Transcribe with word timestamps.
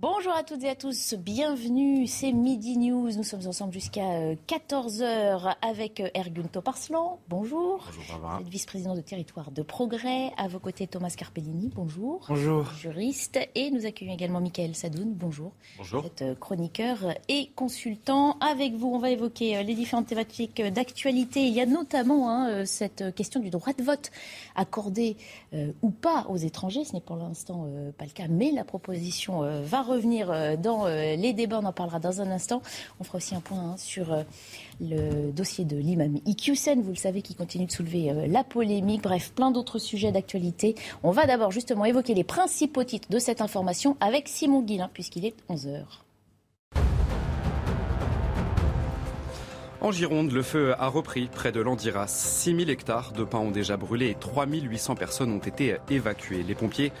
Bonjour 0.00 0.32
à 0.32 0.44
toutes 0.44 0.62
et 0.62 0.68
à 0.68 0.76
tous, 0.76 1.14
bienvenue, 1.14 2.06
c'est 2.06 2.30
Midi 2.30 2.78
News. 2.78 3.10
Nous 3.16 3.24
sommes 3.24 3.48
ensemble 3.48 3.72
jusqu'à 3.72 4.32
14h 4.46 5.02
euh, 5.02 5.50
avec 5.60 5.98
euh, 5.98 6.08
Ergun 6.14 6.44
Toparslan. 6.44 7.18
Bonjour. 7.28 7.84
Bonjour 7.84 8.04
Barbara. 8.08 8.40
vice-président 8.48 8.94
de 8.94 9.00
territoire 9.00 9.50
de 9.50 9.60
progrès. 9.62 10.30
À 10.36 10.46
vos 10.46 10.60
côtés, 10.60 10.86
Thomas 10.86 11.10
Carpellini. 11.10 11.72
Bonjour. 11.74 12.24
Bonjour. 12.28 12.72
Juriste. 12.74 13.40
Et 13.56 13.72
nous 13.72 13.86
accueillons 13.86 14.12
également 14.14 14.40
Michael 14.40 14.76
Sadoun. 14.76 15.14
Bonjour. 15.14 15.50
Bonjour. 15.78 16.02
Vous 16.02 16.06
êtes 16.06 16.22
euh, 16.22 16.34
chroniqueur 16.36 16.98
et 17.28 17.50
consultant. 17.56 18.38
Avec 18.38 18.74
vous, 18.74 18.94
on 18.94 19.00
va 19.00 19.10
évoquer 19.10 19.64
les 19.64 19.74
différentes 19.74 20.06
thématiques 20.06 20.62
d'actualité. 20.62 21.40
Il 21.40 21.54
y 21.54 21.60
a 21.60 21.66
notamment 21.66 22.30
hein, 22.30 22.64
cette 22.66 23.12
question 23.16 23.40
du 23.40 23.50
droit 23.50 23.72
de 23.72 23.82
vote 23.82 24.12
accordé 24.54 25.16
ou 25.82 25.90
pas 25.90 26.26
aux 26.28 26.36
étrangers. 26.36 26.84
Ce 26.84 26.92
n'est 26.92 27.00
pour 27.00 27.16
l'instant 27.16 27.66
pas 27.96 28.04
le 28.04 28.10
cas, 28.12 28.28
mais 28.28 28.52
la 28.52 28.62
proposition 28.62 29.40
va 29.62 29.87
revenir 29.88 30.30
euh, 30.30 30.56
dans 30.56 30.86
euh, 30.86 31.16
les 31.16 31.32
débats. 31.32 31.60
On 31.62 31.66
en 31.66 31.72
parlera 31.72 31.98
dans 31.98 32.20
un 32.20 32.30
instant. 32.30 32.62
On 33.00 33.04
fera 33.04 33.18
aussi 33.18 33.34
un 33.34 33.40
point 33.40 33.72
hein, 33.72 33.76
sur 33.76 34.12
euh, 34.12 34.22
le 34.80 35.32
dossier 35.32 35.64
de 35.64 35.76
l'imam 35.76 36.18
Iqiyoussen, 36.26 36.80
vous 36.82 36.90
le 36.90 36.96
savez, 36.96 37.22
qui 37.22 37.34
continue 37.34 37.66
de 37.66 37.72
soulever 37.72 38.12
la 38.28 38.44
polémique. 38.44 39.02
Bref, 39.02 39.32
plein 39.34 39.50
d'autres 39.50 39.78
sujets 39.78 40.12
d'actualité. 40.12 40.76
On 41.02 41.10
va 41.10 41.26
d'abord 41.26 41.50
justement 41.50 41.84
évoquer 41.84 42.14
les 42.14 42.24
principaux 42.24 42.84
titres 42.84 43.08
de 43.10 43.18
cette 43.18 43.40
information 43.40 43.96
avec 44.00 44.28
Simon 44.28 44.62
Guillain, 44.62 44.90
puisqu'il 44.92 45.24
est 45.26 45.34
11h. 45.50 45.82
En 49.80 49.92
Gironde, 49.92 50.32
le 50.32 50.42
feu 50.42 50.74
a 50.76 50.88
repris 50.88 51.28
près 51.28 51.52
de 51.52 51.60
l'Andiras. 51.60 52.08
6000 52.08 52.68
hectares 52.68 53.12
de 53.12 53.22
pins 53.22 53.38
ont 53.38 53.52
déjà 53.52 53.76
brûlé 53.76 54.10
et 54.10 54.14
3800 54.16 54.96
personnes 54.96 55.32
ont 55.32 55.38
été 55.38 55.76
évacuées. 55.88 56.42
Les 56.42 56.56
pompiers 56.56 56.92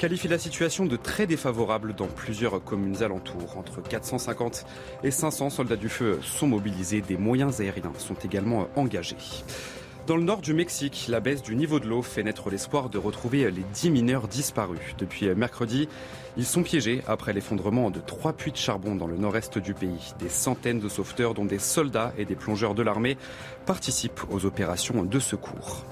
qualifie 0.00 0.28
la 0.28 0.38
situation 0.38 0.86
de 0.86 0.96
très 0.96 1.26
défavorable 1.26 1.94
dans 1.94 2.06
plusieurs 2.06 2.64
communes 2.64 3.02
alentours. 3.02 3.58
Entre 3.58 3.82
450 3.82 4.64
et 5.04 5.10
500 5.10 5.50
soldats 5.50 5.76
du 5.76 5.90
feu 5.90 6.18
sont 6.22 6.46
mobilisés. 6.46 7.02
Des 7.02 7.18
moyens 7.18 7.60
aériens 7.60 7.92
sont 7.98 8.14
également 8.14 8.68
engagés. 8.76 9.18
Dans 10.06 10.16
le 10.16 10.22
nord 10.22 10.40
du 10.40 10.54
Mexique, 10.54 11.04
la 11.10 11.20
baisse 11.20 11.42
du 11.42 11.54
niveau 11.54 11.80
de 11.80 11.86
l'eau 11.86 12.00
fait 12.00 12.22
naître 12.22 12.48
l'espoir 12.48 12.88
de 12.88 12.96
retrouver 12.96 13.50
les 13.50 13.62
10 13.74 13.90
mineurs 13.90 14.26
disparus. 14.26 14.80
Depuis 14.96 15.28
mercredi, 15.34 15.86
ils 16.38 16.46
sont 16.46 16.62
piégés 16.62 17.02
après 17.06 17.34
l'effondrement 17.34 17.90
de 17.90 18.00
trois 18.00 18.32
puits 18.32 18.52
de 18.52 18.56
charbon 18.56 18.94
dans 18.94 19.06
le 19.06 19.18
nord-est 19.18 19.58
du 19.58 19.74
pays. 19.74 20.14
Des 20.18 20.30
centaines 20.30 20.80
de 20.80 20.88
sauveteurs, 20.88 21.34
dont 21.34 21.44
des 21.44 21.58
soldats 21.58 22.14
et 22.16 22.24
des 22.24 22.36
plongeurs 22.36 22.74
de 22.74 22.82
l'armée, 22.82 23.18
participent 23.66 24.22
aux 24.30 24.46
opérations 24.46 25.04
de 25.04 25.18
secours. 25.18 25.84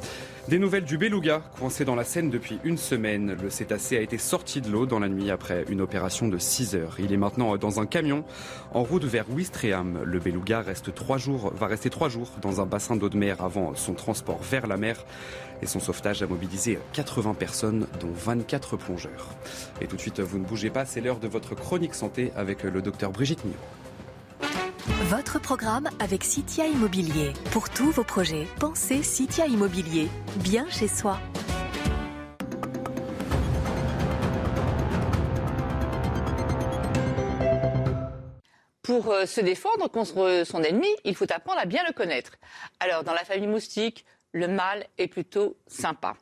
Des 0.48 0.58
nouvelles 0.58 0.84
du 0.84 0.96
beluga, 0.96 1.42
coincé 1.58 1.84
dans 1.84 1.94
la 1.94 2.04
Seine 2.04 2.30
depuis 2.30 2.58
une 2.64 2.78
semaine. 2.78 3.36
Le 3.42 3.50
cétacé 3.50 3.98
a 3.98 4.00
été 4.00 4.16
sorti 4.16 4.62
de 4.62 4.70
l'eau 4.70 4.86
dans 4.86 4.98
la 4.98 5.10
nuit 5.10 5.30
après 5.30 5.66
une 5.68 5.82
opération 5.82 6.26
de 6.26 6.38
6 6.38 6.74
heures. 6.74 6.96
Il 6.98 7.12
est 7.12 7.18
maintenant 7.18 7.58
dans 7.58 7.80
un 7.80 7.84
camion 7.84 8.24
en 8.72 8.82
route 8.82 9.04
vers 9.04 9.28
Ouistreham. 9.28 10.00
Le 10.04 10.18
beluga 10.18 10.62
reste 10.62 10.94
trois 10.94 11.18
jours, 11.18 11.52
va 11.54 11.66
rester 11.66 11.90
trois 11.90 12.08
jours 12.08 12.30
dans 12.40 12.62
un 12.62 12.64
bassin 12.64 12.96
d'eau 12.96 13.10
de 13.10 13.18
mer 13.18 13.42
avant 13.42 13.74
son 13.74 13.92
transport 13.92 14.40
vers 14.40 14.66
la 14.66 14.78
mer. 14.78 15.04
Et 15.60 15.66
son 15.66 15.80
sauvetage 15.80 16.22
a 16.22 16.26
mobilisé 16.26 16.78
80 16.94 17.34
personnes, 17.34 17.86
dont 18.00 18.10
24 18.10 18.78
plongeurs. 18.78 19.28
Et 19.82 19.86
tout 19.86 19.96
de 19.96 20.00
suite, 20.00 20.20
vous 20.20 20.38
ne 20.38 20.46
bougez 20.46 20.70
pas, 20.70 20.86
c'est 20.86 21.02
l'heure 21.02 21.20
de 21.20 21.28
votre 21.28 21.56
chronique 21.56 21.94
santé 21.94 22.32
avec 22.36 22.62
le 22.62 22.80
docteur 22.80 23.10
Brigitte 23.10 23.44
Millot. 23.44 23.58
Votre 24.86 25.40
programme 25.40 25.88
avec 25.98 26.22
Citia 26.22 26.66
Immobilier. 26.66 27.32
Pour 27.50 27.68
tous 27.68 27.90
vos 27.90 28.04
projets, 28.04 28.46
pensez 28.60 29.02
Citia 29.02 29.46
Immobilier. 29.46 30.08
Bien 30.36 30.68
chez 30.68 30.86
soi. 30.86 31.18
Pour 38.82 39.10
euh, 39.10 39.26
se 39.26 39.40
défendre 39.40 39.88
contre 39.88 40.44
son 40.46 40.62
ennemi, 40.62 40.88
il 41.04 41.14
faut 41.14 41.30
apprendre 41.32 41.60
à 41.60 41.66
bien 41.66 41.82
le 41.86 41.92
connaître. 41.92 42.32
Alors, 42.80 43.04
dans 43.04 43.12
la 43.12 43.24
famille 43.24 43.48
moustique, 43.48 44.06
le 44.32 44.48
mâle 44.48 44.86
est 44.96 45.08
plutôt 45.08 45.56
sympa. 45.66 46.14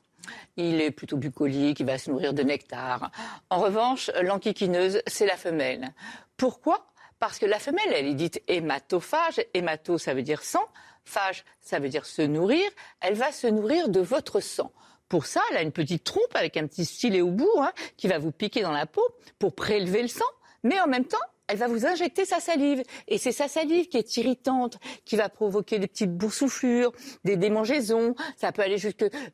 Il 0.57 0.81
est 0.81 0.91
plutôt 0.91 1.17
bucolique, 1.17 1.81
il 1.81 1.87
va 1.87 1.99
se 1.99 2.11
nourrir 2.11 2.35
de 2.35 2.43
nectar. 2.43 3.13
En 3.51 3.61
revanche, 3.61 4.11
l'enquiquineuse, 4.23 5.03
c'est 5.07 5.27
la 5.27 5.37
femelle. 5.37 5.93
Pourquoi 6.37 6.87
parce 7.19 7.39
que 7.39 7.47
la 7.47 7.59
femelle, 7.59 7.93
elle 7.93 8.07
est 8.07 8.15
dite 8.15 8.43
hématophage. 8.49 9.41
Hémato, 9.55 9.99
ça 9.99 10.15
veut 10.15 10.23
dire 10.23 10.43
sang. 10.43 10.65
Phage, 11.05 11.45
ça 11.61 11.79
veut 11.79 11.89
dire 11.89 12.05
se 12.05 12.23
nourrir. 12.23 12.69
Elle 13.01 13.15
va 13.15 13.33
se 13.33 13.47
nourrir 13.47 13.89
de 13.89 14.01
votre 14.01 14.41
sang. 14.41 14.73
Pour 15.09 15.27
ça, 15.27 15.41
elle 15.51 15.57
a 15.59 15.63
une 15.63 15.73
petite 15.73 16.05
trompe 16.05 16.35
avec 16.35 16.57
un 16.57 16.67
petit 16.67 16.85
stylet 16.85 17.21
au 17.21 17.31
bout 17.31 17.49
hein, 17.59 17.73
qui 17.97 18.09
va 18.09 18.19
vous 18.19 18.33
piquer 18.33 18.63
dans 18.63 18.73
la 18.73 18.87
peau 18.87 19.07
pour 19.39 19.55
prélever 19.55 20.03
le 20.03 20.09
sang. 20.09 20.25
Mais 20.65 20.81
en 20.81 20.89
même 20.89 21.05
temps, 21.05 21.19
elle 21.47 21.59
va 21.59 21.69
vous 21.69 21.87
injecter 21.87 22.25
sa 22.25 22.41
salive. 22.41 22.83
Et 23.07 23.19
c'est 23.19 23.33
sa 23.33 23.47
salive 23.47 23.89
qui 23.89 23.99
est 23.99 24.17
irritante, 24.17 24.79
qui 25.05 25.17
va 25.17 25.29
provoquer 25.29 25.79
des 25.79 25.87
petites 25.87 26.13
boursouflures, 26.13 26.93
des 27.25 27.37
démangeaisons. 27.37 28.17
Ça 28.37 28.51
peut 28.51 28.63
aller 28.63 28.79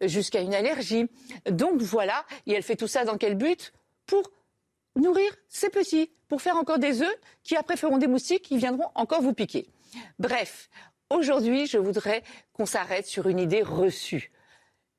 jusqu'à 0.03 0.41
une 0.41 0.55
allergie. 0.55 1.07
Donc 1.51 1.81
voilà. 1.81 2.25
Et 2.47 2.53
elle 2.53 2.63
fait 2.63 2.77
tout 2.77 2.89
ça 2.89 3.05
dans 3.05 3.17
quel 3.17 3.35
but? 3.35 3.73
Pour 4.07 4.31
nourrir 4.95 5.35
ses 5.49 5.71
petits 5.71 6.11
pour 6.33 6.41
faire 6.41 6.57
encore 6.57 6.79
des 6.79 7.03
œufs 7.03 7.21
qui 7.45 7.57
après 7.57 7.77
feront 7.77 7.99
des 7.99 8.07
moustiques 8.07 8.45
qui 8.45 8.57
viendront 8.57 8.89
encore 8.95 9.21
vous 9.21 9.35
piquer. 9.35 9.69
Bref, 10.19 10.71
aujourd'hui, 11.11 11.67
je 11.67 11.77
voudrais 11.77 12.23
qu'on 12.55 12.65
s'arrête 12.65 13.05
sur 13.05 13.29
une 13.29 13.39
idée 13.39 13.61
reçue. 13.61 14.33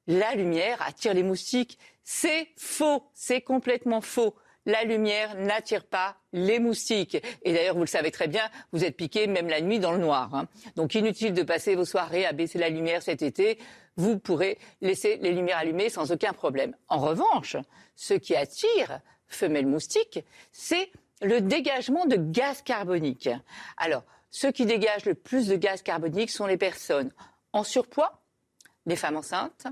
La 0.05 0.35
lumière 0.35 0.79
attire 0.83 1.15
les 1.15 1.23
moustiques. 1.23 1.79
C'est 2.03 2.49
faux, 2.55 3.09
c'est 3.15 3.41
complètement 3.41 3.99
faux. 3.99 4.35
La 4.67 4.83
lumière 4.83 5.33
n'attire 5.33 5.87
pas 5.87 6.17
les 6.33 6.59
moustiques. 6.59 7.17
Et 7.41 7.51
d'ailleurs, 7.51 7.73
vous 7.73 7.81
le 7.81 7.87
savez 7.87 8.11
très 8.11 8.27
bien, 8.27 8.47
vous 8.71 8.85
êtes 8.85 8.95
piqué 8.95 9.25
même 9.25 9.49
la 9.49 9.61
nuit 9.61 9.79
dans 9.79 9.91
le 9.91 9.97
noir. 9.97 10.35
Hein. 10.35 10.47
Donc 10.75 10.93
inutile 10.93 11.33
de 11.33 11.41
passer 11.41 11.73
vos 11.73 11.83
soirées 11.83 12.27
à 12.27 12.33
baisser 12.33 12.59
la 12.59 12.69
lumière 12.69 13.01
cet 13.01 13.23
été. 13.23 13.57
Vous 13.95 14.19
pourrez 14.19 14.59
laisser 14.81 15.17
les 15.17 15.31
lumières 15.31 15.57
allumées 15.57 15.89
sans 15.89 16.11
aucun 16.11 16.33
problème. 16.33 16.75
En 16.89 16.99
revanche, 16.99 17.57
ce 17.95 18.13
qui 18.13 18.35
attire, 18.35 18.99
femelle 19.25 19.65
moustique, 19.65 20.19
c'est 20.51 20.91
le 21.23 21.41
dégagement 21.41 22.05
de 22.05 22.15
gaz 22.15 22.61
carbonique. 22.61 23.29
Alors, 23.77 24.03
ceux 24.29 24.51
qui 24.51 24.65
dégagent 24.65 25.05
le 25.05 25.15
plus 25.15 25.47
de 25.47 25.55
gaz 25.55 25.81
carbonique 25.81 26.31
sont 26.31 26.47
les 26.47 26.57
personnes 26.57 27.11
en 27.53 27.63
surpoids, 27.63 28.21
les 28.85 28.95
femmes 28.95 29.17
enceintes, 29.17 29.67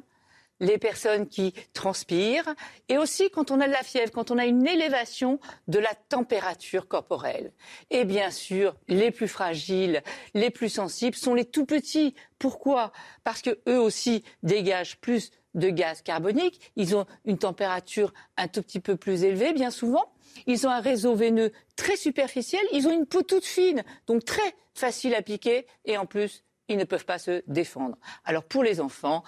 les 0.59 0.77
personnes 0.77 1.27
qui 1.27 1.53
transpirent 1.73 2.53
et 2.87 2.97
aussi 2.97 3.29
quand 3.31 3.51
on 3.51 3.59
a 3.59 3.67
de 3.67 3.73
la 3.73 3.83
fièvre, 3.83 4.11
quand 4.11 4.31
on 4.31 4.37
a 4.37 4.45
une 4.45 4.65
élévation 4.67 5.39
de 5.67 5.79
la 5.79 5.93
température 6.07 6.87
corporelle. 6.87 7.51
Et 7.89 8.05
bien 8.05 8.29
sûr, 8.29 8.75
les 8.87 9.11
plus 9.11 9.27
fragiles, 9.27 10.03
les 10.35 10.51
plus 10.51 10.69
sensibles 10.69 11.17
sont 11.17 11.33
les 11.33 11.45
tout 11.45 11.65
petits. 11.65 12.13
Pourquoi? 12.37 12.91
Parce 13.23 13.41
que 13.41 13.59
eux 13.67 13.79
aussi 13.79 14.23
dégagent 14.43 14.97
plus 14.97 15.31
de 15.55 15.69
gaz 15.69 16.01
carbonique, 16.01 16.71
ils 16.75 16.95
ont 16.95 17.05
une 17.25 17.39
température 17.39 18.13
un 18.37 18.47
tout 18.47 18.61
petit 18.61 18.79
peu 18.79 18.95
plus 18.95 19.23
élevée 19.23 19.53
bien 19.53 19.71
souvent, 19.71 20.13
ils 20.47 20.67
ont 20.67 20.69
un 20.69 20.81
réseau 20.81 21.15
veineux 21.15 21.51
très 21.75 21.95
superficiel, 21.95 22.61
ils 22.71 22.87
ont 22.87 22.93
une 22.93 23.05
peau 23.05 23.21
toute 23.21 23.45
fine, 23.45 23.83
donc 24.07 24.25
très 24.25 24.55
facile 24.73 25.15
à 25.15 25.21
piquer 25.21 25.65
et 25.85 25.97
en 25.97 26.05
plus, 26.05 26.43
ils 26.67 26.77
ne 26.77 26.83
peuvent 26.83 27.05
pas 27.05 27.19
se 27.19 27.43
défendre. 27.47 27.97
Alors 28.23 28.43
pour 28.43 28.63
les 28.63 28.79
enfants, 28.79 29.23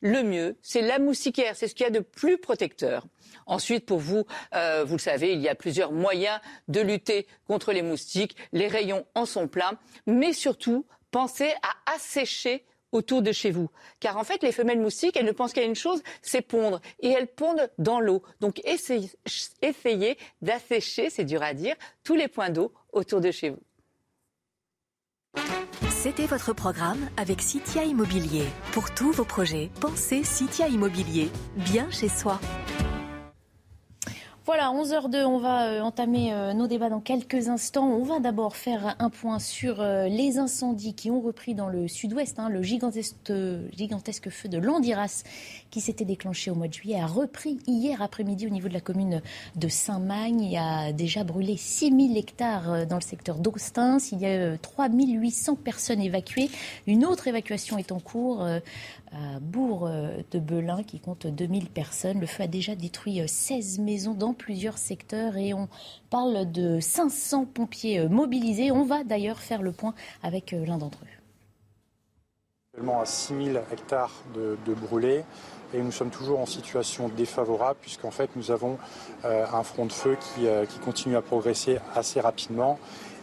le 0.00 0.22
mieux, 0.22 0.56
c'est 0.62 0.80
la 0.80 0.98
moustiquaire, 0.98 1.56
c'est 1.56 1.66
ce 1.66 1.74
qu'il 1.74 1.84
y 1.84 1.88
a 1.88 1.90
de 1.90 2.00
plus 2.00 2.38
protecteur. 2.38 3.06
Ensuite, 3.46 3.84
pour 3.84 3.98
vous, 3.98 4.24
euh, 4.54 4.84
vous 4.84 4.94
le 4.94 5.00
savez, 5.00 5.32
il 5.32 5.40
y 5.40 5.48
a 5.48 5.54
plusieurs 5.54 5.90
moyens 5.90 6.38
de 6.68 6.80
lutter 6.80 7.26
contre 7.46 7.72
les 7.72 7.82
moustiques. 7.82 8.36
Les 8.52 8.68
rayons 8.68 9.06
en 9.14 9.26
sont 9.26 9.48
pleins, 9.48 9.78
mais 10.06 10.32
surtout, 10.32 10.86
pensez 11.10 11.52
à 11.62 11.94
assécher 11.94 12.64
autour 12.92 13.22
de 13.22 13.32
chez 13.32 13.50
vous. 13.50 13.68
Car 14.00 14.16
en 14.16 14.24
fait, 14.24 14.42
les 14.42 14.52
femelles 14.52 14.80
moustiques, 14.80 15.16
elles 15.16 15.26
ne 15.26 15.32
pensent 15.32 15.52
qu'à 15.52 15.64
une 15.64 15.74
chose, 15.74 16.02
c'est 16.22 16.42
pondre. 16.42 16.80
Et 17.00 17.08
elles 17.08 17.26
pondent 17.26 17.70
dans 17.78 18.00
l'eau. 18.00 18.22
Donc 18.40 18.60
essayez, 18.64 20.18
d'assécher, 20.42 21.10
c'est 21.10 21.24
dur 21.24 21.42
à 21.42 21.54
dire, 21.54 21.74
tous 22.04 22.14
les 22.14 22.28
points 22.28 22.50
d'eau 22.50 22.72
autour 22.92 23.20
de 23.20 23.30
chez 23.30 23.50
vous. 23.50 23.62
C'était 25.90 26.26
votre 26.26 26.52
programme 26.52 27.08
avec 27.16 27.42
Citia 27.42 27.84
Immobilier. 27.84 28.44
Pour 28.72 28.94
tous 28.94 29.10
vos 29.10 29.24
projets, 29.24 29.68
pensez 29.80 30.22
Citia 30.22 30.68
Immobilier. 30.68 31.28
Bien 31.56 31.90
chez 31.90 32.08
soi. 32.08 32.40
Voilà, 34.48 34.72
11h02, 34.72 35.26
on 35.26 35.36
va 35.36 35.66
euh, 35.66 35.80
entamer 35.82 36.32
euh, 36.32 36.54
nos 36.54 36.66
débats 36.66 36.88
dans 36.88 37.02
quelques 37.02 37.50
instants. 37.50 37.86
On 37.86 38.02
va 38.02 38.18
d'abord 38.18 38.56
faire 38.56 38.96
un 38.98 39.10
point 39.10 39.38
sur 39.40 39.82
euh, 39.82 40.08
les 40.08 40.38
incendies 40.38 40.94
qui 40.94 41.10
ont 41.10 41.20
repris 41.20 41.54
dans 41.54 41.68
le 41.68 41.86
sud-ouest. 41.86 42.38
Hein. 42.38 42.48
le 42.48 42.62
gigantesque, 42.62 44.30
feu 44.30 44.48
de 44.48 44.56
Landiras 44.56 45.24
qui 45.70 45.82
s'était 45.82 46.06
déclenché 46.06 46.50
au 46.50 46.54
mois 46.54 46.66
de 46.66 46.72
juillet 46.72 46.98
a 46.98 47.06
repris 47.06 47.58
hier 47.66 48.00
après-midi 48.00 48.46
au 48.46 48.48
niveau 48.48 48.68
de 48.68 48.72
la 48.72 48.80
commune 48.80 49.20
de 49.56 49.68
Saint-Magne. 49.68 50.40
Il 50.40 50.56
a 50.56 50.94
déjà 50.94 51.24
brûlé 51.24 51.58
6000 51.58 52.16
hectares 52.16 52.86
dans 52.86 52.96
le 52.96 53.02
secteur 53.02 53.36
d'Austins. 53.36 53.98
Il 54.12 54.20
y 54.20 54.26
a 54.26 54.56
3800 54.56 55.56
personnes 55.56 56.00
évacuées. 56.00 56.48
Une 56.86 57.04
autre 57.04 57.28
évacuation 57.28 57.76
est 57.76 57.92
en 57.92 58.00
cours 58.00 58.46
à 59.12 59.40
Bourg 59.40 59.86
euh, 59.86 60.22
de 60.30 60.82
qui 60.82 61.00
compte 61.00 61.26
2000 61.26 61.68
personnes. 61.68 62.20
Le 62.20 62.26
feu 62.26 62.44
a 62.44 62.46
déjà 62.46 62.74
détruit 62.74 63.20
16 63.26 63.78
euh, 63.78 63.82
maisons 63.82 64.14
dans 64.14 64.34
plusieurs 64.34 64.78
secteurs 64.78 65.36
et 65.36 65.54
on 65.54 65.68
parle 66.10 66.50
de 66.50 66.80
500 66.80 67.46
pompiers 67.46 68.00
euh, 68.00 68.08
mobilisés. 68.08 68.70
On 68.70 68.84
va 68.84 69.04
d'ailleurs 69.04 69.38
faire 69.38 69.62
le 69.62 69.72
point 69.72 69.94
avec 70.22 70.52
l'un 70.52 70.78
d'entre 70.78 70.98
eux. 71.02 72.82
à 73.00 73.04
6000 73.04 73.60
hectares 73.72 74.22
de, 74.34 74.74
brûlés 74.74 75.24
et 75.74 75.82
nous 75.82 75.92
sommes 75.92 76.10
toujours 76.10 76.40
en 76.40 76.46
situation 76.46 77.08
défavorable 77.08 77.78
puisqu'en 77.80 78.10
fait 78.10 78.30
nous 78.36 78.50
avons 78.50 78.78
un 79.24 79.62
front 79.62 79.84
de 79.84 79.92
feu 79.92 80.16
qui 80.36 80.78
continue 80.78 81.16
à 81.16 81.20
progresser 81.20 81.78
assez 81.94 82.20
rapidement 82.20 82.78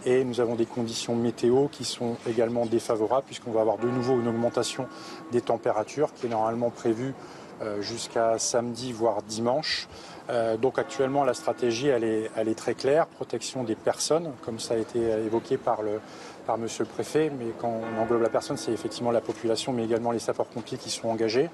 et 0.06 0.24
nous 0.24 0.40
avons 0.40 0.56
des 0.56 0.66
conditions 0.66 1.16
météo 1.16 1.68
qui 1.68 1.84
sont 1.84 2.16
également 2.30 2.66
défavorables 2.66 3.26
puisqu'on 3.26 3.52
va 3.52 3.62
avoir 3.62 3.78
de 3.78 3.88
nouveau 3.88 4.20
une 4.20 4.28
augmentation 4.28 4.88
des 5.32 5.42
températures 5.42 6.14
qui 6.14 6.28
est 6.28 6.30
normalement 6.30 6.70
prévue 6.70 7.14
euh, 7.62 7.82
jusqu'à 7.82 8.38
samedi 8.38 8.92
voire 8.92 9.22
dimanche. 9.24 9.88
Euh, 10.30 10.58
donc 10.58 10.80
actuellement 10.80 11.24
la 11.24 11.34
stratégie 11.34 11.88
elle 11.88 12.04
est, 12.04 12.56
très 12.56 12.74
claire, 12.74 13.08
protection 13.08 13.64
des 13.64 13.76
personnes 13.76 14.32
comme 14.44 14.60
ça 14.60 14.76
a 14.76 14.78
été 14.78 15.00
évoqué 15.00 15.58
par 15.58 15.82
le, 15.82 16.00
par 16.46 16.58
Monsieur 16.58 16.84
le 16.84 16.90
Préfet, 16.90 17.32
mais 17.38 17.48
quand 17.60 17.70
on 17.70 18.02
englobe 18.02 18.22
la 18.22 18.30
personne, 18.30 18.58
c'est 18.58 18.72
effectivement 18.72 19.12
la 19.12 19.22
population, 19.22 19.74
mais 19.74 19.84
également 19.84 20.12
les 20.12 20.20
sapeurs-pompiers 20.20 20.78
qui 20.78 20.90
sont 20.90 21.10
engagés. 21.10 21.50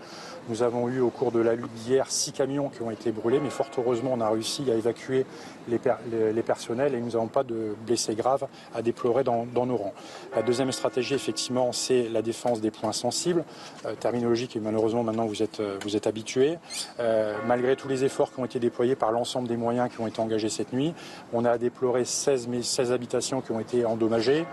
Nous 0.49 0.63
avons 0.63 0.89
eu 0.89 0.99
au 0.99 1.09
cours 1.09 1.31
de 1.31 1.39
la 1.39 1.55
lutte 1.55 1.73
d'hier 1.73 2.09
six 2.09 2.31
camions 2.31 2.69
qui 2.69 2.81
ont 2.81 2.91
été 2.91 3.11
brûlés, 3.11 3.39
mais 3.39 3.49
fort 3.49 3.69
heureusement, 3.77 4.11
on 4.13 4.21
a 4.21 4.29
réussi 4.29 4.69
à 4.71 4.75
évacuer 4.75 5.25
les, 5.67 6.41
personnels 6.41 6.95
et 6.95 6.99
nous 6.99 7.11
n'avons 7.11 7.27
pas 7.27 7.43
de 7.43 7.75
blessés 7.85 8.15
graves 8.15 8.47
à 8.73 8.81
déplorer 8.81 9.23
dans, 9.23 9.45
nos 9.45 9.77
rangs. 9.77 9.93
La 10.35 10.41
deuxième 10.41 10.71
stratégie, 10.71 11.13
effectivement, 11.13 11.71
c'est 11.71 12.09
la 12.09 12.21
défense 12.21 12.61
des 12.61 12.71
points 12.71 12.91
sensibles, 12.91 13.43
euh, 13.85 13.93
terminologie 13.95 14.47
qui 14.47 14.59
malheureusement 14.59 15.03
maintenant 15.03 15.25
vous 15.25 15.43
êtes, 15.43 15.59
euh, 15.59 15.77
vous 15.83 15.95
êtes 15.95 16.07
habitués. 16.07 16.57
Euh, 16.99 17.35
malgré 17.47 17.75
tous 17.75 17.87
les 17.87 18.03
efforts 18.03 18.33
qui 18.33 18.39
ont 18.39 18.45
été 18.45 18.59
déployés 18.59 18.95
par 18.95 19.11
l'ensemble 19.11 19.47
des 19.47 19.57
moyens 19.57 19.89
qui 19.89 20.01
ont 20.01 20.07
été 20.07 20.19
engagés 20.19 20.49
cette 20.49 20.73
nuit, 20.73 20.94
on 21.33 21.45
a 21.45 21.57
déploré 21.57 22.05
16, 22.05 22.49
16 22.61 22.91
habitations 22.91 23.41
qui 23.41 23.51
ont 23.51 23.59
été 23.59 23.85
endommagées. 23.85 24.45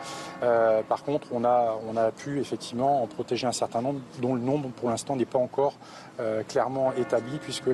Euh, 0.42 0.82
par 0.82 1.04
contre, 1.04 1.28
on 1.32 1.44
a, 1.44 1.78
on 1.88 1.96
a 1.96 2.10
pu 2.10 2.40
effectivement 2.40 3.02
en 3.02 3.06
protéger 3.06 3.46
un 3.46 3.52
certain 3.52 3.82
nombre, 3.82 4.00
dont 4.20 4.34
le 4.34 4.40
nombre 4.40 4.68
pour 4.70 4.90
l'instant 4.90 5.16
n'est 5.16 5.24
pas 5.24 5.38
encore 5.38 5.77
euh, 6.20 6.42
clairement 6.42 6.92
établi, 6.94 7.38
puisque 7.38 7.70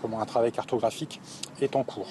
comment, 0.00 0.20
un 0.20 0.26
travail 0.26 0.52
cartographique 0.52 1.20
est 1.60 1.76
en 1.76 1.84
cours. 1.84 2.08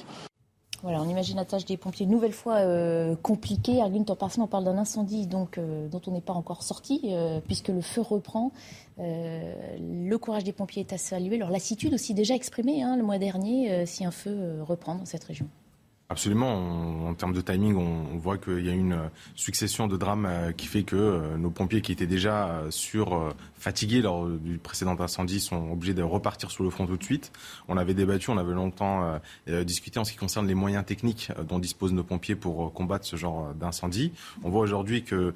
Voilà, 0.81 1.01
on 1.01 1.09
imagine 1.09 1.35
la 1.35 1.43
tâche 1.43 1.65
des 1.65 1.75
pompiers 1.75 2.05
une 2.05 2.11
nouvelle 2.11 2.31
fois 2.31 2.57
euh, 2.57 3.15
compliquée. 3.21 3.81
Arguin 3.81 4.05
on 4.07 4.47
parle 4.47 4.63
d'un 4.63 4.77
incendie 4.77 5.27
donc, 5.27 5.57
euh, 5.57 5.89
dont 5.89 6.01
on 6.07 6.11
n'est 6.11 6.21
pas 6.21 6.33
encore 6.33 6.63
sorti, 6.63 7.13
puisque 7.47 7.67
le 7.67 7.81
feu 7.81 8.01
reprend. 8.01 8.51
le 8.97 10.15
courage 10.17 10.45
des 10.45 10.53
pompiers 10.53 10.81
est 10.81 10.93
à 10.93 10.97
saluer. 10.97 11.37
Leur 11.37 11.49
lassitude 11.49 11.93
aussi 11.93 12.13
déjà 12.13 12.33
exprimée 12.33 12.81
hein, 12.81 12.95
le 12.95 13.03
mois 13.03 13.17
dernier, 13.17 13.85
si 13.85 14.05
un 14.05 14.11
feu 14.11 14.61
reprend 14.61 14.95
dans 14.95 15.05
cette 15.05 15.25
région. 15.25 15.49
Absolument. 16.11 17.07
en 17.07 17.13
termes 17.13 17.33
de 17.33 17.41
timing, 17.41 17.75
on, 17.75 18.17
voit 18.17 18.39
qu'il 18.39 18.65
y 18.65 18.69
a 18.69 18.73
une 18.73 18.97
succession 19.35 19.85
de 19.85 19.95
drames 19.95 20.25
euh, 20.27 20.51
qui 20.51 20.65
fait 20.65 20.81
que 20.81 20.95
euh, 20.95 21.37
nos 21.37 21.51
pompiers 21.51 21.81
qui 21.81 21.91
étaient 21.91 22.07
déjà 22.07 22.47
euh, 22.47 22.71
sur 22.71 23.31
fatigués 23.59 24.01
lors 24.01 24.27
du 24.27 24.57
précédent 24.57 24.99
incendie 24.99 25.39
sont 25.39 25.71
obligés 25.71 25.93
de 25.93 26.01
repartir 26.01 26.49
sur 26.49 26.63
le 26.63 26.71
front 26.71 26.87
tout 26.87 26.97
de 26.97 27.03
suite. 27.03 27.31
On 27.67 27.77
avait 27.77 27.93
débattu, 27.93 28.31
on 28.31 28.37
avait 28.37 28.53
longtemps 28.53 29.19
discuté 29.47 29.99
en 29.99 30.05
ce 30.05 30.13
qui 30.13 30.17
concerne 30.17 30.47
les 30.47 30.53
moyens 30.55 30.85
techniques 30.85 31.29
dont 31.47 31.59
disposent 31.59 31.91
nos 31.91 32.05
pompiers 32.05 32.35
pour 32.35 32.71
combattre 32.73 33.05
ce 33.05 33.17
genre 33.17 33.53
d'incendie. 33.53 34.13
On 34.43 34.49
voit 34.49 34.61
aujourd'hui 34.61 35.03
que 35.03 35.33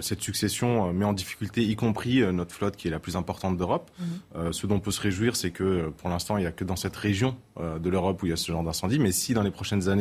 cette 0.00 0.22
succession 0.22 0.90
met 0.94 1.04
en 1.04 1.12
difficulté, 1.12 1.62
y 1.62 1.76
compris 1.76 2.22
notre 2.32 2.54
flotte 2.54 2.76
qui 2.76 2.88
est 2.88 2.90
la 2.90 2.98
plus 2.98 3.16
importante 3.16 3.58
d'Europe. 3.58 3.90
Mmh. 3.98 4.52
ce 4.52 4.66
dont 4.66 4.76
on 4.76 4.80
peut 4.80 4.90
se 4.90 5.02
réjouir, 5.02 5.36
c'est 5.36 5.50
que 5.50 5.90
pour 5.98 6.08
l'instant, 6.08 6.38
il 6.38 6.40
n'y 6.40 6.46
a 6.46 6.52
que 6.52 6.64
dans 6.64 6.76
cette 6.76 6.96
région 6.96 7.36
de 7.58 7.90
l'Europe 7.90 8.22
où 8.22 8.26
il 8.26 8.30
y 8.30 8.32
a 8.32 8.36
ce 8.36 8.50
genre 8.50 8.64
d'incendie. 8.64 8.98
Mais 8.98 9.12
si 9.12 9.34
dans 9.34 9.42
les 9.42 9.50
prochaines 9.50 9.90
années, 9.90 9.99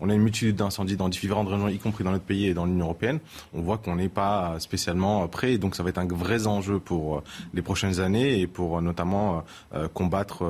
on 0.00 0.10
a 0.10 0.14
une 0.14 0.22
multitude 0.22 0.56
d'incendies 0.56 0.96
dans 0.96 1.08
différentes 1.08 1.48
régions, 1.48 1.68
y 1.68 1.78
compris 1.78 2.04
dans 2.04 2.12
notre 2.12 2.24
pays 2.24 2.46
et 2.46 2.54
dans 2.54 2.64
l'Union 2.64 2.86
européenne. 2.86 3.18
On 3.54 3.60
voit 3.62 3.78
qu'on 3.78 3.96
n'est 3.96 4.08
pas 4.08 4.56
spécialement 4.58 5.26
prêt. 5.28 5.58
Donc 5.58 5.74
ça 5.74 5.82
va 5.82 5.90
être 5.90 5.98
un 5.98 6.06
vrai 6.06 6.46
enjeu 6.46 6.78
pour 6.78 7.18
euh, 7.18 7.22
les 7.54 7.62
prochaines 7.62 8.00
années 8.00 8.40
et 8.40 8.46
pour 8.46 8.78
euh, 8.78 8.80
notamment 8.80 9.44
euh, 9.74 9.88
combattre 9.88 10.44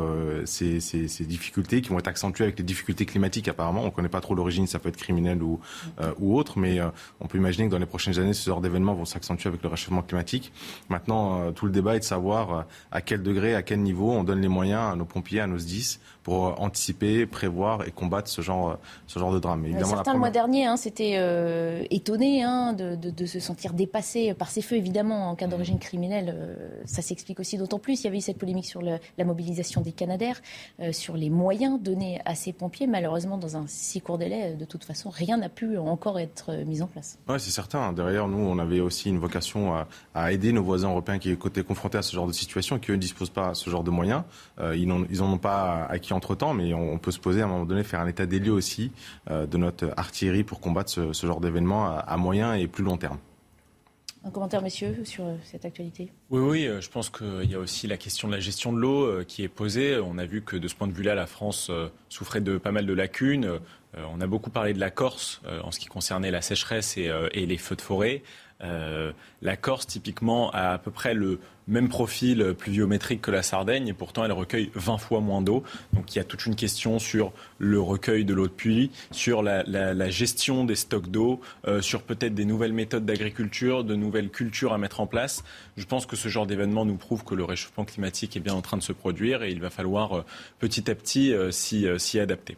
ces, 0.44 0.78
difficultés 1.26 1.82
qui 1.82 1.90
vont 1.90 1.98
être 1.98 2.08
accentuées 2.08 2.44
avec 2.44 2.58
les 2.58 2.64
difficultés 2.64 3.06
climatiques 3.06 3.48
apparemment. 3.48 3.82
On 3.82 3.86
ne 3.86 3.90
connaît 3.90 4.08
pas 4.08 4.20
trop 4.20 4.34
l'origine, 4.34 4.66
ça 4.66 4.78
peut 4.78 4.88
être 4.88 4.96
criminel 4.96 5.42
ou, 5.42 5.60
ou 6.18 6.36
autre, 6.36 6.58
mais 6.58 6.80
on 7.20 7.26
peut 7.26 7.38
imaginer 7.38 7.66
que 7.66 7.72
dans 7.72 7.78
les 7.78 7.86
prochaines 7.86 8.18
années, 8.18 8.32
ce 8.32 8.48
genre 8.48 8.60
d'événements 8.60 8.94
vont 8.94 9.04
s'accentuer 9.04 9.48
avec 9.48 9.62
le 9.62 9.68
réchauffement 9.68 10.02
climatique. 10.02 10.52
Maintenant, 10.88 11.52
tout 11.52 11.66
le 11.66 11.72
débat 11.72 11.96
est 11.96 12.00
de 12.00 12.04
savoir 12.04 12.66
à 12.90 13.00
quel 13.00 13.22
degré, 13.22 13.54
à 13.54 13.62
quel 13.62 13.80
niveau 13.80 14.10
on 14.12 14.24
donne 14.24 14.40
les 14.40 14.48
moyens 14.48 14.92
à 14.92 14.96
nos 14.96 15.04
pompiers, 15.04 15.40
à 15.40 15.46
nos 15.46 15.58
SDIS 15.58 15.98
pour 16.28 16.60
anticiper, 16.60 17.24
prévoir 17.24 17.88
et 17.88 17.90
combattre 17.90 18.28
ce 18.28 18.42
genre, 18.42 18.76
ce 19.06 19.18
genre 19.18 19.32
de 19.32 19.38
drame. 19.38 19.64
Évidemment, 19.64 19.86
Certains, 19.86 20.12
le 20.12 20.18
mois 20.18 20.28
dernier, 20.28 20.66
hein, 20.66 20.76
s'étaient 20.76 21.14
euh, 21.16 21.84
étonnés 21.88 22.42
hein, 22.42 22.74
de, 22.74 23.24
se 23.24 23.40
sentir 23.40 23.72
dépassés 23.72 24.34
par 24.34 24.50
ces 24.50 24.60
feux, 24.60 24.76
évidemment, 24.76 25.30
en 25.30 25.36
cas 25.36 25.46
d'origine 25.46 25.78
criminelle. 25.78 26.34
Euh, 26.36 26.54
ça 26.84 27.00
s'explique 27.00 27.40
aussi 27.40 27.56
d'autant 27.56 27.78
plus. 27.78 28.02
Il 28.02 28.04
y 28.04 28.08
avait 28.08 28.18
eu 28.18 28.20
cette 28.20 28.36
polémique 28.36 28.66
sur 28.66 28.82
la 28.82 29.24
mobilisation 29.24 29.80
des 29.80 29.92
Canadaires, 29.92 30.38
euh, 30.80 30.92
sur 30.92 31.16
les 31.16 31.30
moyens 31.30 31.80
donnés 31.80 32.20
à 32.26 32.34
ces 32.34 32.52
pompiers. 32.52 32.86
Malheureusement, 32.86 33.38
dans 33.38 33.56
un 33.56 33.64
si 33.66 34.02
court 34.02 34.18
délai, 34.18 34.52
de 34.52 34.66
toute 34.66 34.84
façon, 34.84 35.08
rien 35.08 35.38
n'a 35.38 35.48
pu 35.48 35.78
encore 35.78 36.18
être 36.18 36.52
mis 36.66 36.82
en 36.82 36.88
place. 36.88 37.18
Oui, 37.26 37.36
c'est 37.40 37.52
certain. 37.52 37.94
Derrière, 37.94 38.28
nous, 38.28 38.36
on 38.36 38.58
avait 38.58 38.80
aussi 38.80 39.08
une 39.08 39.18
vocation 39.18 39.74
à, 40.14 40.30
aider 40.30 40.52
nos 40.52 40.62
voisins 40.62 40.90
européens 40.90 41.18
qui 41.18 41.30
étaient 41.30 41.64
confrontés 41.64 41.96
à 41.96 42.02
ce 42.02 42.14
genre 42.14 42.26
de 42.26 42.32
situation 42.32 42.76
et 42.76 42.80
qui, 42.80 42.90
eux, 42.90 42.96
ne 42.96 43.00
disposent 43.00 43.30
pas 43.30 43.52
de 43.52 43.54
ce 43.54 43.70
genre 43.70 43.82
de 43.82 43.90
moyens. 43.90 44.24
ils 44.74 44.86
n'en 44.86 45.32
ont 45.32 45.38
pas 45.38 45.86
acquis 45.88 46.12
entre-temps, 46.18 46.52
mais 46.52 46.74
on, 46.74 46.98
peut 46.98 47.10
se 47.10 47.18
poser 47.18 47.40
à 47.40 47.44
un 47.44 47.48
moment 47.48 47.64
donné, 47.64 47.82
faire 47.82 48.00
un 48.00 48.06
état 48.06 48.26
des 48.26 48.38
lieux 48.38 48.52
aussi 48.52 48.92
euh, 49.30 49.46
de 49.46 49.56
notre 49.56 49.92
artillerie 49.96 50.44
pour 50.44 50.60
combattre 50.60 50.90
ce, 50.90 51.26
genre 51.26 51.40
d'événement 51.40 51.86
à, 51.86 52.16
moyen 52.16 52.54
et 52.54 52.66
plus 52.66 52.84
long 52.84 52.98
terme. 52.98 53.18
Un 54.24 54.30
commentaire, 54.30 54.60
messieurs, 54.60 55.04
sur 55.04 55.24
euh, 55.24 55.36
cette 55.44 55.64
actualité? 55.64 56.12
Oui, 56.28 56.40
oui, 56.40 56.66
euh, 56.66 56.80
je 56.80 56.90
pense 56.90 57.08
qu'il 57.08 57.50
y 57.50 57.54
a 57.54 57.58
aussi 57.58 57.86
la 57.86 57.96
question 57.96 58.28
de 58.28 58.34
la 58.34 58.40
gestion 58.40 58.72
de 58.72 58.78
l'eau 58.78 59.24
qui 59.24 59.42
est 59.44 59.48
posée. 59.48 59.98
On 59.98 60.18
a 60.18 60.26
vu 60.26 60.42
que 60.42 60.56
de 60.56 60.68
ce 60.68 60.74
point 60.74 60.88
de 60.88 60.92
vue-là, 60.92 61.14
la 61.14 61.26
France 61.26 61.70
souffrait 62.08 62.40
de 62.40 62.58
pas 62.58 62.72
mal 62.72 62.84
de 62.84 62.92
lacunes. 62.92 63.60
On 63.96 64.20
a 64.20 64.26
beaucoup 64.26 64.50
parlé 64.50 64.74
de 64.74 64.80
la 64.80 64.90
Corse 64.90 65.40
en 65.64 65.70
ce 65.70 65.78
qui 65.78 65.86
concernait 65.86 66.30
la 66.30 66.42
sécheresse 66.42 66.98
et, 66.98 67.46
les 67.46 67.56
feux 67.56 67.76
de 67.76 67.80
forêt. 67.80 68.22
La 68.60 69.56
Corse, 69.56 69.86
typiquement, 69.86 70.50
a 70.50 70.72
à 70.72 70.78
peu 70.78 70.90
près 70.90 71.14
le, 71.14 71.38
même 71.68 71.88
profil 71.88 72.54
pluviométrique 72.56 73.20
que 73.20 73.30
la 73.30 73.42
Sardaigne, 73.42 73.88
et 73.88 73.92
pourtant 73.92 74.24
elle 74.24 74.32
recueille 74.32 74.70
20 74.74 74.98
fois 74.98 75.20
moins 75.20 75.42
d'eau. 75.42 75.62
Donc 75.92 76.14
il 76.14 76.18
y 76.18 76.20
a 76.20 76.24
toute 76.24 76.46
une 76.46 76.56
question 76.56 76.98
sur 76.98 77.32
le 77.58 77.80
recueil 77.80 78.24
de 78.24 78.34
l'eau 78.34 78.46
de 78.46 78.52
pluie, 78.52 78.90
sur 79.10 79.42
la, 79.42 80.10
gestion 80.10 80.64
des 80.64 80.74
stocks 80.74 81.10
d'eau, 81.10 81.40
euh, 81.66 81.82
sur 81.82 82.02
peut-être 82.02 82.34
des 82.34 82.46
nouvelles 82.46 82.72
méthodes 82.72 83.04
d'agriculture, 83.04 83.84
de 83.84 83.94
nouvelles 83.94 84.30
cultures 84.30 84.72
à 84.72 84.78
mettre 84.78 85.00
en 85.00 85.06
place. 85.06 85.44
Je 85.76 85.84
pense 85.84 86.06
que 86.06 86.16
ce 86.16 86.28
genre 86.28 86.46
d'événement 86.46 86.86
nous 86.86 86.96
prouve 86.96 87.24
que 87.24 87.34
le 87.34 87.44
réchauffement 87.44 87.84
climatique 87.84 88.36
est 88.36 88.40
bien 88.40 88.54
en 88.54 88.62
train 88.62 88.78
de 88.78 88.82
se 88.82 88.92
produire 88.92 89.42
et 89.42 89.50
il 89.50 89.60
va 89.60 89.70
falloir 89.70 90.18
euh, 90.18 90.24
petit 90.58 90.90
à 90.90 90.94
petit 90.94 91.34
euh, 91.34 91.50
s'y 91.50 92.18
adapter. 92.18 92.56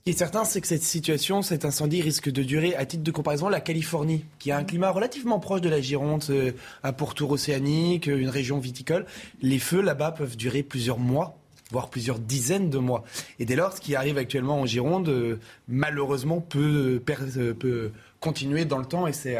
Ce 0.00 0.04
qui 0.04 0.10
est 0.12 0.18
certain, 0.18 0.46
c'est 0.46 0.62
que 0.62 0.66
cette 0.66 0.82
situation, 0.82 1.42
cet 1.42 1.66
incendie 1.66 2.00
risque 2.00 2.30
de 2.30 2.42
durer, 2.42 2.74
à 2.74 2.86
titre 2.86 3.02
de 3.02 3.10
comparaison, 3.10 3.50
la 3.50 3.60
Californie, 3.60 4.24
qui 4.38 4.50
a 4.50 4.56
un 4.56 4.64
climat 4.64 4.88
relativement 4.88 5.38
proche 5.40 5.60
de 5.60 5.68
la 5.68 5.82
Gironde, 5.82 6.24
euh, 6.30 6.52
un 6.82 6.94
pourtour 6.94 7.32
océanique, 7.32 8.08
euh, 8.08 8.16
une 8.16 8.30
région 8.30 8.58
viticole. 8.58 9.04
Les 9.42 9.58
feux 9.58 9.82
là-bas 9.82 10.12
peuvent 10.12 10.38
durer 10.38 10.62
plusieurs 10.62 10.98
mois 10.98 11.36
voire 11.70 11.90
plusieurs 11.90 12.18
dizaines 12.18 12.68
de 12.70 12.78
mois. 12.78 13.04
Et 13.38 13.44
dès 13.44 13.54
lors, 13.54 13.74
ce 13.74 13.80
qui 13.80 13.94
arrive 13.94 14.18
actuellement 14.18 14.58
en 14.60 14.66
Gironde, 14.66 15.08
euh, 15.08 15.38
malheureusement, 15.68 16.40
peut, 16.40 17.00
peut, 17.04 17.92
continuer 18.20 18.64
dans 18.64 18.78
le 18.78 18.86
temps 18.86 19.06
et 19.06 19.12
c'est 19.12 19.36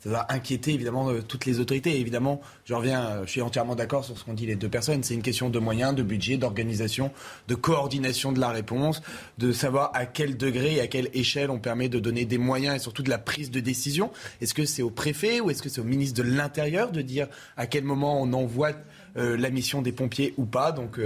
ça 0.00 0.08
va 0.08 0.26
inquiéter 0.30 0.72
évidemment 0.72 1.10
euh, 1.10 1.20
toutes 1.20 1.44
les 1.44 1.60
autorités. 1.60 1.90
Et 1.90 2.00
évidemment, 2.00 2.40
je 2.64 2.74
reviens, 2.74 3.04
euh, 3.04 3.22
je 3.26 3.30
suis 3.30 3.42
entièrement 3.42 3.74
d'accord 3.74 4.04
sur 4.04 4.16
ce 4.18 4.24
qu'ont 4.24 4.32
dit 4.32 4.46
les 4.46 4.56
deux 4.56 4.68
personnes. 4.68 5.02
C'est 5.02 5.14
une 5.14 5.22
question 5.22 5.50
de 5.50 5.58
moyens, 5.58 5.94
de 5.94 6.02
budget, 6.02 6.38
d'organisation, 6.38 7.12
de 7.48 7.54
coordination 7.54 8.32
de 8.32 8.40
la 8.40 8.48
réponse, 8.48 9.02
de 9.38 9.52
savoir 9.52 9.90
à 9.94 10.06
quel 10.06 10.36
degré 10.38 10.76
et 10.76 10.80
à 10.80 10.86
quelle 10.86 11.10
échelle 11.12 11.50
on 11.50 11.58
permet 11.58 11.88
de 11.88 11.98
donner 11.98 12.24
des 12.24 12.38
moyens 12.38 12.76
et 12.76 12.78
surtout 12.78 13.02
de 13.02 13.10
la 13.10 13.18
prise 13.18 13.50
de 13.50 13.60
décision. 13.60 14.10
Est-ce 14.40 14.54
que 14.54 14.64
c'est 14.64 14.82
au 14.82 14.90
préfet 14.90 15.40
ou 15.40 15.50
est-ce 15.50 15.62
que 15.62 15.68
c'est 15.68 15.82
au 15.82 15.84
ministre 15.84 16.22
de 16.22 16.28
l'Intérieur 16.28 16.92
de 16.92 17.02
dire 17.02 17.28
à 17.58 17.66
quel 17.66 17.84
moment 17.84 18.20
on 18.22 18.32
envoie 18.32 18.72
euh, 19.18 19.36
la 19.36 19.50
mission 19.50 19.82
des 19.82 19.92
pompiers 19.92 20.32
ou 20.38 20.46
pas? 20.46 20.72
Donc 20.72 20.98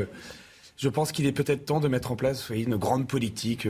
Je 0.76 0.88
pense 0.88 1.10
qu'il 1.10 1.26
est 1.26 1.32
peut-être 1.32 1.64
temps 1.64 1.80
de 1.80 1.88
mettre 1.88 2.12
en 2.12 2.16
place 2.16 2.50
une 2.50 2.76
grande 2.76 3.08
politique 3.08 3.66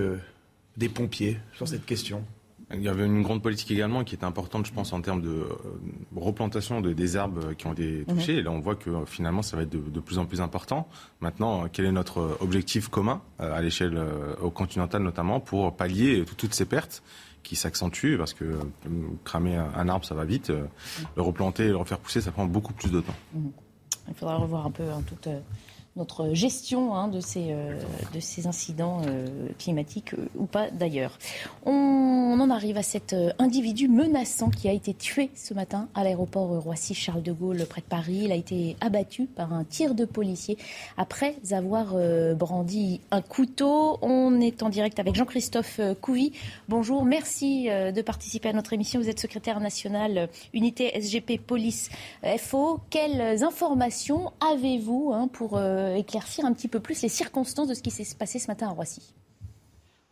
des 0.77 0.89
pompiers 0.89 1.39
sur 1.55 1.67
cette 1.67 1.87
question. 1.87 2.25
Il 2.77 2.83
y 2.83 2.89
avait 2.89 3.07
une 3.07 3.23
grande 3.23 3.43
politique 3.43 3.71
également 3.71 4.05
qui 4.05 4.15
est 4.15 4.25
importante, 4.25 4.67
je 4.67 4.73
pense, 4.73 4.93
en 4.93 5.01
termes 5.01 5.23
de 5.23 5.29
euh, 5.29 5.47
replantation 6.17 6.81
de, 6.81 6.93
des 6.93 7.17
arbres 7.17 7.53
qui 7.55 7.67
ont 7.67 7.73
été 7.73 8.05
mhm. 8.07 8.15
touchés. 8.15 8.35
Et 8.37 8.43
là, 8.43 8.51
on 8.51 8.61
voit 8.61 8.75
que 8.75 8.91
euh, 8.91 9.07
finalement, 9.07 9.43
ça 9.43 9.57
va 9.57 9.63
être 9.63 9.71
de, 9.71 10.01
plus 10.01 10.19
en 10.19 10.27
plus 10.27 10.41
important. 10.41 10.89
Maintenant, 11.21 11.65
euh, 11.65 11.69
quel 11.73 11.87
est 11.87 11.93
notre 11.93 12.39
objectif 12.41 12.89
commun 12.89 13.23
à 13.39 13.61
l'échelle 13.61 14.01
au 14.41 14.51
continental 14.51 15.03
notamment 15.03 15.41
pour 15.41 15.77
pallier 15.77 16.25
toutes 16.37 16.55
ces 16.55 16.65
pertes 16.65 17.03
qui 17.43 17.57
s'accentuent? 17.57 18.17
Parce 18.17 18.35
que 18.35 18.59
cramer 19.25 19.57
un 19.57 19.89
arbre, 19.89 20.05
ça 20.05 20.15
va 20.15 20.25
vite. 20.25 20.51
Le 21.17 21.23
replanter 21.23 21.69
le 21.69 21.77
refaire 21.77 21.99
pousser, 21.99 22.21
ça 22.21 22.33
prend 22.33 22.47
beaucoup 22.47 22.73
plus 22.73 22.91
de 22.91 23.01
temps. 23.01 23.15
Mhm. 23.35 23.53
Il 24.09 24.15
faudra 24.15 24.37
revoir 24.37 24.67
un 24.67 24.71
peu 24.71 24.83
hein, 24.83 25.03
toute 25.07 25.29
notre 25.97 26.35
gestion 26.35 26.95
hein, 26.97 27.07
de, 27.07 27.21
ces, 27.21 27.53
euh, 27.53 27.79
de 28.13 28.19
ces 28.19 28.49
incidents 28.49 29.03
euh, 29.07 29.27
climatiques 29.59 30.15
euh, 30.15 30.27
ou 30.37 30.47
pas 30.47 30.71
d'ailleurs. 30.71 31.19
On, 31.65 32.13
en 32.35 32.51
arrive 32.51 32.77
à 32.77 32.83
cet 32.83 33.15
individu 33.39 33.87
menaçant 33.89 34.51
qui 34.51 34.69
a 34.69 34.73
été 34.73 34.93
tué 34.93 35.31
ce 35.37 35.55
matin 35.55 35.89
à 35.95 36.03
l'aéroport 36.03 36.49
Roissy-Charles 36.49 37.23
de 37.23 37.33
Gaulle 37.33 37.65
près 37.71 37.81
de 37.81 37.87
Paris. 37.87 38.23
Il 38.25 38.33
a 38.33 38.35
été 38.35 38.77
abattu 38.81 39.27
par 39.27 39.53
un 39.53 39.63
tir 39.63 39.95
de 39.95 40.05
policier 40.05 40.59
après 40.97 41.37
avoir 41.53 41.95
brandi 42.35 43.01
un 43.13 43.23
couteau. 43.23 43.99
On 44.03 44.41
est 44.41 44.65
en 44.65 44.69
direct 44.69 44.99
avec 44.99 45.15
Jean-Christophe 45.15 45.81
Couvi. 46.01 46.33
Bonjour, 46.69 47.05
merci 47.05 47.69
de 47.69 48.03
participer 48.03 48.49
à 48.49 48.53
notre 48.53 48.73
émission. 48.73 49.01
Vous 49.01 49.09
êtes 49.09 49.21
secrétaire 49.21 49.61
national 49.61 50.29
unité 50.53 50.91
SGP 51.01 51.41
Police 51.41 51.89
FO. 52.39 52.81
Quelles 52.91 53.45
informations 53.45 54.33
avez-vous 54.41 55.13
hein, 55.15 55.29
pour 55.33 55.57
euh, 55.85 55.97
éclaircir 55.97 56.45
un 56.45 56.53
petit 56.53 56.69
peu 56.69 56.81
plus 56.81 57.03
les 57.03 57.09
circonstances 57.09 57.69
de 57.69 57.75
ce 57.75 57.83
qui 57.83 57.91
s'est 57.91 58.17
passé 58.17 58.39
ce 58.39 58.49
matin 58.49 58.69
à 58.69 58.71
Roissy. 58.71 59.15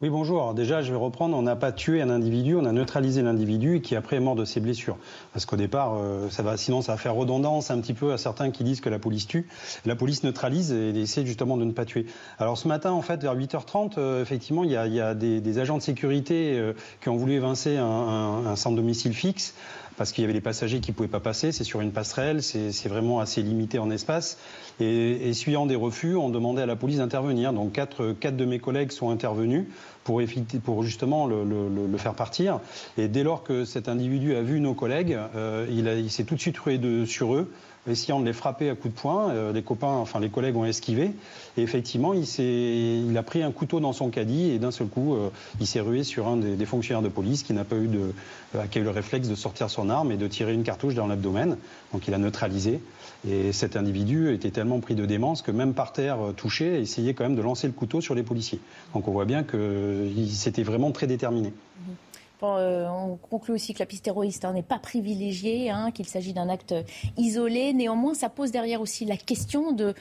Oui, 0.02 0.10
bonjour. 0.10 0.52
déjà, 0.52 0.82
je 0.82 0.90
vais 0.90 0.98
reprendre. 0.98 1.36
On 1.36 1.42
n'a 1.42 1.54
pas 1.54 1.70
tué 1.70 2.02
un 2.02 2.10
individu, 2.10 2.56
on 2.56 2.64
a 2.64 2.72
neutralisé 2.72 3.22
l'individu 3.22 3.80
qui 3.80 3.94
après 3.94 4.16
est 4.16 4.20
mort 4.20 4.34
de 4.34 4.44
ses 4.44 4.58
blessures. 4.58 4.98
Parce 5.32 5.46
qu'au 5.46 5.54
départ, 5.54 5.94
euh, 5.94 6.28
ça 6.28 6.42
va, 6.42 6.56
sinon, 6.56 6.82
ça 6.82 6.90
va 6.90 6.98
faire 6.98 7.14
redondance 7.14 7.70
un 7.70 7.80
petit 7.80 7.94
peu 7.94 8.12
à 8.12 8.18
certains 8.18 8.50
qui 8.50 8.64
disent 8.64 8.80
que 8.80 8.88
la 8.88 8.98
police 8.98 9.28
tue. 9.28 9.46
La 9.86 9.94
police 9.94 10.24
neutralise 10.24 10.72
et 10.72 10.88
essaie 10.88 11.24
justement 11.24 11.56
de 11.56 11.64
ne 11.64 11.70
pas 11.70 11.84
tuer. 11.84 12.06
Alors 12.40 12.58
ce 12.58 12.66
matin, 12.66 12.90
en 12.90 13.00
fait, 13.00 13.22
vers 13.22 13.36
8h30, 13.36 13.92
euh, 13.98 14.22
effectivement, 14.22 14.64
il 14.64 14.72
y 14.72 14.76
a, 14.76 15.14
des, 15.14 15.58
agents 15.60 15.78
de 15.78 15.82
sécurité 15.82 16.60
qui 17.00 17.08
ont 17.08 17.16
voulu 17.16 17.34
évincer 17.34 17.76
un, 17.76 17.84
un, 17.84 18.46
un 18.46 18.56
centre 18.56 18.74
domicile 18.74 19.14
fixe 19.14 19.54
parce 19.96 20.12
qu'il 20.12 20.22
y 20.22 20.24
avait 20.24 20.32
des 20.32 20.40
passagers 20.40 20.80
qui 20.80 20.90
ne 20.90 20.96
pouvaient 20.96 21.08
pas 21.08 21.20
passer. 21.20 21.52
C'est 21.52 21.64
sur 21.64 21.80
une 21.80 21.92
passerelle, 21.92 22.42
c'est 22.42 22.88
vraiment 22.88 23.20
assez 23.20 23.42
limité 23.42 23.78
en 23.78 23.90
espace. 23.90 24.38
Et, 24.80 25.32
suivant 25.32 25.66
des 25.66 25.76
refus, 25.76 26.16
on 26.16 26.28
demandait 26.28 26.62
à 26.62 26.66
la 26.66 26.76
police 26.76 26.98
d'intervenir. 26.98 27.52
Donc 27.52 27.72
quatre, 27.72 28.12
quatre 28.12 28.36
de 28.36 28.44
mes 28.44 28.58
collègues 28.58 28.92
sont 28.92 29.10
intervenus 29.10 29.66
pour, 30.04 30.20
pour 30.64 30.82
justement 30.82 31.26
le, 31.26 31.44
le, 31.44 31.68
le, 31.86 31.98
faire 31.98 32.14
partir. 32.14 32.60
Et 32.98 33.08
dès 33.08 33.22
lors 33.22 33.42
que 33.42 33.64
cet 33.64 33.88
individu 33.88 34.34
a 34.34 34.42
vu 34.42 34.60
nos 34.60 34.74
collègues, 34.74 35.18
euh, 35.36 35.66
il, 35.70 35.86
il 35.86 36.10
s'est 36.10 36.24
tout 36.24 36.34
de 36.34 36.40
suite 36.40 36.58
rué 36.58 36.80
sur 37.06 37.34
eux 37.34 37.50
essayant 37.90 38.20
de 38.20 38.24
les 38.24 38.32
frapper 38.32 38.70
à 38.70 38.74
coups 38.74 38.94
de 38.94 39.00
poing. 39.00 39.30
Euh, 39.30 39.52
les 39.52 39.62
copains, 39.62 39.88
enfin 39.88 40.20
les 40.20 40.28
collègues 40.28 40.56
ont 40.56 40.64
esquivé. 40.64 41.10
Et 41.56 41.62
effectivement, 41.62 42.14
il, 42.14 42.24
il 42.38 43.16
a 43.16 43.22
pris 43.22 43.42
un 43.42 43.50
couteau 43.50 43.80
dans 43.80 43.92
son 43.92 44.10
caddie 44.10 44.50
et 44.50 44.58
d'un 44.58 44.70
seul 44.70 44.86
coup, 44.86 45.14
euh, 45.14 45.30
il 45.60 45.66
s'est 45.66 45.80
rué 45.80 46.04
sur 46.04 46.28
un 46.28 46.36
des, 46.36 46.66
fonctionnaires 46.66 47.02
de 47.02 47.08
police 47.08 47.42
qui 47.42 47.52
n'a 47.52 47.64
pas 47.64 47.76
eu 47.76 47.88
de, 47.88 48.12
euh, 48.54 48.62
a 48.62 48.78
eu 48.78 48.82
le 48.82 48.90
réflexe 48.90 49.28
de 49.28 49.34
sortir 49.34 49.68
son 49.70 49.90
arme 49.90 50.12
et 50.12 50.16
de 50.16 50.28
tirer 50.28 50.54
une 50.54 50.62
cartouche 50.62 50.94
dans 50.94 51.06
l'abdomen. 51.06 51.56
Donc 51.92 52.06
il 52.06 52.14
a 52.14 52.18
neutralisé. 52.18 52.80
Et 53.28 53.52
cet 53.52 53.76
individu 53.76 54.32
était 54.32 54.50
tellement 54.50 54.80
pris 54.80 54.96
de 54.96 55.06
démence 55.06 55.42
que 55.42 55.52
même 55.52 55.74
par 55.74 55.92
terre 55.92 56.18
touché, 56.36 56.80
essayait 56.80 57.14
quand 57.14 57.22
même 57.22 57.36
de 57.36 57.42
lancer 57.42 57.68
le 57.68 57.72
couteau 57.72 58.00
sur 58.00 58.16
les 58.16 58.24
policiers. 58.24 58.58
Donc 58.94 59.06
on 59.06 59.12
voit 59.12 59.26
bien 59.26 59.44
qu'il 59.44 60.30
s'était 60.30 60.64
vraiment 60.64 60.90
très 60.90 61.06
déterminé. 61.06 61.50
Mmh. 61.50 61.92
Euh, 62.42 62.88
on 62.88 63.16
conclut 63.16 63.54
aussi 63.54 63.74
que 63.74 63.78
la 63.78 63.86
piste 63.86 64.04
terroriste 64.04 64.44
hein, 64.44 64.52
n'est 64.52 64.62
pas 64.62 64.78
privilégiée, 64.78 65.70
hein, 65.70 65.90
qu'il 65.90 66.06
s'agit 66.06 66.32
d'un 66.32 66.48
acte 66.48 66.74
isolé. 67.16 67.72
Néanmoins, 67.72 68.14
ça 68.14 68.28
pose 68.28 68.50
derrière 68.50 68.80
aussi 68.80 69.04
la 69.04 69.16
question 69.16 69.72
de 69.72 69.94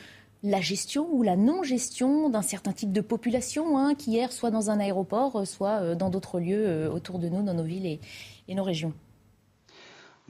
la 0.43 0.59
gestion 0.59 1.07
ou 1.11 1.21
la 1.21 1.35
non-gestion 1.35 2.29
d'un 2.29 2.41
certain 2.41 2.73
type 2.73 2.91
de 2.91 3.01
population 3.01 3.77
hein, 3.77 3.93
qui 3.93 4.17
erre 4.17 4.31
soit 4.31 4.49
dans 4.49 4.71
un 4.71 4.79
aéroport, 4.79 5.45
soit 5.45 5.81
euh, 5.81 5.95
dans 5.95 6.09
d'autres 6.09 6.39
lieux 6.39 6.67
euh, 6.67 6.91
autour 6.91 7.19
de 7.19 7.29
nous, 7.29 7.43
dans 7.43 7.53
nos 7.53 7.63
villes 7.63 7.99
et 8.47 8.55
nos 8.55 8.63
régions. 8.63 8.93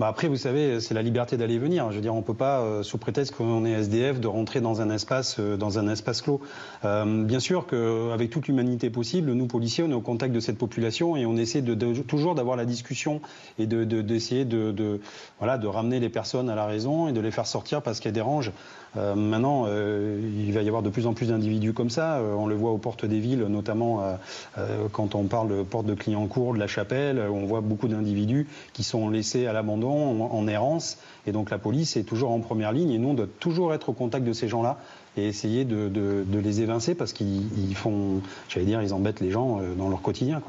Bah 0.01 0.07
après, 0.07 0.27
vous 0.27 0.35
savez, 0.35 0.79
c'est 0.79 0.95
la 0.95 1.03
liberté 1.03 1.37
d'aller 1.37 1.59
venir. 1.59 1.91
Je 1.91 1.97
veux 1.97 2.01
dire, 2.01 2.15
on 2.15 2.23
peut 2.23 2.33
pas, 2.33 2.61
euh, 2.61 2.81
sous 2.81 2.97
prétexte 2.97 3.35
qu'on 3.35 3.65
est 3.65 3.73
SDF, 3.73 4.19
de 4.19 4.25
rentrer 4.25 4.59
dans 4.59 4.81
un 4.81 4.89
espace, 4.89 5.35
euh, 5.39 5.57
dans 5.57 5.77
un 5.77 5.87
espace 5.87 6.23
clos. 6.23 6.41
Euh, 6.85 7.23
bien 7.23 7.39
sûr 7.39 7.67
qu'avec 7.67 8.31
toute 8.31 8.47
l'humanité 8.47 8.89
possible, 8.89 9.31
nous 9.31 9.45
policiers, 9.45 9.83
on 9.83 9.91
est 9.91 9.93
au 9.93 10.01
contact 10.01 10.33
de 10.33 10.39
cette 10.39 10.57
population 10.57 11.15
et 11.17 11.27
on 11.27 11.37
essaie 11.37 11.61
de, 11.61 11.75
toujours 12.01 12.33
d'avoir 12.33 12.57
la 12.57 12.65
discussion 12.65 13.21
et 13.59 13.67
d'essayer 13.67 14.43
de, 14.43 14.71
de, 14.71 15.01
voilà, 15.37 15.59
de 15.59 15.67
ramener 15.67 15.99
les 15.99 16.09
personnes 16.09 16.49
à 16.49 16.55
la 16.55 16.65
raison 16.65 17.07
et 17.07 17.13
de 17.13 17.21
les 17.21 17.29
faire 17.29 17.45
sortir 17.45 17.83
parce 17.83 17.99
qu'elles 17.99 18.11
dérangent. 18.11 18.53
Euh, 18.97 19.15
maintenant, 19.15 19.65
euh, 19.67 20.19
il 20.45 20.51
va 20.53 20.61
y 20.61 20.67
avoir 20.67 20.83
de 20.83 20.89
plus 20.89 21.07
en 21.07 21.13
plus 21.13 21.27
d'individus 21.27 21.73
comme 21.73 21.89
ça. 21.89 22.17
Euh, 22.17 22.33
on 22.33 22.45
le 22.45 22.55
voit 22.55 22.71
aux 22.71 22.77
portes 22.77 23.05
des 23.05 23.19
villes, 23.19 23.43
notamment 23.43 24.01
quand 24.91 25.15
on 25.15 25.23
parle 25.23 25.49
de 25.49 25.63
porte 25.63 25.85
de 25.85 25.93
Clignancourt, 25.93 26.53
de 26.53 26.59
la 26.59 26.67
Chapelle. 26.67 27.19
On 27.31 27.45
voit 27.45 27.61
beaucoup 27.61 27.87
d'individus 27.87 28.47
qui 28.73 28.83
sont 28.83 29.09
laissés 29.09 29.47
à 29.47 29.53
l'abandon, 29.53 30.23
en, 30.23 30.47
errance. 30.47 30.97
Et 31.27 31.31
donc 31.31 31.49
la 31.49 31.57
police 31.57 31.95
est 31.95 32.03
toujours 32.03 32.31
en 32.31 32.39
première 32.39 32.71
ligne. 32.71 32.91
Et 32.91 32.97
nous, 32.97 33.09
on 33.09 33.13
doit 33.13 33.27
toujours 33.39 33.73
être 33.73 33.89
au 33.89 33.93
contact 33.93 34.25
de 34.25 34.33
ces 34.33 34.47
gens-là 34.47 34.77
et 35.17 35.27
essayer 35.27 35.65
de, 35.65 36.25
les 36.31 36.61
évincer 36.61 36.95
parce 36.95 37.13
qu'ils 37.13 37.75
font, 37.75 38.21
j'allais 38.49 38.65
dire, 38.65 38.81
ils 38.81 38.93
embêtent 38.93 39.21
les 39.21 39.31
gens 39.31 39.61
dans 39.77 39.89
leur 39.89 40.01
quotidien. 40.01 40.41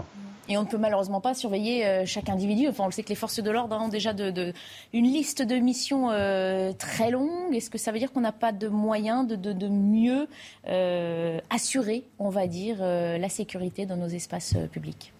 Et 0.48 0.56
on 0.56 0.62
ne 0.62 0.66
peut 0.66 0.78
malheureusement 0.78 1.20
pas 1.20 1.34
surveiller 1.34 1.86
euh, 1.86 2.02
chaque 2.04 2.28
individu. 2.28 2.68
Enfin, 2.68 2.84
on 2.84 2.86
le 2.86 2.92
sait 2.92 3.04
que 3.04 3.08
les 3.08 3.14
forces 3.14 3.40
de 3.40 3.50
l'ordre 3.50 3.76
ont 3.80 3.88
déjà 3.88 4.12
une 4.12 5.04
liste 5.04 5.42
de 5.42 5.54
missions 5.56 6.10
euh, 6.10 6.72
très 6.72 7.10
longue. 7.10 7.54
Est-ce 7.54 7.70
que 7.70 7.78
ça 7.78 7.92
veut 7.92 7.98
dire 7.98 8.12
qu'on 8.12 8.20
n'a 8.20 8.32
pas 8.32 8.52
de 8.52 8.68
moyens 8.68 9.26
de, 9.26 9.68
mieux 9.68 10.26
euh, 10.68 11.38
assurer, 11.50 12.04
on 12.18 12.28
va 12.28 12.46
dire, 12.46 12.78
la 12.80 13.28
sécurité 13.28 13.86
dans 13.86 13.96
nos 13.96 14.08
espaces 14.08 14.54
publics? 14.72 15.12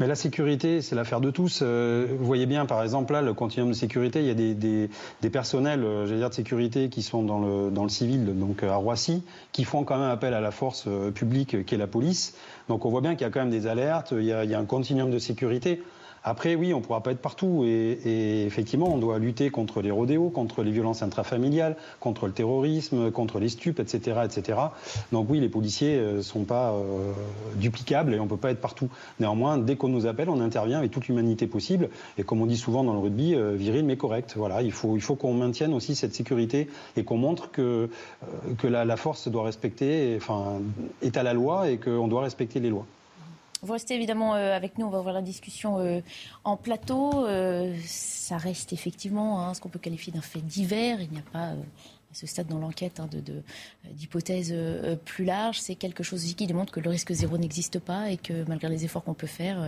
Mais 0.00 0.06
la 0.06 0.14
sécurité, 0.14 0.80
c'est 0.80 0.96
l'affaire 0.96 1.20
de 1.20 1.30
tous. 1.30 1.62
Vous 1.62 2.24
voyez 2.24 2.46
bien, 2.46 2.66
par 2.66 2.82
exemple, 2.82 3.12
là, 3.12 3.22
le 3.22 3.34
continuum 3.34 3.70
de 3.70 3.76
sécurité, 3.76 4.20
il 4.20 4.26
y 4.26 4.30
a 4.30 4.34
des, 4.34 5.30
personnels, 5.30 5.82
de 5.82 6.32
sécurité 6.32 6.88
qui 6.88 7.02
sont 7.02 7.22
dans 7.22 7.38
le, 7.38 7.88
civil, 7.88 8.24
donc 8.38 8.62
à 8.62 8.74
Roissy, 8.74 9.22
qui 9.52 9.64
font 9.64 9.84
quand 9.84 9.98
même 9.98 10.10
appel 10.10 10.34
à 10.34 10.40
la 10.40 10.50
force 10.50 10.88
publique 11.14 11.64
qui 11.66 11.74
est 11.74 11.78
la 11.78 11.86
police. 11.86 12.34
Donc 12.72 12.86
on 12.86 12.88
voit 12.88 13.02
bien 13.02 13.16
qu'il 13.16 13.26
y 13.26 13.28
a 13.28 13.30
quand 13.30 13.40
même 13.40 13.50
des 13.50 13.66
alertes, 13.66 14.14
il 14.16 14.24
y 14.24 14.32
a, 14.32 14.58
un 14.58 14.64
continuum 14.64 15.10
de 15.10 15.18
sécurité. 15.18 15.82
Après, 16.24 16.54
oui, 16.54 16.72
on 16.72 16.78
ne 16.78 16.82
pourra 16.84 17.02
pas 17.02 17.10
être 17.10 17.20
partout. 17.20 17.64
Et, 17.64 18.44
effectivement, 18.46 18.92
on 18.94 18.98
doit 18.98 19.18
lutter 19.18 19.50
contre 19.50 19.82
les 19.82 19.90
rodéos, 19.90 20.30
contre 20.30 20.62
les 20.62 20.70
violences 20.70 21.02
intrafamiliales, 21.02 21.76
contre 22.00 22.26
le 22.26 22.32
terrorisme, 22.32 23.10
contre 23.10 23.40
les 23.40 23.48
stupes, 23.48 23.80
etc. 23.80 24.20
etc. 24.24 24.58
Donc 25.10 25.28
oui, 25.28 25.40
les 25.40 25.48
policiers 25.48 25.96
ne 25.96 26.02
euh, 26.02 26.22
sont 26.22 26.44
pas 26.44 26.72
euh, 26.72 27.12
duplicables 27.56 28.14
et 28.14 28.20
on 28.20 28.24
ne 28.24 28.28
peut 28.28 28.36
pas 28.36 28.50
être 28.50 28.60
partout. 28.60 28.88
Néanmoins, 29.18 29.58
dès 29.58 29.76
qu'on 29.76 29.88
nous 29.88 30.06
appelle, 30.06 30.28
on 30.28 30.40
intervient 30.40 30.78
avec 30.78 30.92
toute 30.92 31.08
l'humanité 31.08 31.46
possible. 31.46 31.88
Et 32.18 32.22
comme 32.22 32.40
on 32.40 32.46
dit 32.46 32.56
souvent 32.56 32.84
dans 32.84 32.92
le 32.92 33.00
rugby, 33.00 33.34
euh, 33.34 33.54
viril 33.56 33.84
mais 33.84 33.96
correct. 33.96 34.34
Voilà, 34.36 34.62
il 34.62 34.72
faut, 34.72 34.96
qu'on 35.16 35.34
maintienne 35.34 35.74
aussi 35.74 35.94
cette 35.94 36.14
sécurité 36.14 36.68
et 36.96 37.04
qu'on 37.04 37.16
montre 37.16 37.50
que, 37.50 37.90
que 38.58 38.66
la, 38.66 38.96
force 38.96 39.28
doit 39.28 39.44
respecter, 39.44 40.14
enfin, 40.16 40.60
est 41.02 41.16
à 41.16 41.22
la 41.22 41.34
loi 41.34 41.70
et 41.70 41.78
qu'on 41.78 42.08
doit 42.08 42.22
respecter 42.22 42.60
les 42.60 42.70
lois. 42.70 42.86
Vous 43.64 43.74
restez 43.74 43.94
évidemment 43.94 44.34
euh, 44.34 44.56
avec 44.56 44.76
nous, 44.76 44.86
on 44.86 44.90
va 44.90 44.98
ouvrir 44.98 45.14
la 45.14 45.22
discussion 45.22 45.78
euh, 45.78 46.00
en 46.42 46.56
plateau. 46.56 47.24
Euh, 47.26 47.72
ça 47.86 48.36
reste 48.36 48.72
effectivement 48.72 49.40
hein, 49.40 49.54
ce 49.54 49.60
qu'on 49.60 49.68
peut 49.68 49.78
qualifier 49.78 50.12
d'un 50.12 50.20
fait 50.20 50.40
divers. 50.40 51.00
Il 51.00 51.10
n'y 51.12 51.20
a 51.20 51.30
pas 51.32 51.50
à 51.50 51.54
ce 52.12 52.26
stade 52.26 52.48
dans 52.48 52.58
l'enquête 52.58 52.98
hein, 52.98 53.08
d'hypothèses 53.92 54.52
plus 55.04 55.24
larges. 55.24 55.60
C'est 55.60 55.76
quelque 55.76 56.02
chose 56.02 56.24
qui 56.34 56.46
démontre 56.48 56.72
que 56.72 56.80
le 56.80 56.90
risque 56.90 57.12
zéro 57.12 57.38
n'existe 57.38 57.78
pas 57.78 58.10
et 58.10 58.16
que 58.16 58.44
malgré 58.48 58.68
les 58.68 58.84
efforts 58.84 59.04
qu'on 59.04 59.14
peut 59.14 59.28
faire, 59.28 59.58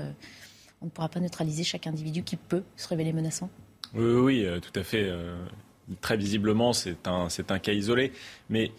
on 0.82 0.86
ne 0.86 0.90
pourra 0.90 1.08
pas 1.08 1.20
neutraliser 1.20 1.62
chaque 1.62 1.86
individu 1.86 2.24
qui 2.24 2.34
peut 2.34 2.64
se 2.76 2.88
révéler 2.88 3.12
menaçant. 3.12 3.48
Oui, 3.94 4.44
oui, 4.44 4.60
tout 4.60 4.78
à 4.78 4.82
fait. 4.82 5.08
très 6.00 6.16
visiblement, 6.16 6.72
c'est 6.72 7.06
un, 7.06 7.28
un 7.48 7.58
cas 7.60 7.72
isolé. 7.72 8.12
Mais 8.50 8.72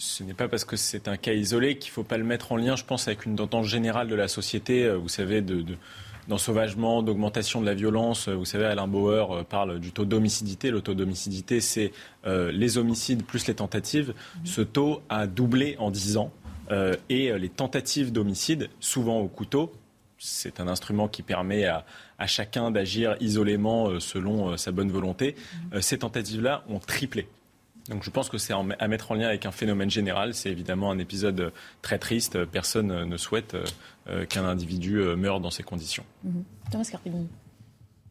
ce 0.00 0.24
n'est 0.24 0.32
pas 0.32 0.48
parce 0.48 0.64
que 0.64 0.76
c'est 0.76 1.08
un 1.08 1.18
cas 1.18 1.34
isolé 1.34 1.76
qu'il 1.76 1.90
ne 1.90 1.92
faut 1.92 2.04
pas 2.04 2.16
le 2.16 2.24
mettre 2.24 2.52
en 2.52 2.56
lien, 2.56 2.74
je 2.74 2.84
pense, 2.84 3.06
avec 3.06 3.26
une 3.26 3.36
tendance 3.36 3.66
générale 3.66 4.08
de 4.08 4.14
la 4.14 4.28
société, 4.28 4.84
euh, 4.84 4.96
vous 4.96 5.10
savez, 5.10 5.42
de, 5.42 5.62
d'ensauvagement, 6.26 7.02
d'augmentation 7.02 7.60
de 7.60 7.66
la 7.66 7.74
violence. 7.74 8.28
Euh, 8.28 8.34
vous 8.34 8.46
savez, 8.46 8.64
Alain 8.64 8.88
Bauer 8.88 9.30
euh, 9.30 9.42
parle 9.42 9.78
du 9.78 9.92
taux 9.92 10.06
d'homicidité. 10.06 10.70
Le 10.70 10.80
taux 10.80 10.94
d'homicidité, 10.94 11.60
c'est 11.60 11.92
les 12.24 12.78
homicides 12.78 13.24
plus 13.24 13.46
les 13.46 13.54
tentatives. 13.54 14.10
Mmh. 14.10 14.46
Ce 14.46 14.62
taux 14.62 15.02
a 15.10 15.26
doublé 15.26 15.76
en 15.78 15.90
10 15.90 16.16
ans. 16.16 16.32
et 17.08 17.38
les 17.38 17.48
tentatives 17.48 18.10
d'homicide, 18.12 18.70
souvent 18.78 19.18
au 19.18 19.28
couteau, 19.28 19.72
c'est 20.18 20.60
un 20.60 20.68
instrument 20.68 21.08
qui 21.08 21.22
permet 21.22 21.64
à, 21.66 21.84
chacun 22.26 22.70
d'agir 22.70 23.16
isolément 23.20 23.98
selon 23.98 24.56
sa 24.56 24.70
bonne 24.70 24.90
volonté. 24.90 25.34
Mmh. 25.72 25.80
ces 25.80 25.98
tentatives-là 25.98 26.64
ont 26.68 26.78
triplé 26.78 27.26
Donc 27.88 28.04
je 28.04 28.10
pense 28.10 28.28
que 28.28 28.38
c'est 28.38 28.52
à 28.52 28.88
mettre 28.88 29.10
en 29.10 29.14
lien 29.14 29.28
avec 29.28 29.46
un 29.46 29.50
phénomène 29.50 29.90
général. 29.90 30.34
C'est 30.34 30.50
évidemment 30.50 30.90
un 30.90 30.98
épisode 30.98 31.52
très 31.82 31.98
triste. 31.98 32.44
Personne 32.44 33.04
ne 33.04 33.16
souhaite 33.16 33.56
qu'un 34.28 34.44
individu 34.44 35.00
meure 35.16 35.40
dans 35.40 35.50
ces 35.50 35.62
conditions. 35.62 36.04
Mhm. 36.24 36.44
Thomas 36.70 36.88
Carpellini. 36.90 37.28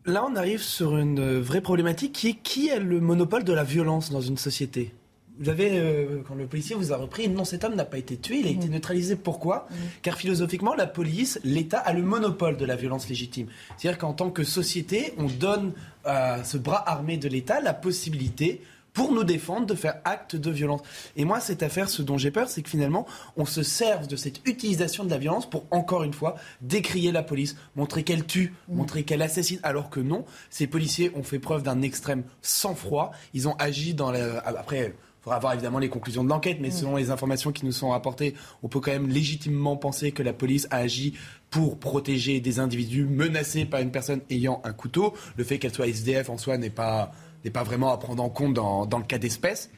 Là, 0.06 0.26
on 0.26 0.36
arrive 0.36 0.62
sur 0.62 0.98
une 0.98 1.40
vraie 1.40 1.62
problématique 1.62 2.14
qui 2.14 2.30
est 2.30 2.34
qui 2.34 2.72
a 2.72 2.80
le 2.80 3.00
monopole 3.00 3.44
de 3.44 3.54
la 3.54 3.64
violence 3.64 4.12
dans 4.12 4.22
une 4.22 4.38
société? 4.38 4.94
Vous 5.40 5.50
avez, 5.50 5.80
euh, 5.80 6.22
quand 6.28 6.36
le 6.36 6.48
policier 6.48 6.76
vous 6.76 6.92
a 6.92 6.98
repris, 6.98 7.30
non, 7.30 7.46
cet 7.46 7.64
homme 7.64 7.76
n'a 7.76 7.86
pas 7.86 7.98
été 7.98 8.18
tué, 8.18 8.40
il 8.40 8.48
a 8.48 8.50
été 8.50 8.68
mhm. 8.68 8.74
neutralisé. 8.74 9.16
Pourquoi? 9.16 9.68
Mhm. 9.70 9.78
Car 10.02 10.18
philosophiquement, 10.18 10.74
la 10.74 10.88
police, 10.88 11.40
l'État 11.44 11.80
a 11.80 11.94
le 11.94 12.02
monopole 12.02 12.58
de 12.58 12.66
la 12.66 12.76
violence 12.76 13.08
légitime. 13.08 13.48
C'est-à-dire 13.78 13.98
qu'en 13.98 14.14
tant 14.14 14.32
que 14.32 14.44
société, 14.44 15.14
on 15.18 15.28
donne 15.28 15.74
à 16.04 16.44
ce 16.44 16.58
bras 16.58 16.90
armé 16.90 17.18
de 17.18 17.30
l'État 17.30 17.62
la 17.62 17.74
possibilité 17.74 18.62
pour 19.00 19.14
nous 19.14 19.24
défendre 19.24 19.66
de 19.66 19.76
faire 19.76 20.02
acte 20.04 20.36
de 20.36 20.52
violence. 20.52 20.82
Et 21.16 21.24
moi, 21.24 21.40
cette 21.40 21.64
affaire, 21.64 21.90
ce 21.90 22.02
dont 22.02 22.18
j'ai 22.18 22.32
peur, 22.32 22.50
c'est 22.50 22.62
que 22.62 22.70
finalement, 22.70 23.08
on 23.38 23.46
se 23.46 23.64
serve 23.64 24.08
de 24.08 24.18
cette 24.18 24.46
utilisation 24.46 25.06
de 25.06 25.10
la 25.10 25.18
violence 25.18 25.50
pour, 25.50 25.64
encore 25.72 26.04
une 26.04 26.12
fois, 26.12 26.36
décrier 26.60 27.14
la 27.14 27.24
police, 27.24 27.56
montrer 27.78 28.04
qu'elle 28.04 28.26
tue, 28.26 28.54
montrer 28.68 29.04
qu'elle 29.04 29.22
assassine, 29.22 29.62
alors 29.64 29.90
que 29.90 30.02
non, 30.02 30.26
ces 30.50 30.68
policiers 30.68 31.14
ont 31.16 31.24
fait 31.24 31.40
preuve 31.40 31.64
d'un 31.64 31.82
extrême 31.82 32.24
sang-froid. 32.42 33.12
Ils 33.34 33.48
ont 33.48 33.54
agi 33.54 33.94
dans 33.94 34.12
la... 34.12 34.40
Après, 34.40 34.94
il 34.94 35.24
faudra 35.24 35.40
voir 35.40 35.54
évidemment 35.54 35.80
les 35.80 35.88
conclusions 35.88 36.26
de 36.26 36.30
l'enquête, 36.30 36.58
mais 36.60 36.70
selon 36.70 36.98
les 36.98 37.10
informations 37.10 37.54
qui 37.54 37.66
nous 37.66 37.72
sont 37.72 37.92
rapportées, 37.92 38.36
on 38.64 38.68
peut 38.68 38.82
quand 38.82 38.92
même 38.92 39.08
légitimement 39.08 39.78
penser 39.78 40.12
que 40.12 40.24
la 40.24 40.34
police 40.34 40.68
a 40.72 40.78
agi 40.78 41.14
pour 41.50 41.80
protéger 41.80 42.42
des 42.42 42.60
individus 42.60 43.06
menacés 43.06 43.64
par 43.64 43.80
une 43.80 43.92
personne 43.92 44.20
ayant 44.30 44.62
un 44.66 44.74
couteau. 44.74 45.14
Le 45.38 45.46
fait 45.46 45.58
qu'elle 45.58 45.74
soit 45.74 45.88
SDF 45.88 46.30
en 46.30 46.38
soi 46.38 46.58
n'est 46.58 46.70
pas, 46.70 47.14
n'est 47.44 47.52
pas 47.52 47.64
vraiment 47.64 47.92
à 47.92 47.98
prendre 47.98 48.24
en 48.24 48.30
compte 48.30 48.54
dans, 48.54 48.86
dans 48.86 48.98
le 48.98 49.04
cas 49.04 49.18
d'espèce. 49.18 49.70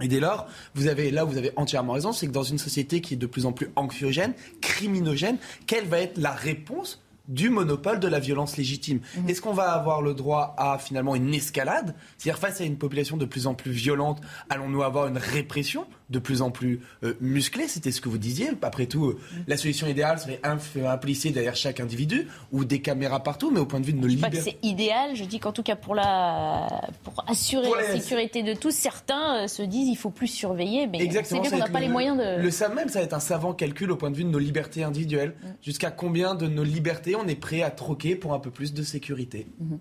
Et 0.00 0.08
dès 0.08 0.18
lors, 0.20 0.46
vous 0.74 0.88
avez 0.88 1.10
là, 1.10 1.22
vous 1.24 1.38
avez 1.38 1.52
entièrement 1.56 1.92
raison, 1.92 2.12
c'est 2.12 2.26
que 2.26 2.32
dans 2.32 2.42
une 2.42 2.58
société 2.58 3.00
qui 3.00 3.14
est 3.14 3.16
de 3.16 3.26
plus 3.26 3.46
en 3.46 3.52
plus 3.52 3.70
anxiogène, 3.76 4.34
criminogène, 4.60 5.38
quelle 5.66 5.86
va 5.86 6.00
être 6.00 6.18
la 6.18 6.32
réponse 6.32 7.00
du 7.28 7.48
monopole 7.48 8.00
de 8.00 8.08
la 8.08 8.18
violence 8.18 8.56
légitime? 8.56 9.00
Mhm. 9.16 9.28
Est-ce 9.28 9.40
qu'on 9.40 9.52
va 9.52 9.72
avoir 9.72 10.02
le 10.02 10.14
droit 10.14 10.54
à 10.58 10.78
finalement 10.78 11.14
une 11.14 11.32
escalade? 11.32 11.94
C'est-à-dire 12.18 12.40
face 12.40 12.60
à 12.60 12.64
une 12.64 12.76
population 12.76 13.16
de 13.16 13.24
plus 13.24 13.46
en 13.46 13.54
plus 13.54 13.70
violente, 13.70 14.20
allons-nous 14.50 14.82
avoir 14.82 15.06
une 15.06 15.18
répression? 15.18 15.86
De 16.10 16.18
plus 16.18 16.42
en 16.42 16.50
plus 16.50 16.80
euh, 17.02 17.14
musclée 17.20 17.68
C'était 17.68 17.92
ce 17.92 18.00
que 18.00 18.08
vous 18.08 18.18
disiez. 18.18 18.50
Après 18.62 18.86
tout, 18.86 19.06
euh, 19.06 19.18
mhm. 19.32 19.44
la 19.46 19.56
solution 19.56 19.86
idéale 19.86 20.18
serait 20.18 20.40
un, 20.42 20.58
un, 20.84 20.96
policier 20.98 21.30
derrière 21.30 21.56
chaque 21.56 21.80
individu 21.80 22.28
ou 22.52 22.64
des 22.64 22.80
caméras 22.80 23.22
partout, 23.22 23.50
mais 23.50 23.60
au 23.60 23.66
point 23.66 23.80
de 23.80 23.86
vue 23.86 23.92
de 23.92 24.00
nos 24.00 24.06
libertés. 24.06 24.40
c'est 24.40 24.58
idéal, 24.62 25.16
je 25.16 25.24
dis 25.24 25.38
qu'en 25.38 25.52
tout 25.52 25.62
cas 25.62 25.76
pour, 25.76 25.94
la, 25.94 26.68
pour 27.02 27.24
assurer 27.26 27.68
la 27.76 27.98
sécurité 27.98 28.42
de 28.42 28.54
tous, 28.54 28.72
certains 28.72 29.44
euh, 29.44 29.46
se 29.46 29.62
disent 29.62 29.88
il 29.88 29.96
faut 29.96 30.10
plus 30.10 30.28
surveiller, 30.28 30.86
mais 30.86 30.98
c'est 30.98 31.40
bien 31.40 31.50
qu'on 31.50 31.58
n'a 31.58 31.68
pas 31.68 31.80
les 31.80 31.88
moyens 31.88 32.18
de... 32.18 32.42
Le 32.42 32.50
ça 32.50 32.68
même, 32.68 32.88
ça 32.88 32.98
va 33.00 33.04
être 33.04 33.14
un 33.14 33.20
savant 33.20 33.52
calcul 33.52 33.90
au 33.90 33.96
point 33.96 34.10
de 34.10 34.16
vue 34.16 34.24
de 34.24 34.28
nos 34.28 34.38
libertés 34.38 34.84
individuelles. 34.84 35.34
Mm. 35.42 35.46
Jusqu'à 35.62 35.90
combien 35.90 36.34
de 36.34 36.46
nos 36.46 36.64
libertés 36.64 37.16
on 37.16 37.26
est 37.26 37.34
prêt 37.34 37.62
à 37.62 37.70
troquer 37.70 38.16
pour 38.16 38.34
un 38.34 38.38
peu 38.38 38.50
plus 38.50 38.74
de 38.74 38.82
sécurité. 38.82 39.46
Mmh. 39.58 39.76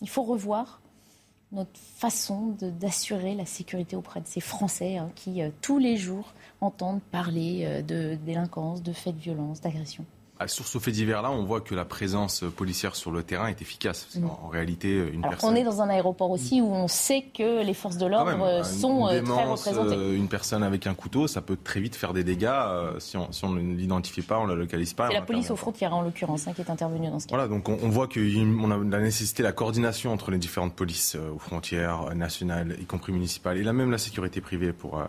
Il 0.00 0.08
faut 0.08 0.22
revoir 0.22 0.80
notre 1.52 1.78
façon 1.78 2.56
d'assurer 2.60 3.34
la 3.34 3.46
sécurité 3.46 3.96
auprès 3.96 4.20
de 4.20 4.26
ces 4.26 4.40
Français 4.40 4.96
hein, 4.96 5.10
qui, 5.14 5.42
euh, 5.42 5.50
tous 5.62 5.78
les 5.78 5.96
jours, 5.96 6.32
entendent 6.60 7.02
parler 7.02 7.64
euh, 7.64 7.82
de 7.82 8.16
délinquance, 8.24 8.82
de 8.82 8.92
faits 8.92 9.16
de 9.16 9.20
violence, 9.20 9.60
d'agression. 9.60 10.04
Ah, 10.38 10.48
sur 10.48 10.66
ce 10.66 10.78
fait 10.78 10.90
divers-là, 10.90 11.30
on 11.30 11.44
voit 11.44 11.62
que 11.62 11.74
la 11.74 11.86
présence 11.86 12.44
policière 12.56 12.94
sur 12.94 13.10
le 13.10 13.22
terrain 13.22 13.46
est 13.46 13.62
efficace. 13.62 14.06
En, 14.22 14.48
réalité, 14.48 14.98
une 15.10 15.24
Alors 15.24 15.38
On 15.44 15.54
est 15.54 15.64
dans 15.64 15.80
un 15.80 15.88
aéroport 15.88 16.30
aussi 16.30 16.60
où 16.60 16.70
on 16.70 16.88
sait 16.88 17.24
que 17.34 17.64
les 17.64 17.72
forces 17.72 17.96
de 17.96 18.04
l'ordre 18.04 18.42
euh, 18.42 18.62
sont 18.62 19.06
euh, 19.06 19.22
très 19.22 19.44
représentées. 19.44 19.96
Euh, 19.96 20.14
une 20.14 20.28
personne 20.28 20.62
avec 20.62 20.86
un 20.86 20.92
couteau, 20.92 21.26
ça 21.26 21.40
peut 21.40 21.56
très 21.56 21.80
vite 21.80 21.96
faire 21.96 22.12
des 22.12 22.22
dégâts 22.22 22.52
si 22.98 23.16
on, 23.16 23.32
si 23.32 23.46
on 23.46 23.50
ne 23.50 23.60
l'identifie 23.74 24.20
pas, 24.20 24.38
on 24.38 24.46
ne 24.46 24.52
la 24.52 24.56
localise 24.56 24.92
pas. 24.92 25.08
C'est 25.08 25.14
la 25.14 25.22
police 25.22 25.50
aux 25.50 25.56
frontières 25.56 25.94
en 25.94 26.02
l'occurrence 26.02 26.46
hein, 26.46 26.52
qui 26.54 26.60
est 26.60 26.70
intervenue 26.70 27.08
dans 27.08 27.18
ce 27.18 27.28
cas. 27.28 27.34
Voilà, 27.34 27.48
donc 27.48 27.70
on, 27.70 27.88
voit 27.88 28.06
qu'on 28.06 28.70
a 28.70 28.76
la 28.76 29.00
nécessité, 29.00 29.42
la 29.42 29.52
coordination 29.52 30.12
entre 30.12 30.30
les 30.30 30.38
différentes 30.38 30.74
polices 30.74 31.16
aux 31.34 31.38
frontières 31.38 32.14
nationales, 32.14 32.76
y 32.78 32.84
compris 32.84 33.12
municipales, 33.12 33.56
et 33.56 33.62
là 33.62 33.72
même 33.72 33.90
la 33.90 33.98
sécurité 33.98 34.42
privée 34.42 34.74
pour 34.74 35.02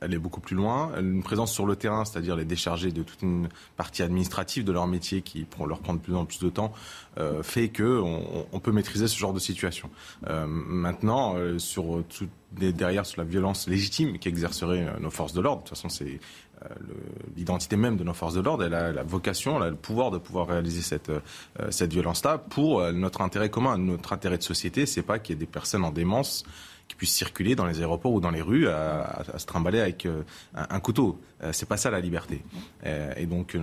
aller 0.00 0.18
beaucoup 0.18 0.40
plus 0.40 0.56
loin. 0.56 0.90
Une 0.98 1.22
présence 1.22 1.52
sur 1.52 1.64
le 1.64 1.76
terrain, 1.76 2.04
c'est-à-dire 2.04 2.34
les 2.34 2.44
décharger 2.44 2.90
de 2.90 3.04
toute 3.04 3.22
une 3.22 3.48
partie 3.76 4.02
administrative 4.02 4.63
de 4.64 4.72
leur 4.72 4.86
métier 4.86 5.22
qui 5.22 5.46
leur 5.66 5.78
prend 5.78 5.94
de 5.94 5.98
plus 5.98 6.14
en 6.14 6.24
plus 6.24 6.40
de 6.40 6.50
temps 6.50 6.72
euh, 7.18 7.42
fait 7.42 7.68
que 7.68 8.00
on, 8.52 8.60
peut 8.60 8.72
maîtriser 8.72 9.08
ce 9.08 9.16
genre 9.18 9.32
de 9.32 9.38
situation. 9.38 9.90
Euh, 10.28 10.46
maintenant, 10.48 11.36
euh, 11.36 11.58
derrière 12.50 13.06
sur 13.06 13.20
la 13.20 13.28
violence 13.28 13.68
légitime 13.68 14.18
qu'exerceraient 14.18 14.86
nos 15.00 15.10
forces 15.10 15.32
de 15.32 15.40
l'ordre, 15.40 15.62
de 15.62 15.68
toute 15.68 15.76
façon 15.76 15.88
c'est 15.88 16.20
l'identité 17.36 17.76
même 17.76 17.98
de 17.98 18.04
nos 18.04 18.14
forces 18.14 18.32
de 18.34 18.40
l'ordre, 18.40 18.64
elle 18.64 18.72
a 18.72 18.90
la 18.90 19.02
vocation, 19.02 19.56
elle 19.58 19.64
a 19.64 19.70
le 19.70 19.76
pouvoir 19.76 20.10
de 20.10 20.16
pouvoir 20.16 20.46
réaliser 20.46 20.80
cette, 20.80 21.12
cette 21.68 21.92
violence-là 21.92 22.38
pour 22.38 22.80
notre 22.92 23.20
intérêt 23.20 23.50
commun, 23.50 23.76
notre 23.76 24.14
intérêt 24.14 24.38
de 24.38 24.42
société. 24.42 24.86
C'est 24.86 25.02
pas 25.02 25.18
qu'il 25.18 25.34
y 25.34 25.36
ait 25.36 25.40
des 25.40 25.46
personnes 25.46 25.84
en 25.84 25.90
démence 25.90 26.44
puissent 26.96 27.14
circuler 27.14 27.54
dans 27.54 27.66
les 27.66 27.80
aéroports 27.80 28.12
ou 28.12 28.20
dans 28.20 28.30
les 28.30 28.42
rues 28.42 28.68
à, 28.68 29.22
se 29.36 29.46
trimballer 29.46 29.80
avec 29.80 30.06
euh, 30.06 30.22
un, 30.54 30.80
couteau. 30.80 31.18
Euh, 31.42 31.50
c'est 31.52 31.68
pas 31.68 31.76
ça 31.76 31.90
la 31.90 32.00
liberté. 32.00 32.42
Euh, 32.86 33.12
et 33.16 33.26
donc, 33.26 33.56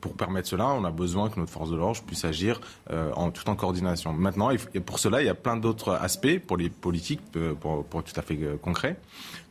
pour 0.00 0.14
permettre 0.14 0.48
cela, 0.48 0.68
on 0.68 0.84
a 0.84 0.90
besoin 0.90 1.28
que 1.28 1.38
notre 1.38 1.52
force 1.52 1.70
de 1.70 1.76
l'ordre 1.76 2.00
puisse 2.02 2.24
agir 2.24 2.60
en, 2.90 3.30
tout 3.30 3.48
en 3.48 3.56
coordination. 3.56 4.12
Maintenant, 4.12 4.50
et 4.50 4.80
pour 4.80 4.98
cela, 4.98 5.22
il 5.22 5.26
y 5.26 5.30
a 5.30 5.34
plein 5.34 5.56
d'autres 5.56 5.92
aspects 5.92 6.38
pour 6.38 6.56
les 6.56 6.70
politiques, 6.70 7.20
pour, 7.60 7.84
pour 7.84 8.02
tout 8.02 8.18
à 8.18 8.22
fait 8.22 8.38
concret, 8.62 8.96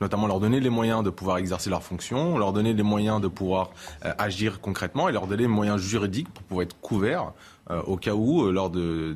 notamment 0.02 0.28
leur 0.28 0.40
donner 0.40 0.60
les 0.60 0.70
moyens 0.70 1.04
de 1.04 1.10
pouvoir 1.10 1.38
exercer 1.38 1.70
leurs 1.70 1.84
fonctions, 1.84 2.38
leur 2.38 2.54
donner 2.54 2.74
les 2.74 2.84
moyens 2.84 3.22
de 3.22 3.28
pouvoir 3.28 3.72
agir 4.02 4.62
concrètement 4.62 5.10
et 5.10 5.12
leur 5.12 5.28
donner 5.28 5.44
les 5.44 5.48
moyens 5.48 5.80
juridiques 5.80 6.30
pour 6.30 6.44
pouvoir 6.44 6.64
être 6.64 6.80
couverts 6.80 7.34
euh, 7.72 7.82
au 7.84 7.98
cas 7.98 8.14
où, 8.14 8.44
euh, 8.44 8.52
lors 8.52 8.70
de, 8.70 9.16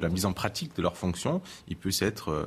la 0.00 0.08
mise 0.08 0.26
en 0.26 0.32
pratique 0.32 0.76
de 0.76 0.82
leurs 0.82 0.96
fonctions, 0.96 1.40
ils 1.68 1.76
puissent 1.76 2.02
être, 2.02 2.30
euh, 2.30 2.46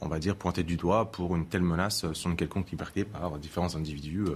on 0.00 0.08
va 0.08 0.18
dire, 0.18 0.36
pointés 0.36 0.62
du 0.62 0.76
doigt 0.76 1.10
pour 1.10 1.36
une 1.36 1.46
telle 1.46 1.62
menace 1.62 2.10
sur 2.12 2.30
une 2.30 2.36
quelconque 2.36 2.70
liberté 2.70 3.04
par 3.04 3.38
différents 3.38 3.74
individus, 3.76 4.26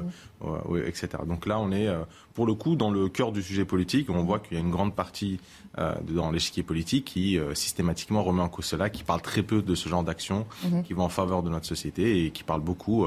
etc. 0.86 1.08
Donc 1.26 1.46
là, 1.46 1.58
on 1.58 1.72
est, 1.72 1.88
pour 2.34 2.46
le 2.46 2.54
coup, 2.54 2.76
dans 2.76 2.90
le 2.90 3.08
cœur 3.08 3.32
du 3.32 3.42
sujet 3.42 3.64
politique. 3.64 4.10
On 4.10 4.22
voit 4.24 4.38
qu'il 4.38 4.56
y 4.56 4.60
a 4.60 4.62
une 4.62 4.70
grande 4.70 4.94
partie 4.94 5.40
dans 5.76 6.30
l'échiquier 6.30 6.62
politique 6.62 7.06
qui 7.06 7.38
systématiquement 7.54 8.22
remet 8.22 8.42
en 8.42 8.48
cause 8.48 8.66
cela, 8.66 8.90
qui 8.90 9.02
parle 9.02 9.22
très 9.22 9.42
peu 9.42 9.62
de 9.62 9.74
ce 9.74 9.88
genre 9.88 10.04
d'actions 10.04 10.46
mhm. 10.64 10.82
qui 10.82 10.92
vont 10.92 11.04
en 11.04 11.08
faveur 11.08 11.42
de 11.42 11.50
notre 11.50 11.66
société 11.66 12.24
et 12.24 12.30
qui 12.30 12.44
parle 12.44 12.60
beaucoup 12.60 13.06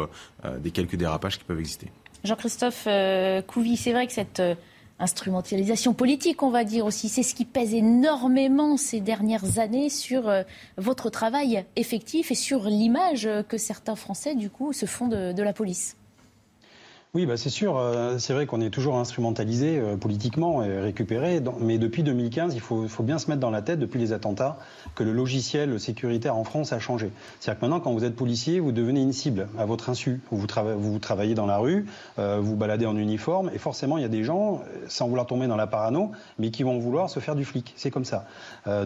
des 0.59 0.71
quelques 0.71 0.95
dérapages 0.95 1.37
qui 1.37 1.43
peuvent 1.43 1.59
exister. 1.59 1.91
Jean-Christophe 2.23 2.87
Couvi, 3.47 3.77
c'est 3.77 3.93
vrai 3.93 4.07
que 4.07 4.13
cette 4.13 4.41
instrumentalisation 4.99 5.93
politique, 5.93 6.43
on 6.43 6.49
va 6.49 6.63
dire 6.63 6.85
aussi. 6.85 7.09
C'est 7.09 7.23
ce 7.23 7.35
qui 7.35 7.45
pèse 7.45 7.73
énormément 7.73 8.77
ces 8.77 9.01
dernières 9.01 9.59
années 9.59 9.89
sur 9.89 10.29
euh, 10.29 10.43
votre 10.77 11.09
travail 11.09 11.65
effectif 11.75 12.31
et 12.31 12.35
sur 12.35 12.63
l'image 12.65 13.29
que 13.49 13.57
certains 13.57 13.95
Français, 13.95 14.35
du 14.35 14.49
coup, 14.49 14.73
se 14.73 14.85
font 14.85 15.07
de 15.07 15.43
la 15.43 15.53
police. 15.53 15.97
Oui, 17.15 17.25
bah 17.25 17.37
c'est 17.37 17.49
sûr. 17.49 17.77
Euh, 17.77 18.17
c'est 18.17 18.33
vrai 18.33 18.45
qu'on 18.45 18.59
est 18.59 18.69
toujours 18.69 18.97
instrumentalisé 18.97 19.79
euh, 19.79 19.95
politiquement 19.95 20.61
et 20.65 20.81
récupéré. 20.81 21.41
Mais 21.61 21.77
depuis 21.77 22.03
2015, 22.03 22.55
il 22.55 22.59
faut, 22.59 22.89
faut, 22.89 23.03
bien 23.03 23.19
se 23.19 23.29
mettre 23.29 23.39
dans 23.39 23.51
la 23.51 23.61
tête, 23.61 23.79
depuis 23.79 24.01
les 24.01 24.11
attentats, 24.11 24.57
que 24.95 25.03
le 25.05 25.13
logiciel 25.13 25.79
sécuritaire 25.79 26.35
en 26.35 26.43
France 26.43 26.73
a 26.73 26.79
changé. 26.79 27.11
C'est-à-dire 27.39 27.61
que 27.61 27.65
maintenant, 27.65 27.79
quand 27.79 27.93
vous 27.93 28.03
êtes 28.03 28.17
policier, 28.17 28.59
vous 28.59 28.73
devenez 28.73 29.01
une 29.01 29.13
cible 29.13 29.47
à 29.57 29.65
votre 29.65 29.89
insu. 29.89 30.19
Vous, 30.29 30.45
vous 30.77 30.99
travaillez 30.99 31.35
dans 31.35 31.45
la 31.45 31.57
rue, 31.57 31.85
euh, 32.19 32.41
vous 32.41 32.57
baladez 32.57 32.85
en 32.85 32.97
uniforme, 32.97 33.49
et 33.53 33.59
forcément, 33.59 33.97
il 33.97 34.01
y 34.01 34.05
a 34.05 34.09
des 34.09 34.25
gens, 34.25 34.61
sans 34.89 35.07
vouloir 35.07 35.25
tomber 35.25 35.47
dans 35.47 35.55
la 35.55 35.67
parano, 35.67 36.11
mais 36.37 36.51
qui 36.51 36.63
vont 36.63 36.79
vouloir 36.79 37.09
se 37.09 37.21
faire 37.21 37.37
du 37.37 37.45
flic. 37.45 37.73
C'est 37.77 37.91
comme 37.91 38.03
ça. 38.03 38.25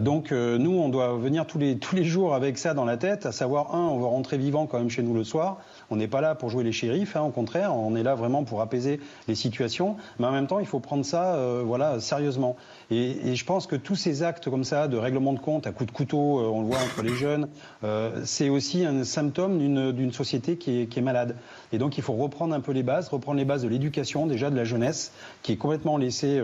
donc, 0.00 0.30
nous, 0.30 0.78
on 0.78 0.88
doit 0.88 1.16
venir 1.16 1.48
tous 1.48 1.58
les, 1.58 1.78
tous 1.78 1.96
les 1.96 2.04
jours 2.04 2.36
avec 2.36 2.58
ça 2.58 2.74
dans 2.74 2.84
la 2.84 2.96
tête, 2.96 3.26
à 3.26 3.32
savoir, 3.32 3.74
un, 3.74 3.88
on 3.88 3.98
va 3.98 4.06
rentrer 4.06 4.38
vivant 4.38 4.66
quand 4.66 4.78
même 4.78 4.88
chez 4.88 5.02
nous 5.02 5.14
le 5.14 5.24
soir. 5.24 5.58
On 5.92 5.96
n'est 5.96 6.06
pas 6.06 6.20
là 6.20 6.36
pour 6.36 6.50
jouer 6.50 6.62
les 6.62 6.70
shérifs, 6.70 7.16
hein, 7.16 7.22
au 7.22 7.30
contraire, 7.30 7.74
on 7.74 7.96
est 7.96 8.04
là 8.04 8.14
vraiment 8.14 8.44
pour 8.44 8.60
apaiser 8.60 9.00
les 9.26 9.34
situations. 9.34 9.96
Mais 10.20 10.26
en 10.26 10.30
même 10.30 10.46
temps, 10.46 10.60
il 10.60 10.66
faut 10.66 10.78
prendre 10.78 11.04
ça, 11.04 11.34
euh, 11.34 11.64
voilà, 11.66 11.98
sérieusement. 11.98 12.56
Et, 12.92 13.34
je 13.34 13.44
pense 13.44 13.66
que 13.66 13.74
tous 13.74 13.96
ces 13.96 14.22
actes 14.22 14.48
comme 14.48 14.62
ça, 14.62 14.86
de 14.86 14.96
règlement 14.96 15.32
de 15.32 15.40
compte 15.40 15.66
à 15.66 15.72
coups 15.72 15.90
de 15.90 15.96
couteau, 15.96 16.38
euh, 16.38 16.48
on 16.48 16.60
le 16.60 16.66
voit 16.66 16.78
entre 16.78 17.02
les 17.02 17.14
jeunes, 17.16 17.48
euh, 17.82 18.20
c'est 18.24 18.48
aussi 18.48 18.84
un 18.84 19.02
symptôme 19.02 19.58
d'une 19.58 20.12
société 20.12 20.56
qui 20.56 20.82
est, 20.82 20.86
qui 20.86 21.00
est, 21.00 21.02
malade. 21.02 21.34
Et 21.72 21.78
donc, 21.78 21.98
il 21.98 22.04
faut 22.04 22.12
reprendre 22.12 22.54
un 22.54 22.60
peu 22.60 22.70
les 22.70 22.84
bases, 22.84 23.08
reprendre 23.08 23.38
les 23.38 23.44
bases 23.44 23.62
de 23.62 23.68
l'éducation, 23.68 24.28
déjà 24.28 24.48
de 24.50 24.56
la 24.56 24.64
jeunesse, 24.64 25.12
qui 25.42 25.52
est 25.52 25.56
complètement 25.56 25.96
laissée 25.96 26.40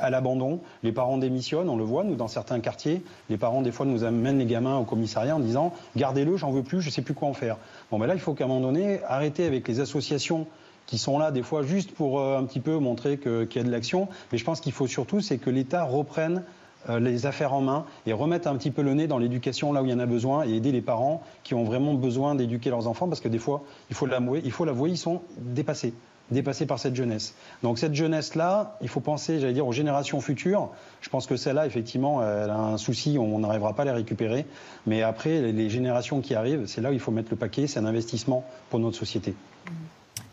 à 0.00 0.08
l'abandon. 0.08 0.60
Les 0.82 0.92
parents 0.92 1.18
démissionnent, 1.18 1.68
on 1.68 1.76
le 1.76 1.84
voit, 1.84 2.04
nous, 2.04 2.14
dans 2.14 2.28
certains 2.28 2.60
quartiers. 2.60 3.02
Les 3.28 3.36
parents, 3.36 3.60
des 3.60 3.72
fois, 3.72 3.84
nous 3.84 4.04
amènent 4.04 4.38
les 4.38 4.46
gamins 4.46 4.78
au 4.78 4.84
commissariat 4.84 5.36
en 5.36 5.40
disant 5.40 5.74
Gardez-le, 5.96 6.36
j'en 6.36 6.50
veux 6.50 6.62
plus, 6.62 6.80
je 6.80 6.88
sais 6.88 7.02
plus 7.02 7.14
quoi 7.14 7.28
en 7.28 7.34
faire. 7.34 7.56
Bon, 7.90 7.98
ben 7.98 8.06
là, 8.06 8.14
il 8.14 8.20
faut 8.20 8.34
qu'à 8.34 8.44
un 8.44 8.48
moment 8.48 8.60
donné, 8.60 9.00
arrêter 9.04 9.46
avec 9.46 9.68
les 9.68 9.80
associations 9.80 10.46
qui 10.86 10.98
sont 10.98 11.18
là 11.18 11.30
des 11.30 11.42
fois 11.42 11.62
juste 11.62 11.92
pour 11.92 12.20
euh, 12.20 12.38
un 12.38 12.44
petit 12.44 12.60
peu 12.60 12.78
montrer 12.78 13.18
qu'il 13.18 13.48
y 13.54 13.58
a 13.58 13.62
de 13.62 13.70
l'action. 13.70 14.08
Mais 14.32 14.38
je 14.38 14.44
pense 14.44 14.60
qu'il 14.60 14.72
faut 14.72 14.86
surtout, 14.86 15.20
c'est 15.20 15.38
que 15.38 15.50
l'État 15.50 15.84
reprenne 15.84 16.42
euh, 16.88 17.00
les 17.00 17.26
affaires 17.26 17.52
en 17.52 17.60
main 17.60 17.86
et 18.06 18.12
remettre 18.12 18.48
un 18.48 18.56
petit 18.56 18.70
peu 18.70 18.82
le 18.82 18.94
nez 18.94 19.06
dans 19.06 19.18
l'éducation 19.18 19.72
là 19.72 19.82
où 19.82 19.86
il 19.86 19.90
y 19.90 19.94
en 19.94 19.98
a 19.98 20.06
besoin 20.06 20.46
et 20.46 20.54
aider 20.54 20.72
les 20.72 20.82
parents 20.82 21.22
qui 21.42 21.54
ont 21.54 21.64
vraiment 21.64 21.94
besoin 21.94 22.34
d'éduquer 22.34 22.70
leurs 22.70 22.86
enfants 22.86 23.08
parce 23.08 23.20
que 23.20 23.28
des 23.28 23.38
fois, 23.38 23.62
il 23.90 23.96
faut 23.96 24.06
l'avouer, 24.06 24.90
ils 24.90 24.98
sont 24.98 25.22
dépassés 25.38 25.94
dépassés 26.30 26.66
par 26.66 26.78
cette 26.78 26.94
jeunesse. 26.94 27.34
Donc 27.62 27.78
cette 27.78 27.94
jeunesse-là, 27.94 28.76
il 28.80 28.88
faut 28.88 29.00
penser, 29.00 29.38
j'allais 29.40 29.52
dire, 29.52 29.66
aux 29.66 29.72
générations 29.72 30.20
futures. 30.20 30.70
Je 31.00 31.08
pense 31.08 31.26
que 31.26 31.36
celle-là, 31.36 31.66
effectivement, 31.66 32.22
elle 32.22 32.50
a 32.50 32.58
un 32.58 32.78
souci, 32.78 33.16
on 33.18 33.38
n'arrivera 33.38 33.74
pas 33.74 33.82
à 33.82 33.86
les 33.86 33.90
récupérer. 33.92 34.46
Mais 34.86 35.02
après, 35.02 35.52
les 35.52 35.70
générations 35.70 36.20
qui 36.20 36.34
arrivent, 36.34 36.66
c'est 36.66 36.80
là 36.80 36.90
où 36.90 36.92
il 36.92 37.00
faut 37.00 37.12
mettre 37.12 37.30
le 37.30 37.36
paquet, 37.36 37.66
c'est 37.66 37.78
un 37.78 37.86
investissement 37.86 38.44
pour 38.70 38.80
notre 38.80 38.96
société. 38.96 39.34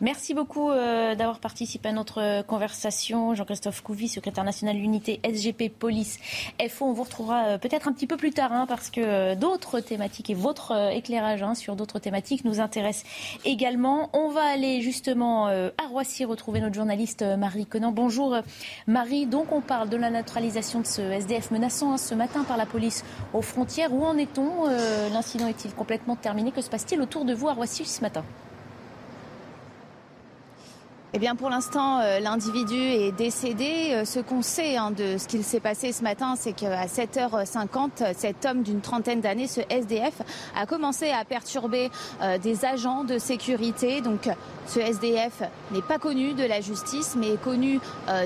Merci 0.03 0.33
beaucoup 0.33 0.69
euh, 0.69 1.15
d'avoir 1.15 1.39
participé 1.39 1.87
à 1.87 1.93
notre 1.93 2.41
conversation. 2.41 3.35
Jean-Christophe 3.35 3.81
Couvi, 3.81 4.09
secrétaire 4.09 4.43
national 4.43 4.75
l'unité 4.75 5.21
SGP 5.23 5.69
Police 5.69 6.19
FO. 6.67 6.87
On 6.87 6.91
vous 6.91 7.03
retrouvera 7.03 7.45
euh, 7.45 7.57
peut-être 7.57 7.87
un 7.87 7.93
petit 7.93 8.05
peu 8.05 8.17
plus 8.17 8.31
tard 8.31 8.51
hein, 8.51 8.65
parce 8.67 8.89
que 8.89 8.99
euh, 8.99 9.35
d'autres 9.35 9.79
thématiques 9.79 10.29
et 10.29 10.33
votre 10.33 10.91
éclairage 10.91 11.41
hein, 11.41 11.55
sur 11.55 11.77
d'autres 11.77 11.99
thématiques 11.99 12.43
nous 12.43 12.59
intéressent 12.59 13.09
également. 13.45 14.09
On 14.11 14.27
va 14.27 14.43
aller 14.43 14.81
justement 14.81 15.47
à 15.47 15.87
Roissy 15.89 16.25
retrouver 16.25 16.59
notre 16.59 16.75
journaliste 16.75 17.23
Marie 17.37 17.65
Conan. 17.65 17.93
Bonjour 17.93 18.35
Marie. 18.87 19.25
Donc 19.25 19.53
on 19.53 19.61
parle 19.61 19.87
de 19.87 19.95
la 19.95 20.09
neutralisation 20.09 20.81
de 20.81 20.85
ce 20.85 21.01
SDF 21.01 21.49
menaçant 21.49 21.93
hein, 21.93 21.97
ce 21.97 22.13
matin 22.13 22.43
par 22.43 22.57
la 22.57 22.65
police 22.65 23.05
aux 23.33 23.41
frontières. 23.41 23.93
Où 23.93 24.03
en 24.03 24.17
est-on 24.17 24.65
L'incident 25.13 25.47
est-il 25.47 25.73
complètement 25.73 26.17
terminé? 26.17 26.51
Que 26.51 26.61
se 26.61 26.69
passe-t-il 26.69 26.99
autour 26.99 27.23
de 27.23 27.33
vous 27.33 27.47
à 27.47 27.53
Roissy 27.53 27.85
ce 27.85 28.01
matin? 28.01 28.25
Eh 31.15 31.19
bien, 31.19 31.35
pour 31.35 31.51
l'instant, 31.51 31.99
euh, 31.99 32.19
l'individu 32.19 32.75
est 32.75 33.11
décédé. 33.11 33.91
Euh, 33.91 34.03
ce 34.03 34.19
qu'on 34.19 34.41
sait 34.41 34.77
hein, 34.77 34.89
de 34.89 35.19
ce 35.19 35.27
qu'il 35.27 35.43
s'est 35.43 35.59
passé 35.59 35.91
ce 35.91 36.01
matin, 36.01 36.33
c'est 36.35 36.53
qu'à 36.53 36.87
7h50, 36.87 38.15
cet 38.15 38.47
homme 38.47 38.63
d'une 38.63 38.81
trentaine 38.81 39.21
d'années, 39.21 39.45
ce 39.45 39.61
SDF, 39.69 40.23
a 40.55 40.65
commencé 40.65 41.11
à 41.11 41.23
perturber 41.23 41.91
euh, 42.23 42.39
des 42.39 42.65
agents 42.65 43.03
de 43.03 43.19
sécurité. 43.19 44.01
Donc, 44.01 44.27
ce 44.65 44.79
SDF 44.79 45.43
n'est 45.71 45.83
pas 45.83 45.99
connu 45.99 46.33
de 46.33 46.43
la 46.43 46.61
justice, 46.61 47.15
mais 47.15 47.33
est 47.33 47.41
connu 47.41 47.81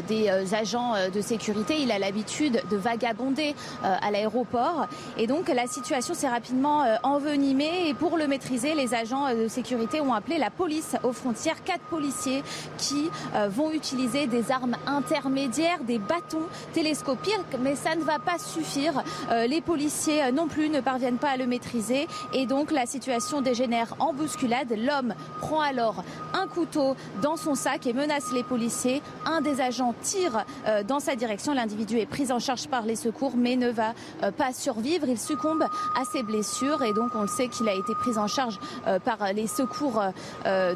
des 0.08 0.30
agents 0.54 0.93
de 1.12 1.19
sécurité. 1.19 1.78
Il 1.80 1.91
a 1.91 1.97
l'habitude 1.97 2.62
de 2.69 2.78
vagabonder 2.78 3.56
à 3.84 4.12
l'aéroport. 4.12 4.86
Et 5.17 5.26
donc, 5.26 5.47
la 5.47 5.65
situation 5.65 6.13
s'est 6.13 6.30
rapidement 6.30 6.86
envenimée. 7.02 7.89
Et 7.89 7.95
pour 7.95 8.17
le 8.17 8.28
maîtriser, 8.28 8.76
les 8.76 8.93
agents 8.93 9.34
de 9.34 9.47
sécurité 9.47 10.00
ont 10.00 10.13
appelé 10.13 10.38
la 10.38 10.52
police 10.52 10.95
aux 11.02 11.12
frontières. 11.12 11.63
Quatre 11.63 11.86
policiers 11.86 12.43
qui 12.77 13.09
euh, 13.35 13.49
vont 13.49 13.71
utiliser 13.71 14.27
des 14.27 14.51
armes 14.51 14.75
intermédiaires, 14.85 15.79
des 15.83 15.99
bâtons 15.99 16.45
télescopiques, 16.73 17.33
mais 17.59 17.75
ça 17.75 17.95
ne 17.95 18.03
va 18.03 18.19
pas 18.19 18.37
suffire. 18.37 19.03
Euh, 19.31 19.47
les 19.47 19.61
policiers 19.61 20.23
euh, 20.23 20.31
non 20.31 20.47
plus 20.47 20.69
ne 20.69 20.79
parviennent 20.79 21.17
pas 21.17 21.31
à 21.31 21.37
le 21.37 21.47
maîtriser 21.47 22.07
et 22.33 22.45
donc 22.45 22.71
la 22.71 22.85
situation 22.85 23.41
dégénère 23.41 23.95
en 23.99 24.13
bousculade. 24.13 24.73
L'homme 24.77 25.13
prend 25.41 25.61
alors 25.61 26.03
un 26.33 26.47
couteau 26.47 26.95
dans 27.21 27.35
son 27.35 27.55
sac 27.55 27.87
et 27.87 27.93
menace 27.93 28.31
les 28.31 28.43
policiers. 28.43 29.01
Un 29.25 29.41
des 29.41 29.59
agents 29.61 29.93
tire 30.01 30.45
dans 30.87 30.99
sa 30.99 31.15
direction. 31.15 31.53
L'individu 31.53 31.97
est 31.97 32.05
pris 32.05 32.31
en 32.31 32.39
charge 32.39 32.67
par 32.67 32.83
les 32.83 32.95
secours 32.95 33.33
mais 33.35 33.55
ne 33.55 33.69
va 33.69 33.93
pas 34.37 34.53
survivre. 34.53 35.07
Il 35.07 35.19
succombe 35.19 35.63
à 35.63 36.05
ses 36.11 36.23
blessures 36.23 36.83
et 36.83 36.93
donc 36.93 37.11
on 37.15 37.21
le 37.21 37.27
sait 37.27 37.47
qu'il 37.47 37.67
a 37.67 37.73
été 37.73 37.93
pris 37.95 38.17
en 38.17 38.27
charge 38.27 38.59
par 39.03 39.33
les 39.33 39.47
secours 39.47 40.01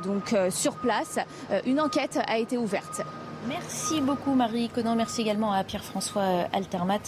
donc 0.03 0.35
sur 0.49 0.73
place. 0.75 1.19
A 1.97 2.37
été 2.37 2.57
ouverte. 2.57 3.01
Merci 3.47 4.01
beaucoup 4.01 4.33
Marie 4.33 4.69
Conan. 4.69 4.95
Merci 4.95 5.21
également 5.21 5.51
à 5.51 5.63
Pierre-François 5.63 6.47
Altermat 6.53 6.99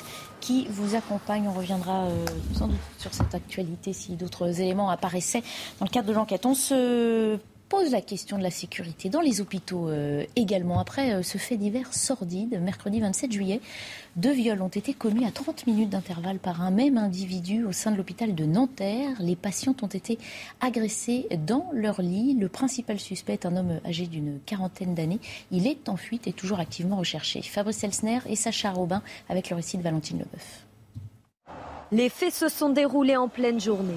qui 0.41 0.67
vous 0.69 0.95
accompagne. 0.95 1.47
On 1.47 1.53
reviendra 1.53 2.05
euh, 2.05 2.25
sans 2.53 2.67
doute 2.67 2.79
sur 2.97 3.13
cette 3.13 3.33
actualité 3.35 3.93
si 3.93 4.15
d'autres 4.15 4.59
éléments 4.59 4.89
apparaissaient 4.89 5.43
dans 5.79 5.85
le 5.85 5.91
cadre 5.91 6.07
de 6.07 6.13
l'enquête. 6.13 6.45
Pose 7.69 7.91
la 7.91 8.01
question 8.01 8.37
de 8.37 8.43
la 8.43 8.51
sécurité 8.51 9.09
dans 9.09 9.21
les 9.21 9.41
hôpitaux 9.41 9.89
euh, 9.89 10.23
également. 10.35 10.79
Après 10.79 11.13
euh, 11.13 11.23
ce 11.23 11.37
fait 11.37 11.57
divers 11.57 11.93
sordide, 11.93 12.59
mercredi 12.61 12.99
27 12.99 13.31
juillet, 13.31 13.61
deux 14.15 14.31
viols 14.31 14.61
ont 14.61 14.67
été 14.67 14.93
commis 14.93 15.25
à 15.25 15.31
30 15.31 15.65
minutes 15.67 15.89
d'intervalle 15.89 16.39
par 16.39 16.61
un 16.61 16.71
même 16.71 16.97
individu 16.97 17.65
au 17.65 17.71
sein 17.71 17.91
de 17.91 17.97
l'hôpital 17.97 18.35
de 18.35 18.45
Nanterre. 18.45 19.15
Les 19.19 19.35
patientes 19.35 19.83
ont 19.83 19.87
été 19.87 20.19
agressées 20.61 21.27
dans 21.47 21.69
leur 21.73 22.01
lit. 22.01 22.35
Le 22.39 22.47
principal 22.47 22.99
suspect 22.99 23.33
est 23.33 23.45
un 23.45 23.55
homme 23.55 23.79
âgé 23.85 24.05
d'une 24.05 24.39
quarantaine 24.45 24.93
d'années. 24.93 25.19
Il 25.51 25.67
est 25.67 25.89
en 25.89 25.97
fuite 25.97 26.27
et 26.27 26.33
toujours 26.33 26.59
activement 26.59 26.97
recherché. 26.97 27.41
Fabrice 27.41 27.83
Elsner 27.83 28.19
et 28.27 28.35
Sacha 28.35 28.71
Robin 28.71 29.01
avec 29.29 29.49
le 29.49 29.55
récit 29.55 29.77
de 29.77 29.83
Valentine 29.83 30.19
Leboeuf. 30.19 30.65
Les 31.91 32.09
faits 32.09 32.33
se 32.33 32.49
sont 32.49 32.69
déroulés 32.69 33.17
en 33.17 33.27
pleine 33.27 33.59
journée. 33.59 33.93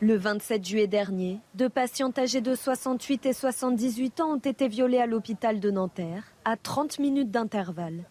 Le 0.00 0.14
27 0.14 0.62
juillet 0.62 0.86
dernier, 0.86 1.40
deux 1.54 1.70
patientes 1.70 2.18
âgées 2.18 2.42
de 2.42 2.54
68 2.54 3.24
et 3.24 3.32
78 3.32 4.20
ans 4.20 4.34
ont 4.34 4.38
été 4.38 4.68
violées 4.68 4.98
à 4.98 5.06
l'hôpital 5.06 5.58
de 5.58 5.70
Nanterre, 5.70 6.22
à 6.44 6.58
30 6.58 6.98
minutes 6.98 7.30
d'intervalle. 7.30 8.04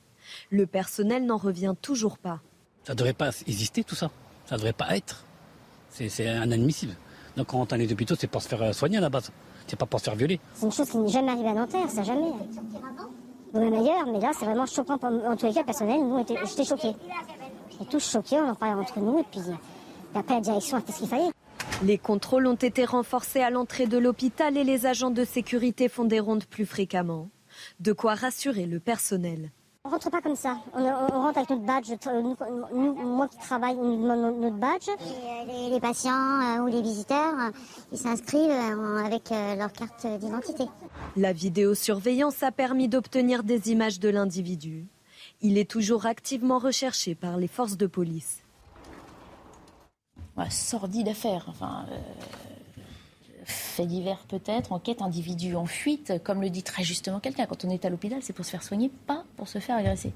Le 0.50 0.66
personnel 0.66 1.28
n'en 1.28 1.38
revient 1.38 1.76
toujours 1.80 2.18
pas. 2.18 2.40
Ça 2.86 2.94
ne 2.94 2.98
devrait 2.98 3.14
pas 3.14 3.30
exister 3.46 3.84
tout 3.84 3.94
ça. 3.94 4.10
Ça 4.48 4.56
ne 4.56 4.62
devrait 4.62 4.74
pas 4.74 4.98
être. 4.98 5.26
C'est 5.90 6.08
inadmissible. 6.26 6.96
Donc 7.38 7.48
quand 7.48 7.60
on 7.60 7.66
est 7.66 7.70
dans 7.70 7.76
les 7.76 7.94
hôpitaux, 7.94 8.16
c'est 8.18 8.26
pour 8.26 8.42
se 8.42 8.48
faire 8.48 8.74
soigner 8.74 8.98
à 8.98 9.02
la 9.02 9.10
base. 9.10 9.32
C'est 9.68 9.78
pas 9.78 9.86
pour 9.86 10.00
se 10.00 10.06
faire 10.06 10.16
violer. 10.16 10.40
C'est 10.56 10.66
une 10.66 10.72
chose 10.72 10.90
qui 10.90 10.98
n'est 10.98 11.08
jamais 11.08 11.34
arrivée 11.34 11.50
à 11.50 11.54
Nanterre, 11.54 11.90
ça 11.92 12.02
jamais. 12.02 12.32
Ou 13.54 13.60
même 13.60 13.74
ailleurs, 13.74 14.08
mais 14.12 14.20
là 14.20 14.32
c'est 14.38 14.46
vraiment 14.46 14.66
choquant. 14.66 14.98
En 15.04 15.36
tous 15.38 15.46
les 15.46 15.54
cas, 15.54 15.64
personnel, 15.64 16.00
nous, 16.00 16.18
j'étais 16.18 16.66
choqué. 16.66 16.96
J'étais 17.70 17.86
tous 17.86 18.12
choqués, 18.12 18.40
on 18.40 18.50
en 18.50 18.56
parlait 18.56 18.82
entre 18.82 19.00
nous, 19.00 19.20
et 19.20 19.24
puis 19.30 19.42
après 20.16 20.34
la 20.34 20.42
direction 20.42 20.78
a 20.78 20.82
fait 20.82 20.92
ce 20.92 20.98
qu'il 20.98 21.08
fallait. 21.08 21.30
Les 21.84 21.98
contrôles 21.98 22.48
ont 22.48 22.56
été 22.56 22.86
renforcés 22.86 23.42
à 23.42 23.50
l'entrée 23.50 23.86
de 23.86 23.98
l'hôpital 23.98 24.58
et 24.58 24.64
les 24.64 24.86
agents 24.86 25.12
de 25.12 25.26
sécurité 25.26 25.90
font 25.90 26.06
des 26.06 26.20
rondes 26.20 26.46
plus 26.46 26.66
fréquemment. 26.66 27.30
De 27.80 27.92
quoi 27.92 28.16
rassurer 28.16 28.66
le 28.66 28.80
personnel. 28.80 29.52
On 29.84 29.90
rentre 29.90 30.10
pas 30.10 30.22
comme 30.22 30.36
ça. 30.36 30.58
On, 30.74 30.84
rentre 30.84 31.38
avec 31.38 31.50
notre 31.50 31.62
badge. 31.62 31.92
moi 32.82 33.28
qui 33.28 33.38
travaille, 33.38 33.76
on 33.76 33.84
nous 33.84 34.02
demande 34.02 34.40
notre 34.40 34.56
badge. 34.56 34.88
Et, 35.48 35.70
les, 35.70 35.80
patients 35.80 36.12
euh, 36.12 36.64
ou 36.64 36.68
les 36.68 36.82
visiteurs, 36.82 37.36
euh, 37.40 37.52
ils 37.92 37.98
s'inscrivent 38.00 38.50
euh, 38.50 39.06
avec 39.06 39.30
leur 39.30 39.72
carte 39.72 40.08
d'identité. 40.20 40.64
La 41.18 41.34
vidéosurveillance 41.34 42.42
a 42.42 42.52
permis 42.52 42.88
d'obtenir 42.88 43.44
des 43.44 43.70
images 43.70 44.00
de 44.00 44.10
l'individu. 44.10 44.88
Il 45.42 45.58
est 45.58 45.70
toujours 45.70 46.08
activement 46.08 46.58
recherché 46.58 47.14
par 47.14 47.38
les 47.38 47.48
forces 47.48 47.78
de 47.78 47.86
police. 47.86 48.45
Sordide 50.50 51.08
affaire. 51.08 51.46
Enfin, 51.48 51.86
fait 53.46 53.86
divers 53.86 54.26
peut-être, 54.28 54.72
enquête 54.72 55.02
individu 55.02 55.56
en 55.56 55.66
fuite, 55.66 56.14
comme 56.24 56.42
le 56.42 56.50
dit 56.50 56.64
très 56.64 56.84
justement 56.84 57.20
quelqu'un. 57.20 57.46
Quand 57.46 57.64
on 57.66 57.70
est 57.70 57.86
à 57.86 57.90
l'hôpital, 57.90 58.20
c'est 58.22 58.34
pour 58.34 58.46
se 58.46 58.52
faire 58.52 58.64
soigner, 58.64 58.90
pas 59.08 59.24
pour 59.38 59.48
se 59.48 59.60
faire 59.60 59.78
agresser. 59.78 60.12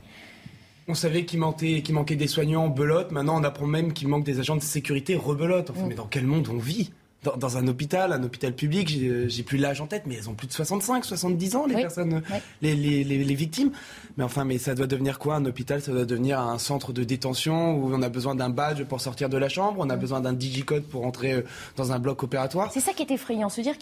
On 0.88 0.96
savait 0.96 1.26
qu'il 1.26 1.40
manquait, 1.40 1.84
manquait 1.92 2.16
des 2.16 2.28
soignants 2.28 2.68
belote. 2.68 3.12
Maintenant, 3.12 3.40
on 3.40 3.44
apprend 3.44 3.68
même 3.68 3.94
qu'il 3.94 4.08
manque 4.08 4.24
des 4.24 4.40
agents 4.40 4.56
de 4.56 4.62
sécurité 4.62 5.16
rebelote. 5.16 5.70
Enfin, 5.70 5.84
mm. 5.84 5.88
mais 5.88 5.96
dans 5.96 6.08
quel 6.08 6.26
monde 6.26 6.48
on 6.50 6.58
vit? 6.58 6.92
Dans, 7.24 7.58
un 7.58 7.68
hôpital, 7.68 8.14
un 8.14 8.24
hôpital 8.24 8.54
public, 8.54 8.88
j'ai 9.28 9.44
plus 9.44 9.58
l'âge 9.58 9.82
en 9.82 9.88
tête, 9.88 10.04
mais 10.06 10.16
elles 10.16 10.30
ont 10.30 10.36
plus 10.36 10.48
de 10.48 10.54
65, 10.54 11.04
70 11.04 11.56
ans, 11.56 11.66
les 11.66 11.76
personnes, 11.76 12.22
Les, 12.62 12.76
les, 12.76 13.04
les, 13.04 13.36
victimes. 13.36 13.72
Mais 14.18 14.24
enfin, 14.24 14.46
mais 14.46 14.58
ça 14.58 14.74
doit 14.74 14.88
devenir 14.88 15.20
quoi 15.20 15.36
Un 15.36 15.46
hôpital, 15.46 15.82
ça 15.82 15.92
doit 15.92 16.06
devenir 16.06 16.40
un 16.40 16.58
centre 16.58 16.94
de 16.94 17.04
détention 17.04 17.76
où 17.76 17.94
on 17.94 18.02
a 18.02 18.10
besoin 18.10 18.36
d'un 18.36 18.50
badge 18.50 18.84
pour 18.84 19.02
sortir 19.02 19.28
de 19.30 19.38
la 19.38 19.50
chambre, 19.50 19.80
on 19.80 19.90
a 19.90 19.98
besoin 19.98 20.22
d'un 20.22 20.34
digicode 20.34 20.84
pour 20.84 21.06
entrer 21.06 21.34
euh, 21.34 21.42
dans 21.76 21.92
un 21.92 22.00
bloc 22.00 22.24
opératoire? 22.24 22.72
C'est 22.72 22.80
ça 22.80 22.94
qui 22.94 23.04
est 23.04 23.12
effrayant, 23.12 23.50
se 23.50 23.62
dire 23.62 23.76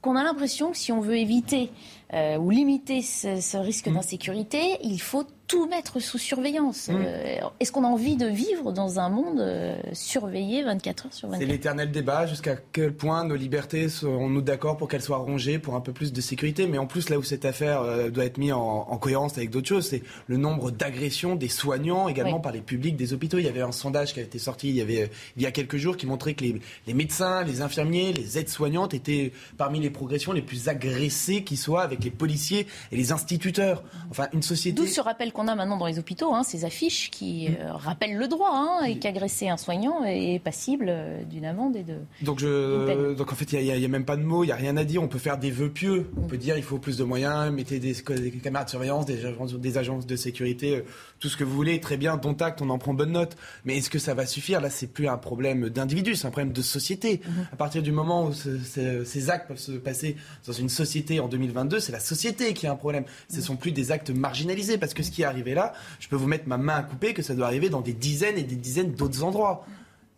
qu'on 0.00 0.16
a 0.16 0.22
l'impression 0.22 0.70
que 0.70 0.78
si 0.78 0.90
on 0.90 1.00
veut 1.00 1.18
éviter 1.18 1.70
euh, 2.14 2.38
ou 2.38 2.50
limiter 2.50 3.02
ce, 3.02 3.56
risque 3.58 3.88
mmh. 3.88 3.94
d'insécurité, 3.94 4.78
il 4.82 5.00
faut 5.00 5.26
tout 5.48 5.66
mettre 5.66 5.98
sous 5.98 6.18
surveillance. 6.18 6.90
Euh, 6.90 7.38
est-ce 7.58 7.72
qu'on 7.72 7.82
a 7.82 7.88
envie 7.88 8.16
de 8.16 8.26
vivre 8.26 8.70
dans 8.70 9.00
un 9.00 9.08
monde 9.08 9.40
euh, 9.40 9.76
surveillé 9.94 10.62
24 10.62 11.06
heures 11.06 11.12
sur 11.12 11.28
24 11.28 11.40
C'est 11.40 11.50
l'éternel 11.50 11.90
débat 11.90 12.26
jusqu'à 12.26 12.56
quel 12.72 12.94
point 12.94 13.24
nos 13.24 13.34
libertés 13.34 13.88
seront-nous 13.88 14.42
d'accord 14.42 14.76
pour 14.76 14.88
qu'elles 14.88 15.02
soient 15.02 15.16
rongées 15.16 15.58
pour 15.58 15.74
un 15.74 15.80
peu 15.80 15.92
plus 15.92 16.12
de 16.12 16.20
sécurité. 16.20 16.66
Mais 16.66 16.76
en 16.76 16.86
plus, 16.86 17.08
là 17.08 17.18
où 17.18 17.22
cette 17.22 17.46
affaire 17.46 17.80
euh, 17.80 18.10
doit 18.10 18.26
être 18.26 18.36
mise 18.36 18.52
en, 18.52 18.98
cohérence 18.98 19.38
avec 19.38 19.50
d'autres 19.50 19.68
choses, 19.68 19.88
c'est 19.88 20.02
le 20.26 20.36
nombre 20.36 20.70
d'agressions 20.70 21.34
des 21.34 21.48
soignants 21.48 22.08
également 22.08 22.40
par 22.40 22.52
les 22.52 22.60
publics 22.60 22.96
des 22.96 23.12
hôpitaux. 23.12 23.38
Il 23.38 23.44
y 23.44 23.48
avait 23.48 23.62
un 23.62 23.72
sondage 23.72 24.12
qui 24.12 24.20
a 24.20 24.24
été 24.24 24.38
sorti 24.38 24.68
il 24.68 24.74
y, 24.74 24.82
avait, 24.82 25.08
il 25.36 25.42
y 25.42 25.46
a 25.46 25.52
quelques 25.52 25.76
jours 25.76 25.96
qui 25.96 26.06
montrait 26.06 26.34
que 26.34 26.44
les, 26.44 26.60
les 26.86 26.94
médecins, 26.94 27.44
les 27.44 27.62
infirmiers, 27.62 28.12
les 28.12 28.38
aides-soignantes 28.38 28.92
étaient 28.92 29.32
parmi 29.56 29.80
les 29.80 29.90
progressions 29.90 30.32
les 30.32 30.42
plus 30.42 30.68
agressées 30.68 31.44
qui 31.44 31.56
soient 31.56 31.82
avec 31.82 32.04
les 32.04 32.10
policiers 32.10 32.66
et 32.92 32.96
les 32.96 33.12
instituteurs. 33.12 33.82
Enfin, 34.10 34.26
une 34.32 34.42
société. 34.42 34.76
D'où 34.76 34.86
ce 34.86 35.00
rappel 35.00 35.32
qu'on 35.38 35.46
a 35.46 35.54
maintenant 35.54 35.76
dans 35.76 35.86
les 35.86 36.00
hôpitaux, 36.00 36.34
hein, 36.34 36.42
ces 36.42 36.64
affiches 36.64 37.10
qui 37.12 37.46
euh, 37.48 37.72
rappellent 37.72 38.16
le 38.16 38.26
droit 38.26 38.50
hein, 38.52 38.84
et 38.84 38.98
qu'agresser 38.98 39.48
un 39.48 39.56
soignant 39.56 40.02
est 40.04 40.42
passible 40.42 40.86
euh, 40.88 41.22
d'une 41.22 41.44
amende 41.44 41.76
et 41.76 41.84
de. 41.84 41.94
Donc, 42.22 42.40
je, 42.40 43.14
donc 43.14 43.32
en 43.32 43.36
fait, 43.36 43.52
il 43.52 43.62
n'y 43.62 43.84
a, 43.84 43.88
même 43.88 44.04
pas 44.04 44.16
de 44.16 44.24
mots, 44.24 44.42
il 44.42 44.48
n'y 44.48 44.52
a 44.52 44.56
rien 44.56 44.76
à 44.76 44.82
dire. 44.82 45.00
On 45.00 45.06
peut 45.06 45.20
faire 45.20 45.38
des 45.38 45.52
vœux 45.52 45.70
pieux. 45.70 46.10
On 46.16 46.26
peut 46.26 46.38
dire 46.38 46.56
il 46.56 46.64
faut 46.64 46.78
plus 46.78 46.96
de 46.96 47.04
moyens, 47.04 47.52
mettez 47.52 47.78
des, 47.78 47.94
caméras 48.42 48.64
de 48.64 48.70
surveillance, 48.70 49.06
des 49.06 49.24
agences, 49.24 49.54
des 49.54 49.78
agences 49.78 50.06
de 50.06 50.16
sécurité, 50.16 50.78
euh, 50.78 50.82
tout 51.20 51.28
ce 51.28 51.36
que 51.36 51.44
vous 51.44 51.54
voulez. 51.54 51.78
Très 51.78 51.96
bien, 51.96 52.16
dont 52.16 52.34
acte, 52.34 52.60
on 52.60 52.70
en 52.70 52.78
prend 52.78 52.92
bonne 52.92 53.12
note. 53.12 53.36
Mais 53.64 53.76
est-ce 53.76 53.90
que 53.90 54.00
ça 54.00 54.14
va 54.14 54.26
suffire? 54.26 54.60
Là, 54.60 54.70
c'est 54.70 54.88
plus 54.88 55.06
un 55.06 55.18
problème 55.18 55.68
d'individu, 55.68 56.16
c'est 56.16 56.26
un 56.26 56.32
problème 56.32 56.52
de 56.52 56.62
société. 56.62 57.20
Mhm. 57.24 57.46
À 57.52 57.56
partir 57.56 57.82
du 57.82 57.92
moment 57.92 58.26
où 58.26 58.32
ces 58.32 59.30
actes 59.30 59.46
peuvent 59.46 59.56
se 59.56 59.72
passer 59.72 60.16
dans 60.48 60.52
une 60.52 60.68
société 60.68 61.20
en 61.20 61.28
2022, 61.28 61.78
c'est 61.78 61.92
la 61.92 62.00
société 62.00 62.54
qui 62.54 62.66
a 62.66 62.72
un 62.72 62.76
problème. 62.76 63.04
Ce 63.30 63.36
ne 63.36 63.42
sont 63.42 63.54
plus 63.54 63.70
des 63.70 63.92
actes 63.92 64.10
marginalisés. 64.10 64.78
Parce 64.78 64.94
que 64.94 65.04
ce 65.04 65.12
qui 65.12 65.22
est 65.22 65.27
arrivé 65.28 65.54
là, 65.54 65.72
je 66.00 66.08
peux 66.08 66.16
vous 66.16 66.26
mettre 66.26 66.48
ma 66.48 66.58
main 66.58 66.76
à 66.76 66.82
couper 66.82 67.14
que 67.14 67.22
ça 67.22 67.34
doit 67.34 67.46
arriver 67.46 67.68
dans 67.68 67.80
des 67.80 67.92
dizaines 67.92 68.38
et 68.38 68.42
des 68.42 68.56
dizaines 68.56 68.92
d'autres 68.92 69.22
endroits. 69.22 69.64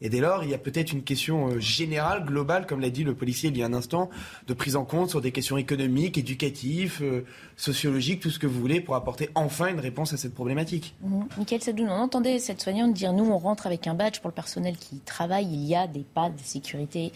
Et 0.02 0.08
dès 0.08 0.20
lors, 0.20 0.44
il 0.44 0.50
y 0.50 0.54
a 0.54 0.58
peut-être 0.58 0.92
une 0.92 1.02
question 1.02 1.48
euh, 1.48 1.60
générale, 1.60 2.24
globale, 2.24 2.66
comme 2.66 2.80
l'a 2.80 2.88
dit 2.90 3.04
le 3.04 3.14
policier 3.14 3.50
il 3.50 3.58
y 3.58 3.62
a 3.62 3.66
un 3.66 3.74
instant, 3.74 4.08
de 4.46 4.54
prise 4.54 4.76
en 4.76 4.84
compte 4.84 5.10
sur 5.10 5.20
des 5.20 5.30
questions 5.30 5.58
économiques, 5.58 6.16
éducatives, 6.16 7.00
euh, 7.02 7.22
sociologiques, 7.56 8.20
tout 8.20 8.30
ce 8.30 8.38
que 8.38 8.46
vous 8.46 8.58
voulez, 8.58 8.80
pour 8.80 8.94
apporter 8.94 9.28
enfin 9.34 9.66
une 9.66 9.80
réponse 9.80 10.14
à 10.14 10.16
cette 10.16 10.34
problématique. 10.34 10.94
Mmh. 11.02 11.22
Michael 11.36 11.60
Sadoun, 11.60 11.88
on 11.90 11.92
entendait 11.92 12.38
cette 12.38 12.62
soignante 12.62 12.94
dire 12.94 13.12
nous, 13.12 13.24
on 13.24 13.38
rentre 13.38 13.66
avec 13.66 13.86
un 13.86 13.94
badge 13.94 14.20
pour 14.20 14.28
le 14.30 14.34
personnel 14.34 14.76
qui 14.78 15.00
travaille, 15.00 15.46
il 15.52 15.66
y 15.66 15.74
a 15.74 15.86
des 15.86 16.04
pas 16.14 16.30
de 16.30 16.40
sécurité 16.42 17.12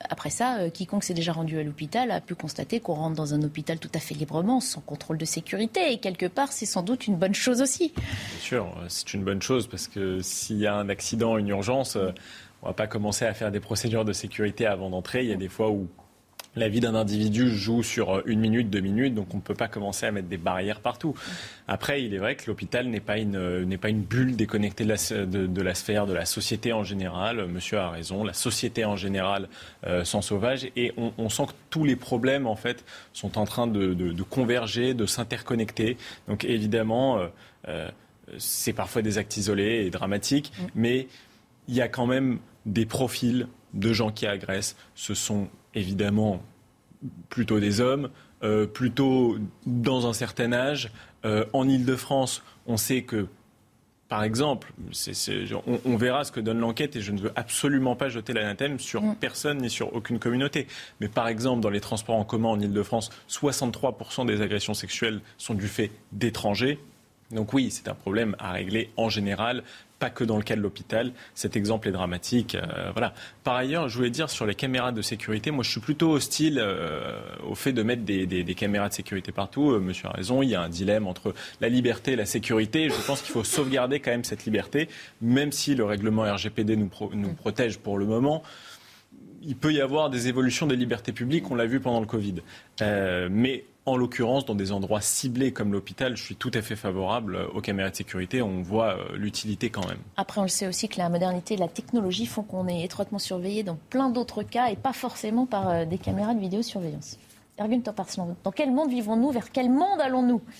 après 0.00 0.30
ça, 0.30 0.58
euh, 0.58 0.70
quiconque 0.70 1.04
s'est 1.04 1.14
déjà 1.14 1.32
rendu 1.32 1.58
à 1.58 1.62
l'hôpital 1.62 2.10
a 2.10 2.20
pu 2.20 2.34
constater 2.34 2.80
qu'on 2.80 2.94
rentre 2.94 3.16
dans 3.16 3.34
un 3.34 3.42
hôpital 3.42 3.78
tout 3.78 3.90
à 3.94 3.98
fait 3.98 4.14
librement, 4.14 4.60
sans 4.60 4.80
contrôle 4.80 5.18
de 5.18 5.24
sécurité. 5.24 5.92
Et 5.92 5.98
quelque 5.98 6.26
part, 6.26 6.52
c'est 6.52 6.66
sans 6.66 6.82
doute 6.82 7.06
une 7.06 7.16
bonne 7.16 7.34
chose 7.34 7.60
aussi. 7.62 7.92
Bien 7.96 8.40
sûr, 8.40 8.64
euh, 8.64 8.86
c'est 8.88 9.14
une 9.14 9.24
bonne 9.24 9.42
chose 9.42 9.66
parce 9.66 9.88
que 9.88 10.20
s'il 10.20 10.58
y 10.58 10.66
a 10.66 10.74
un 10.74 10.88
accident, 10.88 11.36
une 11.38 11.48
urgence, 11.48 11.96
on 11.96 12.00
ne 12.00 12.68
va 12.68 12.72
pas 12.72 12.86
commencer 12.86 13.24
à 13.24 13.34
faire 13.34 13.50
des 13.50 13.60
procédures 13.60 14.04
de 14.04 14.12
sécurité 14.12 14.66
avant 14.66 14.90
d'entrer. 14.90 15.24
Il 15.24 15.30
y 15.30 15.32
a 15.32 15.36
des 15.36 15.48
fois 15.48 15.70
où 15.70 15.88
la 16.56 16.68
vie 16.68 16.80
d'un 16.80 16.94
individu 16.94 17.48
joue 17.48 17.82
sur 17.82 18.26
une 18.26 18.40
minute, 18.40 18.70
deux 18.70 18.80
minutes, 18.80 19.14
donc 19.14 19.28
on 19.34 19.36
ne 19.36 19.42
peut 19.42 19.54
pas 19.54 19.68
commencer 19.68 20.06
à 20.06 20.10
mettre 20.10 20.28
des 20.28 20.38
barrières 20.38 20.80
partout. 20.80 21.14
Après, 21.68 22.02
il 22.02 22.14
est 22.14 22.18
vrai 22.18 22.34
que 22.34 22.46
l'hôpital 22.46 22.88
n'est 22.88 23.00
pas 23.00 23.18
une 23.18 23.64
n'est 23.64 23.78
pas 23.78 23.90
une 23.90 24.02
bulle 24.02 24.36
déconnectée 24.36 24.84
de 24.84 24.88
la, 24.88 25.26
de, 25.26 25.62
la, 25.62 25.74
sphère, 25.74 26.06
de 26.06 26.14
la 26.14 26.24
société 26.24 26.72
en 26.72 26.82
général. 26.82 27.46
Monsieur 27.46 27.78
a 27.78 27.90
raison, 27.90 28.24
la 28.24 28.32
société 28.32 28.84
en 28.84 28.96
général 28.96 29.48
euh, 29.86 30.04
s'en 30.04 30.22
sauvage 30.22 30.68
et 30.76 30.92
on, 30.96 31.28
sent 31.28 31.46
que 31.46 31.52
tous 31.70 31.84
les 31.84 31.96
problèmes 31.96 32.46
en 32.46 32.56
fait 32.56 32.84
sont 33.12 33.38
en 33.38 33.44
train 33.44 33.66
de, 33.66 33.94
de 33.94 34.22
converger, 34.22 34.94
de 34.94 35.06
s'interconnecter. 35.06 35.96
Donc 36.28 36.44
évidemment. 36.44 37.18
Euh, 37.18 37.26
euh, 37.68 37.90
c'est 38.38 38.72
parfois 38.72 39.02
des 39.02 39.18
actes 39.18 39.36
isolés 39.36 39.84
et 39.86 39.90
dramatiques, 39.90 40.52
mm. 40.58 40.64
mais 40.74 41.08
il 41.68 41.74
y 41.74 41.80
a 41.80 41.88
quand 41.88 42.06
même 42.06 42.38
des 42.64 42.86
profils 42.86 43.46
de 43.74 43.92
gens 43.92 44.10
qui 44.10 44.26
agressent. 44.26 44.76
Ce 44.94 45.14
sont 45.14 45.48
évidemment 45.76 46.42
plutôt 47.28 47.60
des 47.60 47.80
hommes, 47.80 48.10
euh, 48.42 48.66
plutôt 48.66 49.36
dans 49.66 50.08
un 50.08 50.12
certain 50.12 50.52
âge. 50.52 50.90
Euh, 51.24 51.44
en 51.52 51.68
Ile-de-France, 51.68 52.42
on 52.66 52.76
sait 52.76 53.02
que, 53.02 53.26
par 54.08 54.24
exemple, 54.24 54.72
on, 55.84 55.96
verra 55.96 56.24
ce 56.24 56.32
que 56.32 56.40
donne 56.40 56.58
l'enquête 56.58 56.96
et 56.96 57.00
je 57.00 57.12
ne 57.12 57.18
veux 57.18 57.32
absolument 57.36 57.96
pas 57.96 58.08
jeter 58.08 58.32
l'anathème 58.32 58.78
sur 58.78 59.02
mm. 59.02 59.16
personne 59.16 59.58
ni 59.58 59.70
sur 59.70 59.94
aucune 59.94 60.18
communauté. 60.18 60.66
Mais 61.00 61.08
par 61.08 61.28
exemple, 61.28 61.60
dans 61.60 61.70
les 61.70 61.80
transports 61.80 62.16
en 62.16 62.24
commun 62.24 62.48
en 62.48 62.60
Ile-de-France, 62.60 63.10
63% 63.28 64.26
des 64.26 64.40
agressions 64.40 64.74
sexuelles 64.74 65.20
sont 65.38 65.54
du 65.54 65.68
fait 65.68 65.90
d'étrangers. 66.12 66.78
Donc 67.30 67.52
oui, 67.52 67.70
c'est 67.70 67.88
un 67.88 67.94
problème 67.94 68.36
à 68.38 68.52
régler 68.52 68.90
en 68.96 69.08
général 69.08 69.62
pas 69.98 70.10
que 70.10 70.24
dans 70.24 70.36
le 70.36 70.42
cas 70.42 70.56
de 70.56 70.60
l'hôpital. 70.60 71.12
Cet 71.34 71.56
exemple 71.56 71.88
est 71.88 71.92
dramatique. 71.92 72.54
Euh, 72.54 72.90
voilà. 72.92 73.14
Par 73.44 73.54
ailleurs, 73.54 73.88
je 73.88 73.96
voulais 73.96 74.10
dire 74.10 74.28
sur 74.28 74.46
les 74.46 74.54
caméras 74.54 74.92
de 74.92 75.02
sécurité, 75.02 75.50
moi 75.50 75.64
je 75.64 75.70
suis 75.70 75.80
plutôt 75.80 76.12
hostile 76.12 76.58
euh, 76.60 77.18
au 77.48 77.54
fait 77.54 77.72
de 77.72 77.82
mettre 77.82 78.02
des, 78.02 78.54
caméras 78.54 78.88
de 78.88 78.94
sécurité 78.94 79.32
partout. 79.32 79.72
Euh, 79.72 79.80
monsieur 79.80 80.08
a 80.08 80.12
raison, 80.12 80.42
il 80.42 80.50
y 80.50 80.54
a 80.54 80.62
un 80.62 80.68
dilemme 80.68 81.06
entre 81.06 81.34
la 81.60 81.68
liberté 81.68 82.12
et 82.12 82.16
la 82.16 82.26
sécurité. 82.26 82.88
Je 82.90 83.06
pense 83.06 83.22
qu'il 83.22 83.32
faut 83.32 83.44
sauvegarder 83.44 84.00
quand 84.00 84.10
même 84.10 84.24
cette 84.24 84.44
liberté, 84.44 84.88
même 85.20 85.52
si 85.52 85.74
le 85.74 85.84
règlement 85.84 86.22
RGPD 86.22 86.76
nous, 86.76 86.90
nous 87.12 87.32
protège 87.32 87.78
pour 87.78 87.98
le 87.98 88.06
moment 88.06 88.42
il 89.48 89.54
peut 89.54 89.72
y 89.72 89.80
avoir 89.80 90.10
des 90.10 90.26
évolutions 90.26 90.66
des 90.66 90.74
libertés 90.74 91.12
publiques, 91.12 91.48
on 91.52 91.54
l'a 91.54 91.66
vu 91.66 91.78
pendant 91.78 92.00
le 92.00 92.06
Covid. 92.06 92.36
mais 92.80 93.64
en 93.86 93.96
l'occurrence, 93.96 94.44
dans 94.44 94.56
des 94.56 94.72
endroits 94.72 95.00
ciblés 95.00 95.52
comme 95.52 95.72
l'hôpital, 95.72 96.16
je 96.16 96.22
suis 96.22 96.34
tout 96.34 96.50
à 96.54 96.60
fait 96.60 96.74
favorable 96.74 97.38
aux 97.54 97.60
caméras 97.60 97.90
de 97.90 97.94
sécurité. 97.94 98.42
On 98.42 98.60
voit 98.60 98.96
euh, 98.96 99.16
l'utilité 99.16 99.70
quand 99.70 99.86
même. 99.86 100.00
Après, 100.16 100.40
on 100.40 100.42
le 100.44 100.48
sait 100.48 100.66
aussi 100.66 100.88
que 100.88 100.98
la 100.98 101.08
modernité 101.08 101.54
et 101.54 101.56
la 101.56 101.68
technologie 101.68 102.26
font 102.26 102.42
qu'on 102.42 102.66
est 102.66 102.82
étroitement 102.82 103.20
surveillé 103.20 103.62
dans 103.62 103.78
plein 103.88 104.10
d'autres 104.10 104.42
cas 104.42 104.70
et 104.70 104.76
pas 104.76 104.92
forcément 104.92 105.46
par 105.46 105.68
euh, 105.68 105.84
des 105.84 105.98
caméras 105.98 106.34
de 106.34 106.40
vidéosurveillance. 106.40 107.16
Ergun 107.58 107.80
Toparslan, 107.80 108.36
dans 108.42 108.50
quel 108.50 108.72
monde 108.72 108.90
vivons-nous? 108.90 109.30
Vers 109.30 109.52
quel 109.52 109.70
monde 109.70 110.00
allons-nous? 110.00 110.42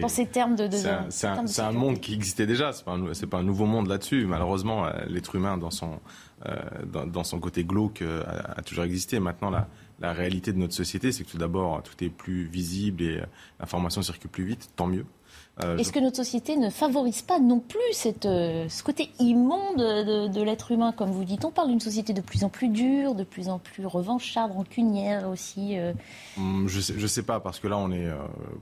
Dans 0.00 0.08
ces 0.08 0.26
termes 0.26 0.54
de, 0.54 0.68
c'est 1.08 1.26
un, 1.60 1.72
monde 1.72 1.98
qui 1.98 2.14
existait 2.14 2.46
déjà. 2.46 2.72
C'est 2.72 2.84
pas, 2.84 2.96
pas 3.28 3.38
un 3.38 3.42
nouveau 3.42 3.66
monde 3.66 3.88
là-dessus. 3.88 4.26
Malheureusement, 4.26 4.86
euh, 4.86 4.92
l'être 5.08 5.34
humain 5.34 5.58
dans 5.58 5.72
son 5.72 5.98
dans, 6.86 7.24
son 7.24 7.40
côté 7.40 7.64
glauque 7.64 8.02
a, 8.02 8.52
a 8.58 8.62
toujours 8.62 8.84
existé. 8.84 9.18
Maintenant, 9.18 9.50
la, 9.50 9.66
la 10.00 10.12
réalité 10.12 10.52
de 10.52 10.58
notre 10.58 10.74
société, 10.74 11.12
c'est 11.12 11.24
que 11.24 11.30
tout 11.30 11.38
d'abord, 11.38 11.82
tout 11.82 12.02
est 12.02 12.10
plus 12.10 12.44
visible 12.44 13.02
et 13.02 13.18
euh, 13.18 13.26
l'information 13.60 14.02
circule 14.02 14.30
plus 14.30 14.44
vite, 14.44 14.70
tant 14.76 14.86
mieux. 14.86 15.06
Euh, 15.62 15.76
Est-ce 15.76 15.92
que 15.92 16.00
notre 16.00 16.16
société 16.16 16.56
ne 16.56 16.68
favorise 16.68 17.22
pas 17.22 17.38
non 17.38 17.60
plus 17.60 17.78
cette, 17.92 18.26
euh, 18.26 18.68
ce 18.68 18.82
côté 18.82 19.10
immonde 19.20 19.76
de, 19.78 20.42
l'être 20.42 20.72
humain, 20.72 20.90
comme 20.90 21.10
vous 21.10 21.24
dites? 21.24 21.44
On 21.44 21.52
parle 21.52 21.68
d'une 21.68 21.80
société 21.80 22.12
de 22.12 22.20
plus 22.20 22.42
en 22.42 22.48
plus 22.48 22.68
dure, 22.68 23.14
de 23.14 23.22
plus 23.22 23.48
en 23.48 23.60
plus 23.60 23.86
revancharde, 23.86 24.50
rancunière 24.50 25.28
aussi. 25.28 25.76
Hum, 26.36 26.66
je 26.66 26.80
sais, 26.80 27.06
sais 27.06 27.22
pas, 27.22 27.38
parce 27.38 27.60
que 27.60 27.68
là, 27.68 27.78
on 27.78 27.92
est, 27.92 28.10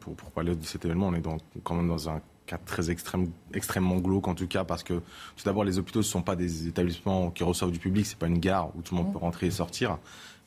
pour, 0.00 0.14
parler 0.32 0.54
de 0.54 0.64
cet 0.64 0.84
événement, 0.84 1.08
on 1.08 1.14
est 1.14 1.22
quand 1.62 1.74
même 1.74 1.88
dans 1.88 2.10
un 2.10 2.20
cas 2.46 2.58
très 2.58 2.90
extrême, 2.90 3.30
extrêmement 3.54 3.96
glauque 3.96 4.28
en 4.28 4.34
tout 4.34 4.46
cas, 4.46 4.64
parce 4.64 4.82
que 4.82 4.94
tout 4.94 5.44
d'abord, 5.44 5.64
les 5.64 5.78
hôpitaux 5.78 6.00
ne 6.00 6.04
sont 6.04 6.22
pas 6.22 6.36
des 6.36 6.68
établissements 6.68 7.30
qui 7.30 7.44
reçoivent 7.44 7.70
du 7.70 7.78
public, 7.78 8.04
c'est 8.04 8.18
pas 8.18 8.26
une 8.26 8.38
gare 8.38 8.68
où 8.76 8.82
tout 8.82 8.94
le 8.94 9.00
monde 9.00 9.10
mmh. 9.10 9.12
peut 9.12 9.18
rentrer 9.18 9.46
et 9.46 9.50
sortir. 9.50 9.98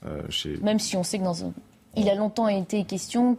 Euh, 0.07 0.21
Même 0.61 0.79
si 0.79 0.95
on 0.97 1.03
sait 1.03 1.19
que 1.19 1.23
dans 1.23 1.45
un, 1.45 1.53
il 1.95 2.09
a 2.09 2.15
longtemps 2.15 2.47
été 2.47 2.83
question 2.83 3.37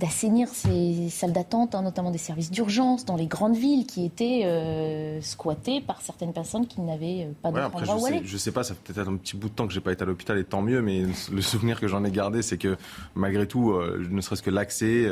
d'assainir 0.00 0.48
ces 0.48 1.10
salles 1.10 1.34
d'attente, 1.34 1.74
hein, 1.74 1.82
notamment 1.82 2.10
des 2.10 2.18
services 2.18 2.50
d'urgence 2.50 3.04
dans 3.04 3.16
les 3.16 3.26
grandes 3.26 3.54
villes 3.54 3.86
qui 3.86 4.06
étaient 4.06 4.42
euh, 4.44 5.20
squattées 5.20 5.82
par 5.82 6.00
certaines 6.00 6.32
personnes 6.32 6.66
qui 6.66 6.80
n'avaient 6.80 7.26
euh, 7.28 7.32
pas 7.42 7.50
de 7.50 7.60
endroit 7.60 7.96
où 7.96 8.06
aller. 8.06 8.22
Je 8.24 8.36
sais 8.38 8.50
pas, 8.50 8.64
ça 8.64 8.74
fait 8.74 8.92
peut-être 8.92 9.08
un 9.08 9.16
petit 9.16 9.36
bout 9.36 9.50
de 9.50 9.54
temps 9.54 9.66
que 9.66 9.74
j'ai 9.74 9.80
pas 9.80 9.92
été 9.92 10.02
à 10.02 10.06
l'hôpital 10.06 10.38
et 10.38 10.44
tant 10.44 10.62
mieux, 10.62 10.80
mais 10.80 11.04
le 11.30 11.42
souvenir 11.42 11.78
que 11.78 11.86
j'en 11.86 12.02
ai 12.04 12.10
gardé, 12.10 12.40
c'est 12.40 12.56
que 12.56 12.78
malgré 13.14 13.46
tout, 13.46 13.72
euh, 13.72 14.06
ne 14.10 14.20
serait-ce 14.22 14.42
que 14.42 14.50
l'accès 14.50 15.06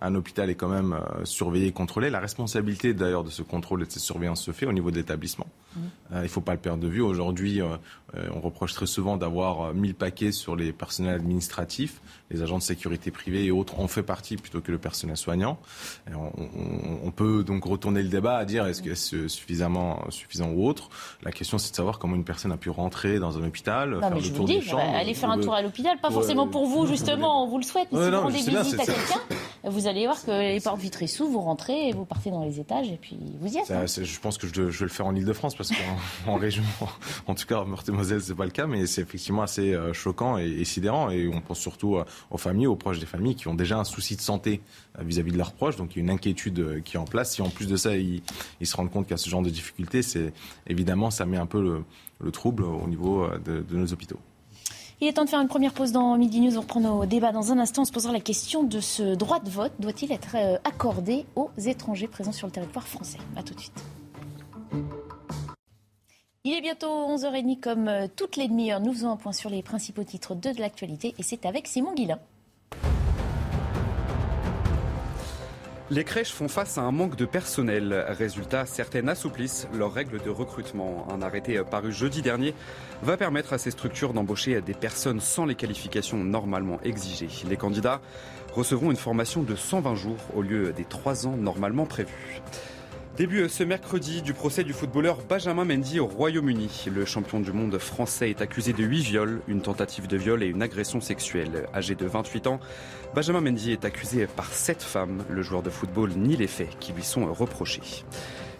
à 0.00 0.06
un 0.06 0.14
hôpital 0.14 0.50
est 0.50 0.54
quand 0.54 0.68
même 0.68 0.98
surveillé 1.24 1.66
et 1.66 1.72
contrôlé. 1.72 2.08
La 2.08 2.20
responsabilité 2.20 2.94
d'ailleurs 2.94 3.24
de 3.24 3.30
ce 3.30 3.42
contrôle 3.42 3.82
et 3.82 3.86
de 3.86 3.90
cette 3.90 4.02
surveillance 4.02 4.42
se 4.42 4.52
fait 4.52 4.66
au 4.66 4.72
niveau 4.72 4.92
de 4.92 4.96
l'établissement. 4.96 5.46
Mmh. 5.74 5.80
il 6.12 6.22
ne 6.22 6.28
faut 6.28 6.40
pas 6.40 6.52
le 6.52 6.58
perdre 6.58 6.82
de 6.82 6.88
vue. 6.88 7.02
Aujourd'hui, 7.02 7.60
on 8.14 8.40
reproche 8.40 8.72
très 8.72 8.86
souvent 8.86 9.16
d'avoir 9.16 9.74
mis 9.74 9.88
le 9.88 9.94
paquet 9.94 10.32
sur 10.32 10.56
les 10.56 10.72
personnels 10.72 11.16
administratifs, 11.16 12.00
les 12.30 12.42
agents 12.42 12.58
de 12.58 12.62
sécurité 12.62 13.10
privée 13.10 13.44
et 13.44 13.50
autres 13.50 13.80
en 13.80 13.88
fait 13.88 14.02
partie 14.02 14.36
plutôt 14.36 14.60
que 14.60 14.70
le 14.70 14.78
personnel 14.78 15.16
soignant. 15.16 15.58
on, 16.12 17.10
peut 17.10 17.42
donc 17.42 17.64
retourner 17.64 18.02
le 18.02 18.08
débat 18.08 18.36
à 18.36 18.44
dire 18.44 18.66
est-ce 18.66 18.82
que 18.82 18.94
c'est 18.94 19.28
suffisamment 19.28 20.04
suffisant 20.10 20.50
ou 20.50 20.66
autre? 20.66 20.90
La 21.22 21.32
question 21.32 21.58
c'est 21.58 21.70
de 21.70 21.76
savoir 21.76 21.98
comment 21.98 22.16
une 22.16 22.24
personne 22.24 22.52
a 22.52 22.56
pu 22.56 22.70
rentrer 22.70 23.18
dans 23.18 23.38
un 23.38 23.44
hôpital, 23.44 23.90
non, 23.90 24.00
faire 24.00 24.14
mais 24.14 24.20
le 24.20 24.32
tour 24.32 24.46
des 24.46 24.60
chambres. 24.60 24.94
Aller 24.94 25.14
faire 25.14 25.30
un 25.30 25.40
tour 25.40 25.54
à 25.54 25.62
l'hôpital, 25.62 25.98
pas 25.98 26.10
forcément 26.10 26.46
pour 26.46 26.66
vous 26.66 26.86
justement, 26.86 27.44
on 27.44 27.48
vous 27.48 27.58
le 27.58 27.64
souhaite, 27.64 27.88
mais 27.92 28.04
si 28.04 28.10
vous 28.10 28.20
rendez 28.20 28.38
visite 28.38 28.80
à 28.80 28.84
quelqu'un, 28.84 29.20
vous 29.64 29.86
allez 29.86 30.04
voir 30.04 30.22
que 30.22 30.30
les 30.30 30.60
portes 30.60 30.80
vitrées 30.80 31.06
s'ouvrent, 31.06 31.32
vous 31.32 31.40
rentrez, 31.40 31.92
vous 31.92 32.04
partez 32.04 32.30
dans 32.30 32.44
les 32.44 32.60
étages 32.60 32.88
et 32.88 32.98
puis 33.00 33.18
vous 33.40 33.52
y 33.52 33.58
êtes. 33.58 33.70
Hein. 33.70 33.86
Je 33.86 34.20
pense 34.20 34.38
que 34.38 34.46
je, 34.46 34.62
vais 34.62 34.84
le 34.84 34.88
faire 34.88 35.06
en 35.06 35.14
Ile-de-France 35.14 35.54
parce 35.54 35.70
qu'en 35.70 36.36
région, 36.38 36.62
en 37.26 37.34
tout 37.34 37.46
cas 37.46 37.58
en 37.60 37.64
Meurthe-et-Moselle, 37.64 38.20
c'est 38.20 38.34
pas 38.34 38.44
le 38.44 38.50
cas, 38.50 38.66
mais 38.66 38.86
c'est 38.86 39.02
effectivement 39.02 39.42
assez 39.42 39.74
euh, 39.74 39.92
choquant 39.92 40.38
et, 40.38 40.46
et 40.46 40.64
sidérant 40.64 41.10
et 41.10 41.28
on 41.28 41.40
pense 41.40 41.58
surtout 41.58 41.96
euh, 41.96 42.04
aux 42.30 42.38
familles, 42.38 42.66
aux 42.66 42.76
proches 42.76 42.98
des 42.98 43.06
familles 43.06 43.34
qui 43.34 43.48
ont 43.48 43.54
déjà 43.54 43.78
un 43.78 43.84
souci 43.84 44.16
de 44.16 44.20
santé 44.20 44.60
euh, 44.98 45.02
vis-à-vis 45.02 45.32
de 45.32 45.38
leurs 45.38 45.52
proches, 45.52 45.76
donc 45.76 45.94
il 45.94 45.98
y 45.98 46.00
a 46.00 46.04
une 46.04 46.10
inquiétude 46.10 46.58
euh, 46.58 46.80
qui 46.80 46.96
est 46.96 46.98
en 46.98 47.04
place. 47.04 47.34
Si 47.34 47.42
en 47.42 47.50
plus 47.50 47.66
de 47.66 47.76
ça, 47.76 47.96
ils, 47.96 48.22
se 48.62 48.76
rendent 48.76 48.90
compte 48.90 49.04
qu'il 49.04 49.12
y 49.12 49.14
a 49.14 49.18
ce 49.18 49.30
genre 49.30 49.42
de 49.42 49.50
difficultés, 49.50 50.02
c'est 50.02 50.32
évidemment 50.66 51.10
ça 51.10 51.26
met 51.26 51.36
un 51.36 51.46
peu 51.46 51.60
le, 52.20 52.30
trouble 52.32 52.64
au 52.64 52.86
niveau 52.86 53.26
de, 53.44 53.64
nos 53.70 53.92
hôpitaux. 53.92 54.18
Il 55.00 55.06
est 55.06 55.12
temps 55.12 55.24
de 55.24 55.30
faire 55.30 55.40
une 55.40 55.48
première 55.48 55.72
pause 55.72 55.92
dans 55.92 56.18
Midi 56.18 56.40
News. 56.40 56.56
On 56.56 56.60
reprend 56.60 56.80
nos 56.80 57.06
débats 57.06 57.30
dans 57.30 57.52
un 57.52 57.58
instant. 57.58 57.82
On 57.82 57.84
se 57.84 57.92
posera 57.92 58.12
la 58.12 58.20
question 58.20 58.64
de 58.64 58.80
ce 58.80 59.14
droit 59.14 59.38
de 59.38 59.48
vote. 59.48 59.72
Doit-il 59.78 60.10
être 60.10 60.36
accordé 60.64 61.24
aux 61.36 61.50
étrangers 61.56 62.08
présents 62.08 62.32
sur 62.32 62.48
le 62.48 62.52
territoire 62.52 62.88
français? 62.88 63.18
A 63.36 63.44
tout 63.44 63.54
de 63.54 63.60
suite. 63.60 63.84
Il 66.44 66.54
est 66.54 66.60
bientôt 66.60 66.86
11h30 66.86 67.58
comme 67.58 67.88
euh, 67.88 68.06
toutes 68.14 68.36
les 68.36 68.46
demi-heures. 68.46 68.80
Nous 68.80 68.92
faisons 68.92 69.10
un 69.10 69.16
point 69.16 69.32
sur 69.32 69.50
les 69.50 69.60
principaux 69.60 70.04
titres 70.04 70.36
de 70.36 70.50
l'actualité 70.60 71.14
et 71.18 71.24
c'est 71.24 71.44
avec 71.44 71.66
Simon 71.66 71.94
Guillain. 71.94 72.20
Les 75.90 76.04
crèches 76.04 76.30
font 76.30 76.48
face 76.48 76.78
à 76.78 76.82
un 76.82 76.92
manque 76.92 77.16
de 77.16 77.24
personnel. 77.24 78.04
Résultat, 78.08 78.66
certaines 78.66 79.08
assouplissent 79.08 79.66
leurs 79.74 79.92
règles 79.92 80.22
de 80.22 80.30
recrutement. 80.30 81.08
Un 81.10 81.22
arrêté 81.22 81.60
paru 81.68 81.90
jeudi 81.90 82.22
dernier 82.22 82.54
va 83.02 83.16
permettre 83.16 83.52
à 83.52 83.58
ces 83.58 83.72
structures 83.72 84.12
d'embaucher 84.12 84.60
des 84.60 84.74
personnes 84.74 85.20
sans 85.20 85.44
les 85.44 85.54
qualifications 85.54 86.22
normalement 86.22 86.78
exigées. 86.82 87.28
Les 87.48 87.56
candidats 87.56 88.00
recevront 88.54 88.90
une 88.90 88.96
formation 88.96 89.42
de 89.42 89.56
120 89.56 89.94
jours 89.96 90.18
au 90.36 90.42
lieu 90.42 90.72
des 90.72 90.84
3 90.84 91.26
ans 91.26 91.36
normalement 91.36 91.84
prévus. 91.84 92.42
Début 93.18 93.48
ce 93.48 93.64
mercredi 93.64 94.22
du 94.22 94.32
procès 94.32 94.62
du 94.62 94.72
footballeur 94.72 95.18
Benjamin 95.28 95.64
Mendy 95.64 95.98
au 95.98 96.06
Royaume-Uni. 96.06 96.84
Le 96.94 97.04
champion 97.04 97.40
du 97.40 97.50
monde 97.50 97.76
français 97.78 98.30
est 98.30 98.40
accusé 98.40 98.72
de 98.72 98.84
8 98.84 99.00
viols, 99.00 99.40
une 99.48 99.60
tentative 99.60 100.06
de 100.06 100.16
viol 100.16 100.40
et 100.44 100.46
une 100.46 100.62
agression 100.62 101.00
sexuelle. 101.00 101.66
Âgé 101.74 101.96
de 101.96 102.06
28 102.06 102.46
ans, 102.46 102.60
Benjamin 103.16 103.40
Mendy 103.40 103.72
est 103.72 103.84
accusé 103.84 104.28
par 104.28 104.52
7 104.52 104.84
femmes. 104.84 105.24
Le 105.28 105.42
joueur 105.42 105.64
de 105.64 105.70
football 105.70 106.10
nie 106.10 106.36
les 106.36 106.46
faits 106.46 106.78
qui 106.78 106.92
lui 106.92 107.02
sont 107.02 107.26
reprochés. 107.34 108.04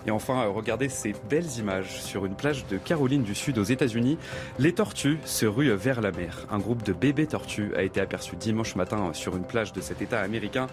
Et 0.08 0.10
enfin, 0.10 0.44
regardez 0.46 0.88
ces 0.88 1.14
belles 1.28 1.58
images 1.58 2.00
sur 2.00 2.26
une 2.26 2.34
plage 2.34 2.66
de 2.66 2.78
Caroline 2.78 3.22
du 3.22 3.36
Sud 3.36 3.58
aux 3.58 3.64
États-Unis. 3.64 4.18
Les 4.58 4.72
tortues 4.72 5.18
se 5.24 5.46
ruent 5.46 5.74
vers 5.74 6.00
la 6.00 6.10
mer. 6.10 6.46
Un 6.50 6.58
groupe 6.58 6.82
de 6.82 6.92
bébés 6.92 7.26
tortues 7.26 7.72
a 7.76 7.82
été 7.82 8.00
aperçu 8.00 8.34
dimanche 8.34 8.74
matin 8.74 9.10
sur 9.12 9.36
une 9.36 9.44
plage 9.44 9.72
de 9.72 9.80
cet 9.80 10.02
État 10.02 10.20
américain. 10.20 10.66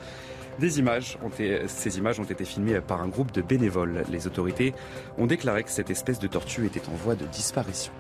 Des 0.60 0.80
images 0.80 1.18
ont 1.22 1.30
été, 1.30 1.68
ces 1.68 1.98
images 1.98 2.20
ont 2.20 2.24
été 2.24 2.46
filmées 2.46 2.80
par 2.80 3.02
un 3.02 3.08
groupe 3.08 3.32
de 3.34 3.42
bénévoles. 3.42 4.04
Les 4.10 4.26
autorités 4.26 4.74
ont 5.18 5.26
déclaré 5.26 5.64
que 5.64 5.70
cette 5.70 5.90
espèce 5.90 6.20
de 6.20 6.28
tortue 6.28 6.66
était 6.66 6.88
en 6.88 6.96
voie 6.96 7.16
de 7.16 7.26
disparition. 7.26 7.92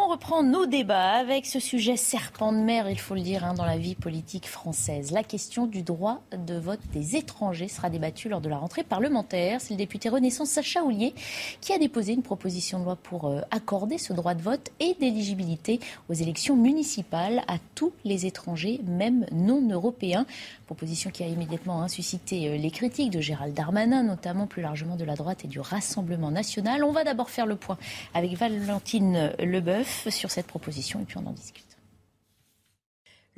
On 0.00 0.06
reprend 0.06 0.44
nos 0.44 0.64
débats 0.64 1.14
avec 1.14 1.44
ce 1.44 1.58
sujet 1.58 1.96
serpent 1.96 2.52
de 2.52 2.58
mer, 2.58 2.88
il 2.88 3.00
faut 3.00 3.16
le 3.16 3.20
dire, 3.20 3.44
hein, 3.44 3.54
dans 3.54 3.64
la 3.64 3.76
vie 3.76 3.96
politique 3.96 4.46
française. 4.46 5.10
La 5.10 5.24
question 5.24 5.66
du 5.66 5.82
droit 5.82 6.22
de 6.30 6.54
vote 6.54 6.78
des 6.92 7.16
étrangers 7.16 7.66
sera 7.66 7.90
débattue 7.90 8.28
lors 8.28 8.40
de 8.40 8.48
la 8.48 8.58
rentrée 8.58 8.84
parlementaire. 8.84 9.60
C'est 9.60 9.74
le 9.74 9.78
député 9.78 10.08
Renaissance 10.08 10.50
Sacha 10.50 10.84
Oulier 10.84 11.14
qui 11.60 11.72
a 11.72 11.78
déposé 11.78 12.12
une 12.12 12.22
proposition 12.22 12.78
de 12.78 12.84
loi 12.84 12.94
pour 12.94 13.26
euh, 13.26 13.40
accorder 13.50 13.98
ce 13.98 14.12
droit 14.12 14.34
de 14.34 14.40
vote 14.40 14.70
et 14.78 14.94
d'éligibilité 14.94 15.80
aux 16.08 16.14
élections 16.14 16.54
municipales 16.54 17.42
à 17.48 17.56
tous 17.74 17.92
les 18.04 18.24
étrangers, 18.24 18.80
même 18.86 19.26
non 19.32 19.68
européens. 19.68 20.26
Proposition 20.68 21.10
qui 21.10 21.22
a 21.22 21.26
immédiatement 21.26 21.80
hein, 21.80 21.88
suscité 21.88 22.50
euh, 22.50 22.58
les 22.58 22.70
critiques 22.70 23.10
de 23.10 23.22
Gérald 23.22 23.54
Darmanin, 23.54 24.02
notamment 24.02 24.46
plus 24.46 24.60
largement 24.60 24.96
de 24.96 25.04
la 25.04 25.14
droite 25.14 25.46
et 25.46 25.48
du 25.48 25.60
Rassemblement 25.60 26.30
national. 26.30 26.84
On 26.84 26.92
va 26.92 27.04
d'abord 27.04 27.30
faire 27.30 27.46
le 27.46 27.56
point 27.56 27.78
avec 28.12 28.34
Valentine 28.34 29.32
Leboeuf 29.38 30.10
sur 30.10 30.30
cette 30.30 30.46
proposition 30.46 31.00
et 31.00 31.04
puis 31.04 31.16
on 31.16 31.26
en 31.26 31.32
discute. 31.32 31.78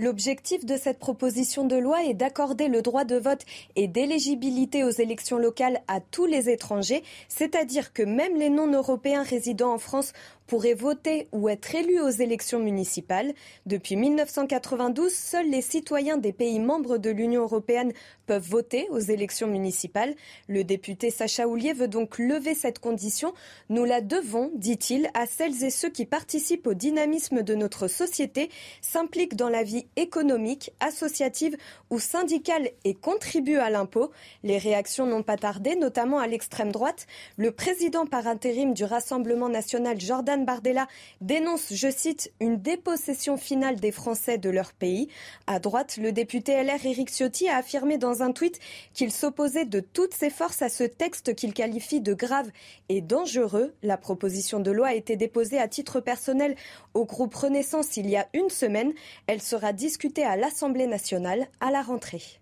L'objectif 0.01 0.65
de 0.65 0.79
cette 0.79 0.99
proposition 0.99 1.67
de 1.67 1.77
loi 1.77 2.03
est 2.05 2.15
d'accorder 2.15 2.69
le 2.69 2.81
droit 2.81 3.05
de 3.05 3.17
vote 3.17 3.45
et 3.77 3.87
d'éligibilité 3.87 4.83
aux 4.83 4.91
élections 4.91 5.37
locales 5.37 5.83
à 5.89 6.01
tous 6.01 6.25
les 6.25 6.49
étrangers, 6.49 7.05
c'est-à-dire 7.29 7.93
que 7.93 8.03
même 8.03 8.35
les 8.35 8.49
non-européens 8.49 9.23
résidant 9.23 9.75
en 9.75 9.79
France 9.79 10.15
pourraient 10.51 10.75
voter 10.75 11.29
ou 11.31 11.49
être 11.49 11.77
élus 11.77 12.01
aux 12.01 12.11
élections 12.11 12.59
municipales. 12.59 13.35
Depuis 13.67 13.95
1992, 13.95 15.15
seuls 15.15 15.49
les 15.49 15.63
citoyens 15.63 16.17
des 16.17 16.33
pays 16.33 16.59
membres 16.59 16.99
de 16.99 17.09
l'Union 17.09 17.43
européenne 17.43 17.93
peuvent 18.27 18.49
voter 18.49 18.89
aux 18.91 18.99
élections 18.99 19.47
municipales. 19.47 20.17
Le 20.49 20.65
député 20.65 21.11
Sacha 21.11 21.47
Houlier 21.47 21.73
veut 21.73 21.87
donc 21.87 22.19
lever 22.19 22.57
cette 22.57 22.81
condition. 22.81 23.33
Nous 23.69 23.85
la 23.85 24.01
devons, 24.01 24.51
dit-il, 24.57 25.09
à 25.15 25.27
celles 25.27 25.63
et 25.63 25.71
ceux 25.71 25.89
qui 25.89 26.05
participent 26.05 26.67
au 26.67 26.75
dynamisme 26.75 27.45
de 27.45 27.55
notre 27.55 27.87
société, 27.87 28.51
s'impliquent 28.81 29.37
dans 29.37 29.51
la 29.51 29.63
vie 29.63 29.87
économique, 29.95 30.73
associative 30.81 31.57
ou 31.91 32.01
syndicale 32.01 32.71
et 32.83 32.95
contribuent 32.95 33.59
à 33.59 33.71
l'impôt. 33.71 34.11
Les 34.43 34.59
réactions 34.59 35.07
n'ont 35.07 35.23
pas 35.23 35.37
tardé, 35.37 35.77
notamment 35.77 36.19
à 36.19 36.27
l'extrême 36.27 36.73
droite. 36.73 37.07
Le 37.37 37.53
président 37.53 38.05
par 38.05 38.27
intérim 38.27 38.75
du 38.75 38.83
Rassemblement 38.83 39.49
national, 39.49 40.01
Jordan 40.01 40.40
Bardella 40.45 40.89
dénonce, 41.21 41.73
je 41.73 41.91
cite, 41.91 42.33
une 42.41 42.57
dépossession 42.57 43.37
finale 43.37 43.77
des 43.77 43.93
Français 43.93 44.39
de 44.39 44.51
leur 44.51 44.73
pays. 44.73 45.09
À 45.47 45.59
droite, 45.59 45.97
le 45.97 46.13
député 46.13 46.63
LR 46.63 46.85
Éric 46.85 47.11
Ciotti 47.11 47.49
a 47.49 47.57
affirmé 47.57 47.99
dans 47.99 48.23
un 48.23 48.33
tweet 48.33 48.59
qu'il 48.95 49.13
s'opposait 49.13 49.65
de 49.65 49.81
toutes 49.81 50.15
ses 50.15 50.31
forces 50.31 50.63
à 50.63 50.69
ce 50.69 50.85
texte 50.85 51.35
qu'il 51.35 51.53
qualifie 51.53 52.01
de 52.01 52.15
grave 52.15 52.51
et 52.89 53.01
dangereux. 53.01 53.75
La 53.83 53.97
proposition 53.97 54.61
de 54.61 54.71
loi 54.71 54.89
a 54.89 54.95
été 54.95 55.17
déposée 55.17 55.59
à 55.59 55.69
titre 55.69 56.01
personnel 56.01 56.57
au 56.95 57.05
groupe 57.05 57.35
Renaissance 57.35 57.97
il 57.97 58.09
y 58.09 58.17
a 58.17 58.29
une 58.35 58.51
semaine. 58.51 58.93
Elle 59.27 59.43
sera 59.43 59.73
discutée 59.73 60.25
à 60.25 60.37
l'Assemblée 60.37 60.87
nationale 60.87 61.47
à 61.61 61.71
la 61.71 61.83
rentrée. 61.83 62.40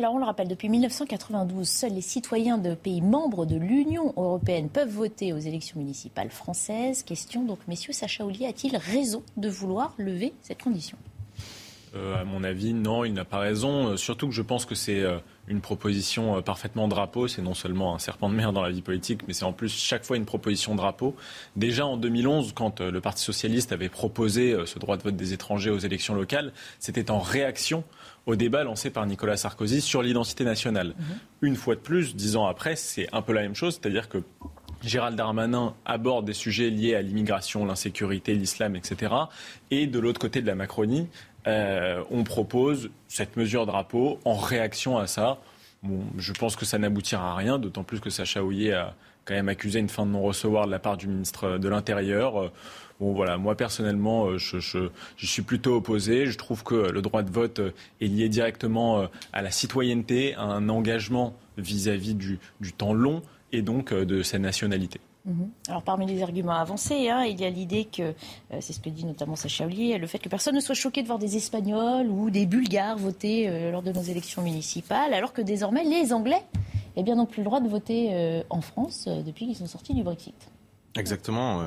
Alors 0.00 0.14
on 0.14 0.18
le 0.18 0.24
rappelle, 0.24 0.48
depuis 0.48 0.70
1992, 0.70 1.68
seuls 1.68 1.92
les 1.92 2.00
citoyens 2.00 2.56
de 2.56 2.74
pays 2.74 3.02
membres 3.02 3.44
de 3.44 3.56
l'Union 3.56 4.14
européenne 4.16 4.70
peuvent 4.70 4.88
voter 4.88 5.34
aux 5.34 5.38
élections 5.38 5.78
municipales 5.78 6.30
françaises. 6.30 7.02
Question 7.02 7.44
donc, 7.44 7.58
messieurs, 7.68 7.92
Sacha 7.92 8.24
Ollier 8.24 8.46
a-t-il 8.46 8.78
raison 8.78 9.22
de 9.36 9.50
vouloir 9.50 9.92
lever 9.98 10.32
cette 10.40 10.62
condition? 10.62 10.96
Euh, 11.94 12.18
à 12.18 12.24
mon 12.24 12.44
avis, 12.44 12.72
non, 12.72 13.04
il 13.04 13.12
n'a 13.12 13.26
pas 13.26 13.40
raison. 13.40 13.88
Euh, 13.88 13.96
surtout 13.98 14.28
que 14.28 14.34
je 14.34 14.40
pense 14.40 14.64
que 14.64 14.74
c'est 14.74 15.00
euh, 15.00 15.18
une 15.48 15.60
proposition 15.60 16.40
parfaitement 16.40 16.88
drapeau. 16.88 17.28
C'est 17.28 17.42
non 17.42 17.52
seulement 17.52 17.94
un 17.94 17.98
serpent 17.98 18.30
de 18.30 18.34
mer 18.34 18.54
dans 18.54 18.62
la 18.62 18.70
vie 18.70 18.80
politique, 18.80 19.28
mais 19.28 19.34
c'est 19.34 19.44
en 19.44 19.52
plus 19.52 19.68
chaque 19.68 20.06
fois 20.06 20.16
une 20.16 20.24
proposition 20.24 20.74
drapeau. 20.74 21.14
Déjà 21.56 21.84
en 21.84 21.98
2011, 21.98 22.52
quand 22.54 22.80
le 22.80 23.00
Parti 23.02 23.22
socialiste 23.22 23.70
avait 23.72 23.90
proposé 23.90 24.56
ce 24.64 24.78
droit 24.78 24.96
de 24.96 25.02
vote 25.02 25.16
des 25.16 25.34
étrangers 25.34 25.68
aux 25.68 25.78
élections 25.78 26.14
locales, 26.14 26.54
c'était 26.78 27.10
en 27.10 27.18
réaction 27.18 27.84
au 28.30 28.36
débat 28.36 28.64
lancé 28.64 28.90
par 28.90 29.06
Nicolas 29.06 29.36
Sarkozy 29.36 29.80
sur 29.80 30.02
l'identité 30.02 30.44
nationale. 30.44 30.94
Mhm. 30.98 31.04
Une 31.42 31.56
fois 31.56 31.74
de 31.74 31.80
plus, 31.80 32.14
dix 32.14 32.36
ans 32.36 32.46
après, 32.46 32.76
c'est 32.76 33.08
un 33.12 33.22
peu 33.22 33.32
la 33.32 33.42
même 33.42 33.54
chose, 33.54 33.78
c'est-à-dire 33.80 34.08
que 34.08 34.18
Gérald 34.82 35.16
Darmanin 35.16 35.74
aborde 35.84 36.24
des 36.24 36.32
sujets 36.32 36.70
liés 36.70 36.94
à 36.94 37.02
l'immigration, 37.02 37.66
l'insécurité, 37.66 38.34
l'islam, 38.34 38.76
etc. 38.76 39.12
Et 39.70 39.86
de 39.86 39.98
l'autre 39.98 40.20
côté 40.20 40.40
de 40.40 40.46
la 40.46 40.54
Macronie, 40.54 41.08
euh, 41.46 42.02
on 42.10 42.24
propose 42.24 42.90
cette 43.08 43.36
mesure 43.36 43.66
drapeau 43.66 44.18
en 44.24 44.36
réaction 44.36 44.96
à 44.96 45.06
ça. 45.06 45.38
Bon, 45.82 46.00
je 46.16 46.32
pense 46.32 46.56
que 46.56 46.64
ça 46.64 46.78
n'aboutira 46.78 47.32
à 47.32 47.34
rien, 47.34 47.58
d'autant 47.58 47.84
plus 47.84 48.00
que 48.00 48.10
Sacha 48.10 48.42
Houillet 48.42 48.72
a 48.72 48.94
quand 49.24 49.34
même 49.34 49.48
accusé 49.48 49.80
une 49.80 49.88
fin 49.88 50.06
de 50.06 50.10
non-recevoir 50.10 50.66
de 50.66 50.70
la 50.70 50.78
part 50.78 50.96
du 50.96 51.08
ministre 51.08 51.58
de 51.58 51.68
l'Intérieur. 51.68 52.50
Voilà, 53.00 53.38
moi 53.38 53.56
personnellement, 53.56 54.26
euh, 54.26 54.38
je, 54.38 54.88
suis 55.16 55.42
plutôt 55.42 55.76
opposé. 55.76 56.26
Je 56.26 56.36
trouve 56.36 56.62
que 56.62 56.74
le 56.74 57.02
droit 57.02 57.22
de 57.22 57.30
vote 57.30 57.58
euh, 57.58 57.72
est 58.00 58.06
lié 58.06 58.28
directement 58.28 59.06
à 59.32 59.42
la 59.42 59.50
citoyenneté, 59.50 60.34
à 60.34 60.42
un 60.42 60.68
engagement 60.68 61.34
vis-à-vis 61.56 62.14
du, 62.14 62.38
du 62.60 62.72
temps 62.72 62.92
long 62.92 63.22
et 63.52 63.62
donc 63.62 63.92
de 63.92 64.22
sa 64.22 64.38
nationalité. 64.38 65.00
Mhm. 65.26 65.50
Alors 65.68 65.82
parmi 65.82 66.06
les 66.06 66.22
arguments 66.22 66.54
avancés, 66.54 67.10
hein, 67.10 67.24
il 67.24 67.40
y 67.40 67.44
a 67.44 67.50
l'idée 67.50 67.84
que, 67.84 68.02
euh, 68.02 68.58
c'est 68.60 68.72
ce 68.72 68.80
que 68.80 68.88
dit 68.88 69.04
notamment 69.04 69.36
Sacha 69.36 69.66
Ollier, 69.66 69.98
le 69.98 70.06
fait 70.06 70.18
que 70.18 70.28
personne 70.28 70.54
ne 70.54 70.60
soit 70.60 70.74
choqué 70.74 71.02
de 71.02 71.06
voir 71.06 71.18
des 71.18 71.36
Espagnols 71.36 72.08
ou 72.08 72.30
des 72.30 72.46
Bulgares 72.46 72.96
voter 72.96 73.48
euh, 73.48 73.70
lors 73.70 73.82
de 73.82 73.92
nos 73.92 74.02
élections 74.02 74.42
municipales, 74.42 75.12
alors 75.12 75.32
que 75.32 75.42
désormais 75.42 75.84
les 75.84 76.12
Anglais 76.12 76.42
eh 76.96 77.02
bien, 77.02 77.16
n'ont 77.16 77.26
plus 77.26 77.40
le 77.40 77.44
droit 77.44 77.60
de 77.60 77.68
voter 77.68 78.08
euh, 78.12 78.42
en 78.50 78.60
France 78.60 79.08
depuis 79.08 79.46
qu'ils 79.46 79.56
sont 79.56 79.66
sortis 79.66 79.94
du 79.94 80.02
Brexit. 80.02 80.34
Exactement, 80.96 81.62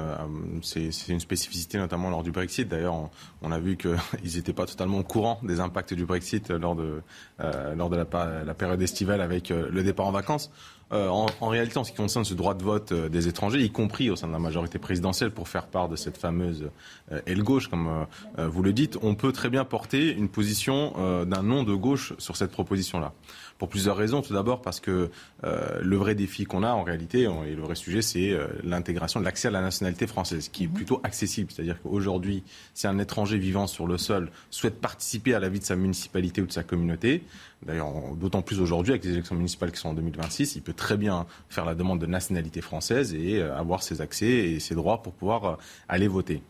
c'est 0.61 0.89
une 1.07 1.21
spécificité 1.21 1.77
notamment 1.77 2.09
lors 2.09 2.23
du 2.23 2.31
Brexit. 2.31 2.67
D'ailleurs, 2.67 3.09
on, 3.41 3.51
a 3.53 3.59
vu 3.59 3.77
qu'ils 3.77 3.95
n'étaient 4.35 4.51
pas 4.51 4.65
totalement 4.65 4.99
au 4.99 5.03
courant 5.03 5.39
des 5.43 5.61
impacts 5.61 5.93
du 5.93 6.05
Brexit 6.05 6.49
lors 6.49 6.75
de, 6.75 7.01
lors 7.39 7.89
de 7.89 7.95
la, 7.95 8.43
la 8.43 8.53
période 8.53 8.81
estivale 8.81 9.21
avec 9.21 9.47
le 9.49 9.81
départ 9.81 10.07
en 10.07 10.11
vacances. 10.11 10.51
Euh, 10.93 11.07
en, 11.07 11.47
réalité, 11.47 11.77
en 11.79 11.83
ce 11.83 11.91
qui 11.91 11.97
concerne 11.97 12.23
ce 12.23 12.35
droit 12.35 12.53
de 12.53 12.63
vote 12.63 12.91
euh, 12.91 13.09
des 13.09 13.27
étrangers, 13.27 13.59
y 13.61 13.71
compris 13.71 14.11
au 14.11 14.15
sein 14.15 14.27
de 14.27 14.31
la 14.31 14.39
majorité 14.39 14.77
présidentielle, 14.77 15.31
pour 15.31 15.47
faire 15.47 15.65
part 15.65 15.89
de 15.89 15.95
cette 15.95 16.17
fameuse 16.17 16.69
euh, 17.11 17.19
aile 17.25 17.41
gauche, 17.41 17.67
comme 17.67 18.05
vous 18.37 18.63
le 18.63 18.73
dites, 18.73 18.97
on 19.01 19.15
peut 19.15 19.31
très 19.31 19.49
bien 19.49 19.65
porter 19.65 20.11
une 20.11 20.29
position 20.29 20.93
d'un 21.25 21.43
nom 21.43 21.63
de 21.63 21.73
gauche 21.73 22.13
sur 22.17 22.35
cette 22.35 22.51
proposition-là. 22.51 23.13
Pour 23.57 23.69
plusieurs 23.69 23.95
raisons. 23.95 24.21
Tout 24.21 24.33
d'abord 24.33 24.61
parce 24.61 24.79
que 24.79 25.09
le 25.43 25.95
vrai 25.95 26.15
défi 26.15 26.45
qu'on 26.45 26.63
a 26.63 26.71
en 26.71 26.83
réalité, 26.83 27.21
et 27.21 27.55
le 27.55 27.61
vrai 27.61 27.75
sujet, 27.75 28.01
c'est 28.01 28.35
l'intégration, 28.63 29.19
l'accès 29.19 29.47
à 29.47 29.51
la 29.51 29.61
nationalité 29.61 30.07
française, 30.07 30.49
qui 30.49 30.65
est 30.65 30.67
mhm. 30.67 30.73
plutôt 30.73 31.01
accessible. 31.03 31.51
C'est-à-dire 31.51 31.81
qu'aujourd'hui, 31.81 32.43
si 32.73 32.87
un 32.87 32.99
étranger 32.99 33.37
vivant 33.37 33.67
sur 33.67 33.87
le 33.87 33.97
sol 33.97 34.29
souhaite 34.49 34.81
participer 34.81 35.33
à 35.33 35.39
la 35.39 35.49
vie 35.49 35.59
de 35.59 35.65
sa 35.65 35.75
municipalité 35.75 36.41
ou 36.41 36.45
de 36.45 36.51
sa 36.51 36.63
communauté, 36.63 37.23
d'ailleurs 37.65 37.91
d'autant 38.15 38.41
plus 38.41 38.59
aujourd'hui 38.59 38.91
avec 38.93 39.03
les 39.03 39.11
élections 39.11 39.35
municipales 39.35 39.71
qui 39.71 39.79
sont 39.79 39.89
en 39.89 39.93
2026, 39.93 40.55
il 40.55 40.61
peut 40.61 40.73
très 40.73 40.97
bien 40.97 41.25
faire 41.49 41.65
la 41.65 41.75
demande 41.75 41.99
de 41.99 42.05
nationalité 42.05 42.61
française 42.61 43.13
et 43.13 43.41
avoir 43.41 43.83
ses 43.83 44.01
accès 44.01 44.25
et 44.25 44.59
ses 44.59 44.75
droits 44.75 45.01
pour 45.01 45.13
pouvoir 45.13 45.57
aller 45.87 46.07
voter. 46.07 46.41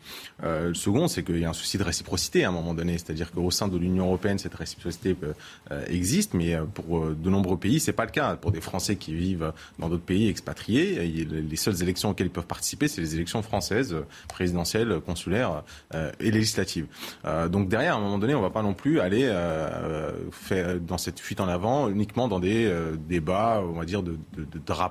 le 0.42 0.74
second, 0.74 1.08
c'est 1.08 1.24
qu'il 1.24 1.40
y 1.40 1.46
a 1.46 1.50
un 1.50 1.54
souci 1.54 1.78
de 1.78 1.84
réciprocité 1.84 2.44
à 2.44 2.50
un 2.50 2.52
moment 2.52 2.74
donné, 2.74 2.98
c'est-à-dire 2.98 3.32
qu'au 3.32 3.52
sein 3.52 3.68
de 3.68 3.78
l'Union 3.78 4.06
européenne, 4.06 4.40
cette 4.40 4.56
réciprocité 4.56 5.16
existe, 5.88 6.34
mais 6.34 6.58
pour 6.74 7.08
de 7.08 7.30
nombreux 7.30 7.58
pays, 7.58 7.80
c'est 7.80 7.94
pas 7.94 8.06
le 8.06 8.12
cas. 8.12 8.36
Pour 8.36 8.52
des 8.52 8.62
Français 8.62 8.96
qui 8.96 9.14
vivent 9.14 9.54
dans 9.80 9.90
d'autres 9.90 10.04
pays 10.04 10.28
expatriés, 10.28 11.06
les 11.06 11.56
seules 11.56 11.82
élections 11.82 12.10
auxquelles 12.10 12.28
ils 12.28 12.34
peuvent 12.34 12.46
participer, 12.46 12.88
c'est 12.88 13.02
les 13.02 13.16
élections 13.16 13.42
françaises, 13.42 13.96
présidentielles, 14.28 15.00
consulaires 15.06 15.64
et 16.20 16.32
législatives. 16.32 16.88
donc 17.50 17.70
derrière, 17.70 17.96
à 17.96 17.98
un 17.98 18.02
moment 18.02 18.18
donné, 18.18 18.36
on 18.36 18.40
ne 18.40 18.44
va 18.44 18.50
pas 18.50 18.64
non 18.64 18.74
plus 18.74 19.00
aller 19.00 19.32
faire 20.32 20.80
dans 20.80 20.98
cette 21.04 21.20
fuite 21.20 21.40
en 21.40 21.48
avant 21.48 21.90
uniquement 21.90 22.28
dans 22.28 22.40
des 22.40 22.72
débats, 23.08 23.62
on 23.64 23.74
va 23.74 23.86
dire, 23.86 24.02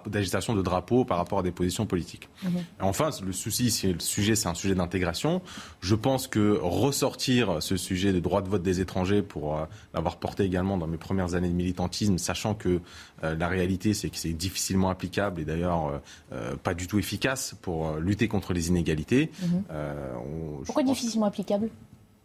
d'agitation 0.07 0.53
de, 0.53 0.59
de, 0.59 0.63
drapeaux 0.63 1.05
par 1.05 1.19
rapport 1.19 1.41
à 1.41 1.43
des 1.43 1.53
positions 1.53 1.87
politiques. 1.87 2.29
Mhm. 2.45 2.51
Enfin, 2.81 3.11
le 3.25 3.33
souci, 3.33 3.65
le 3.85 4.01
sujet, 4.01 4.35
c'est 4.35 4.49
un 4.49 4.55
sujet 4.55 4.75
d'intégration. 4.75 5.43
Je 5.81 5.95
pense 5.95 6.29
que 6.29 6.59
ressortir 6.61 7.63
ce 7.63 7.77
sujet 7.77 8.13
de 8.13 8.21
droit 8.21 8.43
de 8.43 8.49
vote 8.49 8.63
des 8.63 8.81
étrangers 8.81 9.23
pour 9.23 9.59
l'avoir 9.95 10.17
porté 10.17 10.45
également 10.45 10.77
dans 10.77 10.87
mes 10.87 10.99
premières 10.99 11.35
années 11.35 11.49
de 11.49 11.55
militantisme, 11.55 12.19
sachant 12.19 12.55
que 12.55 12.81
euh, 13.25 13.37
la 13.37 13.49
réalité, 13.49 13.95
c'est 13.95 14.11
que 14.11 14.17
c'est 14.17 14.33
difficilement 14.33 14.91
applicable 14.91 15.41
et 15.41 15.45
d'ailleurs 15.45 15.87
euh, 15.87 15.99
euh, 16.33 16.57
pas 16.57 16.75
du 16.75 16.87
tout 16.87 16.99
efficace 16.99 17.55
pour 17.63 17.97
lutter 17.97 18.29
contre 18.29 18.53
les 18.53 18.69
inégalités. 18.69 19.31
Mhm. 19.43 19.65
Pourquoi 20.65 20.83
difficilement 20.83 21.27
applicable? 21.27 21.69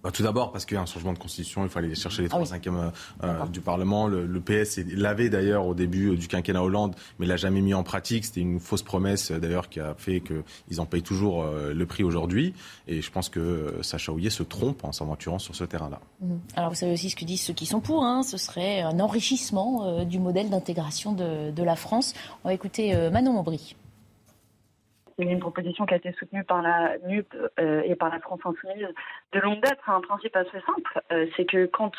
Bah, 0.08 0.14
tout 0.14 0.24
d'abord 0.24 0.53
parce 0.53 0.64
qu'il 0.64 0.76
y 0.76 0.78
a 0.78 0.82
un 0.82 0.86
changement 0.86 1.12
de 1.12 1.20
constitution, 1.20 1.64
il 1.64 1.70
fallait 1.70 1.93
chercher 1.93 2.22
les 2.22 2.30
3 2.30 2.45
5 2.45 2.66
e 2.66 2.91
du 3.51 3.60
Parlement. 3.60 4.08
Le, 4.08 4.39
PS 4.39 4.80
l'avait 4.95 5.28
d'ailleurs 5.28 5.66
au 5.66 5.74
début 5.74 6.16
du 6.16 6.30
quinquennat 6.30 6.64
Hollande, 6.64 6.95
mais 7.20 7.26
l'a 7.26 7.36
jamais 7.36 7.60
mis 7.60 7.74
en 7.74 7.84
pratique. 7.84 8.24
C'était 8.24 8.39
une 8.39 8.62
fausse 8.62 8.84
promesse 8.84 9.34
d'ailleurs 9.34 9.68
qui 9.68 9.82
a 9.82 9.95
fait 9.97 10.22
qu'ils 10.22 10.80
en 10.80 10.86
payent 10.86 11.03
toujours 11.03 11.43
le 11.45 11.86
prix 11.86 12.05
aujourd'hui. 12.05 12.53
Et 12.88 13.01
je 13.01 13.12
pense 13.12 13.28
que 13.28 13.80
Sacha 13.82 14.14
Houillet 14.14 14.30
se 14.30 14.43
trompe 14.43 14.86
en 14.86 14.93
s'aventurant 14.93 15.39
sur 15.39 15.55
ce 15.55 15.66
terrain-là. 15.66 15.99
Mhm. 16.22 16.39
Alors 16.55 16.70
vous 16.70 16.76
savez 16.78 16.93
aussi 16.93 17.10
ce 17.10 17.18
que 17.18 17.26
disent 17.26 17.41
ceux 17.41 17.53
qui 17.53 17.66
sont 17.66 17.82
pour. 17.82 18.05
Hein. 18.05 18.24
Ce 18.24 18.38
serait 18.38 18.84
un 18.84 19.01
enrichissement 19.01 20.05
du 20.05 20.20
modèle 20.20 20.49
d'intégration 20.49 21.12
de, 21.12 21.51
de, 21.51 21.64
la 21.64 21.76
France. 21.76 22.14
On 22.45 22.47
va 22.47 22.53
écouter 22.53 22.95
Manon 23.12 23.38
Aubry. 23.38 23.76
C'est 25.18 25.26
une 25.26 25.39
proposition 25.39 25.88
qui 25.88 25.95
a 25.95 25.97
été 25.97 26.11
soutenue 26.11 26.43
par 26.43 26.61
la 26.61 26.95
NUP 27.07 27.26
euh, 27.59 27.82
et 27.84 27.95
par 27.95 28.09
la 28.09 28.20
France 28.20 28.39
Insoumise 28.45 28.88
de 29.34 29.39
longue 29.39 29.61
date. 29.61 29.80
Un 29.88 30.01
principe 30.01 30.36
assez 30.36 30.59
simple, 30.63 31.01
euh, 31.11 31.26
c'est 31.36 31.45
que 31.45 31.65
quand 31.65 31.91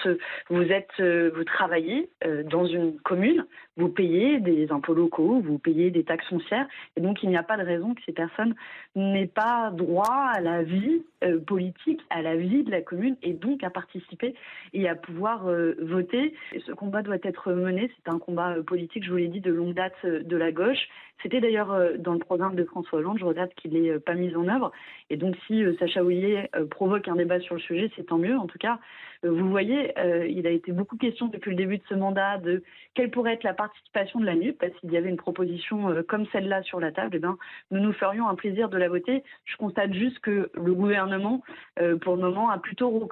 vous 0.50 0.62
êtes, 0.62 0.90
euh, 1.00 1.32
vous 1.34 1.42
travaillez 1.42 2.10
dans 2.44 2.64
une 2.64 3.00
commune, 3.00 3.44
vous 3.78 3.88
payez 3.88 4.40
des 4.40 4.70
impôts 4.70 4.92
locaux, 4.92 5.40
vous 5.40 5.58
payez 5.58 5.90
des 5.90 6.04
taxes 6.04 6.28
foncières, 6.28 6.66
et 6.96 7.00
donc 7.00 7.22
il 7.22 7.30
n'y 7.30 7.36
a 7.36 7.42
pas 7.42 7.56
de 7.56 7.62
raison 7.62 7.94
que 7.94 8.02
ces 8.04 8.12
personnes 8.12 8.54
n'aient 8.94 9.26
pas 9.26 9.70
droit 9.70 10.30
à 10.34 10.40
la 10.40 10.62
vie 10.62 11.02
politique, 11.46 12.00
à 12.10 12.20
la 12.20 12.36
vie 12.36 12.64
de 12.64 12.70
la 12.70 12.82
commune, 12.82 13.16
et 13.22 13.32
donc 13.32 13.62
à 13.62 13.70
participer 13.70 14.34
et 14.72 14.88
à 14.88 14.94
pouvoir 14.94 15.46
voter. 15.80 16.34
ce 16.66 16.72
combat 16.72 17.02
doit 17.02 17.16
être 17.22 17.52
mené. 17.52 17.90
C'est 17.96 18.12
un 18.12 18.18
combat 18.18 18.56
politique, 18.66 19.04
je 19.04 19.10
vous 19.10 19.16
l'ai 19.16 19.28
dit, 19.28 19.40
de 19.40 19.52
longue 19.52 19.74
date 19.74 20.04
de 20.04 20.36
la 20.36 20.52
gauche. 20.52 20.88
C'était 21.22 21.40
d'ailleurs 21.40 21.76
dans 21.98 22.12
le 22.12 22.20
programme 22.20 22.54
de 22.54 22.64
François 22.64 23.00
Hollande. 23.00 23.18
Je 23.18 23.24
regrette 23.24 23.54
qu'il 23.54 23.72
n'ait 23.72 23.98
pas 23.98 24.14
mis 24.14 24.34
en 24.36 24.46
œuvre. 24.48 24.70
Et 25.10 25.16
donc, 25.16 25.36
si 25.46 25.64
Sacha 25.78 26.04
Houillet 26.04 26.50
provoque 26.70 27.08
un 27.08 27.16
débat 27.16 27.40
sur 27.40 27.54
le 27.54 27.60
sujet, 27.60 27.90
c'est 27.96 28.06
tant 28.06 28.18
mieux. 28.18 28.36
En 28.36 28.46
tout 28.46 28.58
cas, 28.58 28.74
euh, 28.74 29.07
vous 29.22 29.50
voyez, 29.50 29.98
euh, 29.98 30.26
il 30.28 30.46
a 30.46 30.50
été 30.50 30.70
beaucoup 30.72 30.96
question 30.96 31.26
depuis 31.26 31.50
le 31.50 31.56
début 31.56 31.78
de 31.78 31.82
ce 31.88 31.94
mandat 31.94 32.38
de 32.38 32.62
quelle 32.94 33.10
pourrait 33.10 33.34
être 33.34 33.42
la 33.42 33.54
participation 33.54 34.20
de 34.20 34.26
la 34.26 34.34
NUP. 34.34 34.64
Qu'il 34.80 34.92
y 34.92 34.96
avait 34.96 35.08
une 35.08 35.16
proposition 35.16 35.90
euh, 35.90 36.02
comme 36.02 36.26
celle-là 36.26 36.62
sur 36.62 36.78
la 36.78 36.92
table, 36.92 37.16
eh 37.16 37.18
bien, 37.18 37.36
nous 37.70 37.80
nous 37.80 37.92
ferions 37.92 38.28
un 38.28 38.34
plaisir 38.34 38.68
de 38.68 38.76
la 38.76 38.88
voter. 38.88 39.24
Je 39.44 39.56
constate 39.56 39.92
juste 39.92 40.20
que 40.20 40.50
le 40.54 40.74
gouvernement, 40.74 41.42
pour 42.02 42.16
le 42.16 42.22
moment, 42.22 42.50
a 42.50 42.58
plutôt 42.58 43.08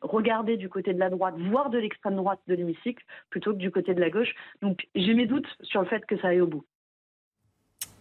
regardé 0.00 0.56
du 0.56 0.68
côté 0.68 0.94
de 0.94 0.98
la 0.98 1.10
droite, 1.10 1.34
voire 1.38 1.70
de 1.70 1.78
l'extrême 1.78 2.16
droite 2.16 2.40
de 2.46 2.54
l'hémicycle, 2.54 3.04
plutôt 3.30 3.52
que 3.52 3.58
du 3.58 3.70
côté 3.70 3.94
de 3.94 4.00
la 4.00 4.10
gauche. 4.10 4.34
Donc 4.62 4.86
j'ai 4.94 5.14
mes 5.14 5.26
doutes 5.26 5.48
sur 5.62 5.80
le 5.80 5.86
fait 5.86 6.04
que 6.06 6.16
ça 6.18 6.28
aille 6.28 6.40
au 6.40 6.46
bout. 6.46 6.64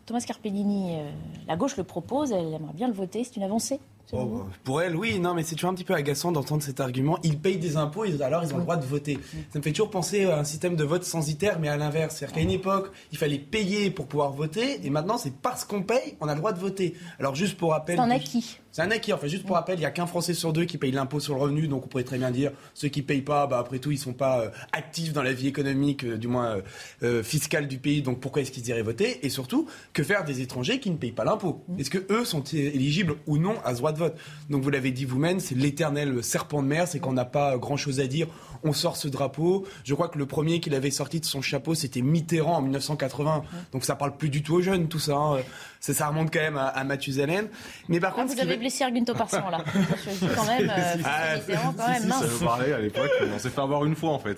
Thomas 0.06 0.24
Carpellini, 0.26 1.00
la 1.48 1.56
gauche 1.56 1.78
le 1.78 1.84
propose, 1.84 2.32
elle 2.32 2.54
aimerait 2.54 2.74
bien 2.74 2.88
le 2.88 2.94
voter, 2.94 3.24
c'est 3.24 3.38
une 3.38 3.44
avancée? 3.44 3.80
Oh, 4.12 4.26
bah, 4.26 4.46
pour 4.64 4.82
elle, 4.82 4.96
oui, 4.96 5.20
non, 5.20 5.34
mais 5.34 5.44
c'est 5.44 5.56
toujours 5.56 5.72
un 5.72 5.74
petit 5.74 5.84
peu 5.84 5.94
agaçant 5.94 6.32
d'entendre 6.32 6.62
cet 6.62 6.80
argument. 6.80 7.18
Ils 7.24 7.40
payent 7.40 7.58
des 7.58 7.78
impôts, 7.78 8.04
alors 8.22 8.44
ils 8.44 8.54
ont 8.54 8.58
le 8.58 8.64
droit 8.64 8.78
de 8.78 8.86
voter. 8.86 9.20
Ça 9.52 9.60
me 9.60 9.64
fait 9.64 9.72
toujours 9.72 9.90
penser 9.90 10.26
à 10.26 10.40
un 10.40 10.44
système 10.44 10.76
de 10.76 10.84
vote 10.84 11.04
censitaire, 11.04 11.60
mais 11.60 11.68
à 11.68 11.78
l'inverse. 11.78 12.16
C'est-à-dire 12.16 12.36
qu'à 12.36 12.42
une 12.42 12.52
époque, 12.52 12.92
il 13.12 13.18
fallait 13.18 13.40
payer 13.40 13.90
pour 13.90 14.08
pouvoir 14.08 14.32
voter, 14.32 14.86
et 14.86 14.90
maintenant, 14.90 15.18
c'est 15.18 15.34
parce 15.34 15.66
qu'on 15.66 15.82
paye, 15.82 16.16
on 16.22 16.28
a 16.28 16.34
le 16.34 16.40
droit 16.40 16.54
de 16.54 16.60
voter. 16.60 16.96
Alors, 17.20 17.36
juste 17.36 17.58
pour 17.58 17.72
rappel. 17.72 17.96
C'est 17.98 18.02
un 18.02 18.12
acquis. 18.12 18.60
C'est 18.76 18.82
un 18.82 18.92
acquis. 18.92 19.14
fait 19.20 19.30
juste 19.30 19.46
pour 19.46 19.56
rappel, 19.56 19.78
il 19.78 19.80
n'y 19.80 19.86
a 19.86 19.92
qu'un 19.92 20.06
Français 20.06 20.34
sur 20.34 20.52
deux 20.52 20.66
qui 20.66 20.78
paye 20.78 20.92
l'impôt 20.92 21.22
sur 21.22 21.36
le 21.36 21.40
revenu, 21.40 21.70
donc 21.70 21.86
on 21.86 21.88
pourrait 21.88 22.04
très 22.04 22.18
bien 22.18 22.30
dire 22.30 22.52
ceux 22.74 22.90
qui 22.90 23.02
payent 23.02 23.22
pas, 23.22 23.48
bah, 23.48 23.58
après 23.58 23.80
tout, 23.80 23.92
ils 23.92 23.98
sont 23.98 24.12
pas 24.12 24.42
euh, 24.42 24.50
actifs 24.74 25.14
dans 25.14 25.24
la 25.24 25.32
vie 25.32 25.48
économique, 25.48 26.04
euh, 26.04 26.18
du 26.18 26.28
moins 26.28 26.58
euh, 27.02 27.24
fiscale 27.24 27.70
du 27.70 27.78
pays, 27.78 28.02
donc 28.02 28.20
pourquoi 28.20 28.42
est-ce 28.42 28.52
qu'ils 28.52 28.68
iraient 28.68 28.82
voter? 28.82 29.26
Et 29.26 29.30
surtout, 29.30 29.66
que 29.94 30.04
faire 30.04 30.26
des 30.26 30.42
étrangers 30.42 30.82
qui 30.82 30.92
ne 30.92 30.98
payent 30.98 31.14
pas 31.14 31.24
l'impôt? 31.24 31.64
Est-ce 31.80 31.90
que 31.90 32.06
eux 32.12 32.26
sont 32.26 32.44
éligibles 32.44 33.16
ou 33.28 33.38
non 33.38 33.56
à 33.64 33.72
ce 33.72 33.78
droit 33.78 33.94
de 33.96 34.00
vote 34.00 34.16
Donc 34.50 34.62
vous 34.62 34.70
l'avez 34.70 34.92
dit 34.92 35.06
vous-même, 35.06 35.40
c'est 35.40 35.56
l'éternel 35.56 36.24
serpent 36.24 36.62
de 36.62 36.68
mer, 36.68 36.88
c'est 36.88 37.00
qu'on 37.00 37.14
n'a 37.14 37.26
pas 37.26 37.58
grand-chose 37.58 38.00
à 38.00 38.08
dire 38.08 38.28
on 38.64 38.74
sort 38.74 38.98
ce 38.98 39.08
drapeau. 39.08 39.66
Je 39.84 39.94
crois 39.94 40.10
que 40.10 40.18
le 40.18 40.26
premier 40.26 40.60
qu'il 40.60 40.74
avait 40.74 40.92
sorti 40.92 41.20
de 41.20 41.26
son 41.26 41.42
chapeau, 41.42 41.76
c'était 41.76 42.02
Mitterrand 42.02 42.58
en 42.58 42.62
1980. 42.62 43.44
Donc 43.72 43.86
ça 43.86 43.96
parle 43.96 44.18
plus 44.18 44.30
du 44.30 44.44
tout 44.44 44.56
aux 44.56 44.62
jeunes, 44.62 44.88
tout 44.88 45.00
ça. 45.00 45.16
Hein. 45.16 45.38
Ça, 45.86 45.94
ça 45.94 46.08
remonte 46.08 46.34
quand 46.34 46.40
même 46.40 46.58
à, 46.58 46.84
Mathusalem. 46.84 47.48
Mais 47.90 48.00
par 48.00 48.14
ah, 48.14 48.22
contre, 48.22 48.34
vous 48.34 48.42
avez 48.42 48.58
blessé 48.58 48.84
Arguinto 48.84 49.14
Parson 49.14 49.48
là. 49.52 49.60
quand 50.36 50.46
même, 50.46 50.68
euh, 50.68 50.96
ah, 51.06 51.36
Mitterrand, 51.36 51.76
quand 51.78 51.88
même, 51.88 52.08
mince. 52.08 52.26
Ça 52.26 52.46
parlait 52.46 52.74
à 52.74 52.80
l'époque. 52.80 53.12
On 53.32 53.38
s'est 53.38 53.52
fait 53.52 53.62
avoir 53.62 53.86
une 53.86 53.96
fois 53.96 54.10
en 54.10 54.18
fait. 54.18 54.36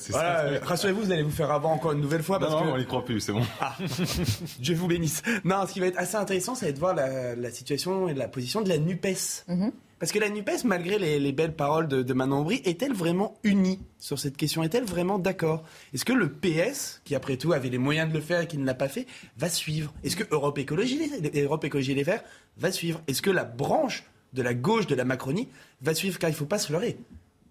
Rassurez-vous, 0.63 1.03
vous 1.03 1.11
allez 1.13 1.23
vous 1.23 1.31
faire 1.31 1.49
avoir 1.49 1.71
encore 1.71 1.93
une 1.93 2.01
nouvelle 2.01 2.21
fois. 2.21 2.37
Parce 2.37 2.51
non, 2.51 2.65
non, 2.65 2.73
on 2.73 2.77
n'y 2.77 2.85
croit 2.85 3.05
plus, 3.05 3.21
c'est 3.21 3.31
bon. 3.31 3.43
Ah, 3.61 3.77
Dieu 4.59 4.75
vous 4.75 4.87
bénisse. 4.87 5.21
Non, 5.45 5.65
ce 5.65 5.71
qui 5.71 5.79
va 5.79 5.85
être 5.85 5.97
assez 5.97 6.17
intéressant, 6.17 6.53
c'est 6.53 6.73
de 6.73 6.79
voir 6.79 6.93
la, 6.93 7.49
situation 7.51 8.09
et 8.09 8.13
la 8.13 8.27
position 8.27 8.59
de 8.61 8.67
la 8.67 8.77
Nupes. 8.77 9.07
Mm 9.47 9.69
parce 9.99 10.11
que 10.11 10.19
la 10.19 10.29
NUPES, 10.29 10.63
malgré 10.65 10.99
les, 10.99 11.31
belles 11.31 11.55
paroles 11.55 11.87
de, 11.87 12.03
de 12.03 12.13
Manon 12.13 12.41
Aubry, 12.41 12.61
est-elle 12.65 12.93
vraiment 12.93 13.39
unie 13.43 13.79
sur 13.97 14.19
cette 14.19 14.37
question? 14.37 14.61
Est-elle 14.63 14.83
vraiment 14.83 15.17
d'accord? 15.17 15.63
Est-ce 15.93 16.05
que 16.05 16.13
le 16.13 16.31
PS, 16.31 17.01
qui 17.03 17.15
après 17.15 17.37
tout 17.37 17.53
avait 17.53 17.69
les 17.69 17.79
moyens 17.79 18.09
de 18.09 18.13
le 18.13 18.21
faire 18.21 18.41
et 18.41 18.47
qui 18.47 18.57
ne 18.57 18.65
l'a 18.65 18.75
pas 18.75 18.89
fait, 18.89 19.07
va 19.37 19.49
suivre? 19.49 19.93
Est-ce 20.03 20.15
que 20.15 20.23
Europe 20.29 20.57
Écologie, 20.59 20.99
Europe 21.35 21.65
Écologie 21.65 21.95
Les 21.95 22.03
Verts 22.03 22.23
va 22.57 22.71
suivre? 22.71 23.01
Est-ce 23.07 23.23
que 23.23 23.31
la 23.31 23.43
branche 23.43 24.03
de 24.33 24.41
la 24.43 24.53
gauche 24.53 24.85
de 24.85 24.95
la 24.95 25.03
Macronie 25.03 25.49
va 25.81 25.95
suivre? 25.95 26.19
Car 26.19 26.29
il 26.29 26.33
ne 26.33 26.37
faut 26.37 26.45
pas 26.45 26.59
se 26.59 26.71
leurrer. 26.71 26.97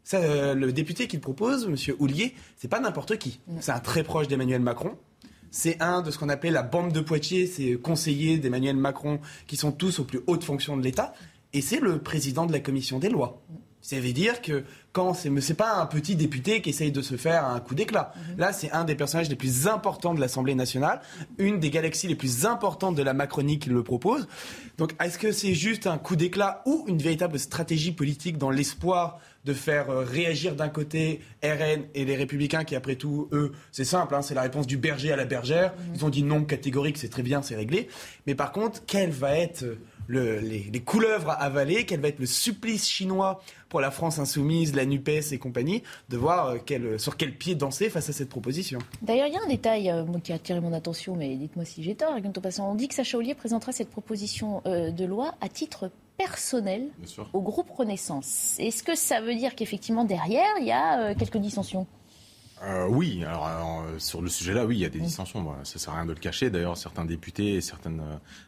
Ça, 0.04 0.18
euh, 0.18 0.54
le 0.54 0.72
député 0.72 1.08
qu'il 1.08 1.20
propose, 1.20 1.64
M. 1.64 1.96
Houlier, 1.98 2.36
c'est 2.56 2.68
pas 2.68 2.78
n'importe 2.78 3.18
qui. 3.18 3.40
C'est 3.58 3.72
un 3.72 3.80
très 3.80 4.04
proche 4.04 4.28
d'Emmanuel 4.28 4.60
Macron. 4.60 4.96
C'est 5.50 5.82
un 5.82 6.00
de 6.02 6.12
ce 6.12 6.18
qu'on 6.18 6.28
appelait 6.28 6.50
la 6.50 6.62
bande 6.62 6.92
de 6.92 7.00
Poitiers, 7.00 7.46
c'est 7.46 7.74
conseillers 7.74 8.38
d'Emmanuel 8.38 8.76
Macron 8.76 9.20
qui 9.48 9.56
sont 9.56 9.72
tous 9.72 9.98
aux 9.98 10.04
plus 10.04 10.20
hautes 10.26 10.44
fonctions 10.44 10.76
de 10.76 10.82
l'État 10.82 11.12
et 11.56 11.62
c'est 11.62 11.80
le 11.80 11.98
président 11.98 12.44
de 12.44 12.52
la 12.52 12.60
commission 12.60 12.98
des 12.98 13.08
lois. 13.08 13.40
Ça 13.80 13.98
veut 13.98 14.12
dire 14.12 14.42
que 14.42 14.64
quand 14.92 15.14
c'est 15.14 15.30
c'est 15.40 15.54
pas 15.54 15.76
un 15.76 15.86
petit 15.86 16.16
député 16.16 16.60
qui 16.60 16.70
essaye 16.70 16.92
de 16.92 17.00
se 17.00 17.16
faire 17.16 17.46
un 17.46 17.60
coup 17.60 17.74
d'éclat. 17.74 18.12
Mhm. 18.14 18.38
Là, 18.38 18.52
c'est 18.52 18.70
un 18.72 18.84
des 18.84 18.94
personnages 18.94 19.30
les 19.30 19.36
plus 19.36 19.66
importants 19.66 20.12
de 20.12 20.20
l'Assemblée 20.20 20.54
nationale, 20.54 21.00
une 21.38 21.60
des 21.60 21.70
galaxies 21.70 22.08
les 22.08 22.14
plus 22.14 22.44
importantes 22.44 22.94
de 22.94 23.02
la 23.02 23.14
Macronie 23.14 23.58
qui 23.58 23.70
le 23.70 23.82
propose. 23.82 24.28
Donc, 24.76 24.94
est-ce 25.02 25.18
que 25.18 25.32
c'est 25.32 25.54
juste 25.54 25.86
un 25.86 25.96
coup 25.96 26.16
d'éclat 26.16 26.62
ou 26.66 26.84
une 26.88 26.98
véritable 26.98 27.38
stratégie 27.38 27.92
politique 27.92 28.36
dans 28.36 28.50
l'espoir 28.50 29.18
de 29.46 29.54
faire 29.54 29.88
euh, 29.88 30.04
réagir 30.04 30.56
d'un 30.56 30.68
côté 30.68 31.20
RN 31.42 31.84
et 31.94 32.04
les 32.04 32.16
Républicains 32.16 32.64
qui, 32.64 32.74
après 32.74 32.96
tout, 32.96 33.28
eux, 33.32 33.52
c'est 33.72 33.84
simple, 33.84 34.14
hein, 34.14 34.20
c'est 34.20 34.34
la 34.34 34.42
réponse 34.42 34.66
du 34.66 34.76
berger 34.76 35.12
à 35.12 35.16
la 35.16 35.24
bergère. 35.24 35.72
Mhm. 35.72 35.94
Ils 35.94 36.04
ont 36.04 36.10
dit 36.10 36.22
non 36.22 36.44
catégorique, 36.44 36.98
c'est 36.98 37.08
très 37.08 37.22
bien, 37.22 37.40
c'est 37.40 37.56
réglé. 37.56 37.88
Mais 38.26 38.34
par 38.34 38.52
contre, 38.52 38.84
quelle 38.84 39.10
va 39.10 39.38
être 39.38 39.64
les, 40.08 40.82
couleuvres 40.84 41.30
à 41.30 41.34
avaler, 41.34 41.84
quel 41.86 42.00
va 42.00 42.08
être 42.08 42.18
le 42.18 42.26
supplice 42.26 42.88
chinois 42.88 43.40
pour 43.68 43.80
la 43.80 43.90
France 43.90 44.18
insoumise, 44.18 44.74
la 44.74 44.86
NUPES 44.86 45.32
et 45.32 45.38
compagnie, 45.38 45.82
de 46.08 46.16
voir 46.16 46.54
euh, 46.70 46.98
sur 46.98 47.16
quel 47.16 47.36
pied 47.36 47.54
danser 47.54 47.90
face 47.90 48.08
à 48.08 48.12
cette 48.12 48.28
proposition. 48.28 48.78
D'ailleurs, 49.02 49.26
il 49.26 49.34
y 49.34 49.36
a 49.36 49.42
un 49.42 49.48
détail 49.48 49.90
euh, 49.90 50.04
qui 50.22 50.32
a 50.32 50.36
attiré 50.36 50.60
mon 50.60 50.72
attention, 50.72 51.16
mais 51.16 51.34
dites-moi 51.36 51.64
si 51.64 51.82
j'ai 51.82 51.94
tort, 51.94 52.14
On 52.60 52.74
dit 52.74 52.88
que 52.88 52.94
Sacha 52.94 53.18
Ollier 53.18 53.34
présentera 53.34 53.72
cette 53.72 53.90
proposition 53.90 54.62
euh, 54.66 54.90
de 54.90 55.04
loi 55.04 55.34
à 55.40 55.48
titre 55.48 55.90
personnel 56.16 56.88
au 57.34 57.42
groupe 57.42 57.70
Renaissance. 57.70 58.56
Est-ce 58.58 58.82
que 58.82 58.94
ça 58.94 59.20
veut 59.20 59.34
dire 59.34 59.54
qu'effectivement, 59.54 60.04
derrière, 60.04 60.48
il 60.60 60.66
y 60.66 60.72
a 60.72 61.14
quelques 61.14 61.36
dissensions? 61.36 61.86
Euh, 62.64 62.86
oui, 62.88 63.22
alors, 63.22 63.46
euh, 63.46 63.98
sur 63.98 64.22
le 64.22 64.30
sujet-là, 64.30 64.64
oui, 64.64 64.76
il 64.76 64.80
y 64.80 64.86
a 64.86 64.88
des 64.88 64.98
dissensions. 64.98 65.40
Moi, 65.40 65.58
ça 65.64 65.78
sert 65.78 65.92
à 65.92 65.96
rien 65.96 66.06
de 66.06 66.12
le 66.12 66.18
cacher. 66.18 66.48
D'ailleurs, 66.48 66.78
certains 66.78 67.04
députés 67.04 67.54
et 67.54 67.60
certaines 67.60 68.02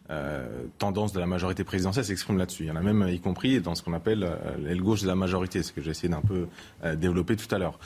euh, 0.08 0.64
tendances 0.78 1.12
de 1.12 1.20
la 1.20 1.26
majorité 1.26 1.62
présidentielle 1.62 2.06
s'expriment 2.06 2.38
là-dessus. 2.38 2.64
Il 2.64 2.68
y 2.68 2.70
en 2.70 2.76
a 2.76 2.80
même, 2.80 3.06
y 3.10 3.20
compris 3.20 3.60
dans 3.60 3.74
ce 3.74 3.82
qu'on 3.82 3.92
appelle 3.92 4.26
l'aile 4.60 4.80
gauche 4.80 5.02
de 5.02 5.08
la 5.08 5.14
majorité, 5.14 5.62
ce 5.62 5.72
que 5.72 5.82
j'ai 5.82 5.90
essayé 5.90 6.08
d'un 6.08 6.22
peu 6.22 6.46
développer 6.96 7.36
tout 7.36 7.54
à 7.54 7.58
l'heure. 7.58 7.78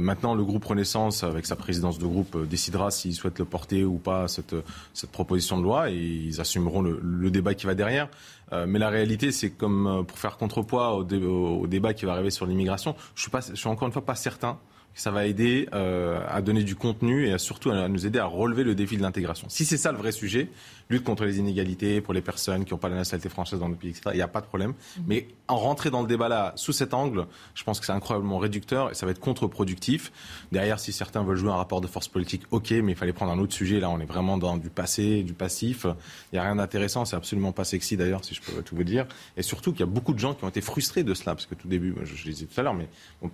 maintenant, 0.00 0.34
le 0.34 0.44
groupe 0.44 0.64
Renaissance, 0.64 1.24
avec 1.24 1.44
sa 1.44 1.56
présidence 1.56 1.98
de 1.98 2.06
groupe, 2.06 2.46
décidera 2.46 2.90
s'il 2.90 3.14
souhaite 3.14 3.38
le 3.38 3.44
porter 3.44 3.84
ou 3.84 3.98
pas 3.98 4.28
cette, 4.28 4.56
cette 4.94 5.10
proposition 5.10 5.58
de 5.58 5.62
loi, 5.62 5.90
et 5.90 5.96
ils 5.96 6.40
assumeront 6.40 6.80
le, 6.80 6.98
le 7.02 7.30
débat 7.30 7.54
qui 7.54 7.66
va 7.66 7.74
derrière. 7.74 8.08
mais 8.66 8.78
la 8.78 8.88
réalité, 8.88 9.30
c'est 9.30 9.50
comme 9.50 10.04
pour 10.06 10.18
faire 10.18 10.38
contrepoids 10.38 10.94
au, 10.94 11.02
au, 11.02 11.66
débat 11.66 11.92
qui 11.92 12.06
va 12.06 12.12
arriver 12.12 12.30
sur 12.30 12.46
l'immigration. 12.46 12.96
Je 13.14 13.22
suis 13.22 13.30
pas, 13.30 13.40
je 13.40 13.54
suis 13.54 13.68
encore 13.68 13.86
une 13.86 13.92
fois 13.92 14.04
pas 14.04 14.14
certain 14.14 14.58
ça 14.96 15.10
va 15.10 15.26
aider 15.26 15.68
euh, 15.74 16.18
à 16.26 16.40
donner 16.40 16.64
du 16.64 16.74
contenu 16.74 17.28
et 17.28 17.38
surtout 17.38 17.70
à 17.70 17.86
nous 17.86 18.06
aider 18.06 18.18
à 18.18 18.24
relever 18.24 18.64
le 18.64 18.74
défi 18.74 18.96
de 18.96 19.02
l'intégration. 19.02 19.46
Si 19.50 19.66
c'est 19.66 19.76
ça 19.76 19.92
le 19.92 19.98
vrai 19.98 20.10
sujet, 20.10 20.48
lutte 20.88 21.04
contre 21.04 21.24
les 21.24 21.38
inégalités 21.38 22.00
pour 22.00 22.14
les 22.14 22.20
personnes 22.20 22.64
qui 22.64 22.72
n'ont 22.72 22.78
pas 22.78 22.88
la 22.88 22.96
nationalité 22.96 23.28
française 23.28 23.60
dans 23.60 23.68
le 23.68 23.74
pays, 23.74 23.90
etc., 23.90 24.10
il 24.12 24.16
n'y 24.16 24.22
a 24.22 24.28
pas 24.28 24.40
de 24.40 24.46
problème. 24.46 24.70
Mhm. 24.70 25.04
Mais 25.06 25.28
en 25.48 25.56
rentrer 25.56 25.90
dans 25.90 26.02
le 26.02 26.08
débat 26.08 26.28
là, 26.28 26.52
sous 26.56 26.72
cet 26.72 26.94
angle, 26.94 27.26
je 27.54 27.64
pense 27.64 27.80
que 27.80 27.86
c'est 27.86 27.92
incroyablement 27.92 28.38
réducteur 28.38 28.90
et 28.90 28.94
ça 28.94 29.06
va 29.06 29.12
être 29.12 29.20
contre-productif. 29.20 30.12
Derrière, 30.52 30.78
si 30.78 30.92
certains 30.92 31.22
veulent 31.22 31.36
jouer 31.36 31.50
un 31.50 31.56
rapport 31.56 31.80
de 31.80 31.86
force 31.86 32.08
politique, 32.08 32.42
ok, 32.50 32.70
mais 32.70 32.92
il 32.92 32.96
fallait 32.96 33.12
prendre 33.12 33.32
un 33.32 33.38
autre 33.38 33.52
sujet. 33.52 33.80
Là, 33.80 33.90
on 33.90 34.00
est 34.00 34.06
vraiment 34.06 34.38
dans 34.38 34.56
du 34.56 34.70
passé, 34.70 35.22
du 35.22 35.32
passif. 35.32 35.86
Il 36.32 36.36
n'y 36.36 36.38
a 36.38 36.42
rien 36.42 36.56
d'intéressant, 36.56 37.04
c'est 37.04 37.16
absolument 37.16 37.52
pas 37.52 37.64
sexy 37.64 37.96
d'ailleurs, 37.96 38.24
si 38.24 38.34
je 38.34 38.42
peux 38.42 38.62
tout 38.62 38.76
vous 38.76 38.84
dire. 38.84 39.06
Et 39.36 39.42
surtout 39.42 39.72
qu'il 39.72 39.80
y 39.80 39.84
a 39.84 39.86
beaucoup 39.86 40.14
de 40.14 40.18
gens 40.18 40.34
qui 40.34 40.44
ont 40.44 40.48
été 40.48 40.60
frustrés 40.60 41.04
de 41.04 41.14
cela, 41.14 41.34
parce 41.34 41.46
que 41.46 41.54
tout 41.54 41.68
début, 41.68 41.94
je, 42.02 42.14
je 42.14 42.26
le 42.26 42.32
disais 42.32 42.46
tout 42.46 42.60
à 42.60 42.62
l'heure, 42.62 42.74
mais 42.74 42.88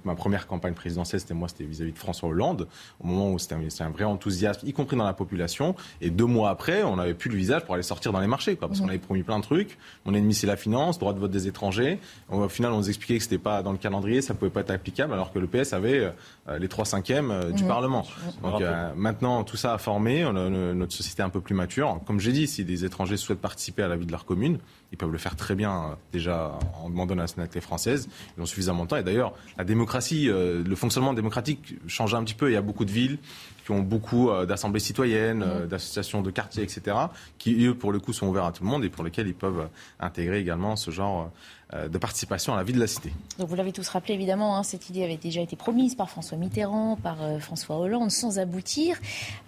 ma 0.04 0.14
première 0.14 0.46
campagne 0.46 0.74
présidentielle, 0.74 1.20
c'était 1.20 1.34
moi, 1.34 1.48
c'était 1.48 1.64
vis-à-vis 1.64 1.92
de 1.92 1.98
François 1.98 2.28
Hollande, 2.28 2.68
au 3.00 3.06
moment 3.06 3.32
où 3.32 3.38
c'était 3.38 3.54
un, 3.54 3.86
un, 3.86 3.90
vrai 3.90 4.04
enthousiasme, 4.04 4.66
y 4.66 4.72
compris 4.72 4.96
dans 4.96 5.04
la 5.04 5.14
population. 5.14 5.74
Et 6.00 6.10
deux 6.10 6.26
mois 6.26 6.50
après, 6.50 6.82
on 6.82 6.96
n'avait 6.96 7.14
plus 7.14 7.30
le 7.30 7.36
visage 7.42 7.64
pour 7.64 7.74
aller 7.74 7.82
sortir 7.82 8.12
dans 8.12 8.20
les 8.20 8.26
marchés, 8.26 8.56
quoi, 8.56 8.68
parce 8.68 8.80
qu'on 8.80 8.88
avait 8.88 8.98
promis 8.98 9.22
plein 9.22 9.38
de 9.38 9.44
trucs. 9.44 9.78
Mon 10.04 10.14
ennemi, 10.14 10.34
c'est 10.34 10.46
la 10.46 10.56
finance, 10.56 10.98
droit 10.98 11.12
de 11.12 11.18
vote 11.18 11.30
des 11.30 11.48
étrangers. 11.48 11.98
Au 12.30 12.48
final, 12.48 12.72
on 12.72 12.78
nous 12.78 12.88
expliquait 12.88 13.18
que 13.18 13.24
c'était 13.24 13.38
pas 13.38 13.62
dans 13.62 13.72
le 13.72 13.78
calendrier, 13.78 14.22
ça 14.22 14.34
pouvait 14.34 14.50
pas 14.50 14.60
être 14.60 14.70
applicable, 14.70 15.12
alors 15.12 15.32
que 15.32 15.38
le 15.38 15.46
PS 15.46 15.72
avait 15.72 16.12
euh, 16.48 16.58
les 16.58 16.68
trois 16.68 16.84
cinquièmes 16.84 17.30
euh, 17.30 17.50
du 17.50 17.64
Parlement. 17.64 18.06
Donc 18.42 18.60
euh, 18.60 18.92
maintenant, 18.96 19.44
tout 19.44 19.56
ça 19.56 19.74
a 19.74 19.78
formé, 19.78 20.24
notre 20.32 20.92
société 20.92 21.22
est 21.22 21.24
un 21.24 21.30
peu 21.30 21.40
plus 21.40 21.54
mature. 21.54 22.00
Comme 22.06 22.20
j'ai 22.20 22.32
dit, 22.32 22.46
si 22.46 22.64
des 22.64 22.84
étrangers 22.84 23.16
souhaitent 23.16 23.40
participer 23.40 23.82
à 23.82 23.88
la 23.88 23.96
vie 23.96 24.06
de 24.06 24.12
leur 24.12 24.24
commune, 24.24 24.58
ils 24.92 24.98
peuvent 24.98 25.10
le 25.10 25.18
faire 25.18 25.36
très 25.36 25.54
bien 25.54 25.96
déjà 26.12 26.58
en 26.82 26.90
demandant 26.90 27.14
la 27.14 27.22
nationalité 27.22 27.60
française. 27.60 28.08
Ils 28.36 28.42
ont 28.42 28.46
suffisamment 28.46 28.84
de 28.84 28.90
temps. 28.90 28.96
Et 28.96 29.02
d'ailleurs, 29.02 29.32
la 29.56 29.64
démocratie, 29.64 30.26
le 30.26 30.74
fonctionnement 30.76 31.14
démocratique 31.14 31.76
change 31.86 32.14
un 32.14 32.22
petit 32.22 32.34
peu. 32.34 32.50
Il 32.50 32.54
y 32.54 32.56
a 32.56 32.62
beaucoup 32.62 32.84
de 32.84 32.90
villes 32.90 33.18
qui 33.64 33.70
ont 33.70 33.80
beaucoup 33.80 34.30
d'assemblées 34.46 34.80
citoyennes, 34.80 35.44
d'associations 35.68 36.20
de 36.20 36.30
quartiers, 36.30 36.62
etc., 36.62 36.96
qui, 37.38 37.64
eux, 37.64 37.74
pour 37.74 37.92
le 37.92 38.00
coup, 38.00 38.12
sont 38.12 38.26
ouverts 38.26 38.44
à 38.44 38.52
tout 38.52 38.64
le 38.64 38.68
monde 38.68 38.84
et 38.84 38.90
pour 38.90 39.04
lesquels 39.04 39.28
ils 39.28 39.34
peuvent 39.34 39.68
intégrer 40.00 40.38
également 40.38 40.76
ce 40.76 40.90
genre 40.90 41.22
euh, 41.22 41.28
de 41.72 41.98
participation 41.98 42.54
à 42.54 42.56
la 42.58 42.64
vie 42.64 42.72
de 42.72 42.80
la 42.80 42.86
cité. 42.86 43.12
Donc 43.38 43.48
vous 43.48 43.54
l'avez 43.54 43.72
tous 43.72 43.88
rappelé 43.88 44.14
évidemment, 44.14 44.56
hein, 44.56 44.62
cette 44.62 44.90
idée 44.90 45.04
avait 45.04 45.16
déjà 45.16 45.40
été 45.40 45.56
promise 45.56 45.94
par 45.94 46.10
François 46.10 46.36
Mitterrand, 46.36 46.96
par 46.96 47.22
euh, 47.22 47.38
François 47.38 47.78
Hollande, 47.78 48.10
sans 48.10 48.38
aboutir. 48.38 48.96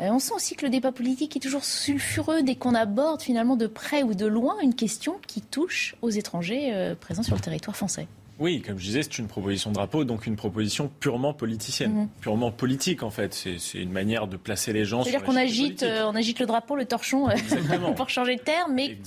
Euh, 0.01 0.09
on 0.11 0.18
sent 0.18 0.35
aussi 0.35 0.57
que 0.57 0.64
le 0.64 0.70
débat 0.70 0.93
politique 0.93 1.37
est 1.37 1.41
toujours 1.41 1.64
sulfureux 1.64 2.43
dès 2.43 2.55
qu'on 2.57 2.75
aborde 2.75 3.20
finalement 3.20 3.57
de 3.57 3.66
près 3.66 4.03
ou 4.03 4.14
de 4.14 4.27
loin 4.27 4.57
une 4.62 4.75
question 4.75 5.16
qui 5.27 5.43
touche 5.43 5.97
aux 6.03 6.11
étrangers 6.11 6.95
présents 7.01 7.22
sur 7.22 7.35
le 7.35 7.41
territoire 7.41 7.77
français. 7.77 8.07
Oui, 8.39 8.62
comme 8.62 8.78
je 8.78 8.85
disais, 8.85 9.03
c'est 9.03 9.18
une 9.18 9.28
proposition 9.28 9.70
de 9.70 9.74
drapeau, 9.74 10.05
donc 10.05 10.26
une 10.26 10.37
proposition 10.37 10.91
purement 11.01 11.32
politicienne, 11.32 11.93
mhm. 11.93 12.09
purement 12.20 12.51
politique 12.51 13.03
en 13.03 13.11
fait. 13.11 13.35
C'est 13.35 13.78
une 13.78 13.93
manière 13.93 14.26
de 14.26 14.37
placer 14.37 14.72
les 14.72 14.85
gens. 14.85 15.03
C'est-à-dire 15.03 15.24
qu'on 15.24 15.37
agite, 15.37 15.82
euh, 15.82 16.05
on 16.07 16.14
agite 16.14 16.41
le 16.41 16.47
drapeau, 16.47 16.76
le 16.76 16.85
torchon 16.85 17.28
euh, 17.28 17.35
pour 17.97 18.09
changer 18.09 18.37
de 18.37 18.41
terme, 18.41 18.72
mais 18.74 18.99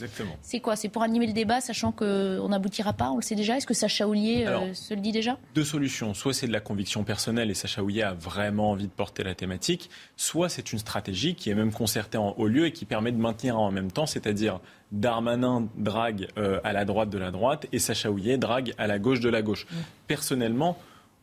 c'est 0.41 0.59
quoi? 0.59 0.75
C'est 0.75 0.89
pour 0.89 1.03
animer 1.03 1.27
le 1.27 1.33
débat, 1.33 1.61
sachant 1.61 1.91
qu'on 1.91 2.47
n'aboutira 2.47 2.93
pas, 2.93 3.11
on 3.11 3.17
le 3.17 3.21
sait 3.21 3.35
déjà? 3.35 3.57
Est-ce 3.57 3.67
que 3.67 3.73
Sacha 3.73 4.07
Houlier 4.07 4.45
euh, 4.47 4.73
se 4.73 4.93
le 4.93 5.01
dit 5.01 5.11
déjà? 5.11 5.37
Deux 5.55 5.65
solutions. 5.65 6.13
Soit 6.13 6.33
c'est 6.33 6.47
de 6.47 6.53
la 6.53 6.61
conviction 6.61 7.03
personnelle 7.03 7.51
et 7.51 7.53
Sacha 7.53 7.83
Houlier 7.83 8.03
a 8.03 8.13
vraiment 8.13 8.71
envie 8.71 8.87
de 8.87 8.91
porter 8.91 9.23
la 9.23 9.35
thématique, 9.35 9.89
soit 10.15 10.49
c'est 10.49 10.71
une 10.71 10.79
stratégie 10.79 11.35
qui 11.35 11.49
est 11.49 11.55
même 11.55 11.71
concertée 11.71 12.17
en 12.17 12.33
haut 12.37 12.47
lieu 12.47 12.65
et 12.65 12.71
qui 12.71 12.85
permet 12.85 13.11
de 13.11 13.17
maintenir 13.17 13.59
en 13.59 13.71
même 13.71 13.91
temps, 13.91 14.05
c'est-à-dire 14.05 14.59
Darmanin 14.91 15.67
drague 15.75 16.27
euh, 16.37 16.59
à 16.63 16.73
la 16.73 16.85
droite 16.85 17.09
de 17.09 17.17
la 17.17 17.31
droite 17.31 17.67
et 17.71 17.79
Sacha 17.79 18.09
Houillet 18.09 18.37
drague 18.37 18.73
à 18.77 18.87
la 18.87 18.99
gauche 18.99 19.19
de 19.19 19.29
la 19.29 19.41
gauche. 19.41 19.67
Personnellement, 20.07 20.77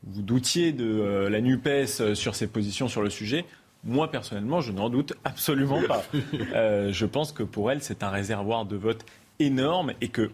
vous 0.07 0.23
doutiez 0.23 0.73
de 0.73 0.85
euh, 0.85 1.31
la 1.31 1.41
NUPES 1.41 2.01
euh, 2.01 2.15
sur 2.15 2.35
ses 2.35 2.47
positions 2.47 2.89
sur 2.89 3.03
le 3.03 3.11
sujet. 3.11 3.45
Moi, 3.85 4.11
personnellement, 4.11 4.61
je 4.61 4.73
n'en 4.73 4.89
doute 4.89 5.15
absolument 5.25 5.81
pas. 5.87 6.05
je 6.13 7.05
pense 7.05 7.33
que 7.33 7.43
pour 7.43 7.71
elle, 7.71 7.83
c'est 7.83 8.03
un 8.03 8.09
réservoir 8.09 8.65
de 8.65 8.77
vote 8.77 9.05
énorme 9.41 9.93
et 10.01 10.09
que 10.09 10.31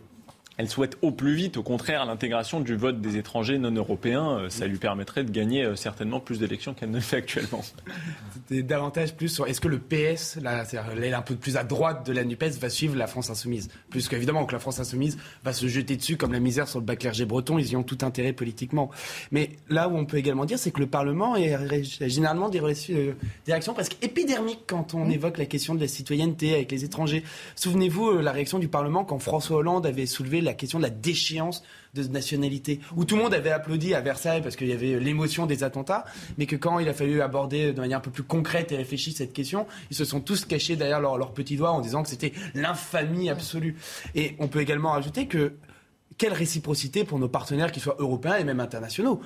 elle 0.60 0.68
souhaite 0.68 0.98
au 1.00 1.10
plus 1.10 1.34
vite, 1.34 1.56
au 1.56 1.62
contraire, 1.62 2.04
l'intégration 2.04 2.60
du 2.60 2.76
vote 2.76 3.00
des 3.00 3.16
étrangers 3.16 3.56
non 3.56 3.70
européens. 3.70 4.40
Euh, 4.40 4.50
ça 4.50 4.66
lui 4.66 4.76
permettrait 4.76 5.24
de 5.24 5.30
gagner 5.30 5.64
euh, 5.64 5.74
certainement 5.74 6.20
plus 6.20 6.38
d'élections 6.38 6.74
qu'elle 6.74 6.90
ne 6.90 7.00
fait 7.00 7.16
actuellement. 7.16 7.62
C'était 8.34 8.62
davantage 8.62 9.14
plus 9.14 9.30
sur 9.30 9.46
est-ce 9.46 9.58
que 9.58 9.68
le 9.68 9.78
PS, 9.78 10.38
l'aile 10.96 11.14
un 11.14 11.22
peu 11.22 11.34
plus 11.34 11.56
à 11.56 11.64
droite 11.64 12.04
de 12.04 12.12
la 12.12 12.24
NUPES, 12.24 12.58
va 12.60 12.68
suivre 12.68 12.94
la 12.94 13.06
France 13.06 13.30
insoumise? 13.30 13.70
Plus 13.88 14.06
qu'évidemment 14.06 14.44
que 14.44 14.52
la 14.52 14.58
France 14.58 14.78
insoumise 14.80 15.16
va 15.44 15.54
se 15.54 15.66
jeter 15.66 15.96
dessus 15.96 16.18
comme 16.18 16.34
la 16.34 16.40
misère 16.40 16.68
sur 16.68 16.78
le 16.78 16.84
bas 16.84 16.96
clergé 16.96 17.24
breton, 17.24 17.56
ils 17.56 17.70
y 17.70 17.76
ont 17.76 17.82
tout 17.82 17.98
intérêt 18.02 18.34
politiquement. 18.34 18.90
Mais 19.30 19.52
là 19.70 19.88
où 19.88 19.96
on 19.96 20.04
peut 20.04 20.18
également 20.18 20.44
dire, 20.44 20.58
c'est 20.58 20.72
que 20.72 20.80
le 20.80 20.88
Parlement 20.88 21.36
est 21.36 21.82
généralement 22.06 22.50
des, 22.50 22.60
euh, 22.60 23.14
réactions 23.46 23.72
presque 23.72 23.96
épidermiques 24.02 24.64
quand 24.66 24.92
on 24.92 25.08
évoque 25.08 25.38
la 25.38 25.46
question 25.46 25.74
de 25.74 25.80
la 25.80 25.88
citoyenneté 25.88 26.52
avec 26.52 26.70
les 26.70 26.84
étrangers. 26.84 27.24
Souvenez-vous 27.56 28.18
la 28.18 28.32
réaction 28.32 28.58
du 28.58 28.68
Parlement 28.68 29.04
quand 29.06 29.18
François 29.18 29.56
Hollande 29.56 29.86
avait 29.86 30.04
soulevé 30.04 30.42
la 30.42 30.49
la 30.50 30.54
question 30.54 30.78
de 30.78 30.84
la 30.84 30.90
déchéance 30.90 31.62
de 31.94 32.02
nationalité, 32.04 32.80
où 32.96 33.04
tout 33.04 33.16
le 33.16 33.22
monde 33.22 33.34
avait 33.34 33.50
applaudi 33.50 33.94
à 33.94 34.00
Versailles 34.00 34.42
parce 34.42 34.56
qu'il 34.56 34.68
y 34.68 34.72
avait 34.72 34.98
l'émotion 34.98 35.46
des 35.46 35.64
attentats, 35.64 36.04
mais 36.38 36.46
que 36.46 36.56
quand 36.56 36.78
il 36.78 36.88
a 36.88 36.94
fallu 36.94 37.22
aborder 37.22 37.72
de 37.72 37.80
manière 37.80 37.98
un 37.98 38.02
peu 38.02 38.10
plus 38.10 38.22
concrète 38.22 38.72
et 38.72 38.76
réfléchie 38.76 39.12
cette 39.12 39.32
question, 39.32 39.66
ils 39.90 39.96
se 39.96 40.04
sont 40.04 40.20
tous 40.20 40.44
cachés 40.44 40.76
derrière 40.76 41.00
leurs 41.00 41.18
leur 41.18 41.32
petits 41.32 41.56
doigts 41.56 41.70
en 41.70 41.80
disant 41.80 42.02
que 42.02 42.08
c'était 42.08 42.32
l'infamie 42.54 43.30
absolue. 43.30 43.76
Et 44.14 44.36
on 44.38 44.48
peut 44.48 44.60
également 44.60 44.94
ajouter 44.94 45.26
que 45.26 45.54
quelle 46.18 46.32
réciprocité 46.34 47.04
pour 47.04 47.18
nos 47.18 47.28
partenaires, 47.28 47.72
qu'ils 47.72 47.82
soient 47.82 47.96
européens 47.98 48.36
et 48.36 48.44
même 48.44 48.60
internationaux. 48.60 49.22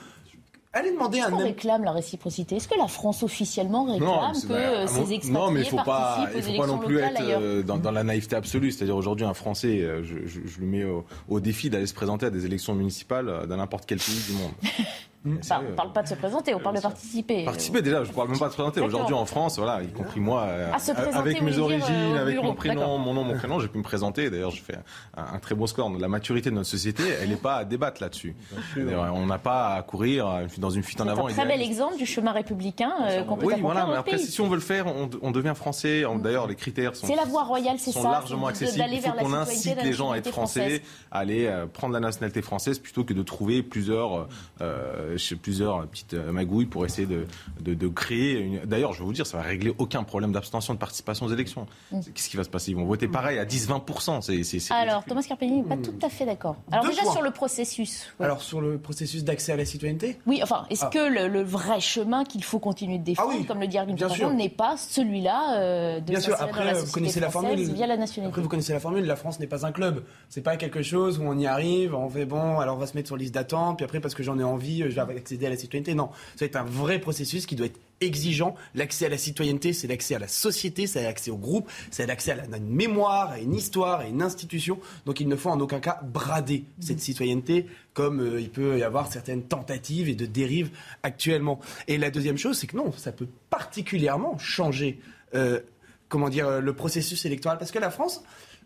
Allez 0.74 0.90
demander 0.90 1.20
un. 1.20 1.32
On 1.32 1.38
réclame 1.38 1.84
la 1.84 1.92
réciprocité? 1.92 2.56
Est-ce 2.56 2.66
que 2.66 2.76
la 2.76 2.88
France 2.88 3.22
officiellement 3.22 3.84
réclame 3.84 4.32
que 4.32 4.52
euh, 4.52 4.86
ces 4.88 5.12
expatriés 5.12 5.32
Non, 5.32 5.50
mais 5.52 5.60
il 5.60 5.66
faut 5.66 5.76
pas, 5.76 6.28
il 6.34 6.42
faut 6.42 6.56
pas 6.56 6.66
non 6.66 6.78
plus 6.78 6.98
être 6.98 7.20
euh, 7.20 7.62
dans, 7.62 7.92
la 7.92 8.02
naïveté 8.02 8.34
absolue. 8.34 8.72
C'est-à-dire 8.72 8.96
aujourd'hui, 8.96 9.24
un 9.24 9.34
Français, 9.34 9.80
euh, 9.80 10.02
je, 10.02 10.26
je, 10.26 10.40
je, 10.44 10.58
lui 10.58 10.66
mets 10.66 10.84
au, 10.84 11.04
au 11.28 11.38
défi 11.38 11.70
d'aller 11.70 11.86
se 11.86 11.94
présenter 11.94 12.26
à 12.26 12.30
des 12.30 12.44
élections 12.44 12.74
municipales 12.74 13.46
dans 13.48 13.56
n'importe 13.56 13.86
quel 13.86 13.98
pays 13.98 14.20
du 14.26 14.32
monde. 14.32 14.52
on 15.24 15.30
ne 15.30 15.74
parle 15.74 15.92
pas 15.92 16.02
de 16.02 16.08
se 16.08 16.14
présenter, 16.14 16.54
on 16.54 16.60
parle 16.60 16.76
de 16.76 16.82
participer. 16.82 17.44
Participer 17.44 17.82
déjà, 17.82 18.04
je 18.04 18.10
ne 18.10 18.14
parle 18.14 18.28
même 18.28 18.38
pas 18.38 18.46
de 18.46 18.50
se 18.50 18.56
présenter. 18.56 18.80
Aujourd'hui 18.80 19.14
en 19.14 19.26
France, 19.26 19.58
voilà, 19.58 19.82
y 19.82 19.88
compris 19.88 20.20
moi, 20.20 20.46
ah, 20.72 21.18
avec 21.18 21.40
mes 21.42 21.58
origines, 21.58 22.16
avec 22.16 22.42
mon 22.42 22.54
prénom, 22.54 22.98
mon 22.98 23.14
nom, 23.14 23.24
mon 23.24 23.36
prénom, 23.36 23.60
j'ai 23.60 23.68
pu 23.68 23.78
me 23.78 23.82
présenter. 23.82 24.30
D'ailleurs, 24.30 24.50
je 24.50 24.62
fais 24.62 24.76
un, 25.16 25.38
très 25.38 25.54
beau 25.54 25.66
score. 25.66 25.90
La 25.98 26.08
maturité 26.08 26.50
de 26.50 26.54
notre 26.54 26.68
société, 26.68 27.02
elle 27.22 27.28
n'est 27.28 27.36
pas 27.36 27.56
à 27.56 27.64
débattre 27.64 28.02
là-dessus. 28.02 28.34
On 28.76 29.26
n'a 29.26 29.38
pas 29.38 29.74
à 29.74 29.82
courir 29.82 30.46
dans 30.58 30.70
une 30.70 30.82
fuite 30.82 31.00
en 31.00 31.08
avant. 31.08 31.28
C'est 31.28 31.34
un 31.40 31.44
très 31.44 31.56
bel 31.56 31.62
exemple 31.62 31.96
du 31.96 32.06
chemin 32.06 32.32
républicain 32.32 32.92
euh, 33.02 33.22
qu'on 33.24 33.36
peut 33.36 33.46
Oui, 33.46 33.54
voilà, 33.60 33.86
mais 33.86 33.96
après, 33.96 34.18
si 34.18 34.40
on 34.40 34.48
veut 34.48 34.56
le 34.56 34.60
faire, 34.60 34.86
on, 35.22 35.30
devient 35.30 35.54
français. 35.56 36.04
D'ailleurs, 36.22 36.46
les 36.46 36.54
critères 36.54 36.94
sont, 36.94 37.06
c'est 37.06 37.16
la 37.16 37.24
voie 37.24 37.44
royale, 37.44 37.76
c'est 37.78 37.92
ça, 37.92 38.02
largement 38.02 38.46
accessibles. 38.46 38.84
Il 38.92 39.00
faut 39.00 39.12
qu'on 39.12 39.32
incite 39.32 39.82
les 39.82 39.92
gens 39.92 40.12
à 40.12 40.18
être 40.18 40.30
français, 40.30 40.82
à 41.10 41.18
aller 41.18 41.46
euh, 41.46 41.66
prendre 41.66 41.92
la 41.92 42.00
nationalité 42.00 42.42
française 42.42 42.78
plutôt 42.78 43.04
que 43.04 43.12
de 43.12 43.22
trouver 43.22 43.62
plusieurs, 43.62 44.28
euh, 44.60 45.13
plusieurs 45.40 45.86
petites 45.86 46.14
euh, 46.14 46.32
magouilles 46.32 46.66
pour 46.66 46.84
essayer 46.84 47.06
de, 47.06 47.26
de, 47.60 47.88
créer. 47.88 48.38
Une... 48.38 48.60
D'ailleurs, 48.60 48.92
je 48.92 49.00
vais 49.00 49.04
vous 49.04 49.12
dire, 49.12 49.26
ça 49.26 49.38
va 49.38 49.42
régler 49.42 49.74
aucun 49.78 50.02
problème 50.04 50.32
d'abstention 50.32 50.74
de 50.74 50.78
participation 50.78 51.26
aux 51.26 51.32
élections. 51.32 51.66
Mm. 51.92 52.00
Qu'est-ce 52.14 52.28
qui 52.28 52.36
va 52.36 52.44
se 52.44 52.48
passer? 52.48 52.72
Ils 52.72 52.76
vont 52.76 52.84
voter 52.84 53.08
pareil 53.08 53.38
à 53.38 53.44
10-20%. 53.44 54.72
Alors, 54.72 55.04
Thomas 55.04 55.22
Carpini 55.22 55.62
n'est 55.62 55.68
pas 55.68 55.76
tout 55.76 55.94
à 56.02 56.08
fait 56.08 56.26
d'accord. 56.26 56.56
Alors, 56.70 56.86
déjà 56.86 57.02
sur 57.04 57.22
le 57.22 57.30
processus. 57.30 58.12
Alors, 58.20 58.42
sur 58.42 58.60
le 58.60 58.78
processus 58.78 59.24
d'accès 59.24 59.52
à 59.52 59.56
la 59.56 59.64
citoyenneté? 59.64 60.18
Oui, 60.26 60.40
enfin, 60.42 60.66
est-ce 60.70 60.84
ah. 60.86 60.90
que 60.90 61.28
le, 61.28 61.42
vrai 61.42 61.80
chemin 61.80 62.24
qu'il 62.24 62.42
faut 62.42 62.58
continuer 62.58 62.98
de 62.98 63.04
défendre, 63.04 63.34
ah 63.38 63.44
comme 63.46 63.60
le 63.60 63.66
dit 63.66 63.78
Argument 63.78 64.32
n'est 64.32 64.48
pas 64.48 64.76
celui-là 64.76 65.58
euh, 65.58 66.00
de 66.00 66.10
Bien 66.10 66.20
sûr, 66.20 66.36
après, 66.40 66.64
la 66.64 66.74
vous 66.74 66.90
connaissez 66.90 67.20
la 67.20 67.30
formule. 67.30 67.60
Via 67.60 67.86
la 67.86 67.96
nationalité. 67.96 68.30
Après, 68.30 68.42
vous 68.42 68.48
connaissez 68.48 68.72
la 68.72 68.80
formule. 68.80 69.04
La 69.04 69.16
France 69.16 69.40
n'est 69.40 69.46
pas 69.46 69.66
un 69.66 69.72
club. 69.72 70.04
C'est 70.28 70.42
pas 70.42 70.56
quelque 70.56 70.82
chose 70.82 71.18
où 71.18 71.22
on 71.22 71.38
y 71.38 71.46
arrive, 71.46 71.94
on 71.94 72.08
fait 72.08 72.24
bon, 72.24 72.58
alors 72.58 72.76
on 72.76 72.78
va 72.78 72.86
se 72.86 72.96
mettre 72.96 73.08
sur 73.08 73.16
liste 73.16 73.34
d'attente, 73.34 73.78
puis 73.78 73.84
après, 73.84 74.00
parce 74.00 74.14
que 74.14 74.22
j'en 74.22 74.38
ai 74.38 74.44
envie, 74.44 74.80
je 74.80 74.88
vais 74.88 75.00
accéder 75.12 75.46
à 75.46 75.50
la 75.50 75.56
citoyenneté. 75.56 75.94
Non, 75.94 76.10
ça 76.36 76.44
va 76.44 76.46
être 76.46 76.56
un 76.56 76.64
vrai 76.64 77.00
processus 77.00 77.46
qui 77.46 77.56
doit 77.56 77.66
être 77.66 77.80
exigeant. 78.00 78.54
L'accès 78.74 79.06
à 79.06 79.08
la 79.08 79.18
citoyenneté, 79.18 79.72
c'est 79.72 79.86
l'accès 79.86 80.14
à 80.14 80.18
la 80.18 80.28
société, 80.28 80.86
c'est 80.86 81.02
l'accès 81.02 81.30
au 81.30 81.36
groupe, 81.36 81.70
c'est 81.90 82.06
l'accès 82.06 82.32
à, 82.32 82.56
une 82.56 82.68
mémoire, 82.68 83.30
à 83.30 83.38
une 83.38 83.54
histoire, 83.54 84.00
à 84.00 84.06
une 84.06 84.22
institution. 84.22 84.78
Donc 85.06 85.20
il 85.20 85.28
ne 85.28 85.36
faut 85.36 85.50
en 85.50 85.60
aucun 85.60 85.80
cas 85.80 86.00
brader 86.02 86.64
cette 86.80 87.00
citoyenneté 87.00 87.66
comme 87.92 88.20
euh, 88.20 88.40
il 88.40 88.50
peut 88.50 88.78
y 88.78 88.82
avoir 88.82 89.10
certaines 89.10 89.44
tentatives 89.44 90.08
et 90.08 90.14
de 90.14 90.26
dérives 90.26 90.70
actuellement. 91.02 91.60
Et 91.88 91.98
la 91.98 92.10
deuxième 92.10 92.38
chose, 92.38 92.58
c'est 92.58 92.66
que 92.66 92.76
non, 92.76 92.92
ça 92.92 93.12
peut 93.12 93.28
particulièrement 93.50 94.36
changer, 94.38 95.00
euh, 95.34 95.60
comment 96.08 96.28
dire, 96.28 96.60
le 96.60 96.72
processus 96.74 97.24
électoral, 97.24 97.58
parce 97.58 97.70
que 97.70 97.78
la 97.78 97.90
France, 97.90 98.24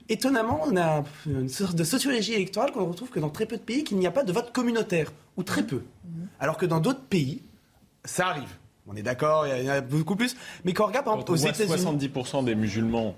étonnamment, 0.09 0.61
on 0.66 0.76
a 0.76 1.04
une 1.26 1.48
sorte 1.48 1.74
de 1.74 1.84
sociologie 1.84 2.34
électorale 2.34 2.72
qu'on 2.72 2.86
retrouve 2.86 3.11
que 3.11 3.20
dans 3.20 3.30
très 3.30 3.46
peu 3.46 3.56
de 3.56 3.62
pays, 3.62 3.84
qu'il 3.84 3.98
n'y 3.98 4.06
a 4.06 4.11
pas 4.11 4.24
de 4.24 4.32
vote 4.32 4.52
communautaire, 4.52 5.12
ou 5.36 5.42
très 5.42 5.62
peu. 5.62 5.82
Alors 6.40 6.56
que 6.56 6.66
dans 6.66 6.80
d'autres 6.80 7.04
pays, 7.04 7.42
ça 8.04 8.28
arrive. 8.28 8.50
On 8.86 8.96
est 8.96 9.02
d'accord, 9.02 9.46
il 9.46 9.64
y 9.64 9.70
en 9.70 9.74
a 9.74 9.80
beaucoup 9.82 10.16
plus. 10.16 10.34
Mais 10.64 10.72
quand 10.72 10.84
on 10.84 10.86
regarde, 10.88 11.04
par 11.04 11.14
exemple, 11.14 11.32
aux 11.32 11.36
États-Unis. 11.36 12.09
70% 12.09 12.44
des 12.44 12.54
musulmans 12.54 13.14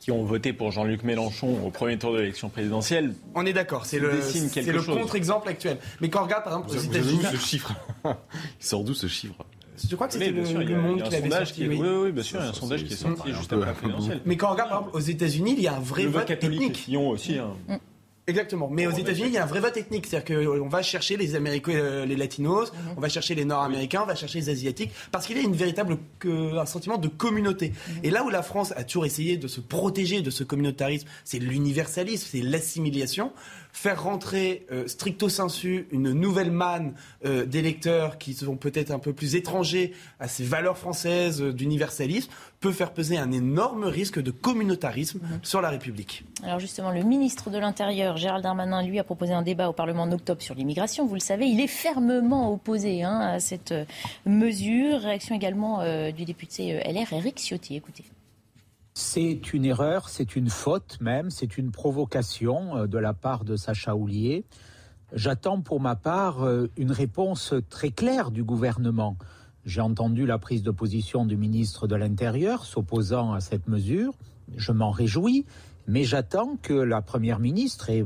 qui 0.00 0.10
ont 0.12 0.24
voté 0.24 0.52
pour 0.52 0.70
Jean-Luc 0.70 1.02
Mélenchon 1.02 1.64
au 1.64 1.70
premier 1.70 1.98
tour 1.98 2.12
de 2.12 2.18
l'élection 2.18 2.48
présidentielle. 2.48 3.14
On 3.34 3.44
est 3.46 3.52
d'accord, 3.52 3.84
c'est 3.84 3.98
le, 3.98 4.10
le 4.12 4.82
contre-exemple 4.82 5.48
actuel. 5.48 5.78
Mais 6.00 6.08
quand 6.08 6.20
on 6.20 6.24
regarde, 6.24 6.44
par 6.44 6.54
exemple, 6.54 6.76
aux 6.76 6.80
États-Unis. 6.80 7.22
ce 7.30 7.36
chiffre 7.36 7.72
Il 8.04 8.14
sort 8.60 8.84
d'où 8.84 8.94
ce 8.94 9.06
chiffre? 9.06 9.44
Je 9.88 9.94
crois 9.94 10.06
que 10.06 10.14
c'était 10.14 10.30
le, 10.30 10.42
le, 10.42 10.80
Monde 10.80 11.02
qui 11.02 11.10
l'avait 11.10 11.30
sorti. 11.30 11.68
Oui. 11.68 11.80
oui, 11.80 12.12
bien 12.12 12.22
sûr, 12.22 12.40
il 12.40 12.44
y 12.44 12.46
a 12.46 12.50
un 12.50 12.52
sondage 12.52 12.84
qui 12.84 12.92
est 12.92 12.96
sorti 12.96 13.32
juste 13.32 13.52
après 13.52 13.66
la 13.66 13.72
présidentielle. 13.72 14.20
Mais 14.24 14.36
quand 14.36 14.48
on 14.48 14.52
regarde, 14.52 14.70
par 14.70 14.78
exemple, 14.80 14.96
aux 14.96 15.00
États-Unis, 15.00 15.54
il 15.56 15.62
y 15.62 15.68
a 15.68 15.76
un 15.76 15.80
vrai 15.80 16.04
le 16.04 16.10
vote 16.10 16.26
catholique. 16.26 16.88
ethnique. 16.88 16.98
aussi. 16.98 17.38
Hein. 17.38 17.54
Mm. 17.68 17.76
Exactement. 18.28 18.68
Mais 18.70 18.86
aux 18.86 18.92
États-Unis, 18.92 19.28
il 19.28 19.32
y 19.32 19.38
a 19.38 19.44
un 19.44 19.46
vrai 19.46 19.60
vote 19.60 19.76
ethnique. 19.78 20.06
C'est-à-dire 20.06 20.36
qu'on 20.36 20.68
va 20.68 20.82
chercher 20.82 21.16
les 21.16 21.34
Américains, 21.34 21.72
euh, 21.72 22.04
les 22.04 22.14
Latinos, 22.14 22.70
mhm. 22.72 22.78
on 22.98 23.00
va 23.00 23.08
chercher 23.08 23.34
les 23.34 23.46
Nord-Américains, 23.46 24.02
on 24.02 24.06
va 24.06 24.14
chercher 24.14 24.38
les 24.38 24.50
Asiatiques, 24.50 24.90
parce 25.10 25.26
qu'il 25.26 25.38
y 25.38 25.40
a 25.40 25.42
une 25.42 25.56
véritable 25.56 25.96
un 26.26 26.66
sentiment 26.66 26.98
de 26.98 27.08
communauté. 27.08 27.70
Mhm. 27.70 27.94
Et 28.02 28.10
là 28.10 28.24
où 28.24 28.28
la 28.28 28.42
France 28.42 28.74
a 28.76 28.84
toujours 28.84 29.06
essayé 29.06 29.38
de 29.38 29.48
se 29.48 29.60
protéger 29.62 30.20
de 30.20 30.28
ce 30.28 30.44
communautarisme, 30.44 31.08
c'est 31.24 31.38
l'universalisme, 31.38 32.28
c'est 32.30 32.42
l'assimilation 32.42 33.32
faire 33.78 34.02
rentrer 34.02 34.66
euh, 34.72 34.88
stricto 34.88 35.28
sensu 35.28 35.86
une 35.92 36.10
nouvelle 36.10 36.50
manne 36.50 36.94
euh, 37.24 37.46
d'électeurs 37.46 38.18
qui 38.18 38.34
sont 38.34 38.56
peut-être 38.56 38.90
un 38.90 38.98
peu 38.98 39.12
plus 39.12 39.36
étrangers 39.36 39.92
à 40.18 40.26
ces 40.26 40.42
valeurs 40.42 40.76
françaises 40.76 41.40
euh, 41.40 41.52
d'universalisme 41.52 42.28
peut 42.58 42.72
faire 42.72 42.92
peser 42.92 43.18
un 43.18 43.30
énorme 43.30 43.84
risque 43.84 44.20
de 44.20 44.32
communautarisme 44.32 45.20
mhm. 45.22 45.38
sur 45.44 45.60
la 45.60 45.70
République. 45.70 46.24
Alors 46.42 46.58
justement, 46.58 46.90
le 46.90 47.04
ministre 47.04 47.50
de 47.50 47.58
l'Intérieur, 47.58 48.16
Gérald 48.16 48.42
Darmanin, 48.42 48.82
lui 48.82 48.98
a 48.98 49.04
proposé 49.04 49.32
un 49.32 49.42
débat 49.42 49.68
au 49.68 49.72
Parlement 49.72 50.02
en 50.02 50.10
octobre 50.10 50.42
sur 50.42 50.56
l'immigration. 50.56 51.06
Vous 51.06 51.14
le 51.14 51.20
savez, 51.20 51.46
il 51.46 51.60
est 51.60 51.68
fermement 51.68 52.52
opposé 52.52 53.04
hein, 53.04 53.20
à 53.20 53.38
cette 53.38 53.72
mesure. 54.26 54.98
Réaction 55.02 55.36
également 55.36 55.84
du 56.10 56.24
député 56.24 56.80
LR, 56.84 57.12
Eric 57.12 57.38
Ciotti. 57.38 57.76
Écoutez. 57.76 58.02
C'est 59.00 59.52
une 59.52 59.64
erreur, 59.64 60.08
c'est 60.08 60.34
une 60.34 60.50
faute 60.50 60.98
même, 61.00 61.30
c'est 61.30 61.56
une 61.56 61.70
provocation 61.70 62.78
euh, 62.78 62.86
de 62.88 62.98
la 62.98 63.14
part 63.14 63.44
de 63.44 63.54
Sacha 63.54 63.94
Houlier. 63.94 64.44
J'attends 65.12 65.60
pour 65.60 65.80
ma 65.80 65.94
part 65.94 66.42
euh, 66.42 66.68
une 66.76 66.90
réponse 66.90 67.54
très 67.70 67.90
claire 67.90 68.32
du 68.32 68.42
gouvernement. 68.42 69.16
J'ai 69.64 69.82
entendu 69.82 70.26
la 70.26 70.38
prise 70.38 70.64
de 70.64 70.72
position 70.72 71.26
du 71.26 71.36
ministre 71.36 71.86
de 71.86 71.94
l'Intérieur 71.94 72.64
s'opposant 72.64 73.34
à 73.34 73.40
cette 73.40 73.68
mesure. 73.68 74.14
Je 74.56 74.72
m'en 74.72 74.90
réjouis, 74.90 75.46
mais 75.86 76.02
j'attends 76.02 76.56
que 76.60 76.74
la 76.74 77.00
Première 77.00 77.38
ministre 77.38 77.90
et 77.90 78.04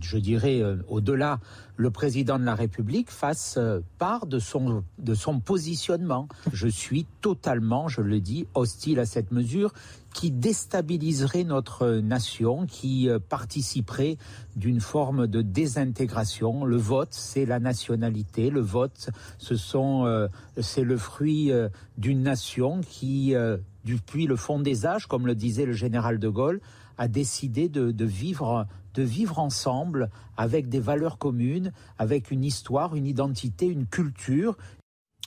je 0.00 0.18
dirais 0.18 0.60
euh, 0.60 0.76
au-delà 0.88 1.40
le 1.76 1.90
président 1.90 2.38
de 2.38 2.44
la 2.44 2.54
République 2.54 3.10
fasse 3.10 3.56
euh, 3.58 3.80
part 3.98 4.26
de 4.26 4.38
son, 4.38 4.84
de 4.98 5.14
son 5.14 5.40
positionnement. 5.40 6.28
Je 6.52 6.68
suis 6.68 7.06
totalement, 7.20 7.88
je 7.88 8.02
le 8.02 8.20
dis, 8.20 8.46
hostile 8.54 9.00
à 9.00 9.06
cette 9.06 9.32
mesure 9.32 9.72
qui 10.12 10.30
déstabiliserait 10.30 11.44
notre 11.44 11.88
nation, 11.88 12.66
qui 12.66 13.08
euh, 13.08 13.18
participerait 13.18 14.18
d'une 14.56 14.80
forme 14.80 15.26
de 15.26 15.40
désintégration. 15.40 16.64
Le 16.64 16.76
vote, 16.76 17.12
c'est 17.12 17.46
la 17.46 17.58
nationalité. 17.58 18.50
Le 18.50 18.60
vote, 18.60 19.10
ce 19.38 19.56
sont, 19.56 20.28
c'est 20.60 20.84
le 20.84 20.98
fruit 20.98 21.50
d'une 21.96 22.22
nation 22.22 22.82
qui, 22.82 23.34
depuis 23.86 24.26
le 24.26 24.36
fond 24.36 24.60
des 24.60 24.84
âges, 24.84 25.06
comme 25.06 25.26
le 25.26 25.34
disait 25.34 25.64
le 25.64 25.72
général 25.72 26.18
de 26.18 26.28
Gaulle, 26.28 26.60
a 26.98 27.08
décidé 27.08 27.70
de 27.70 28.04
vivre 28.04 28.66
de 28.94 29.02
vivre 29.02 29.38
ensemble 29.38 30.10
avec 30.36 30.68
des 30.68 30.80
valeurs 30.80 31.18
communes, 31.18 31.72
avec 31.98 32.30
une 32.30 32.44
histoire, 32.44 32.94
une 32.94 33.06
identité, 33.06 33.66
une 33.66 33.86
culture. 33.86 34.56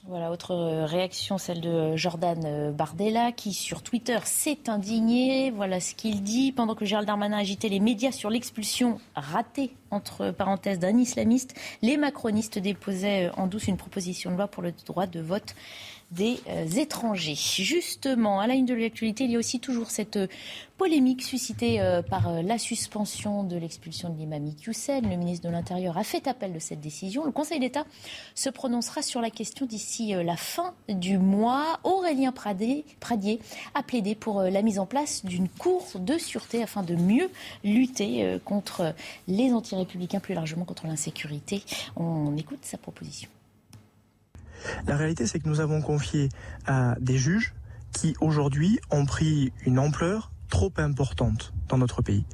Voilà, 0.07 0.29
autre 0.29 0.53
réaction, 0.85 1.39
celle 1.39 1.61
de 1.61 1.95
Jordan 1.95 2.39
euh, 2.45 2.71
Bardella, 2.71 3.31
qui 3.31 3.53
sur 3.53 3.81
Twitter 3.81 4.19
s'est 4.23 4.69
indigné. 4.69 5.49
Voilà 5.49 5.79
ce 5.79 5.95
qu'il 5.95 6.21
dit. 6.21 6.51
Pendant 6.51 6.75
que 6.75 6.85
Gérald 6.85 7.07
Darmanin 7.07 7.39
agitait 7.39 7.69
les 7.69 7.79
médias 7.79 8.11
sur 8.11 8.29
l'expulsion 8.29 8.99
ratée, 9.15 9.73
entre 9.89 10.29
parenthèses, 10.29 10.77
d'un 10.77 10.95
islamiste, 10.95 11.55
les 11.81 11.97
macronistes 11.97 12.59
déposaient 12.59 13.31
en 13.35 13.47
douce 13.47 13.67
une 13.67 13.77
proposition 13.77 14.29
de 14.29 14.35
loi 14.35 14.47
pour 14.47 14.61
le 14.61 14.73
droit 14.85 15.07
de 15.07 15.21
vote 15.21 15.55
des 16.11 16.39
euh, 16.47 16.65
étrangers. 16.67 17.35
Justement, 17.35 18.39
à 18.39 18.47
la 18.47 18.53
ligne 18.53 18.65
de 18.65 18.73
l'actualité, 18.73 19.23
il 19.23 19.31
y 19.31 19.35
a 19.35 19.39
aussi 19.39 19.59
toujours 19.59 19.89
cette 19.89 20.17
euh, 20.17 20.27
polémique 20.77 21.23
suscitée 21.23 21.81
euh, 21.81 22.01
par 22.01 22.43
la 22.43 22.57
suspension 22.57 23.43
de 23.43 23.55
l'expulsion 23.57 24.09
de 24.09 24.17
l'imam 24.17 24.49
Hussein. 24.65 25.01
Le 25.01 25.15
ministre 25.15 25.47
de 25.47 25.51
l'Intérieur 25.51 25.97
a 25.97 26.03
fait 26.03 26.27
appel 26.27 26.53
de 26.53 26.59
cette 26.59 26.79
décision. 26.79 27.25
Le 27.25 27.31
Conseil 27.31 27.59
d'État 27.59 27.85
se 28.35 28.49
prononcera 28.49 29.01
sur 29.01 29.19
la 29.19 29.29
question 29.29 29.65
d'ici 29.65 30.13
la 30.13 30.37
fin 30.37 30.73
du 30.89 31.17
mois. 31.17 31.79
Aurélien 31.83 32.31
Pradier 32.31 32.85
a 33.73 33.83
plaidé 33.83 34.15
pour 34.15 34.41
la 34.41 34.61
mise 34.61 34.79
en 34.79 34.85
place 34.85 35.25
d'une 35.25 35.49
cour 35.49 35.85
de 35.95 36.17
sûreté 36.17 36.61
afin 36.61 36.83
de 36.83 36.95
mieux 36.95 37.29
lutter 37.63 38.37
contre 38.43 38.93
les 39.27 39.51
antirépublicains, 39.53 40.19
plus 40.19 40.35
largement 40.35 40.65
contre 40.65 40.87
l'insécurité. 40.87 41.63
On 41.95 42.35
écoute 42.37 42.59
sa 42.63 42.77
proposition. 42.77 43.29
La 44.87 44.97
réalité, 44.97 45.27
c'est 45.27 45.39
que 45.39 45.49
nous 45.49 45.59
avons 45.59 45.81
confié 45.81 46.29
à 46.65 46.95
des 46.99 47.17
juges 47.17 47.53
qui 47.91 48.15
aujourd'hui 48.19 48.79
ont 48.91 49.05
pris 49.05 49.53
une 49.65 49.79
ampleur 49.79 50.31
trop 50.49 50.71
importante 50.77 51.53
dans 51.67 51.77
notre 51.77 52.01
pays. 52.01 52.25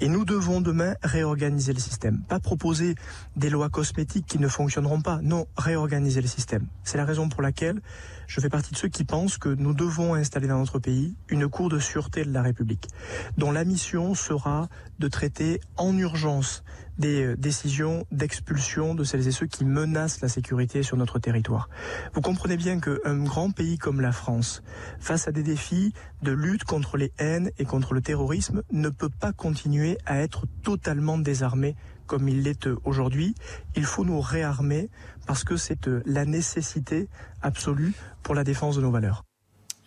Et 0.00 0.08
nous 0.08 0.24
devons 0.24 0.60
demain 0.60 0.94
réorganiser 1.02 1.72
le 1.72 1.78
système. 1.78 2.22
Pas 2.28 2.40
proposer 2.40 2.94
des 3.36 3.50
lois 3.50 3.68
cosmétiques 3.68 4.26
qui 4.26 4.38
ne 4.38 4.48
fonctionneront 4.48 5.02
pas. 5.02 5.20
Non, 5.22 5.46
réorganiser 5.56 6.20
le 6.20 6.28
système. 6.28 6.66
C'est 6.84 6.96
la 6.96 7.04
raison 7.04 7.28
pour 7.28 7.42
laquelle 7.42 7.80
je 8.26 8.40
fais 8.40 8.48
partie 8.48 8.72
de 8.72 8.78
ceux 8.78 8.88
qui 8.88 9.04
pensent 9.04 9.38
que 9.38 9.48
nous 9.48 9.74
devons 9.74 10.14
installer 10.14 10.48
dans 10.48 10.58
notre 10.58 10.78
pays 10.78 11.16
une 11.28 11.48
cour 11.48 11.68
de 11.68 11.78
sûreté 11.78 12.24
de 12.24 12.32
la 12.32 12.42
République, 12.42 12.88
dont 13.36 13.52
la 13.52 13.64
mission 13.64 14.14
sera 14.14 14.68
de 14.98 15.08
traiter 15.08 15.60
en 15.76 15.96
urgence 15.96 16.64
des 16.98 17.24
euh, 17.24 17.36
décisions 17.36 18.06
d'expulsion 18.10 18.94
de 18.94 19.04
celles 19.04 19.26
et 19.26 19.32
ceux 19.32 19.46
qui 19.46 19.64
menacent 19.64 20.20
la 20.20 20.28
sécurité 20.28 20.82
sur 20.82 20.96
notre 20.96 21.18
territoire. 21.18 21.68
Vous 22.14 22.20
comprenez 22.20 22.56
bien 22.56 22.80
qu'un 22.80 23.18
grand 23.22 23.50
pays 23.50 23.78
comme 23.78 24.00
la 24.00 24.12
France, 24.12 24.62
face 24.98 25.28
à 25.28 25.32
des 25.32 25.42
défis 25.42 25.92
de 26.22 26.32
lutte 26.32 26.64
contre 26.64 26.96
les 26.96 27.12
haines 27.18 27.50
et 27.58 27.64
contre 27.64 27.94
le 27.94 28.00
terrorisme, 28.00 28.62
ne 28.72 28.88
peut 28.88 29.10
pas 29.10 29.32
continuer 29.32 29.98
à 30.06 30.20
être 30.20 30.46
totalement 30.62 31.18
désarmé 31.18 31.76
comme 32.06 32.28
il 32.28 32.42
l'est 32.42 32.68
aujourd'hui. 32.84 33.34
Il 33.76 33.84
faut 33.84 34.04
nous 34.04 34.20
réarmer 34.20 34.90
parce 35.26 35.44
que 35.44 35.56
c'est 35.56 35.88
euh, 35.88 36.02
la 36.06 36.24
nécessité 36.24 37.08
absolue 37.42 37.92
pour 38.22 38.34
la 38.34 38.44
défense 38.44 38.76
de 38.76 38.82
nos 38.82 38.90
valeurs. 38.90 39.27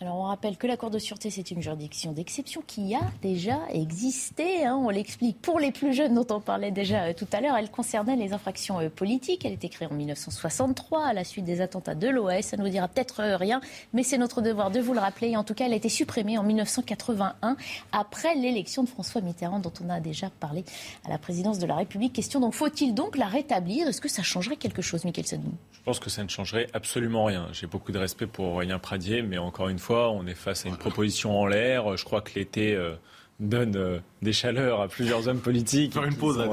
Alors 0.01 0.15
on 0.15 0.23
rappelle 0.23 0.57
que 0.57 0.65
la 0.65 0.77
Cour 0.77 0.89
de 0.89 0.97
sûreté, 0.97 1.29
c'est 1.29 1.51
une 1.51 1.61
juridiction 1.61 2.11
d'exception 2.11 2.63
qui 2.65 2.95
a 2.95 3.01
déjà 3.21 3.59
existé. 3.69 4.65
Hein. 4.65 4.75
on 4.83 4.89
l'explique 4.89 5.39
pour 5.39 5.59
les 5.59 5.71
plus 5.71 5.93
jeunes 5.93 6.15
dont 6.15 6.25
on 6.31 6.39
parlait 6.39 6.71
déjà 6.71 7.03
euh, 7.03 7.13
tout 7.15 7.27
à 7.31 7.39
l'heure. 7.39 7.55
Elle 7.55 7.69
concernait 7.69 8.15
les 8.15 8.33
infractions 8.33 8.79
euh, 8.79 8.89
politiques. 8.89 9.45
Elle 9.45 9.51
a 9.51 9.53
été 9.53 9.69
créée 9.69 9.87
en 9.87 9.93
1963 9.93 11.05
à 11.05 11.13
la 11.13 11.23
suite 11.23 11.45
des 11.45 11.61
attentats 11.61 11.93
de 11.93 12.07
l'OS. 12.07 12.41
Ça 12.41 12.57
ne 12.57 12.63
nous 12.63 12.69
dira 12.69 12.87
peut-être 12.87 13.19
euh, 13.19 13.37
rien, 13.37 13.61
mais 13.93 14.01
c'est 14.01 14.17
notre 14.17 14.41
devoir 14.41 14.71
de 14.71 14.79
vous 14.79 14.95
le 14.95 14.99
rappeler. 14.99 15.37
En 15.37 15.43
tout 15.43 15.53
cas, 15.53 15.67
elle 15.67 15.73
a 15.73 15.75
été 15.75 15.89
supprimée 15.89 16.39
en 16.39 16.43
1981 16.43 17.55
après 17.91 18.33
l'élection 18.33 18.83
de 18.83 18.89
François 18.89 19.21
Mitterrand 19.21 19.59
dont 19.59 19.73
on 19.85 19.89
a 19.89 19.99
déjà 19.99 20.31
parlé 20.39 20.65
à 21.05 21.09
la 21.09 21.19
présidence 21.19 21.59
de 21.59 21.67
la 21.67 21.75
République. 21.75 22.13
Question 22.13 22.39
donc, 22.39 22.55
faut-il 22.55 22.95
donc 22.95 23.17
la 23.17 23.27
rétablir? 23.27 23.87
Est-ce 23.87 24.01
que 24.01 24.09
ça 24.09 24.23
changerait 24.23 24.55
quelque 24.55 24.81
chose, 24.81 25.05
Michael 25.05 25.27
Sadou 25.27 25.53
Je 25.73 25.83
pense 25.83 25.99
que 25.99 26.09
ça 26.09 26.23
ne 26.23 26.27
changerait 26.27 26.65
absolument 26.73 27.25
rien. 27.25 27.49
J'ai 27.53 27.67
beaucoup 27.67 27.91
de 27.91 27.99
respect 27.99 28.25
pour 28.25 28.45
Aurélien 28.47 28.79
Pradier, 28.79 29.21
mais 29.21 29.37
encore 29.37 29.69
une 29.69 29.77
fois, 29.77 29.90
on 29.93 30.25
est 30.27 30.35
face 30.35 30.65
à 30.65 30.69
une 30.69 30.77
proposition 30.77 31.39
en 31.39 31.45
l'air. 31.45 31.95
Je 31.97 32.05
crois 32.05 32.21
que 32.21 32.31
l'été 32.35 32.75
euh, 32.75 32.93
donne 33.39 33.75
euh, 33.75 33.99
des 34.21 34.33
chaleurs 34.33 34.81
à 34.81 34.87
plusieurs 34.87 35.27
hommes 35.27 35.39
politiques. 35.39 35.93
Faire 35.93 36.03
une 36.05 36.15
pause 36.15 36.37
là. 36.37 36.49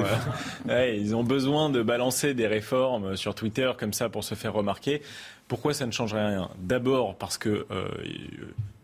Euh, 0.68 0.96
ils 0.98 1.14
ont 1.14 1.24
besoin 1.24 1.70
de 1.70 1.82
balancer 1.82 2.34
des 2.34 2.46
réformes 2.46 3.16
sur 3.16 3.34
Twitter 3.34 3.70
comme 3.78 3.92
ça 3.92 4.08
pour 4.08 4.24
se 4.24 4.34
faire 4.34 4.52
remarquer. 4.52 5.02
Pourquoi 5.46 5.72
ça 5.72 5.86
ne 5.86 5.92
changerait 5.92 6.26
rien? 6.26 6.50
D'abord 6.58 7.16
parce 7.16 7.38
que 7.38 7.66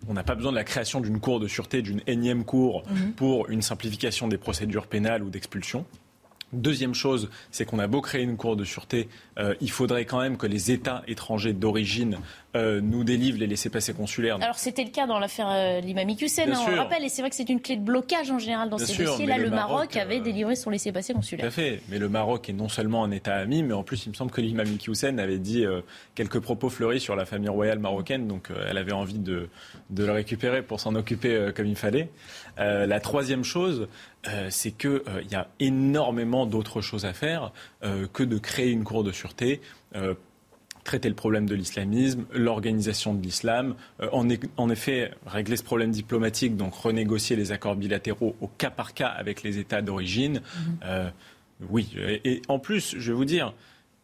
on 0.09 0.15
n'a 0.15 0.23
pas 0.23 0.35
besoin 0.35 0.51
de 0.51 0.57
la 0.57 0.65
création 0.65 1.01
d'une 1.01 1.21
cour 1.21 1.41
de 1.41 1.49
sûreté, 1.49 1.83
d'une 1.83 2.03
énième 2.07 2.45
cour 2.45 2.85
mhm. 2.91 3.13
pour 3.13 3.49
une 3.51 3.63
simplification 3.63 4.29
des 4.29 4.39
procédures 4.39 4.87
pénales 4.87 5.23
ou 5.23 5.31
d'expulsion. 5.31 5.85
Deuxième 6.55 6.95
chose, 6.95 7.29
c'est 7.51 7.65
qu'on 7.65 7.79
a 7.79 7.87
beau 7.87 8.01
créer 8.01 8.23
une 8.23 8.37
cour 8.37 8.57
de 8.57 8.65
sûreté, 8.65 9.09
euh, 9.39 9.55
il 9.61 9.71
faudrait 9.71 10.05
quand 10.05 10.21
même 10.21 10.37
que 10.37 10.47
les 10.47 10.71
États 10.71 11.03
étrangers 11.09 11.53
d'origine 11.53 12.19
euh, 12.57 12.81
nous 12.81 13.03
délivrent 13.03 13.39
les 13.39 13.47
laissés-passer 13.47 13.93
consulaires. 13.93 14.39
Alors 14.41 14.59
c'était 14.59 14.85
le 14.85 14.91
cas 14.91 15.07
dans 15.07 15.19
l'affaire 15.19 15.49
euh, 15.51 15.81
l'imam 15.81 16.09
Hussein, 16.09 16.45
hein, 16.53 16.59
on 16.67 16.71
le 16.71 16.79
rappelle, 16.79 17.05
et 17.05 17.09
c'est 17.09 17.23
vrai 17.23 17.31
que 17.31 17.37
c'est 17.37 17.49
une 17.49 17.61
clé 17.61 17.77
de 17.77 17.83
blocage 17.83 18.31
en 18.31 18.39
général 18.39 18.71
dans 18.71 18.79
ces 18.79 18.97
dossiers. 18.97 19.27
Là, 19.27 19.39
le, 19.39 19.51
Maroc, 19.51 19.97
avait 19.97 20.21
délivré 20.21 20.55
son 20.55 20.71
laissez-passer 20.71 21.15
consulaire. 21.15 21.45
Tout 21.45 21.49
à 21.49 21.51
fait, 21.51 21.81
mais 21.89 21.99
le 21.99 22.09
Maroc 22.09 22.49
est 22.49 22.53
non 22.53 22.69
seulement 22.69 23.03
un 23.05 23.11
État 23.11 23.35
ami, 23.35 23.63
mais 23.63 23.75
en 23.75 23.83
plus 23.83 24.07
il 24.07 24.11
me 24.11 24.15
semble 24.15 24.31
que 24.31 24.41
l'imam 24.41 24.67
Hussein 24.87 25.19
avait 25.19 25.39
dit 25.39 25.65
quelques 26.15 26.39
propos 26.39 26.69
fleuris 26.69 27.01
sur 27.01 27.17
la 27.17 27.25
famille 27.25 27.49
royale 27.49 27.79
marocaine, 27.79 28.29
donc 28.29 28.51
elle 28.69 28.79
avait 28.79 28.93
envie 28.93 29.19
de, 29.19 29.49
de 29.91 30.05
le 30.05 30.13
récupérer 30.13 30.63
pour 30.63 30.79
s'en 30.81 30.95
occuper 30.95 31.51
comme 31.55 31.67
il 31.67 31.77
fallait. 31.77 32.09
La 32.57 33.01
troisième 33.01 33.45
chose, 33.45 33.89
euh, 34.29 34.49
c'est 34.51 34.71
qu'il 34.71 34.91
euh, 34.91 35.23
y 35.31 35.35
a 35.35 35.49
énormément 35.61 36.47
d'autres 36.47 36.81
choses 36.81 37.05
à 37.05 37.13
faire 37.13 37.53
euh, 37.83 38.07
que 38.13 38.23
de 38.23 38.39
créer 38.39 38.71
une 38.71 38.85
cour 38.85 39.05
de 39.05 39.13
sûreté 39.13 39.61
traiter 40.83 41.09
le 41.09 41.15
problème 41.15 41.47
de 41.47 41.55
l'islamisme, 41.55 42.27
l'organisation 42.31 43.15
de 43.15 43.23
l'islam, 43.23 43.75
en, 44.13 44.69
effet 44.69 45.13
régler 45.25 45.57
ce 45.57 45.63
problème 45.63 45.91
diplomatique, 45.91 46.59
donc 46.59 46.75
renégocier 46.75 47.37
les 47.37 47.53
accords 47.53 47.77
bilatéraux 47.77 48.37
au 48.43 48.49
cas 48.49 48.69
par 48.69 48.93
cas 48.93 49.07
avec 49.07 49.43
les 49.43 49.57
États 49.57 49.81
d'origine. 49.81 50.43
Mm-hmm. 50.43 51.11
oui, 51.71 51.89
et, 52.25 52.43
en 52.49 52.59
plus, 52.59 52.97
je 52.99 53.13
vais 53.13 53.17
vous 53.17 53.25
dire, 53.25 53.55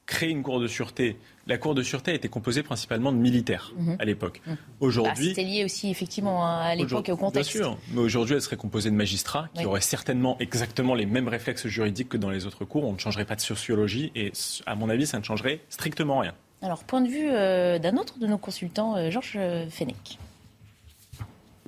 créer 0.06 0.30
une 0.30 0.42
cour 0.42 0.58
de 0.58 0.68
sûreté 0.68 1.18
la 1.50 1.58
Cour 1.58 1.74
de 1.74 1.82
sûreté 1.82 2.14
était 2.14 2.28
composée 2.28 2.62
principalement 2.62 3.12
de 3.12 3.18
militaires 3.18 3.72
mhm. 3.76 3.96
à 3.98 4.04
l'époque. 4.04 4.40
Mhm. 4.46 4.56
Aujourd'hui, 4.78 5.28
bah, 5.28 5.34
c'était 5.34 5.48
lié 5.48 5.64
aussi 5.64 5.90
effectivement 5.90 6.46
à 6.46 6.74
l'époque 6.76 7.08
et 7.08 7.12
au 7.12 7.16
contexte. 7.16 7.52
Bien 7.52 7.62
sûr, 7.62 7.78
mais 7.92 8.00
aujourd'hui, 8.00 8.36
elle 8.36 8.42
serait 8.42 8.56
composée 8.56 8.90
de 8.90 8.94
magistrats 8.94 9.48
qui 9.54 9.66
auraient 9.66 9.80
certainement 9.80 10.36
exactement 10.38 10.94
les 10.94 11.06
mêmes 11.06 11.28
réflexes 11.28 11.66
juridiques 11.66 12.08
que 12.08 12.16
dans 12.16 12.30
les 12.30 12.46
autres 12.46 12.64
cours. 12.64 12.84
On 12.84 12.92
ne 12.92 12.98
changerait 12.98 13.24
pas 13.24 13.34
de 13.34 13.40
sociologie 13.40 14.12
et, 14.14 14.32
à 14.64 14.76
mon 14.76 14.88
avis, 14.88 15.06
ça 15.06 15.18
ne 15.18 15.24
changerait 15.24 15.60
strictement 15.68 16.20
rien. 16.20 16.34
Alors, 16.62 16.84
point 16.84 17.00
de 17.00 17.08
vue 17.08 17.30
euh, 17.30 17.78
d'un 17.78 17.96
autre 17.96 18.18
de 18.18 18.26
nos 18.28 18.38
consultants, 18.38 18.96
euh, 18.96 19.10
Georges 19.10 19.38
Fenech. 19.70 20.18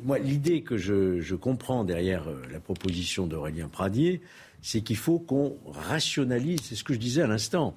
Moi, 0.04 0.18
l'idée 0.18 0.62
que 0.62 0.76
je, 0.76 1.20
je, 1.20 1.34
comprends 1.34 1.82
derrière 1.84 2.28
euh, 2.28 2.42
la 2.52 2.60
proposition 2.60 3.26
d'Aurélien 3.26 3.68
Pradier, 3.68 4.20
c'est 4.60 4.82
qu'il 4.82 4.96
faut 4.96 5.18
qu'on 5.18 5.56
rationalise, 5.66 6.60
c'est 6.62 6.76
ce 6.76 6.84
que 6.84 6.94
je 6.94 6.98
disais 6.98 7.22
à 7.22 7.26
l'instant, 7.26 7.74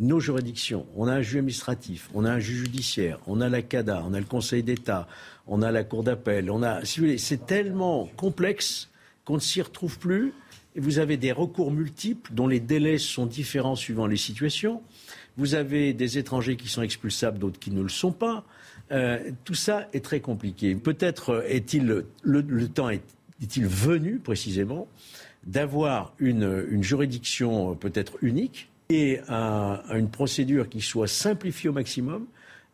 nos 0.00 0.20
juridictions. 0.20 0.86
On 0.96 1.06
a 1.08 1.14
un 1.14 1.22
juge 1.22 1.36
administratif, 1.36 2.10
on 2.14 2.24
a 2.24 2.32
un 2.32 2.40
juge 2.40 2.64
judiciaire, 2.64 3.18
on 3.26 3.40
a 3.40 3.48
la 3.48 3.62
CADA, 3.62 4.02
on 4.06 4.14
a 4.14 4.18
le 4.18 4.26
Conseil 4.26 4.62
d'État, 4.62 5.06
on 5.46 5.62
a 5.62 5.70
la 5.70 5.84
Cour 5.84 6.02
d'appel, 6.02 6.50
on 6.50 6.62
a, 6.62 6.80
c'est 6.84 7.46
tellement 7.46 8.08
complexe 8.16 8.88
qu'on 9.24 9.34
ne 9.34 9.40
s'y 9.40 9.62
retrouve 9.62 9.98
plus. 9.98 10.32
Et 10.76 10.80
vous 10.80 10.98
avez 10.98 11.16
des 11.16 11.30
recours 11.30 11.70
multiples 11.70 12.32
dont 12.34 12.48
les 12.48 12.58
délais 12.58 12.98
sont 12.98 13.26
différents 13.26 13.76
suivant 13.76 14.06
les 14.06 14.16
situations. 14.16 14.82
Vous 15.36 15.54
avez 15.54 15.92
des 15.92 16.18
étrangers 16.18 16.56
qui 16.56 16.68
sont 16.68 16.82
expulsables, 16.82 17.38
d'autres 17.38 17.60
qui 17.60 17.70
ne 17.70 17.80
le 17.80 17.88
sont 17.88 18.10
pas. 18.10 18.44
Euh, 18.90 19.30
tout 19.44 19.54
ça 19.54 19.88
est 19.92 20.04
très 20.04 20.20
compliqué. 20.20 20.74
Peut-être 20.74 21.44
est-il 21.46 22.04
le, 22.22 22.68
temps 22.68 22.90
est-il 22.90 23.66
venu 23.66 24.18
précisément 24.18 24.88
d'avoir 25.46 26.12
une, 26.18 26.66
une 26.68 26.82
juridiction 26.82 27.76
peut-être 27.76 28.16
unique 28.20 28.68
et 28.88 29.20
à, 29.28 29.82
une 29.94 30.10
procédure 30.10 30.68
qui 30.68 30.80
soit 30.80 31.08
simplifiée 31.08 31.70
au 31.70 31.72
maximum, 31.72 32.26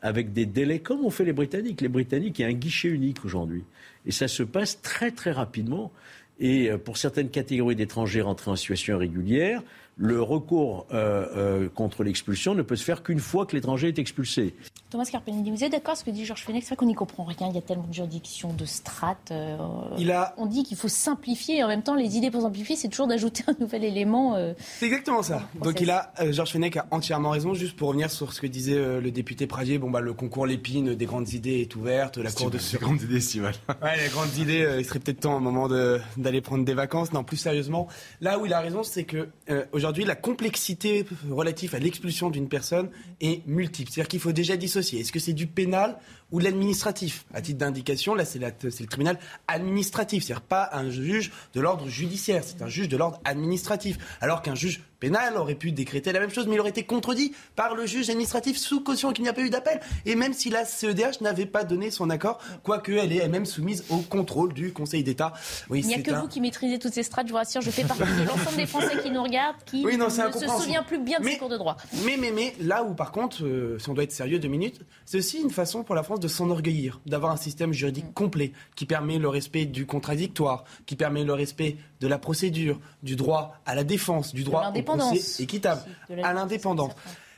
avec 0.02 0.32
des 0.32 0.46
délais 0.46 0.78
comme 0.78 1.04
ont 1.04 1.10
fait 1.10 1.24
les 1.24 1.32
Britanniques. 1.32 1.80
Les 1.80 1.88
Britanniques, 1.88 2.38
il 2.38 2.42
y 2.42 2.44
a 2.44 2.48
un 2.48 2.52
guichet 2.52 2.88
unique 2.88 3.24
aujourd'hui. 3.24 3.64
Et 4.06 4.12
ça 4.12 4.28
se 4.28 4.42
passe 4.42 4.80
très 4.80 5.10
très 5.10 5.30
rapidement. 5.30 5.92
Et 6.38 6.70
euh, 6.70 6.78
pour 6.78 6.96
certaines 6.96 7.28
catégories 7.28 7.76
d'étrangers 7.76 8.22
rentrés 8.22 8.50
en 8.50 8.56
situation 8.56 8.94
irrégulière, 8.94 9.62
le 9.98 10.22
recours 10.22 10.86
euh, 10.92 11.26
euh, 11.36 11.68
contre 11.68 12.02
l'expulsion 12.02 12.54
ne 12.54 12.62
peut 12.62 12.76
se 12.76 12.84
faire 12.84 13.02
qu'une 13.02 13.20
fois 13.20 13.44
que 13.44 13.54
l'étranger 13.54 13.88
est 13.88 13.98
expulsé. 13.98 14.54
Thomas 14.90 15.04
Carpellini, 15.04 15.52
vous 15.52 15.62
êtes 15.62 15.70
d'accord 15.70 15.90
avec 15.90 16.00
ce 16.00 16.04
que 16.04 16.10
dit 16.10 16.26
Georges 16.26 16.42
Fenech? 16.42 16.64
C'est 16.64 16.70
vrai 16.70 16.76
qu'on 16.76 16.86
n'y 16.86 16.94
comprend 16.94 17.22
rien, 17.22 17.48
il 17.48 17.54
y 17.54 17.58
a 17.58 17.62
tellement 17.62 17.86
de 17.86 17.94
juridictions, 17.94 18.52
de 18.52 18.64
strates. 18.64 19.30
Euh, 19.30 19.56
il 19.98 20.10
a... 20.10 20.34
On 20.36 20.46
dit 20.46 20.64
qu'il 20.64 20.76
faut 20.76 20.88
simplifier 20.88 21.58
et 21.58 21.64
en 21.64 21.68
même 21.68 21.84
temps, 21.84 21.94
les 21.94 22.16
idées 22.16 22.32
pour 22.32 22.42
simplifier, 22.42 22.74
c'est 22.74 22.88
toujours 22.88 23.06
d'ajouter 23.06 23.44
un 23.46 23.54
nouvel 23.60 23.84
élément. 23.84 24.36
c'est 24.58 24.86
exactement 24.86 25.22
ça. 25.22 25.42
Donc 25.62 25.80
il 25.80 25.90
a, 25.92 26.12
Georges 26.30 26.50
Fenech 26.50 26.76
a 26.76 26.86
entièrement 26.90 27.30
raison, 27.30 27.54
juste 27.54 27.76
pour 27.76 27.88
revenir 27.88 28.10
sur 28.10 28.32
ce 28.32 28.40
que 28.40 28.48
disait 28.48 29.00
le 29.00 29.10
député 29.12 29.46
Pradier, 29.46 29.78
bon, 29.78 29.90
bah, 29.90 30.00
le 30.00 30.12
concours 30.12 30.44
Lépine 30.44 30.96
des 30.96 31.06
grandes 31.06 31.32
idées 31.32 31.60
est 31.60 31.76
ouverte, 31.76 32.18
la 32.18 32.32
Cour 32.32 32.50
de... 32.50 32.58
Les 32.58 32.78
grandes 32.78 33.02
idées, 33.02 33.20
si 33.20 33.38
mal. 33.38 33.54
ouais, 33.82 33.96
les 34.02 34.08
grandes 34.08 34.36
idées, 34.38 34.76
il 34.76 34.84
serait 34.84 34.98
peut-être 34.98 35.20
temps 35.20 35.34
à 35.34 35.36
un 35.36 35.40
moment 35.40 35.68
d'aller 35.68 36.40
prendre 36.40 36.64
des 36.64 36.74
vacances. 36.74 37.12
Non, 37.12 37.22
plus 37.22 37.36
sérieusement, 37.36 37.86
là 38.20 38.40
où 38.40 38.46
il 38.46 38.52
a 38.52 38.60
raison, 38.60 38.82
c'est 38.82 39.04
que 39.04 39.28
aujourd'hui, 39.70 40.04
la 40.04 40.16
complexité 40.16 41.06
relative 41.30 41.76
à 41.76 41.78
l'expulsion 41.78 42.28
d'une 42.28 42.48
personne 42.48 42.90
est 43.20 43.46
multiple. 43.46 43.92
C'est-à-dire 43.92 44.08
qu'il 44.08 44.20
faut 44.20 44.32
déjà 44.32 44.56
dissocier. 44.56 44.79
Est-ce 44.80 45.12
que 45.12 45.18
c'est 45.18 45.32
du 45.32 45.46
pénal 45.46 45.98
ou 46.32 46.38
l'administratif. 46.38 47.24
À 47.34 47.40
titre 47.40 47.58
d'indication, 47.58 48.14
là, 48.14 48.24
c'est 48.24 48.38
le 48.38 48.86
tribunal 48.86 49.18
administratif, 49.48 50.24
c'est-à-dire 50.24 50.42
pas 50.42 50.70
un 50.72 50.90
juge 50.90 51.32
de 51.54 51.60
l'ordre 51.60 51.88
judiciaire, 51.88 52.42
c'est 52.44 52.62
un 52.62 52.68
juge 52.68 52.88
de 52.88 52.96
l'ordre 52.96 53.20
administratif. 53.24 53.98
Alors 54.20 54.42
qu'un 54.42 54.54
juge 54.54 54.80
pénal 55.00 55.36
aurait 55.36 55.54
pu 55.54 55.72
décréter 55.72 56.12
la 56.12 56.20
même 56.20 56.30
chose, 56.30 56.46
mais 56.46 56.54
il 56.54 56.60
aurait 56.60 56.70
été 56.70 56.84
contredit 56.84 57.32
par 57.56 57.74
le 57.74 57.86
juge 57.86 58.10
administratif 58.10 58.58
sous 58.58 58.80
caution 58.80 59.12
qu'il 59.12 59.24
n'y 59.24 59.30
a 59.30 59.32
pas 59.32 59.40
eu 59.40 59.50
d'appel. 59.50 59.80
Et 60.06 60.14
même 60.14 60.34
si 60.34 60.50
la 60.50 60.64
CEDH 60.64 61.22
n'avait 61.22 61.46
pas 61.46 61.64
donné 61.64 61.90
son 61.90 62.10
accord, 62.10 62.38
quoique 62.62 62.92
elle 62.92 63.12
est 63.12 63.16
elle-même 63.16 63.46
soumise 63.46 63.84
au 63.88 63.98
contrôle 63.98 64.52
du 64.52 64.72
Conseil 64.72 65.02
d'État. 65.02 65.32
Oui, 65.70 65.80
il 65.80 65.86
n'y 65.86 65.94
a 65.94 66.02
que 66.02 66.12
vous 66.12 66.28
qui 66.28 66.40
maîtrisez 66.40 66.78
toutes 66.78 66.92
ces 66.92 67.02
strates, 67.02 67.26
je 67.26 67.32
vous 67.32 67.38
rassure, 67.38 67.62
je 67.62 67.70
fais 67.70 67.84
partie 67.84 68.02
de 68.02 68.26
l'ensemble 68.26 68.56
des 68.56 68.66
Français 68.66 68.98
qui 69.02 69.10
nous 69.10 69.22
regardent, 69.22 69.56
qui 69.64 69.84
ne 69.84 70.08
se 70.08 70.48
souvient 70.60 70.82
plus 70.82 70.98
bien 70.98 71.18
de 71.18 71.24
ces 71.24 71.38
cours 71.38 71.48
de 71.48 71.56
droit. 71.56 71.76
Mais, 72.04 72.16
mais, 72.18 72.30
mais, 72.30 72.54
là 72.60 72.84
où 72.84 72.94
par 72.94 73.10
contre, 73.10 73.44
euh, 73.44 73.78
si 73.78 73.88
on 73.88 73.94
doit 73.94 74.04
être 74.04 74.12
sérieux 74.12 74.38
deux 74.38 74.48
minutes, 74.48 74.80
c'est 75.06 75.18
aussi 75.18 75.40
une 75.40 75.50
façon 75.50 75.82
pour 75.82 75.94
la 75.94 76.02
France 76.02 76.19
de 76.20 76.28
s'enorgueillir, 76.28 77.00
d'avoir 77.06 77.32
un 77.32 77.36
système 77.36 77.72
juridique 77.72 78.10
mm. 78.10 78.14
complet 78.14 78.52
qui 78.76 78.86
permet 78.86 79.18
le 79.18 79.28
respect 79.28 79.64
du 79.64 79.86
contradictoire, 79.86 80.64
qui 80.86 80.96
permet 80.96 81.24
le 81.24 81.32
respect 81.32 81.76
de 82.00 82.06
la 82.06 82.18
procédure, 82.18 82.78
du 83.02 83.16
droit 83.16 83.54
à 83.66 83.74
la 83.74 83.84
défense, 83.84 84.34
du 84.34 84.44
droit 84.44 84.72
au 84.74 84.82
procès 84.82 85.42
équitable, 85.42 85.82
à 86.22 86.32
l'indépendance. 86.32 86.92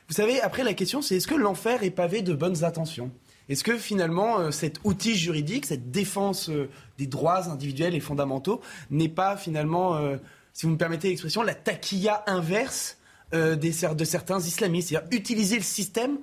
Vous 0.09 0.15
savez, 0.15 0.41
après 0.43 0.65
la 0.65 0.75
question, 0.75 1.01
c'est 1.01 1.17
est-ce 1.17 1.27
que 1.27 1.35
l'enfer 1.35 1.83
est 1.85 1.91
pavé 1.91 2.21
de 2.21 2.35
bonnes 2.35 2.65
intentions? 2.65 3.11
Est-ce 3.49 3.65
que 3.65 3.77
finalement 3.77 4.39
euh, 4.39 4.51
cet 4.51 4.79
outil 4.85 5.17
juridique, 5.17 5.67
cette 5.67 5.91
défense 5.91 6.49
euh, 6.49 6.69
des 6.99 7.07
droits 7.07 7.49
individuels 7.49 7.95
et 7.95 8.01
fondamentaux 8.01 8.61
n'est 8.91 9.09
pas 9.09 9.37
finalement, 9.37 9.97
euh, 9.97 10.17
si 10.53 10.67
vous 10.67 10.73
me 10.73 10.79
permettez 10.79 11.09
l'expression, 11.09 11.43
la 11.43 11.55
taquilla 11.55 12.25
inverse 12.27 12.99
des, 13.33 13.73
de 13.97 14.05
certains 14.05 14.41
islamistes, 14.41 14.91
c'est-à-dire 14.91 15.09
utiliser 15.11 15.57
le 15.57 15.63
système 15.63 16.19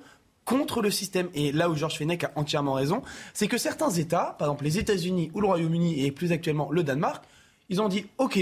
contre 0.50 0.82
le 0.82 0.90
système. 0.90 1.28
Et 1.32 1.52
là 1.52 1.70
où 1.70 1.76
Georges 1.76 1.96
Fenech 1.96 2.24
a 2.24 2.32
entièrement 2.34 2.72
raison, 2.72 3.02
c'est 3.32 3.46
que 3.46 3.56
certains 3.56 3.90
États, 3.90 4.34
par 4.38 4.48
exemple 4.48 4.64
les 4.64 4.78
États-Unis 4.78 5.30
ou 5.32 5.40
le 5.40 5.46
Royaume-Uni 5.46 6.04
et 6.04 6.10
plus 6.10 6.32
actuellement 6.32 6.72
le 6.72 6.82
Danemark, 6.82 7.24
ils 7.68 7.80
ont 7.80 7.88
dit 7.88 8.06
OK, 8.18 8.40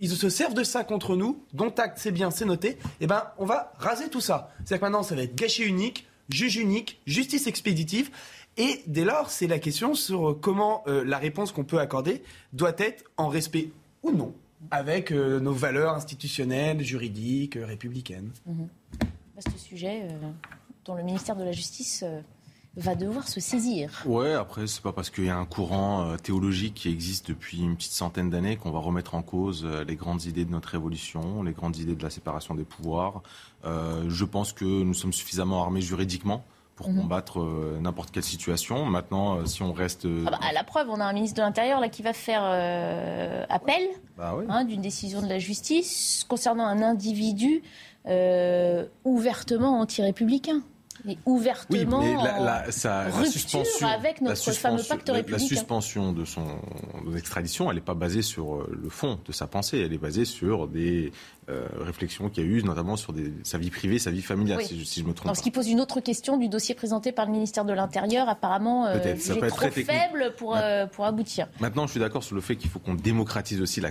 ils 0.00 0.10
se 0.10 0.30
servent 0.30 0.54
de 0.54 0.64
ça 0.64 0.84
contre 0.84 1.16
nous, 1.16 1.44
dont 1.52 1.68
acte 1.68 1.98
c'est 1.98 2.12
bien, 2.12 2.30
c'est 2.30 2.46
noté, 2.46 2.70
et 2.70 2.78
eh 3.02 3.06
ben 3.06 3.24
on 3.36 3.44
va 3.44 3.74
raser 3.78 4.08
tout 4.08 4.22
ça. 4.22 4.50
C'est-à-dire 4.58 4.78
que 4.78 4.84
maintenant 4.86 5.02
ça 5.02 5.14
va 5.14 5.22
être 5.22 5.34
gâché 5.34 5.66
unique, 5.66 6.06
juge 6.30 6.56
unique, 6.56 6.98
justice 7.06 7.46
expéditive. 7.46 8.10
Et 8.56 8.82
dès 8.86 9.04
lors, 9.04 9.30
c'est 9.30 9.46
la 9.46 9.58
question 9.58 9.94
sur 9.94 10.38
comment 10.40 10.82
euh, 10.86 11.04
la 11.04 11.18
réponse 11.18 11.52
qu'on 11.52 11.64
peut 11.64 11.78
accorder 11.78 12.22
doit 12.52 12.74
être 12.78 13.04
en 13.18 13.28
respect 13.28 13.70
ou 14.02 14.12
non 14.12 14.34
avec 14.70 15.12
euh, 15.12 15.40
nos 15.40 15.52
valeurs 15.52 15.94
institutionnelles, 15.94 16.82
juridiques, 16.82 17.58
républicaines. 17.60 18.30
Mmh. 18.46 18.64
Vaste 19.36 19.58
sujet 19.58 20.08
dont 20.84 20.94
le 20.94 21.02
ministère 21.02 21.36
de 21.36 21.44
la 21.44 21.52
Justice 21.52 22.04
euh, 22.06 22.20
va 22.76 22.94
devoir 22.94 23.28
se 23.28 23.40
saisir. 23.40 23.90
Ouais, 24.06 24.32
après, 24.32 24.66
c'est 24.66 24.82
pas 24.82 24.92
parce 24.92 25.10
qu'il 25.10 25.24
y 25.24 25.30
a 25.30 25.36
un 25.36 25.44
courant 25.44 26.02
euh, 26.04 26.16
théologique 26.16 26.74
qui 26.74 26.88
existe 26.88 27.28
depuis 27.28 27.60
une 27.60 27.76
petite 27.76 27.92
centaine 27.92 28.30
d'années 28.30 28.56
qu'on 28.56 28.70
va 28.70 28.78
remettre 28.78 29.14
en 29.14 29.22
cause 29.22 29.64
euh, 29.64 29.84
les 29.84 29.96
grandes 29.96 30.24
idées 30.24 30.44
de 30.44 30.50
notre 30.50 30.68
révolution, 30.68 31.42
les 31.42 31.52
grandes 31.52 31.76
idées 31.76 31.96
de 31.96 32.02
la 32.02 32.10
séparation 32.10 32.54
des 32.54 32.64
pouvoirs. 32.64 33.22
je 33.64 34.24
pense 34.24 34.52
que 34.52 34.64
nous 34.64 34.94
sommes 34.94 35.12
suffisamment 35.12 35.62
armés 35.62 35.82
juridiquement 35.82 36.44
pour 36.76 36.88
mhm. 36.88 37.02
combattre 37.02 37.46
n'importe 37.78 38.10
quelle 38.10 38.24
situation. 38.24 38.86
Maintenant, 38.86 39.44
si 39.44 39.62
on 39.62 39.74
reste... 39.74 40.06
Ah 40.26 40.30
bah, 40.30 40.38
à 40.40 40.52
la 40.54 40.64
preuve, 40.64 40.88
on 40.88 40.98
a 40.98 41.04
un 41.04 41.12
ministre 41.12 41.36
de 41.36 41.42
l'Intérieur 41.42 41.78
là 41.78 41.90
qui 41.90 42.00
va 42.00 42.14
faire 42.14 42.42
appel 43.50 43.82
bah 44.16 44.34
hein, 44.48 44.64
d'une 44.64 44.80
décision 44.80 45.20
de 45.20 45.26
la 45.26 45.38
justice 45.38 46.24
concernant 46.26 46.64
un 46.64 46.80
individu 46.80 47.62
ouvertement 49.04 49.80
anti-républicain. 49.80 50.62
Et 51.08 51.16
ouvertement 51.24 52.00
oui, 52.00 52.14
mais 52.14 52.44
la, 52.44 52.70
suspension, 53.24 53.86
avec 53.86 54.20
notre 54.20 54.52
fameux 54.52 54.82
pacte 54.82 55.08
républicain. 55.08 55.42
La 55.42 55.48
suspension 55.48 56.12
de 56.12 56.24
son 56.24 56.46
extradition, 57.16 57.70
elle 57.70 57.76
n'est 57.76 57.82
pas 57.82 57.94
basée 57.94 58.22
sur 58.22 58.56
euh, 58.56 58.78
le 58.82 58.90
fond 58.90 59.18
de 59.24 59.32
sa 59.32 59.46
pensée, 59.46 59.78
elle 59.78 59.92
est 59.92 59.98
basée 59.98 60.24
sur 60.26 60.68
des 60.68 61.12
euh, 61.50 61.66
réflexions 61.80 62.28
qu'il 62.28 62.44
y 62.44 62.46
a 62.46 62.50
eu, 62.50 62.62
notamment 62.62 62.96
sur 62.96 63.12
des, 63.12 63.32
sa 63.42 63.58
vie 63.58 63.70
privée, 63.70 63.98
sa 63.98 64.10
vie 64.10 64.22
familiale, 64.22 64.62
si, 64.62 64.82
je, 64.82 65.04
me 65.04 65.12
trompe. 65.12 65.26
Alors, 65.26 65.36
ce 65.36 65.42
qui 65.42 65.50
pose 65.50 65.68
une 65.68 65.80
autre 65.80 66.00
question 66.00 66.36
du 66.36 66.48
dossier 66.48 66.74
présenté 66.74 67.12
par 67.12 67.26
le 67.26 67.32
ministère 67.32 67.64
de 67.64 67.72
l'Intérieur, 67.72 68.28
apparemment 68.28 68.86
euh, 68.86 68.98
trop 69.48 69.70
faible 69.70 70.32
pour, 70.36 70.56
euh, 70.56 70.86
pour 70.86 71.04
aboutir. 71.04 71.48
Maintenant, 71.60 71.86
je 71.86 71.92
suis 71.92 72.00
d'accord 72.00 72.22
sur 72.22 72.34
le 72.34 72.40
fait 72.40 72.56
qu'il 72.56 72.70
faut 72.70 72.78
qu'on 72.78 72.94
démocratise 72.94 73.60
aussi 73.60 73.80
la, 73.80 73.90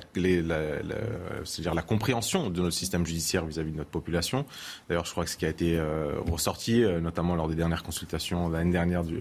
c'est-à-dire 1.44 1.74
la 1.74 1.82
compréhension 1.82 2.50
de 2.50 2.62
notre 2.62 2.76
système 2.76 3.06
judiciaire 3.06 3.46
vis-à-vis 3.46 3.72
de 3.72 3.78
notre 3.78 3.90
population. 3.90 4.46
D'ailleurs, 4.88 5.06
je 5.06 5.12
crois 5.12 5.26
que 5.26 5.30
ce 5.30 5.38
qui 5.38 5.46
a 5.46 5.50
été 5.50 5.80
ressorti, 6.28 6.84
notamment 7.02 7.36
lors 7.36 7.48
des 7.48 7.56
dernières 7.56 7.84
consultations 7.84 8.50
l'année 8.50 8.72
dernière 8.72 9.04
du, 9.04 9.20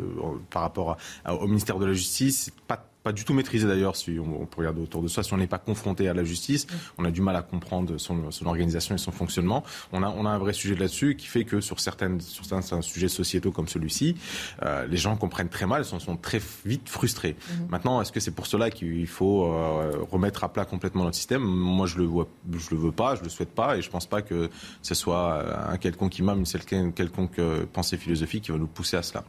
par 0.50 0.62
rapport 0.62 0.96
au 1.28 1.46
ministère 1.46 1.78
de 1.78 1.86
la 1.86 1.92
Justice, 1.92 2.44
c'est 2.44 2.54
pas 2.66 2.84
pas 3.08 3.12
du 3.12 3.24
tout 3.24 3.32
maîtrisé 3.32 3.66
d'ailleurs, 3.66 3.96
si 3.96 4.18
on, 4.18 4.44
peut 4.44 4.58
regarder 4.58 4.82
autour 4.82 5.02
de 5.02 5.08
soi, 5.08 5.22
si 5.22 5.32
on 5.32 5.38
n'est 5.38 5.46
pas 5.46 5.56
confronté 5.56 6.10
à 6.10 6.12
la 6.12 6.24
justice, 6.24 6.66
on 6.98 7.06
a 7.06 7.10
du 7.10 7.22
mal 7.22 7.36
à 7.36 7.40
comprendre 7.40 7.96
son, 7.96 8.30
son 8.30 8.44
organisation 8.44 8.94
et 8.94 8.98
son 8.98 9.12
fonctionnement. 9.12 9.64
On 9.94 10.02
a, 10.02 10.10
on 10.10 10.26
a 10.26 10.28
un 10.28 10.36
vrai 10.36 10.52
sujet 10.52 10.74
là-dessus 10.74 11.16
qui 11.16 11.26
fait 11.26 11.44
que 11.44 11.62
sur, 11.62 11.80
certaines, 11.80 12.20
sur 12.20 12.44
certains 12.44 12.82
sujets 12.82 13.08
sociétaux 13.08 13.50
comme 13.50 13.66
celui-ci, 13.66 14.14
euh, 14.62 14.86
les 14.86 14.98
gens 14.98 15.16
comprennent 15.16 15.48
très 15.48 15.64
mal, 15.64 15.86
sont, 15.86 16.00
sont 16.00 16.18
très 16.18 16.38
vite 16.66 16.86
frustrés. 16.86 17.34
Mhm. 17.34 17.68
Maintenant, 17.70 18.02
est-ce 18.02 18.12
que 18.12 18.20
c'est 18.20 18.30
pour 18.30 18.46
cela 18.46 18.70
qu'il 18.70 19.06
faut 19.06 19.46
euh, 19.46 20.04
remettre 20.12 20.44
à 20.44 20.52
plat 20.52 20.66
complètement 20.66 21.04
notre 21.04 21.16
système? 21.16 21.40
Moi, 21.42 21.86
je 21.86 21.96
le 21.96 22.04
vois, 22.04 22.28
je 22.52 22.68
le 22.72 22.76
veux 22.76 22.92
pas, 22.92 23.14
je 23.14 23.22
le 23.22 23.30
souhaite 23.30 23.54
pas, 23.54 23.78
et 23.78 23.80
je 23.80 23.88
pense 23.88 24.04
pas 24.04 24.20
que 24.20 24.50
ce 24.82 24.94
soit 24.94 25.32
euh, 25.32 25.72
un 25.72 25.78
quelconque 25.78 26.18
imam, 26.18 26.44
une 26.72 26.92
quelconque 26.92 27.40
pensée 27.72 27.96
philosophique 27.96 28.44
qui 28.44 28.52
va 28.52 28.58
nous 28.58 28.66
pousser 28.66 28.98
à 28.98 29.02
cela. 29.02 29.24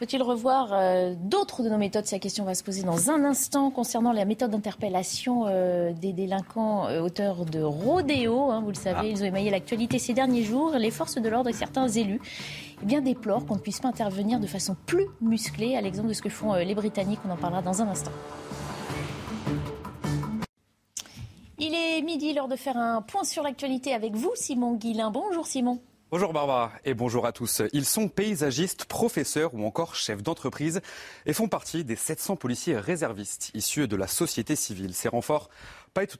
Faut-il 0.00 0.22
revoir 0.22 0.70
euh, 0.72 1.14
d'autres 1.14 1.62
de 1.62 1.68
nos 1.68 1.76
méthodes 1.76 2.06
Si 2.06 2.14
la 2.14 2.20
question 2.20 2.44
va 2.44 2.54
se 2.54 2.64
poser 2.64 2.84
dans 2.84 3.10
un 3.10 3.22
instant 3.22 3.70
concernant 3.70 4.14
la 4.14 4.24
méthode 4.24 4.50
d'interpellation 4.50 5.44
euh, 5.46 5.92
des 5.92 6.14
délinquants 6.14 6.88
euh, 6.88 7.02
auteurs 7.02 7.44
de 7.44 7.60
rodéo. 7.60 8.50
Hein, 8.50 8.62
vous 8.62 8.70
le 8.70 8.76
savez, 8.76 8.98
ah. 8.98 9.04
ils 9.04 9.22
ont 9.22 9.26
émaillé 9.26 9.50
l'actualité 9.50 9.98
ces 9.98 10.14
derniers 10.14 10.42
jours. 10.42 10.70
Les 10.78 10.90
forces 10.90 11.16
de 11.16 11.28
l'ordre 11.28 11.50
et 11.50 11.52
certains 11.52 11.86
élus 11.86 12.18
eh 12.82 12.86
bien, 12.86 13.02
déplorent 13.02 13.44
qu'on 13.44 13.56
ne 13.56 13.60
puisse 13.60 13.80
pas 13.80 13.88
intervenir 13.88 14.40
de 14.40 14.46
façon 14.46 14.74
plus 14.86 15.04
musclée, 15.20 15.76
à 15.76 15.82
l'exemple 15.82 16.08
de 16.08 16.14
ce 16.14 16.22
que 16.22 16.30
font 16.30 16.54
les 16.54 16.74
Britanniques. 16.74 17.20
On 17.28 17.30
en 17.30 17.36
parlera 17.36 17.60
dans 17.60 17.82
un 17.82 17.88
instant. 17.88 18.12
Il 21.58 21.74
est 21.74 22.00
midi, 22.00 22.32
l'heure 22.32 22.48
de 22.48 22.56
faire 22.56 22.78
un 22.78 23.02
point 23.02 23.24
sur 23.24 23.42
l'actualité 23.42 23.92
avec 23.92 24.14
vous, 24.16 24.32
Simon 24.34 24.76
Guillain. 24.76 25.10
Bonjour 25.10 25.46
Simon. 25.46 25.78
Bonjour 26.12 26.32
Barbara 26.32 26.72
et 26.84 26.94
bonjour 26.94 27.24
à 27.24 27.30
tous. 27.30 27.62
Ils 27.72 27.84
sont 27.84 28.08
paysagistes, 28.08 28.84
professeurs 28.86 29.54
ou 29.54 29.64
encore 29.64 29.94
chefs 29.94 30.24
d'entreprise 30.24 30.80
et 31.24 31.32
font 31.32 31.46
partie 31.46 31.84
des 31.84 31.94
700 31.94 32.34
policiers 32.34 32.76
réservistes 32.76 33.52
issus 33.54 33.86
de 33.86 33.94
la 33.94 34.08
société 34.08 34.56
civile. 34.56 34.92
Ces 34.92 35.08
renforts 35.08 35.50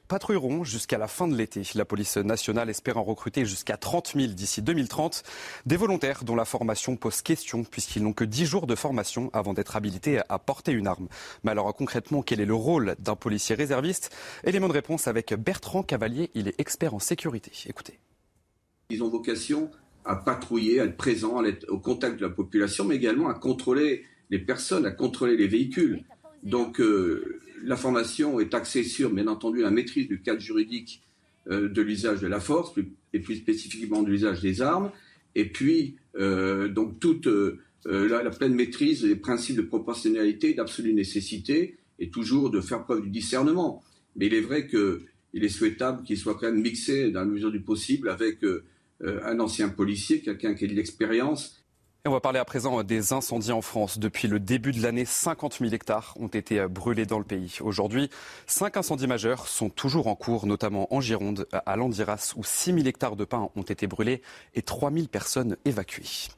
patrouilleront 0.07 0.62
jusqu'à 0.62 0.97
la 0.97 1.09
fin 1.09 1.26
de 1.26 1.34
l'été. 1.34 1.62
La 1.74 1.84
police 1.84 2.18
nationale 2.18 2.70
espère 2.70 2.99
en 2.99 3.03
recruter 3.03 3.45
jusqu'à 3.45 3.76
30 3.76 4.12
000 4.14 4.28
d'ici 4.28 4.62
2030. 4.62 5.24
Des 5.66 5.76
volontaires 5.76 6.22
dont 6.22 6.36
la 6.36 6.45
formation 6.45 6.95
pose 6.95 7.20
question 7.20 7.64
puisqu'ils 7.64 8.05
n'ont 8.05 8.12
que 8.12 8.22
10 8.22 8.47
jours 8.47 8.68
de 8.68 8.76
formation 8.76 9.28
avant 9.32 9.55
d'être 9.55 9.74
habilités 9.74 10.20
à 10.28 10.38
porter 10.38 10.70
une 10.70 10.86
arme. 10.86 11.09
Mais 11.43 11.51
alors 11.51 11.74
concrètement, 11.74 12.22
quel 12.22 12.38
est 12.38 12.47
le 12.47 12.55
rôle 12.55 12.95
d'un 13.01 13.16
policier 13.16 13.57
réserviste? 13.57 14.14
Élément 14.45 14.68
de 14.68 14.72
réponse 14.72 15.09
avec 15.09 15.34
Bertrand 15.34 15.82
Cavalier, 15.82 16.30
il 16.34 16.47
est 16.47 16.61
expert 16.61 16.95
en 16.95 17.01
sécurité. 17.01 17.51
Écoutez. 17.66 17.99
Ils 18.91 19.03
ont 19.03 19.09
vocation 19.09 19.70
à 20.05 20.16
patrouiller, 20.16 20.80
à 20.80 20.84
être 20.84 20.97
présents, 20.97 21.38
à 21.38 21.47
être 21.47 21.66
au 21.68 21.78
contact 21.78 22.16
de 22.16 22.22
la 22.22 22.30
population, 22.30 22.84
mais 22.84 22.97
également 22.97 23.28
à 23.28 23.34
contrôler 23.34 24.05
les 24.30 24.38
personnes, 24.38 24.86
à 24.86 24.91
contrôler 24.91 25.36
les 25.36 25.47
véhicules. 25.47 26.03
Donc 26.43 26.80
euh, 26.80 27.41
la 27.62 27.76
formation 27.76 28.41
est 28.41 28.55
axée 28.55 28.82
sur, 28.82 29.11
bien 29.11 29.26
entendu, 29.26 29.61
la 29.61 29.70
maîtrise 29.70 30.09
du 30.09 30.20
cadre 30.20 30.41
juridique 30.41 31.03
euh, 31.51 31.68
de 31.68 31.82
l'usage 31.82 32.20
de 32.20 32.26
la 32.26 32.41
force, 32.41 32.72
et 33.12 33.20
plus 33.20 33.36
spécifiquement 33.36 34.03
de 34.03 34.11
l'usage 34.11 34.41
des 34.41 34.62
armes, 34.62 34.91
et 35.34 35.47
puis 35.47 35.97
euh, 36.16 36.68
donc 36.68 36.99
toute 37.01 37.28
la, 37.84 38.22
la, 38.22 38.30
pleine 38.30 38.55
maîtrise 38.55 39.03
des 39.03 39.16
principes 39.16 39.57
de 39.57 39.62
proportionnalité, 39.62 40.55
d'absolue 40.55 40.95
nécessité, 40.95 41.76
et 41.99 42.09
toujours 42.09 42.51
de 42.51 42.61
faire 42.61 42.84
preuve 42.84 43.03
du 43.03 43.11
discernement. 43.11 43.82
Mais 44.16 44.26
il 44.26 44.34
est 44.34 44.41
vrai 44.41 44.66
qu'il 44.66 45.45
est 45.45 45.49
souhaitable 45.49 46.03
qu'il 46.03 46.16
soit 46.16 46.34
quand 46.34 46.51
même 46.51 46.62
mixé 46.62 47.11
dans 47.11 47.20
la 47.20 47.26
mesure 47.26 47.53
du 47.53 47.61
possible 47.61 48.09
avec 48.09 48.38
un 49.03 49.40
ancien 49.40 49.68
policier, 49.68 50.20
quelqu'un 50.20 50.55
qui 50.55 50.64
a 50.64 50.68
de 50.68 50.74
l'expérience. 50.74 51.59
Et 52.07 52.09
on 52.09 52.12
va 52.12 52.20
parler 52.20 52.38
à 52.38 52.46
présent 52.46 52.82
des 52.82 53.12
incendies 53.12 53.53
en 53.53 53.61
France. 53.61 53.98
Depuis 53.98 54.26
le 54.26 54.40
début 54.40 54.72
de 54.72 54.82
l'année, 54.82 55.05
50 55.05 55.59
000 55.59 55.74
hectares 55.74 56.14
ont 56.18 56.28
été 56.28 56.59
euh, 56.59 56.66
brûlés 56.66 57.05
dans 57.05 57.18
le 57.18 57.26
pays. 57.26 57.59
Aujourd'hui, 57.61 58.09
cinq 58.46 58.78
incendies 58.78 59.07
majeurs 59.07 59.46
sont 59.46 59.68
toujours 59.68 60.07
en 60.07 60.14
cours, 60.14 60.46
notamment 60.46 60.94
en 60.94 61.03
Gironde, 61.03 61.46
à 61.53 61.76
Landiras, 61.76 62.32
où 62.36 62.42
6 62.42 62.72
000 62.72 62.86
hectares 62.86 63.16
de 63.16 63.26
pins 63.26 63.51
ont 63.55 63.62
été 63.62 63.86
brûlés 63.86 64.22
et 64.55 64.62
3 64.62 64.90
000 64.90 65.09
personnes 65.09 65.59
évacuées. 65.66 66.30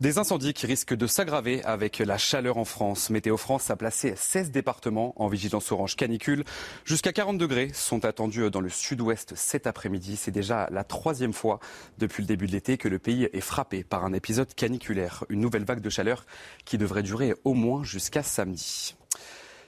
Des 0.00 0.18
incendies 0.18 0.52
qui 0.52 0.66
risquent 0.66 0.94
de 0.94 1.06
s'aggraver 1.06 1.64
avec 1.64 2.00
la 2.00 2.18
chaleur 2.18 2.58
en 2.58 2.66
France. 2.66 3.08
Météo 3.08 3.38
France 3.38 3.70
a 3.70 3.76
placé 3.76 4.12
16 4.14 4.50
départements 4.50 5.14
en 5.16 5.28
vigilance 5.28 5.72
orange 5.72 5.96
canicule. 5.96 6.44
Jusqu'à 6.84 7.14
40 7.14 7.38
degrés 7.38 7.70
sont 7.72 8.04
attendus 8.04 8.50
dans 8.50 8.60
le 8.60 8.68
sud-ouest 8.68 9.32
cet 9.34 9.66
après-midi. 9.66 10.16
C'est 10.16 10.30
déjà 10.30 10.68
la 10.70 10.84
troisième 10.84 11.32
fois 11.32 11.60
depuis 11.96 12.22
le 12.22 12.26
début 12.26 12.46
de 12.46 12.52
l'été 12.52 12.76
que 12.76 12.88
le 12.88 12.98
pays 12.98 13.30
est 13.32 13.40
frappé 13.40 13.82
par 13.82 14.04
un 14.04 14.12
épisode 14.12 14.52
caniculaire. 14.54 15.05
Une 15.28 15.40
nouvelle 15.40 15.64
vague 15.64 15.80
de 15.80 15.90
chaleur 15.90 16.24
qui 16.64 16.78
devrait 16.78 17.02
durer 17.02 17.34
au 17.44 17.54
moins 17.54 17.84
jusqu'à 17.84 18.22
samedi. 18.22 18.94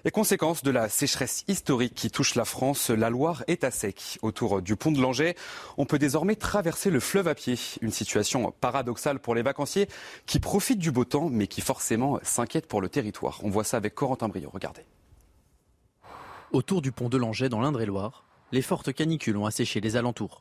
Les 0.05 0.13
conséquences 0.13 0.63
de 0.63 0.71
la 0.71 0.89
sécheresse 0.89 1.45
historique 1.49 1.95
qui 1.95 2.11
touche 2.11 2.37
la 2.37 2.45
France, 2.45 2.91
la 2.91 3.11
Loire 3.11 3.43
est 3.49 3.65
à 3.65 3.73
sec. 3.73 4.19
Autour 4.23 4.63
du 4.63 4.77
pont 4.77 4.93
de 4.93 5.01
Langeais, 5.01 5.35
on 5.77 5.87
peut 5.87 5.99
désormais 5.99 6.37
traverser 6.37 6.91
le 6.91 7.01
fleuve 7.01 7.27
à 7.27 7.35
pied. 7.35 7.57
Une 7.83 7.91
situation 7.91 8.53
paradoxale 8.61 9.19
pour 9.19 9.35
les 9.35 9.43
vacanciers 9.43 9.89
qui 10.25 10.39
profitent 10.39 10.79
du 10.79 10.93
beau 10.93 11.05
temps 11.05 11.29
mais 11.31 11.49
qui 11.49 11.61
forcément 11.61 12.21
s'inquiètent 12.23 12.69
pour 12.69 12.81
le 12.81 12.89
territoire. 12.89 13.41
On 13.43 13.51
voit 13.51 13.65
ça 13.65 13.77
avec 13.77 13.95
Corentin 13.95 14.29
Brio, 14.29 14.51
regardez. 14.51 14.87
Autour 16.53 16.81
du 16.81 16.93
pont 16.93 17.09
de 17.09 17.19
Langeais 17.19 17.49
dans 17.49 17.61
l'Indre-et-Loire, 17.61 18.25
les 18.53 18.63
fortes 18.63 18.93
canicules 18.93 19.37
ont 19.37 19.47
asséché 19.47 19.81
les 19.81 19.97
alentours. 19.97 20.41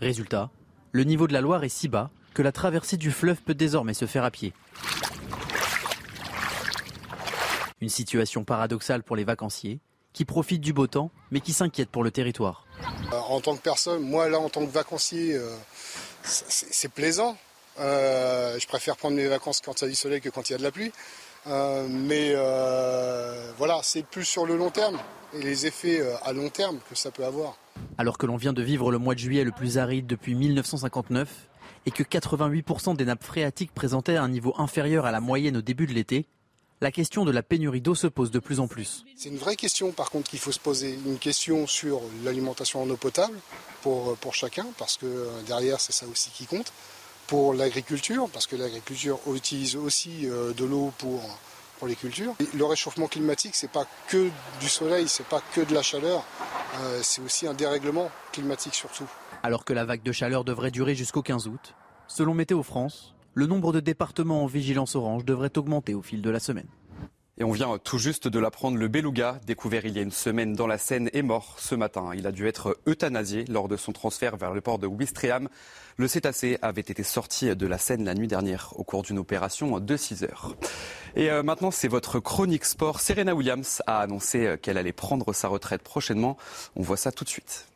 Résultat, 0.00 0.50
le 0.92 1.04
niveau 1.04 1.26
de 1.26 1.32
la 1.32 1.40
Loire 1.40 1.64
est 1.64 1.70
si 1.70 1.88
bas 1.88 2.10
que 2.34 2.42
la 2.42 2.52
traversée 2.52 2.96
du 2.96 3.10
fleuve 3.10 3.40
peut 3.42 3.54
désormais 3.54 3.94
se 3.94 4.06
faire 4.06 4.24
à 4.24 4.30
pied. 4.30 4.52
Une 7.80 7.88
situation 7.88 8.44
paradoxale 8.44 9.02
pour 9.02 9.16
les 9.16 9.24
vacanciers 9.24 9.80
qui 10.12 10.24
profitent 10.24 10.60
du 10.60 10.72
beau 10.72 10.86
temps 10.86 11.10
mais 11.30 11.40
qui 11.40 11.52
s'inquiètent 11.52 11.90
pour 11.90 12.04
le 12.04 12.10
territoire. 12.10 12.66
Euh, 13.12 13.16
en 13.16 13.40
tant 13.40 13.56
que 13.56 13.62
personne, 13.62 14.02
moi 14.02 14.28
là 14.28 14.38
en 14.38 14.48
tant 14.48 14.64
que 14.64 14.70
vacancier, 14.70 15.34
euh, 15.34 15.54
c'est 16.22 16.90
plaisant. 16.90 17.36
Euh, 17.80 18.58
je 18.58 18.66
préfère 18.66 18.96
prendre 18.96 19.16
mes 19.16 19.26
vacances 19.26 19.60
quand 19.60 19.80
il 19.80 19.84
y 19.84 19.86
a 19.86 19.90
du 19.90 19.94
soleil 19.94 20.20
que 20.20 20.28
quand 20.28 20.48
il 20.48 20.52
y 20.52 20.54
a 20.54 20.58
de 20.58 20.62
la 20.62 20.70
pluie. 20.70 20.92
mais 21.46 22.34
voilà, 23.58 23.80
c'est 23.82 24.04
plus 24.04 24.24
sur 24.24 24.46
le 24.46 24.56
long 24.56 24.70
terme 24.70 24.98
et 25.34 25.42
les 25.42 25.66
effets 25.66 26.02
à 26.22 26.32
long 26.32 26.50
terme 26.50 26.78
que 26.88 26.94
ça 26.94 27.10
peut 27.10 27.24
avoir. 27.24 27.56
Alors 27.98 28.18
que 28.18 28.26
l'on 28.26 28.36
vient 28.36 28.52
de 28.52 28.62
vivre 28.62 28.92
le 28.92 28.98
mois 28.98 29.14
de 29.14 29.18
juillet 29.18 29.44
le 29.44 29.50
plus 29.50 29.78
aride 29.78 30.06
depuis 30.06 30.34
1959 30.34 31.28
et 31.86 31.90
que 31.90 32.02
88% 32.02 32.96
des 32.96 33.04
nappes 33.04 33.24
phréatiques 33.24 33.72
présentaient 33.72 34.16
un 34.16 34.28
niveau 34.28 34.54
inférieur 34.58 35.06
à 35.06 35.10
la 35.10 35.20
moyenne 35.20 35.56
au 35.56 35.62
début 35.62 35.86
de 35.86 35.92
l'été, 35.92 36.26
la 36.80 36.90
question 36.90 37.24
de 37.24 37.30
la 37.30 37.42
pénurie 37.42 37.80
d'eau 37.80 37.94
se 37.94 38.08
pose 38.08 38.30
de 38.30 38.40
plus 38.40 38.58
en 38.58 38.66
plus. 38.66 39.04
C'est 39.16 39.28
une 39.28 39.38
vraie 39.38 39.56
question 39.56 39.92
par 39.92 40.10
contre 40.10 40.28
qu'il 40.28 40.40
faut 40.40 40.52
se 40.52 40.58
poser, 40.58 40.98
une 41.06 41.18
question 41.18 41.66
sur 41.66 42.00
l'alimentation 42.24 42.82
en 42.82 42.90
eau 42.90 42.96
potable 42.96 43.38
pour, 43.82 44.16
pour 44.16 44.34
chacun, 44.34 44.66
parce 44.78 44.96
que 44.96 45.06
euh, 45.06 45.42
derrière 45.46 45.80
c'est 45.80 45.92
ça 45.92 46.06
aussi 46.06 46.30
qui 46.30 46.46
compte, 46.46 46.72
pour 47.28 47.54
l'agriculture, 47.54 48.28
parce 48.32 48.46
que 48.46 48.56
l'agriculture 48.56 49.20
utilise 49.32 49.76
aussi 49.76 50.28
euh, 50.28 50.52
de 50.52 50.64
l'eau 50.64 50.92
pour, 50.98 51.22
pour 51.82 51.88
les 51.88 51.96
cultures. 51.96 52.36
Le 52.56 52.64
réchauffement 52.64 53.08
climatique, 53.08 53.56
c'est 53.56 53.68
pas 53.68 53.86
que 54.06 54.28
du 54.60 54.68
soleil, 54.68 55.08
c'est 55.08 55.26
pas 55.26 55.42
que 55.52 55.62
de 55.62 55.74
la 55.74 55.82
chaleur, 55.82 56.24
euh, 56.76 57.00
c'est 57.02 57.20
aussi 57.20 57.48
un 57.48 57.54
dérèglement 57.54 58.08
climatique 58.30 58.76
surtout. 58.76 59.08
Alors 59.42 59.64
que 59.64 59.72
la 59.72 59.84
vague 59.84 60.04
de 60.04 60.12
chaleur 60.12 60.44
devrait 60.44 60.70
durer 60.70 60.94
jusqu'au 60.94 61.22
15 61.22 61.48
août, 61.48 61.74
selon 62.06 62.34
Météo 62.34 62.62
France, 62.62 63.16
le 63.34 63.46
nombre 63.46 63.72
de 63.72 63.80
départements 63.80 64.44
en 64.44 64.46
vigilance 64.46 64.94
orange 64.94 65.24
devrait 65.24 65.58
augmenter 65.58 65.94
au 65.94 66.02
fil 66.02 66.22
de 66.22 66.30
la 66.30 66.38
semaine. 66.38 66.68
Et 67.38 67.44
on 67.44 67.52
vient 67.52 67.78
tout 67.78 67.98
juste 67.98 68.28
de 68.28 68.38
l'apprendre, 68.38 68.76
le 68.76 68.88
beluga, 68.88 69.40
découvert 69.46 69.86
il 69.86 69.96
y 69.96 69.98
a 69.98 70.02
une 70.02 70.12
semaine 70.12 70.52
dans 70.52 70.66
la 70.66 70.76
Seine, 70.76 71.08
est 71.14 71.22
mort 71.22 71.56
ce 71.58 71.74
matin. 71.74 72.10
Il 72.14 72.26
a 72.26 72.32
dû 72.32 72.46
être 72.46 72.78
euthanasié 72.86 73.46
lors 73.46 73.68
de 73.68 73.78
son 73.78 73.92
transfert 73.92 74.36
vers 74.36 74.52
le 74.52 74.60
port 74.60 74.78
de 74.78 74.86
Ouistreham. 74.86 75.48
Le 75.96 76.08
cétacé 76.08 76.58
avait 76.60 76.82
été 76.82 77.02
sorti 77.02 77.56
de 77.56 77.66
la 77.66 77.78
Seine 77.78 78.04
la 78.04 78.14
nuit 78.14 78.28
dernière 78.28 78.74
au 78.76 78.84
cours 78.84 79.02
d'une 79.02 79.18
opération 79.18 79.80
de 79.80 79.96
6 79.96 80.24
heures. 80.24 80.54
Et 81.16 81.30
euh, 81.30 81.42
maintenant, 81.42 81.70
c'est 81.70 81.88
votre 81.88 82.20
chronique 82.20 82.66
sport. 82.66 83.00
Serena 83.00 83.34
Williams 83.34 83.82
a 83.86 84.00
annoncé 84.00 84.56
qu'elle 84.60 84.76
allait 84.76 84.92
prendre 84.92 85.32
sa 85.32 85.48
retraite 85.48 85.82
prochainement. 85.82 86.36
On 86.76 86.82
voit 86.82 86.98
ça 86.98 87.12
tout 87.12 87.24
de 87.24 87.30
suite. 87.30 87.66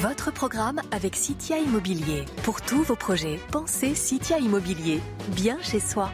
Votre 0.00 0.30
programme 0.30 0.80
avec 0.90 1.16
Citia 1.16 1.58
Immobilier. 1.58 2.24
Pour 2.44 2.62
tous 2.62 2.82
vos 2.82 2.96
projets, 2.96 3.38
pensez 3.50 3.94
Citia 3.94 4.38
Immobilier. 4.38 5.00
Bien 5.34 5.58
chez 5.62 5.80
soi. 5.80 6.10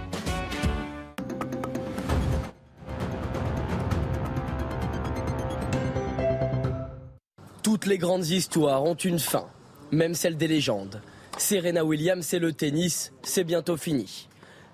Toutes 7.72 7.86
les 7.86 7.96
grandes 7.96 8.26
histoires 8.26 8.84
ont 8.84 8.92
une 8.92 9.18
fin, 9.18 9.46
même 9.92 10.12
celle 10.12 10.36
des 10.36 10.46
légendes. 10.46 11.00
Serena 11.38 11.86
Williams 11.86 12.34
et 12.34 12.38
le 12.38 12.52
tennis, 12.52 13.14
c'est 13.22 13.44
bientôt 13.44 13.78
fini. 13.78 14.28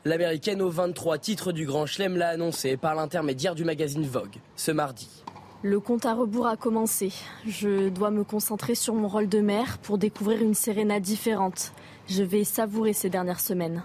L'américaine 0.04 0.60
aux 0.60 0.68
23 0.68 1.18
titres 1.18 1.52
du 1.52 1.64
Grand 1.64 1.86
Chelem 1.86 2.16
l'a 2.16 2.30
annoncé 2.30 2.76
par 2.76 2.96
l'intermédiaire 2.96 3.54
du 3.54 3.64
magazine 3.64 4.04
Vogue 4.04 4.38
ce 4.56 4.72
mardi. 4.72 5.08
Le 5.62 5.78
compte 5.78 6.06
à 6.06 6.14
rebours 6.14 6.48
a 6.48 6.56
commencé. 6.56 7.12
Je 7.46 7.88
dois 7.88 8.10
me 8.10 8.24
concentrer 8.24 8.74
sur 8.74 8.94
mon 8.94 9.06
rôle 9.06 9.28
de 9.28 9.38
mère 9.38 9.78
pour 9.78 9.96
découvrir 9.96 10.42
une 10.42 10.54
Serena 10.54 10.98
différente. 10.98 11.70
Je 12.08 12.24
vais 12.24 12.42
savourer 12.42 12.94
ces 12.94 13.10
dernières 13.10 13.38
semaines. 13.38 13.84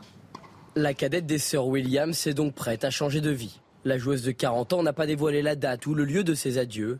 La 0.75 0.95
cadette 0.95 1.27
des 1.27 1.37
sœurs 1.37 1.67
Williams 1.67 2.25
est 2.25 2.33
donc 2.33 2.55
prête 2.55 2.83
à 2.83 2.89
changer 2.89 3.21
de 3.21 3.29
vie. 3.29 3.59
La 3.85 3.99
joueuse 3.99 4.23
de 4.23 4.31
40 4.31 4.73
ans 4.73 4.81
n'a 4.81 4.91
pas 4.91 5.05
dévoilé 5.05 5.43
la 5.43 5.55
date 5.55 5.85
ou 5.85 5.93
le 5.93 6.03
lieu 6.03 6.23
de 6.23 6.33
ses 6.33 6.57
adieux, 6.57 6.97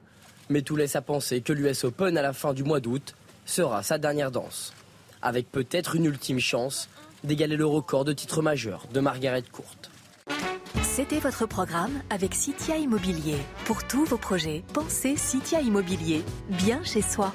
mais 0.50 0.62
tout 0.62 0.76
laisse 0.76 0.96
à 0.96 1.02
penser 1.02 1.42
que 1.42 1.54
l'US 1.54 1.84
Open 1.84 2.18
à 2.18 2.22
la 2.22 2.34
fin 2.34 2.54
du 2.54 2.64
mois 2.64 2.80
d'août 2.80 3.16
sera 3.46 3.84
sa 3.84 3.98
dernière 3.98 4.32
danse, 4.32 4.74
avec 5.22 5.52
peut-être 5.52 5.96
une 5.96 6.06
ultime 6.06 6.40
chance 6.40 6.90
d'égaler 7.24 7.56
le 7.56 7.66
record 7.66 8.06
de 8.06 8.14
titre 8.14 8.42
majeur 8.42 8.88
de 8.94 9.00
Margaret 9.00 9.44
Court. 9.52 9.76
C'était 10.82 11.20
votre 11.20 11.48
programme 11.48 12.02
avec 12.10 12.36
Citia 12.36 12.78
Immobilier. 12.78 13.38
Pour 13.66 13.84
tous 13.88 14.06
vos 14.06 14.18
projets, 14.18 14.64
pensez 14.74 15.16
Citia 15.16 15.62
Immobilier. 15.62 16.22
Bien 16.50 16.84
chez 16.84 17.02
soi. 17.02 17.34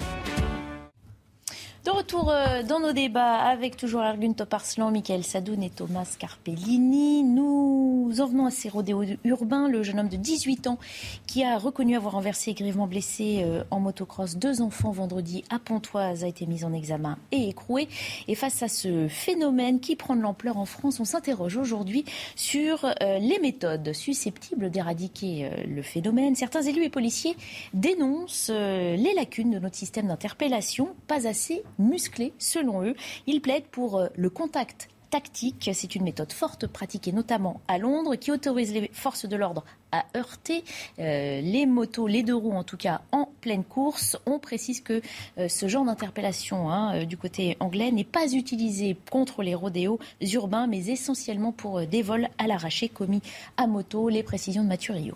De 1.88 1.92
retour 1.94 2.28
euh, 2.28 2.62
dans 2.62 2.80
nos 2.80 2.92
débats 2.92 3.38
avec 3.38 3.78
toujours 3.78 4.02
Ergun 4.02 4.34
Toparslan, 4.34 4.90
Michael 4.90 5.24
Sadoun 5.24 5.62
et 5.62 5.70
Thomas 5.70 6.16
Carpellini. 6.18 7.22
Nous 7.22 8.12
en 8.18 8.26
venons 8.26 8.44
à 8.44 8.50
ces 8.50 8.68
rodéos 8.68 9.04
urbains. 9.24 9.70
Le 9.70 9.82
jeune 9.82 9.98
homme 9.98 10.10
de 10.10 10.18
18 10.18 10.66
ans 10.66 10.78
qui 11.26 11.44
a 11.44 11.56
reconnu 11.56 11.96
avoir 11.96 12.12
renversé 12.12 12.50
et 12.50 12.54
grièvement 12.54 12.88
blessé 12.88 13.40
euh, 13.42 13.64
en 13.70 13.80
motocross 13.80 14.36
deux 14.36 14.60
enfants 14.60 14.90
vendredi 14.90 15.44
à 15.48 15.58
Pontoise 15.58 16.24
a 16.24 16.26
été 16.26 16.44
mis 16.44 16.62
en 16.62 16.74
examen 16.74 17.16
et 17.32 17.48
écroué. 17.48 17.88
Et 18.26 18.34
face 18.34 18.62
à 18.62 18.68
ce 18.68 19.08
phénomène 19.08 19.80
qui 19.80 19.96
prend 19.96 20.14
de 20.14 20.20
l'ampleur 20.20 20.58
en 20.58 20.66
France, 20.66 21.00
on 21.00 21.06
s'interroge 21.06 21.56
aujourd'hui 21.56 22.04
sur 22.36 22.84
euh, 22.84 23.18
les 23.18 23.38
méthodes 23.38 23.94
susceptibles 23.94 24.70
d'éradiquer 24.70 25.50
le 25.66 25.80
phénomène. 25.80 26.34
Certains 26.34 26.60
élus 26.60 26.84
et 26.84 26.90
policiers 26.90 27.34
dénoncent 27.72 28.50
les 28.50 29.14
lacunes 29.14 29.52
de 29.52 29.58
notre 29.58 29.76
système 29.76 30.08
d'interpellation, 30.08 30.90
pas 31.06 31.26
assez 31.26 31.62
musclé, 31.78 32.32
selon 32.38 32.84
eux. 32.84 32.94
Ils 33.26 33.40
plaident 33.40 33.66
pour 33.70 33.98
euh, 33.98 34.08
le 34.16 34.30
contact 34.30 34.88
tactique. 35.10 35.70
C'est 35.72 35.94
une 35.94 36.04
méthode 36.04 36.32
forte 36.32 36.66
pratiquée 36.66 37.12
notamment 37.12 37.62
à 37.66 37.78
Londres 37.78 38.16
qui 38.16 38.30
autorise 38.30 38.74
les 38.74 38.90
forces 38.92 39.26
de 39.26 39.36
l'ordre 39.36 39.64
à 39.90 40.04
heurter 40.14 40.64
euh, 40.98 41.40
les 41.40 41.64
motos, 41.64 42.06
les 42.06 42.22
deux 42.22 42.34
roues 42.34 42.52
en 42.52 42.62
tout 42.62 42.76
cas, 42.76 43.00
en 43.10 43.30
pleine 43.40 43.64
course. 43.64 44.18
On 44.26 44.38
précise 44.38 44.82
que 44.82 45.00
euh, 45.38 45.48
ce 45.48 45.66
genre 45.66 45.86
d'interpellation 45.86 46.70
hein, 46.70 47.04
du 47.04 47.16
côté 47.16 47.56
anglais 47.60 47.90
n'est 47.90 48.04
pas 48.04 48.34
utilisé 48.34 48.98
contre 49.10 49.42
les 49.42 49.54
rodéos 49.54 49.98
urbains, 50.20 50.66
mais 50.66 50.88
essentiellement 50.88 51.52
pour 51.52 51.86
des 51.86 52.02
vols 52.02 52.28
à 52.36 52.46
l'arraché 52.46 52.90
commis 52.90 53.22
à 53.56 53.66
moto. 53.66 54.10
Les 54.10 54.22
précisions 54.22 54.62
de 54.62 54.68
Mathieu 54.68 54.92
Rio. 54.92 55.14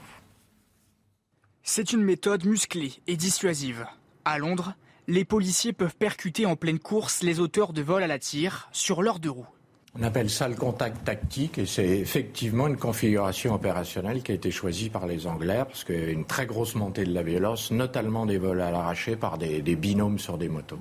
C'est 1.63 1.93
une 1.93 2.03
méthode 2.03 2.45
musclée 2.45 2.93
et 3.07 3.17
dissuasive. 3.17 3.87
À 4.25 4.39
Londres, 4.39 4.75
les 5.09 5.25
policiers 5.25 5.73
peuvent 5.73 5.97
percuter 5.97 6.47
en 6.47 6.57
pleine 6.57 6.79
course 6.79 7.23
les 7.23 7.41
auteurs 7.41 7.73
de 7.73 7.83
vol 7.83 8.03
à 8.03 8.07
la 8.07 8.19
tire 8.19 8.69
sur 8.73 9.03
leurs 9.03 9.19
deux 9.19 9.31
roues. 9.31 9.49
On 9.99 10.03
appelle 10.03 10.31
ça 10.31 10.49
le 10.49 10.55
contact 10.55 11.05
tactique 11.05 11.59
et 11.59 11.67
c'est 11.67 11.99
effectivement 11.99 12.67
une 12.67 12.79
configuration 12.79 13.55
opérationnelle 13.55 14.23
qui 14.23 14.33
a 14.33 14.35
été 14.35 14.51
choisie 14.51 14.89
par 14.89 15.07
les 15.07 15.27
Anglais 15.27 15.65
parce 15.67 15.85
qu'il 15.85 15.99
y 15.99 16.05
a 16.05 16.11
une 16.11 16.25
très 16.25 16.47
grosse 16.47 16.75
montée 16.77 17.05
de 17.05 17.13
la 17.13 17.23
violence, 17.23 17.71
notamment 17.71 18.25
des 18.25 18.39
vols 18.39 18.63
à 18.63 18.71
l'arraché 18.71 19.17
par 19.17 19.37
des, 19.37 19.61
binômes 19.77 20.19
sur 20.19 20.39
des 20.39 20.49
motos. 20.49 20.79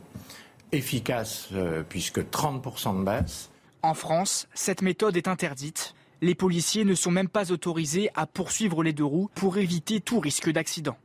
Efficace 0.72 1.49
euh, 1.51 1.84
puisque 1.88 2.19
30% 2.19 2.99
de 2.99 3.03
baisse. 3.03 3.49
En 3.82 3.93
France, 3.93 4.47
cette 4.53 4.82
méthode 4.82 5.17
est 5.17 5.28
interdite. 5.28 5.93
Les 6.22 6.36
policiers 6.36 6.86
ne 6.86 6.95
sont 6.95 7.11
même 7.11 7.28
pas 7.28 7.51
autorisés 7.51 8.11
à 8.15 8.28
poursuivre 8.28 8.82
les 8.82 8.93
deux 8.93 9.03
roues 9.03 9.30
pour 9.36 9.57
éviter 9.57 9.99
tout 9.99 10.22
risque 10.22 10.49
d'accident. 10.49 10.95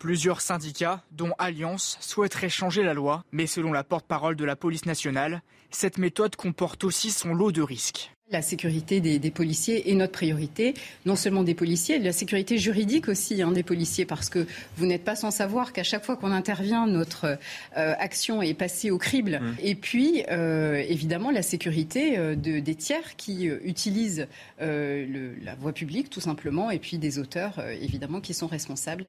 Plusieurs 0.00 0.40
syndicats, 0.40 1.02
dont 1.12 1.32
Alliance, 1.38 1.98
souhaiteraient 2.00 2.48
changer 2.48 2.82
la 2.82 2.94
loi, 2.94 3.22
mais 3.32 3.46
selon 3.46 3.70
la 3.70 3.84
porte-parole 3.84 4.34
de 4.34 4.46
la 4.46 4.56
police 4.56 4.86
nationale, 4.86 5.42
cette 5.70 5.98
méthode 5.98 6.36
comporte 6.36 6.84
aussi 6.84 7.10
son 7.10 7.34
lot 7.34 7.52
de 7.52 7.60
risques. 7.60 8.10
La 8.30 8.40
sécurité 8.40 9.02
des, 9.02 9.30
policiers 9.30 9.90
est 9.90 9.94
notre 9.94 10.12
priorité, 10.12 10.72
non 11.04 11.16
seulement 11.16 11.42
des 11.42 11.54
policiers, 11.54 11.98
la 11.98 12.12
sécurité 12.12 12.56
juridique 12.56 13.08
aussi 13.08 13.42
hein, 13.42 13.52
des 13.52 13.62
policiers, 13.62 14.06
parce 14.06 14.30
que 14.30 14.46
vous 14.78 14.86
n'êtes 14.86 15.04
pas 15.04 15.16
sans 15.16 15.30
savoir 15.30 15.74
qu'à 15.74 15.82
chaque 15.82 16.06
fois 16.06 16.16
qu'on 16.16 16.32
intervient, 16.32 16.86
notre 16.86 17.36
euh, 17.76 17.94
action 17.98 18.40
est 18.40 18.54
passée 18.54 18.90
au 18.90 18.96
crible. 18.96 19.40
Mmh. 19.42 19.54
Et 19.62 19.74
puis, 19.74 20.24
euh, 20.30 20.82
évidemment, 20.88 21.30
la 21.30 21.42
sécurité 21.42 22.16
euh, 22.16 22.36
des 22.36 22.74
tiers 22.74 23.16
qui 23.16 23.44
utilisent 23.44 24.28
la 24.58 25.54
voie 25.56 25.74
publique, 25.74 26.08
tout 26.08 26.22
simplement, 26.22 26.70
et 26.70 26.78
puis 26.78 26.96
des 26.96 27.18
auteurs, 27.18 27.62
évidemment, 27.82 28.22
qui 28.22 28.32
sont 28.32 28.46
responsables. 28.46 29.04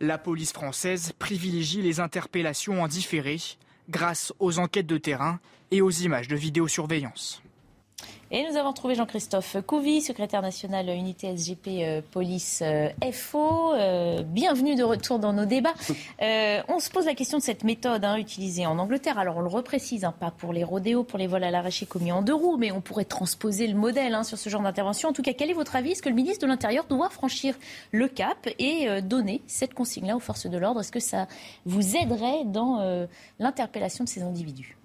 La 0.00 0.18
police 0.18 0.52
française 0.52 1.12
privilégie 1.18 1.80
les 1.80 2.00
interpellations 2.00 2.82
en 2.82 2.88
différé 2.88 3.38
grâce 3.88 4.34
aux 4.40 4.58
enquêtes 4.58 4.86
de 4.86 4.98
terrain 4.98 5.40
et 5.70 5.80
aux 5.80 5.90
images 5.90 6.28
de 6.28 6.36
vidéosurveillance. 6.36 7.42
Et 8.32 8.44
nous 8.50 8.56
avons 8.56 8.72
trouvé 8.72 8.96
Jean-Christophe 8.96 9.58
Couvi, 9.64 10.00
secrétaire 10.00 10.42
national 10.42 10.88
unité 10.88 11.36
SGP 11.36 11.68
euh, 11.68 12.00
Police 12.10 12.60
euh, 12.60 12.88
FO. 13.12 13.72
Euh, 13.72 14.24
bienvenue 14.24 14.74
de 14.74 14.82
retour 14.82 15.20
dans 15.20 15.32
nos 15.32 15.44
débats. 15.44 15.74
on 16.20 16.80
se 16.80 16.90
pose 16.90 17.06
la 17.06 17.14
question 17.14 17.38
de 17.38 17.42
cette 17.44 17.62
méthode 17.62 18.04
hein, 18.04 18.16
utilisée 18.16 18.66
en 18.66 18.80
Angleterre. 18.80 19.20
Alors 19.20 19.36
on 19.36 19.42
le 19.42 19.48
reprécise, 19.48 20.04
hein, 20.04 20.12
pas 20.18 20.32
pour 20.32 20.52
les 20.52 20.64
rodéos, 20.64 21.04
pour 21.04 21.20
les 21.20 21.28
vols 21.28 21.44
à 21.44 21.52
l'arraché 21.52 21.86
commis 21.86 22.10
en 22.10 22.20
deux 22.20 22.34
roues, 22.34 22.56
mais 22.56 22.72
on 22.72 22.80
pourrait 22.80 23.04
transposer 23.04 23.68
le 23.68 23.76
modèle 23.76 24.12
hein, 24.12 24.24
sur 24.24 24.38
ce 24.38 24.50
genre 24.50 24.62
d'intervention. 24.62 25.10
En 25.10 25.12
tout 25.12 25.22
cas, 25.22 25.32
quel 25.32 25.48
est 25.48 25.54
votre 25.54 25.76
avis? 25.76 25.92
Est-ce 25.92 26.02
que 26.02 26.08
le 26.08 26.16
ministre 26.16 26.44
de 26.44 26.50
l'Intérieur 26.50 26.86
doit 26.88 27.10
franchir 27.10 27.54
le 27.92 28.08
cap 28.08 28.48
et 28.58 29.02
donner 29.02 29.40
cette 29.46 29.72
consigne-là 29.72 30.16
aux 30.16 30.20
forces 30.20 30.48
de 30.48 30.58
l'ordre? 30.58 30.80
Est-ce 30.80 30.90
que 30.90 30.98
ça 30.98 31.28
vous 31.64 31.96
aiderait 31.96 32.44
dans 32.44 33.06
l'interpellation 33.38 34.02
de 34.02 34.08
ces 34.08 34.22
individus? 34.22 34.76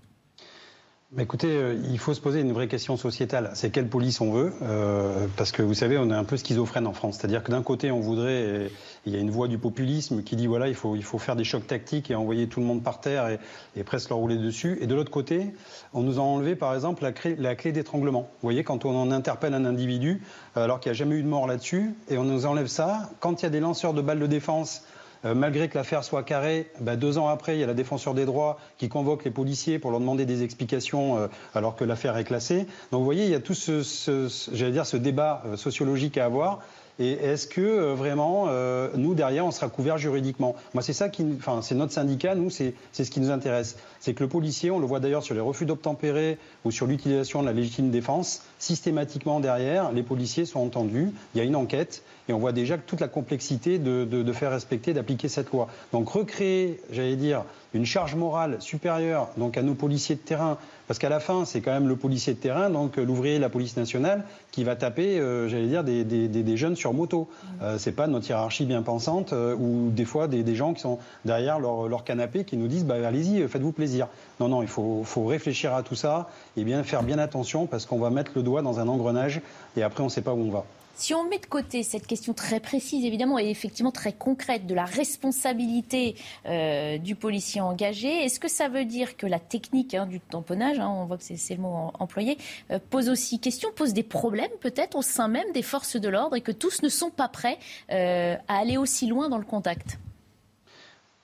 Écoutez, 1.19 1.49
euh, 1.49 1.75
il 1.89 1.99
faut 1.99 2.13
se 2.13 2.21
poser 2.21 2.39
une 2.39 2.53
vraie 2.53 2.67
question 2.67 2.95
sociétale. 2.95 3.51
C'est 3.53 3.69
quelle 3.69 3.87
police 3.87 4.21
on 4.21 4.31
veut 4.31 4.53
euh, 4.61 5.27
Parce 5.35 5.51
que 5.51 5.61
vous 5.61 5.73
savez, 5.73 5.97
on 5.97 6.09
est 6.09 6.15
un 6.15 6.23
peu 6.23 6.37
schizophrène 6.37 6.87
en 6.87 6.93
France. 6.93 7.17
C'est-à-dire 7.17 7.43
que 7.43 7.51
d'un 7.51 7.63
côté, 7.63 7.91
on 7.91 7.99
voudrait, 7.99 8.71
il 9.05 9.13
y 9.13 9.17
a 9.17 9.19
une 9.19 9.29
voix 9.29 9.47
du 9.47 9.57
populisme 9.57 10.23
qui 10.23 10.35
dit 10.35 10.47
voilà, 10.47 10.67
il 10.67 10.75
faut, 10.75 10.95
il 10.95 11.03
faut 11.03 11.17
faire 11.17 11.35
des 11.35 11.43
chocs 11.43 11.67
tactiques 11.67 12.09
et 12.11 12.15
envoyer 12.15 12.47
tout 12.47 12.59
le 12.61 12.65
monde 12.65 12.83
par 12.83 13.01
terre 13.01 13.37
et, 13.75 13.83
presque 13.83 14.09
leur 14.09 14.19
rouler 14.19 14.37
dessus. 14.37 14.77
Et 14.81 14.87
de 14.87 14.95
l'autre 14.95 15.11
côté, 15.11 15.53
on 15.93 16.01
nous 16.01 16.17
a 16.17 16.21
enlevé, 16.21 16.55
par 16.55 16.73
exemple, 16.73 17.03
la 17.03 17.11
clé, 17.11 17.35
la 17.37 17.55
clé 17.55 17.71
d'étranglement. 17.71 18.21
Vous 18.21 18.47
voyez, 18.47 18.63
quand 18.63 18.85
on 18.85 18.95
en 18.95 19.11
interpelle 19.11 19.53
un 19.53 19.65
individu, 19.65 20.21
alors 20.55 20.79
qu'il 20.79 20.91
n'y 20.91 20.95
a 20.95 20.99
jamais 20.99 21.15
eu 21.15 21.23
de 21.23 21.27
mort 21.27 21.47
là-dessus, 21.47 21.93
et 22.09 22.17
on 22.17 22.23
nous 22.23 22.45
enlève 22.45 22.67
ça, 22.67 23.09
quand 23.19 23.41
il 23.41 23.43
y 23.43 23.47
a 23.47 23.51
des 23.51 23.59
lanceurs 23.59 23.93
de 23.93 24.01
balles 24.01 24.19
de 24.19 24.27
défense 24.27 24.83
euh, 25.25 25.35
malgré 25.35 25.69
que 25.69 25.77
l'affaire 25.77 26.03
soit 26.03 26.23
carrée, 26.23 26.71
bah, 26.79 26.95
deux 26.95 27.17
ans 27.17 27.27
après, 27.27 27.55
il 27.55 27.59
y 27.59 27.63
a 27.63 27.67
la 27.67 27.73
défenseur 27.73 28.13
des 28.13 28.25
droits 28.25 28.57
qui 28.77 28.89
convoque 28.89 29.23
les 29.23 29.31
policiers 29.31 29.79
pour 29.79 29.91
leur 29.91 29.99
demander 29.99 30.25
des 30.25 30.43
explications 30.43 31.17
euh, 31.17 31.27
alors 31.53 31.75
que 31.75 31.83
l'affaire 31.83 32.17
est 32.17 32.23
classée. 32.23 32.65
Donc 32.91 32.99
vous 32.99 33.05
voyez, 33.05 33.25
il 33.25 33.31
y 33.31 33.35
a 33.35 33.39
tout 33.39 33.53
ce, 33.53 34.27
j'allais 34.51 34.71
dire, 34.71 34.85
ce 34.85 34.97
débat 34.97 35.43
euh, 35.45 35.57
sociologique 35.57 36.17
à 36.17 36.25
avoir. 36.25 36.59
Et 36.99 37.13
est-ce 37.13 37.47
que 37.47 37.93
vraiment, 37.93 38.47
nous, 38.95 39.13
derrière, 39.13 39.45
on 39.45 39.51
sera 39.51 39.69
couvert 39.69 39.97
juridiquement? 39.97 40.55
Moi, 40.73 40.83
c'est 40.83 40.93
ça 40.93 41.09
qui. 41.09 41.25
Enfin, 41.37 41.61
c'est 41.61 41.75
notre 41.75 41.93
syndicat, 41.93 42.35
nous, 42.35 42.49
c'est 42.49 42.73
ce 42.93 43.09
qui 43.09 43.19
nous 43.19 43.31
intéresse. 43.31 43.77
C'est 43.99 44.13
que 44.13 44.23
le 44.23 44.29
policier, 44.29 44.71
on 44.71 44.79
le 44.79 44.85
voit 44.85 44.99
d'ailleurs 44.99 45.23
sur 45.23 45.35
les 45.35 45.41
refus 45.41 45.65
d'obtempérer 45.65 46.37
ou 46.65 46.71
sur 46.71 46.87
l'utilisation 46.87 47.41
de 47.41 47.47
la 47.47 47.53
légitime 47.53 47.91
défense, 47.91 48.43
systématiquement 48.59 49.39
derrière, 49.39 49.91
les 49.91 50.03
policiers 50.03 50.45
sont 50.45 50.59
entendus, 50.59 51.11
il 51.33 51.37
y 51.37 51.41
a 51.41 51.43
une 51.43 51.55
enquête, 51.55 52.03
et 52.27 52.33
on 52.33 52.39
voit 52.39 52.51
déjà 52.51 52.77
toute 52.77 52.99
la 52.99 53.07
complexité 53.07 53.79
de, 53.79 54.33
faire 54.33 54.51
respecter, 54.51 54.93
d'appliquer 54.93 55.27
cette 55.27 55.51
loi. 55.51 55.67
Donc 55.91 56.09
recréer, 56.09 56.79
j'allais 56.91 57.15
dire, 57.15 57.43
une 57.73 57.85
charge 57.85 58.15
morale 58.15 58.57
supérieure 58.59 59.29
donc 59.37 59.57
à 59.57 59.61
nos 59.61 59.75
policiers 59.75 60.15
de 60.15 60.21
terrain, 60.21 60.57
parce 60.91 60.99
qu'à 60.99 61.07
la 61.07 61.21
fin, 61.21 61.45
c'est 61.45 61.61
quand 61.61 61.71
même 61.71 61.87
le 61.87 61.95
policier 61.95 62.33
de 62.33 62.39
terrain, 62.39 62.69
donc 62.69 62.97
euh, 62.97 63.05
l'ouvrier 63.05 63.37
de 63.37 63.41
la 63.41 63.47
police 63.47 63.77
nationale, 63.77 64.25
qui 64.51 64.65
va 64.65 64.75
taper, 64.75 65.21
euh, 65.21 65.47
j'allais 65.47 65.67
dire, 65.67 65.85
des, 65.85 66.57
jeunes 66.57 66.75
sur 66.75 66.93
moto. 66.93 67.29
Ce 67.61 67.63
euh, 67.63 67.77
c'est 67.77 67.93
pas 67.93 68.07
notre 68.07 68.27
hiérarchie 68.27 68.65
bien 68.65 68.81
pensante, 68.81 69.33
ou 69.57 69.89
des 69.89 70.03
fois 70.03 70.27
des, 70.27 70.53
gens 70.53 70.73
qui 70.73 70.81
sont 70.81 70.99
derrière 71.23 71.61
leur, 71.61 72.03
canapé 72.03 72.43
qui 72.43 72.57
nous 72.57 72.67
disent 72.67 72.83
bah, 72.83 72.95
allez-y, 73.07 73.47
faites-vous 73.47 73.71
plaisir. 73.71 74.09
Non, 74.41 74.49
non, 74.49 74.63
il 74.63 74.67
faut, 74.67 75.03
faut, 75.05 75.23
réfléchir 75.23 75.73
à 75.73 75.81
tout 75.81 75.95
ça 75.95 76.27
et 76.57 76.65
bien 76.65 76.83
faire 76.83 77.03
bien 77.03 77.19
attention 77.19 77.67
parce 77.67 77.85
qu'on 77.85 77.99
va 77.99 78.09
mettre 78.09 78.33
le 78.35 78.43
doigt 78.43 78.61
dans 78.61 78.81
un 78.81 78.89
engrenage 78.89 79.39
et 79.77 79.83
après 79.83 80.01
on 80.01 80.07
ne 80.07 80.11
sait 80.11 80.21
pas 80.21 80.33
où 80.33 80.41
on 80.41 80.51
va. 80.51 80.65
Si 80.95 81.13
on 81.13 81.27
met 81.27 81.39
de 81.39 81.45
côté 81.45 81.83
cette 81.83 82.05
question 82.05 82.33
très 82.33 82.59
précise, 82.59 83.05
évidemment, 83.05 83.39
et 83.39 83.49
effectivement 83.49 83.91
très 83.91 84.13
concrète 84.13 84.67
de 84.67 84.75
la 84.75 84.85
responsabilité 84.85 86.15
euh, 86.45 86.97
du 86.97 87.15
policier 87.15 87.61
engagé, 87.61 88.07
est-ce 88.23 88.39
que 88.39 88.49
ça 88.49 88.67
veut 88.67 88.85
dire 88.85 89.17
que 89.17 89.25
la 89.25 89.39
technique 89.39 89.95
hein, 89.95 90.05
du 90.05 90.19
tamponnage, 90.19 90.79
hein, 90.79 90.89
on 90.89 91.05
voit 91.05 91.17
que 91.17 91.23
c'est 91.23 91.55
le 91.55 91.61
mot 91.61 91.91
employé, 91.99 92.37
euh, 92.71 92.79
pose 92.89 93.09
aussi 93.09 93.39
question, 93.39 93.69
pose 93.75 93.93
des 93.93 94.03
problèmes 94.03 94.51
peut-être 94.59 94.95
au 94.95 95.01
sein 95.01 95.27
même 95.27 95.51
des 95.53 95.63
forces 95.63 95.95
de 95.95 96.09
l'ordre 96.09 96.35
et 96.35 96.41
que 96.41 96.51
tous 96.51 96.83
ne 96.83 96.89
sont 96.89 97.09
pas 97.09 97.27
prêts 97.27 97.57
euh, 97.91 98.35
à 98.47 98.59
aller 98.59 98.77
aussi 98.77 99.07
loin 99.07 99.29
dans 99.29 99.37
le 99.37 99.45
contact? 99.45 99.97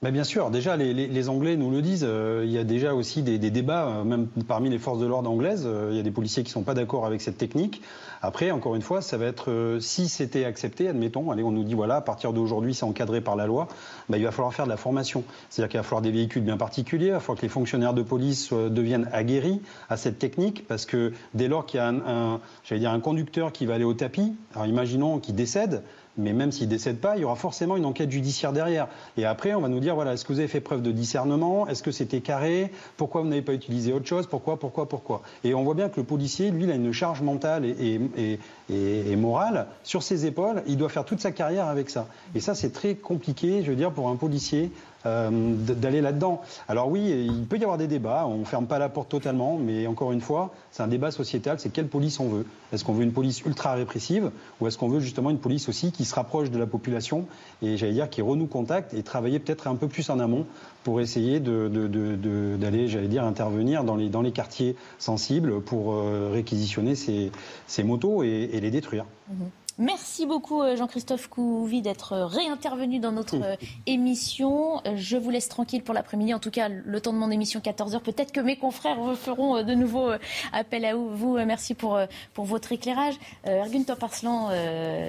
Bah, 0.01 0.11
bien 0.11 0.23
sûr, 0.23 0.51
déjà 0.51 0.77
les, 0.77 1.29
Anglais 1.29 1.55
nous 1.55 1.71
le 1.71 1.81
disent, 1.81 2.07
il 2.43 2.51
y 2.51 2.57
a 2.59 2.63
déjà 2.63 2.93
aussi 2.93 3.23
des, 3.23 3.39
débats, 3.39 4.03
même 4.03 4.27
parmi 4.47 4.69
les 4.69 4.77
forces 4.77 4.99
de 4.99 5.07
l'ordre 5.07 5.29
anglaises, 5.29 5.67
il 5.89 5.97
y 5.97 5.99
a 5.99 6.03
des 6.03 6.11
policiers 6.11 6.43
qui 6.43 6.49
ne 6.49 6.53
sont 6.53 6.63
pas 6.63 6.75
d'accord 6.75 7.07
avec 7.07 7.19
cette 7.19 7.37
technique. 7.39 7.81
Après, 8.21 8.51
encore 8.51 8.75
une 8.75 8.81
fois, 8.81 9.01
ça 9.01 9.17
va 9.17 9.25
être, 9.25 9.77
si 9.79 10.09
c'était 10.09 10.45
accepté, 10.45 10.87
admettons, 10.87 11.31
allez, 11.31 11.43
on 11.43 11.51
nous 11.51 11.63
dit 11.63 11.73
voilà, 11.73 11.97
à 11.97 12.01
partir 12.01 12.33
d'aujourd'hui 12.33 12.73
c'est 12.73 12.85
encadré 12.85 13.21
par 13.21 13.35
la 13.35 13.45
loi, 13.45 13.67
bah, 14.09 14.17
il 14.17 14.23
va 14.23 14.31
falloir 14.31 14.53
faire 14.53 14.65
de 14.65 14.71
la 14.71 14.77
formation. 14.77 15.23
C'est-à-dire 15.49 15.69
qu'il 15.69 15.79
va 15.79 15.83
falloir 15.83 16.01
des 16.01 16.11
véhicules 16.11 16.43
bien 16.43 16.57
particuliers, 16.57 17.07
il 17.07 17.11
va 17.11 17.19
falloir 17.19 17.37
que 17.37 17.43
les 17.43 17.49
fonctionnaires 17.49 17.93
de 17.93 18.01
police 18.01 18.51
deviennent 18.53 19.09
aguerris 19.11 19.61
à 19.89 19.97
cette 19.97 20.19
technique, 20.19 20.67
parce 20.67 20.85
que 20.85 21.13
dès 21.33 21.47
lors 21.47 21.65
qu'il 21.65 21.79
y 21.79 21.81
a 21.81 21.87
un, 21.87 22.39
j'allais 22.63 22.81
dire, 22.81 22.91
un 22.91 22.99
conducteur 22.99 23.51
qui 23.51 23.65
va 23.65 23.75
aller 23.75 23.83
au 23.83 23.93
tapis, 23.93 24.33
alors 24.53 24.67
imaginons 24.67 25.19
qu'il 25.19 25.35
décède, 25.35 25.83
mais 26.17 26.33
même 26.33 26.51
s'il 26.51 26.67
décède 26.67 26.97
pas, 26.97 27.15
il 27.15 27.21
y 27.21 27.23
aura 27.25 27.35
forcément 27.35 27.77
une 27.77 27.85
enquête 27.85 28.11
judiciaire 28.11 28.53
derrière. 28.53 28.87
Et 29.17 29.25
après, 29.25 29.53
on 29.53 29.61
va 29.61 29.69
nous 29.69 29.79
dire, 29.79 29.95
voilà, 29.95 30.13
est-ce 30.13 30.25
que 30.25 30.33
vous 30.33 30.39
avez 30.39 30.47
fait 30.47 30.61
preuve 30.61 30.81
de 30.81 30.91
discernement? 30.91 31.67
Est-ce 31.67 31.83
que 31.83 31.91
c'était 31.91 32.21
carré? 32.21 32.71
Pourquoi 32.97 33.21
vous 33.21 33.27
n'avez 33.27 33.41
pas 33.41 33.53
utilisé 33.53 33.93
autre 33.93 34.07
chose? 34.07 34.27
Pourquoi, 34.27 34.57
pourquoi, 34.57 34.89
pourquoi? 34.89 35.21
Et 35.43 35.53
on 35.53 35.63
voit 35.63 35.75
bien 35.75 35.89
que 35.89 35.99
le 35.99 36.05
policier, 36.05 36.51
lui, 36.51 36.63
il 36.63 36.71
a 36.71 36.75
une 36.75 36.91
charge 36.91 37.21
mentale 37.21 37.65
et, 37.65 37.99
et, 38.17 38.39
et, 38.69 39.15
morale 39.15 39.67
sur 39.83 40.03
ses 40.03 40.25
épaules. 40.25 40.63
Il 40.67 40.77
doit 40.77 40.89
faire 40.89 41.05
toute 41.05 41.19
sa 41.19 41.31
carrière 41.31 41.67
avec 41.67 41.89
ça. 41.89 42.07
Et 42.35 42.39
ça, 42.39 42.55
c'est 42.55 42.71
très 42.71 42.95
compliqué, 42.95 43.63
je 43.63 43.69
veux 43.69 43.77
dire, 43.77 43.91
pour 43.91 44.09
un 44.09 44.15
policier 44.15 44.71
euh, 45.07 45.29
d'aller 45.55 46.01
là-dedans. 46.01 46.41
Alors 46.67 46.89
oui, 46.89 47.09
il 47.09 47.45
peut 47.45 47.57
y 47.57 47.63
avoir 47.63 47.77
des 47.77 47.87
débats, 47.87 48.25
on 48.27 48.39
ne 48.39 48.45
ferme 48.45 48.67
pas 48.67 48.79
la 48.79 48.89
porte 48.89 49.09
totalement, 49.09 49.57
mais 49.57 49.87
encore 49.87 50.11
une 50.11 50.21
fois, 50.21 50.53
c'est 50.71 50.83
un 50.83 50.87
débat 50.87 51.11
sociétal, 51.11 51.59
c'est 51.59 51.69
quelle 51.69 51.87
police 51.87 52.19
on 52.19 52.27
veut. 52.27 52.45
Est-ce 52.73 52.83
qu'on 52.83 52.93
veut 52.93 53.03
une 53.03 53.13
police 53.13 53.41
ultra 53.45 53.73
répressive 53.73 54.31
ou 54.59 54.67
est-ce 54.67 54.77
qu'on 54.77 54.89
veut 54.89 54.99
justement 54.99 55.29
une 55.29 55.39
police 55.39 55.69
aussi 55.69 55.91
qui 55.91 56.05
se 56.05 56.13
rapproche 56.13 56.51
de 56.51 56.57
la 56.57 56.67
population 56.67 57.25
et 57.61 57.77
j'allais 57.77 57.93
dire 57.93 58.09
qui 58.09 58.21
renoue 58.21 58.47
contact 58.47 58.93
et 58.93 59.03
travailler 59.03 59.39
peut-être 59.39 59.67
un 59.67 59.75
peu 59.75 59.87
plus 59.87 60.09
en 60.09 60.19
amont 60.19 60.45
pour 60.83 61.01
essayer 61.01 61.39
d'aller, 61.39 62.87
j'allais 62.87 63.07
dire, 63.07 63.23
intervenir 63.23 63.83
dans 63.83 63.95
les, 63.95 64.09
dans 64.09 64.21
les 64.21 64.31
quartiers 64.31 64.75
sensibles 64.99 65.61
pour 65.61 65.93
euh, 65.93 66.29
réquisitionner 66.33 66.95
ces, 66.95 67.31
ces 67.67 67.83
motos 67.83 68.23
et, 68.23 68.59
les 68.59 68.71
détruire. 68.71 69.05
Mmh. 69.29 69.45
Merci 69.79 70.25
beaucoup 70.25 70.63
euh, 70.63 70.75
Jean-Christophe 70.75 71.27
Couvi 71.27 71.83
d'être 71.83 72.13
euh, 72.13 72.25
réintervenu 72.25 72.97
dans 72.97 73.11
notre 73.11 73.35
euh, 73.35 73.55
émission. 73.85 74.81
Je 74.95 75.17
vous 75.17 75.29
laisse 75.29 75.49
tranquille 75.49 75.83
pour 75.83 75.93
l'après-midi. 75.93 76.33
En 76.33 76.39
tout 76.39 76.49
cas, 76.49 76.67
le 76.67 76.99
temps 76.99 77.13
de 77.13 77.19
mon 77.19 77.29
émission 77.29 77.59
14h. 77.59 77.99
Peut-être 77.99 78.31
que 78.31 78.39
mes 78.39 78.57
confrères 78.57 78.97
feront 79.15 79.61
de 79.61 79.73
nouveau 79.75 80.09
appel 80.51 80.83
à 80.83 80.95
vous. 80.95 81.37
Merci 81.45 81.75
pour, 81.75 81.99
pour 82.33 82.45
votre 82.45 82.71
éclairage. 82.71 83.13
Ergun 83.43 83.83
Toparslan, 83.83 84.49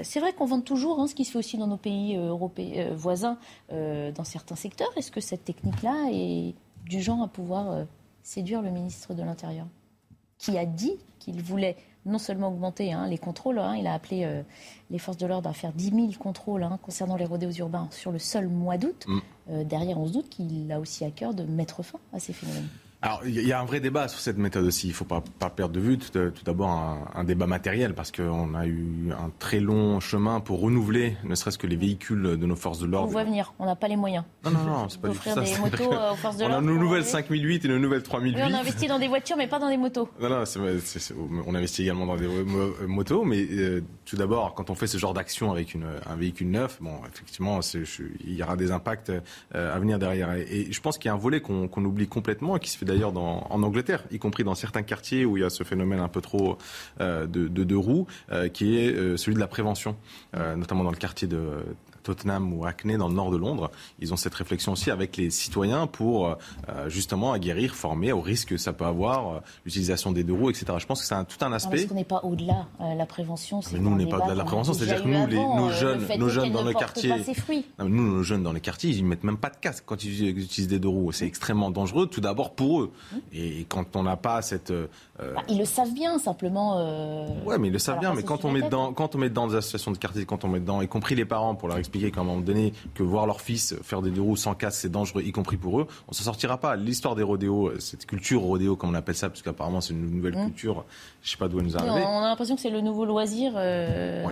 c'est 0.03 0.21
vrai 0.21 0.33
qu'on 0.33 0.45
vend 0.45 0.61
toujours 0.61 1.01
hein, 1.01 1.07
ce 1.07 1.15
qui 1.15 1.25
se 1.25 1.33
fait 1.33 1.39
aussi 1.39 1.57
dans 1.57 1.67
nos 1.67 1.77
pays 1.77 2.17
européens, 2.17 2.91
voisins 2.95 3.39
dans 3.71 4.25
certains 4.25 4.57
secteurs. 4.57 4.91
Est-ce 4.97 5.11
que 5.11 5.21
cette 5.21 5.45
technique-là 5.45 6.09
est 6.13 6.55
du 6.87 7.01
genre 7.01 7.23
à 7.23 7.29
pouvoir 7.29 7.87
séduire 8.23 8.63
le 8.63 8.71
ministre 8.71 9.15
de 9.15 9.23
l'Intérieur? 9.23 9.67
Qui 10.39 10.59
a 10.59 10.67
dit 10.67 10.97
qu'il 11.19 11.43
voulait 11.43 11.77
non 12.09 12.19
seulement 12.19 12.49
augmenter 12.49 12.93
hein, 12.93 13.07
les 13.07 13.19
contrôles, 13.19 13.59
hein, 13.59 13.77
il 13.77 13.87
a 13.87 13.95
appelé 13.95 14.25
euh, 14.25 14.43
les 14.91 14.99
forces 14.99 15.17
de 15.19 15.27
l'ordre 15.27 15.49
à 15.49 15.53
faire 15.53 15.73
10 15.73 15.91
000 15.91 16.09
contrôles 16.19 16.63
hein, 16.63 16.79
concernant 16.83 17.17
les 17.17 17.25
rodéos 17.25 17.53
urbains 17.53 17.89
sur 17.91 18.11
le 18.11 18.19
seul 18.19 18.49
mois 18.49 18.79
d'août. 18.79 19.05
Mm. 19.07 19.19
Euh, 19.51 19.65
derrière, 19.65 19.99
on 19.99 20.07
se 20.07 20.13
doute 20.13 20.29
qu'il 20.29 20.71
a 20.73 20.81
aussi 20.81 21.05
à 21.05 21.11
cœur 21.11 21.35
de 21.35 21.45
mettre 21.45 21.83
fin 21.83 21.99
à 22.13 22.19
ces 22.19 22.33
phénomènes. 22.33 22.69
Alors, 23.01 23.21
il 23.25 23.47
y 23.47 23.53
a 23.53 23.61
un 23.61 23.65
vrai 23.65 23.79
débat 23.79 24.09
sur 24.09 24.19
cette 24.19 24.39
méthode 24.39 24.65
aussi. 24.65 24.89
Il 24.89 24.91
ne 24.91 24.95
faut 24.95 25.05
pas, 25.05 25.23
pas, 25.39 25.51
perdre 25.51 25.73
de 25.73 25.79
vue 25.79 25.99
tout, 25.99 26.11
d'abord 26.45 26.71
un, 27.15 27.23
débat 27.23 27.47
matériel, 27.47 27.95
parce 27.95 28.11
qu'on 28.11 28.55
a 28.55 28.67
eu 28.67 29.13
un 29.13 29.31
très 29.39 29.61
long 29.61 30.01
chemin 30.01 30.41
pour 30.41 30.61
renouveler, 30.61 31.17
ne 31.23 31.37
serait-ce 31.37 31.59
que 31.59 31.69
les 31.69 31.77
véhicules 31.77 32.23
de 32.37 32.47
nos 32.47 32.57
forces 32.57 32.81
de 32.81 32.87
l'ordre. 32.87 33.09
On 33.09 33.13
voit 33.13 33.25
venir, 33.25 33.55
on 33.61 33.67
n'a 33.67 33.77
pas 33.77 33.87
les 33.87 33.97
moyens. 33.97 34.25
Non, 34.45 34.51
non, 34.51 34.65
non, 34.65 34.89
c'est 34.89 35.01
pas 35.01 35.09
du 35.09 35.17
tout 35.17 35.23
ça. 35.23 35.41
des 35.41 35.59
motos 35.59 35.93
aux 36.13 36.17
forces 36.17 36.39
de 36.39 36.43
l'ordre. 36.43 36.57
On 36.57 36.59
a 36.59 36.73
nos 36.73 36.77
nouvelles 36.79 37.05
5008 37.05 37.65
et 37.65 37.69
nos 37.69 37.79
nouvelles 37.79 38.03
3008. 38.03 38.35
Oui, 38.35 38.43
on 38.45 38.55
investit 38.55 38.89
dans 38.89 38.99
des 38.99 39.09
voitures, 39.09 39.37
mais 39.37 39.47
pas 39.47 39.61
dans 39.61 39.69
des 39.69 39.77
motos. 39.77 40.09
Non, 40.21 40.29
non, 40.31 40.45
on 41.47 41.55
investit 41.55 41.83
également 41.83 42.07
dans 42.07 42.17
des 42.17 42.29
motos, 42.87 43.25
mais 43.25 43.47
euh, 43.49 43.81
tout 44.09 44.17
d'abord, 44.17 44.55
quand 44.55 44.71
on 44.71 44.75
fait 44.75 44.87
ce 44.87 44.99
genre 44.99 45.15
d'action 45.15 45.53
avec 45.53 45.75
une, 45.75 45.87
un 46.07 46.17
véhicule 46.17 46.51
neuf, 46.51 46.79
bon, 46.81 47.01
effectivement, 47.13 47.61
il 48.25 48.35
y 48.35 48.43
aura 48.43 48.57
des 48.57 48.71
impacts 48.71 49.11
euh, 49.11 49.75
à 49.75 49.79
venir 49.79 49.99
derrière. 49.99 50.33
Et, 50.33 50.69
je 50.71 50.81
pense 50.81 50.99
qu'il 50.99 51.09
y 51.09 51.11
a 51.11 51.15
un 51.15 51.19
volet 51.19 51.41
qu'on 51.41 51.85
oublie 51.85 52.09
complètement 52.09 52.57
et 52.57 52.61
qui 52.61 52.71
se 52.71 52.79
fait 52.79 52.87
d'ailleurs 52.87 53.17
en 53.17 53.63
Angleterre, 53.63 54.05
y 54.11 54.19
compris 54.19 54.45
dans 54.45 54.55
certains 54.55 54.83
quartiers 54.83 55.25
où 55.25 55.37
il 55.37 55.41
y 55.41 55.45
a 55.45 55.51
ce 55.51 55.65
phénomène 55.65 56.01
un 56.01 56.09
peu 56.09 56.21
trop 56.21 56.59
euh, 57.01 57.27
de, 57.27 57.49
de, 57.49 57.77
roues, 57.77 58.07
euh, 58.33 58.49
qui 58.49 58.79
est 58.79 58.93
euh, 58.93 59.17
celui 59.17 59.35
de 59.35 59.41
la 59.41 59.47
prévention, 59.47 59.97
notamment 60.35 60.85
dans 60.85 60.91
le 60.91 60.97
quartier 60.97 61.29
de 61.29 61.63
Tottenham 62.03 62.53
ou 62.53 62.65
Hackney 62.65 62.97
dans 62.97 63.09
le 63.09 63.15
nord 63.15 63.31
de 63.31 63.37
Londres. 63.37 63.71
Ils 63.99 64.13
ont 64.13 64.17
cette 64.17 64.35
réflexion 64.35 64.73
aussi 64.73 64.91
avec 64.91 65.17
les 65.17 65.31
citoyens 65.31 65.87
pour 65.87 66.29
euh, 66.29 66.89
justement 66.89 67.33
aguerrir, 67.33 67.75
former 67.75 68.13
au 68.13 68.21
risque 68.21 68.49
que 68.49 68.57
ça 68.57 68.73
peut 68.73 68.85
avoir, 68.85 69.29
euh, 69.29 69.41
l'utilisation 69.65 70.13
des 70.13 70.25
deux 70.25 70.33
roues, 70.33 70.51
etc. 70.51 70.67
Je 70.79 70.87
pense 70.87 71.01
que 71.01 71.07
c'est 71.07 71.15
un, 71.15 71.25
tout 71.25 71.43
un 71.45 71.53
aspect. 71.53 71.77
Parce 71.77 71.89
qu'on 71.89 71.95
n'est 71.95 72.05
pas 72.05 72.21
au-delà 72.23 72.67
euh, 72.81 72.95
la 72.95 73.07
prévention. 73.07 73.61
Mais 73.73 73.79
nous, 73.79 73.91
on 73.91 73.97
n'est 73.97 74.07
pas 74.07 74.19
au-delà 74.19 74.33
de 74.33 74.39
la 74.39 74.45
prévention. 74.45 74.73
C'est-à-dire 74.73 75.03
que 75.03 75.09
nous, 75.09 75.27
les, 75.27 75.37
nos 75.37 75.71
jeunes, 75.71 76.07
nos 76.19 76.29
jeunes 76.29 76.53
dans 76.53 76.65
le 76.65 76.73
quartier, 76.73 77.15
nous, 77.79 78.17
nos 78.17 78.23
jeunes 78.23 78.43
dans 78.43 78.53
les 78.53 78.61
quartiers, 78.61 78.91
ils 78.91 79.05
mettent 79.05 79.25
même 79.25 79.39
pas 79.39 79.51
de 79.51 79.57
casque 79.57 79.85
quand 79.87 80.03
ils 80.05 80.29
utilisent 80.29 80.69
des 80.69 80.79
deux 80.79 80.89
roues. 80.89 81.13
C'est 81.13 81.27
extrêmement 81.27 81.71
dangereux, 81.71 82.07
tout 82.07 82.21
d'abord 82.21 82.55
pour 82.55 82.83
eux. 82.83 82.93
Et 83.33 83.67
quand 83.69 83.97
on 83.97 84.03
n'a 84.03 84.17
pas 84.17 84.43
cette 84.43 84.73
bah, 85.19 85.43
ils 85.49 85.59
le 85.59 85.65
savent 85.65 85.93
bien, 85.93 86.19
simplement. 86.19 86.79
Euh... 86.79 87.27
Ouais, 87.45 87.59
mais 87.59 87.69
ils 87.69 87.73
le 87.73 87.79
savent 87.79 87.99
bien. 87.99 88.15
Mais 88.15 88.23
quand 88.23 88.45
on 88.45 88.53
met 88.53 88.63
dedans, 88.63 88.93
quand 88.93 89.15
on 89.15 89.19
met 89.19 89.31
dans 89.31 89.49
des 89.49 89.57
associations 89.57 89.91
de 89.91 89.99
quartier, 89.99 90.25
quand 90.25 90.45
on 90.45 90.49
met 90.49 90.61
dedans, 90.61 90.81
y 90.81 90.89
compris 90.89 91.15
les 91.15 91.25
parents, 91.25 91.55
pour 91.55 91.69
leur 91.69 91.79
expliquer 91.89 92.11
qu'à 92.11 92.21
un 92.21 92.25
moment 92.25 92.41
donné, 92.41 92.73
que 92.95 93.03
voir 93.03 93.27
leur 93.27 93.41
fils 93.41 93.75
faire 93.83 94.03
des 94.03 94.11
deux 94.11 94.21
roues 94.21 94.37
sans 94.37 94.55
casse, 94.55 94.79
c'est 94.79 94.91
dangereux, 94.91 95.23
y 95.23 95.33
compris 95.33 95.57
pour 95.57 95.81
eux, 95.81 95.87
on 96.09 96.13
s'en 96.13 96.25
sortira 96.25 96.59
pas. 96.59 96.77
L'histoire 96.77 97.15
des 97.15 97.23
rodéos, 97.23 97.73
cette 97.79 98.07
culture 98.07 98.43
rodéo, 98.43 98.77
comme 98.77 98.91
on 98.91 98.95
appelle 98.95 99.15
ça, 99.15 99.29
parce 99.29 99.43
qu'apparemment 99.43 99.81
c'est 99.81 99.95
une 99.95 100.11
nouvelle 100.11 100.37
mmh. 100.37 100.45
culture. 100.47 100.85
Je 101.23 101.31
sais 101.31 101.37
pas 101.37 101.49
d'où 101.49 101.59
elle 101.59 101.67
nous 101.67 101.77
arrive. 101.77 101.91
On 101.91 102.23
a 102.23 102.29
l'impression 102.29 102.55
que 102.55 102.61
c'est 102.61 102.71
le 102.71 102.81
nouveau 102.81 103.05
loisir 103.05 103.53
euh, 103.57 104.25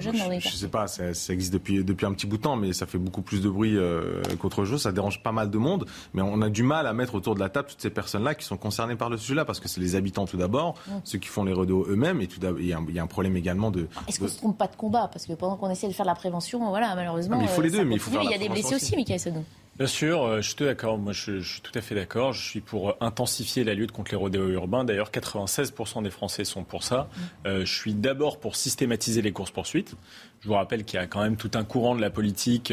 jeune 0.00 0.16
dans 0.16 0.28
les 0.28 0.40
Je, 0.40 0.48
je 0.48 0.54
sais 0.54 0.68
pas, 0.68 0.86
ça, 0.86 1.14
ça, 1.14 1.32
existe 1.32 1.52
depuis 1.52 1.84
depuis 1.84 2.06
un 2.06 2.12
petit 2.12 2.26
bout 2.26 2.38
de 2.38 2.42
temps, 2.42 2.56
mais 2.56 2.72
ça 2.72 2.86
fait 2.86 2.98
beaucoup 2.98 3.22
plus 3.22 3.40
de 3.40 3.48
bruit 3.48 3.76
euh, 3.76 4.22
qu'autre 4.38 4.64
chose. 4.64 4.82
Ça 4.82 4.92
dérange 4.92 5.22
pas 5.22 5.32
mal 5.32 5.50
de 5.50 5.58
monde, 5.58 5.86
mais 6.12 6.22
on 6.22 6.40
a 6.42 6.48
du 6.48 6.62
mal 6.62 6.86
à 6.86 6.92
mettre 6.92 7.14
autour 7.14 7.34
de 7.34 7.40
la 7.40 7.48
table 7.48 7.68
toutes 7.68 7.82
ces 7.82 7.90
personnes-là 7.90 8.34
qui 8.34 8.44
sont 8.44 8.56
concernées 8.56 8.96
par 8.96 9.10
le 9.10 9.16
sujet-là, 9.16 9.44
parce 9.44 9.60
que 9.60 9.68
c'est 9.68 9.80
les 9.80 9.96
habitants 9.96 10.26
tout 10.26 10.36
d'abord. 10.36 10.74
Mmh. 10.86 10.92
ceux 11.04 11.18
qui 11.18 11.28
font 11.28 11.44
les 11.44 11.52
rodéos 11.52 11.86
eux-mêmes. 11.88 12.20
Et 12.20 12.28
il 12.58 12.66
y, 12.66 12.72
a 12.72 13.02
un 13.02 13.06
problème 13.06 13.36
également 13.36 13.70
de. 13.70 13.88
Est-ce 14.08 14.18
qu'on 14.18 14.24
ne 14.24 14.30
se 14.30 14.38
trompe 14.38 14.58
pas 14.58 14.66
de 14.66 14.76
combat? 14.76 15.08
Parce 15.12 15.26
que 15.26 15.32
pendant 15.32 15.56
qu'on 15.56 15.70
essaie 15.70 15.88
de 15.88 15.92
faire 15.92 16.06
la 16.06 16.14
prévention, 16.14 16.68
voilà, 16.68 16.83
malheureusement. 16.94 17.40
il 17.40 17.48
faut 17.48 17.62
les 17.62 17.74
euh, 17.74 17.78
deux, 17.78 17.84
mais 17.84 17.94
il 17.96 18.00
faut 18.00 18.10
Il 18.22 18.30
y 18.30 18.34
a 18.34 18.38
des 18.38 18.48
blessés 18.48 18.74
aussi, 18.74 18.96
Michael 18.96 19.20
Sodon. 19.20 19.44
Bien 19.76 19.88
sûr, 19.88 20.22
euh, 20.22 20.40
je 20.40 20.50
suis 20.50 20.64
d'accord. 20.64 20.98
Moi, 20.98 21.12
je, 21.12 21.40
suis 21.40 21.60
tout 21.60 21.76
à 21.76 21.80
fait 21.80 21.96
d'accord. 21.96 22.32
Je 22.32 22.40
suis 22.40 22.60
pour 22.60 22.96
intensifier 23.00 23.64
la 23.64 23.74
lutte 23.74 23.90
contre 23.90 24.12
les 24.12 24.16
rodéos 24.16 24.48
urbains. 24.50 24.84
D'ailleurs, 24.84 25.10
96% 25.10 26.02
des 26.04 26.10
Français 26.10 26.44
sont 26.44 26.62
pour 26.62 26.84
ça. 26.84 27.08
Euh, 27.44 27.64
je 27.64 27.74
suis 27.74 27.92
d'abord 27.92 28.38
pour 28.38 28.54
systématiser 28.54 29.20
les 29.20 29.32
courses 29.32 29.50
poursuites. 29.50 29.96
Je 30.42 30.48
vous 30.48 30.54
rappelle 30.54 30.84
qu'il 30.84 31.00
y 31.00 31.02
a 31.02 31.06
quand 31.06 31.22
même 31.22 31.36
tout 31.36 31.50
un 31.54 31.64
courant 31.64 31.96
de 31.96 32.00
la 32.00 32.10
politique 32.10 32.72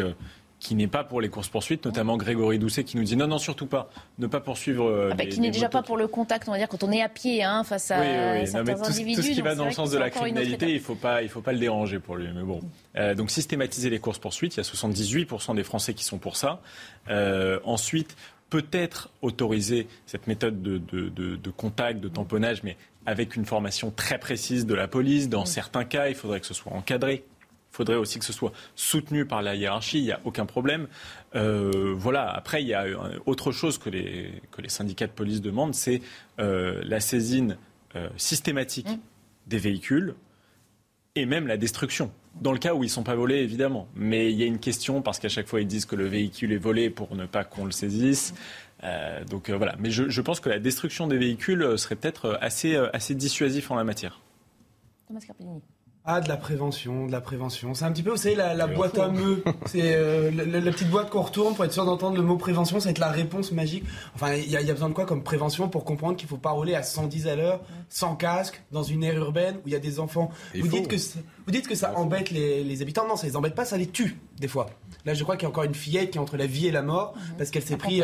qui 0.61 0.75
n'est 0.75 0.87
pas 0.87 1.03
pour 1.03 1.19
les 1.21 1.29
courses-poursuites, 1.29 1.83
notamment 1.85 2.17
Grégory 2.17 2.59
Doucet 2.59 2.83
qui 2.83 2.95
nous 2.95 3.03
dit 3.03 3.17
non, 3.17 3.27
non, 3.27 3.39
surtout 3.39 3.65
pas, 3.65 3.89
ne 4.19 4.27
pas 4.27 4.39
poursuivre. 4.39 4.87
Euh, 4.87 5.09
ah 5.11 5.15
bah, 5.15 5.25
qui 5.25 5.41
n'est 5.41 5.49
déjà 5.49 5.69
pas 5.69 5.81
pour 5.81 5.97
le 5.97 6.07
contact, 6.07 6.47
on 6.47 6.51
va 6.51 6.59
dire, 6.59 6.69
quand 6.69 6.83
on 6.83 6.91
est 6.91 7.01
à 7.01 7.09
pied 7.09 7.43
hein, 7.43 7.63
face 7.63 7.89
à 7.89 7.99
oui, 7.99 8.47
certains 8.47 8.75
tout, 8.75 8.85
individus. 8.85 9.21
Tout 9.21 9.27
ce 9.27 9.31
qui 9.33 9.41
va 9.41 9.55
dans 9.55 9.65
le 9.65 9.71
sens 9.71 9.89
de 9.89 9.97
la 9.97 10.11
criminalité, 10.11 10.69
il 10.69 10.75
ne 10.75 10.79
faut, 10.79 10.95
pas, 10.95 11.23
il 11.23 11.29
faut 11.29 11.41
pas 11.41 11.51
le 11.51 11.57
déranger 11.57 11.99
pour 11.99 12.15
lui. 12.15 12.27
Mais 12.33 12.43
bon. 12.43 12.61
Euh, 12.95 13.15
donc 13.15 13.31
systématiser 13.31 13.89
les 13.89 13.97
courses-poursuites, 13.97 14.55
il 14.55 14.57
y 14.57 14.61
a 14.61 14.63
78% 14.63 15.55
des 15.55 15.63
Français 15.63 15.95
qui 15.95 16.05
sont 16.05 16.19
pour 16.19 16.37
ça. 16.37 16.61
Euh, 17.09 17.59
ensuite, 17.63 18.15
peut-être 18.51 19.09
autoriser 19.23 19.87
cette 20.05 20.27
méthode 20.27 20.61
de, 20.61 20.77
de, 20.77 21.09
de, 21.09 21.37
de, 21.37 21.49
contact, 21.49 21.99
de 21.99 22.07
tamponnage, 22.07 22.61
mais 22.61 22.77
avec 23.07 23.35
une 23.35 23.45
formation 23.45 23.89
très 23.89 24.19
précise 24.19 24.67
de 24.67 24.75
la 24.75 24.87
police. 24.87 25.27
Dans 25.27 25.45
certains 25.45 25.85
cas, 25.85 26.09
il 26.09 26.15
faudrait 26.15 26.39
que 26.39 26.45
ce 26.45 26.53
soit 26.53 26.73
encadré. 26.73 27.25
Il 27.71 27.77
faudrait 27.77 27.95
aussi 27.95 28.19
que 28.19 28.25
ce 28.25 28.33
soit 28.33 28.51
soutenu 28.75 29.25
par 29.25 29.41
la 29.41 29.55
hiérarchie, 29.55 29.99
il 29.99 30.03
n'y 30.03 30.11
a 30.11 30.19
aucun 30.25 30.45
problème. 30.45 30.87
Euh, 31.35 31.93
voilà, 31.95 32.29
après, 32.29 32.61
il 32.61 32.67
y 32.67 32.73
a 32.73 32.85
autre 33.25 33.53
chose 33.53 33.77
que 33.77 33.89
les, 33.89 34.41
que 34.51 34.61
les 34.61 34.67
syndicats 34.67 35.07
de 35.07 35.13
police 35.13 35.41
demandent, 35.41 35.73
c'est 35.73 36.01
euh, 36.39 36.81
la 36.83 36.99
saisine 36.99 37.57
euh, 37.95 38.09
systématique 38.17 38.89
mmh. 38.89 38.99
des 39.47 39.57
véhicules 39.57 40.15
et 41.15 41.25
même 41.25 41.47
la 41.47 41.55
destruction. 41.55 42.11
Dans 42.41 42.51
le 42.51 42.59
cas 42.59 42.73
où 42.73 42.83
ils 42.83 42.87
ne 42.87 42.91
sont 42.91 43.03
pas 43.03 43.15
volés, 43.15 43.37
évidemment. 43.37 43.87
Mais 43.95 44.31
il 44.31 44.37
y 44.37 44.43
a 44.43 44.47
une 44.47 44.59
question, 44.59 45.01
parce 45.01 45.19
qu'à 45.19 45.29
chaque 45.29 45.47
fois, 45.47 45.61
ils 45.61 45.67
disent 45.67 45.85
que 45.85 45.95
le 45.95 46.07
véhicule 46.07 46.51
est 46.51 46.57
volé 46.57 46.89
pour 46.89 47.15
ne 47.15 47.25
pas 47.25 47.45
qu'on 47.45 47.63
le 47.63 47.71
saisisse. 47.71 48.33
donc 49.29 49.49
voilà. 49.49 49.75
Mais 49.79 49.91
je, 49.91 50.09
je, 50.09 50.21
pense 50.21 50.41
que 50.41 50.49
la 50.49 50.59
destruction 50.59 51.07
des 51.07 51.17
véhicules 51.17 51.77
serait 51.77 51.95
peut-être 51.95 52.37
assez, 52.41 52.75
assez 52.75 53.15
dissuasif 53.15 53.71
en 53.71 53.75
la 53.75 53.83
matière. 53.85 54.19
Thomas 55.07 55.21
Carpellini. 55.25 55.61
Ah, 56.03 56.19
de 56.19 56.27
la 56.27 56.37
prévention, 56.37 57.05
de 57.05 57.11
la 57.11 57.21
prévention. 57.21 57.75
C'est 57.75 57.85
un 57.85 57.91
petit 57.91 58.01
peu, 58.01 58.09
vous 58.09 58.17
savez, 58.17 58.33
la, 58.33 58.65
boîte 58.65 58.97
à 58.97 59.09
meux. 59.09 59.43
C'est 59.67 59.93
euh, 59.93 60.31
la, 60.31 60.71
petite 60.71 60.89
boîte 60.89 61.11
qu'on 61.11 61.21
retourne 61.21 61.53
pour 61.53 61.63
être 61.63 61.73
sûr 61.73 61.85
d'entendre 61.85 62.17
le 62.17 62.23
mot 62.23 62.37
prévention. 62.37 62.79
Ça 62.79 62.85
va 62.85 62.91
être 62.91 62.97
la 62.97 63.11
réponse 63.11 63.51
magique. 63.51 63.83
Enfin, 64.15 64.33
il 64.33 64.49
y, 64.49 64.57
a 64.57 64.73
besoin 64.73 64.89
de 64.89 64.95
quoi 64.95 65.05
comme 65.05 65.21
prévention 65.21 65.69
pour 65.69 65.85
comprendre 65.85 66.17
qu'il 66.17 66.27
faut 66.27 66.37
pas 66.37 66.49
rouler 66.49 66.73
à 66.73 66.81
110 66.81 67.27
à 67.27 67.35
l'heure, 67.35 67.61
sans 67.87 68.15
casque, 68.15 68.63
dans 68.71 68.81
une 68.81 69.03
aire 69.03 69.15
urbaine 69.15 69.57
où 69.57 69.67
il 69.67 69.73
y 69.73 69.75
a 69.75 69.79
des 69.79 69.99
enfants. 69.99 70.31
Vous 70.55 70.67
dites, 70.67 70.87
que 70.87 70.95
vous 70.95 71.51
dites 71.51 71.67
que 71.67 71.75
ça 71.75 71.95
embête 71.95 72.31
les, 72.31 72.63
les 72.63 72.81
habitants. 72.81 73.07
Non, 73.07 73.15
ça 73.15 73.27
les 73.27 73.35
embête 73.35 73.53
pas, 73.53 73.65
ça 73.65 73.77
les 73.77 73.87
tue, 73.87 74.17
des 74.39 74.47
fois. 74.47 74.71
Là, 75.05 75.13
je 75.13 75.23
crois 75.23 75.35
qu'il 75.35 75.43
y 75.43 75.45
a 75.47 75.49
encore 75.49 75.63
une 75.63 75.75
fillette 75.75 76.11
qui 76.11 76.17
est 76.17 76.21
entre 76.21 76.37
la 76.37 76.45
vie 76.45 76.67
et 76.67 76.71
la 76.71 76.81
mort 76.81 77.13
mhm. 77.15 77.37
parce 77.37 77.49
qu'elle 77.49 77.63
s'est 77.63 77.77
pris 77.77 78.01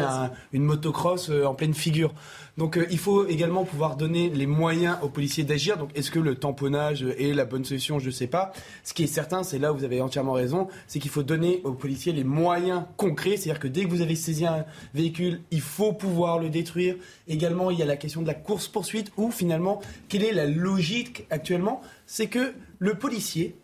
une 0.53 0.63
motocross 0.63 1.29
euh, 1.29 1.45
en 1.45 1.53
pleine 1.53 1.73
figure. 1.73 2.13
Donc, 2.57 2.77
euh, 2.77 2.87
il 2.89 2.97
faut 2.97 3.27
également 3.27 3.65
pouvoir 3.65 3.97
donner 3.97 4.29
les 4.29 4.47
moyens 4.47 4.97
aux 5.03 5.09
policiers 5.09 5.43
d'agir. 5.43 5.77
Donc, 5.77 5.91
est-ce 5.95 6.09
que 6.09 6.19
le 6.19 6.35
tamponnage 6.35 7.03
est 7.03 7.33
la 7.33 7.45
bonne 7.45 7.63
solution? 7.63 7.99
Je 7.99 8.07
ne 8.07 8.11
sais 8.11 8.27
pas. 8.27 8.51
Ce 8.83 8.93
qui 8.93 9.03
est 9.03 9.07
certain, 9.07 9.43
c'est 9.43 9.59
là 9.59 9.71
où 9.71 9.77
vous 9.77 9.83
avez 9.83 10.01
entièrement 10.01 10.33
raison, 10.33 10.67
c'est 10.87 10.99
qu'il 10.99 11.11
faut 11.11 11.23
donner 11.23 11.61
aux 11.63 11.73
policiers 11.73 12.13
les 12.13 12.23
moyens 12.23 12.83
concrets. 12.97 13.37
C'est-à-dire 13.37 13.59
que 13.59 13.67
dès 13.67 13.83
que 13.83 13.89
vous 13.89 14.01
avez 14.01 14.15
saisi 14.15 14.45
un 14.45 14.65
véhicule, 14.95 15.41
il 15.51 15.61
faut 15.61 15.93
pouvoir 15.93 16.39
le 16.39 16.49
détruire. 16.49 16.95
Également, 17.27 17.69
il 17.69 17.77
y 17.77 17.83
a 17.83 17.85
la 17.85 17.97
question 17.97 18.21
de 18.21 18.27
la 18.27 18.33
course-poursuite 18.33 19.11
où 19.17 19.29
finalement, 19.29 19.79
quelle 20.09 20.23
est 20.23 20.33
la 20.33 20.45
logique 20.45 21.27
actuellement? 21.29 21.81
C'est 22.07 22.27
que 22.27 22.53
le 22.79 22.95
policier 22.95 23.55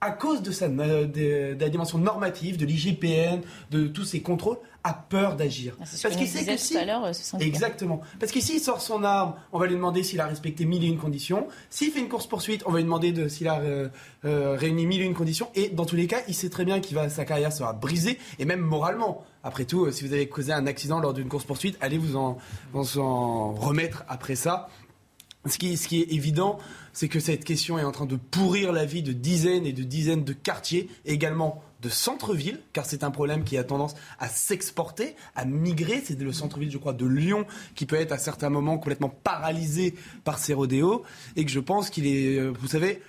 à 0.00 0.10
cause 0.12 0.42
de, 0.42 0.50
sa, 0.50 0.68
de, 0.68 1.56
la 1.58 1.68
dimension 1.68 1.98
normative, 1.98 2.56
de 2.56 2.64
l'IGPN, 2.64 3.40
de 3.70 3.86
tous 3.86 4.04
ces 4.04 4.20
contrôles, 4.20 4.56
a 4.82 4.94
peur 4.94 5.36
d'agir. 5.36 5.76
Ah, 5.78 5.84
Parce 6.02 6.16
qu'il 6.16 6.26
sait 6.26 6.46
que 6.46 6.56
si... 6.56 6.74
Euh, 6.76 7.12
Exactement. 7.40 8.00
Parce 8.18 8.32
qu'ici, 8.32 8.54
il 8.56 8.60
sort 8.60 8.80
son 8.80 9.04
arme, 9.04 9.34
on 9.52 9.58
va 9.58 9.66
lui 9.66 9.74
demander 9.74 10.02
s'il 10.02 10.20
a 10.20 10.26
respecté 10.26 10.64
mille 10.64 10.84
et 10.84 10.86
une 10.86 10.96
conditions. 10.96 11.48
S'il 11.68 11.92
fait 11.92 12.00
une 12.00 12.08
course-poursuite, 12.08 12.62
on 12.64 12.70
va 12.70 12.78
lui 12.78 12.84
demander 12.84 13.28
s'il 13.28 13.48
a 13.48 13.60
euh, 13.60 13.88
euh, 14.24 14.56
réuni 14.56 14.86
mille 14.86 15.02
et 15.02 15.04
une 15.04 15.14
conditions. 15.14 15.50
Et 15.54 15.68
dans 15.68 15.84
tous 15.84 15.96
les 15.96 16.06
cas, 16.06 16.20
il 16.28 16.34
sait 16.34 16.48
très 16.48 16.64
bien 16.64 16.80
que 16.80 16.88
sa 17.10 17.24
carrière 17.26 17.52
sera 17.52 17.74
brisée, 17.74 18.18
et 18.38 18.46
même 18.46 18.60
moralement. 18.60 19.24
Après 19.44 19.64
tout, 19.64 19.90
si 19.90 20.06
vous 20.06 20.12
avez 20.12 20.28
causé 20.28 20.52
un 20.52 20.66
accident 20.66 21.00
lors 21.00 21.12
d'une 21.12 21.28
course-poursuite, 21.28 21.76
allez 21.80 21.98
vous 21.98 22.16
en, 22.16 22.38
vous 22.72 22.98
en 22.98 23.52
remettre 23.52 24.04
après 24.08 24.34
ça. 24.34 24.68
Ce 25.46 25.56
qui, 25.56 25.78
ce 25.78 25.88
qui 25.88 26.02
est 26.02 26.12
évident, 26.12 26.58
c'est 26.92 27.08
que 27.08 27.20
cette 27.20 27.44
question 27.44 27.78
est 27.78 27.84
en 27.84 27.92
train 27.92 28.06
de 28.06 28.16
pourrir 28.16 28.72
la 28.72 28.84
vie 28.84 29.02
de 29.02 29.12
dizaines 29.12 29.66
et 29.66 29.72
de 29.72 29.82
dizaines 29.82 30.24
de 30.24 30.32
quartiers, 30.32 30.88
également 31.04 31.62
de 31.82 31.88
centre-ville, 31.88 32.60
car 32.72 32.84
c'est 32.84 33.04
un 33.04 33.10
problème 33.10 33.44
qui 33.44 33.56
a 33.56 33.64
tendance 33.64 33.94
à 34.18 34.28
s'exporter, 34.28 35.16
à 35.34 35.44
migrer. 35.44 36.02
C'est 36.04 36.20
le 36.20 36.32
centre-ville, 36.32 36.70
je 36.70 36.78
crois, 36.78 36.92
de 36.92 37.06
Lyon 37.06 37.46
qui 37.74 37.86
peut 37.86 37.96
être 37.96 38.12
à 38.12 38.18
certains 38.18 38.50
moments 38.50 38.76
complètement 38.76 39.08
paralysé 39.08 39.94
par 40.24 40.38
ces 40.38 40.52
rodéos, 40.52 41.02
et 41.36 41.44
que 41.44 41.50
je 41.50 41.60
pense 41.60 41.90
qu'il 41.90 42.06
est, 42.06 42.38
euh, 42.38 42.52
vous 42.60 42.68
savez, 42.68 43.00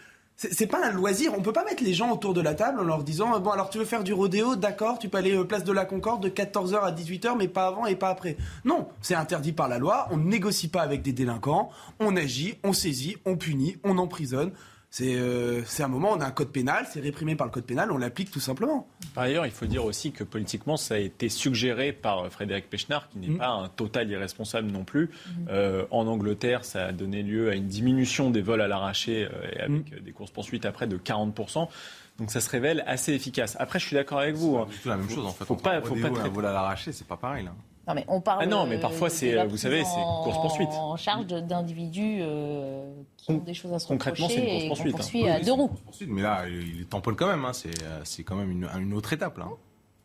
c'est 0.50 0.68
pas 0.68 0.84
un 0.84 0.92
loisir. 0.92 1.34
On 1.38 1.42
peut 1.42 1.54
pas 1.54 1.64
mettre 1.64 1.84
les 1.84 1.94
gens 1.94 2.12
autour 2.12 2.34
de 2.34 2.42
la 2.42 2.56
table 2.56 2.80
en 2.80 2.84
leur 2.84 3.04
disant 3.04 3.40
bon 3.40 3.52
alors 3.52 3.70
tu 3.70 3.78
veux 3.78 3.86
faire 3.86 4.04
du 4.04 4.14
rodéo, 4.14 4.56
d'accord, 4.56 4.98
tu 4.98 5.08
peux 5.08 5.20
aller 5.20 5.36
euh, 5.36 5.44
place 5.44 5.64
de 5.64 5.72
la 5.72 5.86
Concorde 5.86 6.24
de 6.24 6.30
14h 6.30 6.80
à 6.80 6.92
18h, 6.92 7.38
mais 7.38 7.48
pas 7.48 7.68
avant 7.68 7.86
et 7.86 7.96
pas 7.96 8.10
après. 8.10 8.38
Non, 8.66 8.88
c'est 9.02 9.14
interdit 9.14 9.52
par 9.52 9.68
la 9.68 9.78
loi. 9.78 10.08
On 10.10 10.18
ne 10.18 10.24
négocie 10.24 10.68
pas 10.68 10.82
avec 10.82 11.04
des 11.04 11.14
délinquants. 11.14 11.70
On 12.00 12.16
agit, 12.16 12.56
on 12.64 12.74
saisit, 12.74 13.18
on 13.26 13.38
punit, 13.38 13.78
on 13.84 13.98
emprisonne. 13.98 14.52
Euh, 15.00 15.62
c'est 15.66 15.84
un 15.84 15.88
moment, 15.88 16.12
on 16.12 16.20
a 16.20 16.26
un 16.26 16.32
code 16.32 16.50
pénal, 16.50 16.86
c'est 16.92 17.00
réprimé 17.00 17.36
par 17.36 17.48
le 17.48 17.52
code 17.52 17.64
pénal, 17.64 17.92
on 17.92 17.98
l'applique 17.98 18.30
tout 18.30 18.42
simplement. 18.42 18.88
Par 19.16 19.24
ailleurs, 19.24 19.46
il 19.46 19.52
faut 19.52 19.66
dire 19.66 19.86
aussi 19.86 20.12
que 20.12 20.24
politiquement, 20.24 20.76
ça 20.76 20.96
a 20.96 20.98
été 20.98 21.30
suggéré 21.30 21.94
par 21.94 22.30
Frédéric 22.30 22.70
Pechnard, 22.70 23.08
qui 23.10 23.20
n'est 23.20 23.30
mm. 23.30 23.38
pas 23.38 23.48
un 23.48 23.70
total 23.70 24.10
irresponsable 24.10 24.70
non 24.70 24.84
plus. 24.84 25.06
Mm. 25.06 25.46
Euh, 25.50 25.86
en 25.92 26.08
Angleterre, 26.08 26.66
ça 26.66 26.88
a 26.88 26.92
donné 26.92 27.24
lieu 27.24 27.50
à 27.50 27.56
une 27.56 27.68
diminution 27.68 28.32
des 28.32 28.42
vols 28.42 28.62
à 28.62 28.68
l'arraché 28.68 29.26
euh, 29.26 29.52
et 29.54 29.60
avec 29.62 29.92
mm. 29.92 30.04
des 30.04 30.12
courses-poursuites 30.12 30.66
après 30.66 30.88
de 30.88 30.98
40%. 30.98 31.70
Donc 32.20 32.30
ça 32.30 32.42
se 32.42 32.50
révèle 32.50 32.84
assez 32.86 33.14
efficace. 33.14 33.56
Après, 33.60 33.80
je 33.80 33.86
suis 33.88 33.96
d'accord 33.96 34.20
avec 34.20 34.36
vous. 34.36 34.60
C'est 34.84 34.90
hein. 34.90 34.92
la 34.92 34.98
même 34.98 35.10
chose 35.10 35.26
en 35.26 35.32
fait. 35.32 35.46
Faut 35.46 35.56
pas, 35.56 35.82
faut 35.82 35.96
pas 35.96 36.10
un 36.10 36.28
vol 36.28 36.46
à 36.46 36.52
l'arraché, 36.52 36.92
c'est 36.92 37.08
pas 37.08 37.18
pareil 37.18 37.46
là. 37.46 37.54
Non, 37.88 37.96
mais 37.96 38.06
on 38.08 38.22
parle. 38.22 38.40
Ah 38.44 38.46
non, 38.46 38.68
mais 38.68 38.78
parfois, 38.78 39.10
c'est, 39.10 39.44
vous 39.46 39.58
savez, 39.58 39.84
c'est 39.84 40.02
course 40.24 40.40
poursuite. 40.40 40.70
En 40.70 40.96
charge 40.98 41.26
d'individus 41.26 42.20
euh, 42.22 42.92
qui 43.18 43.32
ont 43.32 43.38
des 43.38 43.54
choses 43.54 43.74
à 43.74 43.80
se 43.80 43.88
Concrètement, 43.88 44.28
c'est 44.30 44.36
une 44.36 44.68
course 44.68 44.80
poursuite. 44.80 44.96
poursuit 44.96 45.28
hein. 45.28 45.36
à 45.36 45.40
deux 45.40 45.52
roues. 45.52 45.72
Mais 46.08 46.22
là, 46.22 46.46
il 46.48 46.86
tamponne 46.86 47.16
quand 47.16 47.28
même. 47.28 47.44
Hein. 47.44 47.54
C'est, 47.54 47.70
euh, 47.84 48.02
c'est 48.04 48.24
quand 48.24 48.36
même 48.36 48.52
une, 48.52 48.70
une 48.80 48.94
autre 48.94 49.14
étape 49.14 49.38
là. 49.38 49.48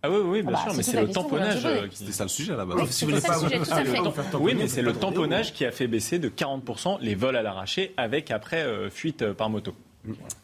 Ah 0.03 0.11
oui, 0.11 0.19
oui, 0.25 0.43
bien 0.43 0.53
ah 0.55 0.59
bah, 0.59 0.63
sûr, 0.63 0.75
mais 0.77 0.83
c'est 0.83 1.01
le 1.01 1.11
tamponnage. 1.11 1.67
Euh, 1.67 1.87
C'était 1.91 2.13
ça 2.13 2.25
le 2.25 2.29
sujet 2.29 2.53
à 2.53 2.57
la 2.57 2.65
base. 2.65 2.77
Oui, 2.79 2.87
si 2.89 3.05
vous 3.05 3.11
voulez 3.11 3.23
pas 3.23 4.39
oui 4.39 4.55
mais 4.55 4.69
c'est 4.69 4.83
le 4.83 4.93
tamponnage 4.93 5.53
qui 5.53 5.65
a 5.65 5.73
fait 5.73 5.87
baisser 5.87 6.19
de 6.19 6.29
40% 6.29 6.99
les 7.01 7.15
vols 7.15 7.37
à 7.37 7.43
l'arraché 7.43 7.93
avec 7.97 8.31
après 8.31 8.65
fuite 8.91 9.33
par 9.33 9.51
moto. 9.51 9.75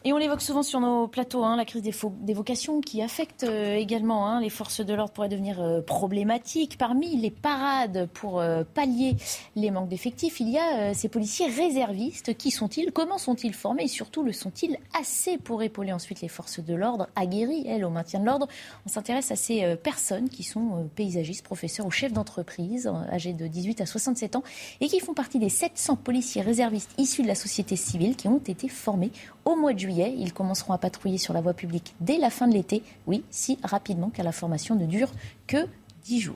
Et 0.05 0.11
on 0.11 0.17
l'évoque 0.17 0.41
souvent 0.41 0.63
sur 0.63 0.79
nos 0.79 1.07
plateaux, 1.07 1.43
hein, 1.43 1.55
la 1.55 1.65
crise 1.65 1.81
des, 1.81 2.33
vocations 2.33 2.81
qui 2.81 3.01
affecte 3.01 3.43
euh, 3.43 3.75
également 3.75 4.27
hein, 4.27 4.41
les 4.41 4.49
forces 4.49 4.81
de 4.81 4.93
l'ordre 4.93 5.13
pourrait 5.13 5.29
devenir 5.29 5.61
euh, 5.61 5.81
problématique. 5.81 6.77
Parmi 6.77 7.15
les 7.15 7.31
parades 7.31 8.09
pour 8.13 8.41
euh, 8.41 8.63
pallier 8.73 9.15
les 9.55 9.71
manques 9.71 9.89
d'effectifs, 9.89 10.39
il 10.39 10.49
y 10.49 10.57
a 10.57 10.93
ces 10.93 11.07
policiers 11.07 11.47
réservistes. 11.47 12.35
Qui 12.37 12.51
sont-ils? 12.51 12.91
Comment 12.91 13.17
sont-ils 13.17 13.53
formés? 13.53 13.83
Et 13.83 13.87
surtout, 13.87 14.23
le 14.23 14.33
sont-ils 14.33 14.77
assez 14.99 15.37
pour 15.37 15.63
épauler 15.63 15.93
ensuite 15.93 16.21
les 16.21 16.27
forces 16.27 16.59
de 16.59 16.73
l'ordre 16.73 17.07
aguerries, 17.15 17.65
elles, 17.67 17.85
au 17.85 17.89
maintien 17.89 18.19
de 18.19 18.25
l'ordre? 18.25 18.47
On 18.85 18.89
s'intéresse 18.89 19.31
à 19.31 19.35
ces 19.35 19.75
personnes 19.77 20.29
qui 20.29 20.43
sont 20.43 20.89
paysagistes, 20.95 21.45
professeurs 21.45 21.85
ou 21.85 21.91
chefs 21.91 22.13
d'entreprise, 22.13 22.91
âgés 23.11 23.33
de 23.33 23.47
18 23.47 23.81
à 23.81 23.85
67 23.85 24.35
ans, 24.35 24.43
et 24.81 24.87
qui 24.87 24.99
font 24.99 25.13
partie 25.13 25.39
des 25.39 25.49
700 25.49 25.95
policiers 25.97 26.41
réservistes 26.41 26.91
issus 26.97 27.23
de 27.23 27.27
la 27.27 27.35
société 27.35 27.75
civile 27.75 28.15
qui 28.15 28.27
ont 28.27 28.39
été 28.39 28.67
formés 28.67 29.11
au 29.45 29.55
mois 29.55 29.73
de 29.73 29.79
juillet. 29.79 30.15
Ils 30.17 30.33
commenceront 30.33 30.73
à 30.73 30.77
patrouiller 30.77 31.17
sur 31.17 31.33
la 31.33 31.41
voie 31.41 31.53
publique 31.53 31.95
dès 31.99 32.17
la 32.17 32.29
fin 32.29 32.47
de 32.47 32.53
l'été. 32.53 32.83
Oui, 33.07 33.23
si 33.29 33.57
rapidement, 33.63 34.09
car 34.09 34.25
la 34.25 34.31
formation 34.31 34.75
ne 34.75 34.85
dure 34.85 35.11
que 35.47 35.67
10 36.05 36.19
jours. 36.21 36.35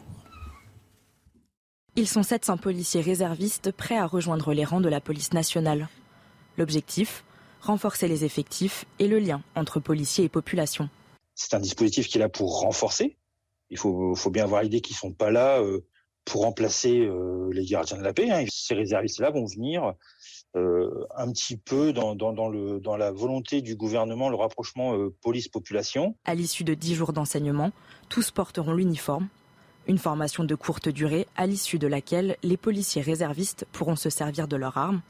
Ils 1.95 2.07
sont 2.07 2.23
700 2.23 2.57
policiers 2.57 3.01
réservistes 3.01 3.71
prêts 3.71 3.97
à 3.97 4.05
rejoindre 4.05 4.53
les 4.53 4.63
rangs 4.63 4.81
de 4.81 4.89
la 4.89 5.01
police 5.01 5.33
nationale. 5.33 5.89
L'objectif 6.57 7.23
Renforcer 7.61 8.07
les 8.07 8.23
effectifs 8.23 8.85
et 8.99 9.07
le 9.07 9.19
lien 9.19 9.41
entre 9.55 9.79
policiers 9.79 10.25
et 10.25 10.29
population. 10.29 10.89
C'est 11.33 11.55
un 11.55 11.59
dispositif 11.59 12.07
qui 12.07 12.17
est 12.17 12.21
là 12.21 12.29
pour 12.29 12.61
renforcer. 12.61 13.17
Il 13.69 13.77
faut, 13.77 14.15
bien 14.31 14.43
avoir 14.43 14.63
l'idée 14.63 14.79
qu'ils 14.79 14.93
ne 14.93 14.99
sont 14.99 15.11
pas 15.11 15.31
là 15.31 15.59
euh, 15.59 15.85
pour 16.23 16.43
remplacer 16.43 16.99
euh, 16.99 17.49
les 17.51 17.65
gardiens 17.65 17.97
de 17.97 18.03
la 18.03 18.13
paix. 18.13 18.29
Hein. 18.29 18.45
Ces 18.49 18.75
réservistes-là 18.75 19.31
vont 19.31 19.45
venir 19.45 19.83
euh, 19.83 19.91
un 20.55 21.31
petit 21.31 21.57
peu 21.57 21.93
dans, 21.93 22.13
le, 22.49 22.79
dans 22.79 22.97
la 22.97 23.11
volonté 23.11 23.61
du 23.61 23.75
gouvernement, 23.75 24.29
le 24.29 24.35
rapprochement 24.35 24.97
euh, 24.97 25.13
police-population. 25.21 26.15
À 26.25 26.33
l'issue 26.33 26.63
de 26.63 26.73
dix 26.73 26.95
jours 26.95 27.13
d'enseignement, 27.13 27.71
tous 28.09 28.31
porteront 28.31 28.73
l'uniforme. 28.73 29.27
Une 29.87 29.97
formation 29.97 30.43
de 30.43 30.55
courte 30.55 30.89
durée 30.89 31.27
à 31.35 31.47
l'issue 31.47 31.79
de 31.79 31.87
laquelle 31.87 32.37
les 32.43 32.57
policiers 32.57 33.01
réservistes 33.01 33.65
pourront 33.71 33.95
se 33.95 34.09
servir 34.09 34.47
de 34.47 34.55
leurs 34.55 34.77
armes, 34.77 35.01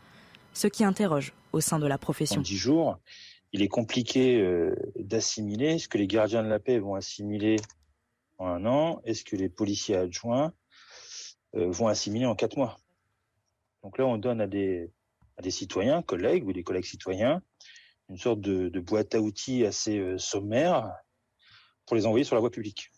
ce 0.54 0.68
qui 0.68 0.84
interroge 0.84 1.34
au 1.54 1.62
sein 1.62 1.80
de 1.80 1.88
la 1.88 1.98
profession. 1.98 2.40
En 2.40 2.44
dix 2.44 2.58
jours, 2.58 3.00
il 3.54 3.62
est 3.62 3.70
compliqué 3.70 4.42
euh, 4.42 4.76
d'assimiler 5.00 5.80
ce 5.80 5.88
que 5.88 5.98
les 5.98 6.08
gardiens 6.08 6.44
de 6.44 6.50
la 6.50 6.60
paix 6.60 6.80
vont 6.80 6.96
assimiler 6.96 7.56
en 8.38 8.48
un 8.48 8.66
an? 8.66 9.02
Et 9.04 9.14
ce 9.14 9.24
que 9.24 9.36
les 9.36 9.50
policiers 9.50 9.96
adjoints 9.96 10.54
vont 11.54 11.88
assimiler 11.88 12.26
en 12.26 12.36
quatre 12.36 12.58
mois? 12.58 12.78
Donc 13.84 13.98
là, 13.98 14.06
on 14.06 14.18
donne 14.18 14.42
à 14.42 14.48
des, 14.48 14.92
à 15.38 15.42
des 15.42 15.52
citoyens, 15.52 16.02
collègues 16.02 16.46
ou 16.48 16.54
des 16.54 16.64
collègues 16.64 16.86
citoyens, 16.86 17.42
une 18.10 18.18
sorte 18.18 18.42
de, 18.42 18.80
boîte 18.80 19.16
à 19.16 19.20
outils 19.20 19.66
assez 19.66 19.98
euh, 20.00 20.18
sommaire 20.18 20.92
pour 21.86 21.96
les 21.96 22.06
envoyer 22.06 22.24
sur 22.24 22.36
la 22.36 22.42
voie 22.42 22.52
publique. 22.52 22.92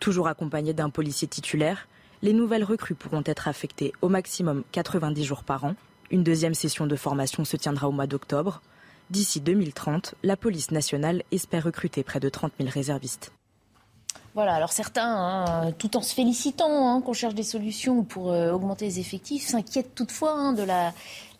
Toujours 0.00 0.28
accompagnés 0.28 0.74
d'un 0.74 0.90
policier 0.90 1.28
titulaire, 1.28 1.88
les 2.22 2.32
nouvelles 2.32 2.64
recrues 2.64 2.94
pourront 2.94 3.22
être 3.26 3.48
affectées 3.48 3.92
au 4.02 4.08
maximum 4.08 4.64
90 4.72 5.24
jours 5.24 5.44
par 5.44 5.64
an. 5.64 5.74
Une 6.10 6.24
deuxième 6.24 6.54
session 6.54 6.86
de 6.86 6.96
formation 6.96 7.44
se 7.44 7.56
tiendra 7.56 7.88
au 7.88 7.92
mois 7.92 8.06
d'octobre. 8.06 8.62
D'ici 9.10 9.40
2030, 9.40 10.14
la 10.22 10.36
police 10.36 10.70
nationale 10.70 11.22
espère 11.30 11.64
recruter 11.64 12.02
près 12.02 12.20
de 12.20 12.28
30 12.28 12.52
000 12.58 12.70
réservistes. 12.70 13.32
Voilà, 14.34 14.54
alors 14.54 14.72
certains, 14.72 15.04
hein, 15.04 15.72
tout 15.72 15.96
en 15.96 16.02
se 16.02 16.12
félicitant 16.12 16.88
hein, 16.88 17.00
qu'on 17.02 17.12
cherche 17.12 17.34
des 17.34 17.44
solutions 17.44 18.02
pour 18.02 18.32
euh, 18.32 18.50
augmenter 18.50 18.86
les 18.86 18.98
effectifs, 18.98 19.44
s'inquiètent 19.44 19.94
toutefois 19.94 20.32
hein, 20.32 20.52
de 20.52 20.64
la, 20.64 20.92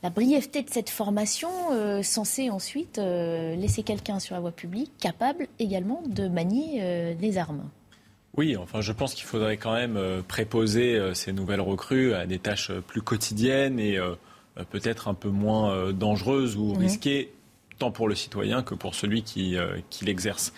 la 0.05 0.11
brièveté 0.11 0.61
de 0.61 0.69
cette 0.69 0.91
formation 0.91 1.49
euh, 1.73 2.03
censée 2.03 2.51
ensuite 2.51 2.99
euh, 2.99 3.57
laisser 3.57 3.83
quelqu'un 3.83 4.19
sur 4.19 4.35
la 4.35 4.41
voie 4.43 4.53
publique 4.53 4.93
capable 5.01 5.49
également 5.59 6.03
de 6.07 6.29
manier 6.29 6.81
euh, 6.83 7.15
les 7.19 7.39
armes. 7.39 7.65
Oui, 8.37 8.55
enfin, 8.55 8.83
je 8.83 8.93
pense 8.93 9.15
qu'il 9.15 9.25
faudrait 9.25 9.57
quand 9.57 9.73
même 9.73 9.99
préposer 10.27 11.01
ces 11.15 11.33
nouvelles 11.33 11.61
recrues 11.61 12.15
à 12.15 12.27
des 12.27 12.41
tâches 12.41 12.73
plus 12.89 13.01
quotidiennes 13.01 13.79
et 13.79 13.97
peut-être 14.71 15.07
un 15.07 15.15
peu 15.15 15.29
moins 15.29 15.93
dangereuses 15.93 16.57
ou 16.57 16.73
risquées 16.73 17.33
tant 17.79 17.91
pour 17.91 18.09
le 18.09 18.15
citoyen 18.15 18.63
que 18.63 18.75
pour 18.75 18.95
celui 18.95 19.23
qui, 19.23 19.57
qui 19.91 20.05
l'exerce. 20.05 20.53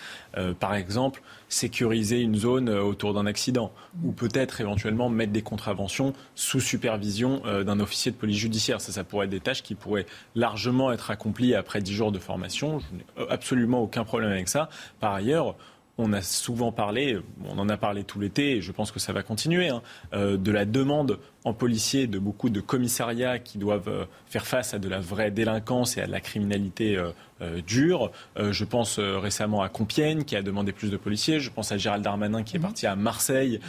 par 0.61 0.75
exemple, 0.75 1.23
sécuriser 1.49 2.21
une 2.21 2.37
zone 2.37 2.69
autour 2.69 3.15
d'un 3.15 3.27
accident 3.27 3.73
ou 4.05 4.13
peut-être 4.13 4.61
éventuellement 4.61 5.09
mettre 5.09 5.33
des 5.33 5.43
contraventions 5.43 6.13
sous 6.35 6.61
supervision 6.61 7.43
d'un 7.65 7.81
officier 7.81 8.13
de 8.13 8.17
police 8.17 8.39
judiciaire. 8.39 8.81
Ça, 8.81 8.93
ça 8.93 9.05
pourrait 9.05 9.27
être 9.27 9.31
des 9.31 9.41
tâches 9.41 9.63
qui 9.63 9.75
pourraient 9.75 10.07
largement 10.35 10.93
être 10.93 11.11
accomplies 11.11 11.55
après 11.55 11.81
10 11.81 11.93
jours 11.93 12.13
de 12.13 12.19
formation. 12.19 12.81
Je 12.81 12.97
n'ai 12.97 13.31
absolument 13.31 13.81
aucun 13.81 14.05
problème 14.05 14.31
avec 14.31 14.49
ça. 14.49 14.69
Par 15.01 15.15
ailleurs, 15.15 15.57
on 15.99 16.13
a 16.13 16.23
souvent 16.23 16.73
parlé, 16.73 17.19
on 17.45 17.59
en 17.59 17.69
a 17.69 17.77
parlé 17.77 18.05
tout 18.05 18.21
l'été, 18.21 18.57
et 18.57 18.61
je 18.61 18.73
pense 18.73 18.93
que 18.93 18.99
ça 18.99 19.13
va 19.13 19.23
continuer, 19.23 19.69
hein, 19.69 19.83
euh, 20.13 20.37
de 20.37 20.53
la 20.53 20.65
demande 20.65 21.19
en 21.47 21.53
policier 21.53 22.09
de 22.09 22.19
beaucoup 22.19 22.51
de 22.51 22.61
commissariats 22.61 23.39
qui 23.39 23.57
doivent 23.57 23.89
euh, 23.89 24.05
faire 24.27 24.49
face 24.49 24.75
à 24.75 24.81
de 24.81 24.89
la 24.89 24.99
vraie 24.99 25.31
délinquance 25.31 25.97
et 25.97 26.01
à 26.01 26.07
de 26.07 26.11
la 26.11 26.21
criminalité 26.21 26.97
euh, 26.97 27.11
euh, 27.41 27.61
dure. 27.61 28.11
je 28.37 28.65
pense 28.65 28.99
récemment 28.99 29.61
à 29.61 29.69
Compiègne 29.69 30.25
qui 30.25 30.37
a 30.37 30.43
demandé 30.43 30.73
plus 30.73 30.91
de 30.91 30.97
policiers. 30.97 31.39
Je 31.39 31.51
pense 31.51 31.71
à 31.71 31.77
Gérald 31.77 32.03
Darmanin 32.03 32.43
qui 32.43 32.57
est 32.57 32.59
mhm. 32.59 32.65
parti 32.65 32.87
à 32.87 32.97
Marseille 32.97 33.61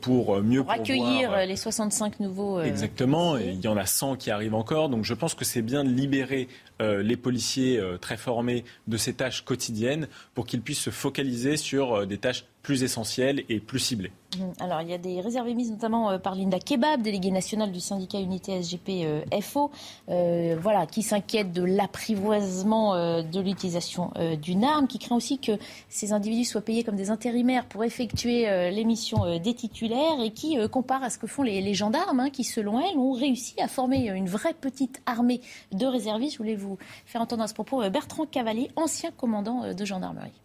pour 0.00 0.42
mieux 0.42 0.64
pour 0.64 0.72
accueillir 0.72 1.46
les 1.46 1.54
65 1.54 2.18
nouveaux. 2.18 2.60
Exactement. 2.60 3.38
Et 3.38 3.50
il 3.50 3.60
y 3.60 3.68
en 3.68 3.76
a 3.76 3.86
100 3.86 4.16
qui 4.16 4.32
arrivent 4.32 4.56
encore. 4.56 4.88
Donc 4.88 5.04
je 5.04 5.14
pense 5.14 5.34
que 5.34 5.44
c'est 5.44 5.62
bien 5.62 5.84
de 5.84 5.90
libérer 5.90 6.48
les 6.80 7.16
policiers 7.16 7.80
très 8.00 8.16
formés 8.16 8.64
de 8.88 8.96
ces 8.96 9.14
tâches 9.14 9.44
quotidiennes 9.44 10.08
pour 10.34 10.44
qu'ils 10.44 10.62
puissent 10.62 10.82
se 10.82 10.90
focaliser 10.90 11.56
sur 11.56 12.08
des 12.08 12.18
tâches 12.18 12.44
plus 12.64 12.82
essentielles 12.82 13.44
et 13.48 13.60
plus 13.60 13.78
ciblées. 13.78 14.10
Mmh. 14.36 14.42
Alors, 14.58 14.80
il 14.80 14.88
y 14.88 14.94
a 14.94 14.98
des 14.98 15.20
réserves 15.20 15.46
émises 15.46 15.70
notamment 15.70 16.10
euh, 16.10 16.18
par 16.18 16.34
Linda 16.34 16.58
Kebab, 16.58 17.02
déléguée 17.02 17.30
nationale 17.30 17.70
du 17.70 17.78
syndicat 17.78 18.18
Unité 18.18 18.60
SGP 18.60 19.04
euh, 19.04 19.20
FO, 19.42 19.70
euh, 20.08 20.56
voilà, 20.60 20.86
qui 20.86 21.02
s'inquiète 21.02 21.52
de 21.52 21.62
l'apprivoisement 21.62 22.94
de 22.94 23.40
l'utilisation 23.40 24.12
d'une 24.40 24.64
arme, 24.64 24.86
qui 24.86 24.98
craint 24.98 25.16
aussi 25.16 25.38
que 25.38 25.52
ces 25.90 26.12
individus 26.12 26.46
soient 26.46 26.62
payés 26.62 26.84
comme 26.84 26.96
des 26.96 27.10
intérimaires 27.10 27.66
pour 27.66 27.84
effectuer 27.84 28.70
l'émission 28.70 29.38
des 29.38 29.54
titulaires 29.54 30.20
et 30.22 30.30
qui 30.30 30.56
compare 30.68 31.02
à 31.02 31.10
ce 31.10 31.18
que 31.18 31.26
font 31.26 31.42
les, 31.42 31.74
gendarmes, 31.74 32.20
hein, 32.20 32.30
qui, 32.30 32.44
selon 32.44 32.80
elle, 32.80 32.96
ont 32.96 33.12
réussi 33.12 33.60
à 33.60 33.68
former 33.68 34.08
une 34.08 34.28
vraie 34.28 34.54
petite 34.54 35.02
armée 35.04 35.42
de 35.72 35.84
réservistes. 35.84 36.34
Je 36.34 36.38
voulais 36.38 36.56
vous 36.56 36.78
faire 37.04 37.20
entendre 37.20 37.42
à 37.42 37.48
ce 37.48 37.54
propos 37.54 37.88
Bertrand 37.90 38.24
Cavalier, 38.24 38.70
ancien 38.76 39.10
commandant 39.10 39.74
de 39.74 39.84
gendarmerie. 39.84 40.43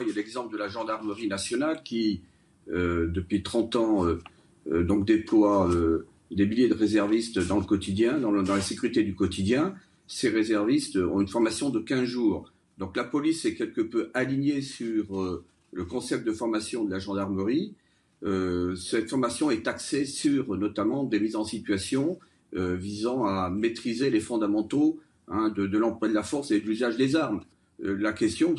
Il 0.00 0.08
y 0.08 0.10
a 0.12 0.14
l'exemple 0.14 0.52
de 0.52 0.58
la 0.58 0.68
gendarmerie 0.68 1.28
nationale 1.28 1.82
qui 1.82 2.22
euh, 2.70 3.06
depuis 3.08 3.42
30 3.42 3.76
ans, 3.76 4.06
euh, 4.06 4.18
euh, 4.70 4.82
donc 4.82 5.04
déploie 5.04 5.70
des 6.30 6.46
milliers 6.46 6.68
de 6.68 6.74
réservistes 6.74 7.38
dans 7.38 7.58
le 7.58 7.64
quotidien, 7.64 8.18
dans, 8.18 8.30
la 8.30 8.60
sécurité 8.60 9.02
du 9.02 9.14
quotidien. 9.14 9.74
Ces 10.06 10.28
réservistes 10.28 10.96
ont 10.96 11.20
une 11.20 11.28
formation 11.28 11.70
de 11.70 11.80
15 11.80 12.04
jours. 12.04 12.52
Donc 12.78 12.96
la 12.96 13.04
police 13.04 13.44
est 13.44 13.54
quelque 13.54 13.80
peu 13.80 14.10
alignée 14.14 14.62
sur 14.62 15.42
le 15.72 15.84
concept 15.84 16.26
de 16.26 16.32
formation 16.32 16.84
de 16.84 16.90
la 16.90 16.98
gendarmerie. 16.98 17.74
cette 18.22 19.10
formation 19.10 19.50
est 19.50 19.66
axée 19.68 20.04
sur 20.04 20.56
notamment 20.56 21.04
des 21.04 21.20
mises 21.20 21.36
en 21.36 21.44
situation 21.44 22.18
visant 22.52 23.24
à 23.24 23.50
maîtriser 23.50 24.10
les 24.10 24.20
fondamentaux 24.20 24.98
hein, 25.28 25.50
de, 25.50 25.78
l'emploi 25.78 26.08
de 26.08 26.14
la 26.14 26.22
force 26.22 26.50
et 26.52 26.60
de 26.60 26.66
l'usage 26.66 26.96
des 26.96 27.16
armes. 27.16 27.42
La 27.82 28.12
question 28.12 28.54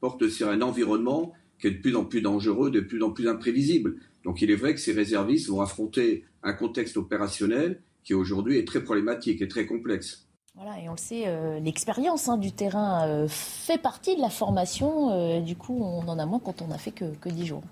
porte 0.00 0.28
sur 0.28 0.48
un 0.48 0.62
environnement 0.62 1.32
qui 1.60 1.68
est 1.68 1.70
de 1.72 1.80
plus 1.80 1.96
en 1.96 2.04
plus 2.04 2.22
dangereux, 2.22 2.70
de 2.70 2.80
plus 2.80 3.02
en 3.02 3.10
plus 3.10 3.28
imprévisible. 3.28 3.96
Donc 4.24 4.42
il 4.42 4.50
est 4.50 4.56
vrai 4.56 4.74
que 4.74 4.80
ces 4.80 4.92
réservistes 4.92 5.48
vont 5.48 5.60
affronter 5.60 6.24
un 6.42 6.52
contexte 6.52 6.96
opérationnel 6.96 7.80
qui 8.04 8.14
aujourd'hui 8.14 8.58
est 8.58 8.66
très 8.66 8.82
problématique 8.82 9.40
et 9.42 9.48
très 9.48 9.66
complexe. 9.66 10.26
Voilà, 10.54 10.78
et 10.80 10.88
on 10.88 10.92
le 10.92 10.98
sait, 10.98 11.24
euh, 11.26 11.60
l'expérience 11.60 12.28
hein, 12.28 12.36
du 12.36 12.52
terrain 12.52 13.08
euh, 13.08 13.26
fait 13.28 13.80
partie 13.80 14.16
de 14.16 14.20
la 14.20 14.28
formation. 14.28 15.10
Euh, 15.12 15.40
du 15.40 15.56
coup, 15.56 15.80
on 15.82 16.06
en 16.06 16.18
a 16.18 16.26
moins 16.26 16.40
quand 16.40 16.60
on 16.60 16.66
n'a 16.66 16.78
fait 16.78 16.90
que, 16.90 17.06
que 17.20 17.30
10 17.30 17.46
jours. 17.46 17.62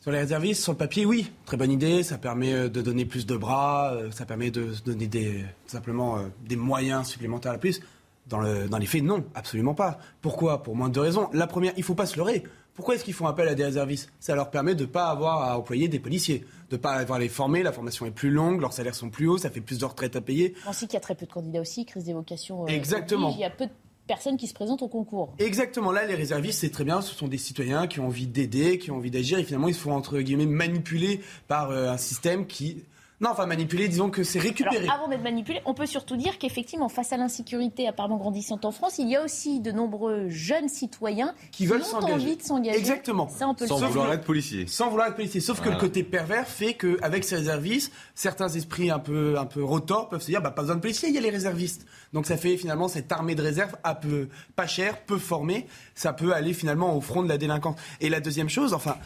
Sur 0.00 0.10
les 0.10 0.18
réservistes, 0.18 0.62
sur 0.62 0.72
le 0.72 0.78
papier, 0.78 1.06
oui, 1.06 1.30
très 1.46 1.56
bonne 1.56 1.72
idée. 1.72 2.02
Ça 2.02 2.18
permet 2.18 2.68
de 2.68 2.82
donner 2.82 3.06
plus 3.06 3.26
de 3.26 3.36
bras, 3.36 3.96
ça 4.12 4.26
permet 4.26 4.50
de 4.50 4.68
donner 4.84 5.08
des, 5.08 5.44
simplement 5.66 6.18
des 6.46 6.54
moyens 6.54 7.08
supplémentaires 7.08 7.52
à 7.52 7.58
plus. 7.58 7.80
Dans, 8.26 8.40
le, 8.40 8.68
dans 8.68 8.78
les 8.78 8.86
faits, 8.86 9.02
non, 9.04 9.24
absolument 9.34 9.74
pas. 9.74 9.98
Pourquoi? 10.20 10.62
Pour 10.62 10.74
moins 10.74 10.88
de 10.88 10.98
raisons. 10.98 11.28
La 11.32 11.46
première, 11.46 11.72
il 11.76 11.80
ne 11.80 11.84
faut 11.84 11.94
pas 11.94 12.06
se 12.06 12.16
leurrer. 12.16 12.42
Pourquoi 12.74 12.94
est-ce 12.94 13.04
qu'ils 13.04 13.14
font 13.14 13.26
appel 13.26 13.48
à 13.48 13.54
des 13.54 13.64
réservistes? 13.64 14.12
Ça 14.20 14.34
leur 14.34 14.50
permet 14.50 14.74
de 14.74 14.82
ne 14.82 14.86
pas 14.88 15.06
avoir 15.06 15.42
à 15.42 15.58
employer 15.58 15.88
des 15.88 15.98
policiers, 15.98 16.44
de 16.68 16.76
ne 16.76 16.80
pas 16.80 16.92
avoir 16.92 17.16
à 17.16 17.20
les 17.20 17.28
former, 17.28 17.62
la 17.62 17.72
formation 17.72 18.04
est 18.04 18.10
plus 18.10 18.30
longue, 18.30 18.60
leurs 18.60 18.74
salaires 18.74 18.94
sont 18.94 19.08
plus 19.08 19.28
hauts, 19.28 19.38
ça 19.38 19.48
fait 19.48 19.62
plus 19.62 19.78
de 19.78 19.84
retraites 19.84 20.16
à 20.16 20.20
payer. 20.20 20.54
On 20.68 20.72
sait 20.72 20.86
qu'il 20.86 20.94
y 20.94 20.98
a 20.98 21.00
très 21.00 21.14
peu 21.14 21.24
de 21.24 21.32
candidats 21.32 21.60
aussi, 21.60 21.86
crise 21.86 22.04
des 22.04 22.12
vocations. 22.12 22.64
Euh, 22.64 22.66
Exactement. 22.66 23.30
il 23.30 23.38
y 23.40 23.44
a 23.44 23.50
peu 23.50 23.66
de 23.66 23.70
personnes 24.06 24.36
qui 24.36 24.46
se 24.46 24.54
présentent 24.54 24.82
au 24.82 24.88
concours. 24.88 25.34
Exactement. 25.38 25.90
Là, 25.90 26.04
les 26.04 26.14
réservistes, 26.14 26.60
c'est 26.60 26.70
très 26.70 26.84
bien. 26.84 27.00
Ce 27.00 27.14
sont 27.14 27.28
des 27.28 27.38
citoyens 27.38 27.86
qui 27.86 28.00
ont 28.00 28.06
envie 28.06 28.26
d'aider, 28.26 28.78
qui 28.78 28.90
ont 28.90 28.96
envie 28.96 29.10
d'agir. 29.10 29.38
Et 29.38 29.44
finalement, 29.44 29.68
ils 29.68 29.74
se 29.74 29.80
font, 29.80 29.94
entre 29.94 30.20
guillemets, 30.20 30.46
manipuler 30.46 31.20
par 31.48 31.70
euh, 31.70 31.90
un 31.90 31.96
système 31.96 32.46
qui 32.46 32.84
non, 33.20 33.30
enfin 33.30 33.46
manipuler, 33.46 33.88
disons 33.88 34.10
que 34.10 34.22
c'est 34.22 34.38
récupéré. 34.38 34.86
avant 34.92 35.08
d'être 35.08 35.22
manipulé, 35.22 35.62
on 35.64 35.72
peut 35.72 35.86
surtout 35.86 36.16
dire 36.16 36.38
qu'effectivement, 36.38 36.90
face 36.90 37.14
à 37.14 37.16
l'insécurité 37.16 37.88
apparemment 37.88 38.18
grandissante 38.18 38.66
en 38.66 38.72
France, 38.72 38.98
il 38.98 39.08
y 39.08 39.16
a 39.16 39.24
aussi 39.24 39.60
de 39.60 39.72
nombreux 39.72 40.28
jeunes 40.28 40.68
citoyens 40.68 41.34
qui, 41.50 41.64
veulent 41.64 41.82
ont 41.94 42.04
envie 42.04 42.36
de 42.36 42.42
s'engager. 42.42 42.78
Exactement. 42.78 43.28
Ça, 43.28 43.48
on 43.48 43.54
peut 43.54 43.66
sans 43.66 43.78
vouloir 43.78 44.12
être 44.12 44.24
policier. 44.24 44.66
Sans 44.66 44.90
vouloir 44.90 45.08
être 45.08 45.16
policier. 45.16 45.40
Sauf 45.40 45.62
que 45.62 45.70
le 45.70 45.76
côté 45.76 46.02
pervers 46.02 46.46
fait 46.46 46.74
qu'avec 46.74 47.24
ces 47.24 47.36
réservistes, 47.36 47.90
certains 48.14 48.50
esprits 48.50 48.90
un 48.90 48.98
peu, 48.98 49.38
un 49.38 49.46
peu 49.46 49.64
rotors 49.64 50.10
peuvent 50.10 50.20
se 50.20 50.26
dire 50.26 50.42
bah, 50.42 50.50
pas 50.50 50.62
besoin 50.62 50.76
de 50.76 50.82
policiers, 50.82 51.08
il 51.08 51.14
y 51.14 51.18
a 51.18 51.22
les 51.22 51.30
réservistes. 51.30 51.86
Donc 52.12 52.26
ça 52.26 52.36
fait 52.36 52.58
finalement 52.58 52.88
cette 52.88 53.10
armée 53.10 53.34
de 53.34 53.42
réserve 53.42 53.76
un 53.82 53.94
peu 53.94 54.28
pas 54.56 54.66
chère, 54.66 55.00
peu 55.02 55.16
formée. 55.16 55.66
Ça 55.94 56.12
peut 56.12 56.34
aller 56.34 56.52
finalement 56.52 56.94
au 56.94 57.00
front 57.00 57.22
de 57.22 57.28
la 57.28 57.38
délinquance. 57.38 57.76
Et 58.02 58.10
la 58.10 58.20
deuxième 58.20 58.50
chose, 58.50 58.74
enfin, 58.74 58.96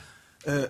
euh, 0.48 0.66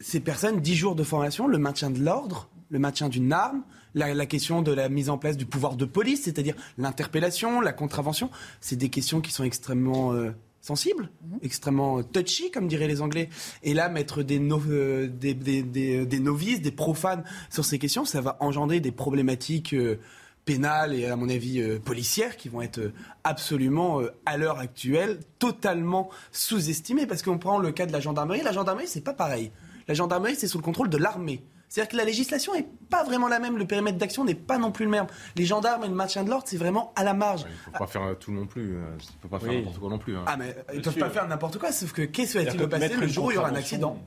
ces 0.00 0.20
personnes, 0.20 0.60
10 0.60 0.74
jours 0.74 0.94
de 0.94 1.04
formation, 1.04 1.46
le 1.46 1.58
maintien 1.58 1.88
de 1.88 2.00
l'ordre, 2.00 2.48
le 2.72 2.78
maintien 2.78 3.08
d'une 3.08 3.32
arme, 3.32 3.62
la, 3.94 4.26
question 4.26 4.62
de 4.62 4.72
la 4.72 4.88
mise 4.88 5.10
en 5.10 5.18
place 5.18 5.36
du 5.36 5.44
pouvoir 5.44 5.76
de 5.76 5.84
police, 5.84 6.22
c'est-à-dire 6.22 6.54
l'interpellation, 6.78 7.60
la 7.60 7.72
contravention, 7.72 8.30
c'est 8.60 8.76
des 8.76 8.88
questions 8.88 9.20
qui 9.20 9.30
sont 9.30 9.44
extrêmement 9.44 10.14
euh, 10.14 10.30
sensibles, 10.62 11.10
mhm. 11.22 11.38
extrêmement 11.42 12.02
touchy, 12.02 12.50
comme 12.50 12.68
diraient 12.68 12.88
les 12.88 13.02
Anglais. 13.02 13.28
Et 13.62 13.74
là, 13.74 13.90
mettre 13.90 14.22
des, 14.22 14.40
euh, 14.40 15.06
des, 15.06 16.20
novices, 16.20 16.62
des 16.62 16.70
profanes 16.70 17.24
sur 17.50 17.66
ces 17.66 17.78
questions, 17.78 18.06
ça 18.06 18.22
va 18.22 18.38
engendrer 18.40 18.80
des 18.80 18.92
problématiques 18.92 19.74
euh, 19.74 20.00
pénales 20.46 20.94
et, 20.94 21.04
à 21.04 21.14
mon 21.14 21.28
avis, 21.28 21.62
policières 21.84 22.38
qui 22.38 22.48
vont 22.48 22.62
être 22.62 22.80
absolument, 23.22 24.00
à 24.26 24.36
l'heure 24.38 24.58
actuelle, 24.58 25.20
totalement 25.38 26.08
sous-estimées. 26.32 27.06
Parce 27.06 27.22
qu'on 27.22 27.38
prend 27.38 27.58
le 27.58 27.70
cas 27.70 27.86
de 27.86 27.92
la 27.92 28.00
gendarmerie. 28.00 28.40
La 28.42 28.50
gendarmerie, 28.50 28.88
c'est 28.88 29.02
pas 29.02 29.12
pareil. 29.12 29.52
La 29.86 29.94
gendarmerie, 29.94 30.34
c'est 30.34 30.48
sous 30.48 30.58
le 30.58 30.64
contrôle 30.64 30.88
de 30.88 30.96
l'armée. 30.96 31.44
C'est-à-dire 31.72 31.90
que 31.92 31.96
la 31.96 32.04
législation 32.04 32.52
n'est 32.52 32.68
pas 32.90 33.02
vraiment 33.02 33.28
la 33.28 33.38
même, 33.38 33.56
le 33.56 33.64
périmètre 33.64 33.96
d'action 33.96 34.26
n'est 34.26 34.34
pas 34.34 34.58
non 34.58 34.72
plus 34.72 34.84
le 34.84 34.90
même. 34.90 35.06
Les 35.36 35.46
gendarmes 35.46 35.84
et 35.84 35.88
le 35.88 35.94
maintien 35.94 36.22
de 36.22 36.28
l'ordre, 36.28 36.44
c'est 36.46 36.58
vraiment 36.58 36.92
à 36.96 37.02
la 37.02 37.14
marge. 37.14 37.46
il 37.46 37.50
ne 37.50 37.72
faut 37.72 37.78
pas 37.78 37.86
faire 37.86 38.18
tout 38.20 38.30
non 38.30 38.44
plus. 38.44 38.74
Euh, 38.74 38.82
il 38.90 39.06
ne 39.06 39.20
faut 39.22 39.28
pas 39.28 39.38
faire 39.38 39.54
n'importe 39.54 39.78
quoi 39.78 39.88
non 39.88 39.98
plus. 39.98 40.14
Hein. 40.14 40.24
Ah, 40.26 40.36
mais 40.36 40.54
ils 40.74 40.80
ne 40.80 40.82
peuvent 40.82 40.98
pas 40.98 41.08
faire 41.08 41.26
n'importe 41.26 41.56
quoi, 41.56 41.72
sauf 41.72 41.92
que 41.92 42.02
qu'est-ce 42.02 42.32
qui 42.32 42.44
va-t-il 42.44 42.68
passer 42.68 42.94
le 42.94 43.08
jour 43.08 43.24
où 43.24 43.30
il 43.30 43.36
y 43.36 43.38
aura 43.38 43.48
un 43.48 43.54
accident 43.54 43.98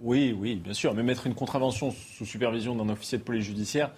Oui, 0.00 0.34
oui, 0.40 0.54
bien 0.54 0.72
sûr. 0.72 0.94
Mais 0.94 1.02
mettre 1.02 1.26
une 1.26 1.34
contravention 1.34 1.90
sous 1.90 2.24
supervision 2.24 2.74
d'un 2.74 2.88
officier 2.88 3.18
de 3.18 3.22
police 3.22 3.44
judiciaire, 3.44 3.90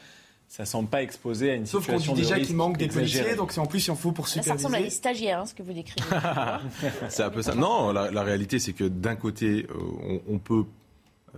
ça 0.49 0.65
semble 0.65 0.89
pas 0.89 1.05
exposé 1.05 1.53
à 1.53 1.55
une 1.55 1.67
situation 1.67 1.97
Sauf 1.97 2.09
qu'on 2.09 2.15
dit 2.15 2.23
déjà 2.23 2.41
qu'il 2.41 2.57
manque 2.57 2.77
des 2.77 2.89
policiers, 2.89 3.37
donc 3.37 3.53
c'est 3.53 3.61
en 3.61 3.67
plus 3.67 3.87
il 3.87 3.93
en 3.93 3.95
faut 3.95 4.11
pour 4.11 4.27
superviser. 4.27 4.49
ça 4.49 4.55
ressemble 4.55 4.75
à 4.75 4.83
des 4.83 4.91
stagiaires, 4.91 5.39
hein, 5.39 5.47
ce 5.47 5.55
que 5.55 5.63
vous 5.63 5.73
décrivez. 5.73 6.09
c'est 7.09 7.23
un 7.23 7.31
peu 7.31 7.41
ça. 7.41 7.55
Non, 7.55 7.93
la, 7.93 8.23
réalité 8.25 8.59
c'est 8.59 8.73
que 8.73 8.83
d'un 8.83 9.15
côté, 9.15 9.69
euh, 9.71 10.19
on, 10.29 10.39
peut 10.39 10.65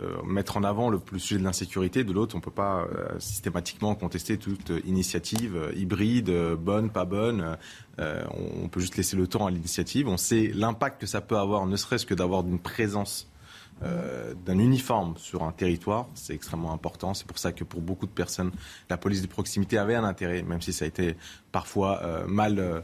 euh, 0.00 0.22
mettre 0.24 0.56
en 0.56 0.64
avant 0.64 0.88
le, 0.88 0.98
sujet 1.18 1.38
de 1.38 1.44
l'insécurité, 1.44 2.02
de 2.02 2.12
l'autre, 2.12 2.34
on 2.34 2.38
ne 2.38 2.42
peut 2.42 2.50
pas 2.50 2.86
euh, 2.86 3.18
systématiquement 3.18 3.94
contester 3.94 4.38
toute 4.38 4.72
initiative 4.86 5.54
euh, 5.54 5.72
hybride, 5.76 6.30
bonne, 6.58 6.88
pas 6.88 7.04
bonne. 7.04 7.58
on 7.98 8.68
peut 8.68 8.80
juste 8.80 8.96
laisser 8.96 9.16
le 9.16 9.26
temps 9.26 9.46
à 9.46 9.50
l'initiative. 9.50 10.08
On 10.08 10.16
sait 10.16 10.50
l'impact 10.54 11.00
que 11.00 11.06
ça 11.06 11.20
peut 11.20 11.36
avoir, 11.36 11.66
ne 11.66 11.76
serait-ce 11.76 12.06
que 12.06 12.14
d'avoir 12.14 12.46
une 12.46 12.58
présence 12.58 13.28
d'un 14.46 14.60
uniforme 14.60 15.14
sur 15.16 15.42
un 15.42 15.50
territoire, 15.50 16.06
c'est 16.14 16.34
extrêmement 16.34 16.72
important. 16.72 17.14
C'est 17.14 17.26
pour 17.26 17.38
ça 17.38 17.50
que 17.50 17.64
pour 17.64 17.80
beaucoup 17.80 18.06
de 18.06 18.12
personnes, 18.12 18.52
la 18.88 18.96
police 18.96 19.22
de 19.22 19.26
proximité 19.26 19.76
avait 19.76 19.96
un 19.96 20.04
intérêt, 20.04 20.42
même 20.42 20.60
si 20.60 20.72
ça 20.72 20.84
a 20.84 20.88
été 20.88 21.16
parfois 21.52 22.00
euh, 22.02 22.26
mal 22.26 22.58
euh. 22.58 22.80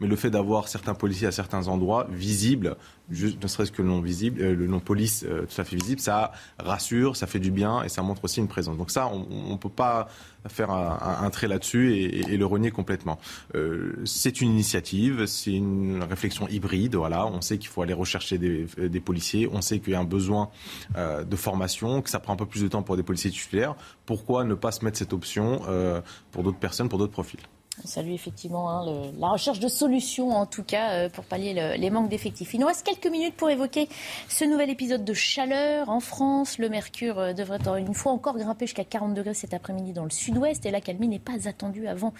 Mais 0.00 0.06
le 0.06 0.16
fait 0.16 0.30
d'avoir 0.30 0.68
certains 0.68 0.94
policiers 0.94 1.26
à 1.26 1.32
certains 1.32 1.68
endroits 1.68 2.06
visibles, 2.10 2.76
ne 3.10 3.46
serait-ce 3.46 3.70
que 3.70 3.82
le 3.82 3.88
nom 3.88 4.00
visible, 4.00 4.40
le 4.40 4.66
nom 4.66 4.80
police 4.80 5.24
tout 5.24 5.60
à 5.60 5.64
fait 5.64 5.76
visible, 5.76 6.00
ça 6.00 6.32
rassure, 6.58 7.16
ça 7.16 7.26
fait 7.26 7.38
du 7.38 7.50
bien 7.50 7.82
et 7.82 7.88
ça 7.88 8.02
montre 8.02 8.24
aussi 8.24 8.40
une 8.40 8.48
présence. 8.48 8.76
Donc 8.76 8.90
ça, 8.90 9.06
on 9.08 9.52
ne 9.52 9.56
peut 9.56 9.68
pas 9.68 10.08
faire 10.48 10.70
un, 10.70 11.30
trait 11.30 11.48
là-dessus 11.48 11.94
et, 11.94 12.36
le 12.36 12.46
renier 12.46 12.70
complètement. 12.70 13.18
Euh, 13.54 13.94
c'est 14.04 14.40
une 14.40 14.50
initiative, 14.50 15.26
c'est 15.26 15.52
une 15.52 16.02
réflexion 16.02 16.48
hybride. 16.48 16.94
Voilà, 16.94 17.26
on 17.26 17.40
sait 17.40 17.58
qu'il 17.58 17.68
faut 17.68 17.82
aller 17.82 17.92
rechercher 17.92 18.38
des, 18.38 19.00
policiers, 19.00 19.48
on 19.52 19.60
sait 19.60 19.78
qu'il 19.78 19.92
y 19.92 19.96
a 19.96 20.00
un 20.00 20.04
besoin 20.04 20.50
euh, 20.96 21.24
de 21.24 21.36
formation, 21.36 22.02
que 22.02 22.10
ça 22.10 22.20
prend 22.20 22.34
un 22.34 22.36
peu 22.36 22.46
plus 22.46 22.62
de 22.62 22.68
temps 22.68 22.82
pour 22.82 22.96
des 22.96 23.02
policiers 23.02 23.30
titulaires. 23.30 23.74
Pourquoi 24.04 24.44
ne 24.44 24.54
pas 24.54 24.72
se 24.72 24.84
mettre 24.84 24.98
cette 24.98 25.12
option 25.12 25.62
euh, 25.68 26.00
pour 26.32 26.42
d'autres 26.42 26.58
personnes, 26.58 26.88
pour 26.88 26.98
d'autres 26.98 27.12
profils? 27.12 27.40
On 27.84 27.86
salue 27.86 28.12
effectivement 28.12 28.70
hein, 28.70 29.10
la 29.18 29.28
recherche 29.28 29.60
de 29.60 29.68
solutions, 29.68 30.30
en 30.30 30.46
tout 30.46 30.62
cas, 30.62 30.92
euh, 30.92 31.08
pour 31.10 31.24
pallier 31.24 31.76
les 31.76 31.90
manques 31.90 32.08
d'effectifs. 32.08 32.54
Il 32.54 32.60
nous 32.60 32.66
reste 32.66 32.86
quelques 32.86 33.06
minutes 33.06 33.36
pour 33.36 33.50
évoquer 33.50 33.88
ce 34.28 34.44
nouvel 34.44 34.70
épisode 34.70 35.04
de 35.04 35.12
chaleur 35.12 35.90
en 35.90 36.00
France. 36.00 36.58
Le 36.58 36.70
mercure 36.70 37.18
euh, 37.18 37.32
devrait 37.34 37.58
une 37.78 37.94
fois 37.94 38.12
encore 38.12 38.38
grimper 38.38 38.66
jusqu'à 38.66 38.84
40 38.84 39.14
degrés 39.14 39.34
cet 39.34 39.52
après-midi 39.52 39.92
dans 39.92 40.04
le 40.04 40.10
sud-ouest 40.10 40.64
et 40.64 40.70
la 40.70 40.80
calmie 40.80 41.08
n'est 41.08 41.18
pas 41.18 41.48
attendue 41.48 41.86
avant 41.86 42.14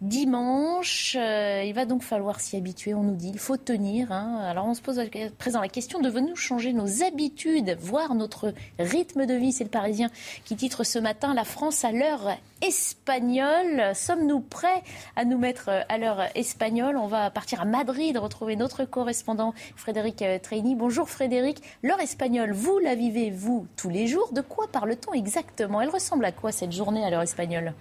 dimanche. 0.00 1.16
Euh, 1.18 1.62
il 1.64 1.74
va 1.74 1.84
donc 1.84 2.02
falloir 2.02 2.40
s'y 2.40 2.56
habituer, 2.56 2.94
on 2.94 3.02
nous 3.02 3.16
dit. 3.16 3.30
Il 3.32 3.38
faut 3.38 3.56
tenir. 3.56 4.12
Hein. 4.12 4.38
Alors 4.42 4.66
on 4.66 4.74
se 4.74 4.80
pose 4.80 4.98
à 4.98 5.04
présent 5.38 5.60
la 5.60 5.68
question 5.68 6.00
devons-nous 6.00 6.36
changer 6.36 6.72
nos 6.72 7.02
habitudes, 7.02 7.76
voir 7.80 8.14
notre 8.14 8.54
rythme 8.78 9.26
de 9.26 9.34
vie 9.34 9.52
C'est 9.52 9.64
le 9.64 9.70
Parisien 9.70 10.08
qui 10.44 10.56
titre 10.56 10.84
ce 10.84 10.98
matin 10.98 11.34
La 11.34 11.44
France 11.44 11.84
à 11.84 11.92
l'heure 11.92 12.36
espagnole. 12.62 13.94
Sommes-nous 13.94 14.40
prêts 14.40 14.82
à 15.16 15.24
nous 15.24 15.38
mettre 15.38 15.70
à 15.88 15.98
l'heure 15.98 16.22
espagnole? 16.34 16.96
On 16.96 17.06
va 17.06 17.30
partir 17.30 17.60
à 17.60 17.64
Madrid 17.64 18.16
retrouver 18.16 18.56
notre 18.56 18.84
correspondant 18.84 19.54
Frédéric 19.76 20.22
euh, 20.22 20.38
Treini. 20.38 20.74
Bonjour 20.74 21.08
Frédéric. 21.08 21.62
L'heure 21.82 22.00
espagnole, 22.00 22.52
vous 22.52 22.78
la 22.78 22.94
vivez, 22.94 23.30
vous, 23.30 23.66
tous 23.76 23.90
les 23.90 24.06
jours? 24.06 24.32
De 24.32 24.40
quoi 24.40 24.66
parle-t-on 24.70 25.12
exactement? 25.12 25.80
Elle 25.80 25.90
ressemble 25.90 26.24
à 26.24 26.32
quoi 26.32 26.52
cette 26.52 26.72
journée 26.72 27.04
à 27.04 27.10
l'heure 27.10 27.22
espagnole? 27.22 27.74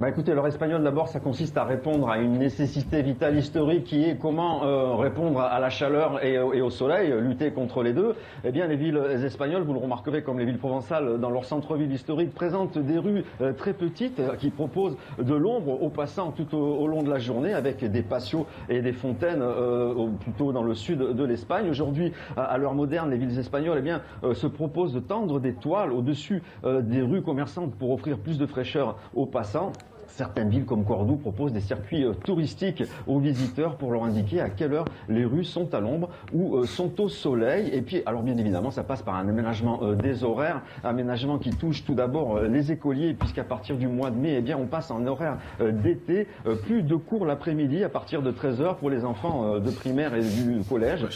Bah 0.00 0.08
écoutez, 0.08 0.32
l'heure 0.32 0.46
espagnole 0.46 0.82
d'abord, 0.82 1.08
ça 1.08 1.20
consiste 1.20 1.58
à 1.58 1.64
répondre 1.64 2.08
à 2.08 2.16
une 2.16 2.38
nécessité 2.38 3.02
vitale 3.02 3.36
historique 3.36 3.84
qui 3.84 4.02
est 4.04 4.16
comment 4.16 4.64
euh, 4.64 4.94
répondre 4.94 5.42
à 5.42 5.60
la 5.60 5.68
chaleur 5.68 6.24
et, 6.24 6.38
au 6.38 6.70
soleil, 6.70 7.12
lutter 7.20 7.50
contre 7.50 7.82
les 7.82 7.92
deux. 7.92 8.14
Eh 8.42 8.50
bien, 8.50 8.66
les 8.66 8.76
villes 8.76 8.98
espagnoles, 9.22 9.60
vous 9.60 9.74
le 9.74 9.78
remarquerez 9.78 10.22
comme 10.22 10.38
les 10.38 10.46
villes 10.46 10.56
provençales, 10.56 11.20
dans 11.20 11.28
leur 11.28 11.44
centre-ville 11.44 11.92
historique, 11.92 12.32
présentent 12.32 12.78
des 12.78 12.96
rues 12.96 13.24
euh, 13.42 13.52
très 13.52 13.74
petites 13.74 14.20
euh, 14.20 14.36
qui 14.36 14.48
proposent 14.48 14.96
de 15.18 15.34
l'ombre 15.34 15.82
aux 15.82 15.90
passants 15.90 16.30
tout 16.30 16.56
au, 16.56 16.86
long 16.86 17.02
de 17.02 17.10
la 17.10 17.18
journée, 17.18 17.52
avec 17.52 17.84
des 17.84 18.02
patios 18.02 18.46
et 18.70 18.80
des 18.80 18.94
fontaines 18.94 19.44
plutôt 20.20 20.50
dans 20.52 20.62
le 20.62 20.74
sud 20.74 20.98
de 20.98 21.24
l'Espagne. 21.24 21.68
Aujourd'hui, 21.68 22.14
à, 22.38 22.56
l'heure 22.56 22.74
moderne, 22.74 23.10
les 23.10 23.18
villes 23.18 23.38
espagnoles 23.38 23.76
eh 23.80 23.82
bien, 23.82 24.00
se 24.32 24.46
proposent 24.46 24.94
de 24.94 25.00
tendre 25.00 25.40
des 25.40 25.52
toiles 25.52 25.92
au-dessus 25.92 26.42
des 26.64 27.02
rues 27.02 27.22
commerçantes 27.22 27.74
pour 27.74 27.90
offrir 27.90 28.18
plus 28.18 28.38
de 28.38 28.46
fraîcheur 28.46 28.96
aux 29.14 29.26
passants. 29.26 29.72
Certaines 30.16 30.50
villes 30.50 30.64
comme 30.64 30.84
Cordoue 30.84 31.16
proposent 31.16 31.52
des 31.52 31.60
circuits 31.60 32.04
euh, 32.04 32.12
touristiques 32.12 32.82
aux 33.06 33.18
visiteurs 33.18 33.76
pour 33.76 33.92
leur 33.92 34.04
indiquer 34.04 34.40
à 34.40 34.50
quelle 34.50 34.74
heure 34.74 34.84
les 35.08 35.24
rues 35.24 35.44
sont 35.44 35.72
à 35.74 35.80
l'ombre 35.80 36.10
ou 36.32 36.56
euh, 36.56 36.66
sont 36.66 37.00
au 37.00 37.08
soleil. 37.08 37.70
Et 37.72 37.80
puis, 37.80 38.02
alors 38.06 38.22
bien 38.22 38.36
évidemment, 38.36 38.70
ça 38.70 38.82
passe 38.82 39.02
par 39.02 39.14
un 39.14 39.28
aménagement 39.28 39.80
euh, 39.82 39.94
des 39.94 40.24
horaires, 40.24 40.62
aménagement 40.84 41.38
qui 41.38 41.50
touche 41.50 41.84
tout 41.84 41.94
d'abord 41.94 42.40
les 42.40 42.72
écoliers, 42.72 43.14
puisqu'à 43.14 43.44
partir 43.44 43.76
du 43.76 43.86
mois 43.86 44.10
de 44.10 44.16
mai, 44.16 44.34
eh 44.38 44.40
bien, 44.40 44.56
on 44.56 44.66
passe 44.66 44.90
en 44.90 45.06
horaire 45.06 45.38
d'été, 45.60 46.26
plus 46.64 46.82
de 46.82 46.94
cours 46.96 47.26
l'après-midi 47.26 47.84
à 47.84 47.88
partir 47.88 48.22
de 48.22 48.30
13h 48.30 48.76
pour 48.76 48.90
les 48.90 49.04
enfants 49.04 49.58
de 49.58 49.70
primaire 49.70 50.14
et 50.14 50.22
du 50.22 50.60
collège. 50.68 51.06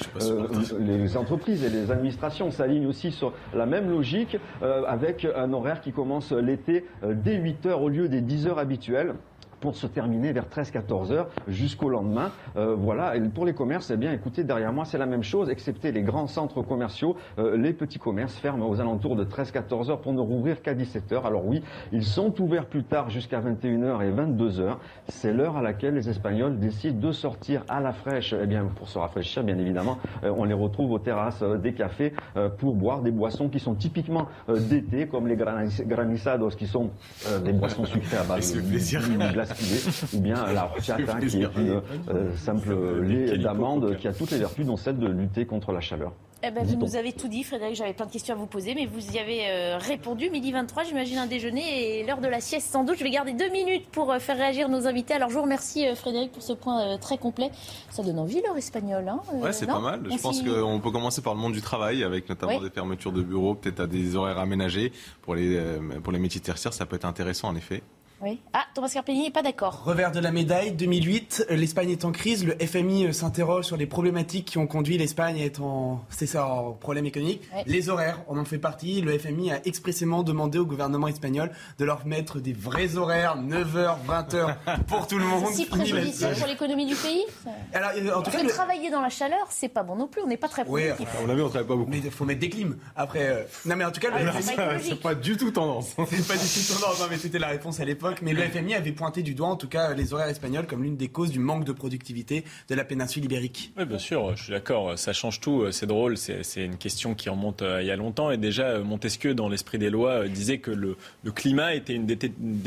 les 0.79 1.17
entreprises 1.17 1.65
et 1.65 1.71
les 1.71 1.91
administrations 1.91 2.51
s'alignent 2.51 2.87
aussi 2.87 3.11
sur 3.11 3.33
la 3.55 3.67
même 3.67 3.91
logique, 3.91 4.37
avec 4.63 5.27
un 5.37 5.53
horaire 5.53 5.81
qui 5.81 5.93
commence 5.93 6.33
l'été 6.33 6.85
dès 7.03 7.39
8h 7.39 7.73
au 7.75 7.89
lieu 7.89 8.09
des 8.09 8.21
10h 8.21 8.57
habituelles 8.57 8.84
spirituelle 8.85 9.17
pour 9.61 9.77
se 9.77 9.87
terminer 9.87 10.33
vers 10.33 10.47
13-14 10.47 11.13
heures 11.13 11.29
jusqu'au 11.49 11.89
lendemain. 11.89 12.31
Euh, 12.57 12.75
voilà. 12.75 13.17
Et 13.17 13.21
pour 13.21 13.47
les 13.47 13.55
commerces, 13.55 13.91
eh 13.91 13.97
bien, 13.97 14.13
écoutez, 14.13 14.45
derrière 14.45 14.73
moi, 14.73 14.85
c'est 14.85 14.99
la 14.99 15.07
même 15.07 15.23
chose, 15.23 15.51
excepté 15.51 15.93
les 15.93 16.03
grands 16.03 16.27
centres 16.27 16.63
commerciaux. 16.63 17.17
Euh, 17.39 17.57
les 17.57 17.73
petits 17.73 17.99
commerces 17.99 18.35
ferment 18.35 18.69
aux 18.69 18.81
alentours 18.81 19.17
de 19.17 19.25
13-14 19.25 19.91
heures 19.91 20.01
pour 20.01 20.13
ne 20.13 20.21
rouvrir 20.21 20.63
qu'à 20.63 20.75
17 20.75 21.13
heures. 21.13 21.27
Alors 21.27 21.47
oui, 21.47 21.63
ils 21.93 22.05
sont 22.05 22.41
ouverts 22.41 22.67
plus 22.67 22.85
tard 22.85 23.11
jusqu'à 23.11 23.41
21 23.41 23.83
heures 23.83 24.03
et 24.03 24.11
22 24.11 24.61
heures. 24.61 24.81
C'est 25.09 25.33
l'heure 25.33 25.57
à 25.57 25.63
laquelle 25.63 25.95
les 25.95 26.09
Espagnols 26.09 26.59
décident 26.59 27.01
de 27.01 27.13
sortir 27.13 27.65
à 27.69 27.81
la 27.81 27.93
fraîche. 27.93 28.35
Eh 28.41 28.47
bien, 28.47 28.65
pour 28.77 28.89
se 28.89 28.99
rafraîchir, 28.99 29.45
bien 29.45 29.59
évidemment, 29.59 29.99
euh, 30.25 30.33
on 30.37 30.45
les 30.45 30.55
retrouve 30.55 30.93
aux 30.93 30.99
terrasses 30.99 31.43
des 31.43 31.73
cafés 31.73 32.13
pour 32.59 32.75
boire 32.75 33.03
des 33.03 33.11
boissons 33.11 33.49
qui 33.49 33.59
sont 33.59 33.75
typiquement 33.75 34.27
d'été, 34.49 35.07
comme 35.07 35.29
les 35.29 35.37
granisados, 35.37 36.51
qui 36.57 36.67
sont 36.67 36.91
des 37.45 37.53
boissons 37.53 37.85
sucrées 37.85 38.17
à 38.17 38.25
base 38.25 38.55
de 38.55 38.61
glace 39.33 39.54
ou 40.13 40.21
bien 40.21 40.53
la 40.53 40.65
horchata, 40.77 41.19
qui 41.21 41.43
est 41.43 41.57
une 41.57 41.83
euh, 42.09 42.37
simple 42.37 43.03
lait 43.03 43.39
d'amande 43.39 43.97
qui 43.97 44.09
a 44.09 44.13
toutes 44.13 44.31
les 44.31 44.39
vertus, 44.39 44.67
dont 44.67 44.77
celle 44.77 44.99
de 44.99 45.09
lutter 45.09 45.47
contre 45.47 45.73
la 45.73 45.81
chaleur. 45.81 46.13
Eh 46.47 46.51
ben, 46.51 46.63
vous 46.63 46.77
nous 46.77 46.97
avez 46.97 47.15
tout 47.15 47.29
dit, 47.29 47.43
Frédéric. 47.43 47.75
J'avais 47.75 47.95
plein 47.95 48.05
de 48.05 48.11
questions 48.11 48.35
à 48.35 48.37
vous 48.37 48.47
poser, 48.47 48.75
mais 48.75 48.85
vous 48.85 49.13
y 49.13 49.19
avez 49.19 49.49
euh, 49.49 49.79
répondu. 49.79 50.29
Midi 50.29 50.53
23, 50.53 50.85
j'imagine 50.85 51.17
un 51.17 51.27
déjeuner 51.27 52.01
et 52.01 52.05
l'heure 52.05 52.21
de 52.21 52.29
la 52.29 52.41
sieste 52.41 52.71
sans 52.71 52.85
doute. 52.85 52.99
Je 52.99 53.05
vais 53.05 53.11
garder 53.11 53.33
deux 53.33 53.49
minutes 53.49 53.89
pour 53.91 54.13
euh, 54.13 54.19
faire 54.19 54.37
réagir 54.37 54.69
nos 54.69 54.87
invités. 54.87 55.15
Alors 55.15 55.31
je 55.31 55.37
vous 55.37 55.43
remercie, 55.43 55.87
Frédéric, 55.95 56.33
pour 56.33 56.43
ce 56.43 56.53
point 56.53 56.99
très 56.99 57.17
complet. 57.17 57.51
Ça 57.89 58.03
donne 58.03 58.19
envie, 58.19 58.43
l'heure 58.43 58.59
espagnole. 58.59 59.09
Hein, 59.09 59.21
ouais, 59.33 59.55
c'est 59.55 59.67
pas 59.67 59.79
mal. 59.79 60.03
Je 60.11 60.21
pense 60.21 60.43
qu'on 60.43 60.81
peut 60.81 60.91
commencer 60.91 61.23
par 61.23 61.35
le 61.35 61.41
monde 61.41 61.55
du 61.55 61.63
travail, 61.63 62.05
avec 62.05 62.29
notamment 62.29 62.61
des 62.61 62.71
fermetures 62.71 63.13
de 63.13 63.23
bureaux, 63.23 63.55
peut-être 63.55 63.81
à 63.81 63.87
des 63.87 64.15
horaires 64.15 64.39
aménagés. 64.39 64.93
Pour 65.23 65.37
les, 65.37 65.59
pour 66.03 66.13
les 66.13 66.19
métiers 66.19 66.43
tertiaires, 66.43 66.75
ça 66.75 66.85
peut 66.85 66.97
être 66.97 67.07
intéressant, 67.07 67.49
en 67.49 67.57
effet. 67.57 67.83
Ah, 68.53 68.65
Thomas 68.75 68.89
Carpini 68.89 69.25
n'est 69.25 69.31
pas 69.31 69.43
d'accord. 69.43 69.85
Revers 69.85 70.13
de 70.13 70.21
la 70.21 70.33
médaille, 70.33 70.73
2008, 70.73 71.47
l'Espagne 71.51 71.91
est 71.91 72.05
en 72.05 72.13
crise. 72.13 72.45
Le 72.45 72.55
FMI 72.59 73.07
euh, 73.07 73.13
s'interroge 73.13 73.67
sur 73.67 73.77
les 73.77 73.87
problématiques 73.87 74.47
qui 74.47 74.59
ont 74.59 74.67
conduit 74.67 74.97
l'Espagne 74.97 75.41
à 75.43 75.45
être 75.45 75.63
en, 75.63 76.03
c'est 76.09 76.27
ça, 76.27 76.47
en 76.47 76.73
problème 76.73 77.05
économique. 77.07 77.43
Les 77.67 77.89
horaires, 77.89 78.23
on 78.29 78.39
en 78.39 78.45
fait 78.45 78.59
partie. 78.59 79.01
Le 79.03 79.19
FMI 79.19 79.53
a 79.53 79.67
expressément 79.67 80.23
demandé 80.23 80.59
au 80.59 80.65
gouvernement 80.65 81.09
espagnol 81.09 81.51
de 81.79 81.85
leur 81.85 82.07
mettre 82.07 82.41
des 82.41 82.53
vrais 82.53 82.97
horaires, 82.97 83.37
9h, 83.37 83.97
20h 84.09 84.55
pour 84.87 85.07
tout 85.07 85.19
le 85.19 85.25
monde. 85.25 85.45
C'est 85.49 85.63
si 85.63 85.67
préjudiciable 85.67 86.37
pour 86.37 86.47
l'économie 86.47 86.87
du 86.87 86.95
pays 86.95 87.25
Alors, 87.75 87.91
euh, 87.97 88.15
en 88.15 88.23
tout 88.23 88.31
cas, 88.31 88.45
travailler 88.45 88.91
dans 88.91 89.03
la 89.03 89.11
chaleur, 89.11 89.47
c'est 89.51 89.69
pas 89.69 89.83
bon 89.83 89.97
non 89.97 90.07
plus. 90.07 90.23
On 90.23 90.27
n'est 90.27 90.37
pas 90.37 90.49
très 90.49 90.65
productif. 90.65 91.01
Oui, 91.01 91.21
on 91.23 91.27
l'a 91.27 91.35
vu, 91.35 91.43
on 91.43 91.49
travaille 91.49 91.69
pas 91.69 91.77
beaucoup. 91.77 91.91
Mais 91.91 91.99
il 91.99 92.11
faut 92.11 92.25
mettre 92.25 92.41
des 92.41 92.49
clims. 92.49 92.77
Après, 92.97 93.27
euh, 93.27 93.43
non 93.67 93.77
mais 93.77 93.85
en 93.85 93.91
tout 93.91 94.01
cas, 94.01 94.09
c'est 94.81 95.01
pas 95.01 95.15
du 95.15 95.37
tout 95.37 95.51
tendance. 95.51 95.95
c'est 96.09 96.27
pas 96.27 96.37
du 96.37 96.49
tout 96.49 96.81
tendance. 96.81 97.01
Non 97.01 97.07
mais 97.11 97.19
c'était 97.19 97.39
la 97.39 97.49
réponse 97.49 97.81
à 97.81 97.85
l'époque 97.85 98.04
mais 98.23 98.33
le 98.33 98.43
FMI 98.43 98.75
avait 98.75 98.93
pointé 98.93 99.23
du 99.23 99.35
doigt, 99.35 99.49
en 99.49 99.57
tout 99.57 99.69
cas, 99.69 99.95
les 99.95 100.13
horaires 100.13 100.29
espagnols 100.29 100.67
comme 100.67 100.83
l'une 100.83 100.97
des 100.97 101.09
causes 101.09 101.31
du 101.31 101.39
manque 101.39 101.65
de 101.65 101.73
productivité 101.73 102.45
de 102.69 102.75
la 102.75 102.85
péninsule 102.85 103.25
ibérique. 103.25 103.73
Oui, 103.77 103.85
bien 103.85 103.99
sûr, 103.99 104.37
je 104.37 104.45
suis 104.45 104.53
d'accord. 104.53 104.99
Ça 104.99 105.13
change 105.13 105.41
tout. 105.41 105.71
C'est 105.73 105.87
drôle. 105.87 106.17
C'est 106.17 106.65
une 106.65 106.77
question 106.77 107.15
qui 107.15 107.29
remonte 107.29 107.63
euh, 107.63 107.83
il 107.83 107.87
y 107.87 107.91
a 107.91 107.97
longtemps. 107.97 108.31
Et 108.31 108.37
déjà, 108.37 108.65
euh, 108.65 108.85
Montesquieu, 108.85 109.35
dans 109.35 109.49
l'esprit 109.49 109.79
des 109.79 109.91
lois, 109.91 110.25
euh, 110.25 110.29
disait 110.29 110.59
que 110.59 110.71
le, 110.71 110.97
climat 111.35 111.75
était 111.75 111.95
une 111.95 112.07
des, 112.07 112.17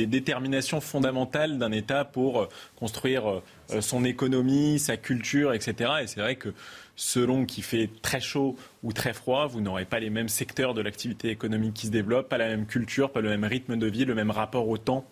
déterminations 0.07 0.81
fondamentales 0.81 1.57
d'un 1.57 1.72
État 1.72 2.03
pour 2.05 2.49
construire 2.76 3.41
son 3.80 4.03
économie, 4.03 4.77
sa 4.80 4.97
culture, 4.97 5.53
etc. 5.53 5.91
Et 6.03 6.07
c'est 6.07 6.19
vrai 6.19 6.35
que 6.35 6.53
selon 6.95 7.45
qu'il 7.45 7.64
fait 7.64 7.89
très 8.01 8.19
chaud 8.19 8.55
ou 8.84 8.91
très 8.91 9.14
froid, 9.14 9.47
vous 9.47 9.61
n'aurez 9.61 9.85
pas 9.85 9.99
les 9.99 10.09
mêmes 10.09 10.30
secteurs 10.30 10.73
de 10.73 10.81
l'activité 10.81 11.30
économique 11.30 11.76
qui 11.76 11.88
se 11.88 11.91
développent, 11.91 12.27
pas 12.27 12.38
la 12.38 12.47
même 12.47 12.65
culture, 12.65 13.11
pas 13.11 13.22
le 13.22 13.30
même 13.30 13.45
rythme 13.45 13.77
de 13.77 13.88
vie, 13.88 14.03
le 14.03 14.15
même 14.15 14.31
rapport 14.31 14.68
au 14.68 14.77
temps 14.77 15.05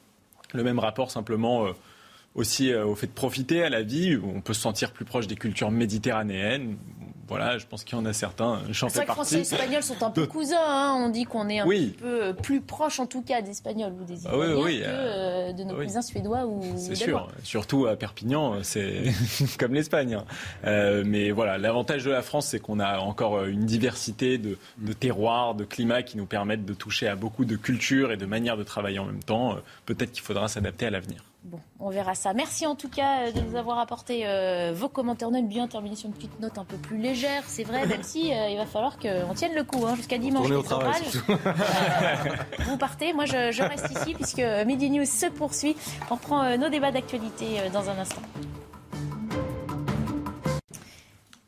le 0.53 0.63
même 0.63 0.79
rapport 0.79 1.11
simplement 1.11 1.65
euh, 1.65 1.71
aussi 2.35 2.71
euh, 2.71 2.85
au 2.85 2.95
fait 2.95 3.07
de 3.07 3.11
profiter 3.11 3.63
à 3.63 3.69
la 3.69 3.81
vie. 3.81 4.17
On 4.17 4.41
peut 4.41 4.53
se 4.53 4.61
sentir 4.61 4.91
plus 4.91 5.05
proche 5.05 5.27
des 5.27 5.35
cultures 5.35 5.71
méditerranéennes. 5.71 6.77
Voilà, 7.27 7.57
je 7.57 7.65
pense 7.65 7.83
qu'il 7.83 7.97
y 7.97 8.01
en 8.01 8.05
a 8.05 8.13
certains. 8.13 8.61
J'en 8.69 8.89
fais. 8.89 9.05
Français 9.05 9.39
et 9.39 9.41
Espagnols 9.41 9.83
sont 9.83 10.03
un 10.03 10.11
peu 10.11 10.27
cousins. 10.27 10.57
Hein. 10.59 10.95
On 10.99 11.09
dit 11.09 11.23
qu'on 11.23 11.49
est 11.49 11.59
un 11.59 11.67
petit 11.67 11.95
peu 11.97 12.23
euh, 12.23 12.33
plus 12.33 12.61
proche, 12.61 12.99
en 12.99 13.07
tout 13.07 13.21
cas, 13.21 13.41
d'Espagnols 13.41 13.93
ou 13.93 14.03
des 14.03 14.27
ah 14.27 14.35
Italiens 14.35 14.55
que 14.55 15.51
de 15.53 15.63
nos 15.63 15.75
cousins 15.75 16.01
suédois 16.01 16.45
ou 16.45 16.61
C'est 16.77 16.95
sûr. 16.95 17.29
Surtout 17.43 17.87
à 17.87 17.95
Perpignan, 17.95 18.63
c'est 18.63 19.03
comme 19.59 19.73
l'Espagne. 19.73 20.15
Hein. 20.15 21.03
mais 21.05 21.31
voilà, 21.31 21.57
l'avantage 21.57 22.03
de 22.03 22.11
la 22.11 22.21
France, 22.21 22.47
c'est 22.47 22.59
qu'on 22.59 22.79
a 22.79 22.99
encore 22.99 23.45
une 23.45 23.65
diversité 23.65 24.37
de, 24.37 24.57
de 24.77 24.93
terroirs, 24.93 25.55
de 25.55 25.63
climats 25.63 26.03
qui 26.03 26.17
nous 26.17 26.25
permettent 26.25 26.65
de 26.65 26.73
toucher 26.73 27.07
à 27.07 27.15
beaucoup 27.15 27.45
de 27.45 27.55
cultures 27.55 28.11
et 28.11 28.17
de 28.17 28.25
manières 28.25 28.57
de 28.57 28.63
travailler 28.63 28.99
en 28.99 29.05
même 29.05 29.23
temps. 29.23 29.57
Peut-être 29.85 30.11
qu'il 30.11 30.23
faudra 30.23 30.47
s'adapter 30.47 30.85
à 30.85 30.89
l'avenir. 30.89 31.23
Bon, 31.45 31.59
on 31.79 31.91
verra 31.91 32.15
ça. 32.15 32.33
Merci 32.33 32.65
en 32.65 32.73
tout 32.73 32.89
cas 32.89 33.27
euh, 33.27 33.31
de 33.31 33.39
nous 33.39 33.55
avoir 33.55 33.77
apporté 33.77 34.23
euh, 34.25 34.73
vos 34.75 34.89
commentaires. 34.89 35.29
On 35.31 35.33
a 35.35 35.41
bien 35.43 35.67
terminé 35.67 35.95
sur 35.95 36.07
une 36.07 36.15
petite 36.15 36.39
note 36.39 36.57
un 36.57 36.65
peu 36.65 36.75
plus 36.75 36.97
légère, 36.97 37.43
c'est 37.45 37.63
vrai, 37.63 37.85
même 37.85 38.01
si 38.01 38.33
euh, 38.33 38.49
il 38.49 38.57
va 38.57 38.65
falloir 38.65 38.97
qu'on 38.97 39.33
tienne 39.35 39.53
le 39.53 39.63
coup 39.63 39.85
hein, 39.85 39.95
jusqu'à 39.95 40.17
dimanche. 40.17 40.49
Au 40.49 40.63
travail, 40.63 41.03
vous 42.67 42.77
partez, 42.77 43.13
moi 43.13 43.25
je, 43.25 43.51
je, 43.51 43.61
reste 43.61 43.91
ici 43.91 44.15
puisque 44.15 44.41
Midi 44.65 44.89
News 44.89 45.05
se 45.05 45.27
poursuit. 45.27 45.75
On 46.09 46.15
reprend 46.15 46.57
nos 46.57 46.69
débats 46.69 46.91
d'actualité 46.91 47.69
dans 47.71 47.91
un 47.91 47.99
instant. 47.99 48.21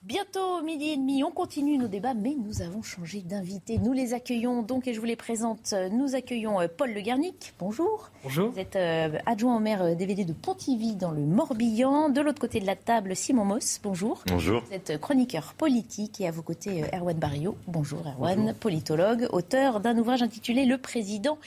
Bientôt 0.08 0.62
midi 0.62 0.92
et 0.92 0.96
demi, 0.96 1.22
on 1.26 1.32
continue 1.32 1.78
nos 1.78 1.90
débats, 1.90 2.14
mais 2.14 2.34
nous 2.34 2.62
avons 2.62 2.82
changé 2.82 3.20
d'invité. 3.20 3.78
Nous 3.78 3.92
les 3.92 4.14
accueillons 4.14 4.62
donc 4.62 4.88
et 4.88 4.94
je 4.94 5.02
vous 5.02 5.06
les 5.06 5.18
présente. 5.18 5.74
Nous 5.92 6.16
accueillons 6.16 6.62
euh, 6.62 6.68
Paul 6.70 6.94
Le 6.94 7.02
Garnic. 7.02 7.54
Bonjour. 7.60 8.10
Bonjour. 8.24 8.52
Vous 8.52 8.58
êtes 8.58 8.78
euh, 8.78 9.18
adjoint 9.26 9.58
au 9.58 9.60
maire 9.60 9.98
DVD 9.98 10.24
de 10.24 10.32
Pontivy 10.32 10.96
dans 10.96 11.12
le 11.12 11.20
Morbihan. 11.20 12.08
De 12.08 12.22
l'autre 12.22 12.40
côté 12.40 12.62
de 12.62 12.66
la 12.66 12.78
table, 12.78 13.18
Simon 13.18 13.44
Moss. 13.44 13.82
Bonjour. 13.84 14.24
Bonjour. 14.28 14.64
Vous 14.66 14.74
êtes 14.74 14.98
chroniqueur 14.98 15.54
politique 15.56 16.22
et 16.22 16.28
à 16.30 16.32
vos 16.32 16.42
côtés, 16.42 16.86
euh, 16.86 16.98
Erwan 16.98 17.18
Barrio. 17.18 17.58
Bonjour 17.68 18.00
Erwan, 18.08 18.54
politologue, 18.54 19.28
auteur 19.34 19.82
d'un 19.82 19.98
ouvrage 19.98 20.22
intitulé 20.24 20.66
Le 20.66 20.78
président 20.78 21.38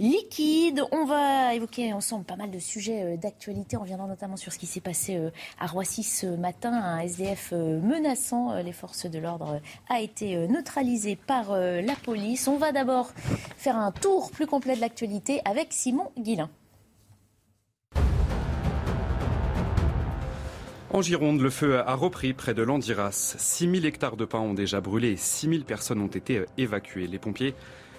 liquide. 0.00 0.82
On 0.90 1.04
va 1.04 1.54
évoquer 1.54 1.92
ensemble 1.92 2.24
pas 2.24 2.34
mal 2.34 2.50
de 2.50 2.58
sujets 2.58 3.16
d'actualité. 3.18 3.76
On 3.76 3.82
reviendra 3.82 4.08
notamment 4.08 4.36
sur 4.36 4.52
ce 4.52 4.58
qui 4.58 4.66
s'est 4.66 4.80
passé 4.80 5.30
à 5.60 5.66
Roissy 5.68 6.02
ce 6.02 6.26
matin. 6.26 6.72
Un 6.72 6.98
SDF 6.98 7.54
menaçant 8.00 8.52
euh, 8.52 8.62
les 8.62 8.72
forces 8.72 9.06
de 9.06 9.18
l'ordre 9.18 9.54
euh, 9.54 9.94
a 9.94 10.00
été 10.00 10.36
euh, 10.36 10.46
neutralisé 10.46 11.16
par 11.16 11.50
la 11.50 11.94
police. 12.02 12.48
On 12.48 12.56
va 12.56 12.72
d'abord 12.72 13.12
faire 13.56 13.76
un 13.76 13.92
tour 13.92 14.30
plus 14.30 14.46
complet 14.46 14.76
de 14.76 14.80
l'actualité 14.80 15.40
avec 15.44 15.68
Simon 15.70 16.10
Guillain. 16.18 16.50
En 20.92 21.02
Gironde, 21.02 21.40
le 21.40 21.50
feu 21.50 21.78
a 21.78 21.94
repris 21.94 22.32
près 22.32 22.54
de 22.54 22.62
Landiras. 22.62 23.34
6000 23.38 23.86
hectares 23.86 24.16
de 24.16 24.24
pins 24.24 24.40
ont 24.40 24.54
déjà 24.54 24.80
brûlé 24.80 25.12
et 25.12 25.16
6000 25.16 25.64
personnes 25.64 26.00
ont 26.00 26.08
été 26.08 26.44
évacuées. 26.58 27.06
Les 27.06 27.18
pompiers 27.18 27.54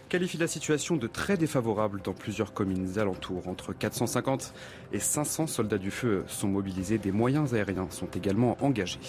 qualifient 0.10 0.38
la 0.38 0.48
situation 0.48 0.98
de 0.98 1.08
très 1.08 1.38
défavorable 1.38 2.02
dans 2.04 2.14
plusieurs 2.14 2.54
communes 2.54 3.00
alentours. 3.00 3.48
Entre 3.48 3.72
450 3.72 4.54
et 4.92 5.00
500 5.00 5.48
soldats 5.48 5.78
du 5.78 5.92
feu 5.92 6.26
sont 6.28 6.50
mobilisés. 6.50 6.98
Des 6.98 7.14
moyens 7.14 7.54
aériens 7.54 7.88
sont 7.92 8.10
également 8.14 8.58
engagés. 8.62 9.00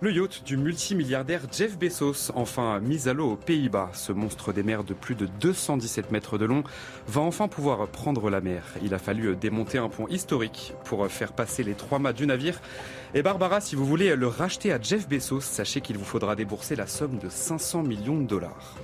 Le 0.00 0.12
yacht 0.12 0.44
du 0.46 0.56
multimilliardaire 0.56 1.40
Jeff 1.50 1.76
Bezos, 1.76 2.30
enfin 2.36 2.78
mis 2.78 3.08
à 3.08 3.12
l'eau 3.12 3.32
aux 3.32 3.36
Pays-Bas. 3.36 3.90
Ce 3.94 4.12
monstre 4.12 4.52
des 4.52 4.62
mers 4.62 4.84
de 4.84 4.94
plus 4.94 5.16
de 5.16 5.26
217 5.40 6.12
mètres 6.12 6.38
de 6.38 6.44
long 6.44 6.62
va 7.08 7.20
enfin 7.22 7.48
pouvoir 7.48 7.88
prendre 7.88 8.30
la 8.30 8.40
mer. 8.40 8.62
Il 8.80 8.94
a 8.94 9.00
fallu 9.00 9.34
démonter 9.34 9.78
un 9.78 9.88
pont 9.88 10.06
historique 10.06 10.72
pour 10.84 11.04
faire 11.08 11.32
passer 11.32 11.64
les 11.64 11.74
trois 11.74 11.98
mâts 11.98 12.12
du 12.12 12.28
navire. 12.28 12.60
Et 13.12 13.22
Barbara, 13.22 13.60
si 13.60 13.74
vous 13.74 13.84
voulez 13.84 14.14
le 14.14 14.28
racheter 14.28 14.72
à 14.72 14.80
Jeff 14.80 15.08
Bezos, 15.08 15.40
sachez 15.40 15.80
qu'il 15.80 15.98
vous 15.98 16.04
faudra 16.04 16.36
débourser 16.36 16.76
la 16.76 16.86
somme 16.86 17.18
de 17.18 17.28
500 17.28 17.82
millions 17.82 18.20
de 18.20 18.26
dollars. 18.26 18.76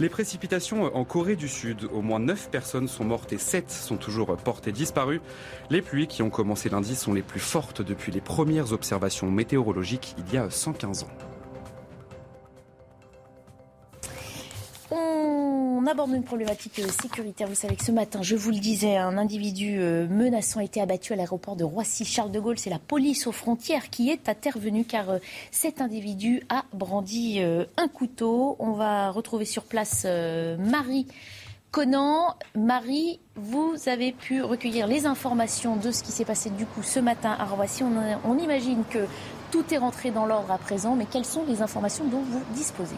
Les 0.00 0.08
précipitations 0.08 0.96
en 0.96 1.04
Corée 1.04 1.36
du 1.36 1.46
Sud, 1.46 1.84
au 1.92 2.00
moins 2.00 2.20
9 2.20 2.48
personnes 2.48 2.88
sont 2.88 3.04
mortes 3.04 3.34
et 3.34 3.38
7 3.38 3.70
sont 3.70 3.98
toujours 3.98 4.34
portées 4.38 4.72
disparues. 4.72 5.20
Les 5.68 5.82
pluies 5.82 6.06
qui 6.06 6.22
ont 6.22 6.30
commencé 6.30 6.70
lundi 6.70 6.96
sont 6.96 7.12
les 7.12 7.20
plus 7.20 7.38
fortes 7.38 7.82
depuis 7.82 8.10
les 8.10 8.22
premières 8.22 8.72
observations 8.72 9.30
météorologiques 9.30 10.14
il 10.16 10.32
y 10.32 10.38
a 10.38 10.48
115 10.48 11.02
ans. 11.02 11.29
On 15.82 15.86
aborde 15.86 16.12
une 16.12 16.24
problématique 16.24 16.78
sécuritaire. 17.00 17.48
Vous 17.48 17.54
savez 17.54 17.74
que 17.74 17.86
ce 17.86 17.90
matin, 17.90 18.20
je 18.20 18.36
vous 18.36 18.50
le 18.50 18.58
disais, 18.58 18.98
un 18.98 19.16
individu 19.16 19.78
euh, 19.78 20.06
menaçant 20.08 20.60
a 20.60 20.62
été 20.62 20.78
abattu 20.78 21.14
à 21.14 21.16
l'aéroport 21.16 21.56
de 21.56 21.64
Roissy-Charles 21.64 22.30
de 22.30 22.38
Gaulle. 22.38 22.58
C'est 22.58 22.68
la 22.68 22.78
police 22.78 23.26
aux 23.26 23.32
frontières 23.32 23.88
qui 23.88 24.10
est 24.10 24.28
intervenue 24.28 24.84
car 24.84 25.08
euh, 25.08 25.18
cet 25.50 25.80
individu 25.80 26.42
a 26.50 26.66
brandi 26.74 27.36
euh, 27.38 27.64
un 27.78 27.88
couteau. 27.88 28.56
On 28.58 28.72
va 28.72 29.10
retrouver 29.10 29.46
sur 29.46 29.62
place 29.62 30.04
Marie. 30.58 31.06
Conan, 31.70 32.34
Marie, 32.54 33.18
vous 33.36 33.74
avez 33.86 34.12
pu 34.12 34.42
recueillir 34.42 34.86
les 34.86 35.06
informations 35.06 35.76
de 35.76 35.92
ce 35.92 36.02
qui 36.02 36.12
s'est 36.12 36.26
passé 36.26 36.50
du 36.50 36.66
coup 36.66 36.82
ce 36.82 37.00
matin 37.00 37.34
à 37.38 37.46
Roissy. 37.46 37.84
on 37.84 38.36
imagine 38.36 38.82
que 38.90 39.06
tout 39.50 39.64
est 39.72 39.78
rentré 39.78 40.10
dans 40.10 40.26
l'ordre 40.26 40.52
à 40.52 40.58
présent, 40.58 40.94
mais 40.94 41.06
quelles 41.10 41.24
sont 41.24 41.46
les 41.48 41.62
informations 41.62 42.04
dont 42.04 42.20
vous 42.20 42.42
disposez? 42.54 42.96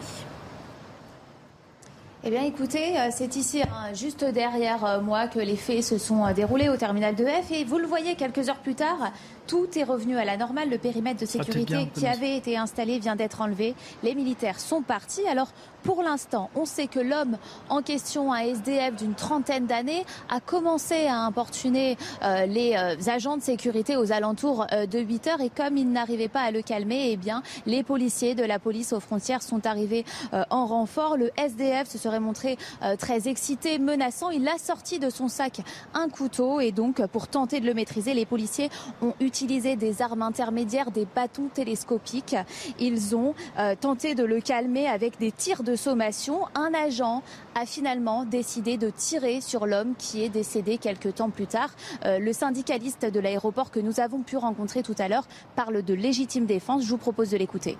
Eh 2.25 2.29
bien, 2.29 2.43
écoutez, 2.43 2.97
euh, 2.97 3.09
c'est 3.11 3.35
ici, 3.35 3.61
hein, 3.63 3.93
juste 3.93 4.23
derrière 4.23 4.85
euh, 4.85 5.01
moi, 5.01 5.27
que 5.27 5.39
les 5.39 5.57
faits 5.57 5.83
se 5.83 5.97
sont 5.97 6.25
euh, 6.25 6.31
déroulés 6.31 6.69
au 6.69 6.77
terminal 6.77 7.15
de 7.15 7.25
F. 7.25 7.51
Et 7.51 7.65
vous 7.65 7.77
le 7.77 7.85
voyez, 7.85 8.15
quelques 8.15 8.47
heures 8.47 8.59
plus 8.59 8.75
tard, 8.75 9.11
tout 9.47 9.67
est 9.77 9.83
revenu 9.83 10.17
à 10.17 10.25
la 10.25 10.37
normale. 10.37 10.69
Le 10.69 10.77
périmètre 10.77 11.19
de 11.19 11.25
sécurité 11.25 11.89
qui 11.93 12.07
avait 12.07 12.37
été 12.37 12.57
installé 12.57 12.99
vient 12.99 13.15
d'être 13.15 13.41
enlevé. 13.41 13.75
Les 14.01 14.15
militaires 14.15 14.59
sont 14.59 14.81
partis. 14.81 15.27
Alors, 15.27 15.49
pour 15.83 16.01
l'instant, 16.01 16.49
on 16.55 16.65
sait 16.65 16.87
que 16.87 16.99
l'homme 16.99 17.37
en 17.69 17.81
question, 17.81 18.31
un 18.31 18.39
SDF 18.39 18.95
d'une 18.95 19.15
trentaine 19.15 19.65
d'années, 19.65 20.05
a 20.29 20.39
commencé 20.39 21.07
à 21.07 21.19
importuner 21.19 21.97
euh, 22.23 22.45
les 22.45 22.75
euh, 22.75 22.95
agents 23.07 23.35
de 23.35 23.41
sécurité 23.41 23.97
aux 23.97 24.11
alentours 24.13 24.65
euh, 24.71 24.85
de 24.85 24.99
8 24.99 25.27
heures. 25.27 25.41
Et 25.41 25.49
comme 25.49 25.77
il 25.77 25.91
n'arrivait 25.91 26.29
pas 26.29 26.41
à 26.41 26.51
le 26.51 26.61
calmer, 26.61 27.09
eh 27.11 27.17
bien, 27.17 27.43
les 27.65 27.83
policiers 27.83 28.35
de 28.35 28.43
la 28.43 28.59
police 28.59 28.93
aux 28.93 29.01
frontières 29.01 29.41
sont 29.41 29.65
arrivés 29.65 30.05
en 30.49 30.65
renfort. 30.65 31.17
Le 31.17 31.31
SDF 31.37 31.89
se 31.89 31.97
serait 31.97 32.19
montré 32.19 32.57
très 32.97 33.27
excité, 33.27 33.77
menaçant. 33.77 34.29
Il 34.29 34.47
a 34.47 34.57
sorti 34.57 34.99
de 34.99 35.09
son 35.09 35.27
sac 35.27 35.61
un 35.93 36.09
couteau 36.09 36.59
et 36.59 36.71
donc, 36.71 37.05
pour 37.07 37.27
tenter 37.27 37.59
de 37.59 37.65
le 37.65 37.73
maîtriser, 37.73 38.13
les 38.13 38.25
policiers 38.25 38.69
ont 39.01 39.13
utilisé 39.19 39.32
des 39.75 40.01
armes 40.01 40.21
intermédiaires, 40.21 40.91
des 40.91 41.05
bâtons 41.05 41.49
télescopiques. 41.53 42.35
Ils 42.79 43.15
ont 43.15 43.33
tenté 43.81 44.15
de 44.15 44.23
le 44.23 44.39
calmer 44.39 44.87
avec 44.87 45.19
des 45.19 45.31
tirs 45.31 45.63
de 45.63 45.75
sommation, 45.75 46.41
un 46.55 46.71
agent 46.73 47.23
a 47.55 47.65
finalement 47.65 48.25
décidé 48.25 48.77
de 48.77 48.89
tirer 48.89 49.41
sur 49.41 49.65
l'homme 49.65 49.93
qui 49.97 50.23
est 50.23 50.29
décédé 50.29 50.77
quelques 50.77 51.15
temps 51.15 51.29
plus 51.29 51.47
tard. 51.47 51.69
Euh, 52.05 52.19
le 52.19 52.33
syndicaliste 52.33 53.05
de 53.05 53.19
l'aéroport 53.19 53.71
que 53.71 53.79
nous 53.79 53.99
avons 53.99 54.21
pu 54.21 54.37
rencontrer 54.37 54.83
tout 54.83 54.95
à 54.99 55.07
l'heure 55.07 55.27
parle 55.55 55.83
de 55.83 55.93
légitime 55.93 56.45
défense. 56.45 56.83
Je 56.83 56.89
vous 56.89 56.97
propose 56.97 57.31
de 57.31 57.37
l'écouter. 57.37 57.77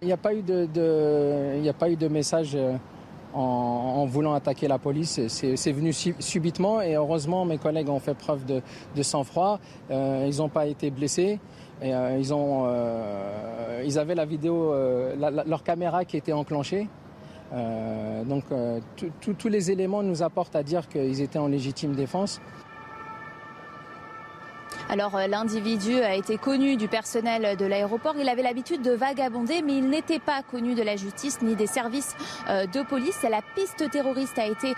Il 0.00 0.06
n'y 0.06 0.12
a 0.12 0.16
de, 0.16 1.58
il 1.58 1.68
a 1.68 1.72
pas 1.72 1.90
eu 1.90 1.96
de 1.96 2.08
message. 2.08 2.56
Euh, 3.34 3.38
en, 3.38 4.04
voulant 4.06 4.34
attaquer 4.34 4.68
la 4.68 4.78
police. 4.78 5.20
C'est 5.28 5.72
venu 5.72 5.92
subitement 5.92 6.80
et 6.80 6.94
heureusement 6.94 7.44
mes 7.44 7.58
collègues 7.58 7.88
ont 7.88 8.00
fait 8.00 8.14
preuve 8.14 8.44
de, 8.44 9.02
sang-froid. 9.02 9.58
Euh, 9.90 10.28
ils 10.28 10.38
n'ont 10.38 10.48
pas 10.48 10.66
été 10.66 10.90
blessés. 10.90 11.38
Et, 11.82 11.94
euh, 11.94 12.18
ils, 12.18 12.32
ont, 12.32 12.64
euh, 12.66 13.82
ils 13.84 13.98
avaient 13.98 14.14
la 14.14 14.24
vidéo, 14.24 14.72
euh, 14.72 15.14
leur 15.46 15.62
caméra 15.62 16.04
qui 16.04 16.16
était 16.16 16.32
enclenchée. 16.32 16.88
donc 18.26 18.44
tous 19.20 19.48
les 19.48 19.70
éléments 19.70 20.02
nous 20.02 20.22
apportent 20.22 20.56
à 20.56 20.62
dire 20.62 20.88
qu'ils 20.88 21.20
étaient 21.20 21.38
en 21.38 21.48
légitime 21.48 21.94
défense. 21.94 22.40
Alors 24.92 25.16
l'individu 25.26 25.94
a 26.00 26.14
été 26.14 26.36
connu 26.36 26.76
du 26.76 26.86
personnel 26.86 27.56
de 27.56 27.64
l'aéroport. 27.64 28.14
Il 28.18 28.28
avait 28.28 28.42
l'habitude 28.42 28.82
de 28.82 28.90
vagabonder, 28.90 29.62
mais 29.62 29.78
il 29.78 29.88
n'était 29.88 30.18
pas 30.18 30.42
connu 30.42 30.74
de 30.74 30.82
la 30.82 30.96
justice 30.96 31.40
ni 31.40 31.56
des 31.56 31.66
services 31.66 32.14
de 32.46 32.82
police. 32.82 33.22
La 33.22 33.40
piste 33.54 33.90
terroriste 33.90 34.38
a 34.38 34.46
été 34.46 34.74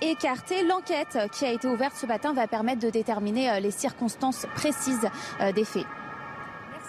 écartée. 0.00 0.64
L'enquête 0.64 1.18
qui 1.32 1.44
a 1.44 1.52
été 1.52 1.68
ouverte 1.68 1.96
ce 1.96 2.06
matin 2.06 2.32
va 2.32 2.46
permettre 2.46 2.80
de 2.80 2.88
déterminer 2.88 3.60
les 3.60 3.70
circonstances 3.70 4.46
précises 4.54 5.06
des 5.54 5.64
faits. 5.64 5.84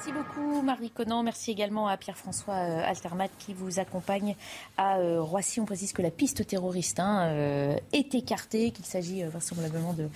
Merci 0.01 0.13
beaucoup 0.13 0.61
Marie 0.61 0.91
Conan. 0.91 1.23
Merci 1.23 1.51
également 1.51 1.89
à 1.89 1.97
Pierre-François 1.97 2.53
euh, 2.53 2.89
Altermat 2.89 3.27
qui 3.37 3.53
vous 3.53 3.81
accompagne 3.81 4.37
à 4.77 4.97
euh, 4.99 5.21
Roissy. 5.21 5.59
On 5.59 5.65
précise 5.65 5.91
que 5.91 6.01
la 6.01 6.09
piste 6.09 6.47
terroriste 6.47 7.01
hein, 7.01 7.25
euh, 7.25 7.75
est 7.91 8.15
écartée, 8.15 8.71
qu'il 8.71 8.85
s'agit 8.85 9.23
vraisemblablement 9.23 9.91
de 9.91 10.07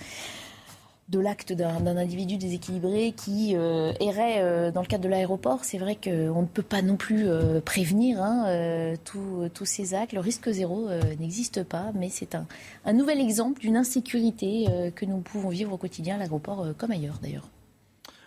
de 1.08 1.18
l'acte 1.18 1.52
d'un 1.52 1.96
individu 1.96 2.36
déséquilibré 2.36 3.12
qui 3.12 3.52
errait 3.52 4.72
dans 4.72 4.80
le 4.80 4.86
cadre 4.86 5.04
de 5.04 5.08
l'aéroport. 5.08 5.64
C'est 5.64 5.78
vrai 5.78 5.96
qu'on 5.96 6.42
ne 6.42 6.46
peut 6.46 6.62
pas 6.62 6.82
non 6.82 6.96
plus 6.96 7.26
prévenir 7.64 8.22
hein, 8.22 8.94
tous 9.04 9.64
ces 9.64 9.94
actes. 9.94 10.12
Le 10.14 10.20
risque 10.20 10.50
zéro 10.50 10.88
n'existe 11.20 11.62
pas, 11.62 11.92
mais 11.94 12.08
c'est 12.08 12.34
un, 12.34 12.46
un, 12.86 12.92
nouvel 12.94 13.20
exemple 13.20 13.60
d'une 13.60 13.76
insécurité 13.76 14.66
que 14.96 15.04
nous 15.04 15.18
pouvons 15.18 15.50
vivre 15.50 15.72
au 15.72 15.78
quotidien 15.78 16.14
à 16.14 16.18
l'aéroport 16.18 16.66
comme 16.78 16.90
ailleurs 16.90 17.18
d'ailleurs. 17.22 17.48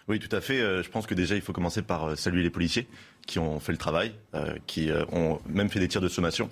Oui, 0.08 0.20
tout 0.20 0.34
à 0.34 0.40
fait. 0.40 0.62
Euh, 0.62 0.82
je 0.84 0.90
pense 0.90 1.06
que 1.06 1.14
déjà, 1.14 1.36
il 1.36 1.42
faut 1.42 1.54
commencer 1.54 1.82
par 1.82 2.06
euh, 2.06 2.16
saluer 2.16 2.42
les 2.42 2.50
policiers 2.50 2.88
qui 3.26 3.40
ont 3.40 3.60
fait 3.60 3.74
le 3.74 3.78
travail, 3.78 4.14
euh, 4.36 4.56
qui 4.66 4.90
ont 5.12 5.40
même 5.48 5.70
fait 5.70 5.80
des 5.80 5.90
tirs 5.90 6.02
de 6.02 6.08
sommation. 6.08 6.50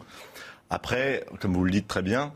Après, 0.70 1.26
comme 1.40 1.54
vous 1.54 1.64
le 1.64 1.72
dites 1.72 1.88
très 1.88 2.02
bien, 2.02 2.34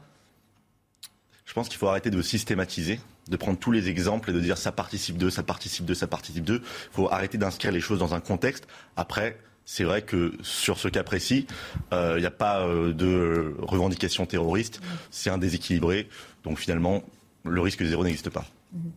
je 1.50 1.54
pense 1.56 1.68
qu'il 1.68 1.80
faut 1.80 1.88
arrêter 1.88 2.12
de 2.12 2.22
systématiser, 2.22 3.00
de 3.28 3.36
prendre 3.36 3.58
tous 3.58 3.72
les 3.72 3.90
exemples 3.90 4.30
et 4.30 4.34
de 4.34 4.40
dire 4.40 4.56
ça 4.56 4.72
participe 4.72 5.18
de, 5.18 5.32
ça 5.32 5.42
participe 5.42 5.84
de, 5.84 5.96
ça 5.96 6.06
participe 6.06 6.44
de. 6.44 6.58
Il 6.58 6.94
faut 6.94 7.12
arrêter 7.12 7.40
d'inscrire 7.40 7.72
les 7.72 7.82
choses 7.82 7.98
dans 7.98 8.14
un 8.14 8.20
contexte. 8.20 8.68
Après, 8.96 9.36
c'est 9.66 9.84
vrai 9.84 10.04
que 10.04 10.34
sur 10.44 10.78
ce 10.78 10.88
cas 10.88 11.02
précis, 11.02 11.48
il 11.92 12.20
n'y 12.20 12.26
a 12.28 12.32
pas 12.32 12.68
de 12.68 13.56
revendication 13.64 14.28
terroriste. 14.28 14.80
C'est 15.10 15.32
un 15.32 15.40
déséquilibré. 15.40 16.08
Donc 16.44 16.60
finalement, 16.60 17.02
le 17.44 17.62
risque 17.62 17.84
zéro 17.84 18.04
n'existe 18.04 18.30
pas. 18.30 18.46
Mmh. 18.72 18.90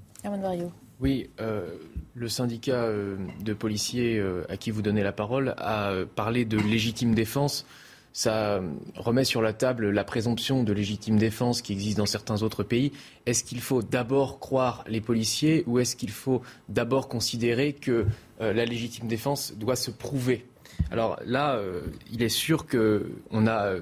Oui, 1.01 1.31
euh, 1.41 1.67
le 2.15 2.29
syndicat 2.29 2.85
euh, 2.85 3.17
de 3.41 3.55
policiers 3.55 4.19
euh, 4.19 4.45
à 4.49 4.57
qui 4.57 4.71
vous 4.71 4.83
donnez 4.83 5.03
la 5.03 5.13
parole 5.13 5.55
a 5.59 5.93
parlé 6.15 6.45
de 6.45 6.59
légitime 6.59 7.15
défense. 7.15 7.67
Ça 8.13 8.61
remet 8.97 9.25
sur 9.25 9.41
la 9.41 9.53
table 9.53 9.91
la 9.91 10.05
présomption 10.05 10.65
de 10.65 10.73
légitime 10.73 11.19
défense 11.19 11.63
qui 11.63 11.73
existe 11.73 11.99
dans 11.99 12.07
certains 12.07 12.43
autres 12.43 12.63
pays. 12.63 12.93
Est-ce 13.27 13.43
qu'il 13.45 13.61
faut 13.61 13.83
d'abord 13.83 14.39
croire 14.39 14.85
les 14.87 15.01
policiers 15.01 15.65
ou 15.67 15.79
est-ce 15.79 15.97
qu'il 15.97 16.11
faut 16.11 16.43
d'abord 16.69 17.09
considérer 17.09 17.73
que 17.73 18.07
euh, 18.41 18.53
la 18.53 18.65
légitime 18.65 19.09
défense 19.09 19.55
doit 19.57 19.77
se 19.77 19.91
prouver? 19.91 20.45
Alors 20.91 21.19
là, 21.25 21.57
euh, 21.57 21.83
il 22.11 22.23
est 22.23 22.29
sûr 22.29 22.67
qu'on 22.67 23.47
a 23.47 23.75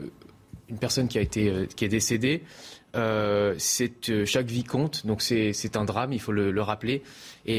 une 0.69 0.79
personne 0.79 1.09
qui, 1.09 1.19
a 1.19 1.23
été, 1.23 1.67
qui 1.75 1.85
est 1.85 1.89
décédée. 1.89 2.43
Euh, 2.97 3.55
c'est 3.59 4.25
chaque 4.25 4.47
vie 4.47 4.65
compte, 4.65 5.07
donc 5.07 5.23
c'est 5.23 5.77
un 5.77 5.85
drame, 5.85 6.13
il 6.13 6.21
faut 6.21 6.33
le 6.33 6.63
rappeler. 6.63 7.03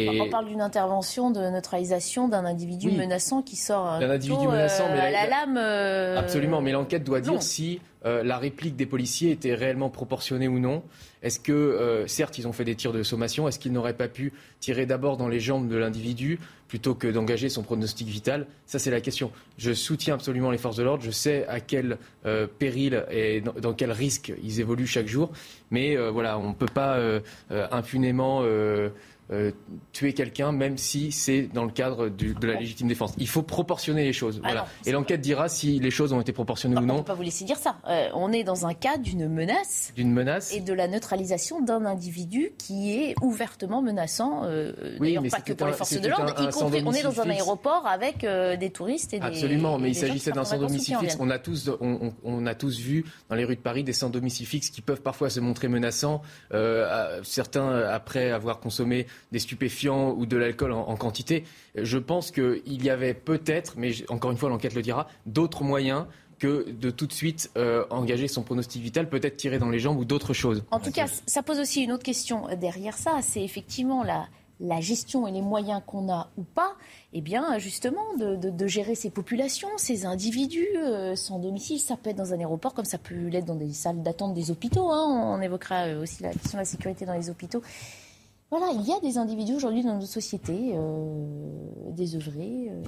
On 0.09 0.29
parle 0.29 0.47
d'une 0.47 0.61
intervention 0.61 1.31
de 1.31 1.39
neutralisation 1.49 2.27
d'un 2.27 2.45
individu 2.45 2.91
menaçant 2.91 3.41
qui 3.41 3.55
sort 3.55 3.99
d'un 3.99 4.09
individu 4.09 4.47
menaçant, 4.47 4.85
mais 4.91 4.99
à 4.99 5.11
la, 5.11 5.27
lame. 5.27 5.57
Euh, 5.57 6.17
Absolument, 6.17 6.61
mais 6.61 6.71
l'enquête 6.71 7.03
doit 7.03 7.21
dire 7.21 7.41
si 7.41 7.79
euh, 8.05 8.23
la 8.23 8.37
réplique 8.37 8.75
des 8.75 8.85
policiers 8.85 9.31
était 9.31 9.53
réellement 9.53 9.89
proportionnée 9.89 10.47
ou 10.47 10.59
non. 10.59 10.83
Est-ce 11.21 11.39
que, 11.39 11.51
euh, 11.51 12.07
certes, 12.07 12.39
ils 12.39 12.47
ont 12.47 12.51
fait 12.51 12.63
des 12.63 12.75
tirs 12.75 12.93
de 12.93 13.03
sommation, 13.03 13.47
est-ce 13.47 13.59
qu'ils 13.59 13.71
n'auraient 13.71 13.95
pas 13.95 14.07
pu 14.07 14.33
tirer 14.59 14.87
d'abord 14.87 15.17
dans 15.17 15.27
les 15.27 15.39
jambes 15.39 15.67
de 15.67 15.75
l'individu 15.75 16.39
plutôt 16.67 16.95
que 16.95 17.07
d'engager 17.07 17.47
son 17.47 17.61
pronostic 17.61 18.07
vital? 18.07 18.47
Ça, 18.65 18.79
c'est 18.79 18.89
la 18.89 19.01
question. 19.01 19.31
Je 19.59 19.71
soutiens 19.73 20.15
absolument 20.15 20.49
les 20.49 20.57
forces 20.57 20.77
de 20.77 20.83
l'ordre. 20.83 21.03
Je 21.03 21.11
sais 21.11 21.45
à 21.47 21.59
quel 21.59 21.97
péril 22.57 23.05
et 23.11 23.41
dans, 23.41 23.73
quel 23.73 23.91
risque 23.91 24.33
ils 24.43 24.59
évoluent 24.59 24.87
chaque 24.87 25.07
jour. 25.07 25.31
Mais 25.69 25.95
voilà, 25.95 26.39
on 26.39 26.49
ne 26.49 26.53
peut 26.55 26.65
pas 26.65 26.97
impunément 27.49 28.41
euh, 29.31 29.51
tuer 29.93 30.13
quelqu'un, 30.13 30.51
même 30.51 30.77
si 30.77 31.11
c'est 31.11 31.43
dans 31.43 31.65
le 31.65 31.71
cadre 31.71 32.09
de 32.09 32.47
la 32.47 32.59
légitime 32.59 32.87
défense. 32.87 33.13
Il 33.17 33.27
faut 33.27 33.43
proportionner 33.43 34.03
les 34.03 34.13
choses. 34.13 34.41
voilà. 34.43 34.67
Et 34.85 34.91
l'enquête 34.91 35.21
dira 35.21 35.47
si 35.47 35.79
les 35.79 35.91
choses 35.91 36.13
ont 36.13 36.21
été 36.21 36.33
proportionnées 36.33 36.77
ou 36.77 36.81
non. 36.81 36.95
On 36.95 36.97
ne 36.97 37.01
peut 37.01 37.07
pas 37.07 37.13
vous 37.13 37.21
laisser 37.21 37.45
dire 37.45 37.57
ça. 37.57 37.77
Euh, 37.87 38.09
on 38.13 38.31
est 38.31 38.43
dans 38.43 38.65
un 38.65 38.73
cas 38.73 38.97
d'une 38.97 39.27
menace. 39.27 39.93
D'une 39.95 40.11
menace. 40.11 40.53
Et 40.53 40.59
de 40.59 40.73
la 40.73 40.87
neutralisation 40.87 41.61
d'un 41.61 41.85
individu 41.85 42.51
qui 42.57 42.93
est 42.93 43.15
ouvertement 43.21 43.81
menaçant. 43.81 44.41
Euh, 44.43 44.73
D'ailleurs, 44.99 45.23
pas 45.31 45.41
que 45.41 45.53
pour 45.53 45.67
les 45.67 45.73
forces 45.73 45.99
de 45.99 46.07
l'ordre, 46.07 46.33
y 46.41 46.49
compris. 46.49 46.83
On 46.85 46.91
est 46.93 47.03
dans 47.03 47.21
un 47.21 47.29
aéroport 47.29 47.87
avec 47.87 48.23
euh, 48.23 48.57
des 48.57 48.69
touristes 48.69 49.13
et 49.13 49.19
des. 49.19 49.25
Absolument, 49.25 49.77
mais 49.77 49.89
il 49.89 49.95
s'agissait 49.95 50.31
d'un 50.31 50.43
sans 50.43 50.57
domicile 50.57 50.97
fixe. 50.97 51.17
On 51.19 51.29
a, 51.29 51.39
tous, 51.39 51.69
on, 51.79 52.13
on, 52.23 52.45
a 52.45 52.55
tous 52.55 52.79
vu 52.79 53.05
dans 53.29 53.35
les 53.35 53.45
rues 53.45 53.55
de 53.55 53.61
Paris 53.61 53.83
des 53.83 53.93
sans 53.93 54.09
domicile 54.09 54.45
fixe 54.45 54.69
qui 54.69 54.81
peuvent 54.81 55.01
parfois 55.01 55.29
se 55.29 55.39
montrer 55.39 55.67
menaçants. 55.67 56.21
certains, 57.23 57.81
après 57.83 58.31
avoir 58.31 58.59
consommé 58.59 59.07
des 59.31 59.39
stupéfiants 59.39 60.11
ou 60.11 60.25
de 60.25 60.37
l'alcool 60.37 60.71
en, 60.71 60.95
quantité. 60.95 61.43
Je 61.75 61.97
pense 61.97 62.31
qu'il 62.31 62.83
y 62.83 62.89
avait 62.89 63.13
peut-être, 63.13 63.75
mais 63.77 63.91
encore 64.09 64.31
une 64.31 64.37
fois 64.37 64.49
l'enquête 64.49 64.73
le 64.73 64.81
dira, 64.81 65.07
d'autres 65.25 65.63
moyens 65.63 66.05
que 66.41 66.71
de 66.71 66.89
tout 66.89 67.05
de 67.05 67.13
suite 67.13 67.51
euh, 67.55 67.85
engager 67.91 68.27
son 68.27 68.41
pronostic 68.41 68.81
vital, 68.81 69.07
peut-être 69.07 69.37
tirer 69.37 69.59
dans 69.59 69.69
les 69.69 69.79
jambes 69.79 69.99
ou 69.99 70.05
d'autres 70.05 70.33
choses. 70.33 70.63
En 70.71 70.79
tout 70.79 70.91
cas, 70.91 71.05
ça 71.27 71.43
pose 71.43 71.59
aussi 71.59 71.83
une 71.83 71.91
autre 71.91 72.03
question 72.03 72.47
derrière 72.59 72.97
ça, 72.97 73.19
c'est 73.21 73.43
effectivement 73.43 74.03
la, 74.03 74.27
gestion 74.81 75.27
et 75.27 75.31
les 75.31 75.41
moyens 75.41 75.81
qu'on 75.85 76.11
a 76.11 76.29
ou 76.37 76.43
pas, 76.43 76.73
eh 77.13 77.21
bien 77.21 77.59
justement 77.59 78.15
de, 78.17 78.67
gérer 78.67 78.95
ces 78.95 79.11
populations, 79.11 79.69
ces 79.77 80.05
individus 80.05 80.67
euh, 80.77 81.15
sans 81.15 81.37
domicile. 81.37 81.79
Ça 81.79 81.95
peut 81.95 82.09
être 82.09 82.17
dans 82.17 82.33
un 82.33 82.39
aéroport 82.39 82.73
comme 82.73 82.85
ça 82.85 82.97
peut 82.97 83.27
l'être 83.27 83.45
dans 83.45 83.55
des 83.55 83.73
salles 83.73 84.01
d'attente 84.01 84.33
des 84.33 84.49
hôpitaux. 84.49 84.89
Hein. 84.91 85.35
On 85.37 85.41
évoquera 85.41 85.87
euh, 85.87 86.01
aussi 86.01 86.23
la 86.23 86.31
question 86.31 86.57
de 86.57 86.61
la 86.61 86.65
sécurité 86.65 87.05
dans 87.05 87.13
les 87.13 87.29
hôpitaux. 87.29 87.61
Voilà, 88.51 88.67
il 88.73 88.85
y 88.85 88.91
a 88.91 88.99
des 88.99 89.17
individus 89.17 89.53
aujourd'hui 89.55 89.81
dans 89.81 89.95
nos 89.95 90.05
sociétés, 90.05 90.73
euh, 90.75 91.25
désœuvrés, 91.91 92.67
euh, 92.69 92.83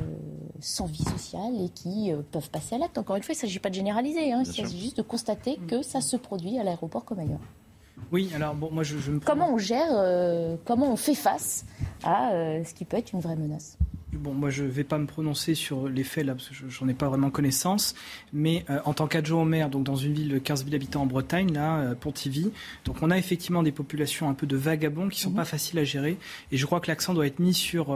sans 0.59 0.87
vie 0.87 1.05
sociale 1.05 1.53
et 1.61 1.69
qui 1.69 2.11
euh, 2.11 2.21
peuvent 2.31 2.49
passer 2.49 2.75
à 2.75 2.79
l'acte. 2.79 2.97
Encore 2.97 3.15
une 3.15 3.23
fois, 3.23 3.33
il 3.33 3.37
ne 3.37 3.41
s'agit 3.41 3.59
pas 3.59 3.69
de 3.69 3.75
généraliser, 3.75 4.33
hein, 4.33 4.43
il 4.45 4.53
s'agit 4.53 4.77
juste 4.77 4.97
de 4.97 5.01
constater 5.03 5.57
que 5.69 5.81
ça 5.81 6.01
se 6.01 6.17
produit 6.17 6.59
à 6.59 6.63
l'aéroport 6.63 7.05
comme 7.05 7.19
ailleurs. 7.19 7.39
Oui, 8.11 8.29
alors 8.35 8.55
bon, 8.55 8.71
moi 8.71 8.83
je, 8.83 8.97
je 8.97 9.11
me... 9.11 9.19
Comment 9.21 9.53
on 9.53 9.57
gère, 9.57 9.87
euh, 9.91 10.57
comment 10.65 10.91
on 10.91 10.97
fait 10.97 11.15
face 11.15 11.65
à 12.03 12.31
ce 12.65 12.73
qui 12.73 12.83
peut 12.83 12.97
être 12.97 13.13
une 13.13 13.21
vraie 13.21 13.37
menace? 13.37 13.77
Bon, 14.19 14.33
moi, 14.33 14.49
je 14.49 14.63
ne 14.63 14.69
vais 14.69 14.83
pas 14.83 14.97
me 14.97 15.07
prononcer 15.07 15.55
sur 15.55 15.87
les 15.89 16.03
faits, 16.03 16.25
là, 16.25 16.35
parce 16.35 16.49
que 16.49 16.55
j'en 16.69 16.87
ai 16.87 16.93
pas 16.93 17.09
vraiment 17.09 17.31
connaissance. 17.31 17.95
Mais 18.31 18.63
euh, 18.69 18.79
en 18.85 18.93
tant 18.93 19.07
qu'adjoint 19.07 19.41
au 19.41 19.45
maire, 19.45 19.69
donc 19.69 19.83
dans 19.83 19.95
une 19.95 20.13
ville 20.13 20.29
de 20.29 20.37
15 20.37 20.65
000 20.65 20.75
habitants 20.75 21.01
en 21.01 21.05
Bretagne, 21.05 21.51
là, 21.51 21.79
euh, 21.79 21.95
Pontivy, 21.95 22.51
donc 22.85 22.97
on 23.01 23.09
a 23.09 23.17
effectivement 23.17 23.63
des 23.63 23.71
populations 23.71 24.29
un 24.29 24.33
peu 24.33 24.45
de 24.45 24.55
vagabonds 24.55 25.09
qui 25.09 25.19
sont 25.19 25.31
mhm. 25.31 25.37
pas 25.37 25.45
faciles 25.45 25.79
à 25.79 25.83
gérer. 25.83 26.17
Et 26.51 26.57
je 26.57 26.65
crois 26.65 26.79
que 26.79 26.87
l'accent 26.87 27.13
doit 27.13 27.25
être 27.25 27.39
mis 27.39 27.53
sur 27.53 27.91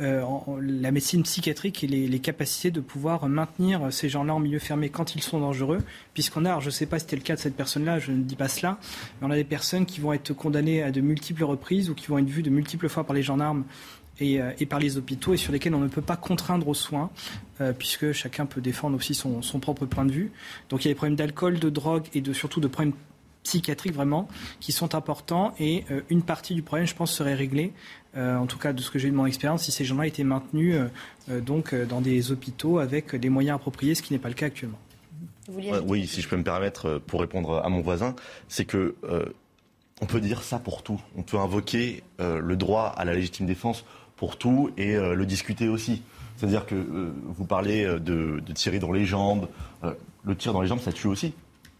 euh, 0.00 0.22
la 0.60 0.90
médecine 0.90 1.22
psychiatrique 1.22 1.84
et 1.84 1.86
les, 1.86 2.18
capacités 2.18 2.70
de 2.70 2.80
pouvoir 2.80 3.28
maintenir 3.28 3.92
ces 3.92 4.08
gens-là 4.08 4.34
en 4.34 4.38
milieu 4.38 4.58
fermé 4.58 4.88
quand 4.88 5.14
ils 5.14 5.22
sont 5.22 5.40
dangereux. 5.40 5.78
Puisqu'on 6.14 6.44
a, 6.44 6.60
je 6.60 6.66
ne 6.66 6.70
sais 6.70 6.86
pas 6.86 6.98
si 6.98 7.04
c'était 7.04 7.16
le 7.16 7.22
cas 7.22 7.34
de 7.34 7.40
cette 7.40 7.56
personne-là, 7.56 7.98
je 7.98 8.10
ne 8.12 8.22
dis 8.22 8.36
pas 8.36 8.48
cela, 8.48 8.78
mais 9.20 9.26
on 9.26 9.30
a 9.30 9.36
des 9.36 9.44
personnes 9.44 9.84
qui 9.84 10.00
vont 10.00 10.12
être 10.12 10.32
condamnées 10.32 10.82
à 10.82 10.90
de 10.90 11.00
multiples 11.00 11.44
reprises 11.44 11.90
ou 11.90 11.94
qui 11.94 12.06
vont 12.06 12.18
être 12.18 12.28
vues 12.28 12.42
de 12.42 12.50
multiples 12.50 12.88
fois 12.88 13.04
par 13.04 13.14
les 13.14 13.22
gendarmes 13.22 13.64
euh, 14.22 14.52
et, 14.58 14.66
par 14.66 14.78
les 14.78 14.96
hôpitaux 14.96 15.34
et 15.34 15.36
sur 15.36 15.52
lesquels 15.52 15.74
on 15.74 15.80
ne 15.80 15.88
peut 15.88 16.02
pas 16.02 16.16
contraindre 16.16 16.68
aux 16.68 16.74
soins, 16.74 17.10
euh, 17.60 17.72
puisque 17.72 18.12
chacun 18.12 18.46
peut 18.46 18.60
défendre 18.60 18.96
aussi 18.96 19.14
son, 19.14 19.40
propre 19.60 19.86
point 19.86 20.04
de 20.04 20.12
vue. 20.12 20.32
Donc 20.68 20.84
il 20.84 20.88
y 20.88 20.90
a 20.90 20.92
des 20.92 20.96
problèmes 20.96 21.16
d'alcool, 21.16 21.58
de 21.58 21.70
drogue 21.70 22.04
et 22.14 22.20
de, 22.20 22.32
surtout 22.32 22.60
de 22.60 22.68
problèmes 22.68 22.94
psychiatriques 23.42 23.94
vraiment 23.94 24.28
qui 24.60 24.70
sont 24.70 24.94
importants 24.94 25.52
et 25.58 25.84
euh, 25.90 26.00
une 26.10 26.22
partie 26.22 26.54
du 26.54 26.62
problème, 26.62 26.86
je 26.86 26.94
pense, 26.94 27.12
serait 27.12 27.34
réglée, 27.34 27.72
en 28.14 28.46
tout 28.46 28.58
cas 28.58 28.74
de 28.74 28.80
ce 28.82 28.90
que 28.90 28.98
j'ai 28.98 29.08
eu 29.08 29.10
de 29.10 29.16
mon 29.16 29.24
expérience, 29.24 29.62
si 29.62 29.72
ces 29.72 29.86
gens-là 29.86 30.06
étaient 30.06 30.22
maintenus 30.22 30.76
donc 31.28 31.74
dans 31.74 32.02
des 32.02 32.30
hôpitaux 32.30 32.78
avec 32.78 33.14
les 33.14 33.30
moyens 33.30 33.56
appropriés, 33.56 33.94
ce 33.94 34.02
qui 34.02 34.12
n'est 34.12 34.18
pas 34.18 34.28
le 34.28 34.34
cas 34.34 34.46
actuellement. 34.46 34.78
oui, 35.48 36.06
si 36.06 36.20
je 36.20 36.28
peux 36.28 36.36
me 36.36 36.44
permettre 36.44 36.98
pour 37.06 37.20
répondre 37.20 37.62
à 37.64 37.70
mon 37.70 37.80
voisin, 37.80 38.14
c'est 38.48 38.66
que 38.66 38.96
on 40.02 40.04
peut 40.04 40.20
dire 40.20 40.42
ça 40.42 40.58
pour 40.58 40.82
tout. 40.82 41.00
On 41.16 41.22
peut 41.22 41.38
invoquer 41.38 42.02
le 42.18 42.54
droit 42.54 42.92
à 42.94 43.06
la 43.06 43.14
légitime 43.14 43.46
défense 43.46 43.82
pour 44.22 44.36
tout 44.36 44.70
et 44.78 44.94
euh, 44.94 45.16
le 45.16 45.26
discuter 45.26 45.68
aussi. 45.68 46.00
C'est-à-dire 46.36 46.64
que 46.64 46.76
euh, 46.76 47.12
vous 47.26 47.44
parlez 47.44 47.84
euh, 47.84 47.98
de, 47.98 48.40
tirer 48.54 48.78
dans 48.78 48.92
les 48.92 49.04
jambes. 49.04 49.48
le 49.82 50.36
tir 50.36 50.52
dans 50.52 50.62
les 50.62 50.68
jambes, 50.68 50.78
ça 50.78 50.92
tue 50.92 51.08
aussi. 51.08 51.34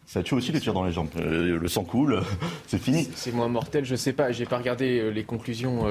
Ça 0.06 0.24
tue 0.24 0.34
aussi 0.34 0.50
le 0.50 0.60
tir 0.60 0.72
dans 0.72 0.82
les 0.82 0.90
jambes. 0.90 1.06
le 1.14 1.68
sang 1.68 1.84
coule, 1.84 2.20
c'est 2.66 2.82
fini. 2.82 3.08
C'est 3.14 3.30
moins 3.30 3.46
mortel, 3.46 3.84
je 3.84 3.94
sais 3.94 4.12
pas. 4.12 4.32
J'ai 4.32 4.44
pas 4.44 4.58
regardé 4.58 5.12
les 5.12 5.22
conclusions 5.22 5.84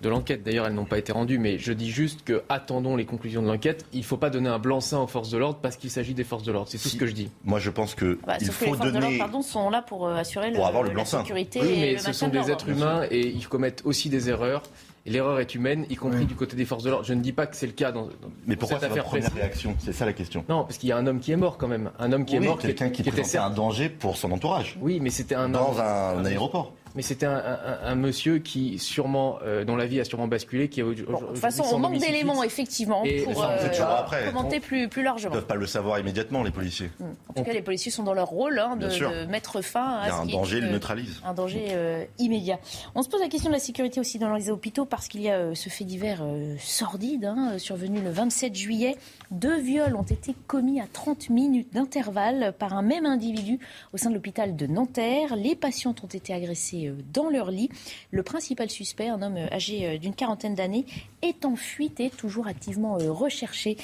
de 0.00 0.08
l'enquête. 0.08 0.42
D'ailleurs, 0.42 0.66
elles 0.66 0.74
n'ont 0.74 0.86
pas 0.86 0.98
été 0.98 1.12
rendues. 1.12 1.38
Mais 1.38 1.58
je 1.58 1.74
dis 1.74 1.90
juste 1.90 2.24
que 2.24 2.42
attendons 2.48 2.96
les 2.96 3.04
conclusions 3.04 3.42
de 3.42 3.48
l'enquête. 3.48 3.84
Il 3.92 4.02
faut 4.02 4.16
pas 4.16 4.30
donner 4.30 4.48
un 4.48 4.58
blanc-seing 4.58 5.02
aux 5.02 5.06
forces 5.06 5.28
de 5.28 5.36
l'ordre 5.36 5.58
parce 5.60 5.76
qu'il 5.76 5.90
s'agit 5.90 6.14
des 6.14 6.24
forces 6.24 6.44
de 6.44 6.52
l'ordre. 6.52 6.70
C'est 6.70 6.78
tout 6.78 6.88
ce 6.88 6.96
que 6.96 7.06
je 7.06 7.12
dis. 7.12 7.28
Moi, 7.44 7.58
je 7.58 7.68
pense 7.68 7.94
que 7.94 8.18
bah, 8.26 8.38
il 8.40 8.46
faut 8.46 8.64
que 8.64 8.70
les 8.70 8.76
forces 8.78 8.92
donner. 8.92 9.12
De 9.12 9.18
pardon, 9.18 9.42
sont 9.42 9.68
là 9.68 9.82
pour 9.82 10.08
assurer 10.08 10.50
pour 10.50 10.66
avoir 10.66 10.82
le 10.82 10.94
la 10.94 11.04
sécurité. 11.04 11.60
Oui, 11.60 11.76
mais 11.78 11.98
ce 11.98 12.14
sont 12.14 12.28
des 12.28 12.50
êtres 12.50 12.70
humains 12.70 13.02
et 13.10 13.28
ils 13.28 13.46
commettent 13.46 13.82
aussi 13.84 14.08
des 14.08 14.30
erreurs 14.30 14.62
l'erreur 15.06 15.40
est 15.40 15.54
humaine, 15.54 15.86
y 15.90 15.96
compris 15.96 16.24
du 16.24 16.34
côté 16.34 16.56
des 16.56 16.64
forces 16.64 16.82
de 16.84 16.90
l'ordre. 16.90 17.04
Je 17.04 17.14
ne 17.14 17.20
dis 17.20 17.32
pas 17.32 17.46
que 17.46 17.56
c'est 17.56 17.66
le 17.66 17.72
cas 17.72 17.92
dans, 17.92 18.08
Mais 18.46 18.56
pourquoi 18.56 18.78
cette 18.78 18.90
affaire 18.90 19.04
première 19.04 19.32
réaction? 19.32 19.74
C'est 19.78 19.92
ça 19.92 20.06
la 20.06 20.12
question. 20.12 20.44
Non, 20.48 20.64
parce 20.64 20.78
qu'il 20.78 20.88
y 20.88 20.92
a 20.92 20.96
un 20.96 21.06
homme 21.06 21.20
qui 21.20 21.32
est 21.32 21.36
mort 21.36 21.58
quand 21.58 21.68
même. 21.68 21.90
Un 21.98 22.12
homme 22.12 22.24
qui 22.24 22.36
est 22.36 22.40
mort. 22.40 22.58
Quelqu'un 22.58 22.90
qui, 22.90 23.02
qui, 23.02 23.08
était 23.08 23.38
un 23.38 23.50
danger 23.50 23.88
pour 23.88 24.16
son 24.16 24.30
entourage. 24.32 24.78
Oui, 24.80 25.00
mais 25.00 25.10
c'était 25.10 25.34
un 25.34 25.48
dans 25.48 25.80
un 25.80 26.24
aéroport 26.24 26.74
mais 26.94 27.02
c'était 27.02 27.26
un, 27.26 27.94
monsieur 27.94 28.38
qui 28.38 28.78
sûrement, 28.78 29.38
euh, 29.44 29.64
dont 29.64 29.76
la 29.76 29.86
vie 29.86 30.00
a 30.00 30.04
sûrement 30.04 30.26
basculé, 30.26 30.68
qui 30.68 30.82
de 30.82 30.94
toute 30.94 31.38
façon, 31.38 31.64
on 31.72 31.78
manque 31.78 31.98
d'éléments 31.98 32.42
effectivement 32.42 33.02
pour 33.24 33.44
euh, 33.44 34.26
commenter 34.26 34.60
plus, 34.60 34.88
plus 34.88 35.02
largement. 35.02 35.32
Ils 35.32 35.36
ne 35.36 35.40
peuvent 35.40 35.48
pas 35.48 35.54
le 35.54 35.66
savoir 35.66 35.98
immédiatement, 35.98 36.42
les 36.42 36.50
policiers. 36.50 36.90
Hmm. 36.98 37.04
En 37.28 37.32
tout 37.34 37.42
cas, 37.44 37.52
les 37.52 37.62
policiers 37.62 37.92
sont 37.92 38.02
dans 38.02 38.14
leur 38.14 38.28
rôle 38.28 38.58
hein, 38.58 38.76
de, 38.76 39.26
mettre 39.26 39.60
fin 39.62 39.98
à 39.98 40.06
Il 40.06 40.08
y 40.08 40.10
a 40.10 40.16
un 40.16 40.26
danger, 40.26 40.58
ils 40.58 40.64
le 40.64 40.70
neutralisent. 40.70 41.20
Un 41.24 41.34
danger 41.34 41.66
euh, 41.70 42.04
immédiat. 42.18 42.58
On 42.94 43.02
se 43.02 43.08
pose 43.08 43.20
la 43.20 43.28
question 43.28 43.50
de 43.50 43.54
la 43.54 43.60
sécurité 43.60 44.00
aussi 44.00 44.18
dans 44.18 44.34
les 44.34 44.50
hôpitaux 44.50 44.84
parce 44.84 45.08
qu'il 45.08 45.22
y 45.22 45.30
a 45.30 45.54
ce 45.54 45.68
fait 45.68 45.84
divers 45.84 46.24
sordide 46.58 47.24
hein, 47.24 47.58
survenu 47.58 48.00
le 48.00 48.10
27 48.10 48.54
juillet. 48.54 48.96
Deux 49.30 49.60
viols 49.60 49.94
ont 49.94 50.02
été 50.02 50.34
commis 50.46 50.80
à 50.80 50.86
30 50.92 51.30
minutes 51.30 51.72
d'intervalle 51.72 52.52
par 52.58 52.74
un 52.74 52.82
même 52.82 53.06
individu 53.06 53.58
au 53.92 53.96
sein 53.96 54.10
de 54.10 54.14
l'hôpital 54.14 54.56
de 54.56 54.66
Nanterre. 54.66 55.36
Les 55.36 55.54
patientes 55.54 56.02
ont 56.02 56.08
été 56.08 56.34
agressées 56.34 56.79
euh, 56.88 56.96
dans 57.12 57.28
leur 57.28 57.50
lit. 57.50 57.70
Le 58.10 58.22
principal 58.22 58.70
suspect, 58.70 59.08
un 59.08 59.22
homme 59.22 59.36
euh, 59.36 59.52
âgé 59.52 59.86
euh, 59.86 59.98
d'une 59.98 60.14
quarantaine 60.14 60.54
d'années, 60.54 60.86
est 61.22 61.44
en 61.44 61.56
fuite 61.56 62.00
et 62.00 62.10
toujours 62.10 62.46
activement 62.46 62.96
recherché. 62.98 63.76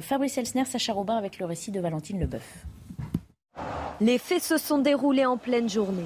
Fabrice 0.00 0.38
Elsner, 0.38 0.64
Sacha 0.64 0.92
Robin 0.92 1.16
avec 1.16 1.38
le 1.38 1.46
récit 1.46 1.70
de 1.70 1.80
Valentine 1.80 2.20
Leboeuf. 2.20 2.64
Les 4.00 4.18
faits 4.18 4.42
se 4.42 4.58
sont 4.58 4.78
déroulés 4.78 5.24
en 5.24 5.36
pleine 5.36 5.68
journée. 5.68 6.02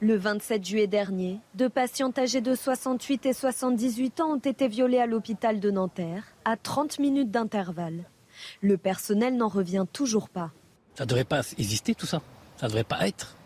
Le 0.00 0.16
27 0.16 0.64
juillet 0.64 0.86
dernier, 0.86 1.38
deux 1.54 1.68
patientes 1.68 2.18
âgées 2.18 2.40
de 2.40 2.54
68 2.54 3.26
et 3.26 3.32
78 3.32 4.20
ans 4.20 4.34
ont 4.34 4.38
été 4.38 4.68
violées 4.68 4.98
à 4.98 5.06
l'hôpital 5.06 5.58
de 5.58 5.70
Nanterre, 5.70 6.24
à 6.44 6.56
30 6.56 6.98
minutes 6.98 7.30
d'intervalle. 7.30 8.04
Le 8.60 8.76
personnel 8.76 9.36
n'en 9.36 9.48
revient 9.48 9.86
toujours 9.92 10.28
pas. 10.28 10.50
Ça 10.94 11.04
ne 11.04 11.08
devrait 11.08 11.24
pas 11.24 11.42
exister 11.58 11.94
tout 11.94 12.06
ça. 12.06 12.20
Ça 12.58 12.66
ne 12.66 12.70
devrait 12.70 12.84
pas 12.84 13.06
être. 13.08 13.36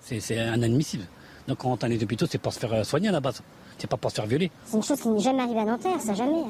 C'est 0.00 0.36
inadmissible. 0.36 1.04
Donc 1.48 1.58
quand 1.58 1.84
on 1.84 1.90
est 1.90 1.98
d'hôpitaux, 1.98 2.26
c'est 2.28 2.38
pour 2.38 2.52
se 2.52 2.58
faire 2.58 2.72
euh, 2.72 2.84
soigner 2.84 3.08
à 3.08 3.12
la 3.12 3.20
base. 3.20 3.42
C'est 3.78 3.88
pas 3.88 3.96
pour 3.96 4.10
se 4.10 4.16
faire 4.16 4.26
violer. 4.26 4.50
C'est 4.64 4.76
une 4.76 4.82
chose 4.82 5.00
qui 5.00 5.08
n'est 5.08 5.20
jamais 5.20 5.42
arrivée 5.42 5.60
à 5.60 5.64
Nanterre, 5.64 6.00
ça 6.00 6.14
jamais. 6.14 6.44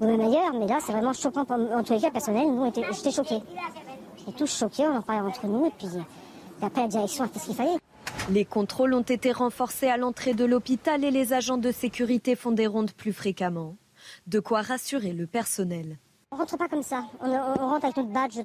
Ou 0.00 0.06
même 0.06 0.20
ailleurs, 0.20 0.52
mais 0.58 0.66
là 0.66 0.78
c'est 0.84 0.92
vraiment 0.92 1.12
choquant. 1.12 1.44
En 1.48 1.82
tous 1.82 1.94
les 1.94 2.00
cas, 2.00 2.10
personnel, 2.10 2.46
nous, 2.46 2.72
j'étais 2.74 3.10
choqué. 3.10 3.36
est 3.36 4.36
tous 4.36 4.58
choqués, 4.58 4.86
on 4.86 4.96
en 4.96 5.02
parlait 5.02 5.28
entre 5.28 5.46
nous, 5.46 5.66
et 5.66 5.72
puis 5.76 5.88
après 6.60 6.82
la 6.82 6.88
direction 6.88 7.24
a 7.24 7.28
fait 7.28 7.38
ce 7.38 7.46
qu'il 7.46 7.54
fallait. 7.54 7.78
Les 8.30 8.44
contrôles 8.44 8.94
ont 8.94 9.02
été 9.02 9.32
renforcés 9.32 9.88
à 9.88 9.96
l'entrée 9.96 10.34
de 10.34 10.44
l'hôpital 10.44 11.02
et 11.04 11.10
les 11.10 11.32
agents 11.32 11.58
de 11.58 11.72
sécurité 11.72 12.36
font 12.36 12.52
des 12.52 12.66
rondes 12.66 12.92
plus 12.92 13.12
fréquemment. 13.12 13.76
De 14.26 14.38
quoi 14.38 14.62
rassurer 14.62 15.12
le 15.12 15.26
personnel. 15.26 15.98
On 16.32 16.36
rentre 16.36 16.56
pas 16.56 16.66
comme 16.66 16.82
ça. 16.82 17.04
On, 17.20 17.28
rentre 17.30 17.84
avec 17.84 17.96
notre 17.98 18.08
badge. 18.08 18.38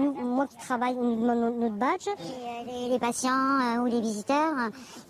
moi 0.00 0.46
qui 0.46 0.56
travaille, 0.56 0.94
on 0.98 1.04
nous 1.04 1.20
demande 1.20 1.58
notre 1.60 1.74
badge. 1.74 2.08
Et, 2.66 2.88
les, 2.88 2.98
patients 2.98 3.30
euh, 3.30 3.82
ou 3.82 3.84
les 3.84 4.00
visiteurs, 4.00 4.54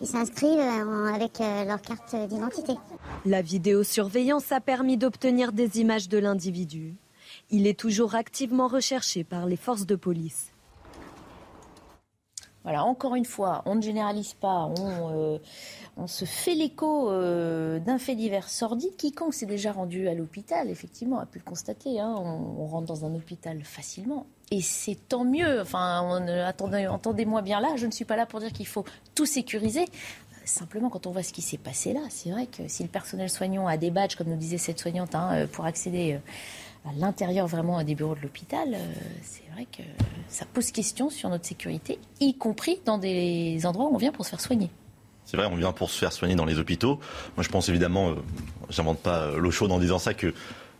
ils 0.01 0.07
s'inscrivent 0.09 0.59
euh, 0.59 1.15
avec 1.15 1.41
euh, 1.41 1.65
leur 1.65 1.81
carte 1.81 2.17
d'identité. 2.29 2.75
La 3.25 3.43
vidéosurveillance 3.43 4.51
a 4.51 4.61
permis 4.61 4.97
d'obtenir 4.97 5.53
des 5.53 5.81
images 5.81 6.09
de 6.09 6.19
l'individu. 6.19 6.97
Il 7.51 7.69
est 7.69 7.79
toujours 7.79 8.17
activement 8.17 8.67
recherché 8.67 9.23
par 9.23 9.47
les 9.47 9.57
forces 9.57 9.87
de 9.87 9.95
police. 9.95 10.54
Voilà, 12.65 12.85
encore 12.85 13.15
une 13.15 13.27
fois, 13.27 13.63
on 13.67 13.77
ne 13.77 13.83
généralise 13.83 14.35
pas, 14.35 14.73
on, 14.79 15.39
on 15.97 16.09
se 16.09 16.25
fait 16.25 16.55
l'écho 16.55 17.11
euh, 17.11 17.79
d'un 17.79 17.99
fait 17.99 18.17
divers 18.17 18.49
sordide. 18.49 18.97
Quiconque 18.97 19.35
s'est 19.35 19.47
déjà 19.47 19.71
rendu 19.71 20.09
à 20.09 20.15
l'hôpital, 20.15 20.69
effectivement, 20.69 21.21
a 21.21 21.27
pu 21.27 21.39
le 21.39 21.45
constater. 21.45 22.01
Hein. 22.01 22.15
on, 22.17 22.67
rentre 22.67 22.87
dans 22.87 23.05
un 23.05 23.15
hôpital 23.15 23.63
facilement. 23.63 24.27
Et 24.51 24.61
c'est 24.61 24.97
tant 25.09 25.25
mieux. 25.25 25.61
Enfin, 25.61 26.01
entendez-moi 26.91 27.43
bien 27.43 27.61
là, 27.61 27.77
je 27.77 27.87
ne 27.87 27.93
suis 27.93 28.05
pas 28.05 28.17
là 28.17 28.27
pour 28.27 28.41
dire 28.41 28.53
qu'il 28.53 28.67
faut 28.67 28.85
tout 29.15 29.27
sécuriser. 29.27 29.85
Simplement, 30.45 30.91
quand 30.91 31.07
on 31.07 31.11
voit 31.11 31.23
ce 31.23 31.33
qui 31.33 31.43
s'est 31.43 31.59
passé 31.59 31.93
là, 31.93 32.03
c'est 32.11 32.31
vrai 32.31 32.47
que 32.47 32.69
si 32.69 32.83
le 32.83 32.89
personnel 32.89 33.31
soignant 33.31 33.67
a 33.67 33.77
des 33.77 33.91
badges, 33.91 34.17
comme 34.17 34.29
nous 34.29 34.37
disait 34.37 34.59
cette 34.59 34.79
soignante, 34.79 35.15
hein, 35.15 35.31
euh, 35.33 35.47
pour 35.47 35.65
accéder 35.65 36.15
euh, 36.15 36.19
à 36.85 36.93
l'intérieur 36.97 37.47
vraiment 37.47 37.83
des 37.83 37.95
bureaux 37.95 38.15
de 38.15 38.21
l'hôpital, 38.21 38.77
c'est 39.23 39.45
vrai 39.55 39.67
que 39.67 39.83
ça 40.29 40.45
pose 40.45 40.71
question 40.71 41.11
sur 41.11 41.31
notre 41.31 41.47
sécurité, 41.47 41.99
y 42.21 42.35
compris 42.35 42.81
dans 42.85 42.99
des 42.99 43.65
endroits 43.65 43.87
où 43.87 43.95
on 43.95 43.99
vient 43.99 44.13
pour 44.13 44.25
se 44.25 44.31
faire 44.31 44.41
soigner. 44.41 44.71
C'est 45.25 45.37
vrai, 45.37 45.47
on 45.51 45.57
vient 45.57 45.73
pour 45.73 45.91
se 45.91 45.99
faire 45.99 46.13
soigner 46.13 46.35
dans 46.35 46.45
les 46.45 46.59
hôpitaux. 46.59 47.01
Moi, 47.37 47.43
je 47.43 47.49
pense 47.49 47.69
évidemment, 47.69 48.11
euh, 48.11 48.15
j'invente 48.69 48.99
pas 48.99 49.23
euh, 49.23 49.39
l'eau 49.39 49.51
chaude 49.51 49.73
en 49.73 49.79
disant 49.79 49.99
ça, 49.99 50.13
que 50.13 50.35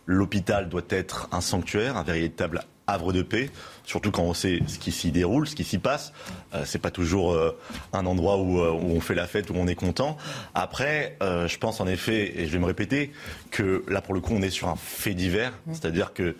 l'hôpital 0.05 0.69
doit 0.69 0.83
être 0.89 1.27
un 1.31 1.41
sanctuaire, 1.41 1.97
un 1.97 2.03
véritable 2.03 2.63
havre 2.85 3.11
de 3.11 3.23
paix, 3.23 3.49
surtout 3.85 4.11
quand 4.11 4.23
on 4.23 4.33
sait 4.33 4.59
ce 4.67 4.79
qui 4.79 4.91
s'y 4.91 5.11
déroule, 5.11 5.47
ce 5.47 5.55
qui 5.55 5.63
s'y 5.63 5.77
passe. 5.77 6.13
Euh, 6.53 6.63
c'est 6.65 6.79
pas 6.79 6.91
toujours 6.91 7.33
euh, 7.33 7.57
un 7.93 8.05
endroit 8.05 8.37
où, 8.37 8.59
on 8.59 8.99
fait 8.99 9.15
la 9.15 9.27
fête, 9.27 9.49
où 9.49 9.53
on 9.55 9.67
est 9.67 9.75
content. 9.75 10.17
Après, 10.53 11.17
je 11.21 11.57
pense 11.57 11.79
en 11.81 11.87
effet, 11.87 12.39
et 12.39 12.47
je 12.47 12.51
vais 12.51 12.59
me 12.59 12.65
répéter, 12.65 13.11
que 13.51 13.83
là 13.87 14.01
pour 14.01 14.13
le 14.13 14.21
coup 14.21 14.33
on 14.33 14.41
est 14.41 14.49
sur 14.49 14.67
un 14.67 14.75
fait 14.75 15.13
divers, 15.13 15.51
mmh. 15.51 15.73
c'est-à-dire 15.73 16.13
que 16.13 16.35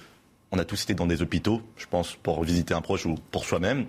on 0.52 0.60
a 0.60 0.66
tous 0.66 0.84
été 0.84 0.94
dans 0.94 1.08
des 1.08 1.22
hôpitaux, 1.22 1.62
je 1.76 1.86
pense, 1.88 2.16
pour 2.16 2.44
visiter 2.44 2.74
un 2.74 2.82
proche 2.82 3.06
ou 3.06 3.16
pour 3.32 3.46
soi-même 3.46 3.86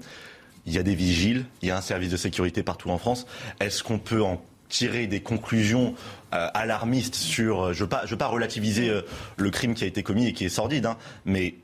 il 0.67 0.75
y 0.75 0.79
a 0.79 0.83
des 0.83 0.95
vigiles, 0.95 1.47
il 1.63 1.69
y 1.69 1.71
a 1.71 1.77
un 1.77 1.81
service 1.81 2.11
de 2.11 2.17
sécurité 2.17 2.63
partout 2.63 2.91
en 2.91 2.99
France. 2.99 3.27
Est-ce 3.61 3.83
qu'on 3.83 3.99
peut 3.99 4.23
en 4.23 4.43
tirer 4.69 5.07
des 5.07 5.21
conclusions 5.21 5.95
euh, 6.35 6.49
alarmistes 6.55 7.15
sur... 7.15 7.67
Euh, 7.67 7.73
je 7.73 7.85
ne 7.85 7.89
veux, 8.11 8.17
pas 8.17 8.27
relativiser 8.27 8.91
euh, 8.91 9.03
le 9.37 9.51
crime 9.51 9.75
qui 9.75 9.85
a 9.85 9.87
été 9.87 10.03
commis 10.03 10.27
et 10.27 10.33
qui 10.33 10.45
est 10.45 10.49
sordide, 10.49 10.87
hein, 10.87 10.97
mais 11.25 11.55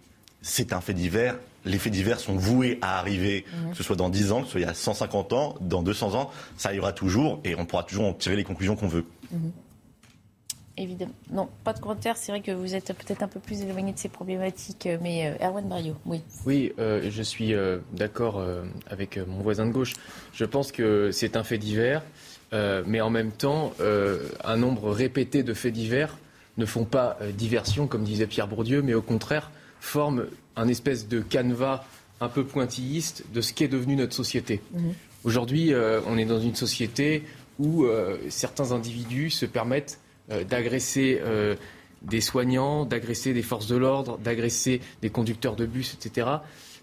c'est 0.40 0.72
un 0.72 0.80
fait 0.80 0.94
divers. 0.94 1.36
Les 1.64 1.78
faits 1.78 1.92
divers 1.92 2.20
sont 2.20 2.36
voués 2.36 2.78
à 2.82 2.98
arriver, 2.98 3.44
mhm. 3.56 3.70
que 3.70 3.76
ce 3.76 3.82
soit 3.82 3.96
dans 3.96 4.08
10 4.08 4.32
ans, 4.32 4.40
que 4.40 4.46
ce 4.46 4.52
soit 4.52 4.60
il 4.60 4.66
y 4.66 4.70
a 4.70 4.74
150 4.74 5.32
ans, 5.32 5.54
dans 5.60 5.82
200 5.82 6.14
ans, 6.14 6.30
ça 6.56 6.68
arrivera 6.68 6.92
toujours 6.92 7.40
et 7.44 7.54
on 7.54 7.66
pourra 7.66 7.84
toujours 7.84 8.06
en 8.06 8.12
tirer 8.12 8.36
les 8.36 8.44
conclusions 8.44 8.76
qu'on 8.76 8.88
veut. 8.88 9.04
Mhm. 9.30 9.52
Évidemment. 10.78 11.12
Non, 11.30 11.48
pas 11.64 11.74
de 11.74 11.80
commentaire. 11.80 12.16
C'est 12.16 12.32
vrai 12.32 12.40
que 12.40 12.50
vous 12.50 12.74
êtes 12.74 12.94
peut-être 12.94 13.22
un 13.22 13.28
peu 13.28 13.40
plus 13.40 13.60
éloigné 13.60 13.92
de 13.92 13.98
ces 13.98 14.08
problématiques, 14.08 14.86
euh, 14.86 14.96
mais 15.02 15.26
euh, 15.26 15.46
Erwan 15.46 15.68
Barrio, 15.68 15.96
oui. 16.06 16.22
Oui, 16.46 16.72
euh, 16.78 17.10
je 17.10 17.22
suis 17.22 17.54
d'accord 17.92 18.42
avec 18.88 19.18
mon 19.18 19.40
voisin 19.40 19.66
de 19.66 19.72
gauche. 19.72 19.92
Je 20.32 20.44
pense 20.44 20.72
que 20.72 21.10
c'est 21.12 21.36
un 21.36 21.44
fait 21.44 21.58
divers, 21.58 22.02
mais 22.52 23.00
en 23.00 23.10
même 23.10 23.32
temps, 23.32 23.72
un 24.44 24.56
nombre 24.56 24.90
répété 24.90 25.42
de 25.42 25.54
faits 25.54 25.72
divers 25.72 26.16
ne 26.58 26.66
font 26.66 26.84
pas 26.84 27.18
diversion, 27.34 27.86
comme 27.86 28.04
disait 28.04 28.26
Pierre 28.26 28.48
Bourdieu, 28.48 28.82
mais 28.82 28.94
au 28.94 29.02
contraire 29.02 29.50
forment 29.80 30.26
un 30.56 30.68
espèce 30.68 31.08
de 31.08 31.20
canevas 31.20 31.84
un 32.20 32.28
peu 32.28 32.44
pointilliste 32.44 33.24
de 33.32 33.40
ce 33.40 33.52
qu'est 33.52 33.68
devenu 33.68 33.96
notre 33.96 34.14
société. 34.14 34.60
Mhm. 34.72 34.94
Aujourd'hui, 35.24 35.72
on 36.06 36.18
est 36.18 36.24
dans 36.24 36.40
une 36.40 36.56
société 36.56 37.22
où 37.60 37.86
certains 38.28 38.72
individus 38.72 39.30
se 39.30 39.46
permettent 39.46 40.00
euh, 40.30 40.44
d'agresser 40.44 41.20
euh, 41.20 41.56
des 42.02 42.20
soignants, 42.20 42.84
d'agresser 42.84 43.34
des 43.34 43.42
forces 43.42 43.66
de 43.66 43.76
l'ordre, 43.76 44.18
d'agresser 44.18 44.80
des 45.02 45.10
conducteurs 45.10 45.56
de 45.56 45.66
bus, 45.66 45.94
etc. 45.94 46.28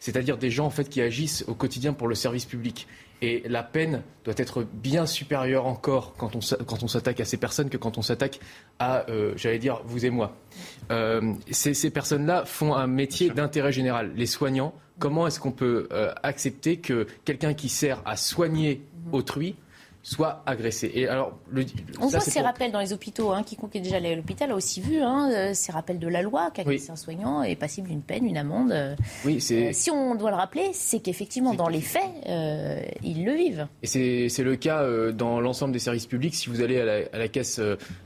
C'est-à-dire 0.01 0.37
des 0.37 0.49
gens 0.49 0.65
en 0.65 0.69
fait 0.69 0.89
qui 0.89 1.01
agissent 1.01 1.45
au 1.47 1.55
quotidien 1.55 1.93
pour 1.93 2.07
le 2.07 2.15
service 2.15 2.45
public. 2.45 2.87
Et 3.21 3.43
la 3.47 3.63
peine 3.63 4.03
doit 4.23 4.33
être 4.37 4.63
bien 4.63 5.05
supérieure 5.05 5.65
encore 5.67 6.13
quand 6.17 6.35
on, 6.35 6.87
s'attaque 6.87 7.19
à 7.19 7.25
ces 7.25 7.37
personnes 7.37 7.69
que 7.69 7.77
quand 7.77 7.97
on 7.97 8.01
s'attaque 8.01 8.39
à, 8.77 9.09
euh, 9.09 9.33
j'allais 9.35 9.59
dire, 9.59 9.81
vous 9.85 10.05
et 10.05 10.09
moi. 10.09 10.37
Ces, 11.51 11.89
personnes-là 11.89 12.45
font 12.45 12.73
un 12.73 12.87
métier 12.87 13.29
d'intérêt 13.29 13.71
général. 13.71 14.11
Les 14.15 14.25
soignants, 14.25 14.73
comment 14.97 15.27
est-ce 15.27 15.39
qu'on 15.39 15.51
peut 15.51 15.87
accepter 16.23 16.77
que 16.77 17.07
quelqu'un 17.25 17.53
qui 17.53 17.69
sert 17.69 18.01
à 18.05 18.15
soigner 18.15 18.81
autrui 19.11 19.55
soit 20.09 20.41
agressé. 20.47 20.91
Et 20.95 21.07
alors, 21.07 21.37
le, 21.51 21.63
on 22.01 22.07
voit 22.07 22.19
ces 22.19 22.41
rappels 22.41 22.71
dans 22.71 22.79
les 22.79 22.93
hôpitaux. 22.93 23.31
Hein, 23.31 23.43
quiconque 23.43 23.75
est 23.75 23.79
déjà 23.79 23.97
allé 23.97 24.13
à 24.13 24.15
l'hôpital 24.15 24.49
a 24.49 24.55
aussi 24.55 24.81
vu 24.81 24.99
hein, 25.01 25.29
euh, 25.31 25.51
ces 25.53 25.71
rappels 25.71 25.99
de 25.99 26.07
la 26.07 26.23
loi 26.23 26.49
qu'agressé 26.51 26.89
un 26.89 26.95
soignant 26.95 27.43
est 27.43 27.55
passible 27.55 27.89
d'une 27.89 28.01
peine, 28.01 28.25
une 28.25 28.37
amende. 28.37 28.71
Euh, 28.71 28.95
oui. 29.23 29.37
Euh, 29.51 29.69
si 29.71 29.91
on 29.91 30.15
doit 30.15 30.31
le 30.31 30.35
rappeler, 30.35 30.71
c'est 30.73 30.99
qu'effectivement, 30.99 31.53
dans 31.53 31.67
les 31.67 31.81
faits, 31.81 32.09
ils 33.03 33.23
le 33.23 33.33
vivent. 33.33 33.67
Et 33.83 34.29
c'est, 34.29 34.43
le 34.43 34.55
cas 34.55 34.83
dans 35.11 35.39
l'ensemble 35.39 35.73
des 35.73 35.79
services 35.79 36.07
publics. 36.07 36.33
Si 36.33 36.49
vous 36.49 36.61
allez 36.61 36.79
à 36.79 37.17
la, 37.17 37.27
caisse 37.27 37.61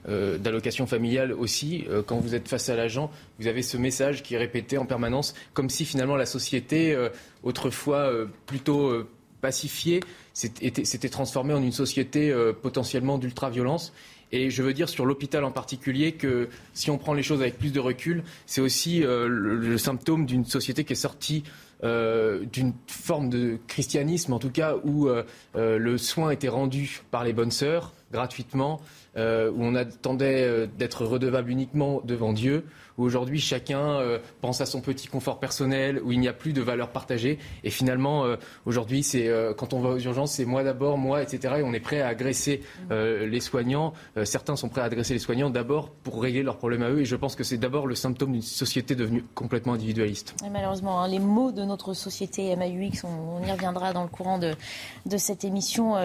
d'allocation 0.05 0.85
familiale 0.87 1.31
aussi, 1.31 1.85
quand 2.05 2.17
vous 2.17 2.35
êtes 2.35 2.49
face 2.49 2.67
à 2.67 2.75
l'agent, 2.75 3.11
vous 3.39 3.47
avez 3.47 3.61
ce 3.61 3.77
message 3.77 4.23
qui 4.23 4.35
est 4.35 4.37
répété 4.37 4.77
en 4.77 4.85
permanence, 4.85 5.35
comme 5.53 5.69
si 5.69 5.85
finalement 5.85 6.17
la 6.17 6.25
société, 6.25 6.97
autrefois 7.43 8.11
plutôt 8.45 9.05
pacifiée, 9.43 9.99
s'était 10.33 11.09
transformé 11.09 11.53
en 11.53 11.61
une 11.61 11.73
société 11.73 12.31
euh, 12.31 12.53
potentiellement 12.53 13.17
d'ultra-violence. 13.17 13.91
Et 14.31 14.49
je 14.49 14.63
veux 14.63 14.73
dire 14.73 14.87
sur 14.87 15.05
l'hôpital 15.05 15.43
en 15.43 15.51
particulier 15.51 16.13
que 16.13 16.47
si 16.73 16.89
on 16.89 16.97
prend 16.97 17.13
les 17.13 17.23
choses 17.23 17.41
avec 17.41 17.59
plus 17.59 17.73
de 17.73 17.81
recul, 17.81 18.23
c'est 18.45 18.61
aussi 18.61 19.03
euh, 19.03 19.27
le, 19.27 19.77
symptôme 19.77 20.25
d'une 20.25 20.45
société 20.45 20.85
qui 20.85 20.93
est 20.93 20.95
sortie 20.95 21.43
euh, 21.83 22.45
d'une 22.45 22.73
forme 22.87 23.29
de 23.29 23.57
christianisme, 23.67 24.31
en 24.31 24.39
tout 24.39 24.49
cas, 24.49 24.75
où 24.85 25.09
le 25.55 25.97
soin 25.97 26.31
était 26.31 26.47
rendu 26.47 27.01
par 27.11 27.25
les 27.25 27.33
bonnes 27.33 27.51
sœurs 27.51 27.91
gratuitement, 28.13 28.79
où 29.17 29.19
on 29.19 29.75
attendait 29.75 30.67
d'être 30.77 31.05
redevable 31.05 31.49
uniquement 31.51 32.01
devant 32.05 32.33
Dieu 32.33 32.63
où 32.97 33.03
aujourd'hui 33.03 33.39
chacun 33.39 33.99
euh, 33.99 34.19
pense 34.41 34.61
à 34.61 34.65
son 34.65 34.81
petit 34.81 35.07
confort 35.07 35.39
personnel, 35.39 36.01
où 36.03 36.11
il 36.11 36.19
n'y 36.19 36.27
a 36.27 36.33
plus 36.33 36.53
de 36.53 36.61
valeur 36.61 36.89
partagée. 36.89 37.39
Et 37.63 37.69
finalement, 37.69 38.25
euh, 38.25 38.35
aujourd'hui, 38.65 39.03
c'est 39.03 39.27
euh, 39.27 39.53
quand 39.53 39.73
on 39.73 39.81
va 39.81 39.89
aux 39.89 39.99
urgences, 39.99 40.33
c'est 40.33 40.45
moi 40.45 40.63
d'abord, 40.63 40.97
moi, 40.97 41.21
etc. 41.23 41.55
Et 41.59 41.63
on 41.63 41.73
est 41.73 41.79
prêt 41.79 42.01
à 42.01 42.07
agresser 42.07 42.61
les 42.89 43.39
soignants. 43.39 43.93
certains 44.23 44.55
sont 44.55 44.69
prêts 44.69 44.81
à 44.81 44.85
agresser 44.85 45.13
les 45.13 45.19
soignants 45.19 45.49
d'abord 45.49 45.89
pour 45.89 46.21
régler 46.21 46.43
leurs 46.43 46.57
problèmes 46.57 46.83
à 46.83 46.89
eux. 46.89 47.01
Et 47.01 47.05
je 47.05 47.15
pense 47.15 47.35
que 47.35 47.43
c'est 47.43 47.57
d'abord 47.57 47.87
le 47.87 47.95
symptôme 47.95 48.33
d'une 48.33 48.41
société 48.41 48.95
devenue 48.95 49.23
complètement 49.33 49.73
individualiste. 49.73 50.35
malheureusement, 50.51 51.01
hein, 51.01 51.07
les 51.07 51.19
mots 51.19 51.51
de 51.51 51.63
notre 51.63 51.93
société 51.93 52.55
MAUX, 52.55 53.03
on, 53.03 53.45
y 53.45 53.51
reviendra 53.51 53.93
dans 53.93 54.03
le 54.03 54.09
courant 54.09 54.37
de 54.37 55.17
cette 55.17 55.43
émission, 55.43 55.95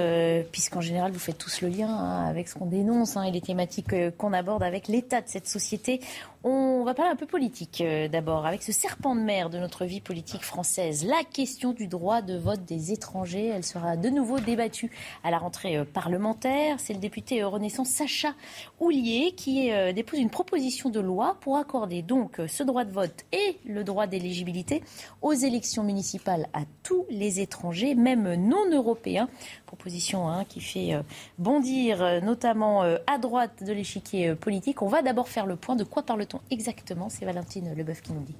puisqu'en 0.51 0.81
général, 0.81 1.13
vous 1.13 1.19
faites 1.19 1.39
tous 1.39 1.61
le 1.61 1.69
lien 1.69 1.89
hein, 1.99 2.25
avec 2.27 2.49
ce 2.49 2.55
qu'on 2.55 2.67
dénonce 2.67 3.17
hein, 3.17 3.25
et 3.25 3.31
les 3.31 3.41
thématiques 3.41 4.17
qu'on 4.17 4.33
aborde 4.33 4.63
avec 4.63 4.89
l'état 4.89 5.21
de 5.21 5.29
cette 5.29 5.47
société. 5.47 6.01
On 6.45 6.85
va 6.85 6.95
parler 6.95 7.11
un 7.11 7.17
peu 7.17 7.27
politique 7.27 7.81
euh, 7.81 8.07
d'abord, 8.07 8.47
avec 8.47 8.63
ce 8.63 8.71
serpent 8.71 9.17
de 9.17 9.21
mer 9.21 9.51
de 9.51 9.59
notre 9.59 9.85
vie 9.85 10.01
politique 10.01 10.45
française. 10.45 11.05
La 11.05 11.25
question 11.25 11.73
du 11.73 11.89
droit 11.89 12.23
de 12.23 12.39
vote 12.39 12.65
des 12.65 12.93
étrangers, 12.93 13.49
elle 13.49 13.65
sera 13.65 13.97
de 13.97 14.09
nouveau 14.09 14.39
débattue 14.39 14.93
à 15.25 15.33
la 15.33 15.39
rentrée 15.39 15.77
euh, 15.77 15.85
parlementaire. 15.85 16.79
C'est 16.79 16.93
le 16.93 17.01
député 17.01 17.43
euh, 17.43 17.49
Renaissance 17.49 17.89
Sacha 17.89 18.35
Houlier 18.79 19.33
qui 19.37 19.71
dépose 19.95 20.21
une 20.21 20.31
proposition 20.31 20.91
de 20.91 21.01
loi 21.01 21.37
pour 21.41 21.57
accorder 21.57 22.03
donc 22.03 22.41
ce 22.47 22.63
droit 22.63 22.85
de 22.85 22.93
vote 22.93 23.25
et 23.33 23.59
le 23.67 23.83
droit 23.83 24.07
d'éligibilité 24.07 24.83
aux 25.21 25.33
élections 25.33 25.83
municipales 25.83 26.49
à 26.53 26.61
tous 26.85 27.05
les 27.11 27.41
étrangers, 27.41 27.95
même 27.97 28.35
non 28.35 28.71
européens. 28.71 29.29
Proposition 29.69 30.29
hein, 30.31 30.47
qui 30.49 30.63
fait 30.63 30.97
bondir 31.37 32.23
notamment 32.23 32.83
à 32.83 33.19
droite 33.19 33.63
de 33.63 33.73
l'échiquier 33.73 34.35
politique. 34.35 34.81
On 34.81 34.89
va 34.89 35.03
d'abord 35.03 35.29
faire 35.29 35.45
le 35.45 35.57
point 35.57 35.77
de 35.77 35.85
quoi 35.85 36.03
parle 36.03 36.25
exactement 36.51 37.11
C'est 37.11 37.27
Valentine 37.27 37.75
Leboeuf 37.75 38.01
qui 38.01 38.13
nous 38.13 38.23
dit. 38.23 38.35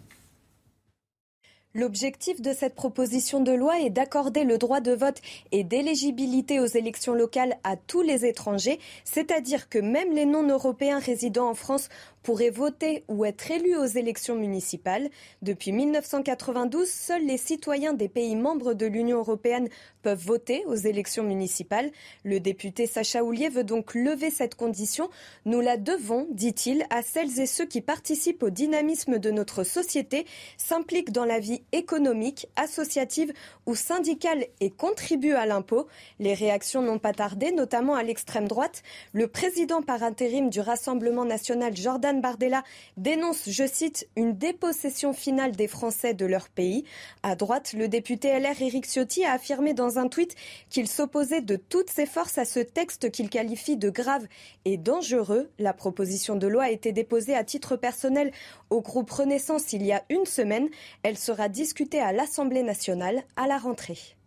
L'objectif 1.75 2.41
de 2.41 2.55
cette 2.55 2.75
proposition 2.75 3.41
de 3.41 3.53
loi 3.53 3.79
est 3.79 3.91
d'accorder 3.91 4.45
le 4.45 4.57
droit 4.57 4.81
de 4.81 4.93
vote 4.93 5.21
et 5.53 5.65
d'éligibilité 5.65 6.61
aux 6.61 6.67
élections 6.67 7.13
locales 7.13 7.59
à 7.63 7.77
tous 7.77 8.01
les 8.01 8.25
étrangers, 8.25 8.81
c'est-à-dire 9.05 9.69
que 9.69 9.79
même 9.79 10.15
les 10.15 10.25
non-européens 10.25 10.99
résidant 10.99 11.51
en 11.51 11.55
France 11.55 11.91
pourraient 12.29 12.51
voter 12.51 13.05
ou 13.09 13.25
être 13.25 13.51
élus 13.51 13.79
aux 13.79 13.87
élections 13.87 14.35
municipales. 14.35 15.09
Depuis 15.41 15.73
1992, 15.73 16.87
seuls 16.87 17.25
les 17.25 17.39
citoyens 17.39 17.95
des 17.95 18.11
pays 18.11 18.37
membres 18.37 18.75
de 18.75 18.85
l'Union 18.85 19.17
européenne 19.17 19.71
peuvent 20.03 20.23
voter 20.23 20.63
aux 20.67 20.75
élections 20.75 21.23
municipales. 21.23 21.91
Le 22.25 22.39
député 22.39 22.87
Sacha 22.87 23.25
Houlier 23.25 23.49
veut 23.49 23.65
donc 23.65 23.95
lever 23.95 24.31
cette 24.31 24.57
condition. 24.57 25.09
Nous 25.47 25.63
la 25.63 25.79
devons, 25.79 26.27
dit-il, 26.31 26.85
à 26.91 27.01
celles 27.01 27.41
et 27.41 27.47
ceux 27.47 27.65
qui 27.65 27.81
participent 27.81 28.43
au 28.43 28.51
dynamisme 28.51 29.19
de 29.19 29.31
notre 29.31 29.65
société, 29.65 30.27
s'impliquent 30.59 31.13
dans 31.13 31.25
la 31.25 31.41
vie 31.41 31.63
économique, 31.73 32.47
associative 32.57 33.33
ou 33.65 33.75
syndicale 33.75 34.45
et 34.61 34.69
contribuent 34.69 35.33
à 35.33 35.47
l'impôt. 35.47 35.87
Les 36.19 36.35
réactions 36.35 36.83
n'ont 36.83 36.99
pas 36.99 37.15
tardé, 37.15 37.53
notamment 37.53 37.95
à 37.95 38.03
l'extrême 38.03 38.49
droite. 38.49 38.83
Le 39.15 39.29
président 39.29 39.81
par 39.81 40.03
intérim 40.03 40.51
du 40.51 40.61
Rassemblement 40.61 41.25
national, 41.25 41.75
Jordan 41.75 42.18
Bardella, 42.21 42.63
dénonce, 42.97 43.49
je 43.49 43.67
cite, 43.67 44.09
une 44.17 44.37
dépossession 44.37 45.13
finale 45.13 45.53
des 45.53 45.69
Français 45.69 46.15
de 46.15 46.27
leur 46.27 46.49
pays. 46.49 46.85
À 47.23 47.37
droite, 47.37 47.73
le 47.73 47.89
député 47.89 48.39
LR 48.39 48.61
Éric 48.61 48.87
Ciotti 48.87 49.25
a 49.25 49.33
affirmé 49.33 49.75
dans 49.75 49.99
un 49.99 50.09
tweet 50.09 50.35
qu'il 50.71 50.89
s'opposait 50.89 51.41
de 51.41 51.57
toutes 51.57 51.91
ses 51.91 52.07
forces 52.07 52.39
à 52.39 52.45
ce 52.45 52.61
texte 52.61 53.11
qu'il 53.11 53.31
qualifie 53.31 53.77
de 53.77 53.91
grave 53.91 54.27
et 54.65 54.77
dangereux. 54.77 55.51
La 55.59 55.73
proposition 55.73 56.37
de 56.37 56.47
loi 56.47 56.65
a 56.65 56.71
été 56.71 56.93
déposée 56.93 57.35
à 57.35 57.45
titre 57.45 57.77
personnel 57.77 58.33
au 58.71 58.81
groupe 58.81 59.11
Renaissance 59.11 59.73
il 59.73 59.85
y 59.85 59.93
a 59.93 60.05
une 60.11 60.27
semaine. 60.27 60.69
Elle 61.03 61.19
sera 61.19 61.49
discutée 61.49 62.01
à 62.01 62.13
l'Assemblée 62.13 62.63
nationale 62.63 63.23
à 63.37 63.47
la 63.47 63.59
rentrée. 63.59 64.18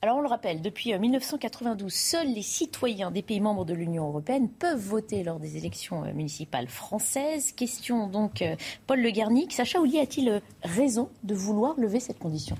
Alors 0.00 0.18
on 0.18 0.20
le 0.20 0.28
rappelle, 0.28 0.62
depuis 0.62 0.96
1992, 0.96 1.86
euh, 1.86 1.88
seuls 1.90 2.32
les 2.32 2.42
citoyens 2.42 3.10
des 3.10 3.22
pays 3.22 3.40
membres 3.40 3.64
de 3.64 3.74
l'Union 3.74 4.06
européenne 4.06 4.48
peuvent 4.48 4.78
voter 4.78 5.24
lors 5.24 5.40
des 5.40 5.56
élections 5.56 6.04
euh, 6.04 6.12
municipales 6.12 6.68
françaises. 6.68 7.50
Question 7.50 8.06
donc, 8.06 8.40
euh, 8.40 8.54
Paul 8.86 9.00
Le 9.00 9.10
Garnic, 9.10 9.52
Sacha 9.52 9.80
Oulier 9.80 9.98
a-t-il 9.98 10.40
raison 10.62 11.08
de 11.24 11.34
vouloir 11.34 11.74
lever 11.80 11.98
cette 11.98 12.20
condition? 12.20 12.56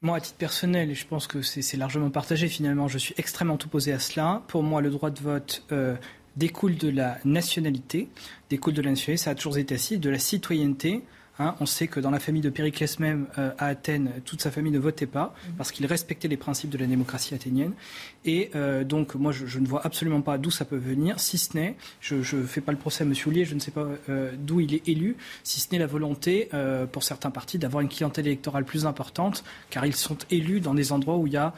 Moi, 0.00 0.16
à 0.16 0.20
titre 0.22 0.38
personnel, 0.38 0.90
et 0.90 0.94
je 0.94 1.06
pense 1.06 1.26
que 1.26 1.42
c'est 1.42 1.76
largement 1.76 2.08
partagé 2.08 2.48
finalement, 2.48 2.88
je 2.88 2.96
suis 2.96 3.14
extrêmement 3.18 3.54
opposé 3.62 3.92
à 3.92 3.98
cela. 3.98 4.42
Pour 4.46 4.62
moi, 4.62 4.80
le 4.80 4.90
droit 4.90 5.10
de 5.10 5.20
vote 5.20 5.66
découle 6.36 6.76
de 6.76 6.88
la 6.88 7.18
nationalité, 7.24 8.08
découle 8.48 8.74
de 8.74 8.80
la 8.80 8.90
nationalité, 8.90 9.24
ça 9.24 9.30
a 9.30 9.34
toujours 9.34 9.58
été 9.58 9.74
ainsi, 9.74 9.98
de 9.98 10.08
la 10.08 10.20
citoyenneté. 10.20 11.02
Hein, 11.40 11.54
on 11.60 11.66
sait 11.66 11.86
que 11.86 12.00
dans 12.00 12.10
la 12.10 12.18
famille 12.18 12.42
de 12.42 12.50
Périclès 12.50 12.98
même, 12.98 13.26
euh, 13.38 13.52
à 13.58 13.66
Athènes, 13.66 14.10
toute 14.24 14.42
sa 14.42 14.50
famille 14.50 14.72
ne 14.72 14.78
votait 14.78 15.06
pas 15.06 15.34
mhm. 15.46 15.54
parce 15.56 15.70
qu'il 15.70 15.86
respectait 15.86 16.26
les 16.26 16.36
principes 16.36 16.70
de 16.70 16.78
la 16.78 16.86
démocratie 16.86 17.34
athénienne. 17.34 17.72
Et 18.24 18.50
euh, 18.56 18.82
donc, 18.82 19.14
moi, 19.14 19.30
je, 19.30 19.58
ne 19.58 19.66
vois 19.66 19.86
absolument 19.86 20.20
pas 20.20 20.36
d'où 20.36 20.50
ça 20.50 20.64
peut 20.64 20.76
venir, 20.76 21.20
si 21.20 21.38
ce 21.38 21.56
n'est, 21.56 21.76
je 22.00 22.16
ne 22.16 22.42
fais 22.42 22.60
pas 22.60 22.72
le 22.72 22.78
procès 22.78 23.04
à 23.04 23.06
M. 23.06 23.14
Oulier, 23.26 23.44
je 23.44 23.54
ne 23.54 23.60
sais 23.60 23.70
pas 23.70 23.86
euh, 24.08 24.32
d'où 24.36 24.60
il 24.60 24.74
est 24.74 24.88
élu, 24.88 25.16
si 25.44 25.60
ce 25.60 25.68
n'est 25.70 25.78
la 25.78 25.86
volonté, 25.86 26.50
pour 26.92 27.02
certains 27.02 27.30
partis, 27.30 27.58
d'avoir 27.58 27.82
une 27.82 27.88
clientèle 27.88 28.26
électorale 28.26 28.64
plus 28.64 28.86
importante, 28.86 29.44
car 29.70 29.86
ils 29.86 29.94
sont 29.94 30.18
élus 30.30 30.60
dans 30.60 30.74
des 30.74 30.92
endroits 30.92 31.16
où 31.16 31.26
il 31.26 31.32
y 31.32 31.36
a 31.36 31.54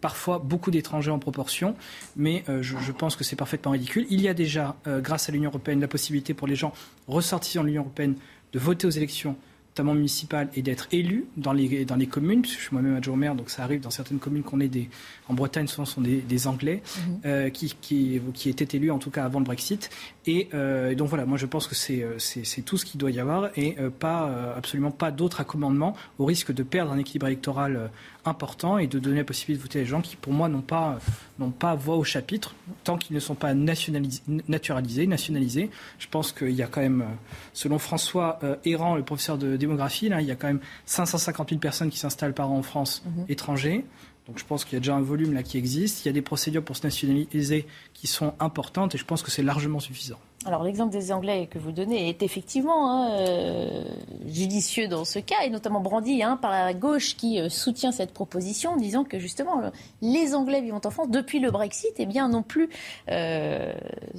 parfois 0.00 0.38
beaucoup 0.38 0.70
d'étrangers 0.70 1.10
en 1.10 1.18
proportion, 1.18 1.76
mais 2.16 2.44
je, 2.48 2.76
je, 2.78 2.92
pense 2.92 3.16
que 3.16 3.24
c'est 3.24 3.36
parfaitement 3.36 3.72
ridicule. 3.72 4.06
Il 4.10 4.20
y 4.20 4.28
a 4.28 4.34
déjà, 4.34 4.76
grâce 4.86 5.28
à 5.28 5.32
l'Union 5.32 5.50
européenne, 5.50 5.80
la 5.80 5.88
possibilité 5.88 6.34
pour 6.34 6.46
les 6.46 6.56
gens 6.56 6.72
ressortissants 7.06 7.62
de 7.62 7.68
l'Union 7.68 7.82
européenne 7.82 8.16
de 8.52 8.58
voter 8.58 8.86
aux 8.86 8.90
élections 8.90 9.36
notamment 9.72 9.94
municipales, 9.94 10.50
et 10.54 10.60
d'être 10.60 10.86
élu 10.92 11.24
dans 11.38 11.54
les, 11.54 11.86
dans 11.86 11.96
les 11.96 12.06
communes, 12.06 12.42
puisque 12.42 12.58
je 12.58 12.64
suis 12.64 12.74
moi-même 12.74 12.94
adjoint 12.94 13.16
maire, 13.16 13.34
donc 13.34 13.48
ça 13.48 13.62
arrive 13.62 13.80
dans 13.80 13.90
certaines 13.90 14.18
communes 14.18 14.42
qu'on 14.42 14.60
ait 14.60 14.68
des... 14.68 14.90
En 15.28 15.34
Bretagne, 15.34 15.66
souvent, 15.66 15.86
ce 15.86 15.94
sont 15.94 16.02
des, 16.02 16.20
des 16.20 16.46
Anglais 16.46 16.82
mhm. 16.84 17.20
euh, 17.24 17.48
qui, 17.48 17.74
qui, 17.80 18.20
qui, 18.34 18.50
étaient 18.50 18.76
élus, 18.76 18.90
en 18.90 18.98
tout 18.98 19.10
cas 19.10 19.24
avant 19.24 19.38
le 19.38 19.46
Brexit. 19.46 19.88
Et 20.26 20.50
euh, 20.52 20.94
donc 20.94 21.08
voilà, 21.08 21.24
moi 21.24 21.38
je 21.38 21.46
pense 21.46 21.66
que 21.66 21.74
c'est, 21.74 22.02
euh, 22.02 22.18
c'est, 22.18 22.60
tout 22.60 22.76
ce 22.76 22.84
qu'il 22.84 23.00
doit 23.00 23.10
y 23.10 23.18
avoir 23.18 23.48
et 23.56 23.76
pas, 23.98 24.54
absolument 24.54 24.90
pas 24.90 25.10
d'autres 25.10 25.40
accommodements 25.40 25.96
au 26.18 26.26
risque 26.26 26.52
de 26.52 26.62
perdre 26.62 26.92
un 26.92 26.98
équilibre 26.98 27.26
électoral 27.26 27.90
important 28.24 28.78
et 28.78 28.86
de 28.86 28.98
donner 28.98 29.18
la 29.18 29.24
possibilité 29.24 29.58
de 29.58 29.62
voter 29.62 29.78
à 29.80 29.82
des 29.82 29.88
gens 29.88 30.00
qui, 30.00 30.16
pour 30.16 30.32
moi, 30.32 30.48
n'ont 30.48 30.62
pas, 30.62 30.98
n'ont 31.38 31.50
pas 31.50 31.74
voix 31.74 31.96
au 31.96 32.04
chapitre, 32.04 32.54
tant 32.84 32.96
qu'ils 32.96 33.14
ne 33.14 33.20
sont 33.20 33.34
pas 33.34 33.54
naturalisés, 33.54 35.06
nationalisés. 35.06 35.70
Je 35.98 36.08
pense 36.08 36.32
qu'il 36.32 36.52
y 36.52 36.62
a 36.62 36.66
quand 36.66 36.80
même, 36.80 37.04
selon 37.52 37.78
François 37.78 38.38
euh, 38.42 38.56
Errand, 38.64 38.96
le 38.96 39.02
professeur 39.02 39.38
de 39.38 39.56
démographie, 39.56 40.08
là, 40.08 40.20
il 40.20 40.26
y 40.26 40.30
a 40.30 40.36
quand 40.36 40.46
même 40.46 40.60
550 40.86 41.50
000 41.50 41.60
personnes 41.60 41.90
qui 41.90 41.98
s'installent 41.98 42.34
par 42.34 42.50
an 42.50 42.58
en 42.58 42.62
France, 42.62 43.02
mhm. 43.04 43.24
étrangers. 43.28 43.84
Donc 44.28 44.38
je 44.38 44.44
pense 44.44 44.64
qu'il 44.64 44.74
y 44.74 44.76
a 44.76 44.80
déjà 44.80 44.94
un 44.94 45.00
volume 45.00 45.32
là 45.32 45.42
qui 45.42 45.58
existe. 45.58 46.04
Il 46.04 46.08
y 46.08 46.10
a 46.10 46.12
des 46.12 46.22
procédures 46.22 46.62
pour 46.62 46.76
se 46.76 46.84
nationaliser 46.84 47.66
qui 47.92 48.06
sont 48.06 48.34
importantes 48.38 48.94
et 48.94 48.98
je 48.98 49.04
pense 49.04 49.22
que 49.22 49.30
c'est 49.30 49.42
largement 49.42 49.80
suffisant. 49.80 50.18
Alors 50.44 50.64
l'exemple 50.64 50.90
des 50.90 51.12
Anglais 51.12 51.46
que 51.48 51.60
vous 51.60 51.70
donnez 51.70 52.08
est 52.08 52.22
effectivement 52.24 52.90
hein, 52.90 53.10
euh, 53.12 53.84
judicieux 54.26 54.88
dans 54.88 55.04
ce 55.04 55.20
cas, 55.20 55.42
et 55.44 55.50
notamment 55.50 55.80
brandi 55.80 56.20
hein, 56.20 56.36
par 56.36 56.50
la 56.50 56.74
gauche 56.74 57.16
qui 57.16 57.40
euh, 57.40 57.48
soutient 57.48 57.92
cette 57.92 58.12
proposition, 58.12 58.76
disant 58.76 59.04
que 59.04 59.20
justement 59.20 59.62
les 60.00 60.34
Anglais 60.34 60.60
vivant 60.60 60.80
en 60.84 60.90
France 60.90 61.10
depuis 61.10 61.38
le 61.38 61.52
Brexit, 61.52 61.92
eh 61.98 62.06
bien 62.06 62.28
non 62.28 62.42
plus 62.42 62.70
euh, 63.08 63.72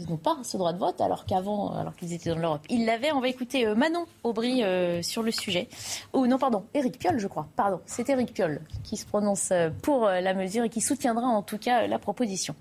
n'ont 0.08 0.16
pas 0.16 0.38
ce 0.44 0.56
droit 0.56 0.72
de 0.72 0.80
vote, 0.80 1.02
alors 1.02 1.26
qu'avant, 1.26 1.74
alors 1.74 1.94
qu'ils 1.94 2.14
étaient 2.14 2.30
dans 2.30 2.40
l'Europe, 2.40 2.62
ils 2.70 2.86
l'avaient. 2.86 3.12
On 3.12 3.20
va 3.20 3.28
écouter 3.28 3.66
Manon 3.76 4.06
Aubry 4.24 4.64
sur 5.02 5.24
le 5.24 5.32
sujet. 5.32 5.68
Oh 6.14 6.26
non, 6.26 6.38
pardon, 6.38 6.64
Éric 6.74 7.00
Piolle, 7.00 7.20
je 7.20 7.28
crois. 7.28 7.48
Pardon, 7.56 7.82
c'est 7.86 8.10
Éric 8.10 8.34
Piolle 8.34 8.62
qui 8.84 8.96
se 8.96 9.06
prononce 9.06 9.52
pour 9.82 10.06
la 10.06 10.34
mesure 10.34 10.64
et 10.64 10.70
qui 10.70 10.82
soutiendra 10.82 11.28
en 11.28 11.42
tout 11.42 11.58
cas 11.58 11.86
la 11.86 12.00
proposition. 12.00 12.56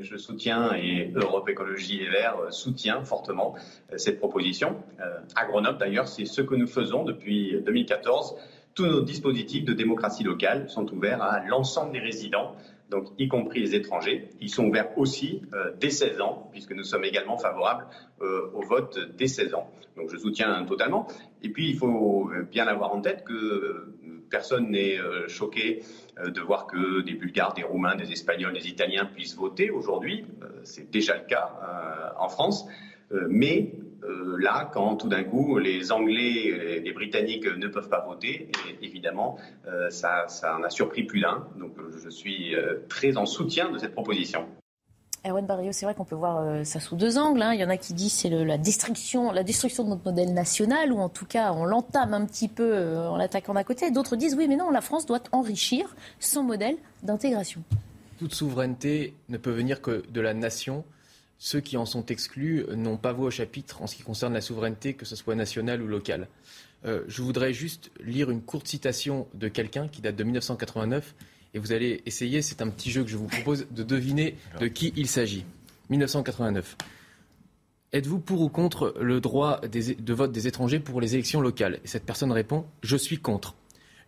Je 0.00 0.16
soutiens 0.16 0.74
et 0.74 1.12
Europe 1.14 1.48
Écologie 1.48 1.98
Les 1.98 2.08
Verts 2.08 2.36
euh, 2.40 2.50
soutient 2.50 3.04
fortement 3.04 3.54
euh, 3.92 3.96
cette 3.96 4.18
proposition. 4.18 4.82
Euh, 4.98 5.20
à 5.36 5.46
Grenoble 5.46 5.78
d'ailleurs, 5.78 6.08
c'est 6.08 6.24
ce 6.24 6.42
que 6.42 6.56
nous 6.56 6.66
faisons 6.66 7.04
depuis 7.04 7.62
2014. 7.64 8.34
Tous 8.74 8.86
nos 8.86 9.02
dispositifs 9.02 9.64
de 9.64 9.72
démocratie 9.72 10.24
locale 10.24 10.68
sont 10.68 10.92
ouverts 10.92 11.22
à 11.22 11.44
l'ensemble 11.46 11.92
des 11.92 12.00
résidents, 12.00 12.56
donc 12.90 13.06
y 13.20 13.28
compris 13.28 13.60
les 13.60 13.76
étrangers. 13.76 14.30
Ils 14.40 14.50
sont 14.50 14.64
ouverts 14.64 14.98
aussi 14.98 15.42
dès 15.78 15.90
16 15.90 16.20
ans, 16.20 16.48
puisque 16.50 16.72
nous 16.72 16.82
sommes 16.82 17.04
également 17.04 17.38
favorables 17.38 17.86
au 18.20 18.62
vote 18.62 18.98
dès 19.16 19.28
16 19.28 19.54
ans. 19.54 19.70
Donc 19.96 20.10
je 20.10 20.16
soutiens 20.16 20.64
totalement. 20.64 21.06
Et 21.44 21.50
puis 21.50 21.68
il 21.68 21.76
faut 21.76 22.32
bien 22.50 22.66
avoir 22.66 22.92
en 22.92 23.00
tête 23.00 23.22
que 23.22 23.94
personne 24.34 24.70
n'est 24.70 24.98
choqué 25.28 25.82
euh, 26.18 26.30
de 26.30 26.40
voir 26.40 26.66
que 26.66 27.02
des 27.02 27.14
Bulgares, 27.14 27.54
des 27.54 27.62
Roumains, 27.64 27.96
des 27.96 28.12
Espagnols, 28.12 28.52
des 28.52 28.68
Italiens 28.68 29.04
puissent 29.04 29.36
voter 29.36 29.70
aujourd'hui. 29.70 30.24
Euh, 30.42 30.46
c'est 30.62 30.90
déjà 30.90 31.16
le 31.16 31.24
cas 31.24 31.50
euh, 31.62 32.24
en 32.24 32.28
France. 32.28 32.66
mais 33.28 33.72
là, 34.38 34.70
quand 34.74 34.96
tout 34.96 35.08
d'un 35.08 35.24
coup 35.24 35.58
les 35.58 35.92
Anglais, 35.92 36.80
les 36.84 36.92
Britanniques 36.92 37.46
ne 37.46 37.68
peuvent 37.68 37.88
pas 37.88 38.04
voter, 38.04 38.50
évidemment, 38.82 39.38
ça, 39.88 40.26
ça 40.28 40.58
en 40.58 40.62
a 40.62 40.68
surpris 40.68 41.04
plus 41.04 41.20
d'un. 41.20 41.46
Donc 41.56 41.72
je 42.02 42.10
suis 42.10 42.54
très 42.88 43.16
en 43.16 43.24
soutien 43.24 43.70
de 43.70 43.78
cette 43.78 43.92
proposition. 43.92 44.46
Erwan 45.26 45.46
Barrio, 45.46 45.72
c'est 45.72 45.86
vrai 45.86 45.94
qu'on 45.94 46.04
peut 46.04 46.14
voir 46.14 46.40
euh, 46.40 46.64
ça 46.64 46.80
sous 46.80 46.96
deux 46.96 47.16
angles. 47.16 47.40
Hein. 47.40 47.54
Il 47.54 47.60
y 47.60 47.64
en 47.64 47.70
a 47.70 47.78
qui 47.78 47.94
disent 47.94 48.12
c'est 48.12 48.28
la 48.28 48.58
destruction, 48.58 49.32
la 49.32 49.42
destruction 49.42 49.84
de 49.84 49.88
notre 49.90 50.04
modèle 50.04 50.34
national, 50.34 50.92
ou 50.92 50.98
en 50.98 51.08
tout 51.08 51.24
cas 51.24 51.52
on 51.52 51.64
l'entame 51.64 52.12
un 52.12 52.26
petit 52.26 52.48
peu 52.48 52.74
euh, 52.74 53.08
en 53.08 53.16
l'attaquant 53.16 53.54
d'un 53.54 53.64
côté. 53.64 53.90
D'autres 53.90 54.16
disent 54.16 54.34
oui, 54.34 54.46
mais 54.48 54.56
non, 54.56 54.70
la 54.70 54.82
France 54.82 55.06
doit 55.06 55.22
enrichir 55.32 55.96
son 56.20 56.42
modèle 56.42 56.76
d'intégration. 57.02 57.62
Toute 58.18 58.34
souveraineté 58.34 59.14
ne 59.30 59.38
peut 59.38 59.50
venir 59.50 59.80
que 59.80 60.04
de 60.10 60.20
la 60.20 60.34
nation. 60.34 60.84
Ceux 61.38 61.60
qui 61.60 61.76
en 61.76 61.86
sont 61.86 62.06
exclus 62.06 62.64
n'ont 62.74 62.96
pas 62.96 63.12
voix 63.12 63.26
au 63.26 63.30
chapitre 63.30 63.82
en 63.82 63.86
ce 63.86 63.96
qui 63.96 64.02
concerne 64.02 64.34
la 64.34 64.40
souveraineté, 64.40 64.94
que 64.94 65.04
ce 65.04 65.16
soit 65.16 65.34
nationale 65.34 65.82
ou 65.82 65.86
locale. 65.86 66.28
Euh, 66.84 67.02
je 67.08 67.22
voudrais 67.22 67.52
juste 67.52 67.90
lire 68.00 68.30
une 68.30 68.42
courte 68.42 68.68
citation 68.68 69.26
de 69.34 69.48
quelqu'un 69.48 69.88
qui 69.88 70.02
date 70.02 70.16
de 70.16 70.24
1989 70.24 71.14
et 71.54 71.60
vous 71.60 71.72
allez 71.72 72.02
essayer, 72.04 72.42
c'est 72.42 72.60
un 72.62 72.68
petit 72.68 72.90
jeu 72.90 73.04
que 73.04 73.10
je 73.10 73.16
vous 73.16 73.28
propose, 73.28 73.66
de 73.70 73.84
deviner 73.84 74.36
de 74.60 74.66
qui 74.66 74.92
il 74.96 75.06
s'agit. 75.06 75.44
1989. 75.88 76.76
Êtes-vous 77.92 78.18
pour 78.18 78.40
ou 78.40 78.48
contre 78.48 78.92
le 79.00 79.20
droit 79.20 79.60
de 79.60 80.12
vote 80.12 80.32
des 80.32 80.48
étrangers 80.48 80.80
pour 80.80 81.00
les 81.00 81.14
élections 81.14 81.40
locales? 81.40 81.78
Et 81.84 81.86
cette 81.86 82.04
personne 82.04 82.32
répond 82.32 82.64
Je 82.82 82.96
suis 82.96 83.18
contre. 83.18 83.54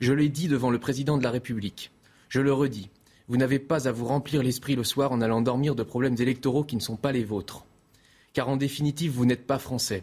Je 0.01 0.12
l'ai 0.12 0.28
dit 0.28 0.48
devant 0.48 0.70
le 0.70 0.81
président 0.81 1.16
de 1.16 1.23
la 1.23 1.31
République. 1.31 1.93
Je 2.28 2.40
le 2.40 2.52
redis. 2.52 2.90
Vous 3.28 3.36
n'avez 3.36 3.60
pas 3.60 3.86
à 3.86 3.93
vous 3.93 4.06
remplir 4.06 4.43
l'esprit 4.43 4.74
le 4.74 4.82
soir 4.82 5.12
en 5.12 5.20
allant 5.20 5.40
dormir 5.40 5.77
de 5.77 5.85
problèmes 5.85 6.16
électoraux 6.18 6.64
qui 6.64 6.74
ne 6.74 6.81
sont 6.81 6.97
pas 6.97 7.12
les 7.12 7.24
vôtres. 7.24 7.64
Car 8.32 8.48
en 8.48 8.56
définitive, 8.56 9.12
vous 9.12 9.24
n'êtes 9.24 9.47
pas 9.47 9.59
français. 9.60 10.02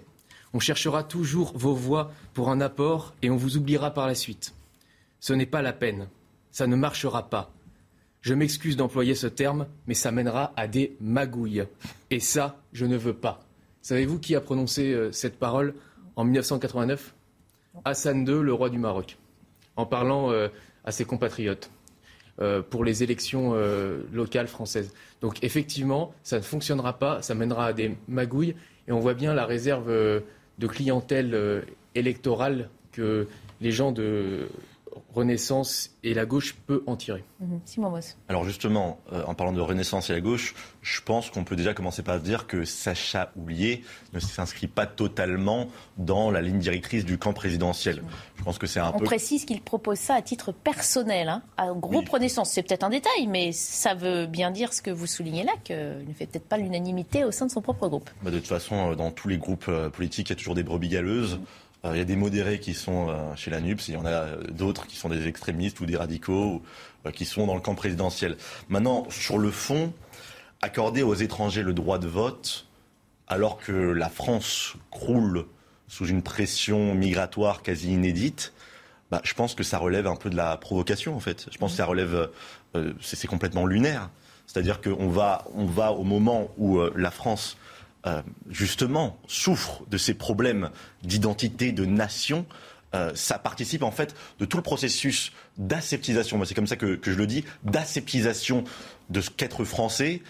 On 0.53 0.60
cherchera 0.60 1.03
toujours 1.03 1.52
vos 1.56 1.74
voix 1.74 2.11
pour 2.34 2.49
un 2.49 2.61
apport 2.61 3.14
et 3.22 3.30
on 3.30 3.36
vous 3.36 3.57
oubliera 3.57 3.94
par 3.94 4.07
la 4.07 4.15
suite. 4.15 4.53
Ce 5.20 5.34
n'est 5.34 5.45
pas 5.45 5.61
la 5.61 5.74
peine 5.74 6.07
ça 6.53 6.67
ne 6.67 6.77
marchera 6.77 7.30
pas. 7.30 7.51
Je 8.21 8.34
m'excuse 8.34 8.77
d'employer 8.77 9.15
ce 9.15 9.27
terme, 9.27 9.67
mais 9.85 9.95
ça 9.95 10.11
mènera 10.11 10.53
à 10.55 10.67
des 10.67 10.95
magouilles. 11.01 11.65
Et 12.09 12.21
ça, 12.21 12.61
je 12.71 12.85
ne 12.85 12.95
veux 12.95 13.13
pas. 13.13 13.41
Savez-vous 13.81 14.19
qui 14.19 14.34
a 14.35 14.39
prononcé 14.39 14.93
euh, 14.93 15.11
cette 15.11 15.38
parole 15.38 15.73
en 16.15 16.23
1989 16.23 17.13
Hassan 17.84 18.25
II, 18.25 18.41
le 18.41 18.53
roi 18.53 18.69
du 18.69 18.77
Maroc, 18.77 19.17
en 19.75 19.85
parlant 19.85 20.31
euh, 20.31 20.47
à 20.85 20.91
ses 20.91 21.03
compatriotes 21.03 21.71
euh, 22.39 22.61
pour 22.61 22.85
les 22.85 23.03
élections 23.03 23.55
locales 24.13 24.47
françaises. 24.47 24.93
Donc 25.21 25.43
effectivement, 25.43 26.13
ça 26.21 26.38
ne 26.38 26.43
fonctionnera 26.43 26.99
pas, 26.99 27.21
ça 27.23 27.34
mènera 27.34 27.65
à 27.65 27.73
des 27.73 27.97
magouilles, 28.07 28.55
et 28.88 28.91
on 28.91 28.99
voit 28.99 29.15
bien 29.15 29.34
la 29.34 29.45
réserve 29.45 29.89
de 29.89 30.67
clientèle 30.67 31.65
électorale 31.95 32.69
que 32.91 33.27
les 33.59 33.71
gens 33.71 33.91
de 33.91 34.47
Renaissance 35.14 35.91
et 36.03 36.14
la 36.14 36.26
gauche 36.26 36.56
peut 36.68 36.84
en 36.88 36.95
tirer. 36.95 37.24
Mhm. 37.40 37.60
Simon 37.65 37.90
Moss. 37.90 38.18
Alors 38.30 38.45
justement, 38.45 38.99
euh, 39.11 39.24
en 39.26 39.34
parlant 39.34 39.53
de 39.53 39.61
Renaissance 39.61 40.10
et 40.10 40.14
la 40.14 40.22
gauche, 40.22 40.56
je 40.82 41.02
pense 41.02 41.30
qu'on 41.30 41.44
peut 41.44 41.56
déjà 41.56 41.74
commencer 41.74 42.03
par 42.03 42.20
dire 42.20 42.48
que 42.48 42.65
Sacha 42.65 43.32
Houlier 43.36 43.84
ne 44.14 44.20
s'inscrit 44.20 44.68
pas 44.68 44.86
totalement 44.86 45.68
dans 45.98 46.32
la 46.32 46.41
ligne 46.41 46.60
directrice 46.60 47.06
du 47.06 47.18
camp 47.18 47.34
présidentiel. 47.34 48.03
Je 48.36 48.44
pense 48.44 48.57
que 48.57 48.68
c'est 48.68 48.80
un 48.80 48.91
On 48.95 48.99
précise 48.99 49.45
qu'il 49.45 49.61
propose 49.61 49.98
ça 49.98 50.15
à 50.15 50.22
titre 50.22 50.52
personnel, 50.52 51.30
hein, 51.30 51.41
à 51.57 51.72
groupe 51.72 52.10
Renaissance. 52.10 52.52
C'est 52.52 52.64
peut-être 52.64 52.84
un 52.84 52.90
détail, 52.90 53.28
mais 53.28 53.52
ça 53.52 53.94
veut 53.94 54.26
bien 54.26 54.52
dire 54.52 54.74
ce 54.74 54.82
que 54.82 54.91
vous 54.91 55.07
soulignez 55.07 55.44
là, 55.44 55.53
qu'il 55.64 56.06
ne 56.07 56.14
fait 56.14 56.26
peut-être 56.26 56.48
pas 56.48 56.57
l'unanimité 56.57 57.24
au 57.24 57.32
sein 57.32 57.45
de 57.45 57.52
son 57.52 57.61
propre 57.61 57.88
groupe. 57.88 58.10
Bah, 58.22 58.32
de 58.32 58.40
toute 58.40 58.48
façon, 58.48 58.91
euh, 58.91 58.95
dans 58.95 59.11
tous 59.11 59.28
les 59.28 59.38
groupes 59.38 59.65
euh, 59.70 59.90
politiques, 59.90 60.30
il 60.30 60.34
y 60.34 60.34
a 60.34 60.36
toujours 60.36 60.56
des 60.56 60.64
brebis 60.64 60.90
galeuses. 60.90 61.34
Euh, 61.34 61.38
il 61.91 61.97
y 61.97 62.01
a 62.01 62.05
des 62.05 62.15
modérés 62.15 62.60
qui 62.60 62.73
sont 62.73 63.10
euh, 63.10 63.35
chez 63.35 63.51
la 63.51 63.60
NUPS, 63.60 63.89
il 63.89 63.95
y 63.95 63.97
en 63.97 64.05
a 64.05 64.10
euh, 64.10 64.43
d'autres 64.51 64.88
qui 64.88 64.95
sont 64.95 65.10
des 65.10 65.27
extrémistes 65.27 65.80
ou 65.81 65.85
des 65.85 65.97
radicaux 65.97 66.61
qui 67.14 67.26
sont 67.26 67.45
dans 67.45 67.55
le 67.55 67.60
camp 67.60 67.76
présidentiel. 67.76 68.38
Maintenant, 68.69 69.05
sur 69.10 69.38
le 69.38 69.51
fond, 69.51 69.91
accorder 70.61 71.03
aux 71.03 71.15
étrangers 71.15 71.61
le 71.64 71.73
droit 71.73 71.99
de 71.99 72.07
vote, 72.07 72.65
alors 73.27 73.57
que 73.57 73.73
la 73.73 74.07
France 74.07 74.76
croule 74.89 75.45
sous 75.89 76.05
une 76.05 76.22
pression 76.22 76.95
migratoire 76.95 77.61
quasi 77.61 77.91
inédite, 77.91 78.53
bah, 79.11 79.19
je 79.26 79.34
pense 79.34 79.53
que 79.53 79.64
ça 79.64 79.77
relève 79.80 80.07
un 80.07 80.15
peu 80.15 80.30
de 80.30 80.38
la 80.38 80.55
provocation, 80.55 81.14
en 81.14 81.19
fait. 81.19 81.47
Je 81.51 81.57
pense 81.57 81.72
que 81.72 81.77
ça 81.77 81.85
relève, 81.85 82.30
c'est 83.01 83.27
complètement 83.27 83.65
lunaire. 83.65 84.10
C'est-à-dire 84.47 84.80
qu'on 84.80 85.10
va, 85.10 85.45
on 85.53 85.65
va 85.65 85.91
au 85.91 86.05
moment 86.05 86.49
où 86.57 86.80
la 86.95 87.11
France 87.11 87.57
euh, 88.05 88.21
justement, 88.49 89.17
souffre 89.27 89.84
de 89.89 89.97
ces 89.97 90.13
problèmes 90.13 90.69
d'identité, 91.03 91.71
de 91.71 91.85
nation, 91.85 92.45
euh, 92.95 93.11
ça 93.15 93.39
participe 93.39 93.81
en 93.81 93.91
fait 93.91 94.13
de 94.39 94.45
tout 94.45 94.57
le 94.57 94.63
processus 94.63 95.31
d'aseptisation, 95.57 96.43
c'est 96.43 96.53
comme 96.53 96.67
ça 96.67 96.75
que, 96.75 96.99
je 97.01 97.11
le 97.11 97.27
dis, 97.27 97.45
d'aseptisation 97.63 98.65
de 99.09 99.21
ce 99.21 99.30
qu'être 99.30 99.63
français. 99.63 100.21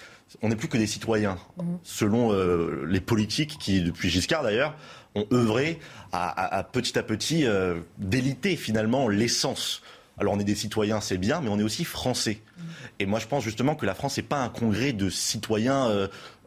On 0.44 0.50
n'est 0.50 0.56
plus 0.56 0.68
que 0.68 0.78
des 0.78 0.86
citoyens, 0.86 1.40
mhm. 1.58 1.80
selon 1.84 2.32
euh, 2.32 2.86
les 2.88 3.02
politiques 3.02 3.58
qui, 3.60 3.82
depuis 3.82 4.10
Giscard 4.10 4.44
d'ailleurs, 4.44 4.76
ont 5.16 5.26
œuvré 5.32 5.80
à, 6.12 6.64
petit 6.72 6.98
à 6.98 7.04
petit 7.04 7.46
déliter 8.00 8.56
finalement 8.56 9.08
l'essence. 9.08 9.84
Alors 10.18 10.34
on 10.34 10.40
est 10.40 10.44
des 10.44 10.56
citoyens, 10.56 11.02
c'est 11.02 11.18
bien, 11.18 11.42
mais 11.42 11.50
on 11.50 11.60
est 11.60 11.64
aussi 11.64 11.86
français. 11.86 12.40
Mhm. 12.58 12.64
Et 13.00 13.06
moi 13.06 13.20
je 13.20 13.28
pense 13.28 13.44
justement 13.44 13.76
que 13.76 13.86
la 13.86 13.96
France 13.96 14.18
n'est 14.18 14.24
pas 14.24 14.42
un 14.44 14.50
congrès 14.50 14.94
de 14.94 15.10
citoyens 15.10 15.88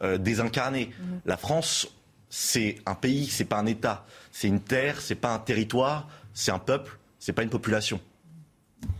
euh, 0.03 0.19
désincarné. 0.19 0.91
Mhm. 0.99 1.21
La 1.25 1.37
France, 1.37 1.89
c'est 2.29 2.77
un 2.87 2.95
pays, 2.95 3.27
c'est 3.27 3.45
pas 3.45 3.59
un 3.59 3.67
État. 3.67 4.05
C'est 4.31 4.49
une 4.49 4.61
terre, 4.61 5.01
c'est 5.01 5.15
pas 5.15 5.33
un 5.33 5.39
territoire, 5.39 6.09
c'est 6.35 6.53
un 6.53 6.59
peuple, 6.59 6.99
c'est 7.19 7.33
pas 7.33 7.43
une 7.43 7.51
population. 7.51 8.01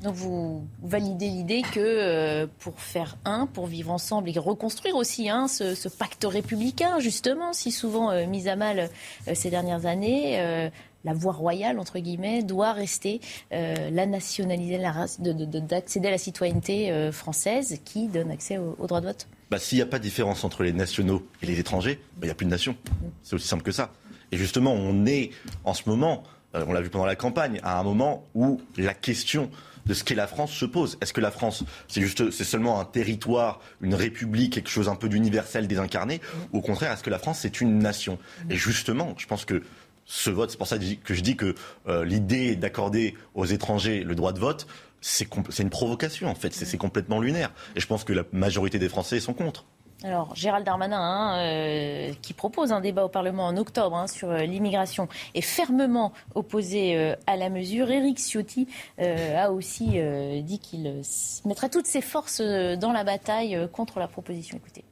Donc 0.03 0.15
vous 0.15 0.67
validez 0.83 1.29
l'idée 1.29 1.63
que 1.63 1.81
euh, 1.81 2.47
pour 2.59 2.81
faire 2.81 3.17
un, 3.25 3.47
pour 3.47 3.67
vivre 3.67 3.91
ensemble 3.91 4.31
et 4.31 4.39
reconstruire 4.39 4.97
aussi 4.97 5.29
hein, 5.29 5.49
ce, 5.49 5.89
pacte 5.89 6.25
républicain, 6.25 6.99
justement, 6.99 7.53
si 7.53 7.71
souvent 7.71 8.11
euh, 8.11 8.27
mis 8.27 8.49
à 8.49 8.57
mal 8.57 8.91
ces 9.35 9.51
dernières 9.51 9.87
années, 9.87 10.71
la 11.07 11.15
voie 11.15 11.33
royale, 11.33 11.79
entre 11.79 11.99
guillemets, 11.99 12.43
doit 12.43 12.73
rester 12.73 13.21
la 13.51 14.07
nationalité, 14.07 14.79
d'accéder 15.19 16.09
à 16.09 16.11
la 16.11 16.19
citoyenneté 16.19 17.11
française 17.13 17.81
qui 17.85 18.09
donne 18.09 18.31
accès 18.31 18.59
au 18.59 18.87
droit 18.87 19.01
de 19.01 19.07
vote 19.07 19.27
bah, 19.51 19.59
s'il 19.59 19.79
n'y 19.79 19.83
a 19.83 19.87
pas 19.87 19.99
de 19.99 20.03
différence 20.03 20.45
entre 20.45 20.63
les 20.63 20.73
nationaux 20.73 21.27
et 21.43 21.47
les 21.47 21.59
étrangers, 21.61 22.01
bah, 22.15 22.23
il 22.23 22.27
n'y 22.27 22.31
a 22.31 22.35
plus 22.35 22.47
de 22.47 22.51
nation. 22.51 22.77
C'est 23.23 23.35
aussi 23.35 23.47
simple 23.47 23.63
que 23.63 23.73
ça. 23.73 23.93
Et 24.33 24.39
justement, 24.39 24.73
on 24.73 25.07
est 25.07 25.31
en 25.65 25.75
ce 25.75 25.89
moment, 25.89 26.25
euh, 26.55 26.65
on 26.67 26.73
l'a 26.73 26.81
vu 26.81 26.91
pendant 26.91 27.07
la 27.07 27.17
campagne, 27.17 27.61
à 27.63 27.79
un 27.79 27.83
moment 27.85 28.25
où 28.35 28.61
la 28.77 28.95
question 28.95 29.51
de 29.87 29.95
ce 29.95 30.03
qu'est 30.03 30.17
la 30.17 30.27
France 30.27 30.51
se 30.51 30.65
pose. 30.65 30.99
Est-ce 31.01 31.13
que 31.13 31.21
la 31.21 31.31
France, 31.31 31.63
c'est 31.87 32.01
juste, 32.01 32.33
c'est 32.33 32.43
seulement 32.43 32.81
un 32.81 32.85
territoire, 32.85 33.61
une 33.81 33.95
république, 33.95 34.55
quelque 34.55 34.69
chose 34.69 34.89
un 34.89 34.97
peu 34.97 35.09
d'universel 35.09 35.69
désincarné, 35.69 36.21
ou 36.53 36.59
au 36.59 36.61
contraire, 36.61 36.91
est-ce 36.91 37.05
que 37.05 37.11
la 37.11 37.21
France 37.21 37.39
c'est 37.43 37.61
une 37.61 37.79
nation? 37.79 38.19
Et 38.51 38.57
justement, 38.57 39.15
je 39.17 39.27
pense 39.27 39.45
que 39.45 39.63
ce 40.07 40.31
vote, 40.31 40.51
c'est 40.51 40.57
pour 40.57 40.69
ça 40.69 40.79
que 40.79 41.15
je 41.15 41.21
dis 41.21 41.37
que 41.37 41.55
euh, 41.89 42.05
l'idée 42.05 42.57
d'accorder 42.57 43.15
aux 43.35 43.45
étrangers 43.45 44.05
le 44.05 44.15
droit 44.15 44.33
de 44.33 44.39
vote, 44.39 44.67
c'est 45.01 45.29
une 45.59 45.71
provocation 45.71 46.29
en 46.29 46.35
fait, 46.35 46.55
c'est 46.55 46.79
complètement 46.79 47.21
lunaire. 47.21 47.53
Et 47.75 47.81
je 47.81 47.87
pense 47.87 48.05
que 48.05 48.13
la 48.13 48.23
majorité 48.33 48.79
des 48.79 48.89
Français 48.89 49.21
sont 49.21 49.35
contre. 49.35 49.67
Alors, 50.05 50.35
Gérald 50.37 50.65
Darmanin, 50.65 51.01
hein, 51.01 51.39
euh, 51.39 52.13
qui 52.23 52.35
propose 52.35 52.71
un 52.71 52.81
débat 52.81 53.05
au 53.05 53.09
Parlement 53.09 53.47
en 53.47 53.57
octobre 53.57 53.97
hein, 53.97 54.07
sur 54.07 54.31
euh, 54.31 54.43
l'immigration, 54.43 55.09
est 55.35 55.41
fermement 55.41 56.13
opposé 56.35 57.15
à 57.27 57.37
la 57.37 57.51
mesure. 57.51 57.91
Éric 57.91 58.19
Ciotti 58.19 58.69
a 58.99 59.51
aussi 59.51 59.99
dit 60.43 60.59
qu'il 60.59 61.03
mettrait 61.45 61.71
toutes 61.71 61.87
ses 61.87 62.03
forces 62.03 62.41
dans 62.41 62.93
la 62.93 63.05
bataille 63.05 63.69
contre 63.73 63.99
la 63.99 64.07
proposition. 64.07 64.59
Écoutez. 64.59 64.85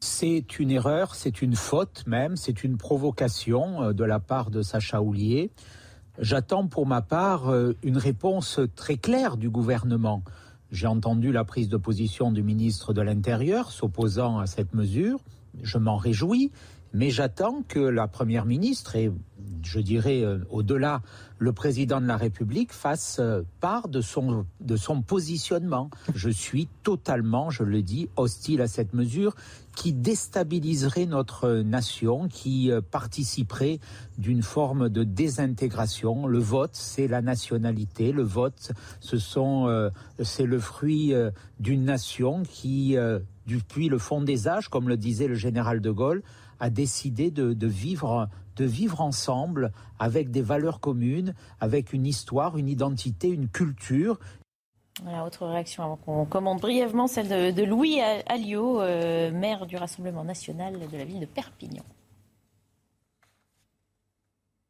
C'est 0.00 0.58
une 0.58 0.70
erreur, 0.70 1.14
c'est 1.14 1.42
une 1.42 1.56
faute 1.56 2.04
même, 2.06 2.36
c'est 2.36 2.62
une 2.62 2.76
provocation 2.76 3.92
de 3.92 4.04
la 4.04 4.20
part 4.20 4.50
de 4.50 4.62
Sacha 4.62 5.02
Houlier. 5.02 5.50
J'attends 6.20 6.66
pour 6.66 6.84
ma 6.86 7.00
part 7.00 7.48
euh, 7.48 7.76
une 7.84 7.96
réponse 7.96 8.58
très 8.74 8.96
claire 8.96 9.36
du 9.36 9.50
gouvernement. 9.50 10.24
J'ai 10.72 10.88
entendu 10.88 11.30
la 11.30 11.44
prise 11.44 11.68
de 11.68 11.76
position 11.76 12.32
du 12.32 12.42
ministre 12.42 12.92
de 12.92 13.00
l'Intérieur 13.00 13.70
s'opposant 13.70 14.38
à 14.38 14.46
cette 14.46 14.74
mesure. 14.74 15.20
Je 15.62 15.78
m'en 15.78 15.96
réjouis, 15.96 16.50
mais 16.92 17.10
j'attends 17.10 17.62
que 17.68 17.78
la 17.78 18.08
Première 18.08 18.46
ministre 18.46 18.96
et 18.96 19.12
je 19.62 19.78
dirais 19.78 20.22
euh, 20.22 20.38
au-delà 20.50 21.02
le 21.38 21.52
président 21.52 22.00
de 22.00 22.06
la 22.06 22.16
République 22.16 22.72
fasse 22.72 23.18
euh, 23.20 23.42
part 23.60 23.88
de 23.88 24.00
son, 24.00 24.44
de 24.60 24.76
son 24.76 25.02
positionnement. 25.02 25.90
Je 26.14 26.30
suis 26.30 26.68
totalement, 26.82 27.50
je 27.50 27.62
le 27.62 27.82
dis, 27.82 28.08
hostile 28.16 28.60
à 28.60 28.68
cette 28.68 28.92
mesure 28.92 29.34
qui 29.76 29.92
déstabiliserait 29.92 31.06
notre 31.06 31.48
nation, 31.60 32.26
qui 32.28 32.72
euh, 32.72 32.80
participerait 32.80 33.78
d'une 34.18 34.42
forme 34.42 34.88
de 34.88 35.04
désintégration. 35.04 36.26
Le 36.26 36.38
vote, 36.38 36.74
c'est 36.74 37.06
la 37.06 37.22
nationalité. 37.22 38.10
Le 38.10 38.24
vote, 38.24 38.72
ce 39.00 39.18
sont, 39.18 39.68
euh, 39.68 39.90
c'est 40.22 40.46
le 40.46 40.58
fruit 40.58 41.14
d'une 41.60 41.84
nation 41.84 42.42
qui, 42.42 42.96
depuis 43.46 43.88
le 43.88 43.98
fond 43.98 44.20
des 44.20 44.48
âges, 44.48 44.68
comme 44.68 44.88
le 44.88 44.96
disait 44.96 45.28
le 45.28 45.34
général 45.34 45.80
de 45.80 45.90
Gaulle, 45.90 46.22
a 46.60 46.70
décidé 46.70 47.30
de, 47.30 47.52
de 47.52 47.66
vivre 47.66 48.28
de 48.58 48.64
vivre 48.64 49.00
ensemble 49.00 49.72
avec 49.98 50.30
des 50.30 50.42
valeurs 50.42 50.80
communes, 50.80 51.34
avec 51.60 51.92
une 51.92 52.06
histoire, 52.06 52.58
une 52.58 52.68
identité, 52.68 53.28
une 53.28 53.48
culture. 53.48 54.18
Autre 55.24 55.46
réaction 55.46 55.84
avant 55.84 55.96
qu'on 55.96 56.24
commente 56.24 56.60
brièvement 56.60 57.06
celle 57.06 57.54
de, 57.54 57.62
Louis 57.62 58.00
Alliot, 58.26 58.80
euh, 58.80 59.30
maire 59.30 59.66
du 59.66 59.76
Rassemblement 59.76 60.24
national 60.24 60.74
de 60.90 60.96
la 60.98 61.04
ville 61.04 61.20
de 61.20 61.26
Perpignan. 61.26 61.84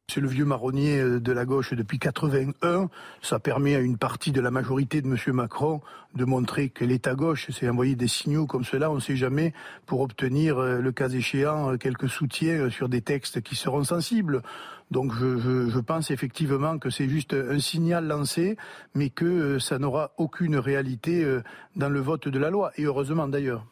C'est 0.09 0.21
le 0.21 0.27
vieux 0.27 0.45
marronnier 0.45 0.99
euh, 0.99 1.19
de 1.19 1.31
la 1.31 1.45
gauche 1.45 1.71
depuis 1.75 1.99
81. 1.99 2.89
Ça 3.21 3.37
permet 3.37 3.75
à 3.75 3.79
une 3.79 3.97
partie 3.97 4.31
de 4.31 4.41
la 4.41 4.49
majorité 4.49 5.03
de 5.03 5.07
M. 5.07 5.17
Macron 5.35 5.81
de 6.15 6.25
montrer 6.25 6.69
que 6.69 6.83
l'État 6.83 7.13
gauche. 7.13 7.45
C'est 7.51 7.69
envoyer 7.69 7.95
des 7.95 8.07
signaux 8.07 8.47
comme 8.47 8.63
cela, 8.63 8.89
on 8.89 8.95
ne 8.95 8.99
sait 9.01 9.15
jamais, 9.15 9.53
pour 9.85 10.01
obtenir, 10.01 10.57
euh, 10.57 10.79
le 10.79 10.91
cas 10.91 11.09
échéant, 11.09 11.73
euh, 11.73 11.77
quelques 11.77 12.09
soutiens 12.09 12.71
sur 12.71 12.89
des 12.89 13.01
textes 13.01 13.41
qui 13.41 13.55
seront 13.55 13.83
sensibles. 13.83 14.41
Donc 14.89 15.13
je 15.13 15.79
pense 15.81 16.09
effectivement 16.09 16.79
que 16.79 16.89
c'est 16.89 17.07
juste 17.07 17.35
un 17.35 17.59
signal 17.59 18.07
lancé, 18.07 18.57
mais 18.95 19.11
que 19.11 19.59
ça 19.59 19.77
n'aura 19.77 20.13
aucune 20.17 20.55
réalité 20.55 21.23
dans 21.75 21.89
le 21.89 21.99
vote 21.99 22.27
de 22.27 22.39
la 22.39 22.49
loi. 22.49 22.71
Et 22.75 22.85
heureusement 22.85 23.27
d'ailleurs. 23.27 23.67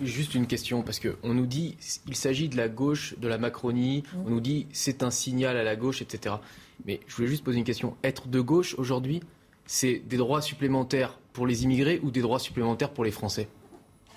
Juste 0.00 0.34
une 0.34 0.46
question, 0.46 0.82
parce 0.82 1.00
qu'on 1.00 1.34
nous 1.34 1.46
dit 1.46 1.76
il 2.06 2.14
s'agit 2.14 2.48
de 2.48 2.56
la 2.56 2.68
gauche, 2.68 3.14
de 3.18 3.28
la 3.28 3.38
Macronie, 3.38 4.04
on 4.24 4.30
nous 4.30 4.40
dit 4.40 4.66
c'est 4.72 5.02
un 5.02 5.10
signal 5.10 5.56
à 5.56 5.64
la 5.64 5.76
gauche, 5.76 6.00
etc. 6.00 6.36
Mais 6.84 7.00
je 7.06 7.16
voulais 7.16 7.28
juste 7.28 7.44
poser 7.44 7.58
une 7.58 7.64
question. 7.64 7.96
Être 8.04 8.28
de 8.28 8.40
gauche 8.40 8.74
aujourd'hui, 8.78 9.20
c'est 9.66 10.02
des 10.06 10.16
droits 10.16 10.42
supplémentaires 10.42 11.18
pour 11.32 11.46
les 11.46 11.64
immigrés 11.64 12.00
ou 12.02 12.10
des 12.10 12.20
droits 12.20 12.38
supplémentaires 12.38 12.90
pour 12.90 13.04
les 13.04 13.10
Français? 13.10 13.48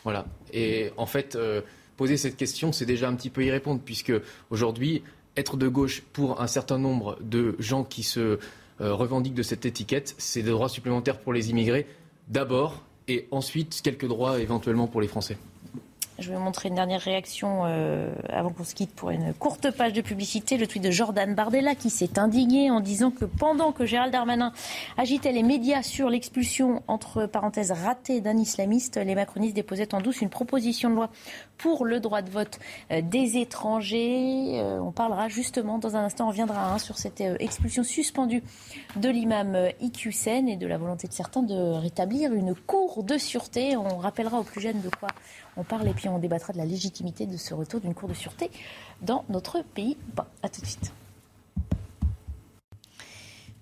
Voilà. 0.04 0.26
Et 0.54 0.92
en 0.98 1.06
fait, 1.06 1.36
euh, 1.36 1.62
poser 1.98 2.16
cette 2.16 2.38
question, 2.38 2.72
c'est 2.72 2.86
déjà 2.86 3.10
un 3.10 3.16
petit 3.16 3.30
peu 3.30 3.44
y 3.44 3.52
répondre, 3.52 3.82
puisque 3.84 4.14
aujourd'hui, 4.50 5.04
être 5.36 5.58
de 5.58 5.68
gauche 5.68 6.02
pour 6.14 6.42
un 6.42 6.48
certain 6.48 6.78
nombre 6.78 7.18
de 7.22 7.56
gens 7.60 7.84
qui 7.84 8.04
se 8.04 8.20
euh, 8.20 8.94
revendiquent 8.94 9.34
de 9.34 9.44
cette 9.44 9.66
étiquette, 9.66 10.16
c'est 10.18 10.44
des 10.44 10.52
droits 10.52 10.70
supplémentaires 10.70 11.20
pour 11.20 11.34
les 11.34 11.50
immigrés. 11.50 11.88
D'abord, 12.28 12.84
et 13.08 13.28
ensuite 13.32 13.82
quelques 13.84 14.08
droits 14.08 14.40
éventuellement 14.40 14.88
pour 14.88 15.02
les 15.02 15.08
Français. 15.08 15.38
Je 16.20 16.30
vais 16.30 16.36
vous 16.36 16.42
montrer 16.42 16.70
une 16.70 16.76
dernière 16.76 17.02
réaction 17.02 17.66
euh, 17.66 18.12
avant 18.30 18.50
qu'on 18.50 18.64
se 18.64 18.74
quitte 18.74 18.90
pour 18.96 19.12
une 19.12 19.36
courte 19.36 19.70
page 19.70 19.94
de 19.94 20.02
publicité. 20.02 20.58
Le 20.58 20.66
tweet 20.66 20.84
de 20.84 20.90
Jordan 20.90 21.36
Bardella 21.36 21.76
qui 21.76 21.92
s'est 21.92 22.18
indigné 22.18 22.72
en 22.72 22.80
disant 22.80 23.12
que 23.12 23.26
pendant 23.26 23.72
que 23.72 23.86
Gérald 23.86 24.12
Darmanin 24.12 24.52
agitait 24.98 25.32
les 25.32 25.44
médias 25.44 25.84
sur 25.84 26.10
l'expulsion 26.10 26.82
entre 26.88 27.28
parenthèses 27.28 27.72
ratée 27.72 28.20
d'un 28.20 28.36
islamiste, 28.36 28.98
les 28.98 29.14
macronistes 29.14 29.56
déposaient 29.56 29.94
en 29.94 30.02
douce 30.02 30.22
une 30.22 30.32
proposition 30.32 30.90
de 30.90 30.96
loi 30.96 31.12
pour 31.60 31.86
le 31.86 32.00
droit 32.00 32.24
de 32.24 32.32
vote 32.32 32.58
euh, 32.90 33.02
des 33.04 33.38
étrangers. 33.38 34.60
Euh, 34.60 34.80
on 34.80 34.92
parlera 34.92 35.28
justement 35.28 35.78
dans 35.78 35.96
un 35.98 36.06
instant, 36.06 36.26
on 36.26 36.30
reviendra 36.30 36.74
hein, 36.74 36.80
sur 36.80 36.98
cette 36.98 37.22
expulsion 37.22 37.84
suspendue 37.84 38.42
de 38.96 39.10
l'imam 39.10 39.56
Iqiyoussen 39.82 40.50
et 40.50 40.58
de 40.58 40.66
la 40.66 40.80
volonté 40.80 41.08
de 41.08 41.14
certains 41.14 41.44
de 41.44 41.80
rétablir 41.80 42.34
une 42.34 42.56
cour 42.56 43.04
de 43.04 43.20
sûreté. 43.20 43.78
On 43.78 43.98
rappellera 43.98 44.40
aux 44.40 44.44
plus 44.44 44.62
jeunes 44.62 44.82
de 44.82 44.90
quoi 44.90 45.10
on 45.58 45.64
parle 45.64 45.88
et 45.88 45.94
puis 45.94 46.08
on 46.08 46.20
débattra 46.20 46.54
de 46.54 46.58
la 46.58 46.66
légitimité 46.66 47.26
de 47.26 47.38
ce 47.38 47.54
retour 47.54 47.82
d'une 47.82 47.94
cour 47.94 48.08
de 48.08 48.14
sûreté 48.14 48.50
dans 49.02 49.26
notre 49.30 49.62
pays. 49.62 49.98
Bon, 50.16 50.24
à 50.44 50.50
tout 50.50 50.62
de 50.62 50.66
suite. 50.66 50.92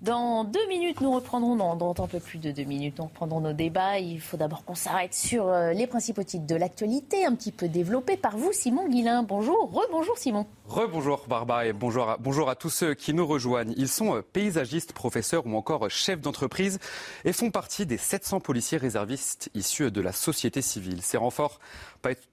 Dans 0.05 0.43
deux 0.43 0.67
minutes, 0.67 1.01
nous 1.01 1.11
reprendrons, 1.11 1.55
dans, 1.55 2.03
un 2.03 2.07
peu 2.07 2.19
plus 2.19 2.37
de 2.37 2.51
deux 2.51 2.63
minutes, 2.63 2.99
nous 2.99 3.05
reprendrons 3.05 3.41
nos 3.41 3.53
débats. 3.53 3.97
Il 3.97 4.21
faut 4.21 4.37
d'abord 4.37 4.63
qu'on 4.63 4.75
s'arrête 4.75 5.15
sur 5.15 5.47
euh, 5.47 5.73
les 5.73 5.87
principaux 5.87 6.21
titres 6.21 6.45
de 6.45 6.53
l'actualité, 6.53 7.25
un 7.25 7.33
petit 7.33 7.51
peu 7.51 7.67
développés 7.67 8.15
par 8.15 8.37
vous, 8.37 8.51
Simon 8.53 8.87
Guillain. 8.87 9.23
Bonjour, 9.23 9.71
rebonjour 9.73 10.15
Simon. 10.19 10.45
Rebonjour 10.67 11.25
Barbara 11.27 11.65
et 11.65 11.73
bonjour 11.73 12.07
à, 12.07 12.17
bonjour 12.17 12.51
à 12.51 12.55
tous 12.55 12.69
ceux 12.69 12.93
qui 12.93 13.15
nous 13.15 13.25
rejoignent. 13.25 13.73
Ils 13.77 13.87
sont 13.87 14.15
euh, 14.15 14.21
paysagistes, 14.21 14.93
professeurs 14.93 15.47
ou 15.47 15.55
encore 15.55 15.89
chefs 15.89 16.21
d'entreprise 16.21 16.77
et 17.23 17.33
font 17.33 17.49
partie 17.49 17.87
des 17.87 17.97
700 17.97 18.41
policiers 18.41 18.77
réservistes 18.77 19.49
issus 19.55 19.89
de 19.89 20.01
la 20.01 20.11
société 20.11 20.61
civile. 20.61 21.01
Ces 21.01 21.17
renforts 21.17 21.59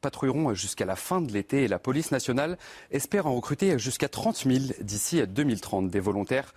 patrouilleront 0.02 0.52
jusqu'à 0.52 0.84
la 0.84 0.96
fin 0.96 1.22
de 1.22 1.32
l'été 1.32 1.62
et 1.62 1.68
la 1.68 1.78
police 1.78 2.10
nationale 2.10 2.58
espère 2.90 3.26
en 3.26 3.34
recruter 3.34 3.78
jusqu'à 3.78 4.10
30 4.10 4.44
000 4.44 4.58
d'ici 4.82 5.26
2030 5.26 5.88
des 5.88 6.00
volontaires 6.00 6.52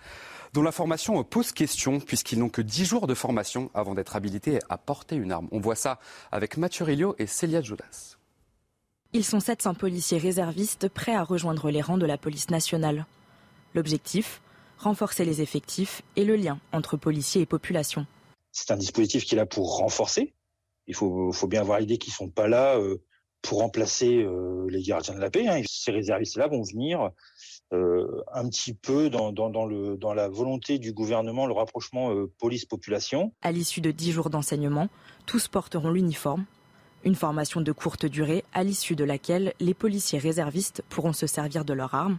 dont 0.56 0.62
la 0.62 0.72
formation 0.72 1.22
pose 1.22 1.52
question 1.52 2.00
puisqu'ils 2.00 2.38
n'ont 2.38 2.48
que 2.48 2.62
10 2.62 2.86
jours 2.86 3.06
de 3.06 3.12
formation 3.12 3.70
avant 3.74 3.94
d'être 3.94 4.16
habilités 4.16 4.58
à 4.70 4.78
porter 4.78 5.14
une 5.14 5.30
arme. 5.30 5.48
On 5.52 5.60
voit 5.60 5.74
ça 5.74 6.00
avec 6.32 6.56
Mathieu 6.56 6.86
Rilio 6.86 7.14
et 7.18 7.26
Célia 7.26 7.60
Judas. 7.60 8.16
Ils 9.12 9.24
sont 9.24 9.38
700 9.38 9.74
policiers 9.74 10.16
réservistes 10.16 10.88
prêts 10.88 11.14
à 11.14 11.22
rejoindre 11.22 11.70
les 11.70 11.82
rangs 11.82 11.98
de 11.98 12.06
la 12.06 12.16
police 12.16 12.48
nationale. 12.48 13.04
L'objectif 13.74 14.40
Renforcer 14.78 15.24
les 15.24 15.40
effectifs 15.40 16.02
et 16.16 16.24
le 16.24 16.36
lien 16.36 16.58
entre 16.72 16.96
policiers 16.96 17.42
et 17.42 17.46
population. 17.46 18.06
C'est 18.52 18.70
un 18.70 18.76
dispositif 18.76 19.24
qui 19.24 19.34
est 19.34 19.38
là 19.38 19.46
pour 19.46 19.78
renforcer. 19.78 20.34
Il 20.86 20.94
faut, 20.94 21.32
bien 21.48 21.62
avoir 21.62 21.80
l'idée 21.80 21.98
qu'ils 21.98 22.12
ne 22.12 22.16
sont 22.16 22.28
pas 22.28 22.46
là 22.46 22.78
euh, 22.78 23.02
pour 23.42 23.60
remplacer 23.60 24.22
euh, 24.22 24.66
les 24.68 24.82
gardiens 24.82 25.14
de 25.14 25.20
la 25.20 25.30
paix. 25.30 25.48
Hein. 25.48 25.62
Ces 25.66 25.92
réservistes-là 25.92 26.48
vont 26.48 26.62
venir 26.62 27.10
euh, 27.72 28.22
un 28.32 28.48
petit 28.48 28.74
peu 28.74 29.10
dans, 29.10 29.32
le, 29.66 29.96
dans 29.96 30.14
la 30.14 30.28
volonté 30.28 30.78
du 30.78 30.92
gouvernement, 30.92 31.46
le 31.46 31.52
rapprochement 31.52 32.14
euh, 32.14 32.30
police-population. 32.38 33.32
À 33.42 33.50
l'issue 33.50 33.80
de 33.80 33.90
dix 33.90 34.12
jours 34.12 34.30
d'enseignement, 34.30 34.88
tous 35.26 35.48
porteront 35.48 35.90
l'uniforme. 35.90 36.44
Une 37.04 37.16
formation 37.16 37.60
de 37.60 37.72
courte 37.72 38.06
durée 38.06 38.44
à 38.52 38.62
l'issue 38.62 38.94
de 38.94 39.02
laquelle 39.04 39.52
les 39.58 39.74
policiers 39.74 40.18
réservistes 40.18 40.82
pourront 40.88 41.12
se 41.12 41.26
servir 41.26 41.64
de 41.64 41.72
leurs 41.72 41.94
armes, 41.94 42.18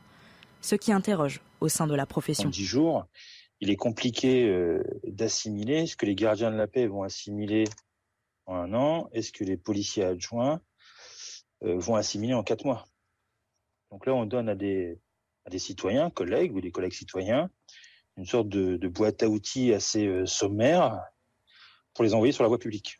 ce 0.61 0.76
qui 0.76 0.91
interroge 0.91 1.41
au 1.61 1.69
sein 1.69 1.88
de 1.88 1.95
la 1.95 2.06
profession. 2.06 2.48
En 2.48 2.52
dix 2.52 2.65
jours, 2.65 3.06
il 3.61 3.69
est 3.69 3.78
compliqué 3.78 4.49
euh, 4.49 4.84
d'assimiler 5.06 5.88
ce 5.88 5.95
que 5.95 6.06
les 6.06 6.15
gardiens 6.15 6.52
de 6.52 6.57
la 6.57 6.68
paix 6.68 6.88
vont 6.88 7.03
assimiler 7.03 7.64
en 8.48 8.56
un 8.56 8.74
an? 8.74 9.10
Et 9.14 9.22
ce 9.22 9.32
que 9.32 9.45
les 9.45 9.57
policiers 9.57 10.03
adjoints 10.03 10.61
vont 11.61 11.95
assimiler 11.95 12.34
en 12.34 12.44
quatre 12.44 12.65
mois? 12.65 12.86
Donc 13.91 14.06
là, 14.06 14.14
on 14.14 14.26
donne 14.26 14.49
à 14.49 14.56
des, 14.56 14.99
des 15.49 15.60
citoyens, 15.60 16.10
collègues 16.10 16.56
ou 16.56 16.61
des 16.61 16.72
collègues 16.72 16.94
citoyens, 16.94 17.49
une 18.18 18.26
sorte 18.26 18.49
de, 18.49 18.88
boîte 18.88 19.24
à 19.24 19.30
outils 19.30 19.74
assez 19.74 20.07
euh, 20.07 20.26
sommaire 20.26 20.99
pour 21.94 22.03
les 22.03 22.14
envoyer 22.14 22.32
sur 22.32 22.44
la 22.44 22.49
voie 22.49 22.60
publique. 22.60 22.99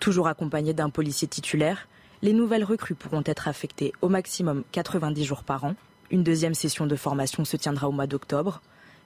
Toujours 0.00 0.28
accompagnés 0.28 0.74
d'un 0.74 0.90
policier 0.90 1.28
titulaire, 1.28 1.88
les 2.22 2.32
nouvelles 2.32 2.64
recrues 2.64 2.94
pourront 2.94 3.22
être 3.24 3.48
affectées 3.48 3.92
au 4.02 4.08
maximum 4.08 4.64
90 4.72 5.24
jours 5.24 5.44
par 5.44 5.64
an. 5.64 5.74
Une 6.10 6.22
deuxième 6.22 6.54
session 6.54 6.86
de 6.86 6.96
formation 6.96 7.44
se 7.44 7.56
tiendra 7.56 7.88
au 7.88 7.92
mois 7.92 8.06
d'octobre. 8.06 8.60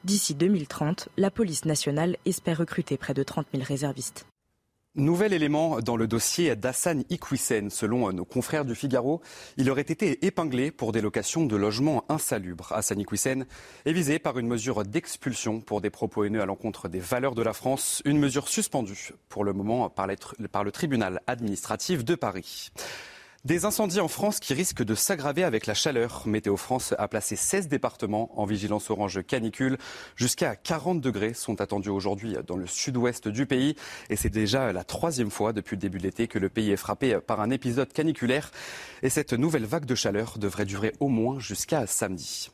D'ici 0.04 0.34
2030, 0.34 1.08
la 1.16 1.30
police 1.30 1.64
nationale 1.64 2.16
espère 2.24 2.58
recruter 2.58 2.96
près 2.96 3.14
de 3.14 3.22
30 3.22 3.46
000 3.52 3.64
réservistes. 3.64 4.26
Nouvel 5.00 5.32
élément 5.32 5.80
dans 5.80 5.96
le 5.96 6.06
dossier 6.06 6.54
d'Hassan 6.56 7.04
Iquissen. 7.08 7.70
Selon 7.70 8.12
nos 8.12 8.26
confrères 8.26 8.66
du 8.66 8.74
Figaro, 8.74 9.22
il 9.56 9.70
aurait 9.70 9.80
été 9.80 10.26
épinglé 10.26 10.70
pour 10.70 10.92
des 10.92 11.00
locations 11.00 11.46
de 11.46 11.56
logements 11.56 12.04
insalubres. 12.10 12.70
Hassan 12.72 13.00
Iquissen 13.00 13.46
est 13.86 13.92
visé 13.94 14.18
par 14.18 14.38
une 14.38 14.46
mesure 14.46 14.84
d'expulsion 14.84 15.62
pour 15.62 15.80
des 15.80 15.88
propos 15.88 16.24
haineux 16.24 16.42
à 16.42 16.46
l'encontre 16.46 16.88
des 16.88 17.00
valeurs 17.00 17.34
de 17.34 17.40
la 17.40 17.54
France. 17.54 18.02
Une 18.04 18.18
mesure 18.18 18.46
suspendue 18.46 19.12
pour 19.30 19.42
le 19.42 19.54
moment 19.54 19.88
par, 19.88 20.06
par 20.52 20.64
le 20.64 20.70
tribunal 20.70 21.22
administratif 21.26 22.04
de 22.04 22.14
Paris. 22.14 22.70
Des 23.46 23.64
incendies 23.64 24.00
en 24.00 24.08
France 24.08 24.38
qui 24.38 24.52
risquent 24.52 24.82
de 24.82 24.94
s'aggraver 24.94 25.44
avec 25.44 25.64
la 25.66 25.72
chaleur. 25.72 26.24
Météo 26.26 26.58
France 26.58 26.94
a 26.98 27.08
placé 27.08 27.36
16 27.36 27.68
départements 27.68 28.38
en 28.38 28.44
vigilance 28.44 28.90
orange 28.90 29.22
canicule. 29.26 29.78
Jusqu'à 30.14 30.56
40 30.56 31.00
degrés 31.00 31.32
sont 31.32 31.62
attendus 31.62 31.88
aujourd'hui 31.88 32.36
dans 32.46 32.58
le 32.58 32.66
sud-ouest 32.66 33.28
du 33.28 33.46
pays. 33.46 33.76
Et 34.10 34.16
c'est 34.16 34.28
déjà 34.28 34.74
la 34.74 34.84
troisième 34.84 35.30
fois 35.30 35.54
depuis 35.54 35.76
le 35.76 35.80
début 35.80 35.96
de 35.96 36.02
l'été 36.02 36.28
que 36.28 36.38
le 36.38 36.50
pays 36.50 36.70
est 36.70 36.76
frappé 36.76 37.18
par 37.26 37.40
un 37.40 37.48
épisode 37.48 37.90
caniculaire. 37.94 38.50
Et 39.02 39.08
cette 39.08 39.32
nouvelle 39.32 39.64
vague 39.64 39.86
de 39.86 39.94
chaleur 39.94 40.36
devrait 40.36 40.66
durer 40.66 40.92
au 41.00 41.08
moins 41.08 41.38
jusqu'à 41.40 41.86
samedi. 41.86 42.50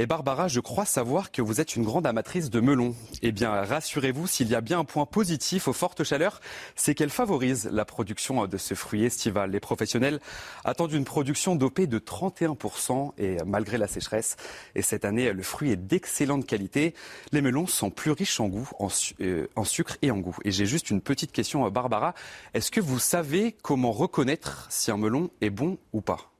Et 0.00 0.06
Barbara, 0.06 0.46
je 0.46 0.60
crois 0.60 0.84
savoir 0.84 1.32
que 1.32 1.42
vous 1.42 1.60
êtes 1.60 1.74
une 1.74 1.82
grande 1.82 2.06
amatrice 2.06 2.50
de 2.50 2.60
melons. 2.60 2.94
Eh 3.20 3.32
bien, 3.32 3.50
rassurez-vous, 3.50 4.28
s'il 4.28 4.46
y 4.48 4.54
a 4.54 4.60
bien 4.60 4.78
un 4.78 4.84
point 4.84 5.06
positif 5.06 5.66
aux 5.66 5.72
fortes 5.72 6.04
chaleurs, 6.04 6.40
c'est 6.76 6.94
qu'elle 6.94 7.10
favorise 7.10 7.68
la 7.72 7.84
production 7.84 8.46
de 8.46 8.56
ce 8.58 8.74
fruit 8.74 9.04
estival. 9.04 9.50
Les 9.50 9.58
professionnels 9.58 10.20
attendent 10.64 10.92
une 10.92 11.04
production 11.04 11.56
dopée 11.56 11.88
de 11.88 11.98
31% 11.98 13.10
et 13.18 13.38
malgré 13.44 13.76
la 13.76 13.88
sécheresse. 13.88 14.36
Et 14.76 14.82
cette 14.82 15.04
année, 15.04 15.32
le 15.32 15.42
fruit 15.42 15.72
est 15.72 15.76
d'excellente 15.76 16.46
qualité. 16.46 16.94
Les 17.32 17.40
melons 17.40 17.66
sont 17.66 17.90
plus 17.90 18.12
riches 18.12 18.38
en 18.38 18.46
goût, 18.46 18.70
en, 18.78 18.86
euh, 19.20 19.48
en 19.56 19.64
sucre 19.64 19.96
et 20.02 20.12
en 20.12 20.18
goût. 20.18 20.36
Et 20.44 20.52
j'ai 20.52 20.66
juste 20.66 20.90
une 20.90 21.00
petite 21.00 21.32
question, 21.32 21.68
Barbara. 21.70 22.14
Est-ce 22.54 22.70
que 22.70 22.80
vous 22.80 23.00
savez 23.00 23.56
comment 23.62 23.90
reconnaître 23.90 24.68
si 24.70 24.92
un 24.92 24.96
melon 24.96 25.30
est 25.40 25.50
bon 25.50 25.76
ou 25.92 26.02
pas? 26.02 26.30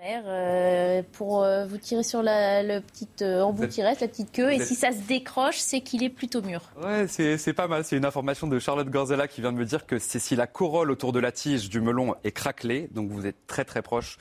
Euh, 0.00 1.02
pour 1.12 1.42
euh, 1.42 1.66
vous 1.66 1.76
tirer 1.76 2.02
sur 2.04 2.22
la, 2.22 2.62
le 2.62 2.80
petit 2.80 3.08
euh, 3.22 3.42
embout 3.42 3.66
qui 3.68 3.82
reste, 3.82 4.00
la 4.00 4.08
petite 4.08 4.32
queue, 4.32 4.52
et 4.52 4.60
si 4.60 4.74
ça 4.74 4.92
se 4.92 5.00
décroche, 5.08 5.58
c'est 5.58 5.80
qu'il 5.80 6.04
est 6.04 6.08
plutôt 6.08 6.40
mûr. 6.40 6.62
Ouais, 6.80 7.06
c'est 7.08 7.52
pas 7.52 7.66
mal. 7.66 7.84
C'est 7.84 7.96
une 7.96 8.04
information 8.04 8.46
de 8.46 8.58
Charlotte 8.58 8.88
Gorzella 8.88 9.26
qui 9.26 9.40
vient 9.40 9.52
de 9.52 9.58
me 9.58 9.64
dire 9.64 9.86
que 9.86 9.98
c'est 9.98 10.20
si 10.20 10.36
la 10.36 10.46
corolle 10.46 10.90
autour 10.90 11.12
de 11.12 11.18
la 11.18 11.32
tige 11.32 11.68
du 11.68 11.80
melon 11.80 12.14
est 12.22 12.32
craquelée, 12.32 12.88
donc 12.92 13.10
vous 13.10 13.26
êtes 13.26 13.46
très 13.46 13.64
très 13.64 13.82
proche, 13.82 14.18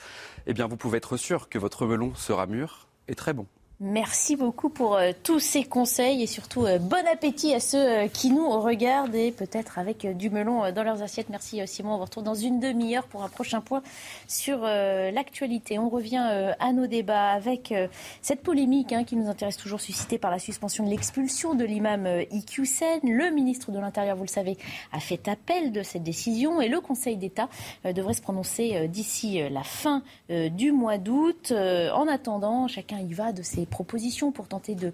eh 0.47 0.53
bien 0.53 0.67
vous 0.67 0.77
pouvez 0.77 0.97
être 0.97 1.15
sûr 1.15 1.47
que 1.47 1.59
votre 1.59 1.85
melon 1.85 2.15
sera 2.15 2.47
mûr 2.47 2.87
et 3.07 3.15
très 3.15 3.33
bon. 3.33 3.45
Merci 3.79 4.35
beaucoup 4.35 4.69
pour 4.69 4.95
euh, 4.95 5.11
tous 5.21 5.39
ces 5.39 5.63
conseils 5.63 6.23
et 6.23 6.25
surtout 6.25 6.65
euh, 6.65 6.79
bon 6.79 7.05
appétit 7.13 7.53
à 7.53 7.59
ceux 7.59 7.77
euh, 7.77 8.07
qui 8.07 8.31
nous 8.31 8.49
regardent 8.49 9.13
et 9.13 9.31
peut-être 9.31 9.77
avec 9.77 10.17
du 10.17 10.31
melon 10.31 10.71
dans 10.71 10.81
leurs 10.81 11.03
assiettes. 11.03 11.29
Merci 11.29 11.61
Simon. 11.67 11.93
On 11.93 11.97
vous 11.97 12.05
retrouve 12.05 12.23
dans 12.23 12.33
une 12.33 12.59
demi-heure 12.59 13.05
pour 13.05 13.23
un 13.23 13.29
prochain 13.29 13.61
point 13.61 13.83
sur 14.27 14.61
l'actualité. 14.61 15.77
On 15.77 15.89
revient 15.89 16.55
à 16.59 16.73
nos 16.73 16.87
débats 16.87 17.29
avec 17.31 17.73
cette 18.21 18.41
polémique 18.41 18.93
hein, 18.93 19.03
qui 19.03 19.15
nous 19.15 19.29
intéresse 19.29 19.57
toujours 19.57 19.79
suscitée 19.79 20.17
par 20.17 20.31
la 20.31 20.39
suspension 20.39 20.83
de 20.83 20.89
l'expulsion 20.89 21.53
de 21.53 21.63
l'imam 21.63 22.07
Iqiyoussen. 22.31 23.01
Le 23.03 23.29
ministre 23.31 23.71
de 23.71 23.79
l'Intérieur, 23.79 24.15
vous 24.15 24.23
le 24.23 24.29
savez, 24.29 24.57
a 24.91 24.99
fait 24.99 25.27
appel 25.27 25.71
de 25.71 25.83
cette 25.83 26.03
décision 26.03 26.61
et 26.61 26.67
le 26.67 26.81
Conseil 26.81 27.15
d'État 27.17 27.47
devrait 27.85 28.13
se 28.13 28.21
prononcer 28.21 28.87
d'ici 28.87 29.39
la 29.49 29.63
fin 29.63 30.01
du 30.29 30.71
mois 30.71 30.97
d'août. 30.97 31.51
En 31.51 32.07
attendant, 32.07 32.67
chacun 32.67 32.99
y 32.99 33.13
va 33.13 33.31
de 33.31 33.43
ses 33.43 33.66
propositions 33.67 34.31
pour 34.31 34.47
tenter 34.47 34.75
de 34.75 34.91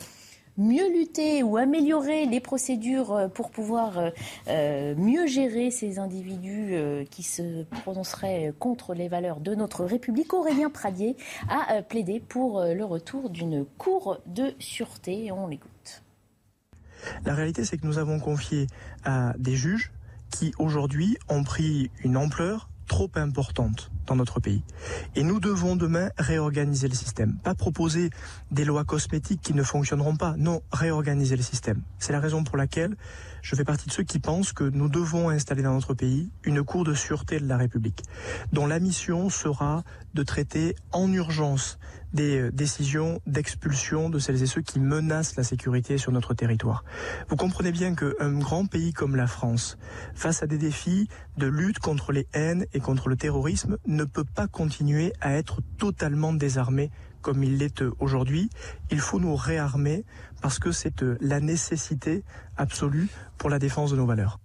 mieux 0.57 0.91
lutter 0.91 1.43
ou 1.43 1.57
améliorer 1.57 2.25
les 2.25 2.39
procédures 2.39 3.11
euh, 3.11 3.27
pour 3.27 3.49
pouvoir 3.49 3.97
euh, 3.97 4.09
euh, 4.47 4.95
mieux 4.95 5.25
gérer 5.27 5.71
ces 5.71 5.99
individus 5.99 6.75
qui 7.09 7.23
se 7.23 7.63
prononceraient 7.81 8.53
contre 8.59 8.93
les 8.93 9.07
valeurs 9.07 9.39
de 9.39 9.55
notre 9.55 9.85
République, 9.85 10.33
Aurélien 10.33 10.69
Pradier 10.69 11.15
a 11.49 11.81
plaidé 11.81 12.19
pour 12.19 12.63
le 12.63 12.83
retour 12.83 13.29
d'une 13.29 13.65
cour 13.77 14.19
de 14.25 14.53
sûreté. 14.59 15.31
On 15.31 15.47
l'écoute. 15.47 16.03
La 17.25 17.35
réalité, 17.35 17.65
c'est 17.65 17.77
que 17.77 17.85
nous 17.85 17.97
avons 17.97 18.19
confié 18.19 18.67
à 19.03 19.33
des 19.37 19.55
juges 19.55 19.91
qui 20.31 20.53
aujourd'hui 20.57 21.17
ont 21.29 21.43
pris 21.43 21.91
une 22.03 22.17
ampleur 22.17 22.69
trop 22.87 23.09
importante 23.15 23.91
dans 24.05 24.15
notre 24.15 24.39
pays. 24.39 24.63
Et 25.15 25.23
nous 25.23 25.39
devons 25.39 25.75
demain 25.75 26.09
réorganiser 26.17 26.87
le 26.87 26.95
système. 26.95 27.37
Pas 27.43 27.55
proposer 27.55 28.09
des 28.51 28.65
lois 28.65 28.83
cosmétiques 28.83 29.41
qui 29.41 29.53
ne 29.53 29.63
fonctionneront 29.63 30.15
pas. 30.15 30.35
Non, 30.37 30.61
réorganiser 30.71 31.35
le 31.35 31.43
système. 31.43 31.81
C'est 31.99 32.13
la 32.13 32.19
raison 32.19 32.43
pour 32.43 32.57
laquelle 32.57 32.95
je 33.43 33.55
fais 33.55 33.65
partie 33.65 33.87
de 33.87 33.93
ceux 33.93 34.03
qui 34.03 34.19
pensent 34.19 34.53
que 34.53 34.63
nous 34.63 34.87
devons 34.87 35.29
installer 35.29 35.61
dans 35.61 35.73
notre 35.73 35.93
pays 35.93 36.31
une 36.45 36.63
cour 36.63 36.85
de 36.85 36.93
sûreté 36.93 37.39
de 37.39 37.47
la 37.47 37.57
République, 37.57 38.01
dont 38.53 38.65
la 38.65 38.79
mission 38.79 39.29
sera 39.29 39.83
de 40.13 40.23
traiter 40.23 40.75
en 40.93 41.11
urgence 41.11 41.77
des 42.13 42.39
euh, 42.39 42.51
décisions 42.51 43.19
d'expulsion 43.27 44.09
de 44.09 44.17
celles 44.19 44.41
et 44.41 44.45
ceux 44.45 44.61
qui 44.61 44.79
menacent 44.79 45.35
la 45.35 45.43
sécurité 45.43 45.97
sur 45.97 46.11
notre 46.11 46.33
territoire. 46.33 46.85
Vous 47.27 47.35
comprenez 47.35 47.71
bien 47.71 47.95
qu'un 47.95 48.33
grand 48.39 48.65
pays 48.65 48.93
comme 48.93 49.15
la 49.15 49.27
France, 49.27 49.77
face 50.13 50.41
à 50.41 50.47
des 50.47 50.57
défis 50.57 51.09
de 51.37 51.47
lutte 51.47 51.79
contre 51.79 52.13
les 52.13 52.27
haines 52.33 52.65
et 52.73 52.79
contre 52.79 53.09
le 53.09 53.17
terrorisme, 53.17 53.77
ne 53.85 54.05
peut 54.05 54.23
pas 54.23 54.47
continuer 54.47 55.11
à 55.19 55.33
être 55.33 55.59
totalement 55.77 56.33
désarmé 56.33 56.91
comme 57.23 57.43
il 57.43 57.57
l'est 57.57 57.83
aujourd'hui. 57.99 58.51
Il 58.91 58.99
faut 58.99 59.19
nous 59.19 59.35
réarmer 59.35 60.05
parce 60.43 60.59
que 60.59 60.71
c'est 60.71 61.01
euh, 61.01 61.17
la 61.21 61.39
nécessité 61.39 62.23
absolue 62.57 63.07
pour 63.39 63.49
la 63.49 63.57
défense 63.57 63.89
de 63.89 63.95
nos 63.95 64.05
valeurs. 64.05 64.39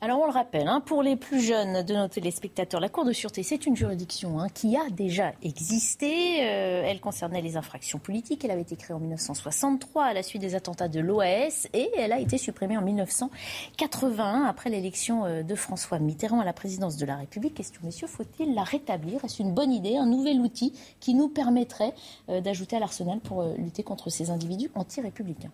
Alors 0.00 0.20
on 0.20 0.26
le 0.26 0.32
rappelle, 0.32 0.68
hein, 0.68 0.80
pour 0.80 1.02
les 1.02 1.16
plus 1.16 1.40
jeunes 1.40 1.82
de 1.82 1.94
nos 1.94 2.08
téléspectateurs, 2.08 2.80
la 2.80 2.90
Cour 2.90 3.04
de 3.06 3.12
sûreté, 3.12 3.42
c'est 3.42 3.64
une 3.64 3.74
juridiction 3.74 4.38
hein, 4.38 4.48
qui 4.52 4.76
a 4.76 4.90
déjà 4.90 5.32
existé. 5.42 6.42
Euh, 6.42 6.82
elle 6.84 7.00
concernait 7.00 7.40
les 7.40 7.56
infractions 7.56 7.98
politiques. 7.98 8.44
Elle 8.44 8.50
avait 8.50 8.62
été 8.62 8.76
créée 8.76 8.94
en 8.94 9.00
1963 9.00 10.04
à 10.04 10.12
la 10.12 10.22
suite 10.22 10.42
des 10.42 10.54
attentats 10.54 10.88
de 10.88 11.00
l'OAS 11.00 11.68
et 11.72 11.90
elle 11.96 12.12
a 12.12 12.18
été 12.18 12.36
supprimée 12.36 12.76
en 12.76 12.82
1981 12.82 14.44
après 14.44 14.68
l'élection 14.68 15.24
euh, 15.24 15.42
de 15.42 15.54
François 15.54 15.98
Mitterrand 15.98 16.40
à 16.40 16.44
la 16.44 16.52
présidence 16.52 16.96
de 16.96 17.06
la 17.06 17.16
République. 17.16 17.54
Question, 17.54 17.80
messieurs, 17.84 18.08
faut-il 18.08 18.54
la 18.54 18.64
rétablir? 18.64 19.24
Est-ce 19.24 19.40
une 19.42 19.54
bonne 19.54 19.72
idée, 19.72 19.96
un 19.96 20.06
nouvel 20.06 20.40
outil 20.40 20.74
qui 21.00 21.14
nous 21.14 21.28
permettrait 21.28 21.94
euh, 22.28 22.42
d'ajouter 22.42 22.76
à 22.76 22.80
l'arsenal 22.80 23.20
pour 23.20 23.42
lutter 23.56 23.82
contre 23.82 24.10
ces 24.10 24.30
individus 24.30 24.70
anti-républicains? 24.74 25.52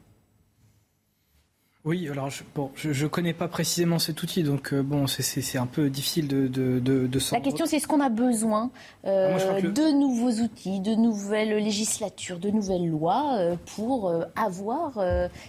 Oui, 1.86 2.10
alors 2.10 2.28
je, 2.28 2.42
bon, 2.54 2.70
je, 2.74 3.06
connais 3.06 3.32
pas 3.32 3.48
précisément 3.48 3.98
cet 3.98 4.22
outil, 4.22 4.42
donc 4.42 4.74
euh, 4.74 4.82
bon, 4.82 5.06
c'est 5.06 5.56
un 5.56 5.66
peu 5.66 5.88
difficile 5.88 6.28
de, 6.28 6.46
de, 6.46 6.78
de, 6.78 7.18
La 7.32 7.40
question, 7.40 7.64
c'est 7.64 7.76
est-ce 7.76 7.88
qu'on 7.88 8.00
a 8.00 8.10
besoin 8.10 8.70
euh, 9.06 9.38
ah, 9.40 9.62
de 9.62 9.90
nouveaux 9.98 10.42
outils, 10.42 10.80
de 10.80 10.94
nouvelles 10.94 11.56
législatures, 11.56 12.38
de 12.38 12.50
nouvelles 12.50 12.86
lois 12.86 13.38
euh, 13.38 13.56
pour 13.76 14.12
avoir 14.36 15.02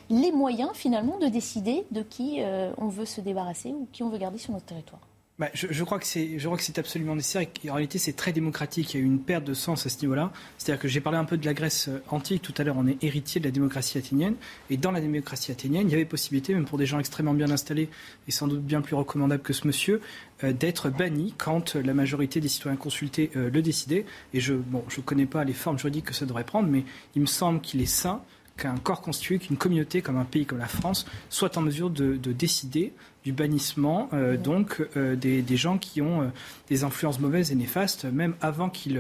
les 0.10 0.32
moyens 0.32 0.72
finalement 0.74 1.20
de 1.20 1.28
décider 1.28 1.84
de 1.92 2.02
qui 2.02 2.40
on 2.78 2.88
veut 2.88 3.06
se 3.06 3.20
débarrasser 3.20 3.70
ou 3.70 3.88
qui 3.92 4.04
on 4.04 4.10
veut 4.10 4.18
garder 4.18 4.38
sur 4.38 4.54
notre 4.54 4.66
territoire 4.66 5.02
bah, 5.40 5.50
je, 5.54 5.84
crois 5.84 5.98
que 5.98 6.06
c'est, 6.06 6.78
absolument 6.78 7.16
nécessaire. 7.16 7.48
Et 7.64 7.70
en 7.72 7.74
réalité, 7.74 7.98
c'est 7.98 8.14
très 8.14 8.32
démocratique. 8.32 8.94
Il 8.94 8.98
y 8.98 9.00
a 9.00 9.04
eu 9.04 9.08
une 9.08 9.20
perte 9.20 9.44
de 9.44 9.56
sens 9.56 9.86
à 9.86 9.90
ce 9.90 10.00
niveau-là. 10.02 10.32
C'est-à-dire 10.58 10.80
que 10.80 10.88
j'ai 10.88 11.02
parlé 11.02 11.18
un 11.18 11.26
peu 11.26 11.36
de 11.36 11.46
la 11.46 11.54
Grèce 11.54 11.88
euh, 11.88 12.04
antique 12.10 12.44
tout 12.44 12.54
à 12.58 12.64
l'heure. 12.64 12.76
On 12.78 12.86
est 12.86 13.04
héritier 13.04 13.42
de 13.42 13.46
la 13.46 13.52
démocratie 13.52 13.98
athénienne. 13.98 14.36
Et 14.70 14.78
dans 14.78 14.92
la 14.92 15.02
démocratie 15.02 15.52
athénienne, 15.52 15.88
il 15.88 15.92
y 15.92 15.96
avait 15.96 16.06
possibilité, 16.06 16.54
même 16.54 16.66
pour 16.66 16.78
des 16.78 16.86
gens 16.86 17.00
extrêmement 17.00 17.34
bien 17.34 17.50
installés 17.50 17.90
et 18.28 18.32
sans 18.32 18.48
doute 18.48 18.62
bien 18.62 18.82
plus 18.82 18.96
recommandables 18.96 19.42
que 19.42 19.54
ce 19.54 19.66
monsieur, 19.66 20.02
euh, 20.44 20.54
d'être 20.54 20.90
banni 20.90 21.34
quand 21.38 21.76
la 21.76 21.94
majorité 21.96 22.40
des 22.40 22.50
citoyens 22.50 22.78
consultés 22.78 23.32
euh, 23.36 23.50
le 23.50 23.62
décidaient. 23.64 24.06
Et 24.34 24.42
je, 24.42 24.54
bon, 24.54 24.84
je 24.90 25.02
connais 25.02 25.26
pas 25.26 25.44
les 25.44 25.54
formes 25.54 25.80
juridiques 25.80 26.06
que 26.06 26.14
ça 26.14 26.26
devrait 26.26 26.44
prendre, 26.44 26.70
mais 26.70 26.84
il 27.16 27.22
me 27.22 27.28
semble 27.28 27.62
qu'il 27.62 27.82
est 27.82 27.86
sain 27.86 28.22
qu'un 28.58 28.78
corps 28.78 29.02
constitué, 29.02 29.40
qu'une 29.40 29.58
communauté 29.58 30.02
comme 30.02 30.18
un 30.18 30.26
pays 30.26 30.46
comme 30.46 30.60
la 30.60 30.68
France 30.68 31.06
soit 31.30 31.58
en 31.58 31.62
mesure 31.62 31.90
de, 31.90 32.16
décider 32.32 32.94
du 33.24 33.32
bannissement 33.32 34.10
euh, 34.14 34.38
donc 34.38 34.86
euh, 34.98 35.16
des, 35.16 35.58
gens 35.58 35.78
qui 35.78 36.02
ont 36.02 36.24
euh, 36.24 36.26
des 36.70 36.84
influences 36.84 37.20
mauvaises 37.20 37.52
et 37.52 37.56
néfastes, 37.56 38.06
même 38.06 38.34
avant 38.42 38.70
qu'ils, 38.70 39.00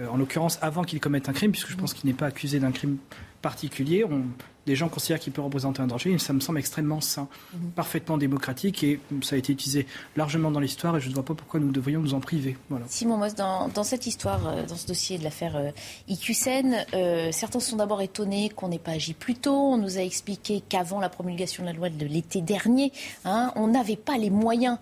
en 0.00 0.16
l'occurrence 0.16 0.58
avant 0.62 0.82
qu'ils 0.82 1.00
commettent 1.00 1.28
un 1.28 1.32
crime, 1.32 1.52
puisque 1.52 1.70
je 1.70 1.76
pense 1.76 1.92
qu'il 1.92 2.08
n'est 2.08 2.16
pas 2.16 2.26
accusé 2.26 2.58
d'un 2.58 2.72
crime 2.72 2.96
particulier. 3.42 4.04
Des 4.70 4.76
gens 4.76 4.88
considèrent 4.88 5.18
qu'il 5.18 5.32
peut 5.32 5.42
représenter 5.42 5.82
un 5.82 5.88
danger. 5.88 6.16
ça 6.18 6.32
me 6.32 6.38
semble 6.38 6.60
extrêmement 6.60 7.00
sain, 7.00 7.26
mhm. 7.52 7.70
parfaitement 7.72 8.16
démocratique 8.16 8.84
et 8.84 9.00
ça 9.20 9.34
a 9.34 9.38
été 9.38 9.52
utilisé 9.52 9.84
largement 10.14 10.52
dans 10.52 10.60
l'histoire 10.60 10.96
et 10.96 11.00
je 11.00 11.08
ne 11.08 11.14
vois 11.14 11.24
pas 11.24 11.34
pourquoi 11.34 11.58
nous 11.58 11.72
devrions 11.72 12.00
nous 12.00 12.14
en 12.14 12.20
priver. 12.20 12.56
Voilà. 12.68 12.86
Simon 12.88 13.16
Moss, 13.16 13.34
dans, 13.34 13.82
cette 13.82 14.06
histoire, 14.06 14.46
euh, 14.46 14.64
dans 14.66 14.76
ce 14.76 14.86
dossier 14.86 15.18
de 15.18 15.24
l'affaire 15.24 15.56
euh, 15.56 15.70
IQSEN, 16.06 16.86
euh, 16.94 17.32
certains 17.32 17.58
sont 17.58 17.74
d'abord 17.74 18.00
étonnés 18.00 18.48
qu'on 18.50 18.68
n'ait 18.68 18.78
pas 18.78 18.92
agi 18.92 19.12
plus 19.12 19.34
tôt. 19.34 19.56
On 19.56 19.76
nous 19.76 19.98
a 19.98 20.02
expliqué 20.02 20.62
qu'avant 20.68 21.00
la 21.00 21.08
promulgation 21.08 21.64
de 21.64 21.68
la 21.68 21.74
loi 21.74 21.90
de 21.90 22.06
l'été 22.06 22.40
dernier, 22.40 22.92
hein, 23.24 23.52
on 23.56 23.66
n'avait 23.66 23.96
pas 23.96 24.18
les 24.18 24.30
moyens 24.30 24.78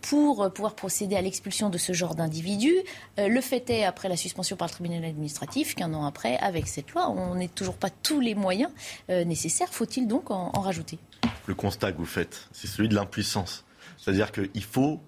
pour 0.00 0.50
pouvoir 0.52 0.74
procéder 0.74 1.16
à 1.16 1.20
l'expulsion 1.20 1.68
de 1.68 1.76
ce 1.76 1.92
genre 1.92 2.14
d'individus. 2.14 2.78
le 3.18 3.40
fait 3.42 3.68
est, 3.68 3.84
après 3.84 4.08
la 4.08 4.16
suspension 4.16 4.56
par 4.56 4.68
le 4.68 4.72
tribunal 4.72 5.04
administratif, 5.04 5.74
qu'un 5.74 5.92
an 5.92 6.06
après, 6.06 6.38
avec 6.38 6.68
cette 6.68 6.90
loi, 6.92 7.10
on 7.10 7.34
n'est 7.34 7.48
toujours 7.48 7.76
pas 7.76 7.90
tous 7.90 8.20
les 8.20 8.34
moyens 8.34 8.70
euh, 9.10 9.24
nécessaire. 9.24 9.68
Faut-il 9.70 10.06
donc 10.06 10.30
en, 10.30 10.50
rajouter? 10.50 10.98
Le 11.46 11.54
constat 11.54 11.92
que 11.92 11.98
vous 11.98 12.06
faites, 12.06 12.48
c'est 12.52 12.66
celui 12.66 12.88
de 12.88 12.94
l'impuissance. 12.94 13.64
C'est-à-dire 13.96 14.30
qu'il 14.32 14.62
faut 14.62 15.00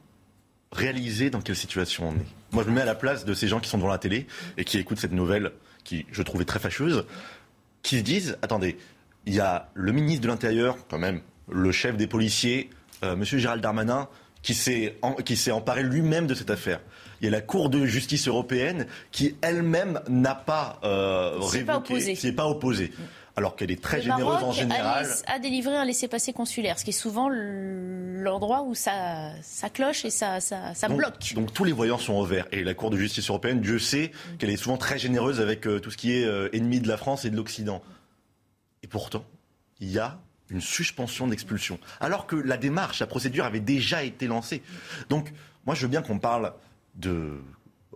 réaliser 0.72 1.30
dans 1.30 1.40
quelle 1.40 1.56
situation 1.56 2.08
on 2.08 2.12
est. 2.14 2.26
Moi, 2.52 2.64
je 2.64 2.70
me 2.70 2.74
mets 2.74 2.80
à 2.80 2.86
la 2.86 2.94
place 2.94 3.24
de 3.24 3.34
ces 3.34 3.48
gens 3.48 3.60
qui 3.60 3.68
sont 3.68 3.78
devant 3.78 3.90
la 3.90 3.98
télé 3.98 4.26
et 4.56 4.64
qui 4.64 4.78
écoutent 4.78 4.98
cette 4.98 5.12
nouvelle 5.12 5.52
qui, 5.84 6.06
je 6.10 6.22
trouvais 6.22 6.44
très 6.44 6.58
fâcheuse, 6.58 7.04
qui 7.82 7.98
se 7.98 8.02
disent 8.02 8.38
attendez, 8.42 8.76
il 9.26 9.34
y 9.34 9.40
a 9.40 9.70
le 9.74 9.92
ministre 9.92 10.22
de 10.22 10.28
l'Intérieur, 10.28 10.76
quand 10.88 10.98
même, 10.98 11.20
le 11.50 11.72
chef 11.72 11.96
des 11.96 12.06
policiers, 12.06 12.70
euh, 13.04 13.14
M. 13.14 13.24
Gérald 13.24 13.62
Darmanin, 13.62 14.08
qui 14.42 14.54
s'est 14.54 14.98
emparé 15.52 15.82
lui-même 15.84 16.26
de 16.26 16.34
cette 16.34 16.50
affaire. 16.50 16.80
Il 17.20 17.26
y 17.26 17.28
a 17.28 17.30
la 17.30 17.40
Cour 17.40 17.70
de 17.70 17.86
justice 17.86 18.26
européenne 18.26 18.86
qui 19.12 19.36
elle-même 19.40 20.00
n'a 20.08 20.34
pas 20.34 20.80
euh, 20.82 21.38
révoqué, 21.38 22.14
qui 22.14 22.26
n'est 22.26 22.32
pas 22.32 22.48
opposée 22.48 22.90
alors 23.36 23.56
qu'elle 23.56 23.70
est 23.70 23.82
très 23.82 24.02
généreuse 24.02 24.42
en 24.42 24.52
général. 24.52 25.06
A, 25.26 25.34
a 25.34 25.38
délivré 25.38 25.74
un 25.74 25.84
laissez-passer 25.84 26.32
consulaire, 26.32 26.78
ce 26.78 26.84
qui 26.84 26.90
est 26.90 26.92
souvent 26.92 27.28
l'endroit 27.30 28.62
où 28.62 28.74
ça, 28.74 29.32
ça 29.42 29.70
cloche 29.70 30.04
et 30.04 30.10
ça, 30.10 30.40
ça, 30.40 30.88
bloque. 30.88 31.34
Donc 31.34 31.52
tous 31.52 31.64
les 31.64 31.72
voyants 31.72 31.98
sont 31.98 32.14
au 32.14 32.24
vert. 32.24 32.46
Et 32.52 32.62
la 32.64 32.74
Cour 32.74 32.90
de 32.90 32.96
justice 32.96 33.28
européenne, 33.28 33.60
Dieu 33.60 33.78
sait 33.78 34.12
qu'elle 34.38 34.50
est 34.50 34.56
souvent 34.56 34.76
très 34.76 34.98
généreuse 34.98 35.40
avec 35.40 35.66
euh, 35.66 35.80
tout 35.80 35.90
ce 35.90 35.96
qui 35.96 36.12
est 36.12 36.24
euh, 36.24 36.48
ennemi 36.52 36.80
de 36.80 36.88
la 36.88 36.96
France 36.96 37.24
et 37.24 37.30
de 37.30 37.36
l'Occident. 37.36 37.82
Et 38.82 38.86
pourtant, 38.86 39.24
il 39.80 39.90
y 39.90 39.98
a 39.98 40.18
une 40.50 40.60
suspension 40.60 41.26
d'expulsion. 41.26 41.78
Alors 42.00 42.26
que 42.26 42.36
la 42.36 42.56
démarche, 42.56 43.00
la 43.00 43.06
procédure 43.06 43.44
avait 43.44 43.60
déjà 43.60 44.02
été 44.02 44.26
lancée. 44.26 44.62
Donc, 45.08 45.32
moi, 45.64 45.74
je 45.74 45.82
veux 45.82 45.88
bien 45.88 46.02
qu'on 46.02 46.18
parle 46.18 46.52
de 46.94 47.40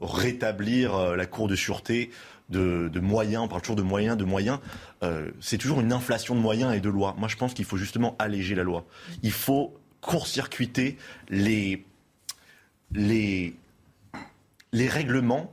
rétablir 0.01 0.95
euh, 0.95 1.17
la 1.17 1.27
Cour 1.27 1.49
de 1.49 1.57
sûreté, 1.57 2.11
de, 2.49 3.01
moyens, 3.01 3.45
on 3.45 3.49
parle 3.49 3.63
toujours 3.63 3.77
de 3.77 3.83
moyens, 3.83 4.17
de 4.17 4.25
moyens, 4.25 4.59
euh, 5.03 5.31
c'est 5.41 5.59
toujours 5.59 5.81
une 5.81 5.93
inflation 5.93 6.35
de 6.35 6.41
moyens 6.41 6.75
et 6.75 6.81
de 6.81 6.89
lois. 6.89 7.15
Moi, 7.19 7.29
je 7.29 7.37
pense 7.37 7.55
qu'il 7.55 7.65
faut 7.65 7.77
justement 7.77 8.17
alléger 8.19 8.55
la 8.55 8.63
loi. 8.63 8.85
Il 9.23 9.33
faut 9.33 9.75
court-circuiter 10.01 10.97
les, 11.29 11.85
les, 12.93 13.57
les 14.73 14.89
règlements 14.89 15.53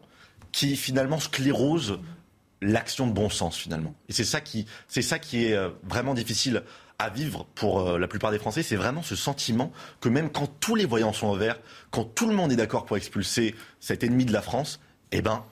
qui 0.52 0.76
finalement 0.76 1.20
sclérosent 1.20 2.00
l'action 2.62 3.08
de 3.08 3.12
bon 3.12 3.30
sens 3.30 3.58
finalement. 3.58 3.94
Et 4.08 4.14
c'est 4.14 4.24
ça 4.24 4.40
qui, 4.40 4.66
c'est 4.88 5.02
ça 5.02 5.20
qui 5.20 5.46
est 5.46 5.54
euh, 5.54 5.70
vraiment 5.84 6.14
difficile 6.14 6.64
à 7.00 7.10
vivre 7.10 7.46
pour 7.56 7.82
euh, 7.82 7.98
la 7.98 8.08
plupart 8.08 8.32
des 8.32 8.40
Français, 8.40 8.64
c'est 8.64 8.76
vraiment 8.76 9.04
ce 9.04 9.16
sentiment 9.16 9.72
que 10.00 10.10
même 10.10 10.30
quand 10.30 10.48
tous 10.60 10.76
les 10.76 10.86
voyants 10.86 11.12
sont 11.12 11.28
en 11.28 11.36
vert, 11.36 11.60
quand 11.92 12.06
tout 12.06 12.28
le 12.28 12.36
monde 12.36 12.52
est 12.52 12.56
d'accord 12.56 12.86
pour 12.86 12.98
expulser 12.98 13.56
cet 13.80 14.04
ennemi 14.04 14.26
de 14.26 14.32
la 14.32 14.42
France, 14.42 14.80
eh 15.12 15.22
ben, 15.22 15.44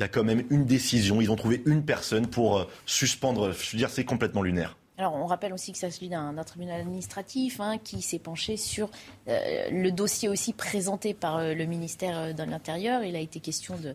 il 0.00 0.04
y 0.04 0.06
a 0.06 0.08
quand 0.08 0.24
même 0.24 0.44
une 0.48 0.64
décision. 0.64 1.20
Ils 1.20 1.30
ont 1.30 1.36
trouvé 1.36 1.62
une 1.66 1.84
personne 1.84 2.26
pour 2.26 2.56
euh, 2.56 2.64
suspendre. 2.86 3.52
Je 3.52 3.72
veux 3.72 3.78
dire, 3.78 3.90
c'est 3.90 4.06
complètement 4.06 4.40
lunaire. 4.40 4.78
Alors, 4.96 5.14
on 5.14 5.26
rappelle 5.26 5.52
aussi 5.52 5.72
que 5.72 5.78
ça 5.78 5.90
s'agit 5.90 6.08
d'un 6.08 6.34
tribunal 6.44 6.80
administratif 6.80 7.60
hein, 7.60 7.76
qui 7.76 8.00
s'est 8.00 8.18
penché 8.18 8.56
sur 8.56 8.90
euh, 9.28 9.68
le 9.70 9.90
dossier 9.92 10.30
aussi 10.30 10.54
présenté 10.54 11.12
par 11.12 11.36
euh, 11.36 11.52
le 11.52 11.66
ministère 11.66 12.34
de 12.34 12.42
l'Intérieur. 12.42 13.04
Il 13.04 13.14
a 13.14 13.18
été 13.18 13.40
question 13.40 13.76
de 13.76 13.94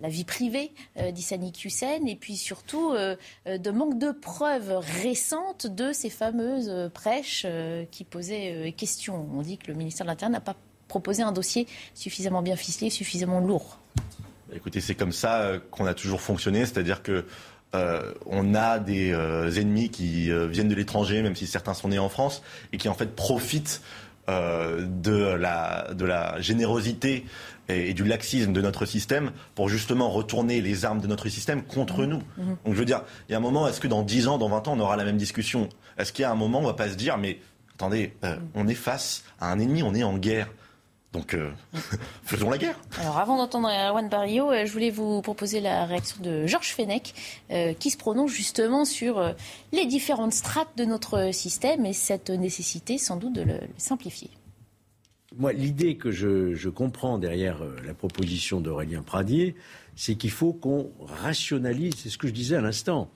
la 0.00 0.08
vie 0.08 0.24
privée 0.24 0.72
d'Issani 1.12 1.52
Hussein 1.62 2.06
et 2.06 2.16
puis 2.16 2.38
surtout 2.38 2.94
de 2.94 3.70
manque 3.70 3.98
de 3.98 4.10
preuves 4.10 4.80
récentes 5.02 5.66
de 5.66 5.92
ces 5.92 6.08
fameuses 6.08 6.90
prêches 6.94 7.46
qui 7.90 8.04
posaient 8.04 8.72
question. 8.74 9.28
On 9.34 9.42
dit 9.42 9.58
que 9.58 9.66
le 9.66 9.74
ministère 9.74 10.06
de 10.06 10.12
l'Intérieur 10.12 10.32
n'a 10.32 10.40
pas 10.40 10.56
proposé 10.88 11.22
un 11.22 11.32
dossier 11.32 11.66
suffisamment 11.92 12.40
bien 12.40 12.56
ficelé, 12.56 12.88
suffisamment 12.88 13.40
lourd. 13.40 13.78
Écoutez, 14.54 14.80
c'est 14.80 14.94
comme 14.94 15.12
ça 15.12 15.40
euh, 15.40 15.58
qu'on 15.70 15.86
a 15.86 15.94
toujours 15.94 16.20
fonctionné, 16.20 16.60
c'est-à-dire 16.60 17.02
que 17.02 17.24
euh, 17.74 18.12
on 18.26 18.54
a 18.54 18.78
des 18.78 19.12
euh, 19.12 19.50
ennemis 19.50 19.90
qui 19.90 20.30
viennent 20.48 20.68
de 20.68 20.74
l'étranger, 20.74 21.22
même 21.22 21.34
si 21.34 21.46
certains 21.46 21.74
sont 21.74 21.88
nés 21.88 21.98
en 21.98 22.08
France, 22.08 22.42
et 22.72 22.76
qui 22.76 22.88
en 22.88 22.94
fait 22.94 23.14
profitent 23.14 23.82
de, 24.26 25.34
la, 25.34 25.92
de 25.92 26.06
la 26.06 26.40
générosité 26.40 27.26
et, 27.68 27.92
du 27.92 28.04
laxisme 28.04 28.54
de 28.54 28.62
notre 28.62 28.86
système 28.86 29.32
pour 29.54 29.68
justement 29.68 30.08
retourner 30.08 30.62
les 30.62 30.86
armes 30.86 31.02
de 31.02 31.06
notre 31.06 31.28
système 31.28 31.62
contre 31.62 32.02
mmh. 32.02 32.06
nous. 32.06 32.22
Mmh. 32.38 32.42
Donc 32.64 32.74
je 32.74 32.78
veux 32.78 32.86
dire, 32.86 33.02
il 33.28 33.32
y 33.32 33.34
a 33.34 33.38
un 33.38 33.42
moment, 33.42 33.68
est-ce 33.68 33.80
que 33.80 33.88
dans 33.88 34.02
10 34.02 34.28
ans, 34.28 34.38
dans 34.38 34.48
20 34.48 34.68
ans, 34.68 34.72
on 34.78 34.80
aura 34.80 34.96
la 34.96 35.04
même 35.04 35.18
discussion? 35.18 35.68
Est-ce 35.98 36.10
qu'il 36.10 36.22
y 36.22 36.26
a 36.26 36.30
un 36.30 36.36
moment 36.36 36.60
où 36.60 36.62
on 36.62 36.66
va 36.68 36.72
pas 36.72 36.88
se 36.88 36.94
dire, 36.94 37.18
mais 37.18 37.38
attendez, 37.74 38.14
mmh. 38.22 38.28
on 38.54 38.66
est 38.66 38.74
face 38.74 39.24
à 39.40 39.52
un 39.52 39.58
ennemi, 39.58 39.82
on 39.82 39.94
est 39.94 40.04
en 40.04 40.16
guerre 40.16 40.48
Donc 41.14 41.36
faisons 42.24 42.50
la 42.50 42.58
guerre. 42.58 42.78
Alors 43.00 43.18
avant 43.18 43.38
d'entendre 43.38 43.68
Erwan 43.68 44.08
Barrio, 44.10 44.50
je 44.52 44.70
voulais 44.70 44.90
vous 44.90 45.22
proposer 45.22 45.60
la 45.60 45.86
réaction 45.86 46.16
de 46.22 46.46
Georges 46.46 46.74
Fenech 46.74 47.14
qui 47.78 47.90
se 47.90 47.96
prononce 47.96 48.30
justement 48.30 48.84
sur 48.84 49.34
les 49.72 49.86
différentes 49.86 50.34
strates 50.34 50.76
de 50.76 50.84
notre 50.84 51.32
système 51.32 51.86
et 51.86 51.92
cette 51.92 52.30
nécessité 52.30 52.98
sans 52.98 53.16
doute 53.16 53.32
de 53.32 53.42
le 53.42 53.60
simplifier. 53.78 54.30
Moi, 55.36 55.52
l'idée 55.52 55.96
que 55.96 56.12
je, 56.12 56.68
comprends 56.68 57.18
derrière 57.18 57.62
euh, 57.62 57.76
la 57.84 57.92
proposition 57.92 58.60
d'Aurélien 58.60 59.02
Pradier, 59.02 59.56
c'est 59.96 60.14
qu'il 60.14 60.30
faut 60.30 60.52
qu'on 60.52 60.92
rationalise, 61.00 61.94
c'est 61.96 62.08
ce 62.08 62.18
que 62.18 62.28
je 62.28 62.32
disais 62.32 62.54
à 62.56 62.60
l'instant, 62.60 63.10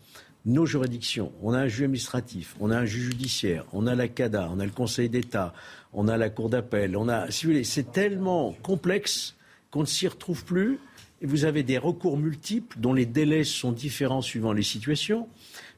nos 0.47 0.66
juridictions. 0.66 1.32
On 1.43 1.52
a 1.52 1.59
un 1.59 1.69
juge 1.69 1.82
administratif, 1.82 2.56
on 2.60 2.70
a 2.70 2.78
un 2.78 2.85
juge 2.85 3.10
judiciaire, 3.10 3.65
on 3.73 3.86
a 3.86 3.94
la 3.94 4.09
CADA, 4.09 4.48
on 4.52 4.60
a 4.60 4.65
le 4.65 4.70
Conseil 4.70 5.09
d'État, 5.09 5.52
on 5.93 6.09
a 6.09 6.16
la 6.16 6.31
Cour 6.31 6.48
d'appel, 6.48 6.97
c'est 7.31 7.93
tellement 7.93 8.55
complexe 8.62 9.35
qu'on 9.70 9.81
ne 9.81 9.86
s'y 9.86 10.09
retrouve 10.09 10.44
plus. 10.44 10.78
Et 11.20 11.27
vous 11.27 11.44
avez 11.44 11.65
des 11.65 11.78
recours 11.78 12.16
multiples 12.16 12.78
dont 12.78 12.93
les 12.93 13.06
délais 13.06 13.43
sont 13.43 13.73
différents 13.73 14.23
suivant 14.23 14.52
les 14.52 14.62
situations. 14.62 15.28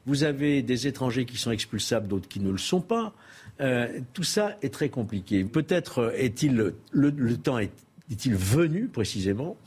Vous 0.05 0.23
avez 0.23 0.61
des 0.61 0.87
étrangers 0.87 1.25
qui 1.25 1.37
sont 1.37 1.51
expulsables, 1.51 2.07
d'autres 2.07 2.27
qui 2.27 2.39
ne 2.39 2.51
le 2.51 2.59
sont 2.59 2.81
pas. 2.81 3.13
Euh, 3.59 3.99
tout 4.13 4.23
ça 4.23 4.57
est 4.61 4.73
très 4.73 4.89
compliqué. 4.89 5.43
Peut-être 5.43 6.13
est-il 6.15 6.73
le, 6.91 7.37
temps 7.37 7.57
est-il 7.59 8.35
venu 8.35 8.87
précisément 8.87 9.57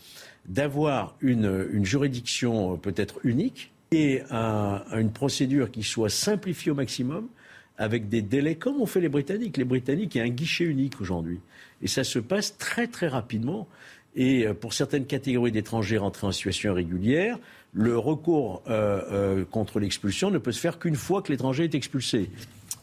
d'avoir 0.46 1.16
une, 1.20 1.84
juridiction 1.84 2.76
peut-être 2.76 3.18
unique 3.24 3.72
et 3.90 4.23
une 4.31 5.12
procédure 5.12 5.70
qui 5.70 5.82
soit 5.82 6.11
simplifiée 6.11 6.73
au 6.73 6.74
maximum 6.74 7.28
avec 7.78 8.09
des 8.09 8.23
délais 8.23 8.55
comme 8.55 8.81
ont 8.81 8.86
fait 8.86 9.01
les 9.01 9.09
Britanniques. 9.09 9.56
Les 9.56 9.65
Britanniques, 9.65 10.15
il 10.15 10.19
y 10.19 10.20
a 10.20 10.24
un 10.24 10.28
guichet 10.28 10.65
unique 10.65 11.01
aujourd'hui. 11.01 11.40
Et 11.82 11.89
ça 11.89 12.05
se 12.05 12.19
passe 12.19 12.56
très 12.56 12.86
très 12.86 13.09
rapidement. 13.09 13.69
Et 14.16 14.47
euh, 14.47 14.55
pour 14.55 14.73
certaines 14.73 15.06
catégories 15.06 15.52
d'étrangers 15.52 15.98
rentrés 15.98 16.27
en 16.27 16.32
situation 16.32 16.70
irrégulière, 16.70 17.39
le 17.73 17.98
recours 17.98 18.62
euh, 18.69 19.44
contre 19.44 19.81
l'expulsion 19.81 20.31
ne 20.31 20.39
peut 20.39 20.52
se 20.52 20.61
faire 20.61 20.78
qu'une 20.78 20.94
fois 20.94 21.23
que 21.23 21.32
l'étranger 21.32 21.65
est 21.65 21.74
expulsé. 21.74 22.31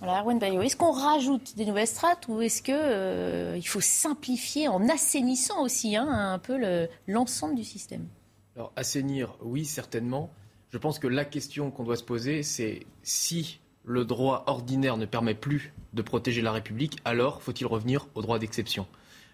Est-ce 0.03 0.75
qu'on 0.75 0.91
rajoute 0.91 1.55
des 1.55 1.65
nouvelles 1.65 1.87
strates 1.87 2.27
ou 2.27 2.41
est-ce 2.41 2.61
qu'il 2.63 2.73
euh, 2.75 3.61
faut 3.61 3.81
simplifier 3.81 4.67
en 4.67 4.89
assainissant 4.89 5.63
aussi 5.63 5.95
hein, 5.95 6.07
un 6.09 6.39
peu 6.39 6.59
l'ensemble 7.07 7.55
du 7.55 7.63
système? 7.63 8.07
Alors, 8.55 8.73
assainir, 8.75 9.35
oui, 9.41 9.63
certainement. 9.63 10.29
Je 10.71 10.77
pense 10.77 10.99
que 10.99 11.07
la 11.07 11.25
question 11.25 11.69
qu'on 11.69 11.83
doit 11.83 11.97
se 11.97 12.03
poser, 12.03 12.43
c'est 12.43 12.85
si 13.03 13.59
le 13.83 14.05
droit 14.05 14.43
ordinaire 14.47 14.95
ne 14.95 15.05
permet 15.05 15.33
plus 15.33 15.73
de 15.93 16.01
protéger 16.01 16.41
la 16.41 16.53
République, 16.53 16.97
alors 17.03 17.41
faut-il 17.41 17.67
revenir 17.67 18.07
au 18.15 18.21
droit 18.21 18.39
d'exception? 18.39 18.87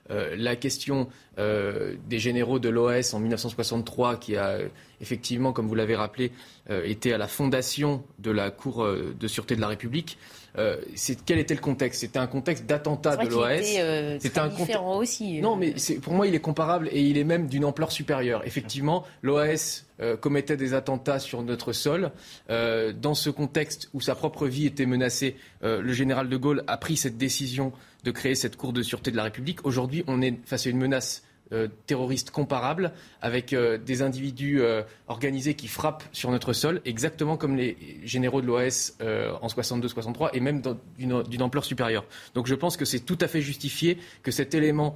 Euh, 0.10 0.36
la 0.38 0.56
question 0.56 1.10
euh, 1.38 1.96
des 2.08 2.18
généraux 2.18 2.60
de 2.60 2.70
l'OS 2.70 3.14
en 3.14 3.20
1963, 3.20 4.18
qui 4.18 4.36
a 4.36 4.58
effectivement, 5.00 5.54
comme 5.54 5.68
vous 5.68 5.76
l'avez 5.76 5.96
rappelé, 5.96 6.32
été 6.70 7.14
à 7.14 7.18
la 7.18 7.28
fondation 7.28 8.04
de 8.18 8.32
la 8.32 8.50
Cour 8.50 8.88
de 8.88 9.28
sûreté 9.28 9.56
de 9.56 9.62
la 9.62 9.68
République, 9.68 10.18
euh, 10.58 10.78
quel 11.26 11.40
était 11.40 11.54
le 11.54 11.62
contexte? 11.62 12.02
C'était 12.02 12.20
un 12.20 12.28
contexte 12.28 12.66
d'attentat 12.66 13.18
de 13.18 13.28
l'OS. 13.30 13.76
Euh, 13.78 14.18
C'était 14.20 14.40
un 14.40 14.48
différent 14.48 14.98
aussi. 14.98 15.40
Euh. 15.40 15.42
Non, 15.42 15.56
mais 15.56 15.76
pour 16.02 16.14
moi, 16.14 16.28
il 16.28 16.36
est 16.36 16.40
comparable 16.40 16.90
et 16.92 17.02
il 17.02 17.18
est 17.18 17.24
même 17.24 17.48
d'une 17.48 17.66
ampleur 17.66 17.92
supérieure. 17.92 18.42
Effectivement, 18.46 19.04
l'OS 19.22 19.86
commettait 20.22 20.58
des 20.58 20.76
attentats 20.76 21.18
sur 21.18 21.42
notre 21.42 21.74
sol. 21.74 22.12
dans 22.50 23.16
ce 23.16 23.30
contexte 23.30 23.90
où 23.94 24.02
sa 24.02 24.16
propre 24.16 24.48
vie 24.48 24.68
était 24.68 24.86
menacée, 24.86 25.36
le 25.62 25.92
général 25.94 26.30
de 26.30 26.38
Gaulle 26.38 26.64
a 26.68 26.78
pris 26.78 26.98
cette 26.98 27.18
décision 27.18 27.72
de 28.04 28.12
créer 28.12 28.36
cette 28.36 28.58
Cour 28.58 28.74
de 28.74 28.84
sûreté 28.84 29.12
de 29.12 29.18
la 29.18 29.24
République. 29.24 29.66
Aujourd'hui, 29.66 30.04
on 30.08 30.22
est 30.22 30.36
face 30.46 30.68
à 30.68 30.70
une 30.70 30.78
menace 30.78 31.24
euh, 31.54 31.70
terroristes 31.86 32.32
comparables 32.32 32.92
avec 33.22 33.54
euh, 33.54 33.78
des 33.78 34.02
individus 34.02 34.60
euh, 34.62 34.82
organisés 35.08 35.54
qui 35.54 35.70
frappent 35.70 36.04
sur 36.12 36.30
notre 36.30 36.52
sol, 36.52 36.82
exactement 36.84 37.38
comme 37.38 37.56
les 37.56 37.78
généraux 38.04 38.42
de 38.42 38.48
l'OAS 38.48 38.94
en 39.42 39.48
62-63 39.48 40.32
et 40.34 40.42
même 40.42 40.62
d'une 40.98 41.42
ampleur 41.42 41.64
supérieure. 41.64 42.06
Donc 42.34 42.48
je 42.48 42.56
pense 42.56 42.76
que 42.76 42.84
c'est 42.84 43.00
tout 43.00 43.18
à 43.22 43.28
fait 43.28 43.42
justifié 43.42 43.98
que 44.24 44.32
cet 44.32 44.56
élément 44.56 44.96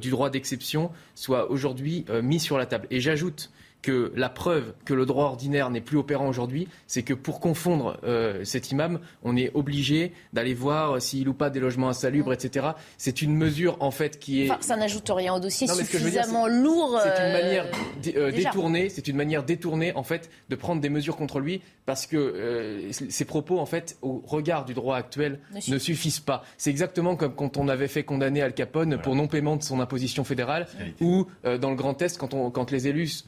du 0.00 0.10
droit 0.10 0.30
d'exception 0.30 0.90
soit 1.14 1.50
aujourd'hui 1.50 2.04
mis 2.22 2.40
sur 2.40 2.56
la 2.56 2.66
table. 2.66 2.86
Et 2.90 3.00
j'ajoute 3.00 3.50
que 3.82 4.12
la 4.14 4.28
preuve 4.28 4.74
que 4.84 4.94
le 4.94 5.06
droit 5.06 5.26
ordinaire 5.26 5.70
n'est 5.70 5.80
plus 5.80 5.96
opérant 5.96 6.28
aujourd'hui, 6.28 6.68
c'est 6.86 7.02
que 7.02 7.14
pour 7.14 7.40
confondre 7.40 7.98
euh, 8.04 8.44
cet 8.44 8.70
imam, 8.70 9.00
on 9.22 9.36
est 9.36 9.50
obligé 9.54 10.12
d'aller 10.32 10.54
voir 10.54 11.00
s'il 11.00 11.28
ou 11.28 11.34
pas 11.34 11.50
des 11.50 11.60
logements 11.60 11.88
insalubres, 11.88 12.32
etc. 12.32 12.68
C'est 12.98 13.22
une 13.22 13.34
mesure 13.34 13.76
en 13.80 13.90
fait 13.90 14.18
qui 14.18 14.44
est. 14.44 14.50
Enfin, 14.50 14.60
ça 14.60 14.76
n'ajoute 14.76 15.10
rien 15.10 15.34
au 15.34 15.40
dossier 15.40 15.66
suffisamment 15.66 16.46
lourd. 16.46 17.00
C'est 17.02 17.26
une 17.26 17.32
manière 17.32 17.66
euh, 18.16 18.30
détournée. 18.30 18.88
C'est 18.88 19.08
une 19.08 19.16
manière 19.16 19.42
détournée 19.42 19.94
en 19.94 20.02
fait 20.02 20.30
de 20.48 20.56
prendre 20.56 20.80
des 20.80 20.90
mesures 20.90 21.16
contre 21.16 21.40
lui 21.40 21.62
parce 21.86 22.06
que 22.06 22.16
euh, 22.16 22.92
ces 22.92 23.24
propos 23.24 23.58
en 23.58 23.66
fait 23.66 23.96
au 24.02 24.22
regard 24.26 24.64
du 24.64 24.74
droit 24.74 24.96
actuel 24.96 25.40
ne, 25.68 25.78
suffisent 25.78 26.20
pas. 26.20 26.44
C'est 26.58 26.70
exactement 26.70 27.16
comme 27.16 27.34
quand 27.34 27.56
on 27.56 27.68
avait 27.68 27.88
fait 27.88 28.04
condamner 28.04 28.42
Al 28.42 28.52
Capone 28.52 28.98
pour 28.98 29.14
non 29.14 29.26
paiement 29.26 29.56
de 29.56 29.62
son 29.62 29.80
imposition 29.80 30.24
fédérale 30.24 30.66
ou 31.00 31.26
dans 31.44 31.70
le 31.70 31.76
Grand 31.76 32.00
Est 32.02 32.18
quand, 32.18 32.34
on, 32.34 32.50
quand 32.50 32.70
les 32.70 32.86
élus 32.86 33.24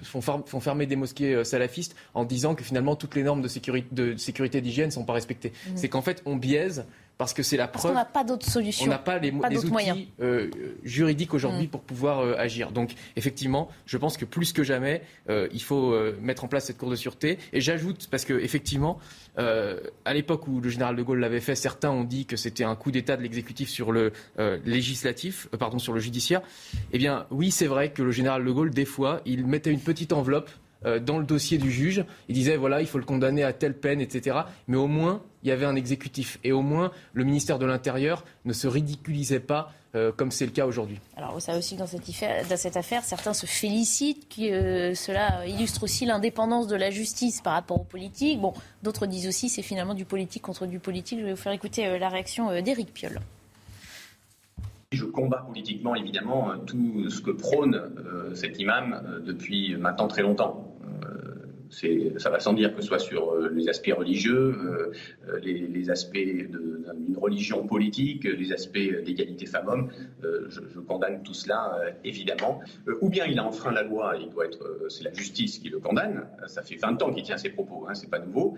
font 0.49 0.53
font 0.59 0.61
fermer 0.61 0.87
des 0.87 0.97
mosquées 0.97 1.35
euh, 1.35 1.45
salafistes 1.45 1.97
en 2.15 2.25
disant 2.25 2.55
que 2.55 2.63
finalement 2.63 2.97
toutes 2.97 3.15
les 3.15 3.23
normes 3.23 3.43
de 3.43 3.49
sécurité, 3.49 3.89
de 3.93 4.17
sécurité 4.17 4.61
d'hygiène 4.61 4.87
ne 4.87 4.93
sont 4.93 5.05
pas 5.05 5.13
respectées. 5.13 5.53
Mhm. 5.69 5.77
C'est 5.77 5.89
qu'en 5.89 6.03
fait, 6.03 6.23
on 6.27 6.37
biaise 6.37 6.85
parce 7.19 7.35
que 7.35 7.43
c'est 7.43 7.57
la 7.57 7.69
preuve. 7.69 7.93
On 7.93 7.95
n'a 7.95 8.05
pas 8.05 8.25
d'autres 8.25 8.49
solutions. 8.49 8.87
On 8.87 8.89
n'a 8.89 8.99
pas 8.99 9.19
les, 9.19 9.31
outils 9.31 10.09
euh, 10.21 10.51
juridiques 10.83 11.35
aujourd'hui 11.35 11.65
mhm. 11.65 11.71
pour 11.71 11.83
pouvoir 11.83 12.21
euh, 12.21 12.35
agir. 12.37 12.73
Donc, 12.73 12.95
effectivement, 13.17 13.69
je 13.87 13.97
pense 13.97 14.17
que 14.17 14.25
plus 14.25 14.53
que 14.53 14.65
jamais, 14.65 15.03
il 15.29 15.63
faut 15.63 15.95
mettre 16.21 16.45
en 16.45 16.49
place 16.49 16.65
cette 16.65 16.79
cour 16.79 16.91
de 16.91 16.97
sûreté. 16.97 17.39
Et 17.53 17.61
j'ajoute, 17.61 18.09
parce 18.11 18.25
que 18.25 18.35
effectivement, 18.35 18.99
à 19.37 20.15
l'époque 20.15 20.47
où 20.47 20.61
le 20.61 20.69
général 20.69 20.97
de 20.97 21.03
Gaulle 21.03 21.21
l'avait 21.21 21.41
fait, 21.41 21.55
certains 21.55 21.91
ont 21.91 22.05
dit 22.05 22.27
que 22.27 22.37
c'était 22.37 22.65
un 22.65 22.77
coup 22.77 22.91
d'État 22.91 23.17
de 23.17 23.23
l'exécutif 23.23 23.69
sur 23.69 23.93
le 23.93 24.13
législatif, 24.65 25.49
pardon, 25.59 25.79
sur 25.79 25.93
le 25.93 26.01
judiciaire. 26.01 26.43
Eh 26.93 26.99
bien, 26.99 27.27
oui, 27.31 27.51
c'est 27.51 27.67
vrai 27.67 27.93
que 27.93 28.03
le 28.03 28.11
général 28.11 28.45
de 28.45 28.51
Gaulle, 28.51 28.71
des 28.71 28.85
fois, 28.85 29.21
il 29.25 29.47
mettait 29.47 29.71
une 29.71 29.81
petite 29.81 30.13
enveloppe 30.13 30.51
euh, 30.85 30.99
dans 30.99 31.19
le 31.19 31.25
dossier 31.25 31.59
du 31.59 31.71
juge. 31.71 32.05
Il 32.29 32.35
disait 32.35 32.57
voilà, 32.57 32.81
il 32.81 32.87
faut 32.87 32.99
le 32.99 33.05
condamner 33.05 33.45
à 33.45 33.53
telle 33.53 33.79
peine, 33.79 34.01
etc. 34.01 34.41
Mais 34.67 34.77
au 34.77 34.89
moins, 34.89 35.23
il 35.43 35.49
y 35.49 35.53
avait 35.53 35.65
un 35.65 35.77
exécutif. 35.77 36.39
Et 36.45 36.53
au 36.53 36.63
moins, 36.63 36.91
le 37.13 37.25
ministère 37.25 37.59
de 37.59 37.67
l'Intérieur 37.67 38.25
ne 38.45 38.53
se 38.53 38.67
ridiculisait 38.67 39.41
pas 39.41 39.73
euh, 39.95 40.11
comme 40.11 40.31
c'est 40.31 40.47
le 40.47 40.53
cas 40.53 40.67
aujourd'hui. 40.67 40.99
Alors, 41.17 41.33
vous 41.33 41.41
savez 41.41 41.59
aussi 41.59 41.77
dans 41.77 41.87
cette, 41.87 42.09
affaire, 42.09 42.47
dans 42.49 42.57
cette 42.57 42.77
affaire, 42.77 43.05
certains 43.05 43.35
se 43.35 43.47
félicitent 43.47 44.29
que 44.29 44.43
euh, 44.43 44.95
cela 44.95 45.47
illustre 45.47 45.85
aussi 45.85 46.07
l'indépendance 46.07 46.67
de 46.67 46.77
la 46.77 46.91
justice 46.91 47.41
par 47.41 47.53
rapport 47.53 47.81
aux 47.81 47.85
politiques. 47.85 48.41
Bon, 48.41 48.55
d'autres 48.83 49.07
disent 49.07 49.29
aussi 49.29 49.49
c'est 49.49 49.63
finalement 49.63 49.95
du 49.95 50.05
politique 50.05 50.43
contre 50.43 50.67
du 50.67 50.79
politique. 50.79 51.21
Je 51.21 51.25
vais 51.25 51.33
vous 51.33 51.37
faire 51.37 51.53
écouter 51.53 51.99
la 51.99 52.09
réaction 52.09 52.61
d'Éric 52.63 52.95
Piolle. 52.95 53.21
Je 54.93 55.05
combats 55.05 55.45
politiquement, 55.47 55.95
évidemment, 55.95 56.53
tout 56.67 57.09
ce 57.09 57.21
que 57.21 57.31
prône 57.31 57.81
cet 58.35 58.59
imam 58.59 59.23
depuis 59.25 59.77
maintenant 59.77 60.07
très 60.07 60.23
longtemps 60.23 60.73
ça 62.19 62.31
va 62.31 62.41
sans 62.41 62.53
dire 62.53 62.75
que 62.75 62.83
ce 62.83 62.89
soit 62.89 62.99
sur 62.99 63.31
euh, 63.31 63.51
les 63.53 63.69
aspects 63.69 63.93
religieux, 63.97 64.55
euh, 64.55 64.93
euh, 65.29 65.39
les, 65.41 65.91
aspects 65.91 66.13
d'une 66.13 67.17
religion 67.17 67.67
politique, 67.67 68.25
les 68.25 68.53
aspects 68.53 68.79
d'égalité 69.05 69.47
femmes-hommes. 69.47 69.91
Je, 70.23 70.81
condamne 70.87 71.23
tout 71.23 71.35
cela 71.35 71.81
évidemment. 72.05 72.61
ou 73.01 73.09
bien 73.09 73.25
il 73.27 73.39
a 73.39 73.45
enfreint 73.45 73.73
la 73.73 73.83
loi, 73.83 74.15
il 74.21 74.29
doit 74.31 74.47
être, 74.47 74.87
c'est 74.89 75.05
la 75.05 75.13
justice 75.13 75.59
qui 75.59 75.71
le 75.71 75.81
condamne. 75.81 76.27
Ça 76.47 76.63
fait 76.63 76.77
20 76.77 77.03
ans 77.03 77.13
qu'il 77.13 77.25
tient 77.25 77.37
ses 77.37 77.51
propos, 77.51 77.87
hein, 77.89 77.95
c'est 77.95 78.11
pas 78.11 78.19
nouveau. 78.19 78.57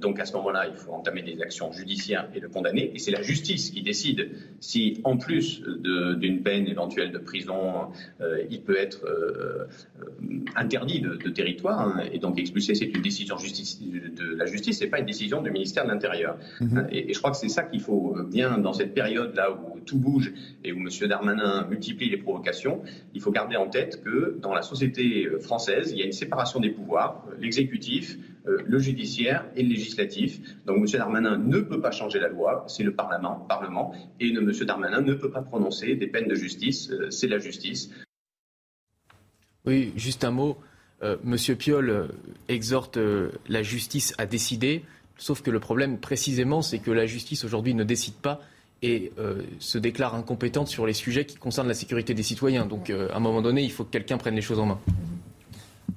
donc 0.00 0.18
à 0.20 0.26
ce 0.26 0.32
moment-là, 0.34 0.66
il 0.68 0.76
faut 0.76 0.92
entamer 0.92 1.22
des 1.22 1.40
actions 1.40 1.72
judiciaires 1.72 2.28
et 2.34 2.40
le 2.40 2.48
condamner. 2.48 2.90
Et 2.94 2.98
c'est 2.98 3.10
la 3.10 3.22
justice 3.22 3.70
qui 3.70 3.82
décide 3.82 4.30
si, 4.60 5.00
en 5.04 5.16
plus 5.16 5.62
d'une 5.62 6.42
peine 6.42 6.66
éventuelle 6.66 7.12
de 7.12 7.18
prison, 7.18 7.88
il 8.50 8.62
peut 8.62 8.78
être 8.78 9.06
interdit 10.56 11.00
de, 11.00 11.30
territoire 11.30 11.80
hein, 11.80 12.02
et 12.12 12.18
donc 12.18 12.39
expulsé, 12.40 12.74
c'est 12.74 12.86
une 12.86 13.02
décision 13.02 13.36
justice, 13.38 13.80
de 13.80 14.34
la 14.34 14.46
justice, 14.46 14.78
c'est 14.78 14.88
pas 14.88 14.98
une 14.98 15.06
décision 15.06 15.42
du 15.42 15.50
ministère 15.50 15.84
de 15.84 15.90
l'Intérieur. 15.90 16.38
Mhm. 16.60 16.88
Et, 16.90 17.12
je 17.12 17.18
crois 17.18 17.30
que 17.30 17.36
c'est 17.36 17.48
ça 17.48 17.62
qu'il 17.62 17.80
faut 17.80 18.16
bien, 18.30 18.58
dans 18.58 18.72
cette 18.72 18.94
période-là 18.94 19.52
où 19.52 19.80
tout 19.80 19.98
bouge 19.98 20.32
et 20.64 20.72
où 20.72 20.78
M. 20.78 20.88
Darmanin 21.08 21.66
multiplie 21.68 22.08
les 22.08 22.16
provocations, 22.16 22.82
il 23.14 23.20
faut 23.20 23.30
garder 23.30 23.56
en 23.56 23.68
tête 23.68 24.02
que 24.02 24.38
dans 24.40 24.54
la 24.54 24.62
société 24.62 25.28
française, 25.40 25.92
il 25.92 25.98
y 25.98 26.02
a 26.02 26.06
une 26.06 26.12
séparation 26.12 26.60
des 26.60 26.70
pouvoirs, 26.70 27.24
l'exécutif, 27.38 28.18
euh, 28.46 28.58
le 28.66 28.78
judiciaire 28.78 29.44
et 29.54 29.62
le 29.62 29.68
législatif. 29.68 30.40
Donc 30.64 30.78
M. 30.78 30.86
Darmanin 30.92 31.36
ne 31.36 31.60
peut 31.60 31.80
pas 31.80 31.90
changer 31.90 32.18
la 32.18 32.28
loi, 32.28 32.64
c'est 32.68 32.82
le 32.82 32.94
Parlement, 32.94 33.36
Parlement, 33.48 33.92
et 34.18 34.28
M. 34.28 34.50
Darmanin 34.66 35.02
ne 35.02 35.14
peut 35.14 35.30
pas 35.30 35.42
prononcer 35.42 35.94
des 35.96 36.06
peines 36.06 36.28
de 36.28 36.34
justice, 36.34 36.90
euh, 36.90 37.10
c'est 37.10 37.28
la 37.28 37.38
justice. 37.38 37.90
Oui, 39.66 39.92
juste 39.96 40.24
un 40.24 40.30
mot. 40.30 40.56
Euh, 41.02 41.16
Monsieur 41.24 41.54
Piolle 41.54 41.90
euh, 41.90 42.06
exhorte 42.48 42.98
euh, 42.98 43.30
la 43.48 43.62
justice 43.62 44.14
à 44.18 44.26
décider, 44.26 44.84
sauf 45.16 45.40
que 45.42 45.50
le 45.50 45.60
problème 45.60 45.98
précisément, 45.98 46.62
c'est 46.62 46.78
que 46.78 46.90
la 46.90 47.06
justice 47.06 47.44
aujourd'hui 47.44 47.74
ne 47.74 47.84
décide 47.84 48.14
pas 48.14 48.40
et 48.82 49.12
se 49.58 49.76
déclare 49.76 50.14
incompétente 50.14 50.66
sur 50.68 50.86
les 50.86 50.94
sujets 50.94 51.26
qui 51.26 51.36
concernent 51.36 51.68
la 51.68 51.74
sécurité 51.74 52.14
des 52.14 52.22
citoyens. 52.22 52.64
Donc 52.64 52.88
à 52.88 53.14
un 53.14 53.20
moment 53.20 53.42
donné, 53.42 53.62
il 53.62 53.70
faut 53.70 53.84
que 53.84 53.90
quelqu'un 53.90 54.16
prenne 54.16 54.34
les 54.34 54.40
choses 54.40 54.58
en 54.58 54.64
main. 54.64 54.78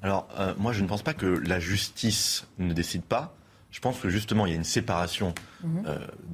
Alors 0.02 0.28
moi 0.58 0.74
je 0.74 0.84
ne 0.84 0.88
pense 0.90 1.02
pas 1.02 1.14
que 1.14 1.26
la 1.26 1.62
justice 1.62 2.46
ne 2.60 2.74
décide 2.74 3.04
pas. 3.04 3.38
Je 3.72 3.80
pense 3.80 4.00
que 4.00 4.10
justement, 4.10 4.46
il 4.46 4.50
y 4.50 4.54
a 4.54 4.58
une 4.58 4.66
séparation 4.66 5.34
mhm. 5.64 5.86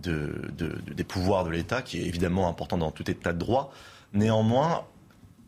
des 0.01 1.03
pouvoirs 1.03 1.43
de 1.43 1.51
l'État 1.51 1.83
qui 1.83 2.01
est 2.01 2.07
évidemment 2.07 2.49
important 2.49 2.79
dans 2.79 2.89
tout 2.89 3.11
état 3.11 3.31
de 3.31 3.37
droit. 3.37 3.71
Néanmoins, 4.13 4.85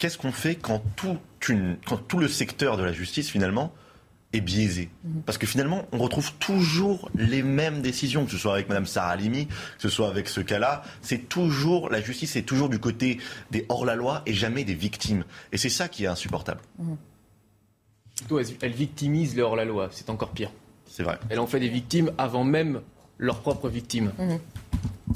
qu'est-ce 0.01 0.17
qu'on 0.17 0.31
fait 0.31 0.55
quand 0.55 0.81
tout, 0.95 1.19
quand 1.85 1.97
tout 2.07 2.17
le 2.17 2.27
secteur 2.27 2.75
de 2.75 2.83
la 2.83 2.91
justice, 2.91 3.29
finalement, 3.29 3.71
est 4.33 4.41
biaisé. 4.41 4.89
Mhm. 5.03 5.21
Parce 5.27 5.37
que 5.37 5.45
finalement, 5.45 5.85
on 5.91 5.99
retrouve 5.99 6.33
toujours 6.39 7.11
les 7.15 7.43
mêmes 7.43 7.83
décisions, 7.83 8.25
que 8.25 8.31
ce 8.31 8.37
soit 8.39 8.53
avec 8.53 8.67
Mme 8.67 8.87
Sarah 8.87 9.11
Halimi, 9.11 9.45
que 9.45 9.53
ce 9.77 9.89
soit 9.89 10.07
avec 10.07 10.27
ce 10.27 10.41
cas-là. 10.41 10.81
C'est 11.03 11.29
toujours, 11.29 11.89
la 11.89 12.01
justice 12.01 12.35
est 12.35 12.41
toujours 12.41 12.67
du 12.67 12.79
côté 12.79 13.19
des 13.51 13.67
hors-la-loi 13.69 14.23
et 14.25 14.33
jamais 14.33 14.63
des 14.63 14.73
victimes. 14.73 15.23
Et 15.51 15.57
c'est 15.57 15.69
ça 15.69 15.87
qui 15.87 16.05
est 16.05 16.07
insupportable. 16.07 16.61
Mhm. 16.79 16.97
Elle 18.61 18.71
victimise 18.71 19.35
les 19.35 19.43
hors-la-loi, 19.43 19.89
c'est 19.91 20.09
encore 20.09 20.31
pire. 20.31 20.51
C'est 20.87 21.03
vrai. 21.03 21.19
Elle 21.29 21.39
en 21.39 21.47
fait 21.47 21.59
des 21.59 21.69
victimes 21.69 22.11
avant 22.17 22.43
même 22.43 22.81
leurs 23.19 23.41
propres 23.41 23.69
victimes. 23.69 24.11
Mhm. 24.17 24.39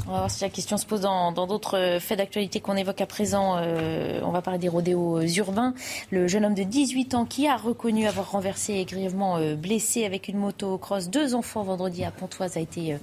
On 0.07 0.11
va 0.11 0.17
voir 0.19 0.31
si 0.31 0.43
la 0.43 0.49
question 0.51 0.77
se 0.77 0.85
pose 0.85 1.01
dans 1.01 1.31
d'autres 1.47 1.97
faits 1.99 2.19
d'actualité 2.19 2.59
qu'on 2.59 2.75
évoque 2.75 3.01
à 3.01 3.07
présent. 3.07 3.57
Euh, 3.57 4.19
on 4.23 4.29
va 4.29 4.43
parler 4.43 4.59
des 4.59 4.69
rodéos 4.69 5.21
urbains. 5.21 5.73
Le 6.11 6.27
jeune 6.27 6.45
homme 6.45 6.53
de 6.53 6.61
18 6.61 7.15
ans 7.15 7.25
qui 7.25 7.47
a 7.47 7.57
reconnu 7.57 8.05
avoir 8.05 8.29
renversé 8.29 8.73
et 8.73 8.85
grièvement 8.85 9.37
euh, 9.37 9.55
blessé 9.55 10.05
avec 10.05 10.27
une 10.27 10.37
moto 10.37 10.77
cross 10.77 11.09
deux 11.09 11.33
enfants 11.33 11.63
vendredi 11.63 12.03
à 12.03 12.11
Pontoise 12.11 12.55
a 12.55 12.59
été 12.59 12.93
euh, 12.93 12.97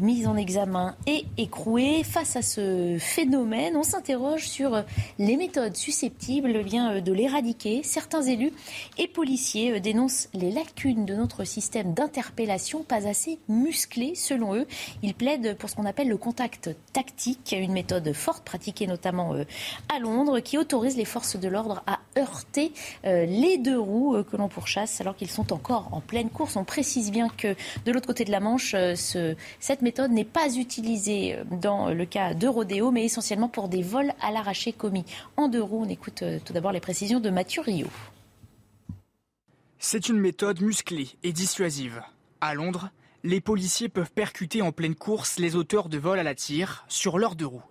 mis 0.00 0.26
en 0.26 0.36
examen 0.36 0.96
et 1.06 1.24
écroué. 1.38 2.02
Face 2.02 2.34
à 2.34 2.42
ce 2.42 2.96
phénomène, 2.98 3.76
on 3.76 3.84
s'interroge 3.84 4.48
sur 4.48 4.82
les 5.20 5.36
méthodes 5.36 5.76
susceptibles 5.76 6.64
bien, 6.64 7.00
de 7.00 7.12
l'éradiquer. 7.12 7.82
Certains 7.84 8.22
élus 8.22 8.52
et 8.98 9.06
policiers 9.06 9.78
dénoncent 9.78 10.28
les 10.34 10.50
lacunes 10.50 11.06
de 11.06 11.14
notre 11.14 11.44
système 11.44 11.94
d'interpellation, 11.94 12.82
pas 12.82 13.06
assez 13.06 13.38
musclé 13.48 14.16
selon 14.16 14.56
eux. 14.56 14.66
Ils 15.04 15.14
plaident 15.14 15.56
pour 15.56 15.70
ce 15.70 15.76
qu'on 15.76 15.86
appelle 15.90 16.08
le 16.08 16.16
contact 16.16 16.70
tactique, 16.92 17.54
une 17.58 17.72
méthode 17.72 18.12
forte 18.12 18.44
pratiquée 18.44 18.86
notamment 18.86 19.34
euh, 19.34 19.44
à 19.94 19.98
Londres 19.98 20.40
qui 20.40 20.56
autorise 20.56 20.96
les 20.96 21.04
forces 21.04 21.36
de 21.36 21.48
l'ordre 21.48 21.82
à 21.86 21.98
heurter 22.18 22.72
euh, 23.04 23.26
les 23.26 23.58
deux 23.58 23.78
roues 23.78 24.16
euh, 24.16 24.22
que 24.22 24.36
l'on 24.36 24.48
pourchasse 24.48 25.00
alors 25.00 25.16
qu'ils 25.16 25.30
sont 25.30 25.52
encore 25.52 25.88
en 25.92 26.00
pleine 26.00 26.30
course. 26.30 26.56
On 26.56 26.64
précise 26.64 27.10
bien 27.10 27.28
que 27.28 27.54
de 27.84 27.92
l'autre 27.92 28.06
côté 28.06 28.24
de 28.24 28.30
la 28.30 28.40
Manche, 28.40 28.74
cette 28.94 29.82
méthode 29.82 30.12
n'est 30.12 30.24
pas 30.24 30.56
utilisée 30.56 31.38
dans 31.50 31.90
le 31.90 32.04
cas 32.04 32.34
de 32.34 32.46
rodéo, 32.46 32.90
mais 32.90 33.04
essentiellement 33.04 33.48
pour 33.48 33.68
des 33.68 33.82
vols 33.82 34.12
à 34.20 34.30
l'arraché 34.30 34.72
commis 34.72 35.04
en 35.36 35.48
deux 35.48 35.62
roues. 35.62 35.84
On 35.84 35.88
écoute 35.88 36.24
tout 36.44 36.52
d'abord 36.52 36.72
les 36.72 36.80
précisions 36.80 37.20
de 37.20 37.30
Mathieu 37.30 37.62
Rio. 37.62 37.86
C'est 39.78 40.08
une 40.08 40.18
méthode 40.18 40.60
musclée 40.60 41.08
et 41.22 41.32
dissuasive. 41.32 42.02
À 42.40 42.54
Londres, 42.54 42.90
les 43.22 43.40
policiers 43.40 43.88
peuvent 43.88 44.10
percuter 44.10 44.62
en 44.62 44.72
pleine 44.72 44.94
course 44.94 45.38
les 45.38 45.56
auteurs 45.56 45.88
de 45.88 45.98
vol 45.98 46.18
à 46.18 46.22
la 46.22 46.34
tire 46.34 46.84
sur 46.88 47.18
leurs 47.18 47.34
deux 47.34 47.46
roues. 47.46 47.62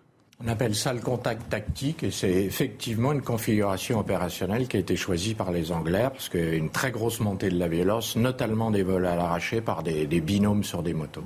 On 0.42 0.48
appelle 0.48 0.74
ça 0.74 0.94
le 0.94 1.02
contact 1.02 1.50
tactique 1.50 2.04
et 2.04 2.12
c'est 2.12 2.32
effectivement 2.32 3.12
une 3.12 3.22
configuration 3.22 4.00
opérationnelle 4.00 4.70
qui 4.70 4.78
a 4.78 4.80
été 4.80 4.96
choisie 4.96 5.36
par 5.36 5.52
les 5.52 5.74
Anglais 5.74 6.08
parce 6.10 6.30
qu'il 6.30 6.46
y 6.46 6.50
a 6.50 6.54
une 6.54 6.70
très 6.70 6.92
grosse 6.92 7.20
montée 7.20 7.50
de 7.50 7.60
la 7.60 7.68
violence, 7.68 8.16
notamment 8.16 8.72
des 8.72 8.84
vols 8.84 9.06
à 9.06 9.18
l'arraché 9.18 9.60
par 9.60 9.84
des, 9.84 10.06
binômes 10.22 10.64
sur 10.64 10.82
des 10.82 10.94
motos. 10.94 11.26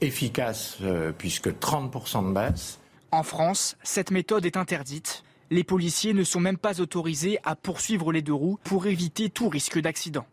Efficace 0.00 0.78
euh, 0.82 1.12
puisque 1.16 1.50
30% 1.50 2.28
de 2.28 2.34
baisse. 2.34 2.80
En 3.12 3.22
France, 3.22 3.76
cette 3.84 4.10
méthode 4.10 4.44
est 4.44 4.56
interdite. 4.56 5.22
Les 5.50 5.62
policiers 5.62 6.14
ne 6.14 6.24
sont 6.24 6.40
même 6.40 6.58
pas 6.58 6.80
autorisés 6.80 7.38
à 7.44 7.54
poursuivre 7.54 8.10
les 8.10 8.22
deux 8.22 8.32
roues 8.32 8.58
pour 8.64 8.86
éviter 8.86 9.30
tout 9.30 9.48
risque 9.48 9.78
d'accident. 9.78 10.26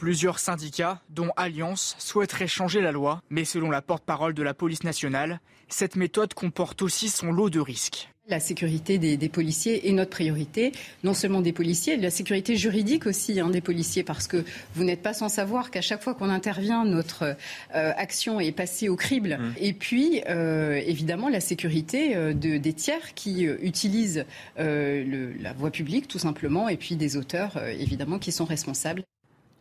Plusieurs 0.00 0.38
syndicats, 0.38 1.02
dont 1.10 1.28
Alliance, 1.36 1.94
souhaiteraient 1.98 2.46
changer 2.46 2.80
la 2.80 2.90
loi, 2.90 3.20
mais 3.28 3.44
selon 3.44 3.70
la 3.70 3.82
porte-parole 3.82 4.32
de 4.32 4.42
la 4.42 4.54
police 4.54 4.82
nationale, 4.82 5.40
cette 5.68 5.94
méthode 5.94 6.32
comporte 6.32 6.80
aussi 6.80 7.10
son 7.10 7.32
lot 7.32 7.50
de 7.50 7.60
risques. 7.60 8.08
La 8.26 8.40
sécurité 8.40 8.96
des, 8.96 9.28
policiers 9.28 9.90
est 9.90 9.92
notre 9.92 10.08
priorité, 10.08 10.72
non 11.04 11.12
seulement 11.12 11.42
des 11.42 11.52
policiers, 11.52 11.98
la 11.98 12.08
sécurité 12.08 12.56
juridique 12.56 13.04
aussi 13.04 13.40
hein, 13.40 13.50
des 13.50 13.60
policiers, 13.60 14.02
parce 14.02 14.26
que 14.26 14.42
vous 14.74 14.84
n'êtes 14.84 15.02
pas 15.02 15.12
sans 15.12 15.28
savoir 15.28 15.70
qu'à 15.70 15.82
chaque 15.82 16.02
fois 16.02 16.14
qu'on 16.14 16.30
intervient, 16.30 16.86
notre 16.86 17.36
euh, 17.74 17.92
action 17.94 18.40
est 18.40 18.52
passée 18.52 18.88
au 18.88 18.96
crible. 18.96 19.36
Mmh. 19.38 19.52
Et 19.58 19.74
puis, 19.74 20.22
euh, 20.30 20.80
évidemment, 20.86 21.28
la 21.28 21.40
sécurité 21.40 22.16
euh, 22.16 22.32
de, 22.32 22.56
des 22.56 22.72
tiers 22.72 23.12
qui 23.14 23.42
utilisent 23.42 24.24
la 24.56 25.52
voie 25.52 25.70
publique, 25.70 26.08
tout 26.08 26.18
simplement, 26.18 26.70
et 26.70 26.78
puis 26.78 26.96
des 26.96 27.18
auteurs, 27.18 27.62
évidemment, 27.78 28.18
qui 28.18 28.32
sont 28.32 28.46
responsables. 28.46 29.04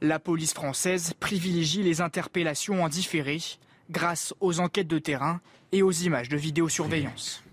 La 0.02 0.20
police 0.20 0.54
française 0.54 1.14
privilégie 1.20 1.84
les 1.84 2.02
interpellations 2.02 2.84
en 2.84 2.90
différé 2.90 3.40
grâce 3.90 4.34
aux 4.40 4.60
enquêtes 4.60 4.88
de 4.88 5.00
terrain 5.00 5.42
et 5.72 5.82
aux 5.84 5.92
images 5.92 6.30
de 6.30 6.38
vidéosurveillance. 6.38 7.44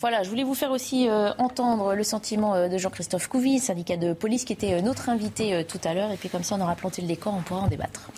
Voilà, 0.00 0.22
je 0.22 0.28
voulais 0.28 0.44
vous 0.44 0.54
faire 0.54 0.70
aussi 0.70 1.08
euh, 1.08 1.32
entendre 1.38 1.94
le 1.94 2.02
sentiment 2.02 2.54
euh, 2.54 2.68
de 2.68 2.76
Jean-Christophe 2.76 3.26
Couvi, 3.28 3.58
syndicat 3.58 3.96
de 3.96 4.12
police, 4.12 4.44
qui 4.44 4.52
était 4.52 4.74
euh, 4.74 4.82
notre 4.82 5.08
invité 5.08 5.64
tout 5.64 5.80
à 5.82 5.94
l'heure. 5.94 6.10
Et 6.10 6.18
puis 6.18 6.28
comme 6.28 6.42
ça, 6.42 6.56
on 6.56 6.60
aura 6.60 6.74
planté 6.74 7.00
le 7.00 7.08
décor, 7.08 7.34
on 7.34 7.40
pourra 7.40 7.60
en 7.62 7.68
débattre 7.68 8.10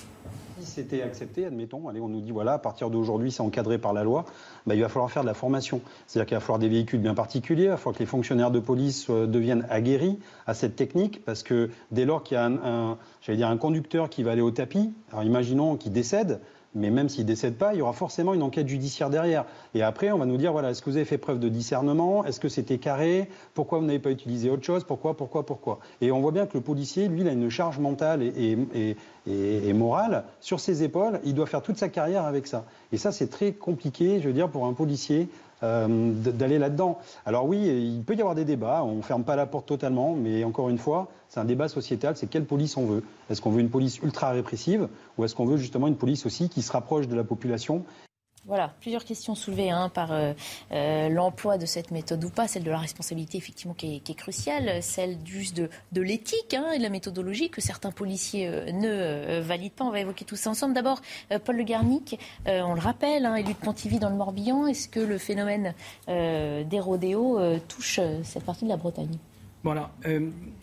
c'était 0.77 1.01
accepté, 1.01 1.47
admettons, 1.47 1.89
allez, 1.89 2.01
on 2.01 2.09
nous 2.09 2.20
dit 2.20 2.32
voilà, 2.32 2.53
à 2.53 2.59
partir 2.59 2.90
d'aujourd'hui, 2.90 3.32
c'est 3.32 3.40
encadré 3.40 3.78
par 3.78 3.94
la 3.94 4.05
loi, 4.05 4.27
bah, 4.66 4.74
il 4.74 4.82
va 4.82 4.90
falloir 4.90 5.11
faire 5.11 5.23
de 5.23 5.27
la 5.27 5.32
formation. 5.32 5.81
C'est-à-dire 6.07 6.27
qu'il 6.27 6.36
va 6.36 6.40
falloir 6.40 6.59
des 6.59 6.69
véhicules 6.69 7.01
bien 7.01 7.15
particuliers, 7.15 7.65
il 7.65 7.69
va 7.70 7.78
falloir 7.78 7.94
que 7.94 8.01
les 8.01 8.07
fonctionnaires 8.07 8.51
de 8.51 8.61
police 8.61 9.07
euh, 9.09 9.27
deviennent 9.27 9.66
aguerris 9.70 10.19
à 10.47 10.53
cette 10.53 10.77
technique, 10.77 11.24
parce 11.24 11.43
que 11.43 11.70
dès 11.93 12.05
lors 12.05 12.23
qu'il 12.23 12.36
y 12.36 12.39
a 12.39 13.35
dire, 13.35 13.48
un 13.48 13.57
conducteur 13.57 14.11
qui 14.11 14.23
va 14.23 14.32
aller 14.32 14.43
au 14.43 14.51
tapis, 14.51 14.93
alors 15.12 15.24
imaginons 15.24 15.77
qu'il 15.77 15.93
décède, 15.93 16.40
mais 16.77 16.90
même 16.90 17.09
s'il 17.09 17.24
décède 17.24 17.57
pas, 17.57 17.73
il 17.73 17.78
y 17.78 17.82
aura 17.82 17.94
forcément 17.94 18.35
une 18.35 18.43
enquête 18.43 18.69
judiciaire 18.69 19.09
derrière. 19.09 19.47
Et 19.74 19.82
après, 19.82 20.12
on 20.12 20.19
va 20.19 20.27
nous 20.27 20.36
dire, 20.36 20.53
voilà, 20.53 20.70
est-ce 20.70 20.82
que 20.82 20.90
vous 20.90 20.97
avez 20.97 21.07
fait 21.07 21.19
preuve 21.19 21.40
de 21.40 21.48
discernement? 21.48 22.24
Est-ce 22.24 22.39
que 22.39 22.51
c'était 22.51 22.78
carré? 22.78 23.28
Pourquoi 23.55 23.78
vous 23.78 23.86
n'avez 23.86 23.98
pas 23.98 24.11
utilisé 24.11 24.51
autre 24.51 24.62
chose? 24.62 24.85
Pourquoi, 24.85 25.16
pourquoi, 25.16 25.47
pourquoi? 25.47 25.81
Et 26.03 26.12
on 26.12 26.20
voit 26.20 26.32
bien 26.32 26.47
que 26.47 26.55
le 26.55 26.61
policier, 26.61 27.09
lui, 27.09 27.23
il 27.23 27.28
a 27.28 27.32
une 27.32 27.48
charge 27.48 27.78
mentale 27.78 28.23
et, 28.23 28.59
et, 29.27 29.73
morale 29.73 30.24
sur 30.40 30.61
ses 30.61 30.82
épaules. 30.82 31.19
Il 31.24 31.35
doit 31.35 31.47
faire 31.47 31.62
toute 31.62 31.78
sa 31.78 31.89
carrière 31.89 32.24
avec 32.24 32.47
ça. 32.47 32.66
Et 32.93 32.98
ça, 32.98 33.11
c'est 33.11 33.28
très 33.28 33.53
compliqué, 33.53 34.20
je 34.20 34.28
veux 34.28 34.35
dire, 34.35 34.51
pour 34.51 34.66
un 34.66 34.74
policier 34.74 35.28
d'aller 35.62 36.59
là-dedans. 36.59 36.99
Alors 37.24 37.47
oui, 37.47 37.59
il 37.59 38.03
peut 38.05 38.15
y 38.15 38.20
avoir 38.20 38.35
des 38.35 38.45
débats, 38.45 38.83
on 38.85 38.97
ne 38.97 39.03
ferme 39.03 39.24
pas 39.24 39.37
la 39.37 39.47
porte 39.47 39.66
totalement, 39.66 40.15
mais 40.15 40.45
encore 40.45 40.69
une 40.69 40.78
fois, 40.78 41.09
c'est 41.28 41.41
un 41.41 41.45
débat 41.45 41.69
sociétal, 41.69 42.16
c'est 42.16 42.28
quelle 42.28 42.45
police 42.45 42.77
on 42.77 42.87
veut. 42.87 43.03
Est-ce 43.31 43.41
qu'on 43.41 43.51
veut 43.51 43.61
une 43.61 43.70
police 43.70 43.99
ultra 43.99 44.31
répressive 44.31 44.89
ou 45.16 45.24
est-ce 45.24 45.35
qu'on 45.35 45.47
veut 45.47 45.57
justement 45.57 45.87
une 45.87 45.97
police 45.97 46.27
aussi 46.27 46.49
qui 46.49 46.62
se 46.62 46.73
rapproche 46.73 47.09
de 47.09 47.16
la 47.16 47.24
population 47.24 47.85
voilà, 48.47 48.73
plusieurs 48.81 49.05
questions 49.05 49.35
soulevées 49.35 49.70
hein, 49.70 49.89
par 49.89 50.12
euh, 50.12 50.32
euh, 50.70 51.09
l'emploi 51.09 51.59
de 51.59 51.66
cette 51.66 51.90
méthode 51.90 52.23
ou 52.24 52.31
pas, 52.31 52.47
celle 52.47 52.62
de 52.62 52.70
la 52.70 52.78
responsabilité 52.78 53.39
effectivement 53.39 53.74
qui 53.74 54.02
est, 54.06 54.14
cruciale, 54.14 54.82
celle 54.82 55.18
juste 55.24 55.56
de, 55.56 56.01
l'éthique 56.01 56.55
hein, 56.55 56.70
et 56.73 56.78
de 56.78 56.82
la 56.82 56.89
méthodologie 56.89 57.51
que 57.51 57.60
certains 57.60 57.90
policiers 57.90 58.47
euh, 58.47 58.70
ne 58.70 59.40
valident 59.40 59.74
pas. 59.74 59.85
On 59.85 59.90
va 59.90 60.01
évoquer 60.01 60.24
tout 60.24 60.36
ça 60.36 60.51
ensemble. 60.51 60.74
D'abord, 60.74 61.01
Paul 61.44 61.56
Le 61.56 61.64
Garnic, 61.64 62.18
on 62.47 62.74
le 62.74 62.81
rappelle, 62.81 63.27
élu 63.39 63.52
de 63.52 63.59
Pontivy 63.59 63.98
dans 63.98 64.10
le 64.10 64.16
Morbihan, 64.16 64.66
est-ce 64.66 64.89
que 64.89 65.01
le 65.01 65.18
phénomène 65.18 65.74
des 66.06 66.81
rodéos 66.81 67.39
touche 67.68 68.01
cette 68.23 68.44
partie 68.44 68.64
de 68.64 68.70
la 68.70 68.77
Bretagne? 68.77 69.18
Voilà. 69.66 69.90
Euh, 70.06 70.20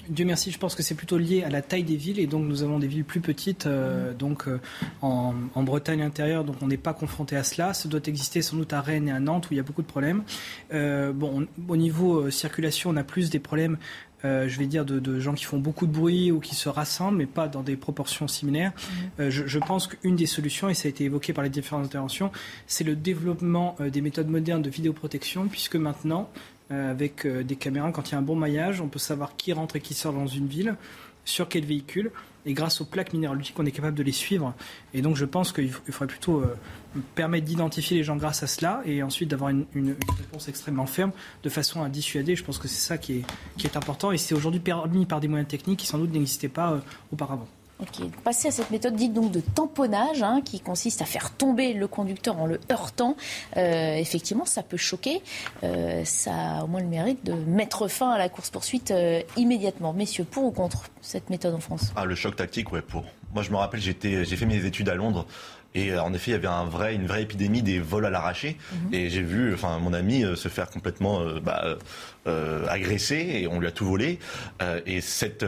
Dieu 0.07 0.23
merci, 0.23 0.49
je 0.49 0.57
pense 0.57 0.75
que 0.75 0.81
c'est 0.81 0.95
plutôt 0.95 1.17
lié 1.17 1.43
à 1.43 1.49
la 1.49 1.61
taille 1.61 1.83
des 1.83 1.97
villes 1.97 2.19
et 2.19 2.25
donc 2.25 2.45
nous 2.45 2.63
avons 2.63 2.79
des 2.79 2.87
villes 2.87 3.03
plus 3.03 3.19
petites, 3.19 3.65
euh, 3.65 4.13
mm. 4.13 4.15
donc 4.15 4.47
euh, 4.47 4.59
en, 5.01 5.33
Bretagne 5.57 6.01
intérieure, 6.01 6.45
donc 6.45 6.55
on 6.61 6.67
n'est 6.67 6.77
pas 6.77 6.93
confronté 6.93 7.35
à 7.35 7.43
cela. 7.43 7.73
Ça 7.73 7.89
doit 7.89 7.99
exister 8.07 8.41
sans 8.41 8.55
doute 8.55 8.71
à 8.71 8.79
Rennes 8.79 9.09
et 9.09 9.11
à 9.11 9.19
Nantes 9.19 9.49
où 9.49 9.53
il 9.53 9.57
y 9.57 9.59
a 9.59 9.63
beaucoup 9.63 9.81
de 9.81 9.87
problèmes. 9.87 10.23
bon, 10.71 11.47
au 11.67 11.75
niveau 11.75 12.31
circulation, 12.31 12.91
on 12.91 12.95
a 12.95 13.03
plus 13.03 13.29
des 13.29 13.39
problèmes. 13.39 13.77
je 14.23 14.57
vais 14.57 14.67
dire, 14.67 14.85
de, 14.85 15.19
gens 15.19 15.33
qui 15.33 15.43
font 15.43 15.59
beaucoup 15.59 15.85
de 15.85 15.91
bruit 15.91 16.31
ou 16.31 16.39
qui 16.39 16.55
se 16.55 16.69
rassemblent, 16.69 17.17
mais 17.17 17.25
pas 17.25 17.49
dans 17.49 17.61
des 17.61 17.75
proportions 17.75 18.29
similaires. 18.29 18.71
Mm. 19.19 19.29
Je, 19.29 19.47
je, 19.47 19.59
pense 19.59 19.87
qu'une 19.87 20.15
des 20.15 20.27
solutions, 20.27 20.69
et 20.69 20.75
ça 20.75 20.87
a 20.87 20.89
été 20.89 21.03
évoqué 21.03 21.33
par 21.33 21.43
les 21.43 21.49
différentes 21.49 21.85
interventions, 21.85 22.31
c'est 22.67 22.85
le 22.85 22.95
développement 22.95 23.75
des 23.79 23.99
méthodes 23.99 24.29
modernes 24.29 24.61
de 24.61 24.69
vidéoprotection, 24.69 25.49
puisque 25.49 25.75
maintenant, 25.75 26.29
avec 26.73 27.25
euh, 27.25 27.43
des 27.43 27.55
caméras. 27.55 27.91
Quand 27.91 28.09
il 28.09 28.13
y 28.13 28.15
a 28.15 28.17
un 28.17 28.23
bon 28.23 28.35
maillage, 28.35 28.81
on 28.81 28.87
peut 28.87 28.99
savoir 28.99 29.35
qui 29.35 29.53
rentre 29.53 29.75
et 29.75 29.81
qui 29.81 29.93
sort 29.93 30.13
dans 30.13 30.27
une 30.27 30.47
ville, 30.47 30.75
sur 31.25 31.47
quel 31.47 31.65
véhicule. 31.65 32.11
Et 32.45 32.53
grâce 32.53 32.81
aux 32.81 32.85
plaques 32.85 33.13
minéralogiques, 33.13 33.57
on 33.57 33.65
est 33.65 33.71
capable 33.71 33.97
de 33.97 34.03
les 34.03 34.11
suivre. 34.11 34.53
Et 34.93 35.01
donc 35.01 35.15
je 35.15 35.23
pense 35.23 35.53
qu'il 35.53 35.71
faudrait 35.71 36.07
plutôt 36.07 36.41
euh, 36.41 36.57
permettre 37.15 37.45
d'identifier 37.45 37.97
les 37.97 38.03
gens 38.03 38.17
grâce 38.17 38.43
à 38.43 38.47
cela 38.47 38.81
et 38.85 39.01
ensuite 39.01 39.29
d'avoir 39.29 39.49
une, 39.49 39.65
réponse 40.17 40.49
extrêmement 40.49 40.85
ferme 40.85 41.11
de 41.43 41.49
façon 41.49 41.81
à 41.83 41.89
dissuader. 41.89 42.35
Je 42.35 42.43
pense 42.43 42.57
que 42.57 42.67
c'est 42.67 42.85
ça 42.85 42.97
qui 42.97 43.19
est, 43.19 43.25
qui 43.57 43.67
est 43.67 43.77
important 43.77 44.11
et 44.11 44.17
c'est 44.17 44.35
aujourd'hui 44.35 44.59
permis 44.59 45.05
par 45.05 45.21
des 45.21 45.29
moyens 45.29 45.47
techniques 45.47 45.79
qui 45.79 45.87
sans 45.87 45.97
doute 45.97 46.11
n'existaient 46.11 46.49
pas 46.49 46.81
auparavant. 47.11 47.47
Passer 48.23 48.47
à 48.47 48.51
cette 48.51 48.71
méthode 48.71 48.95
dite 48.95 49.13
donc 49.13 49.31
de 49.31 49.41
tamponnage, 49.41 50.23
hein, 50.23 50.41
qui 50.43 50.59
consiste 50.59 51.01
à 51.01 51.05
faire 51.05 51.31
tomber 51.31 51.73
le 51.73 51.87
conducteur 51.87 52.39
en 52.39 52.45
le 52.45 52.59
heurtant. 52.71 53.15
Euh, 53.57 53.95
effectivement, 53.95 54.45
ça 54.45 54.63
peut 54.63 54.77
choquer. 54.77 55.21
Euh, 55.63 56.05
ça 56.05 56.59
a 56.59 56.63
au 56.63 56.67
moins 56.67 56.79
le 56.79 56.87
mérite 56.87 57.25
de 57.25 57.33
mettre 57.33 57.87
fin 57.87 58.11
à 58.11 58.17
la 58.17 58.29
course-poursuite 58.29 58.91
euh, 58.91 59.21
immédiatement. 59.37 59.93
Messieurs, 59.93 60.23
pour 60.23 60.45
ou 60.45 60.51
contre 60.51 60.83
cette 61.01 61.29
méthode 61.29 61.55
en 61.55 61.59
France? 61.59 61.91
Ah, 61.95 62.05
le 62.05 62.15
choc 62.15 62.35
tactique, 62.35 62.71
ouais, 62.71 62.81
pour. 62.81 63.03
Moi, 63.33 63.43
je 63.43 63.51
me 63.51 63.57
rappelle, 63.57 63.81
j'ai 63.81 63.93
fait 63.93 64.45
mes 64.45 64.65
études 64.65 64.89
à 64.89 64.95
Londres. 64.95 65.25
Et 65.75 65.91
euh, 65.91 66.01
en 66.01 66.13
effet, 66.13 66.31
il 66.31 66.33
y 66.33 66.37
avait 66.37 66.47
un 66.47 66.65
vrai, 66.65 66.95
une 66.95 67.07
vraie 67.07 67.23
épidémie 67.23 67.61
des 67.61 67.79
vols 67.79 68.05
à 68.05 68.09
l'arraché. 68.09 68.57
Mhm. 68.71 68.93
Et 68.93 69.09
j'ai 69.09 69.21
vu, 69.21 69.53
enfin, 69.53 69.79
mon 69.79 69.93
ami 69.93 70.23
euh, 70.23 70.35
se 70.35 70.47
faire 70.47 70.69
complètement 70.69 71.21
euh, 71.21 71.39
bah, 71.39 71.77
agresser 72.69 73.15
et 73.15 73.47
on 73.47 73.59
lui 73.59 73.67
a 73.67 73.71
tout 73.71 73.85
volé. 73.85 74.17
et 74.85 75.01
cette, 75.01 75.45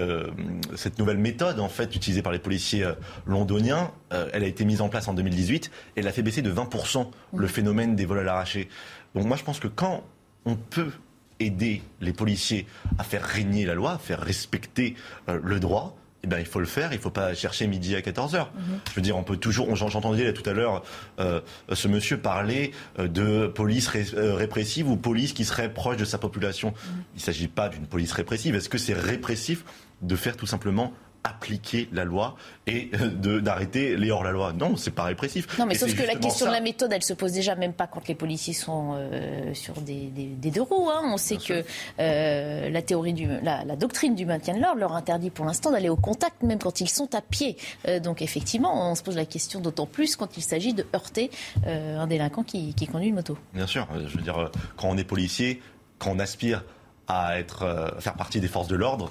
cette 0.76 1.00
nouvelle 1.00 1.18
méthode, 1.18 1.62
en 1.62 1.70
fait, 1.70 1.96
utilisée 1.96 2.22
par 2.22 2.34
les 2.34 2.40
policiers 2.40 2.86
londoniens, 3.26 3.92
elle 4.10 4.44
a 4.44 4.48
été 4.48 4.66
mise 4.66 4.82
en 4.82 4.90
place 4.90 5.08
en 5.08 5.14
2018 5.14 5.72
et 5.96 6.02
elle 6.02 6.08
a 6.08 6.12
fait 6.12 6.22
baisser 6.22 6.42
de 6.42 6.52
20% 6.52 7.10
le 7.38 7.48
phénomène 7.48 7.96
des 7.96 8.06
vols 8.06 8.20
à 8.20 8.24
l'arraché. 8.24 8.68
Donc 9.14 9.26
moi, 9.26 9.38
je 9.38 9.44
pense 9.44 9.62
que 9.62 9.70
quand 9.70 10.04
on 10.44 10.56
peut 10.56 10.92
aider 11.40 11.82
les 12.02 12.12
policiers 12.12 12.68
à 12.98 13.06
faire 13.06 13.24
régner 13.24 13.66
la 13.66 13.74
loi, 13.74 13.94
à 13.94 13.98
faire 13.98 14.20
respecter 14.20 14.96
le 15.28 15.60
droit, 15.62 15.96
eh 16.26 16.28
ben, 16.28 16.40
il 16.40 16.46
faut 16.46 16.60
le 16.60 16.66
faire. 16.66 16.92
Il 16.92 16.98
ne 16.98 17.02
faut 17.02 17.12
pas 17.12 17.36
chercher 17.36 17.68
midi 17.68 17.96
à 17.96 18.02
14 18.02 18.34
h 18.34 18.40
mhm. 18.40 18.80
Je 18.90 18.96
veux 18.96 19.02
dire, 19.02 19.16
on 19.16 19.24
peut 19.24 19.38
toujours. 19.38 19.76
J'entendais 19.76 20.34
tout 20.34 20.48
à 20.50 20.54
l'heure 20.54 20.84
euh, 21.20 21.40
ce 21.72 21.88
monsieur 21.88 22.18
parler 22.18 22.72
euh, 22.98 23.08
de 23.08 23.46
police 23.46 23.92
euh, 24.16 24.34
répressive 24.34 24.90
ou 24.90 24.98
police 24.98 25.34
qui 25.34 25.46
serait 25.46 25.72
proche 25.72 25.98
de 25.98 26.06
sa 26.06 26.18
population. 26.18 26.70
Mhm. 26.70 27.04
Il 27.14 27.18
ne 27.18 27.22
s'agit 27.22 27.48
pas 27.48 27.70
d'une 27.70 27.86
police 27.86 28.12
répressive. 28.12 28.56
Est-ce 28.56 28.70
que 28.70 28.80
c'est 28.80 28.94
répressif 28.94 29.64
de 30.02 30.16
faire 30.16 30.36
tout 30.36 30.48
simplement 30.48 30.94
appliquer 31.26 31.90
la 31.92 32.04
loi 32.04 32.36
et 32.68 32.92
euh, 32.94 33.42
d'arrêter 33.42 33.98
les 33.98 34.12
hors-la-loi. 34.12 34.54
Non, 34.54 34.76
c'est 34.78 34.92
pas 34.92 35.04
répressif. 35.04 35.58
Non, 35.58 35.66
mais 35.66 35.74
sauf 35.74 35.94
que 35.96 36.04
la 36.04 36.16
question 36.16 36.46
de 36.46 36.52
la 36.52 36.62
méthode, 36.62 36.94
elle 36.94 37.04
se 37.04 37.14
pose 37.14 37.32
déjà 37.32 37.56
même 37.56 37.74
pas 37.74 37.88
quand 37.88 38.08
les 38.08 38.14
policiers 38.14 38.54
sont 38.54 38.94
euh, 38.96 39.54
sur 39.54 39.82
des, 39.82 40.12
deux 40.38 40.62
roues. 40.62 40.90
Hein. 40.92 41.02
On 41.06 41.18
sait 41.18 41.38
que 41.38 41.64
euh, 42.00 42.70
la 42.70 42.82
théorie 42.84 43.14
du, 43.14 43.28
la, 43.42 43.64
doctrine 43.76 44.16
du 44.16 44.26
maintien 44.26 44.56
de 44.56 44.62
l'ordre 44.62 44.80
leur 44.80 44.94
interdit 44.94 45.32
pour 45.32 45.46
l'instant 45.46 45.72
d'aller 45.72 45.90
au 45.90 45.96
contact, 45.96 46.44
même 46.44 46.60
quand 46.60 46.80
ils 46.80 46.90
sont 46.90 47.14
à 47.16 47.22
pied. 47.22 47.58
donc 48.04 48.22
effectivement, 48.22 48.92
on 48.92 48.96
se 48.96 49.02
pose 49.02 49.16
la 49.16 49.26
question 49.26 49.60
d'autant 49.60 49.88
plus 49.88 50.16
quand 50.16 50.38
il 50.38 50.44
s'agit 50.44 50.74
de 50.74 50.86
heurter 50.96 51.32
un 51.66 52.08
délinquant 52.08 52.44
qui, 52.44 52.74
qui, 52.74 52.88
conduit 52.88 53.10
une 53.10 53.16
moto. 53.16 53.38
Bien 53.54 53.68
sûr, 53.68 53.88
je 54.08 54.16
veux 54.16 54.24
dire, 54.24 54.52
quand 54.78 54.90
on 54.90 54.98
est 54.98 55.04
policier, 55.04 55.62
quand 55.98 56.12
on 56.12 56.20
aspire 56.20 56.64
à 57.08 57.40
être, 57.40 57.96
faire 58.00 58.14
partie 58.14 58.40
des 58.40 58.48
forces 58.48 58.68
de 58.68 58.76
l'ordre, 58.76 59.10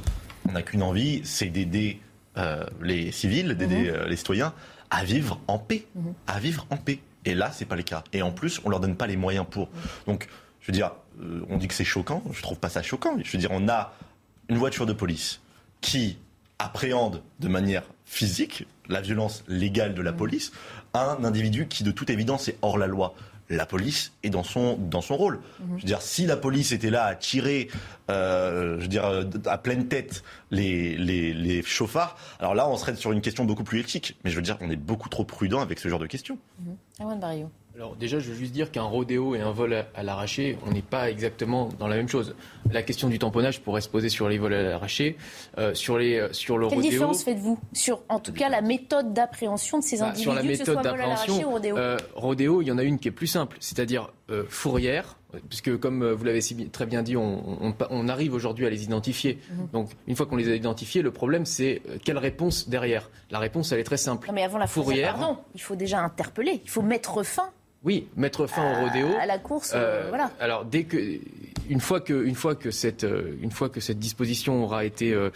on 0.49 0.53
n'a 0.53 0.63
qu'une 0.63 0.83
envie, 0.83 1.23
c'est 1.25 1.49
d'aider 1.49 2.01
euh, 2.37 2.65
les 2.83 3.13
civils, 3.13 3.55
d'aider 3.55 3.91
mhm. 3.91 3.95
euh, 3.95 4.09
les 4.09 4.17
citoyens 4.17 4.53
à 4.91 5.05
vivre 5.05 5.41
en 5.47 5.59
paix, 5.59 5.87
mhm. 5.95 6.15
à 6.27 6.39
vivre 6.39 6.67
en 6.71 6.77
paix. 6.77 7.01
Et 7.25 7.35
là, 7.35 7.51
c'est 7.53 7.65
pas 7.65 7.77
le 7.77 7.83
cas. 7.83 8.05
Et 8.13 8.23
en 8.23 8.33
plus, 8.33 8.61
on 8.65 8.71
leur 8.71 8.81
donne 8.81 8.97
pas 8.97 9.07
les 9.07 9.17
moyens 9.17 9.47
pour. 9.49 9.69
Mhm. 9.69 9.83
Donc, 10.07 10.29
je 10.61 10.67
veux 10.67 10.73
dire, 10.73 10.93
euh, 11.23 11.45
on 11.49 11.59
dit 11.59 11.69
que 11.69 11.75
c'est 11.75 11.85
choquant. 11.85 12.23
Je 12.33 12.43
trouve 12.43 12.59
pas 12.59 12.69
ça 12.69 12.83
choquant. 12.83 13.17
Je 13.23 13.31
veux 13.31 13.39
dire, 13.39 13.51
on 13.53 13.69
a 13.69 13.95
une 14.49 14.57
voiture 14.57 14.87
de 14.87 14.93
police 14.93 15.41
qui 15.81 16.19
appréhende 16.59 17.23
de 17.41 17.49
manière 17.49 17.83
physique 18.05 18.67
la 18.89 19.01
violence 19.01 19.45
légale 19.49 19.95
de 19.95 20.03
la 20.03 20.13
police, 20.13 20.53
un 20.93 21.25
individu 21.25 21.67
qui, 21.67 21.85
de 21.85 21.91
toute 21.91 22.11
évidence, 22.11 22.49
est 22.49 22.59
hors 22.63 22.79
la 22.79 22.87
loi 22.87 23.15
la 23.55 23.67
police 23.67 24.13
est 24.23 24.31
dans 24.31 24.43
son, 24.43 24.77
dans 24.77 25.01
son 25.01 25.17
rôle. 25.17 25.41
Mhm. 25.61 25.67
Je 25.77 25.83
veux 25.83 25.87
dire, 25.87 26.03
si 26.03 26.27
la 26.27 26.37
police 26.37 26.73
était 26.73 26.91
là 26.91 27.05
à 27.05 27.15
tirer, 27.15 27.69
euh, 28.11 28.77
je 28.79 28.83
veux 28.83 28.89
dire, 28.89 29.27
à 29.47 29.59
pleine 29.59 29.89
tête 29.89 30.23
les, 30.51 30.97
les, 30.97 31.63
chauffards, 31.63 32.17
alors 32.39 32.55
là, 32.55 32.69
on 32.69 32.77
serait 32.77 32.95
sur 32.97 33.13
une 33.13 33.21
question 33.21 33.45
beaucoup 33.45 33.65
plus 33.65 33.81
éthique. 33.81 34.17
Mais 34.25 34.31
je 34.31 34.37
veux 34.37 34.43
dire 34.43 34.59
qu'on 34.59 34.71
est 34.71 34.77
beaucoup 34.77 35.09
trop 35.09 35.25
prudent 35.25 35.61
avec 35.61 35.79
ce 35.79 35.89
genre 35.89 35.99
de 35.99 36.07
questions. 36.07 36.39
Mhm. 36.61 36.77
Alors 37.77 37.97
déjà, 37.97 38.21
je 38.21 38.31
veux 38.31 38.37
juste 38.37 38.53
dire 38.53 38.71
qu'un 38.71 38.85
rodéo 38.85 39.35
et 39.35 39.41
un 39.41 39.51
vol 39.51 39.85
à, 39.97 40.03
l'arraché, 40.05 40.57
on 40.65 40.71
n'est 40.71 40.81
pas 40.81 41.11
exactement 41.11 41.71
dans 41.81 41.89
la 41.89 41.97
même 41.97 42.09
chose. 42.09 42.37
La 42.71 42.85
question 42.85 43.09
du 43.09 43.19
tamponnage 43.19 43.63
pourrait 43.63 43.81
se 43.81 43.89
poser 43.89 44.09
sur 44.09 44.29
les 44.29 44.39
vols 44.39 44.55
à 44.55 44.63
l'arraché, 44.63 45.17
euh, 45.59 45.75
sur 45.75 45.99
les 45.99 46.21
euh, 46.21 46.33
sur 46.33 46.57
le 46.57 46.69
Quelle 46.69 46.83
différence 46.83 47.25
faites-vous 47.25 47.59
sur, 47.73 48.03
en 48.09 48.21
tout 48.21 48.33
cas, 48.33 48.49
la 48.49 48.61
méthode 48.61 49.13
d'appréhension 49.13 49.81
de 49.81 49.83
ces 49.83 49.99
bah, 49.99 50.07
individus, 50.07 50.23
sur 50.23 50.35
la 50.35 50.45
méthode 50.45 50.83
d'appréhension, 50.83 51.51
rodéo? 51.51 51.77
euh, 51.77 51.99
Rodéo, 52.15 52.63
il 52.63 52.67
y 52.67 52.71
en 52.71 52.79
a 52.79 52.85
une 52.85 53.01
qui 53.01 53.09
est 53.09 53.13
plus 53.13 53.27
simple, 53.27 53.57
c'est-à-dire 53.59 54.13
fourrière, 54.49 55.19
puisque 55.49 55.77
comme 55.79 56.13
vous 56.13 56.25
l'avez 56.25 56.41
très 56.71 56.87
bien 56.87 57.03
dit, 57.03 57.17
on, 57.17 57.75
on, 57.91 58.09
arrive 58.09 58.35
aujourd'hui 58.35 58.67
à 58.67 58.71
les 58.71 58.85
identifier. 58.85 59.41
Mhm. 59.51 59.69
Donc 59.73 59.91
une 60.07 60.15
fois 60.15 60.27
qu'on 60.27 60.37
les 60.37 60.49
a 60.49 60.55
identifiés, 60.55 61.03
le 61.03 61.11
problème 61.11 61.45
c'est 61.45 61.83
quelle 62.05 62.19
réponse 62.19 62.69
derrière? 62.69 63.11
La 63.31 63.41
réponse, 63.41 63.73
elle 63.73 63.81
est 63.81 63.85
très 63.85 63.97
simple. 63.97 64.29
Non, 64.29 64.33
mais 64.33 64.45
avant 64.45 64.59
la 64.59 64.69
fourrière, 64.69 65.17
pardon, 65.17 65.39
il 65.57 65.61
faut 65.61 65.75
déjà 65.75 65.99
interpeller, 66.01 66.61
il 66.63 66.71
faut 66.71 66.81
mettre 66.81 67.25
fin 67.25 67.51
oui, 67.85 68.09
mettre 68.17 68.47
fin 68.47 68.73
au 68.73 68.87
rodéo. 68.87 69.09
À 69.21 69.27
la 69.27 69.39
course, 69.39 69.73
euh, 69.75 70.07
voilà. 70.09 70.31
Alors 70.41 70.65
dès 70.65 70.85
que 70.85 71.21
une 71.69 71.81
fois 71.81 72.01
que 72.01 72.25
une 72.25 72.35
fois 72.35 72.55
que 72.55 72.71
cette 72.71 73.05
euh, 73.05 73.37
une 73.43 73.51
fois 73.51 73.69
que 73.69 73.81
cette 73.81 73.99
disposition 73.99 74.65
aura 74.65 74.87
été 74.87 75.13
euh, 75.13 75.31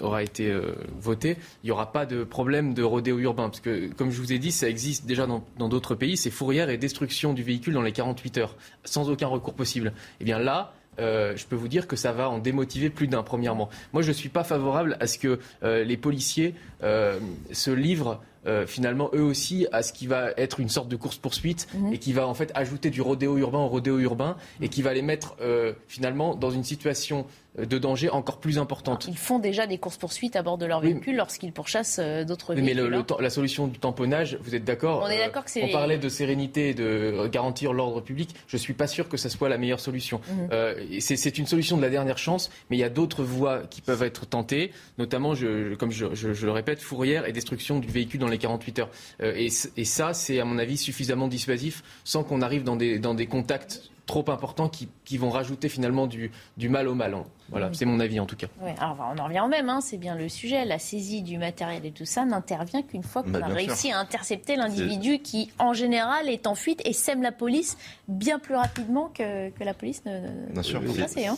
aura 0.00 0.22
été 0.22 0.54
votée, 1.00 1.38
il 1.62 1.66
n'y 1.66 1.70
aura 1.70 1.92
pas 1.92 2.04
de 2.04 2.24
problème 2.24 2.74
de 2.74 2.82
rodéo 2.82 3.18
urbain 3.18 3.48
parce 3.48 3.60
que 3.60 3.90
comme 3.94 4.10
je 4.10 4.20
vous 4.20 4.34
ai 4.34 4.38
dit, 4.38 4.52
ça 4.52 4.68
existe 4.68 5.06
déjà 5.06 5.26
dans 5.26 5.68
d'autres 5.68 5.94
pays, 5.94 6.18
c'est 6.18 6.30
fourrière 6.30 6.68
et 6.68 6.76
destruction 6.76 7.32
du 7.32 7.42
véhicule 7.42 7.72
dans 7.72 7.82
les 7.82 7.92
48 7.92 8.38
heures 8.38 8.56
sans 8.84 9.08
aucun 9.08 9.26
recours 9.26 9.54
possible. 9.54 9.94
Eh 10.20 10.24
bien 10.24 10.38
là, 10.38 10.74
je 10.98 11.46
peux 11.46 11.56
vous 11.56 11.68
dire 11.68 11.86
que 11.86 11.96
ça 11.96 12.12
va 12.12 12.28
en 12.28 12.38
démotiver 12.38 12.90
plus 12.90 13.08
d'un, 13.08 13.22
premièrement. 13.22 13.70
Moi, 13.92 14.02
je 14.02 14.08
ne 14.08 14.14
suis 14.14 14.28
pas 14.28 14.44
favorable 14.44 14.96
à 15.00 15.06
ce 15.06 15.18
que 15.18 15.38
les 15.62 15.96
policiers 15.96 16.54
se 16.82 17.70
livrent 17.70 18.20
euh, 18.46 18.66
finalement 18.66 19.10
eux 19.14 19.22
aussi 19.22 19.66
à 19.72 19.82
ce 19.82 19.92
qui 19.92 20.06
va 20.06 20.30
être 20.36 20.60
une 20.60 20.68
sorte 20.68 20.88
de 20.88 20.96
course-poursuite 20.96 21.66
mhm. 21.74 21.92
et 21.92 21.98
qui 21.98 22.12
va 22.12 22.26
en 22.26 22.34
fait 22.34 22.50
ajouter 22.54 22.90
du 22.90 23.00
rodéo 23.00 23.36
urbain 23.38 23.58
au 23.58 23.68
rodéo 23.68 23.98
urbain 23.98 24.36
et 24.60 24.68
qui 24.68 24.82
va 24.82 24.94
les 24.94 25.02
mettre 25.02 25.36
euh, 25.40 25.72
finalement 25.88 26.34
dans 26.34 26.50
une 26.50 26.64
situation 26.64 27.26
de 27.58 27.78
danger 27.78 28.10
encore 28.10 28.38
plus 28.38 28.58
importante. 28.58 29.06
Ils 29.08 29.16
font 29.16 29.38
déjà 29.38 29.66
des 29.66 29.78
courses-poursuites 29.78 30.36
à 30.36 30.42
bord 30.42 30.58
de 30.58 30.66
leur 30.66 30.80
véhicule 30.80 31.16
lorsqu'ils 31.16 31.52
pourchassent 31.52 31.98
euh, 32.02 32.24
d'autres 32.24 32.54
véhicules. 32.54 32.76
Mais 32.76 32.88
le, 32.88 32.94
hein. 32.94 33.06
la 33.18 33.30
solution 33.30 33.66
du 33.66 33.78
tamponnage, 33.78 34.38
vous 34.42 34.54
êtes 34.54 34.64
d'accord 34.64 35.02
On 35.06 35.08
est 35.08 35.18
d'accord 35.18 35.44
que 35.44 35.50
c'est. 35.50 35.64
On 35.64 35.72
parlait 35.72 35.98
de 35.98 36.08
sérénité 36.08 36.70
et 36.70 36.74
de 36.74 37.26
garantir 37.28 37.72
l'ordre 37.72 38.00
public. 38.00 38.34
Je 38.46 38.56
ne 38.56 38.60
suis 38.60 38.74
pas 38.74 38.86
sûr 38.86 39.08
que 39.08 39.16
ce 39.16 39.28
soit 39.28 39.48
la 39.48 39.56
meilleure 39.56 39.80
solution. 39.80 40.20
Mhm. 40.28 40.48
Euh, 40.52 40.74
c'est 41.00 41.38
une 41.38 41.46
solution 41.46 41.76
de 41.76 41.82
la 41.82 41.90
dernière 41.90 42.18
chance, 42.18 42.50
mais 42.68 42.76
il 42.76 42.80
y 42.80 42.84
a 42.84 42.90
d'autres 42.90 43.22
voies 43.22 43.62
qui 43.70 43.80
peuvent 43.80 44.02
être 44.02 44.26
tentées, 44.26 44.70
notamment, 44.98 45.34
je, 45.34 45.74
comme 45.74 45.90
je, 45.90 46.06
le 46.06 46.52
répète, 46.52 46.80
fourrière 46.80 47.26
et 47.26 47.32
destruction 47.32 47.78
du 47.78 47.88
véhicule 47.88 48.20
dans 48.20 48.28
les 48.28 48.35
48 48.38 48.78
heures. 48.78 48.90
Euh, 49.20 49.32
et, 49.36 49.48
et, 49.76 49.84
ça, 49.84 50.14
c'est 50.14 50.40
à 50.40 50.44
mon 50.44 50.58
avis 50.58 50.76
suffisamment 50.76 51.28
dissuasif 51.28 51.82
sans 52.04 52.24
qu'on 52.24 52.42
arrive 52.42 52.64
dans 52.64 52.76
des, 52.76 52.98
dans 52.98 53.14
des 53.14 53.26
contacts 53.26 53.90
trop 54.06 54.24
importants 54.30 54.68
qui, 54.68 54.88
qui, 55.04 55.18
vont 55.18 55.30
rajouter 55.30 55.68
finalement 55.68 56.06
du, 56.06 56.30
du 56.56 56.68
mal 56.68 56.86
au 56.88 56.94
mal. 56.94 57.16
Voilà, 57.48 57.70
c'est 57.72 57.84
mon 57.84 58.00
avis 58.00 58.18
en 58.20 58.26
tout 58.26 58.36
cas. 58.36 58.46
alors 58.78 58.96
on 59.14 59.18
en 59.18 59.24
revient 59.24 59.40
au 59.44 59.48
même, 59.48 59.68
hein, 59.68 59.80
c'est 59.80 59.98
bien 59.98 60.14
le 60.14 60.28
sujet. 60.28 60.64
La 60.64 60.78
saisie 60.78 61.22
du 61.22 61.38
matériel 61.38 61.84
et 61.84 61.90
tout 61.90 62.04
ça 62.04 62.24
n'intervient 62.24 62.82
qu'une 62.82 63.02
fois 63.02 63.22
qu'on 63.22 63.30
bah, 63.30 63.40
a 63.42 63.48
réussi 63.48 63.90
à 63.90 63.98
intercepter 63.98 64.56
l'individu 64.56 65.18
qui, 65.18 65.50
en 65.58 65.72
général, 65.72 66.28
est 66.28 66.46
en 66.46 66.54
fuite 66.54 66.80
et 66.84 66.92
sème 66.92 67.22
la 67.22 67.32
police 67.32 67.76
bien 68.08 68.38
plus 68.38 68.54
rapidement 68.54 69.08
que, 69.08 69.50
que 69.50 69.64
la 69.64 69.74
police 69.74 70.04
ne, 70.04 70.52
bien 70.52 70.62
sûr, 70.62 70.80
hein 70.80 71.36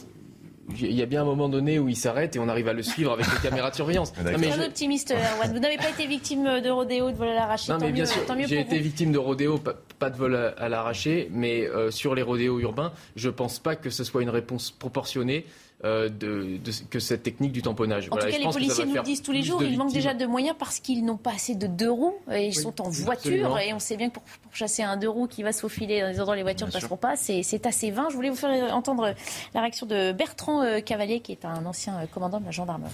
il 0.76 0.92
y 0.92 1.02
a 1.02 1.06
bien 1.06 1.22
un 1.22 1.24
moment 1.24 1.48
donné 1.48 1.78
où 1.78 1.88
il 1.88 1.96
s'arrête 1.96 2.36
et 2.36 2.38
on 2.38 2.48
arrive 2.48 2.68
à 2.68 2.72
le 2.72 2.82
suivre 2.82 3.12
avec 3.12 3.26
les 3.26 3.38
caméras 3.48 3.70
de 3.70 3.76
surveillance. 3.76 4.12
Je 4.24 4.36
suis 4.36 4.52
un 4.52 4.66
optimiste, 4.66 5.12
Erwan. 5.12 5.52
Vous 5.52 5.58
n'avez 5.58 5.76
pas 5.76 5.90
été 5.90 6.06
victime 6.06 6.44
de 6.44 6.70
rodéo, 6.70 7.10
de 7.10 7.16
vol 7.16 7.28
à 7.28 7.34
l'arraché. 7.34 7.72
Non, 7.72 7.78
mais 7.80 7.92
bien 7.92 8.06
sûr, 8.06 8.22
j'ai 8.46 8.60
été 8.60 8.78
victime 8.78 9.12
de 9.12 9.18
rodéo, 9.18 9.58
pas, 9.98 10.10
de 10.10 10.16
vol 10.16 10.36
à, 10.56 10.68
l'arraché, 10.68 11.28
mais 11.32 11.66
euh, 11.66 11.90
sur 11.90 12.14
les 12.14 12.22
rodéos 12.22 12.58
urbains, 12.60 12.92
je 13.16 13.28
ne 13.28 13.32
pense 13.32 13.58
pas 13.58 13.76
que 13.76 13.90
ce 13.90 14.04
soit 14.04 14.22
une 14.22 14.30
réponse 14.30 14.70
proportionnée. 14.70 15.46
Euh, 15.84 16.08
de, 16.08 16.58
que 16.90 16.98
cette 16.98 17.22
technique 17.22 17.52
du 17.52 17.62
tamponnage. 17.62 18.08
En 18.10 18.16
tout 18.16 18.26
cas, 18.26 18.36
les 18.36 18.50
policiers 18.50 18.84
nous 18.84 18.96
le 18.96 19.02
disent 19.02 19.22
tous 19.22 19.30
les 19.30 19.44
jours, 19.44 19.62
ils 19.62 19.78
manquent 19.78 19.92
déjà 19.92 20.12
de 20.12 20.26
moyens 20.26 20.56
parce 20.58 20.80
qu'ils 20.80 21.04
n'ont 21.04 21.16
pas 21.16 21.30
assez 21.30 21.54
de 21.54 21.68
deux 21.68 21.90
roues 21.90 22.16
et 22.32 22.48
ils 22.48 22.54
sont 22.54 22.80
en 22.80 22.90
voiture. 22.90 23.56
Et 23.60 23.72
on 23.72 23.78
sait 23.78 23.96
bien 23.96 24.08
que 24.08 24.14
pour, 24.14 24.24
chasser 24.52 24.82
un 24.82 24.96
deux 24.96 25.08
roues 25.08 25.28
qui 25.28 25.44
va 25.44 25.52
se 25.52 25.60
faufiler 25.60 26.00
dans 26.00 26.08
les 26.08 26.18
endroits 26.18 26.34
où 26.34 26.36
les 26.36 26.42
voitures 26.42 26.66
ne 26.66 26.72
passeront 26.72 26.96
pas, 26.96 27.14
c'est 27.14 27.64
assez 27.64 27.92
vain. 27.92 28.08
Je 28.10 28.16
voulais 28.16 28.28
vous 28.28 28.34
faire 28.34 28.74
entendre 28.74 29.14
la 29.54 29.60
réaction 29.60 29.86
de 29.86 30.10
Bertrand 30.10 30.64
euh, 30.64 30.80
Cavalier, 30.80 31.20
qui 31.20 31.30
est 31.30 31.44
un 31.44 31.64
ancien 31.64 31.96
euh, 31.96 32.06
commandant 32.12 32.40
de 32.40 32.46
la 32.46 32.50
gendarmerie. 32.50 32.90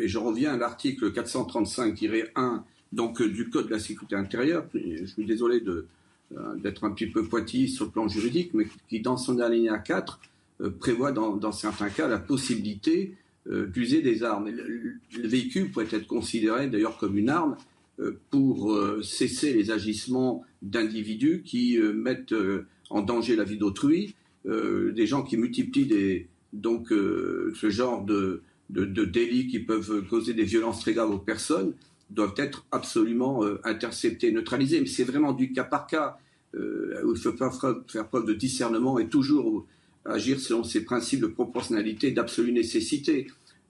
Et 0.00 0.08
je 0.08 0.18
reviens 0.18 0.54
à 0.54 0.56
l'article 0.56 1.12
435-1 1.12 2.62
donc 2.90 3.22
du 3.22 3.50
Code 3.50 3.66
de 3.66 3.72
la 3.72 3.78
sécurité 3.78 4.16
intérieure. 4.16 4.66
Je 4.74 5.06
suis 5.06 5.26
désolé 5.26 5.62
d'être 6.56 6.82
un 6.82 6.90
petit 6.90 7.06
peu 7.06 7.24
pointillé 7.24 7.68
sur 7.68 7.84
le 7.84 7.92
plan 7.92 8.08
juridique, 8.08 8.50
mais 8.52 8.66
qui, 8.88 9.00
dans 9.00 9.16
son 9.16 9.38
alinéa 9.38 9.78
4, 9.78 10.18
euh, 10.20 10.33
prévoit 10.80 11.12
dans, 11.12 11.52
certains 11.52 11.90
cas 11.90 12.08
la 12.08 12.18
possibilité 12.18 13.14
euh, 13.48 13.66
d'user 13.66 14.02
des 14.02 14.22
armes. 14.22 14.48
Le, 14.48 15.28
véhicule 15.28 15.70
pourrait 15.70 15.88
être 15.90 16.06
considéré 16.06 16.68
d'ailleurs 16.68 16.98
comme 16.98 17.18
une 17.18 17.28
arme 17.28 17.56
euh, 18.00 18.18
pour 18.30 18.76
cesser 19.02 19.52
les 19.52 19.70
agissements 19.70 20.44
d'individus 20.62 21.42
qui 21.44 21.78
mettent 21.78 22.34
en 22.90 23.02
danger 23.02 23.36
la 23.36 23.44
vie 23.44 23.58
d'autrui, 23.58 24.14
des 24.46 25.06
gens 25.06 25.22
qui 25.22 25.36
multiplient 25.36 26.26
donc 26.52 26.88
ce 26.90 27.70
genre 27.70 28.04
de, 28.04 28.42
de, 28.70 29.04
délits 29.04 29.46
qui 29.46 29.58
peuvent 29.58 30.06
causer 30.08 30.34
des 30.34 30.44
violences 30.44 30.80
très 30.80 30.92
graves 30.92 31.10
aux 31.10 31.18
personnes 31.18 31.74
doivent 32.10 32.34
être 32.36 32.66
absolument 32.70 33.42
interceptés, 33.64 34.32
neutralisés. 34.32 34.80
Mais 34.80 34.86
c'est 34.86 35.04
vraiment 35.04 35.32
du 35.32 35.52
cas 35.52 35.64
par 35.64 35.86
cas. 35.86 36.18
où 36.54 37.12
il 37.14 37.18
faut 37.18 37.32
faire 37.32 38.08
preuve, 38.08 38.26
de 38.26 38.34
discernement 38.34 38.98
et 38.98 39.08
toujours 39.08 39.66
agir 40.04 40.40
selon 40.40 40.64
ces 40.64 40.84
principes 40.84 41.20
de 41.20 41.26
proportionnalité 41.26 42.08
et 42.08 42.12
d'absolue 42.12 42.52
nécessité. 42.52 43.26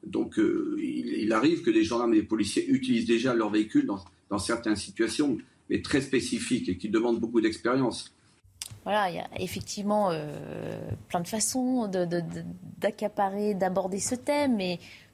Donc 0.07 0.39
il, 0.39 1.33
arrive 1.33 1.63
que 1.63 1.71
des 1.71 1.85
gendarmes 1.85 2.13
et 2.15 2.21
des 2.21 2.27
policiers 2.27 2.69
utilisent 2.69 3.07
déjà 3.07 3.35
leur 3.35 3.51
véhicule 3.51 3.87
dans, 3.87 4.05
dans 4.31 4.39
certaines 4.39 4.77
situations, 4.77 5.39
mais 5.71 5.81
très 5.81 6.01
spécifiques 6.01 6.69
et 6.69 6.77
qui 6.77 6.89
demandent 6.89 7.21
beaucoup 7.21 7.41
d'expérience. 7.41 8.15
Voilà, 8.85 9.09
il 9.09 9.17
y 9.17 9.19
a 9.19 9.29
effectivement 9.41 10.11
euh, 10.11 10.79
plein 11.09 11.21
de 11.21 11.29
façons 11.29 11.91
d'accaparer, 12.79 13.55
d'aborder 13.55 13.99
ce 13.99 14.15
thème, 14.15 14.59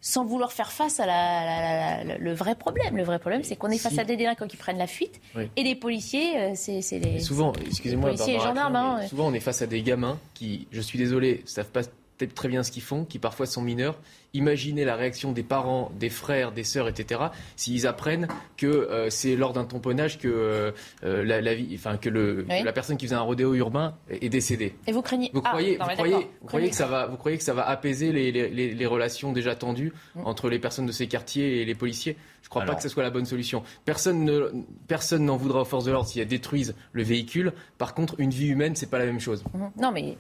sans 0.01 0.24
vouloir 0.24 0.52
faire 0.52 0.72
face 0.72 0.98
à 0.98 1.06
la, 1.06 2.18
le 2.18 2.32
vrai 2.32 2.55
problème. 2.55 2.97
Le 2.97 3.02
vrai 3.02 3.18
problème, 3.18 3.43
c'est 3.43 3.56
qu'on 3.56 3.70
est 3.70 3.78
face 3.78 3.98
à 3.98 4.05
des 4.05 4.16
délinquants 4.16 4.47
qui 4.47 4.56
prennent 4.56 4.78
la 4.78 4.86
fuite, 4.86 5.20
et 5.56 5.62
les 5.62 5.74
policiers, 5.74 6.39
euh, 6.39 6.52
c'est 6.55 6.98
les, 6.98 7.20
souvent, 7.20 7.52
excusez-moi, 7.66 8.10
policiers 8.10 8.36
et 8.36 8.40
gendarmes. 8.40 8.77
Hein, 8.77 9.06
souvent, 9.09 9.28
on 9.28 9.35
est 9.35 9.40
face 9.40 9.62
à 9.62 9.66
des 9.66 9.82
gamins 9.82 10.18
qui, 10.35 10.66
je 10.72 10.81
suis 10.81 10.98
désolé, 10.98 11.43
savent 11.44 11.70
pas 11.70 11.82
très 12.27 12.48
bien 12.48 12.62
ce 12.62 12.70
qu'ils 12.70 12.82
font, 12.82 13.05
qui 13.05 13.18
parfois 13.18 13.47
sont 13.47 13.62
mineurs. 13.62 13.98
Imaginez 14.32 14.85
la 14.85 14.94
réaction 14.97 15.32
des 15.32 15.43
parents, 15.43 15.90
des 15.98 16.09
frères, 16.09 16.52
des 16.52 16.62
sœurs, 16.62 16.89
etc. 16.89 17.20
S'ils 17.57 17.86
apprennent 17.86 18.28
que 18.57 18.66
euh, 18.66 19.11
c'est 19.11 19.35
lors 19.35 19.52
d'un 19.52 19.65
tamponnage 19.65 20.19
que 20.19 20.28
euh, 20.28 20.70
euh, 21.05 21.24
la, 21.24 21.55
vie, 21.55 21.74
enfin 21.74 21.97
que, 21.97 22.09
le, 22.09 22.47
la 22.48 22.73
personne 22.73 22.97
qui 22.97 23.07
faisait 23.07 23.16
un 23.16 23.23
rodéo 23.23 23.55
urbain 23.55 23.97
est 24.09 24.28
décédée. 24.28 24.74
Et 24.86 24.93
vous 24.93 25.02
craignez 25.02 25.31
Vous 25.35 25.43
croyez, 25.43 25.77
vous, 25.78 25.85
croyez, 25.85 26.28
croyez 26.47 26.70
que 26.70 26.77
ça 26.77 26.86
va, 26.86 27.07
vous 27.07 27.16
croyez 27.16 27.39
que 27.39 27.44
ça 27.44 27.55
va 27.55 27.69
apaiser 27.69 28.12
les, 28.12 28.31
les, 28.31 28.74
les 28.74 28.86
relations 28.86 29.32
déjà 29.32 29.57
tendues 29.57 29.93
mm. 30.15 30.20
entre 30.24 30.48
les 30.48 30.59
personnes 30.59 30.86
de 30.86 30.93
ces 30.93 31.09
quartiers 31.09 31.61
et 31.61 31.65
les 31.65 31.74
policiers? 31.74 32.16
Je 32.43 32.47
ne 32.47 32.51
crois 32.51 32.65
pas 32.65 32.74
que 32.74 32.82
ce 32.82 32.89
soit 32.89 33.02
la 33.02 33.11
bonne 33.11 33.27
solution. 33.27 33.62
Personne 33.85 34.24
ne, 34.24 34.51
personne 34.89 35.24
n'en 35.24 35.36
voudra 35.36 35.61
aux 35.61 35.65
forces 35.65 35.85
de 35.85 35.93
l'ordre 35.93 36.09
si 36.09 36.20
elles 36.20 36.28
détruisent 36.28 36.74
le 36.93 37.02
véhicule. 37.02 37.52
Par 37.78 37.94
contre, 37.94 38.15
une 38.19 38.31
vie 38.31 38.48
humaine, 38.48 38.77
c'est 38.77 38.89
pas 38.90 38.98
la 38.98 39.07
même 39.07 39.20
chose. 39.20 39.44
Mm-hmm. 39.55 39.81
Non, 39.81 39.93
mais 39.93 40.16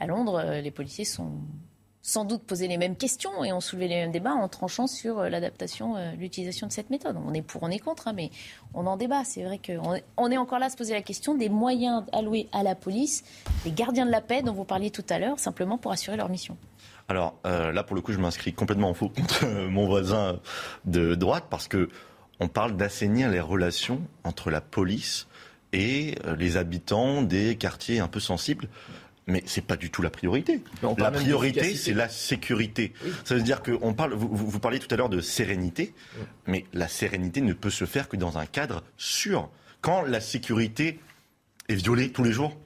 à 0.00 0.06
Londres, 0.06 0.42
les 0.62 0.70
policiers 0.70 1.04
sont 1.04 1.40
sans 2.02 2.24
doute 2.24 2.42
posé 2.42 2.68
les 2.68 2.78
mêmes 2.78 2.96
questions 2.96 3.44
et 3.44 3.52
ont 3.52 3.60
soulevé 3.60 3.88
les 3.88 3.96
mêmes 3.96 4.12
débats 4.12 4.32
en 4.32 4.48
tranchant 4.48 4.86
sur 4.86 5.18
euh, 5.18 5.28
l'adaptation, 5.28 5.96
euh, 5.96 6.12
l'utilisation 6.12 6.66
de 6.66 6.72
cette 6.72 6.90
méthode. 6.90 7.16
On 7.26 7.34
est 7.34 7.42
pour, 7.42 7.62
on 7.62 7.70
est 7.70 7.78
contre, 7.78 8.08
hein, 8.08 8.12
mais 8.14 8.30
on 8.74 8.86
en 8.86 8.96
débat. 8.96 9.24
C'est 9.24 9.42
vrai 9.42 9.58
qu'on 9.58 10.30
est, 10.30 10.36
encore 10.36 10.58
là 10.58 10.66
à 10.66 10.70
se 10.70 10.76
poser 10.76 10.94
la 10.94 11.02
question 11.02 11.34
des 11.34 11.48
moyens 11.48 12.04
alloués 12.12 12.48
à 12.52 12.62
la 12.62 12.74
police, 12.74 13.24
les 13.64 13.72
gardiens 13.72 14.06
de 14.06 14.10
la 14.10 14.20
paix 14.20 14.42
dont 14.42 14.52
vous 14.52 14.64
parliez 14.64 14.90
tout 14.90 15.04
à 15.08 15.18
l'heure, 15.18 15.38
simplement 15.38 15.78
pour 15.78 15.92
assurer 15.92 16.16
leur 16.16 16.28
mission. 16.28 16.56
Alors 17.08 17.34
euh, 17.46 17.72
là, 17.72 17.82
pour 17.82 17.96
le 17.96 18.02
coup, 18.02 18.12
je 18.12 18.18
m'inscris 18.18 18.52
complètement 18.52 18.90
en 18.90 18.94
faux 18.94 19.08
contre 19.08 19.46
mon 19.46 19.86
voisin 19.86 20.40
de 20.84 21.14
droite 21.14 21.44
parce 21.50 21.68
que 21.68 21.88
on 22.40 22.48
parle 22.48 22.76
d'assainir 22.76 23.30
les 23.30 23.40
relations 23.40 24.00
entre 24.22 24.50
la 24.50 24.60
police 24.60 25.26
et 25.72 26.14
les 26.38 26.56
habitants 26.56 27.22
des 27.22 27.56
quartiers 27.56 27.98
un 27.98 28.06
peu 28.06 28.20
sensibles. 28.20 28.68
Mais 29.28 29.42
c'est 29.46 29.64
pas 29.64 29.76
du 29.76 29.90
tout 29.90 30.00
la 30.02 30.10
priorité. 30.10 30.62
La 30.96 31.10
priorité, 31.10 31.74
c'est 31.76 31.92
la 31.92 32.08
sécurité. 32.08 32.94
Ça 33.24 33.34
veut 33.34 33.42
dire 33.42 33.62
que 33.62 33.72
on 33.82 33.92
parle. 33.92 34.14
Vous, 34.14 34.28
vous 34.34 34.58
parliez 34.58 34.78
tout 34.78 34.92
à 34.92 34.96
l'heure 34.96 35.10
de 35.10 35.20
sérénité, 35.20 35.94
mais 36.46 36.64
la 36.72 36.88
sérénité 36.88 37.42
ne 37.42 37.52
peut 37.52 37.70
se 37.70 37.84
faire 37.84 38.08
que 38.08 38.16
dans 38.16 38.38
un 38.38 38.46
cadre 38.46 38.82
sûr. 38.96 39.50
Quand 39.80 40.02
la 40.02 40.20
sécurité 40.20 40.98
est 41.68 41.74
violée 41.74 42.10
tous 42.10 42.24
les 42.24 42.32
jours, 42.32 42.56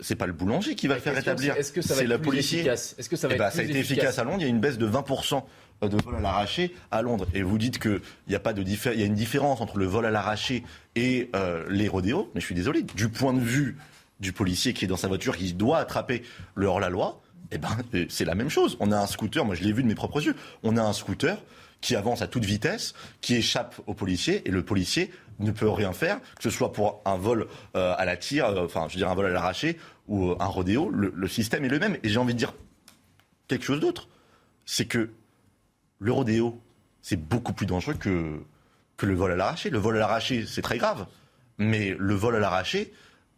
c'est 0.00 0.16
pas 0.16 0.26
le 0.26 0.32
boulanger 0.32 0.74
qui 0.74 0.86
va 0.86 0.94
le 0.94 1.00
faire 1.00 1.14
rétablir. 1.14 1.56
Est-ce 1.56 1.72
que 1.72 1.82
ça 1.82 1.94
va 1.94 2.02
être 2.02 2.22
policier. 2.22 2.64
Que 2.64 3.16
ça 3.16 3.28
va 3.28 3.34
eh 3.34 3.38
ben, 3.38 3.50
Ça 3.50 3.60
a 3.60 3.64
été 3.64 3.78
efficace? 3.78 4.18
à 4.18 4.24
Londres. 4.24 4.38
Il 4.40 4.44
y 4.44 4.46
a 4.46 4.48
une 4.48 4.60
baisse 4.60 4.78
de 4.78 4.88
20% 4.88 5.42
de 5.82 6.02
vol 6.02 6.16
à 6.16 6.20
l'arraché 6.20 6.74
à 6.90 7.02
Londres. 7.02 7.26
Et 7.34 7.42
vous 7.42 7.58
dites 7.58 7.78
qu'il 7.78 8.00
y 8.28 8.34
a 8.34 8.40
pas 8.40 8.52
de 8.52 8.62
il 8.62 9.00
y 9.00 9.02
a 9.02 9.06
une 9.06 9.14
différence 9.14 9.60
entre 9.60 9.78
le 9.78 9.86
vol 9.86 10.06
à 10.06 10.10
l'arraché 10.10 10.64
et 10.96 11.30
euh, 11.36 11.64
les 11.68 11.88
rodéos. 11.88 12.30
Mais 12.34 12.40
je 12.40 12.46
suis 12.46 12.54
désolé. 12.54 12.82
Du 12.82 13.08
point 13.08 13.32
de 13.32 13.40
vue 13.40 13.76
du 14.20 14.32
policier 14.32 14.72
qui 14.72 14.84
est 14.84 14.88
dans 14.88 14.96
sa 14.96 15.08
voiture, 15.08 15.36
qui 15.36 15.52
doit 15.52 15.78
attraper 15.78 16.22
le 16.54 16.66
hors-la-loi, 16.66 17.20
eh 17.50 17.58
ben, 17.58 17.68
euh, 17.94 18.06
c'est 18.08 18.24
la 18.24 18.34
même 18.34 18.50
chose. 18.50 18.76
On 18.80 18.92
a 18.92 18.98
un 18.98 19.06
scooter, 19.06 19.44
moi 19.44 19.54
je 19.54 19.62
l'ai 19.62 19.72
vu 19.72 19.82
de 19.82 19.88
mes 19.88 19.94
propres 19.94 20.22
yeux, 20.22 20.34
on 20.62 20.76
a 20.76 20.82
un 20.82 20.92
scooter 20.92 21.38
qui 21.80 21.94
avance 21.94 22.22
à 22.22 22.26
toute 22.26 22.44
vitesse, 22.44 22.94
qui 23.20 23.36
échappe 23.36 23.80
au 23.86 23.94
policier, 23.94 24.46
et 24.46 24.50
le 24.50 24.64
policier 24.64 25.10
ne 25.38 25.52
peut 25.52 25.68
rien 25.68 25.92
faire, 25.92 26.20
que 26.20 26.42
ce 26.42 26.50
soit 26.50 26.72
pour 26.72 27.00
un 27.04 27.16
vol 27.16 27.46
euh, 27.76 27.94
à 27.96 28.04
la 28.04 28.16
tire, 28.16 28.46
euh, 28.46 28.64
enfin 28.64 28.86
je 28.88 28.94
veux 28.94 28.98
dire 28.98 29.08
un 29.08 29.14
vol 29.14 29.26
à 29.26 29.30
l'arraché 29.30 29.78
ou 30.08 30.34
un 30.40 30.46
rodéo, 30.46 30.90
le, 30.90 31.28
système 31.28 31.64
est 31.64 31.68
le 31.68 31.78
même. 31.78 31.96
Et 32.02 32.08
j'ai 32.08 32.18
envie 32.18 32.32
de 32.32 32.38
dire 32.38 32.54
quelque 33.46 33.64
chose 33.64 33.78
d'autre, 33.78 34.08
c'est 34.64 34.86
que 34.86 35.10
le 35.98 36.12
rodéo, 36.12 36.60
c'est 37.02 37.16
beaucoup 37.16 37.52
plus 37.52 37.66
dangereux 37.66 37.94
que, 37.94 38.40
que 38.96 39.06
le 39.06 39.14
vol 39.14 39.32
à 39.32 39.36
l'arraché. 39.36 39.68
Le 39.68 39.78
vol 39.78 39.96
à 39.96 39.98
l'arraché, 39.98 40.46
c'est 40.46 40.62
très 40.62 40.78
grave, 40.78 41.06
mais 41.58 41.94
le 41.98 42.14
vol 42.14 42.36
à 42.36 42.38
l'arraché, 42.40 42.92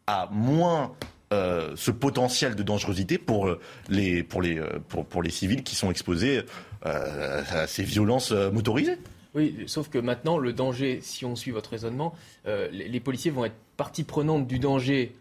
a 0.07 0.29
moins 0.33 0.93
euh, 1.33 1.75
ce 1.77 1.93
potentiel 1.93 2.57
de 2.57 2.65
dangerosité 2.65 3.17
pour 3.17 3.47
euh, 3.47 3.61
les, 3.89 4.25
pour 4.25 4.43
les, 4.43 4.59
euh, 4.59 4.81
pour, 4.89 5.07
pour 5.07 5.23
les 5.23 5.31
civils 5.31 5.63
qui 5.63 5.77
sont 5.77 5.89
exposés 5.89 6.43
à 6.83 7.67
ces 7.67 7.83
violences 7.83 8.33
motorisées. 8.33 8.97
Oui, 9.35 9.55
sauf 9.67 9.91
que 9.91 9.99
maintenant, 9.99 10.39
le 10.39 10.55
danger, 10.55 11.01
si 11.03 11.27
on 11.27 11.37
suit 11.37 11.51
votre 11.51 11.71
raisonnement, 11.71 12.15
les, 12.47 13.01
policiers 13.01 13.31
vont 13.31 13.45
être 13.45 13.55
partie 13.77 14.03
prenante 14.03 14.47
du 14.47 14.59
danger 14.59 15.13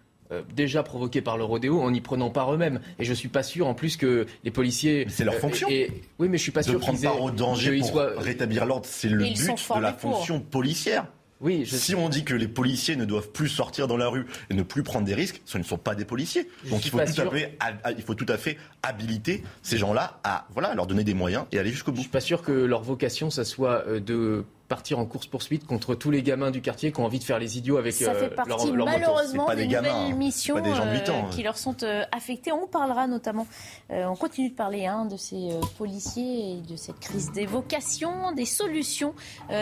déjà 0.55 0.83
provoqué 0.83 1.21
par 1.21 1.37
le 1.37 1.43
rodéo 1.43 1.81
en 1.81 1.93
y 1.93 1.99
prenant 1.99 2.29
part 2.29 2.53
eux-mêmes. 2.53 2.79
Et 2.97 3.03
je 3.03 3.13
suis 3.13 3.27
pas 3.27 3.43
sûr 3.43 3.67
en 3.67 3.73
plus 3.73 3.97
que 3.97 4.25
les 4.45 4.51
policiers. 4.51 5.05
C'est 5.09 5.25
leur 5.25 5.33
fonction. 5.35 5.67
Et, 5.69 5.91
oui, 6.17 6.29
mais 6.29 6.37
je 6.37 6.43
suis 6.43 6.53
pas 6.53 6.61
de 6.61 6.69
sûr 6.69 6.79
prendre 6.79 7.01
part 7.01 7.21
au 7.21 7.29
danger 7.29 7.77
pour 7.81 8.01
rétablir 8.17 8.65
l'ordre. 8.65 8.85
C'est 8.85 9.09
le 9.09 9.25
but 9.25 9.35
de 9.75 9.81
la 9.81 9.91
fonction 9.91 10.39
policière. 10.39 11.07
Oui, 11.41 11.65
Si 11.65 11.95
on 11.95 12.09
dit 12.09 12.25
que 12.25 12.33
les 12.33 12.49
policiers 12.49 12.97
ne 12.97 13.05
doivent 13.05 13.31
plus 13.31 13.47
sortir 13.47 13.87
dans 13.87 13.95
la 13.95 14.09
rue 14.09 14.25
et 14.49 14.53
ne 14.53 14.63
plus 14.63 14.83
prendre 14.83 15.05
des 15.05 15.13
risques, 15.13 15.41
ce 15.45 15.57
ne 15.57 15.63
sont 15.63 15.77
pas 15.77 15.95
des 15.95 16.03
policiers. 16.03 16.49
Donc 16.69 16.85
il 16.85 16.91
faut, 16.91 16.97
tout 16.99 17.21
à 17.21 17.29
fait, 17.29 17.57
il 17.97 18.03
faut 18.03 18.15
tout 18.15 18.25
à 18.27 18.37
fait 18.37 18.57
habiliter 18.83 19.43
ces 19.61 19.77
gens-là 19.77 20.19
à 20.23 20.47
voilà, 20.53 20.75
leur 20.75 20.85
donner 20.85 21.05
des 21.05 21.13
moyens 21.13 21.45
et 21.53 21.59
aller 21.59 21.71
jusqu'au 21.71 21.91
bout. 21.91 21.97
Je 21.97 22.01
suis 22.03 22.09
pas 22.11 22.19
sûr 22.19 22.41
que 22.41 22.51
leur 22.51 22.81
vocation, 22.81 23.29
ça 23.29 23.45
soit 23.45 23.85
euh, 23.87 23.99
de 24.01 24.43
partir 24.69 24.99
en 24.99 25.05
course-poursuite 25.05 25.65
contre 25.65 25.95
tous 25.95 26.11
les 26.11 26.23
gamins 26.23 26.51
du 26.51 26.61
quartier 26.61 26.93
qui 26.93 26.99
ont 27.01 27.05
envie 27.05 27.19
de 27.19 27.23
faire 27.23 27.39
les 27.39 27.57
idiots 27.57 27.77
avec 27.77 27.93
Ça 27.93 28.13
fait 28.13 28.31
euh, 28.31 28.35
partie 28.35 28.71
malheureusement 28.71 29.53
des, 29.53 29.65
nouvelles 29.65 29.87
hein. 29.87 30.15
missions 30.15 30.57
euh, 30.57 30.61
hein. 30.63 31.27
qui 31.31 31.43
leur 31.43 31.57
sont 31.57 31.83
euh, 31.83 32.03
affectées. 32.11 32.51
On 32.51 32.67
parlera 32.67 33.07
notamment, 33.07 33.47
on 33.89 34.15
continue 34.15 34.49
de 34.49 34.55
parler 34.55 34.85
hein, 34.85 35.05
de 35.05 35.17
ces 35.17 35.49
policiers 35.77 36.51
et 36.51 36.61
de 36.61 36.75
cette 36.75 36.99
crise 36.99 37.31
des 37.31 37.47
vocations, 37.47 38.31
des 38.31 38.45
solutions 38.45 39.15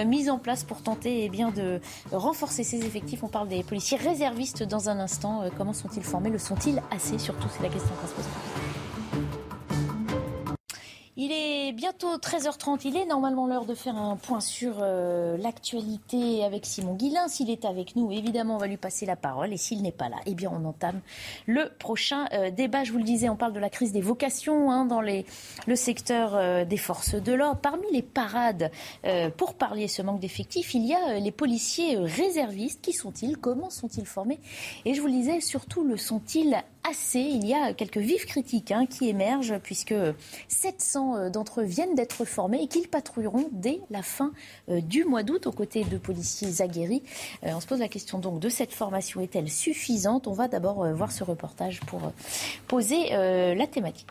mises 0.06 0.30
en 0.30 0.38
place 0.38 0.66
pour 0.66 0.84
tenter 0.84 1.24
eh 1.24 1.30
bien, 1.30 1.52
de 1.52 1.80
renforcer 2.12 2.64
ces 2.64 2.86
effectifs. 2.86 3.24
On 3.24 3.30
parle 3.30 3.48
des 3.48 3.64
policiers 3.64 3.98
réservistes 3.98 4.64
dans 4.64 4.90
un 4.90 5.00
instant. 5.00 5.50
comment 5.58 5.74
sont-ils 5.74 6.04
formés? 6.04 6.30
Le 6.30 6.40
sont-ils 6.40 6.82
assez? 6.92 7.18
Surtout, 7.18 7.48
c'est 7.56 7.64
la 7.64 7.70
question 7.70 7.94
qu'on 8.02 8.08
se 8.08 8.14
pose. 8.14 9.37
Il 11.19 11.31
est 11.31 11.72
bientôt 11.72 12.15
13h30. 12.18 12.81
Il 12.85 12.95
est 12.95 13.07
normalement 13.07 13.48
l'heure 13.48 13.65
de 13.65 13.73
faire 13.73 13.98
un 13.98 14.18
point 14.18 14.39
sur 14.39 14.76
euh, 14.81 15.35
l'actualité 15.38 16.44
avec 16.44 16.64
Simon 16.64 16.94
Guillain. 16.94 17.27
S'il 17.27 17.49
est 17.49 17.65
avec 17.65 17.95
nous, 17.95 18.11
évidemment, 18.11 18.53
on 18.53 18.60
va 18.60 18.68
lui 18.68 18.77
passer 18.77 19.07
la 19.07 19.15
parole. 19.15 19.52
Et 19.52 19.57
s'il 19.57 19.81
n'est 19.81 19.91
pas 19.91 20.10
là, 20.10 20.18
eh 20.27 20.35
bien, 20.35 20.52
on 20.53 20.64
entame 20.64 21.02
le 21.48 21.72
prochain 21.80 22.27
euh, 22.34 22.52
débat. 22.52 22.84
Je 22.84 22.91
vous 22.91 22.99
le 22.99 23.03
disais, 23.03 23.30
on 23.30 23.35
parle 23.35 23.53
de 23.53 23.60
la 23.60 23.72
crise 23.72 23.91
des 23.91 24.02
vocations 24.02 24.69
hein, 24.69 24.85
dans 24.85 25.02
le 25.02 25.76
secteur 25.76 26.35
euh, 26.35 26.65
des 26.65 26.77
forces 26.77 27.15
de 27.15 27.34
l'ordre. 27.34 27.61
Parmi 27.61 27.88
les 27.91 28.03
parades 28.03 28.69
pour 29.38 29.56
parler 29.56 29.88
ce 29.88 30.03
manque 30.03 30.19
d'effectifs, 30.19 30.76
il 30.76 30.85
y 30.85 30.94
a 30.94 31.19
les 31.19 31.31
policiers 31.31 31.98
réservistes. 31.98 32.84
Qui 32.84 32.94
sont-ils? 32.94 33.38
Comment 33.38 33.72
sont-ils 33.72 34.06
formés? 34.06 34.39
Et 34.85 34.94
je 34.94 35.02
vous 35.02 35.07
le 35.07 35.14
disais, 35.14 35.41
surtout, 35.41 35.84
le 35.84 35.98
sont-ils 35.98 36.64
assez 36.90 37.20
Il 37.20 37.46
y 37.46 37.54
a 37.54 37.74
quelques 37.74 37.98
vives 37.98 38.26
critiques 38.26 38.72
hein, 38.72 38.86
qui 38.86 39.10
émergent 39.10 39.60
puisque 39.60 39.96
700 40.48 41.16
euh, 41.16 41.30
d'entre 41.30 41.62
eux 41.62 41.66
viennent 41.66 41.96
d'être 41.96 42.26
formés 42.26 42.64
et 42.64 42.68
qu'ils 42.68 42.88
patrouilleront 42.88 43.50
dès 43.52 43.82
la 43.90 44.02
fin 44.02 44.32
euh, 44.70 44.82
du 44.82 45.04
mois 45.06 45.24
d'août 45.24 45.48
aux 45.48 45.52
côtés 45.52 45.84
de 45.84 45.98
policiers 45.98 46.62
aguerris. 46.62 47.04
Euh, 47.44 47.52
on 47.56 47.60
se 47.60 47.68
pose 47.68 47.80
la 47.80 47.88
question 47.88 48.20
donc 48.20 48.40
de 48.40 48.50
cette 48.50 48.74
formation 48.74 49.22
est-elle 49.22 49.50
suffisante? 49.50 50.28
On 50.28 50.34
va 50.34 50.48
d'abord 50.48 50.88
voir 50.94 51.12
ce 51.12 51.24
reportage 51.24 51.82
pour 51.82 52.12
poser 52.68 53.10
la 53.10 53.68
thématique. 53.68 54.08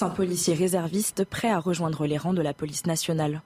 Un 0.00 0.10
policier 0.10 0.54
réserviste 0.54 1.24
prêt 1.24 1.50
à 1.50 1.58
rejoindre 1.58 2.06
les 2.06 2.18
rangs 2.18 2.34
de 2.34 2.42
la 2.42 2.54
police 2.54 2.86
nationale. 2.86 3.42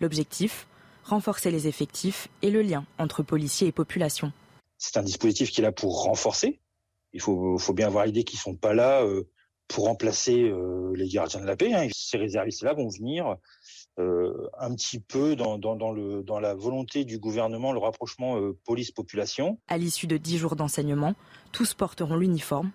L'objectif 0.00 0.66
renforcer 1.04 1.50
les 1.50 1.68
effectifs 1.68 2.28
et 2.42 2.50
le 2.50 2.62
lien 2.62 2.84
entre 2.98 3.22
policiers 3.22 3.68
et 3.68 3.72
population. 3.72 4.32
C'est 4.78 4.96
un 4.96 5.02
dispositif 5.02 5.50
qui 5.50 5.60
est 5.60 5.64
là 5.64 5.72
pour 5.72 6.04
renforcer. 6.04 6.58
Il 7.16 7.20
faut, 7.22 7.72
bien 7.72 7.86
avoir 7.86 8.04
l'idée 8.04 8.24
qu'ils 8.24 8.36
ne 8.38 8.42
sont 8.42 8.56
pas 8.56 8.74
là 8.74 9.02
pour 9.68 9.86
remplacer 9.86 10.42
euh, 10.42 10.92
les 10.94 11.08
gardiens 11.08 11.40
de 11.40 11.46
la 11.46 11.56
paix. 11.56 11.72
Hein. 11.72 11.88
Ces 11.92 12.18
réservistes-là 12.18 12.74
vont 12.74 12.88
venir 12.88 13.36
euh, 13.98 14.48
un 14.58 14.74
petit 14.74 15.00
peu 15.00 15.36
dans, 15.36 15.56
le, 15.56 16.22
dans 16.22 16.38
la 16.38 16.54
volonté 16.54 17.04
du 17.04 17.18
gouvernement, 17.18 17.72
le 17.72 17.78
rapprochement 17.78 18.38
euh, 18.38 18.56
police-population. 18.64 19.58
À 19.68 19.78
l'issue 19.78 20.06
de 20.06 20.18
dix 20.18 20.38
jours 20.38 20.56
d'enseignement, 20.56 21.14
tous 21.52 21.74
porteront 21.74 22.16
l'uniforme. 22.16 22.70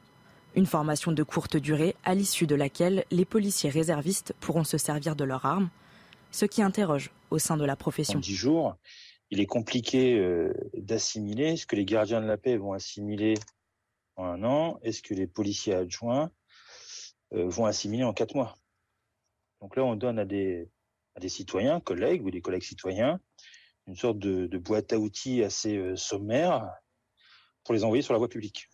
Une 0.55 0.65
formation 0.65 1.11
de 1.11 1.23
courte 1.23 1.55
durée 1.55 1.95
à 2.03 2.13
l'issue 2.13 2.47
de 2.47 2.55
laquelle 2.55 3.05
les 3.09 3.23
policiers 3.23 3.69
réservistes 3.69 4.33
pourront 4.41 4.65
se 4.65 4.77
servir 4.77 5.15
de 5.15 5.23
leurs 5.23 5.45
armes, 5.45 5.69
ce 6.31 6.45
qui 6.45 6.61
interroge 6.61 7.11
au 7.29 7.39
sein 7.39 7.55
de 7.55 7.63
la 7.63 7.77
profession. 7.77 8.17
En 8.17 8.21
dix 8.21 8.35
jours, 8.35 8.75
il 9.29 9.39
est 9.39 9.45
compliqué 9.45 10.17
euh, 10.17 10.53
d'assimiler 10.73 11.55
ce 11.55 11.65
que 11.65 11.77
les 11.77 11.85
gardiens 11.85 12.19
de 12.19 12.25
la 12.25 12.37
paix 12.37 12.57
vont 12.57 12.73
assimiler 12.73 13.35
un 14.25 14.43
an 14.43 14.79
et 14.83 14.91
ce 14.91 15.01
que 15.01 15.13
les 15.13 15.27
policiers 15.27 15.73
adjoints 15.73 16.31
euh, 17.33 17.47
vont 17.47 17.65
assimiler 17.65 18.03
en 18.03 18.13
quatre 18.13 18.35
mois? 18.35 18.55
Donc 19.61 19.75
là, 19.75 19.83
on 19.83 19.95
donne 19.95 20.19
à 20.19 20.25
des, 20.25 20.69
citoyens, 21.27 21.79
collègues 21.79 22.25
ou 22.25 22.31
des 22.31 22.41
collègues 22.41 22.63
citoyens, 22.63 23.19
une 23.87 23.95
sorte 23.95 24.17
de, 24.17 24.47
de 24.47 24.57
boîte 24.57 24.93
à 24.93 24.97
outils 24.97 25.43
assez 25.43 25.77
euh, 25.77 25.95
sommaire 25.95 26.67
pour 27.63 27.73
les 27.73 27.83
envoyer 27.83 28.01
sur 28.01 28.13
la 28.13 28.19
voie 28.19 28.29
publique. 28.29 28.69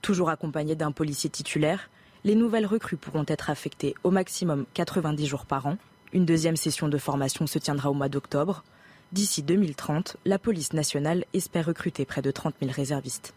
Toujours 0.00 0.30
accompagnés 0.30 0.74
d'un 0.74 0.90
policier 0.90 1.30
titulaire, 1.30 1.90
les 2.24 2.34
nouvelles 2.34 2.66
recrues 2.66 2.96
pourront 2.96 3.24
être 3.26 3.50
affectées 3.50 3.94
au 4.04 4.10
maximum 4.10 4.66
90 4.74 5.26
jours 5.26 5.46
par 5.46 5.66
an. 5.66 5.76
Une 6.12 6.26
deuxième 6.26 6.56
session 6.56 6.88
de 6.88 6.98
formation 6.98 7.46
se 7.46 7.58
tiendra 7.58 7.90
au 7.90 7.94
mois 7.94 8.08
d'octobre. 8.08 8.64
D'ici 9.12 9.42
2030, 9.42 10.16
la 10.24 10.38
police 10.38 10.72
nationale 10.72 11.24
espère 11.32 11.66
recruter 11.66 12.04
près 12.04 12.22
de 12.22 12.30
30 12.30 12.54
000 12.60 12.72
réservistes. 12.72 13.34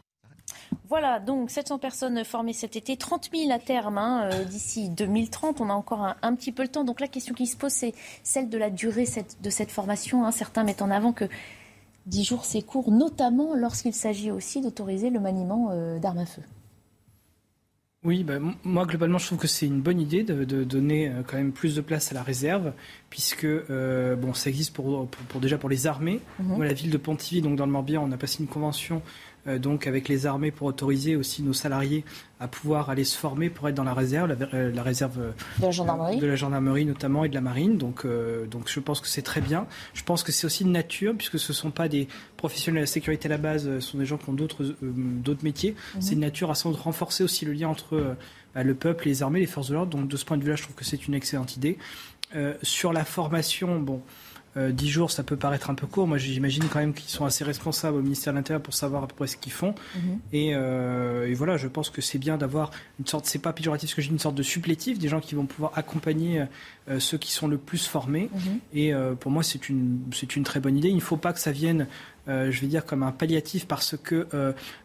Voilà, 0.88 1.20
donc 1.20 1.50
700 1.50 1.80
personnes 1.80 2.24
formées 2.24 2.54
cet 2.54 2.76
été, 2.76 2.96
30 2.96 3.30
000 3.34 3.52
à 3.52 3.60
terme 3.60 3.98
hein, 3.98 4.30
euh, 4.32 4.44
d'ici 4.44 4.90
2030. 4.90 5.60
On 5.62 5.70
a 5.70 5.74
encore 5.74 6.16
un, 6.22 6.36
petit 6.36 6.52
peu 6.52 6.62
le 6.62 6.70
temps. 6.70 6.84
Donc 6.84 7.00
la 7.00 7.08
question 7.08 7.34
qui 7.34 7.48
se 7.48 7.58
pose, 7.58 7.72
c'est 7.72 7.94
celle 8.24 8.50
de 8.50 8.58
la 8.58 8.70
durée 8.70 9.08
de 9.42 9.50
cette 9.50 9.72
formation. 9.72 10.26
Hein. 10.26 10.32
Certains 10.32 10.64
mettent 10.64 10.84
en 10.84 10.92
avant 10.92 11.12
que 11.12 11.26
10 12.06 12.24
jours, 12.24 12.46
c'est 12.46 12.62
court, 12.62 12.92
notamment 12.92 13.56
lorsqu'il 13.56 13.94
s'agit 13.94 14.30
aussi 14.30 14.62
d'autoriser 14.62 15.10
le 15.10 15.20
maniement 15.20 15.70
euh, 15.72 15.98
d'armes 15.98 16.20
à 16.20 16.26
feu. 16.26 16.44
Oui, 18.04 18.24
bah, 18.24 18.36
moi 18.64 18.86
globalement 18.86 19.18
je 19.18 19.26
trouve 19.26 19.40
que 19.40 19.48
c'est 19.48 19.66
une 19.66 19.82
bonne 19.82 20.00
idée 20.00 20.22
de, 20.22 20.64
donner 20.64 21.10
euh, 21.10 21.24
quand 21.26 21.38
même 21.38 21.52
plus 21.52 21.74
de 21.74 21.82
place 21.82 22.12
à 22.12 22.14
la 22.14 22.22
réserve, 22.22 22.72
puisque 23.10 23.48
bon 23.48 24.36
ça 24.36 24.52
existe 24.52 24.76
pour, 24.76 25.08
déjà 25.42 25.58
pour 25.58 25.70
les 25.70 25.88
armées. 25.88 26.20
Mhm. 26.38 26.62
la 26.62 26.74
ville 26.74 26.92
de 26.92 26.98
Pontivy, 26.98 27.42
donc 27.42 27.56
dans 27.56 27.66
le 27.66 27.72
Morbihan, 27.72 28.08
on 28.08 28.12
a 28.12 28.18
passé 28.18 28.44
une 28.44 28.48
convention 28.48 29.02
donc 29.60 29.86
avec 29.86 30.08
les 30.10 30.26
armées 30.26 30.52
pour 30.52 30.68
autoriser 30.68 31.16
aussi 31.16 31.44
nos 31.44 31.54
salariés 31.54 32.04
à 32.40 32.48
pouvoir 32.48 32.90
aller 32.90 33.04
se 33.04 33.18
former 33.18 33.50
pour 33.50 33.70
être 33.70 33.76
dans 33.76 33.84
la 33.84 33.94
réserve, 33.94 34.28
la, 34.28 34.48
euh, 34.54 34.74
réserve 34.82 35.20
euh, 35.20 35.32
de 35.60 35.66
la 35.66 35.72
gendarmerie, 35.72 36.18
de 36.18 36.28
la 36.28 36.36
gendarmerie 36.36 36.86
notamment 36.86 37.24
et 37.24 37.30
de 37.30 37.36
la 37.36 37.42
marine. 37.42 37.78
Donc, 37.78 38.06
donc 38.50 38.70
je 38.70 38.80
pense 38.80 39.02
que 39.02 39.08
c'est 39.08 39.22
très 39.22 39.42
bien. 39.42 39.68
Je 39.94 40.04
pense 40.04 40.24
que 40.24 40.32
c'est 40.32 40.46
aussi 40.46 40.64
de 40.64 40.70
nature 40.70 41.14
puisque 41.16 41.40
ce 41.40 41.52
ne 41.52 41.56
sont 41.56 41.72
pas 41.72 41.88
des 41.88 42.08
professionnels 42.38 42.82
de 42.82 42.84
la 42.84 42.88
sécurité 42.88 43.28
à 43.28 43.30
la 43.30 43.38
base, 43.38 43.66
ce 43.66 43.80
sont 43.80 43.98
des 43.98 44.06
gens 44.06 44.18
qui 44.18 44.30
ont 44.30 44.34
d'autres 44.34 44.76
d'autres 44.82 45.44
métiers. 45.44 45.76
Mhm. 45.96 46.02
C'est 46.02 46.16
de 46.16 46.20
nature 46.20 46.52
à 46.52 46.56
sans 46.56 46.72
doute 46.72 46.80
renforcer 46.80 47.24
aussi 47.24 47.46
le 47.46 47.54
lien 47.54 47.70
entre 47.70 48.16
bah, 48.54 48.64
le 48.64 48.76
peuple, 48.76 49.06
les 49.06 49.24
armées, 49.24 49.40
les 49.40 49.46
forces 49.46 49.70
de 49.70 49.76
l'ordre. 49.76 49.96
Donc 49.96 50.08
de 50.08 50.18
ce 50.18 50.26
point 50.26 50.38
de 50.38 50.44
vue-là, 50.44 50.56
je 50.56 50.64
trouve 50.64 50.76
que 50.76 50.86
c'est 50.86 51.08
une 51.08 51.14
excellente 51.14 51.56
idée. 51.56 51.78
sur 52.64 52.92
la 52.92 53.06
formation, 53.06 53.80
bon. 53.80 54.02
Euh, 54.58 54.72
dix 54.72 54.90
jours, 54.90 55.12
ça 55.12 55.24
peut 55.24 55.36
paraître 55.36 55.70
un 55.70 55.76
peu 55.76 55.86
court. 55.86 56.08
Moi, 56.08 56.18
j'imagine 56.18 56.64
quand 56.72 56.80
même 56.80 56.94
qu'ils 56.94 57.10
sont 57.10 57.26
assez 57.26 57.44
responsables 57.44 57.98
au 57.98 58.02
ministère 58.02 58.32
de 58.32 58.38
l'Intérieur 58.38 58.62
pour 58.62 58.74
savoir 58.74 59.04
à 59.04 59.08
peu 59.08 59.16
près 59.16 59.28
ce 59.28 59.36
qu'ils 59.36 59.52
font. 59.52 59.76
Mhm. 59.96 60.20
Euh, 60.34 61.28
et, 61.28 61.34
voilà, 61.34 61.58
je 61.58 61.68
pense 61.68 61.90
que 61.90 62.02
c'est 62.02 62.18
bien 62.20 62.38
d'avoir 62.38 62.72
une 63.00 63.06
sorte, 63.06 63.26
c'est 63.26 63.40
pas 63.40 63.52
péjoratif 63.52 63.90
ce 63.90 63.96
que 63.96 64.02
je 64.02 64.08
dis, 64.08 64.14
une 64.14 64.20
sorte 64.20 64.36
de 64.36 64.44
supplétif, 64.44 64.98
des 64.98 65.10
gens 65.10 65.20
qui 65.20 65.36
vont 65.36 65.46
pouvoir 65.46 65.74
accompagner 65.76 66.46
euh, 66.90 67.00
ceux 67.00 67.18
qui 67.18 67.32
sont 67.32 67.48
le 67.48 67.58
plus 67.58 67.86
formés. 67.86 68.30
Mhm. 68.34 68.60
Et 68.74 68.94
pour 69.20 69.32
moi, 69.32 69.44
c'est 69.44 69.68
une, 69.70 70.00
c'est 70.14 70.36
une 70.36 70.44
très 70.44 70.60
bonne 70.60 70.78
idée. 70.78 70.90
Il 70.90 70.96
ne 70.96 71.02
faut 71.02 71.18
pas 71.18 71.34
que 71.34 71.40
ça 71.40 71.52
vienne 71.52 71.88
je 72.28 72.60
vais 72.60 72.66
dire, 72.66 72.86
comme 72.86 73.04
un 73.04 73.12
palliatif 73.12 73.68
parce 73.68 73.96
que 74.02 74.28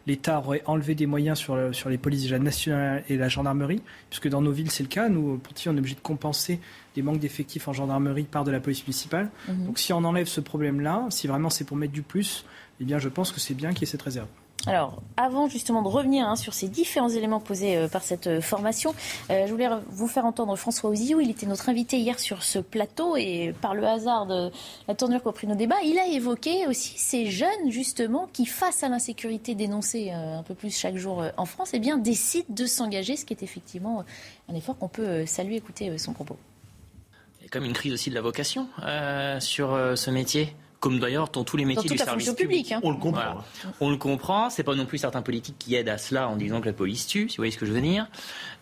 l'État 0.05 0.37
aurait 0.37 0.61
enlevé 0.67 0.93
des 0.93 1.07
moyens 1.07 1.39
sur, 1.39 1.73
sur 1.73 1.89
les 1.89 1.97
polices 1.97 2.21
déjà 2.21 2.37
nationales 2.37 3.03
et 3.09 3.17
la 3.17 3.29
gendarmerie, 3.29 3.81
puisque 4.11 4.27
dans 4.27 4.43
nos 4.43 4.51
villes, 4.51 4.69
c'est 4.69 4.83
le 4.83 4.89
cas. 4.89 5.09
Nous, 5.09 5.39
pour 5.39 5.53
on 5.65 5.75
est 5.75 5.79
obligé 5.79 5.95
de 5.95 6.01
compenser 6.01 6.59
des 6.95 7.01
manques 7.01 7.19
d'effectifs 7.19 7.67
en 7.67 7.73
gendarmerie 7.73 8.23
par 8.23 8.43
de 8.43 8.51
la 8.51 8.59
police 8.59 8.83
municipale. 8.83 9.29
Mhm. 9.47 9.65
Donc 9.65 9.79
si 9.79 9.93
on 9.93 10.03
enlève 10.03 10.27
ce 10.27 10.41
problème-là, 10.41 11.05
si 11.09 11.27
vraiment 11.27 11.49
c'est 11.49 11.63
pour 11.65 11.77
mettre 11.77 11.93
du 11.93 12.01
plus, 12.01 12.45
eh 12.79 12.83
bien 12.83 12.99
je 12.99 13.09
pense 13.09 13.31
que 13.31 13.39
c'est 13.39 13.53
bien 13.53 13.71
qu'il 13.71 13.81
y 13.81 13.83
ait 13.83 13.87
cette 13.87 14.01
réserve. 14.01 14.27
Alors, 14.67 15.01
avant 15.17 15.47
justement 15.47 15.81
de 15.81 15.87
revenir 15.87 16.27
hein, 16.27 16.35
sur 16.35 16.53
ces 16.53 16.67
différents 16.67 17.09
éléments 17.09 17.39
posés 17.39 17.77
euh, 17.77 17.87
par 17.87 18.03
cette 18.03 18.27
euh, 18.27 18.41
formation, 18.41 18.93
euh, 19.31 19.47
je 19.47 19.51
voulais 19.51 19.67
vous 19.89 20.07
faire 20.07 20.23
entendre 20.25 20.55
François 20.55 20.91
Ozillou. 20.91 21.19
Il 21.19 21.31
était 21.31 21.47
notre 21.47 21.69
invité 21.69 21.97
hier 21.97 22.19
sur 22.19 22.43
ce 22.43 22.59
plateau 22.59 23.17
et 23.17 23.55
par 23.59 23.73
le 23.73 23.85
hasard 23.87 24.27
de 24.27 24.51
la 24.87 24.93
tournure 24.93 25.23
qu'a 25.23 25.31
pris 25.31 25.47
nos 25.47 25.55
débats, 25.55 25.81
il 25.83 25.97
a 25.97 26.07
évoqué 26.07 26.67
aussi 26.67 26.93
ces 26.99 27.25
jeunes 27.25 27.69
justement 27.69 28.29
qui, 28.31 28.45
face 28.45 28.83
à 28.83 28.89
l'insécurité 28.89 29.55
dénoncée 29.55 30.11
un 30.11 30.43
peu 30.43 30.53
plus 30.53 30.77
chaque 30.77 30.95
jour 30.95 31.23
en 31.37 31.45
France, 31.45 31.71
eh 31.73 31.79
bien, 31.79 31.97
décident 31.97 32.45
de 32.49 32.65
s'engager, 32.65 33.15
ce 33.15 33.25
qui 33.25 33.33
est 33.33 33.41
effectivement 33.43 34.03
un 34.47 34.55
effort 34.55 34.77
qu'on 34.77 34.87
peut 34.87 35.25
saluer. 35.25 35.55
Écouter 35.55 35.97
son 35.97 36.13
propos 36.13 36.37
comme 37.51 37.65
une 37.65 37.73
crise 37.73 37.93
aussi 37.93 38.09
de 38.09 38.15
la 38.15 38.21
vocation 38.21 38.67
euh, 38.83 39.39
sur 39.39 39.73
euh, 39.73 39.95
ce 39.95 40.09
métier 40.09 40.55
comme 40.79 40.97
d'ailleurs 40.97 41.29
dans 41.29 41.43
tous 41.43 41.57
les 41.57 41.65
métiers 41.65 41.87
du 41.87 41.95
service 41.95 42.33
public. 42.33 42.71
Hein. 42.71 42.79
On 42.81 42.89
le 42.89 42.97
comprend. 42.97 43.43
On 43.81 43.91
le 43.91 43.97
comprend. 43.97 44.49
C'est 44.49 44.63
pas 44.63 44.73
non 44.73 44.87
plus 44.87 44.97
certains 44.97 45.21
politiques 45.21 45.57
qui 45.59 45.75
aident 45.75 45.89
à 45.89 45.99
cela 45.99 46.27
en 46.27 46.35
disant 46.35 46.59
que 46.59 46.65
la 46.65 46.73
police 46.73 47.05
tue, 47.05 47.29
si 47.29 47.37
vous 47.37 47.41
voyez 47.41 47.51
ce 47.51 47.59
que 47.59 47.67
je 47.67 47.71
veux 47.71 47.81
dire. 47.81 48.07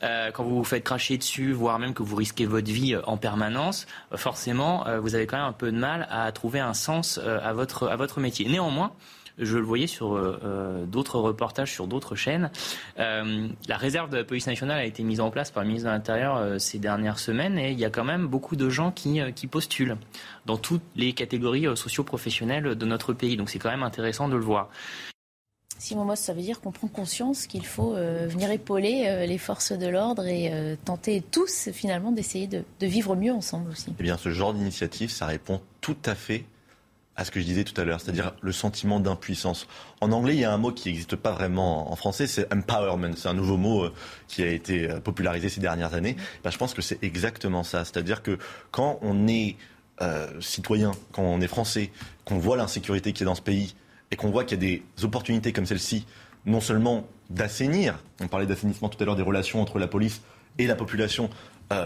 Euh, 0.03 0.30
quand 0.32 0.43
vous 0.43 0.58
vous 0.58 0.66
faites 0.66 0.84
cracher 0.84 1.18
dessus, 1.18 1.53
voire 1.53 1.80
même 1.80 1.93
que 1.93 2.03
vous 2.03 2.18
risquez 2.18 2.45
votre 2.45 2.69
vie 2.69 2.98
en 3.06 3.16
permanence, 3.16 3.88
forcément, 4.18 4.84
vous 5.00 5.16
avez 5.16 5.27
quand 5.27 5.38
même 5.38 5.45
un 5.45 5.53
peu 5.53 5.72
de 5.72 5.77
mal 5.77 6.09
à 6.11 6.30
trouver 6.34 6.59
un 6.59 6.74
sens 6.74 7.19
à 7.19 7.53
votre 7.53 7.88
à 7.88 7.95
votre 7.95 8.19
métier. 8.19 8.50
Néanmoins, 8.50 8.92
je 9.40 9.58
le 9.58 9.64
voyais 9.64 9.88
sur 9.88 10.16
euh, 10.16 10.40
euh, 10.43 10.85
d'autres 10.85 11.19
reportages 11.19 11.72
sur 11.72 11.88
d'autres 11.88 12.16
chaînes. 12.16 12.51
Euh, 13.00 13.48
la 13.68 13.77
réserve 13.77 14.09
de 14.09 14.18
la 14.18 14.24
police 14.24 14.48
nationale 14.48 14.80
a 14.80 14.85
été 14.85 15.03
mise 15.03 15.19
en 15.19 15.32
place 15.32 15.51
par 15.51 15.64
le 15.64 15.69
ministre 15.69 15.88
de 15.88 15.93
l'Intérieur 15.93 16.59
ces 16.59 16.80
dernières 16.80 17.19
semaines 17.19 17.58
et 17.58 17.72
il 17.72 17.80
y 17.80 17.85
a 17.85 17.90
quand 17.90 18.03
même 18.03 18.27
beaucoup 18.27 18.56
de 18.56 18.69
gens 18.69 18.92
qui, 18.92 19.22
qui 19.34 19.48
postulent 19.48 19.98
dans 20.45 20.58
toutes 20.58 20.84
les 20.95 21.14
catégories 21.14 21.66
socio-professionnelles 21.76 22.76
de 22.76 22.85
notre 22.85 23.14
pays. 23.14 23.38
Donc 23.38 23.50
c'est 23.50 23.59
quand 23.59 23.69
même 23.69 23.84
intéressant 23.84 24.27
de 24.27 24.35
le 24.35 24.43
voir. 24.43 24.69
Simon 25.77 26.03
Moss, 26.03 26.19
ça 26.19 26.34
veut 26.34 26.42
dire 26.42 26.59
qu'on 26.59 26.72
prend 26.72 26.88
conscience 26.88 27.48
qu'il 27.48 27.66
faut 27.66 27.93
venir 27.93 28.51
épauler 28.51 29.26
les 29.26 29.38
forces 29.38 29.72
de 29.72 29.88
l'ordre 29.88 30.26
et 30.26 30.77
tenter 30.84 31.22
tous 31.22 31.69
finalement 31.72 32.11
d'essayer 32.11 32.48
de, 32.48 32.64
de, 32.80 32.88
vivre 32.88 33.16
mieux 33.16 33.32
ensemble 33.32 33.72
aussi. 33.72 33.93
Eh 33.98 34.03
bien, 34.03 34.18
ce 34.18 34.30
genre 34.30 34.53
d'initiative, 34.53 35.09
ça 35.09 35.26
répond 35.26 35.61
tout 35.80 35.98
à 36.06 36.16
fait 36.16 36.43
à 37.20 37.26
ce 37.26 37.32
que 37.32 37.42
je 37.42 37.46
disais 37.46 37.66
tout 37.66 37.80
à 37.80 37.84
l'heure, 37.84 38.00
c'est-à-dire 38.00 38.34
le 38.40 38.52
sentiment 38.54 39.02
d'impuissance. 39.02 39.68
En 40.00 40.14
anglais, 40.14 40.36
il 40.36 40.40
y 40.40 40.46
a 40.46 40.54
un 40.54 40.58
mot 40.58 40.72
qui 40.72 40.88
n'existe 40.88 41.18
pas 41.18 41.32
vraiment 41.32 41.92
en 41.92 41.96
français, 41.98 42.28
c'est 42.28 42.52
empowerment. 42.54 43.14
C'est 43.18 43.28
un 43.28 43.34
nouveau 43.34 43.58
mot 43.58 43.84
euh, 43.84 43.94
qui 44.30 44.42
a 44.42 44.48
été 44.48 44.90
euh, 44.90 45.00
popularisé 45.02 45.50
ces 45.50 45.60
dernières 45.60 45.94
années. 45.94 46.16
Ben, 46.46 46.50
je 46.50 46.58
pense 46.58 46.74
que 46.74 46.82
c'est 46.82 47.04
exactement 47.04 47.64
ça. 47.64 47.84
C'est-à-dire 47.84 48.24
que 48.24 48.38
quand 48.72 49.00
on 49.02 49.28
est 49.28 49.58
euh, 50.02 50.30
citoyen, 50.40 50.92
quand 51.12 51.24
on 51.24 51.42
est 51.42 51.48
français, 51.48 51.92
qu'on 52.24 52.38
voit 52.38 52.56
l'insécurité 52.56 53.12
qui 53.12 53.24
est 53.24 53.26
dans 53.26 53.36
ce 53.36 53.42
pays 53.42 53.76
et 54.12 54.16
qu'on 54.16 54.30
voit 54.30 54.46
qu'il 54.46 54.64
y 54.64 54.66
a 54.66 54.78
des 54.78 55.04
opportunités 55.04 55.52
comme 55.52 55.66
celle-ci, 55.66 56.06
non 56.46 56.62
seulement 56.62 57.06
d'assainir, 57.30 58.02
on 58.22 58.30
parlait 58.30 58.46
d'assainissement 58.46 58.88
tout 58.88 59.02
à 59.04 59.06
l'heure 59.06 59.18
des 59.18 59.24
relations 59.24 59.62
entre 59.62 59.78
la 59.78 59.88
police 59.88 60.22
et 60.58 60.68
la 60.68 60.76
population, 60.76 61.30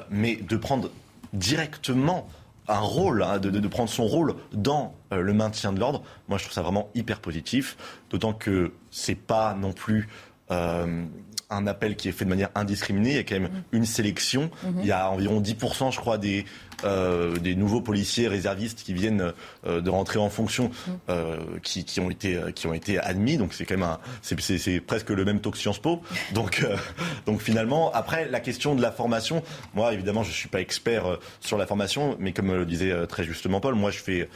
mais 0.10 0.36
de 0.36 0.56
prendre 0.56 0.90
directement 1.34 2.30
un 2.68 2.80
rôle, 2.80 3.24
hein, 3.24 3.40
de, 3.40 3.68
prendre 3.68 3.90
son 3.90 4.06
rôle 4.06 4.36
dans 4.54 4.96
euh, 5.12 5.22
le 5.22 5.34
maintien 5.34 5.74
de 5.74 5.80
l'ordre. 5.80 6.04
Moi, 6.28 6.38
je 6.38 6.44
trouve 6.44 6.54
ça 6.54 6.62
vraiment 6.62 6.90
hyper 6.96 7.20
positif, 7.20 7.78
d'autant 8.10 8.34
que 8.34 8.74
c'est 8.92 9.16
pas 9.16 9.54
non 9.54 9.74
plus 9.74 10.08
euh, 10.52 11.06
un 11.54 11.68
appel 11.68 11.96
qui 11.96 12.10
est 12.10 12.12
fait 12.12 12.26
de 12.26 12.30
manière 12.30 12.50
indiscriminée. 12.56 13.12
Il 13.12 13.16
y 13.16 13.20
a 13.20 13.24
quand 13.24 13.40
même 13.40 13.48
mm-hmm. 13.48 13.74
une 13.74 13.86
sélection. 13.86 14.50
Mm-hmm. 14.66 14.80
Il 14.80 14.86
y 14.86 14.92
a 14.92 15.10
environ 15.10 15.42
10%, 15.42 15.92
je 15.92 16.00
crois, 16.00 16.18
des, 16.18 16.46
euh, 16.86 17.38
des 17.38 17.56
nouveaux 17.56 17.80
policiers 17.80 18.28
réservistes 18.28 18.84
qui 18.84 18.94
viennent 18.94 19.32
euh, 19.66 19.80
de 19.80 19.90
rentrer 19.90 20.20
en 20.20 20.30
fonction, 20.30 20.66
mm. 20.70 20.92
euh, 21.10 21.38
qui, 21.62 21.86
qui, 21.86 22.00
ont 22.02 22.10
été, 22.10 22.40
qui 22.56 22.68
ont 22.68 22.74
été 22.74 23.00
admis. 23.00 23.38
Donc 23.38 23.54
c'est 23.54 23.66
quand 23.66 23.78
même 23.78 23.88
un, 23.88 24.00
c'est, 24.22 24.80
presque 24.82 25.10
le 25.10 25.24
même 25.24 25.40
taux 25.40 25.52
que 25.52 25.58
Sciences 25.58 25.80
Po. 25.80 26.02
Donc, 26.34 26.66
donc 27.26 27.42
finalement, 27.42 27.92
après 27.94 28.28
la 28.30 28.40
question 28.40 28.76
de 28.76 28.82
la 28.82 28.92
formation, 28.92 29.44
moi 29.74 29.94
évidemment 29.94 30.24
je 30.24 30.32
suis 30.32 30.50
pas 30.50 30.62
expert 30.62 31.18
sur 31.40 31.58
la 31.58 31.68
formation, 31.68 32.16
mais 32.20 32.34
comme 32.34 32.52
le 32.54 32.66
disait 32.66 33.08
très 33.08 33.24
justement 33.24 33.60
Paul, 33.60 33.76
moi 33.76 33.92
je 33.92 34.00
fais 34.00 34.30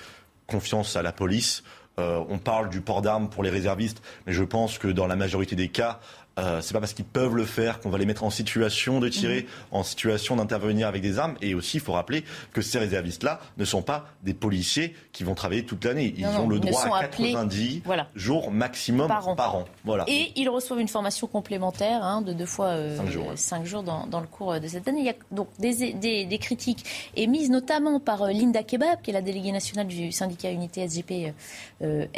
confiance 0.46 0.96
à 0.96 1.02
la 1.02 1.12
police. 1.12 1.64
on 1.98 2.38
parle 2.38 2.70
du 2.70 2.82
port 2.82 3.02
d'armes 3.02 3.30
pour 3.30 3.44
les 3.44 3.50
réservistes, 3.50 4.02
mais 4.26 4.34
je 4.34 4.44
pense 4.44 4.78
que 4.78 4.88
dans 4.88 5.08
la 5.08 5.16
majorité 5.16 5.56
des 5.56 5.70
cas, 5.70 6.00
euh, 6.38 6.62
c'est 6.62 6.74
pas 6.74 6.80
parce 6.80 6.94
qu'ils 6.94 7.06
peuvent 7.06 7.36
le 7.36 7.46
faire 7.46 7.80
qu'on 7.80 7.90
va 7.90 7.98
les 7.98 8.06
mettre 8.06 8.24
en 8.24 8.30
situation 8.30 9.00
de 9.00 9.10
tirer, 9.10 9.42
mhm. 9.42 9.48
en 9.72 9.84
situation 9.84 10.36
d'intervenir 10.36 10.88
avec 10.88 11.02
des 11.02 11.20
armes. 11.20 11.36
Et 11.42 11.56
aussi, 11.56 11.78
il 11.78 11.80
faut 11.80 11.94
rappeler 11.94 12.24
que 12.54 12.62
ces 12.62 12.80
réservistes-là 12.80 13.40
ne 13.58 13.66
sont 13.66 13.82
pas 13.82 14.08
des 14.24 14.34
policiers 14.34 14.96
qui 15.12 15.24
vont 15.24 15.36
travailler 15.36 15.66
toute 15.66 15.84
l'année. 15.86 16.14
Ils 16.18 16.28
ont 16.28 16.48
le 16.48 16.60
droit 16.60 16.86
à 16.96 17.08
90 17.08 17.84
jours 18.16 18.52
maximum 18.52 19.08
par 19.08 19.56
an. 19.56 19.66
Voilà. 19.84 20.06
Et 20.08 20.32
ils 20.36 20.50
reçoivent 20.50 20.80
une 20.80 20.88
formation 20.88 21.28
complémentaire 21.28 22.04
hein, 22.04 22.22
de 22.22 22.34
deux 22.34 22.46
fois 22.46 22.68
euh, 22.68 22.98
cinq 23.36 23.66
jours, 23.66 23.84
dans, 23.84 24.20
le 24.20 24.28
cours 24.28 24.60
de 24.60 24.68
cette 24.68 24.88
année. 24.88 25.00
Il 25.00 25.06
y 25.06 25.10
a 25.10 25.16
donc 25.32 25.48
des, 25.60 26.38
critiques 26.40 26.86
émises 27.16 27.50
notamment 27.50 28.00
par 28.00 28.24
euh, 28.24 28.32
Linda 28.32 28.64
Kebab, 28.64 29.02
qui 29.02 29.10
est 29.10 29.14
la 29.14 29.22
déléguée 29.22 29.52
nationale 29.52 29.88
du 29.88 30.12
syndicat 30.12 30.52
Unité 30.52 30.88
SGP 30.88 31.34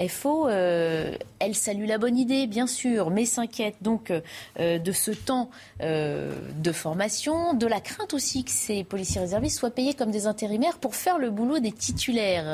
FO. 0.09 0.49
elle 0.49 1.55
salue 1.55 1.87
la 1.87 1.97
bonne 1.97 2.17
idée, 2.17 2.47
bien 2.47 2.67
sûr, 2.67 3.09
mais 3.09 3.25
s'inquiète 3.25 3.75
donc 3.81 4.08
donc 4.09 4.23
de 4.59 4.91
ce 4.91 5.11
temps 5.11 5.49
de 5.79 6.71
formation, 6.71 7.53
de 7.53 7.67
la 7.67 7.79
crainte 7.79 8.13
aussi 8.13 8.43
que 8.43 8.51
ces 8.51 8.83
policiers 8.83 9.21
réservistes 9.21 9.59
soient 9.59 9.71
payés 9.71 9.93
comme 9.93 10.11
des 10.11 10.27
intérimaires 10.27 10.77
pour 10.77 10.95
faire 10.95 11.17
le 11.17 11.29
boulot 11.29 11.59
des 11.59 11.71
titulaires. 11.71 12.45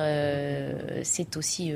C'est 1.03 1.38
aussi 1.38 1.74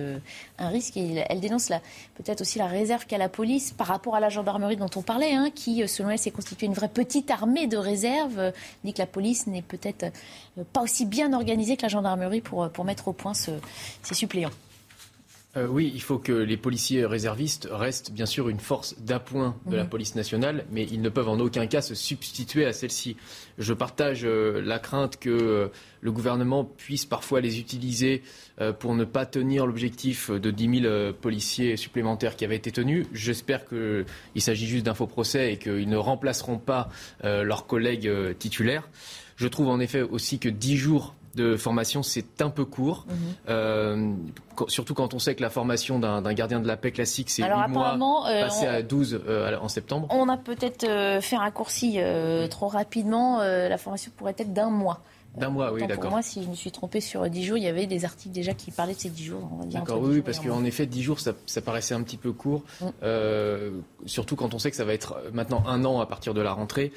un 0.57 0.69
risque 0.69 0.97
elle 0.97 1.39
dénonce 1.39 1.69
peut-être 2.15 2.41
aussi 2.41 2.57
la 2.57 2.67
réserve 2.67 3.05
qu'a 3.05 3.17
la 3.17 3.29
police 3.29 3.71
par 3.71 3.87
rapport 3.87 4.15
à 4.15 4.19
la 4.19 4.29
gendarmerie 4.29 4.77
dont 4.77 4.89
on 4.95 5.01
parlait, 5.01 5.33
hein, 5.33 5.49
qui 5.53 5.87
selon 5.87 6.09
elle 6.09 6.19
s'est 6.19 6.31
constituée 6.31 6.67
une 6.67 6.73
vraie 6.73 6.89
petite 6.89 7.29
armée 7.31 7.67
de 7.67 7.77
réserve, 7.77 8.51
dit 8.83 8.93
que 8.93 8.99
la 8.99 9.07
police 9.07 9.47
n'est 9.47 9.61
peut-être 9.61 10.05
pas 10.73 10.81
aussi 10.81 11.05
bien 11.05 11.33
organisée 11.33 11.77
que 11.77 11.83
la 11.83 11.89
gendarmerie 11.89 12.41
pour, 12.41 12.85
mettre 12.85 13.07
au 13.07 13.13
point 13.13 13.33
ce, 13.33 13.51
ces 14.03 14.15
suppléants. 14.15 14.51
Euh, 15.57 15.65
oui, 15.65 15.91
il 15.95 16.01
faut 16.01 16.19
que 16.19 16.31
les 16.31 16.57
policiers 16.57 17.05
réservistes 17.07 17.67
restent 17.71 18.11
bien 18.11 18.27
sûr 18.27 18.49
une 18.49 18.59
force 18.59 18.95
d'appoint 18.99 19.55
de 19.65 19.75
la 19.75 19.83
mhm. 19.83 19.89
police 19.89 20.13
nationale, 20.13 20.65
mais 20.69 20.83
ils 20.83 21.01
ne 21.01 21.09
peuvent 21.09 21.27
en 21.27 21.39
aucun 21.39 21.65
cas 21.65 21.81
se 21.81 21.95
substituer 21.95 22.65
à 22.67 22.73
celle-ci. 22.73 23.17
Je 23.57 23.73
partage 23.73 24.25
euh, 24.25 24.61
la 24.61 24.77
crainte 24.77 25.17
que 25.17 25.29
euh, 25.31 25.67
le 26.01 26.11
gouvernement 26.11 26.63
puisse 26.63 27.05
parfois 27.05 27.41
les 27.41 27.59
utiliser 27.59 28.23
pour 28.79 28.93
ne 28.93 29.05
pas 29.05 29.25
tenir 29.25 29.65
l'objectif 29.65 30.31
de 30.31 30.51
10 30.51 30.81
000 30.81 31.13
policiers 31.13 31.77
supplémentaires 31.77 32.35
qui 32.35 32.45
avait 32.45 32.55
été 32.57 32.71
tenu. 32.71 33.05
J'espère 33.13 33.65
qu'il 33.65 34.05
s'agit 34.41 34.67
juste 34.67 34.85
d'un 34.85 34.93
faux 34.93 35.07
procès 35.07 35.53
et 35.53 35.57
qu'ils 35.57 35.89
ne 35.89 35.97
remplaceront 35.97 36.57
pas 36.57 36.89
leurs 37.23 37.67
collègues 37.67 38.09
titulaires. 38.37 38.89
Je 39.35 39.47
trouve 39.47 39.67
en 39.67 39.79
effet 39.79 40.01
aussi 40.01 40.39
que 40.39 40.49
10 40.49 40.77
jours 40.77 41.15
de 41.35 41.57
formation, 41.57 42.03
c'est 42.03 42.41
un 42.41 42.49
peu 42.49 42.65
court. 42.65 43.05
Mhm. 43.07 43.15
Euh, 43.49 44.13
surtout 44.67 44.93
quand 44.93 45.13
on 45.13 45.19
sait 45.19 45.35
que 45.35 45.41
la 45.41 45.49
formation 45.49 45.99
d'un 45.99 46.33
gardien 46.33 46.59
de 46.59 46.67
la 46.67 46.77
paix 46.77 46.91
classique, 46.91 47.29
c'est 47.29 47.43
8 47.43 47.67
mois, 47.69 48.25
euh, 48.29 48.43
passé 48.43 48.65
à 48.65 48.81
12 48.81 49.21
euh, 49.27 49.57
en 49.59 49.67
septembre. 49.67 50.07
On 50.09 50.27
a 50.29 50.37
peut-être 50.37 50.85
fait 51.21 51.35
un 51.35 51.39
raccourci 51.39 51.99
trop 52.49 52.67
rapidement. 52.67 53.39
la 53.39 53.77
formation 53.77 54.11
pourrait 54.15 54.35
être 54.37 54.53
d'un 54.53 54.69
mois. 54.69 55.01
D'un 55.37 55.49
mois, 55.49 55.71
oui, 55.71 55.85
d'accord. 55.85 56.05
Pour 56.05 56.11
moi, 56.11 56.21
si 56.23 56.43
je 56.43 56.49
me 56.49 56.55
suis 56.55 56.71
trompé 56.71 57.01
sur 57.01 57.29
10 57.29 57.43
jours, 57.43 57.57
il 57.57 57.63
y 57.63 57.67
avait 57.67 57.85
des 57.85 58.03
articles 58.03 58.33
déjà 58.33 58.55
qui 58.55 58.71
parlaient 58.71 58.95
de 58.95 58.99
ces 58.99 59.11
10 59.11 59.23
jours. 59.23 59.47
D'accord, 59.67 60.01
oui, 60.01 60.21
parce 60.21 60.39
qu'en 60.39 60.63
effet, 60.63 60.87
10 60.87 61.03
jours, 61.03 61.19
ça, 61.19 61.33
paraissait 61.63 61.93
un 61.93 62.01
petit 62.01 62.17
peu 62.17 62.31
court. 62.31 62.63
Mm. 62.81 62.87
surtout 64.05 64.35
quand 64.35 64.53
on 64.53 64.59
sait 64.59 64.71
que 64.71 64.77
ça 64.77 64.85
va 64.85 64.93
être 64.93 65.21
maintenant 65.33 65.63
un 65.67 65.85
an 65.85 65.99
à 65.99 66.05
partir 66.05 66.33
de 66.33 66.41
la 66.41 66.53
rentrée. 66.53 66.91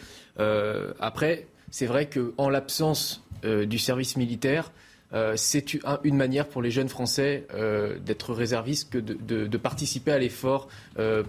après, 1.00 1.46
c'est 1.70 1.86
vrai 1.86 2.08
qu'en 2.08 2.48
l'absence 2.48 3.22
euh, 3.44 3.66
du 3.66 3.78
service 3.78 4.16
militaire, 4.16 4.70
euh, 5.14 5.34
c'est 5.36 5.74
une 6.04 6.16
manière 6.16 6.48
pour 6.48 6.62
les 6.62 6.70
jeunes 6.70 6.88
Français 6.88 7.46
euh, 7.52 7.98
d'être 7.98 8.32
réservistes 8.32 8.90
que 8.90 8.98
de, 8.98 9.56
participer 9.58 10.12
à 10.12 10.18
l'effort 10.18 10.68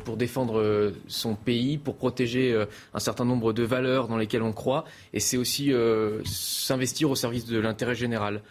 pour 0.06 0.18
défendre 0.18 0.94
son 1.08 1.36
pays, 1.36 1.78
pour 1.78 1.96
protéger 1.96 2.66
un 2.94 3.00
certain 3.00 3.26
nombre 3.26 3.52
de 3.54 3.64
valeurs 3.64 4.08
dans 4.08 4.18
lesquelles 4.18 4.42
on 4.42 4.54
croit. 4.54 4.86
Et 5.14 5.20
c'est 5.20 5.38
aussi 5.38 5.72
s'investir 6.26 7.10
au 7.10 7.16
service 7.16 7.46
de 7.46 7.60
l'intérêt 7.60 7.96
général. 7.96 8.42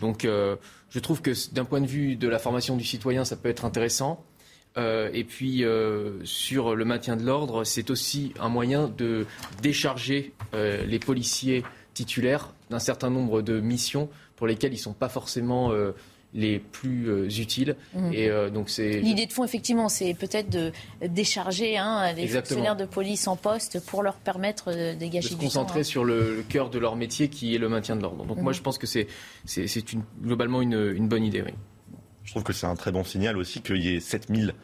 Donc 0.00 0.24
je 0.24 0.98
trouve 0.98 1.22
que 1.22 1.32
d'un 1.52 1.64
point 1.64 1.80
de 1.80 1.86
vue 1.86 2.16
de 2.16 2.28
la 2.28 2.38
formation 2.38 2.76
du 2.76 2.84
citoyen, 2.84 3.24
ça 3.24 3.36
peut 3.36 3.48
être 3.48 3.64
intéressant. 3.64 4.24
et 4.76 5.24
puis 5.24 5.64
sur 6.24 6.76
le 6.76 6.84
maintien 6.84 7.16
de 7.16 7.24
l'ordre, 7.24 7.64
c'est 7.64 7.90
aussi 7.90 8.32
un 8.38 8.48
moyen 8.48 8.88
de 8.88 9.26
décharger 9.60 10.32
les 10.52 10.98
policiers 10.98 11.64
titulaires 11.94 12.52
d'un 12.72 12.78
certain 12.78 13.10
nombre 13.10 13.42
de 13.42 13.60
missions 13.60 14.08
pour 14.36 14.46
lesquelles 14.46 14.72
ils 14.72 14.76
ne 14.76 14.82
sont 14.82 14.92
pas 14.92 15.08
forcément 15.08 15.72
euh, 15.72 15.92
les 16.34 16.58
plus 16.58 17.08
euh, 17.08 17.28
utiles. 17.28 17.76
Mhm. 17.94 18.12
Et 18.12 18.28
euh, 18.28 18.50
donc 18.50 18.70
c'est 18.70 19.00
l'idée 19.00 19.26
de 19.26 19.32
fond 19.32 19.44
effectivement, 19.44 19.88
c'est 19.88 20.14
peut-être 20.14 20.50
de 20.50 20.72
décharger 21.06 21.76
hein, 21.76 22.12
les 22.14 22.26
fonctionnaires 22.26 22.76
de 22.76 22.86
police 22.86 23.28
en 23.28 23.36
poste 23.36 23.84
pour 23.86 24.02
leur 24.02 24.16
permettre 24.16 24.72
de 24.72 24.94
dégager 24.94 25.28
de 25.28 25.34
se 25.34 25.38
du 25.38 25.44
concentrer 25.44 25.80
hein. 25.80 25.84
sur 25.84 26.04
le, 26.04 26.44
cœur 26.48 26.70
de 26.70 26.78
leur 26.78 26.96
métier 26.96 27.28
qui 27.28 27.54
est 27.54 27.58
le 27.58 27.68
maintien 27.68 27.94
de 27.94 28.02
l'ordre. 28.02 28.24
Donc 28.24 28.38
moi 28.38 28.52
mhm. 28.52 28.56
je 28.56 28.62
pense 28.62 28.78
que 28.78 28.86
c'est 28.86 29.06
c'est 29.44 29.92
une, 29.92 30.02
globalement 30.22 30.62
une, 30.62 30.92
une, 30.96 31.08
bonne 31.08 31.24
idée. 31.24 31.42
Oui. 31.42 31.52
Je 32.24 32.30
trouve 32.30 32.42
que 32.42 32.52
c'est 32.52 32.66
un 32.66 32.76
très 32.76 32.92
bon 32.92 33.04
signal 33.04 33.36
aussi 33.36 33.60
qu'il 33.60 33.82
y 33.82 33.94
ait 33.94 34.00
7000 34.00 34.54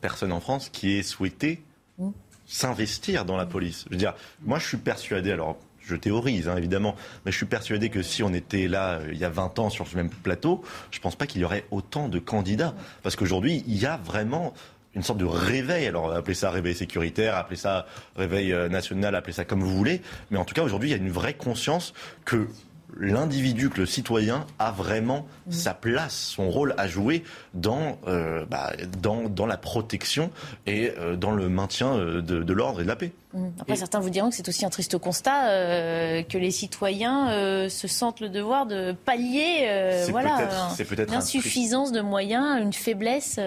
personnes 0.00 0.32
en 0.32 0.40
France 0.40 0.70
qui 0.70 0.96
aient 0.96 1.02
souhaité 1.02 1.62
mhm. 1.98 2.12
s'investir 2.46 3.26
dans 3.26 3.36
la 3.36 3.44
police. 3.44 3.84
Je 3.88 3.90
veux 3.90 3.98
dire, 3.98 4.14
moi 4.40 4.58
je 4.58 4.66
suis 4.66 4.78
persuadé, 4.78 5.30
alors 5.30 5.58
je 5.88 5.96
théorise 5.96 6.48
hein, 6.48 6.56
évidemment, 6.56 6.94
mais 7.24 7.32
je 7.32 7.36
suis 7.36 7.46
persuadé 7.46 7.88
que 7.88 8.02
si 8.02 8.22
on 8.22 8.32
était 8.32 8.68
là 8.68 8.98
euh, 8.98 9.08
il 9.12 9.18
y 9.18 9.24
a 9.24 9.30
20 9.30 9.58
ans 9.58 9.70
sur 9.70 9.86
ce 9.86 9.96
même 9.96 10.10
plateau, 10.10 10.62
je 10.90 10.98
ne 10.98 11.02
pense 11.02 11.16
pas 11.16 11.26
qu'il 11.26 11.40
y 11.40 11.44
aurait 11.44 11.64
autant 11.70 12.08
de 12.08 12.18
candidats. 12.18 12.74
Parce 13.02 13.16
qu'aujourd'hui, 13.16 13.64
il 13.66 13.78
y 13.78 13.86
a 13.86 13.96
vraiment 13.96 14.52
une 14.94 15.02
sorte 15.02 15.18
de 15.18 15.24
réveil. 15.24 15.86
Alors, 15.86 16.12
appelez 16.12 16.34
ça 16.34 16.50
réveil 16.50 16.74
sécuritaire, 16.74 17.36
appelez 17.36 17.56
ça 17.56 17.86
réveil 18.16 18.52
euh, 18.52 18.68
national, 18.68 19.14
appelez 19.14 19.32
ça 19.32 19.44
comme 19.44 19.60
vous 19.60 19.76
voulez. 19.76 20.02
Mais 20.30 20.38
en 20.38 20.44
tout 20.44 20.54
cas, 20.54 20.62
aujourd'hui, 20.62 20.90
il 20.90 20.92
y 20.92 20.94
a 20.94 20.98
une 20.98 21.10
vraie 21.10 21.34
conscience 21.34 21.94
que 22.24 22.48
l'individu, 22.96 23.70
que 23.70 23.78
le 23.78 23.86
citoyen 23.86 24.46
a 24.58 24.70
vraiment 24.70 25.26
mmh. 25.46 25.52
sa 25.52 25.74
place, 25.74 26.14
son 26.14 26.50
rôle 26.50 26.74
à 26.78 26.88
jouer 26.88 27.22
dans, 27.54 27.98
euh, 28.06 28.44
bah, 28.46 28.72
dans, 29.00 29.28
dans, 29.28 29.46
la 29.46 29.56
protection 29.56 30.30
et 30.66 30.92
euh, 30.98 31.16
dans 31.16 31.30
le 31.30 31.48
maintien 31.48 31.94
euh, 31.94 32.22
de, 32.22 32.42
de 32.42 32.52
l'ordre 32.52 32.80
et 32.80 32.84
de 32.84 32.88
la 32.88 32.96
paix. 32.96 33.12
Mmh. 33.34 33.46
Après, 33.60 33.76
certains 33.76 34.00
vous 34.00 34.10
diront 34.10 34.30
que 34.30 34.36
c'est 34.36 34.48
aussi 34.48 34.64
un 34.64 34.70
triste 34.70 34.96
constat 34.98 35.28
que 36.24 36.38
les 36.38 36.50
citoyens 36.50 37.68
se 37.68 37.88
sentent 37.88 38.20
le 38.20 38.30
devoir 38.30 38.66
de 38.66 38.92
pallier 38.92 40.06
voilà, 40.10 40.48
l'insuffisance 41.08 41.92
de 41.92 42.00
moyens, 42.00 42.60
une 42.62 42.72
faiblesse 42.72 43.38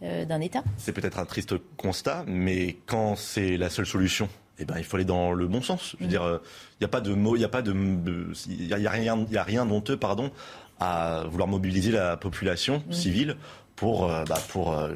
d'un 0.00 0.40
État. 0.40 0.64
C'est 0.76 0.92
peut-être 0.92 1.20
un 1.20 1.24
triste 1.24 1.54
constat, 1.76 2.24
mais 2.26 2.76
quand 2.86 3.14
c'est 3.16 3.56
la 3.56 3.70
seule 3.70 3.86
solution 3.86 4.28
eh 4.62 4.64
ben, 4.64 4.74
il 4.78 4.84
faut 4.84 4.96
aller 4.96 5.04
dans 5.04 5.32
le 5.32 5.46
bon 5.46 5.62
sens. 5.62 5.92
Je 5.92 5.98
veux 5.98 6.06
mm. 6.06 6.08
dire, 6.08 6.22
il 6.22 6.34
euh, 6.34 6.38
n'y 6.80 6.84
a 6.84 6.88
pas 6.88 7.00
de 7.00 7.12
il 7.12 7.40
y 7.40 7.44
a 7.44 7.48
pas 7.48 7.62
de, 7.62 7.72
il 8.48 8.66
y, 8.66 8.72
a 8.86 8.90
rien, 8.90 9.26
il 9.28 9.34
y 9.34 9.38
a 9.38 9.42
rien 9.42 9.66
d'honteux, 9.66 9.96
pardon, 9.96 10.30
à 10.80 11.24
vouloir 11.28 11.48
mobiliser 11.48 11.90
la 11.90 12.16
population 12.16 12.82
mm. 12.88 12.92
civile 12.92 13.36
pour, 13.76 14.10
euh, 14.10 14.24
bah, 14.24 14.38
pour 14.48 14.72
euh, 14.72 14.92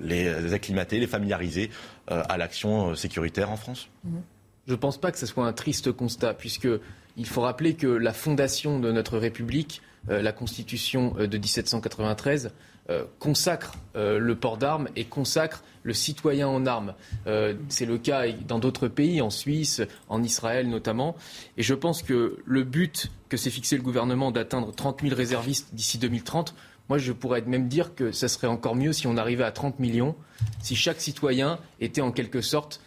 les 0.00 0.52
acclimater, 0.52 0.98
les 0.98 1.06
familiariser 1.06 1.70
à 2.08 2.36
l'action 2.38 2.94
sécuritaire 2.96 3.50
en 3.50 3.56
France. 3.56 3.88
Mm. 4.04 4.18
Je 4.66 4.72
ne 4.72 4.76
pense 4.76 4.98
pas 4.98 5.12
que 5.12 5.18
ce 5.18 5.26
soit 5.26 5.46
un 5.46 5.52
triste 5.52 5.92
constat, 5.92 6.34
puisque 6.34 6.68
il 7.16 7.26
faut 7.26 7.40
rappeler 7.40 7.74
que 7.74 7.86
la 7.86 8.12
fondation 8.12 8.78
de 8.78 8.92
notre 8.92 9.18
République, 9.18 9.82
la 10.08 10.32
Constitution 10.32 11.14
de 11.14 11.38
1793, 11.38 12.52
euh, 12.90 13.04
consacre 13.20 13.74
euh, 13.94 14.18
le 14.18 14.34
port 14.34 14.56
d'armes 14.56 14.88
et 14.96 15.04
consacre 15.04 15.62
le 15.84 15.92
citoyen 15.92 16.48
en 16.48 16.66
armes. 16.66 16.94
Euh, 17.28 17.54
c'est 17.68 17.86
le 17.86 17.98
cas 17.98 18.24
dans 18.48 18.58
d'autres 18.58 18.88
pays, 18.88 19.20
en 19.20 19.30
Suisse, 19.30 19.80
en 20.08 20.24
Israël 20.24 20.68
notamment. 20.68 21.14
Et 21.56 21.62
je 21.62 21.74
pense 21.74 22.02
que 22.02 22.38
le 22.44 22.64
but 22.64 23.12
que 23.28 23.36
s'est 23.36 23.50
fixé 23.50 23.76
le 23.76 23.82
gouvernement 23.82 24.32
d'atteindre 24.32 24.74
30 24.74 25.02
000 25.02 25.14
réservistes 25.14 25.72
d'ici 25.72 25.98
2030, 25.98 26.56
moi 26.88 26.98
je 26.98 27.12
pourrais 27.12 27.42
même 27.42 27.68
dire 27.68 27.94
que 27.94 28.10
ça 28.10 28.26
serait 28.26 28.48
encore 28.48 28.74
mieux 28.74 28.92
si 28.92 29.06
on 29.06 29.16
arrivait 29.16 29.44
à 29.44 29.52
30 29.52 29.78
millions, 29.78 30.16
si 30.60 30.74
chaque 30.74 31.00
citoyen 31.00 31.60
était 31.80 32.00
en 32.00 32.10
quelque 32.10 32.40
sorte 32.40 32.80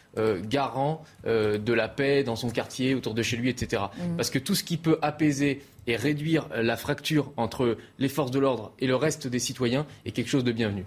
garant 0.43 1.03
de 1.25 1.73
la 1.73 1.87
paix 1.87 2.23
dans 2.23 2.35
son 2.35 2.51
quartier, 2.51 2.93
autour 2.93 3.15
de 3.15 3.23
chez 3.23 3.35
lui, 3.35 3.49
etc. 3.49 3.83
Mmh. 3.83 4.15
Parce 4.15 4.29
que 4.29 4.37
tout 4.37 4.53
ce 4.53 4.63
qui 4.63 4.77
peut 4.77 4.99
apaiser 5.01 5.63
et 5.87 5.95
réduire 5.95 6.47
la 6.55 6.77
fracture 6.77 7.31
entre 7.37 7.77
les 7.99 8.09
forces 8.09 8.31
de 8.31 8.39
l'ordre 8.39 8.73
et 8.79 8.87
le 8.87 8.95
reste 8.95 9.27
des 9.27 9.39
citoyens 9.39 9.85
est 10.05 10.11
quelque 10.11 10.29
chose 10.29 10.43
de 10.43 10.51
bienvenu. 10.51 10.85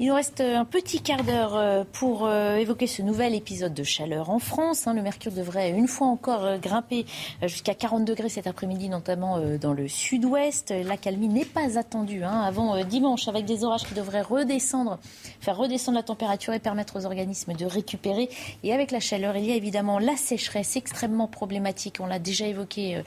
Il 0.00 0.08
nous 0.08 0.14
reste 0.14 0.40
un 0.40 0.64
petit 0.64 0.98
quart 1.00 1.22
d'heure 1.22 1.54
euh, 1.54 1.84
pour 1.92 2.26
euh, 2.26 2.56
évoquer 2.56 2.88
ce 2.88 3.00
nouvel 3.00 3.32
épisode 3.32 3.72
de 3.72 3.84
chaleur 3.84 4.28
en 4.28 4.40
France. 4.40 4.88
Hein. 4.88 4.94
Le 4.94 5.02
mercure 5.02 5.30
devrait 5.30 5.70
une 5.70 5.86
fois 5.86 6.08
encore 6.08 6.42
euh, 6.42 6.58
grimper 6.58 7.06
jusqu'à 7.42 7.74
40 7.74 8.04
degrés 8.04 8.28
cet 8.28 8.48
après-midi, 8.48 8.88
notamment 8.88 9.38
dans 9.60 9.72
le 9.72 9.86
sud-ouest. 9.86 10.74
La 10.84 10.96
calmie 10.96 11.28
n'est 11.28 11.44
pas 11.44 11.78
attendue 11.78 12.24
hein, 12.24 12.40
avant 12.40 12.82
dimanche, 12.84 13.28
avec 13.28 13.44
des 13.44 13.62
orages 13.62 13.84
qui 13.84 13.94
devraient 13.94 14.22
redescendre, 14.22 14.98
faire 15.40 15.56
redescendre 15.56 15.96
la 15.96 16.02
température 16.02 16.52
et 16.52 16.58
permettre 16.58 16.98
aux 16.98 17.06
organismes 17.06 17.52
de 17.52 17.64
récupérer. 17.64 18.28
Et 18.64 18.72
avec 18.72 18.90
la 18.90 18.98
chaleur, 18.98 19.36
il 19.36 19.44
y 19.44 19.52
a 19.52 19.54
évidemment 19.54 20.00
la 20.00 20.16
sécheresse 20.16 20.74
extrêmement 20.74 21.28
problématique. 21.28 21.98
On 22.00 22.06
l'a 22.06 22.18
déjà 22.18 22.46
évoqué 22.46 23.00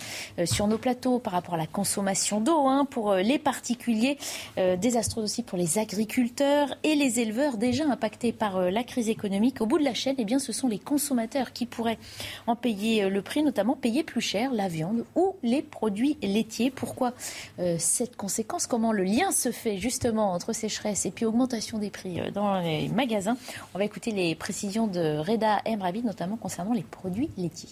sur 0.45 0.67
nos 0.67 0.77
plateaux 0.77 1.19
par 1.19 1.33
rapport 1.33 1.55
à 1.55 1.57
la 1.57 1.67
consommation 1.67 2.39
d'eau 2.39 2.67
hein, 2.67 2.85
pour 2.89 3.13
les 3.15 3.39
particuliers, 3.39 4.17
désastreuse 4.55 5.25
aussi 5.25 5.43
pour 5.43 5.57
les 5.57 5.79
agriculteurs 5.79 6.76
et 6.83 6.95
les 6.95 7.19
éleveurs 7.19 7.57
déjà 7.57 7.85
impactés 7.85 8.31
par 8.31 8.57
euh, 8.57 8.69
la 8.69 8.83
crise 8.83 9.09
économique. 9.09 9.61
Au 9.61 9.65
bout 9.65 9.77
de 9.77 9.83
la 9.83 9.93
chaîne, 9.93 10.15
eh 10.17 10.25
bien, 10.25 10.39
ce 10.39 10.51
sont 10.51 10.67
les 10.67 10.79
consommateurs 10.79 11.53
qui 11.53 11.65
pourraient 11.65 11.97
en 12.45 12.55
payer 12.55 13.03
euh, 13.03 13.09
le 13.09 13.21
prix, 13.21 13.43
notamment 13.43 13.75
payer 13.75 14.03
plus 14.03 14.21
cher 14.21 14.51
la 14.53 14.67
viande 14.67 15.05
ou 15.15 15.35
les 15.43 15.61
produits 15.61 16.17
laitiers. 16.21 16.71
Pourquoi 16.71 17.13
euh, 17.59 17.75
cette 17.79 18.15
conséquence? 18.15 18.67
Comment 18.67 18.91
le 18.91 19.03
lien 19.03 19.31
se 19.31 19.51
fait 19.51 19.77
justement 19.77 20.33
entre 20.33 20.53
sécheresse 20.53 21.05
et 21.05 21.11
puis 21.11 21.25
augmentation 21.25 21.77
des 21.77 21.89
prix 21.89 22.19
dans 22.33 22.59
les 22.59 22.87
magasins? 22.89 23.37
On 23.73 23.77
va 23.77 23.85
écouter 23.85 24.11
les 24.11 24.35
précisions 24.35 24.87
de 24.87 25.17
Reda 25.17 25.61
Emrabi, 25.65 26.03
notamment 26.03 26.37
concernant 26.37 26.73
les 26.73 26.83
produits 26.83 27.29
laitiers. 27.37 27.69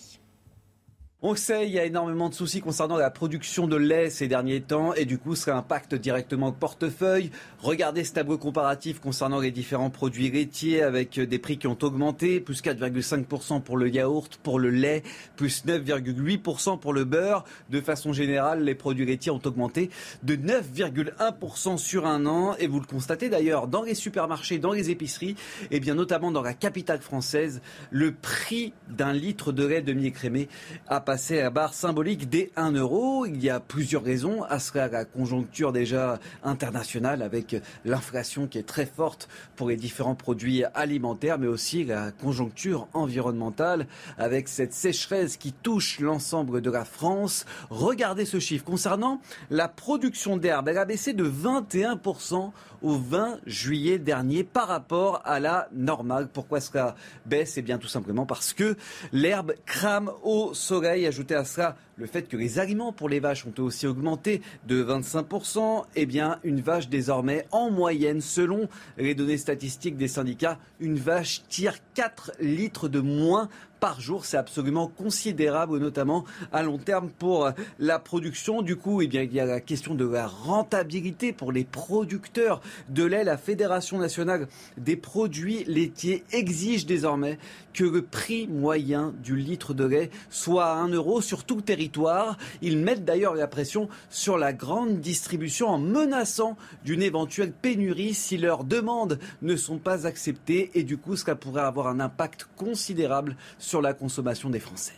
On 1.28 1.34
sait, 1.34 1.66
il 1.66 1.74
y 1.74 1.80
a 1.80 1.86
énormément 1.86 2.30
de 2.30 2.36
soucis 2.36 2.62
concernant 2.62 2.98
la 2.98 3.10
production 3.10 3.66
de 3.66 3.76
lait 3.76 4.12
ces 4.12 4.28
derniers 4.28 4.62
temps 4.62 4.94
et 4.94 5.06
du 5.06 5.18
coup, 5.18 5.34
ça 5.34 5.58
impacte 5.58 5.96
directement 5.96 6.50
le 6.50 6.54
portefeuille. 6.54 7.32
Regardez 7.58 8.04
ce 8.04 8.14
tableau 8.14 8.38
comparatif 8.38 9.00
concernant 9.00 9.40
les 9.40 9.50
différents 9.50 9.90
produits 9.90 10.30
laitiers 10.30 10.84
avec 10.84 11.20
des 11.20 11.40
prix 11.40 11.58
qui 11.58 11.66
ont 11.66 11.80
augmenté, 11.82 12.40
plus 12.40 12.62
4,5% 12.62 13.64
pour 13.64 13.76
le 13.76 13.90
yaourt, 13.90 14.40
pour 14.44 14.60
le 14.60 14.70
lait, 14.70 15.02
plus 15.36 15.66
9,8% 15.66 16.78
pour 16.80 16.94
le 16.94 17.06
beurre. 17.06 17.44
De 17.72 17.82
façon 17.82 18.14
générale, 18.14 18.64
les 18.64 18.76
produits 18.76 19.08
laitiers 19.08 19.32
ont 19.32 19.42
augmenté 19.44 19.90
de 20.22 20.36
9,1% 20.36 21.80
sur 21.80 22.06
un 22.06 22.28
an 22.28 22.56
et 22.60 22.68
vous 22.68 22.80
le 22.80 22.86
constatez 22.86 23.30
d'ailleurs 23.30 23.68
dans 23.68 23.82
les 23.82 23.96
supermarchés, 23.96 24.60
dans 24.60 24.74
les 24.74 24.92
épiceries 24.92 25.36
et 25.72 25.80
bien 25.80 25.96
notamment 25.96 26.30
dans 26.30 26.44
la 26.44 26.54
capitale 26.54 27.02
française, 27.02 27.64
le 27.90 28.12
prix 28.12 28.74
d'un 28.90 29.12
litre 29.12 29.52
de 29.52 29.66
lait 29.66 29.82
demi-écrémé 29.82 30.50
a 30.88 31.02
passé 31.02 31.15
à 31.16 31.50
barre 31.50 31.74
symbolique 31.74 32.30
des 32.30 32.52
1 32.58 32.74
euro. 32.74 33.26
Il 33.26 33.42
y 33.42 33.50
a 33.50 33.62
plusieurs 33.62 34.04
raisons 34.04 34.44
à 34.44 34.60
cela, 34.60 34.90
la 34.90 35.06
conjoncture 35.06 35.72
déjà 35.72 36.20
internationale 36.44 37.22
avec 37.22 37.56
l'inflation 37.86 38.48
qui 38.48 38.58
est 38.58 38.68
très 38.68 38.86
forte 38.86 39.30
pour 39.56 39.70
les 39.70 39.78
différents 39.78 40.16
produits 40.16 40.66
alimentaires, 40.74 41.40
mais 41.40 41.48
aussi 41.48 41.86
la 41.86 42.12
conjoncture 42.12 42.90
environnementale 42.94 43.88
avec 44.18 44.50
cette 44.50 44.74
sécheresse 44.74 45.38
qui 45.38 45.54
touche 45.54 46.00
l'ensemble 46.02 46.60
de 46.60 46.70
la 46.70 46.84
France. 46.84 47.46
Regardez 47.70 48.26
ce 48.26 48.40
chiffre 48.40 48.66
concernant 48.66 49.22
la 49.50 49.70
production 49.70 50.36
d'herbe. 50.36 50.68
Elle 50.68 50.78
a 50.78 50.86
baissé 50.86 51.14
de 51.14 51.30
21% 51.30 52.52
au 52.82 52.98
20 52.98 53.40
juillet 53.46 54.00
dernier 54.00 54.44
par 54.44 54.68
rapport 54.68 55.22
à 55.26 55.40
la 55.40 55.68
normale. 55.74 56.30
Pourquoi 56.32 56.60
cela 56.60 56.96
baisse? 57.26 57.58
Eh 57.58 57.62
bien 57.62 57.78
tout 57.78 57.88
simplement 57.88 58.26
parce 58.26 58.54
que 58.54 58.76
l'herbe 59.12 59.54
crame 59.66 60.12
au 60.24 60.54
soleil. 60.54 61.06
Ajoutez 61.08 61.36
à 61.36 61.46
cela 61.46 61.76
le 61.98 62.08
fait 62.08 62.24
que 62.24 62.38
les 62.38 62.60
aliments 62.60 62.92
pour 62.92 63.10
les 63.10 63.20
vaches 63.20 63.46
ont 63.46 63.62
aussi 63.62 63.88
augmenté 63.88 64.42
de 64.68 64.84
25%, 64.84 65.86
eh 65.96 66.06
bien, 66.06 66.40
une 66.44 66.62
vache 66.62 66.90
désormais, 66.90 67.48
en 67.52 67.72
moyenne, 67.72 68.22
selon 68.22 68.68
les 68.98 69.16
données 69.16 69.38
statistiques 69.38 69.98
des 69.98 70.10
syndicats, 70.10 70.60
une 70.80 70.98
vache 70.98 71.44
tire 71.48 71.76
4 71.94 72.34
litres 72.42 72.90
de 72.90 73.00
moins 73.00 73.50
par 73.80 74.02
jour. 74.02 74.26
C'est 74.26 74.38
absolument 74.38 74.88
considérable, 74.88 75.78
notamment 75.80 76.26
à 76.52 76.64
long 76.64 76.78
terme 76.78 77.10
pour 77.10 77.52
la 77.80 78.00
production. 78.00 78.62
Du 78.62 78.76
coup, 78.76 79.02
eh 79.02 79.08
bien, 79.08 79.24
il 79.24 79.34
y 79.34 79.40
a 79.40 79.46
la 79.46 79.60
question 79.60 79.96
de 79.96 80.06
la 80.06 80.28
rentabilité 80.28 81.34
pour 81.34 81.52
les 81.52 81.64
producteurs 81.64 82.62
de 82.90 83.04
lait. 83.04 83.24
La 83.24 83.38
Fédération 83.38 83.98
nationale 83.98 84.48
des 84.78 84.96
produits 84.96 85.64
laitiers 85.66 86.24
exige 86.32 86.86
désormais 86.86 87.38
que 87.74 87.84
le 87.84 88.02
prix 88.02 88.48
moyen 88.48 89.14
du 89.22 89.36
litre 89.36 89.74
de 89.74 89.84
lait 89.84 90.10
soit 90.30 90.68
à 90.68 90.76
1 90.76 90.90
euro 90.90 91.22
sur 91.22 91.44
tout 91.44 91.58
le 91.58 91.62
territoire. 91.62 92.38
Ils 92.62 92.78
mettent 92.78 93.04
d'ailleurs 93.04 93.36
la 93.36 93.48
pression 93.48 93.90
sur 94.10 94.38
la 94.38 94.54
grande 94.54 95.02
distribution 95.02 95.68
en 95.68 95.78
menaçant 95.78 96.58
d'une 96.86 97.02
éventuelle 97.02 97.52
pénurie 97.52 98.14
si 98.14 98.38
leurs 98.38 98.64
demandes 98.64 99.20
ne 99.42 99.56
sont 99.56 99.78
pas 99.78 100.08
acceptées. 100.08 100.72
Et 100.74 100.84
du 100.84 100.98
coup, 100.98 101.16
cela 101.16 101.36
pourrait 101.36 101.64
avoir 101.64 101.88
un 101.88 102.00
impact 102.00 102.48
considérable 102.56 103.36
la 103.82 103.94
consommation 103.94 104.50
des 104.50 104.60
Français. 104.60 104.94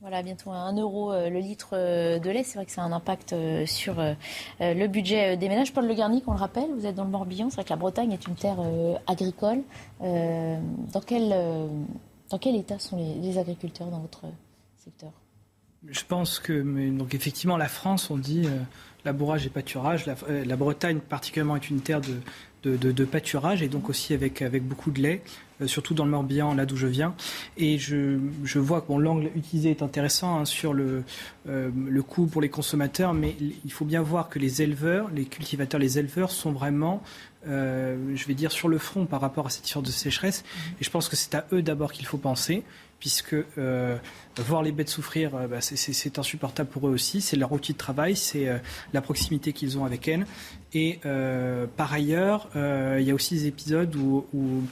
Voilà, 0.00 0.22
bientôt 0.22 0.50
à 0.50 0.56
1 0.56 0.78
euro 0.78 1.12
euh, 1.12 1.28
le 1.28 1.40
litre 1.40 1.70
euh, 1.74 2.18
de 2.18 2.30
lait. 2.30 2.42
C'est 2.42 2.54
vrai 2.54 2.64
que 2.64 2.72
ça 2.72 2.80
a 2.80 2.84
un 2.84 2.92
impact 2.92 3.34
euh, 3.34 3.66
sur 3.66 3.96
le 4.60 4.86
budget 4.86 5.36
des 5.36 5.48
ménages. 5.48 5.74
Paul 5.74 5.86
Le 5.86 5.94
Garnic, 5.94 6.24
on 6.26 6.32
le 6.32 6.38
rappelle, 6.38 6.70
vous 6.74 6.86
êtes 6.86 6.94
dans 6.94 7.04
le 7.04 7.10
Morbihan. 7.10 7.50
C'est 7.50 7.56
vrai 7.56 7.64
que 7.64 7.70
la 7.70 7.76
Bretagne 7.76 8.12
est 8.12 8.26
une 8.26 8.34
terre 8.34 8.58
agricole. 9.06 9.62
Dans 10.00 11.00
quel, 11.06 11.34
dans 12.30 12.38
quel 12.38 12.56
état 12.56 12.78
sont 12.78 12.96
les, 12.96 13.38
agriculteurs 13.38 13.88
dans 13.88 14.00
votre 14.00 14.22
secteur? 14.78 15.12
Je 15.86 16.04
pense 16.04 16.38
que, 16.38 16.90
donc 16.90 17.14
effectivement, 17.14 17.56
la 17.56 17.68
France, 17.68 18.10
on 18.10 18.16
dit 18.16 18.48
labourage 19.04 19.46
et 19.46 19.50
pâturage. 19.50 20.06
La, 20.06 20.56
Bretagne, 20.56 21.00
particulièrement, 21.00 21.56
est 21.56 21.70
une 21.70 21.80
terre 21.80 22.00
de, 22.00 22.16
de, 22.64 23.04
pâturage 23.04 23.62
et 23.62 23.68
donc 23.68 23.88
aussi 23.88 24.14
avec, 24.14 24.42
avec 24.42 24.62
beaucoup 24.62 24.90
de 24.90 25.00
lait. 25.00 25.22
Euh, 25.60 25.66
surtout 25.66 25.94
dans 25.94 26.04
le 26.04 26.10
Morbihan, 26.10 26.54
là 26.54 26.66
d'où 26.66 26.76
je 26.76 26.86
viens. 26.86 27.14
Et 27.56 27.78
je, 27.78 28.18
je 28.44 28.58
vois 28.58 28.80
que 28.80 28.92
l'angle 28.92 29.30
utilisé 29.36 29.70
est 29.70 29.82
intéressant 29.82 30.38
hein, 30.38 30.44
sur 30.44 30.72
le, 30.72 31.02
euh, 31.48 31.70
le 31.86 32.02
coût 32.02 32.26
pour 32.26 32.40
les 32.40 32.48
consommateurs, 32.48 33.12
mais 33.14 33.36
il 33.64 33.72
faut 33.72 33.84
bien 33.84 34.02
voir 34.02 34.28
que 34.28 34.38
les 34.38 34.62
éleveurs, 34.62 35.10
les 35.14 35.24
cultivateurs, 35.24 35.80
les 35.80 35.98
éleveurs 35.98 36.30
sont 36.30 36.52
vraiment, 36.52 37.02
euh, 37.46 37.96
je 38.14 38.26
vais 38.26 38.34
dire, 38.34 38.52
sur 38.52 38.68
le 38.68 38.78
front 38.78 39.06
par 39.06 39.20
rapport 39.20 39.46
à 39.46 39.50
cette 39.50 39.66
histoire 39.66 39.82
de 39.82 39.90
sécheresse. 39.90 40.44
Et 40.80 40.84
je 40.84 40.90
pense 40.90 41.08
que 41.08 41.16
c'est 41.16 41.34
à 41.34 41.46
eux 41.52 41.62
d'abord 41.62 41.92
qu'il 41.92 42.06
faut 42.06 42.18
penser 42.18 42.62
puisque 43.00 43.34
voir 43.56 44.62
les 44.62 44.72
bêtes 44.72 44.88
souffrir, 44.88 45.32
bah, 45.48 45.60
c'est 45.60 46.18
insupportable 46.18 46.68
pour 46.68 46.86
eux 46.86 46.92
aussi. 46.92 47.20
C'est 47.20 47.36
leur 47.36 47.50
outil 47.50 47.72
de 47.72 47.78
travail, 47.78 48.14
c'est 48.14 48.48
la 48.92 49.00
proximité 49.00 49.52
qu'ils 49.52 49.78
ont 49.78 49.84
avec 49.84 50.06
elles. 50.06 50.26
Et 50.74 51.00
par 51.76 51.92
ailleurs, 51.92 52.48
il 52.54 53.02
y 53.02 53.10
a 53.10 53.14
aussi 53.14 53.34
des 53.34 53.46
épisodes 53.46 53.94
où, 53.96 54.26
où 54.32 54.62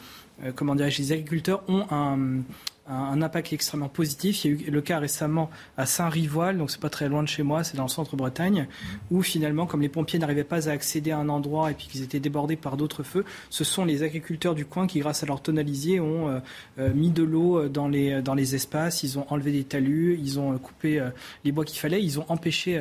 euh, 0.45 0.53
comment 0.55 0.75
dirais-je, 0.75 1.03
les 1.03 1.13
agriculteurs 1.13 1.63
ont 1.69 1.87
un, 1.91 2.43
un, 2.89 3.23
impact 3.23 3.53
extrêmement 3.53 3.89
positif. 3.89 4.45
Il 4.45 4.51
y 4.51 4.55
a 4.55 4.69
eu 4.69 4.71
le 4.71 4.81
cas 4.81 4.99
récemment 4.99 5.51
à 5.77 5.87
Saint-Rivoal, 5.87 6.59
donc 6.59 6.71
c'est 6.71 6.81
pas 6.81 6.91
très 6.91 7.09
loin 7.09 7.23
de 7.23 7.29
chez 7.29 7.43
moi, 7.43 7.65
c'est 7.65 7.77
dans 7.77 7.85
le 7.85 7.89
centre 7.89 8.17
Bretagne, 8.17 8.67
où 9.11 9.23
finalement, 9.23 9.67
comme 9.67 9.83
les 9.83 9.89
pompiers 9.89 10.19
n'arrivaient 10.19 10.45
pas 10.45 10.69
à 10.69 10.73
accéder 10.73 11.11
à 11.11 11.19
un 11.19 11.29
endroit 11.29 11.71
et 11.71 11.75
puis 11.75 11.89
qu'ils 11.89 12.03
étaient 12.03 12.21
débordés 12.21 12.57
par 12.57 12.77
d'autres 12.77 13.03
feux, 13.03 13.25
ce 13.51 13.65
sont 13.65 13.85
les 13.85 14.03
agriculteurs 14.03 14.55
du 14.55 14.65
coin 14.65 14.87
qui, 14.87 15.01
grâce 15.01 15.23
à 15.23 15.27
leur 15.27 15.43
tonalisier, 15.43 16.01
ont 16.01 16.29
euh, 16.29 16.39
euh, 16.79 16.93
mis 16.95 17.11
de 17.11 17.23
l'eau 17.23 17.69
dans 17.69 17.89
les, 17.89 18.23
dans 18.23 18.35
les 18.35 18.55
espaces, 18.55 19.03
ils 19.03 19.19
ont 19.19 19.27
enlevé 19.29 19.53
des 19.53 19.65
talus, 19.65 20.19
ils 20.21 20.39
ont 20.41 20.57
coupé 20.59 21.03
les 21.45 21.53
bois 21.53 21.65
qu'il 21.65 21.79
fallait, 21.79 22.03
ils 22.03 22.19
ont 22.19 22.25
empêché 22.29 22.81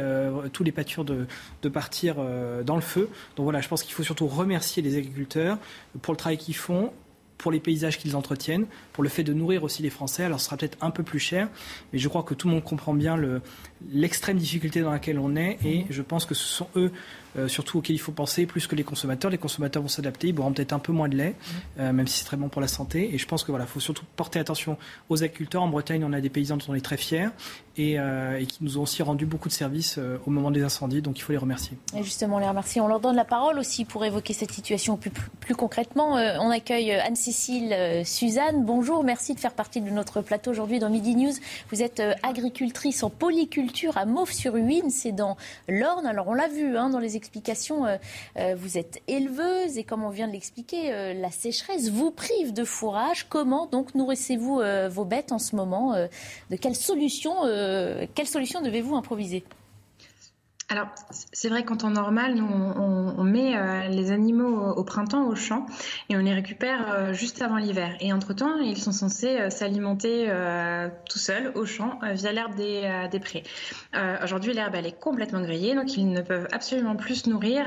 tous 0.54 0.64
les 0.64 0.72
pâtures 0.72 1.06
de 1.06 1.70
partir 1.70 2.16
dans 2.66 2.76
le 2.76 2.82
feu. 2.82 3.10
Donc 3.36 3.44
voilà, 3.44 3.62
je 3.62 3.68
pense 3.68 3.84
qu'il 3.84 3.94
faut 3.94 4.04
surtout 4.04 4.28
remercier 4.28 4.82
les 4.82 4.98
agriculteurs 4.98 5.58
pour 6.02 6.14
le 6.14 6.18
travail 6.18 6.38
qu'ils 6.38 6.56
font, 6.56 6.92
pour 7.38 7.52
les 7.52 7.60
paysages 7.60 7.98
qu'ils 7.98 8.16
entretiennent, 8.16 8.66
pour 8.94 9.04
le 9.04 9.10
fait 9.10 9.24
de 9.24 9.34
nourrir 9.34 9.64
aussi 9.64 9.84
les 9.84 9.90
Français. 9.90 10.24
Alors 10.24 10.40
ce 10.40 10.46
sera 10.46 10.58
peut-être 10.58 10.78
un 10.82 10.92
peu 10.92 11.04
plus 11.04 11.20
cher, 11.20 11.50
mais 11.94 12.00
je 12.00 12.08
crois 12.08 12.24
que 12.24 12.34
tout 12.34 12.48
le 12.48 12.54
monde 12.56 12.64
comprend 12.64 12.94
bien 12.94 13.18
l'extrême 13.92 14.38
difficulté 14.38 14.82
dans 14.82 14.92
laquelle 14.92 15.20
on 15.20 15.36
est 15.36 15.58
et 15.64 15.86
je 15.90 16.02
pense 16.02 16.26
que 16.26 16.34
ce 16.34 16.46
sont 16.46 16.68
eux 16.76 16.92
euh, 17.38 17.48
surtout 17.48 17.78
auxquels 17.78 17.96
il 17.96 18.00
faut 18.00 18.12
penser 18.12 18.46
plus 18.48 18.66
que 18.66 18.76
les 18.76 18.84
consommateurs. 18.84 19.30
Les 19.30 19.38
consommateurs 19.38 19.84
vont 19.84 19.90
s'adapter, 19.90 20.28
ils 20.30 20.34
boiront 20.34 20.54
peut-être 20.54 20.74
un 20.74 20.80
peu 20.80 20.92
moins 20.92 21.08
de 21.08 21.16
lait, 21.16 21.36
euh, 21.80 21.94
même 21.94 22.08
si 22.08 22.20
c'est 22.20 22.26
très 22.26 22.38
bon 22.38 22.50
pour 22.50 22.62
la 22.62 22.68
santé. 22.68 23.14
Et 23.14 23.18
je 23.18 23.28
pense 23.28 23.44
que 23.44 23.52
voilà, 23.52 23.68
faut 23.68 23.80
surtout 23.80 24.06
porter 24.16 24.40
attention 24.40 24.78
aux 25.10 25.24
agriculteurs. 25.24 25.62
En 25.62 25.68
Bretagne, 25.68 26.04
on 26.04 26.14
a 26.14 26.22
des 26.22 26.30
paysans 26.30 26.58
dont 26.58 26.66
on 26.70 26.74
est 26.74 26.82
très 26.82 26.98
fiers 26.98 27.30
et, 27.78 28.00
euh, 28.00 28.44
qui 28.46 28.64
nous 28.64 28.78
ont 28.78 28.84
aussi 28.84 29.04
rendu 29.04 29.26
beaucoup 29.26 29.50
de 29.50 29.54
services 29.54 30.00
au 30.26 30.30
moment 30.30 30.52
des 30.52 30.64
incendies. 30.64 31.02
Donc 31.02 31.20
il 31.20 31.22
faut 31.22 31.32
les 31.32 31.38
remercier. 31.38 31.78
Et 31.96 32.04
justement, 32.04 32.40
les 32.40 32.48
remercier. 32.48 32.82
On 32.82 32.88
leur 32.88 33.00
donne 33.00 33.16
la 33.16 33.26
parole 33.26 33.60
aussi 33.60 33.86
pour 33.86 34.06
évoquer 34.06 34.34
cette 34.34 34.52
situation 34.52 34.98
plus, 34.98 35.56
concrètement. 35.56 36.14
on 36.14 36.50
accueille 36.50 36.92
Anne-Cécile 36.92 38.04
Suzanne. 38.06 38.64
Bonjour, 38.64 39.04
merci 39.04 39.34
de 39.34 39.40
faire 39.40 39.54
partie 39.54 39.82
de 39.82 39.90
notre 39.90 40.22
plateau 40.22 40.52
aujourd'hui 40.52 40.80
dans 40.80 40.90
Midi 40.90 41.16
News. 41.16 41.34
Vous 41.72 41.82
êtes 41.82 42.02
agricultrice 42.24 43.04
en 43.04 43.10
polyculture 43.10 43.98
à 43.98 44.06
Mauves-sur-Huine, 44.06 44.90
c'est 44.90 45.12
dans 45.12 45.38
l'Orne. 45.68 46.06
Alors 46.06 46.28
on 46.28 46.34
l'a 46.34 46.48
vu 46.48 46.78
hein, 46.78 46.90
dans 46.90 47.00
les 47.00 47.18
explication. 47.18 47.86
Euh, 47.86 47.98
euh, 48.38 48.56
vous 48.58 48.78
êtes 48.78 49.02
éleveuse 49.08 49.78
et 49.78 49.84
comme 49.84 50.04
on 50.04 50.10
vient 50.10 50.28
de 50.28 50.34
l'expliquer, 50.34 50.94
euh, 50.94 51.14
la 51.14 51.32
sécheresse 51.32 51.90
vous 51.90 52.12
prive 52.12 52.54
de 52.54 52.64
fourrage. 52.64 53.28
Comment 53.28 53.66
donc 53.66 53.96
nourrissez-vous 53.96 54.62
vos 54.90 55.06
bêtes 55.06 55.32
en 55.32 55.40
ce 55.40 55.56
moment 55.56 55.94
De 56.50 56.56
quelle 56.56 56.76
solution, 57.68 58.06
quelle 58.16 58.28
solution 58.28 58.62
devez-vous 58.62 58.96
improviser? 58.96 59.44
Alors, 60.70 60.88
c'est 61.32 61.48
vrai 61.48 61.64
qu'en 61.64 61.78
temps 61.78 61.92
normal, 61.92 62.36
nous, 62.36 62.46
on, 62.46 63.24
met 63.24 63.56
euh, 63.56 63.88
les 63.88 64.12
animaux 64.12 64.74
au, 64.74 64.84
printemps 64.84 65.26
au 65.26 65.34
champ 65.34 65.66
et 66.10 66.18
on 66.18 66.20
les 66.20 66.34
récupère 66.34 66.92
euh, 66.92 67.14
juste 67.14 67.42
avant 67.42 67.56
l'hiver. 67.56 67.96
Et 68.02 68.12
entre-temps, 68.12 68.58
ils 68.58 68.78
sont 68.78 68.92
censés 68.92 69.38
euh, 69.38 69.50
s'alimenter 69.50 70.30
tout 71.10 71.20
seuls 71.20 71.54
au 71.56 71.66
champ 71.66 72.00
via 72.02 72.32
l'herbe 72.34 72.56
des, 72.56 73.20
prés. 73.20 73.44
Aujourd'hui, 74.24 74.54
l'herbe, 74.54 74.76
elle 74.76 74.86
est 74.86 75.00
complètement 75.00 75.42
grillée, 75.42 75.74
donc 75.74 75.96
ils 75.96 76.10
ne 76.10 76.22
peuvent 76.22 76.48
absolument 76.52 76.96
plus 76.96 77.24
se 77.24 77.30
nourrir 77.30 77.66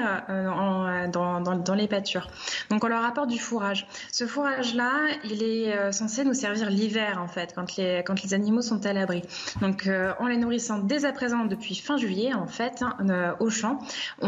dans, 1.12 1.40
dans, 1.40 1.74
les 1.74 1.88
pâtures. 1.88 2.28
Donc, 2.68 2.84
on 2.84 2.88
leur 2.88 3.04
apporte 3.04 3.28
du 3.28 3.38
fourrage. 3.38 3.86
Ce 4.12 4.26
fourrage-là, 4.26 4.92
il 5.24 5.42
est 5.42 5.92
censé 5.92 6.24
nous 6.24 6.34
servir 6.34 6.70
l'hiver, 6.70 7.18
en 7.22 7.28
fait, 7.28 7.52
quand 7.54 7.76
les, 7.76 8.02
quand 8.04 8.22
les 8.22 8.34
animaux 8.34 8.62
sont 8.62 8.84
à 8.84 8.92
l'abri. 8.92 9.22
Donc, 9.60 9.88
en 10.18 10.26
les 10.26 10.36
nourrissant 10.36 10.78
dès 10.78 11.04
à 11.04 11.12
présent 11.12 11.46
depuis 11.46 11.74
fin 11.74 11.96
juillet, 11.96 12.34
en 12.34 12.46
fait, 12.46 12.82
euh, 13.08 13.32
au 13.40 13.50
champ, 13.50 13.78
euh, 14.22 14.26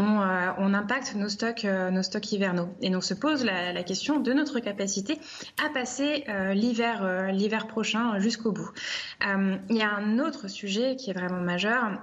on, 0.57 0.73
impacte 0.73 1.15
nos 1.15 1.29
stocks, 1.29 1.65
euh, 1.65 1.91
nos 1.91 2.03
stocks 2.03 2.31
hivernaux. 2.31 2.69
Et 2.81 2.89
donc 2.89 3.03
se 3.03 3.13
pose 3.13 3.43
la, 3.43 3.83
question 3.83 4.19
de 4.19 4.33
notre 4.33 4.59
capacité 4.59 5.19
à 5.63 5.69
passer 5.69 6.25
l'hiver, 6.53 7.31
l'hiver 7.33 7.67
prochain 7.67 8.17
jusqu'au 8.19 8.51
bout. 8.51 8.69
il 9.21 9.75
y 9.75 9.81
a 9.81 9.93
un 9.93 10.19
autre 10.19 10.47
sujet 10.47 10.95
qui 10.95 11.09
est 11.09 11.13
vraiment 11.13 11.41
majeur 11.41 11.99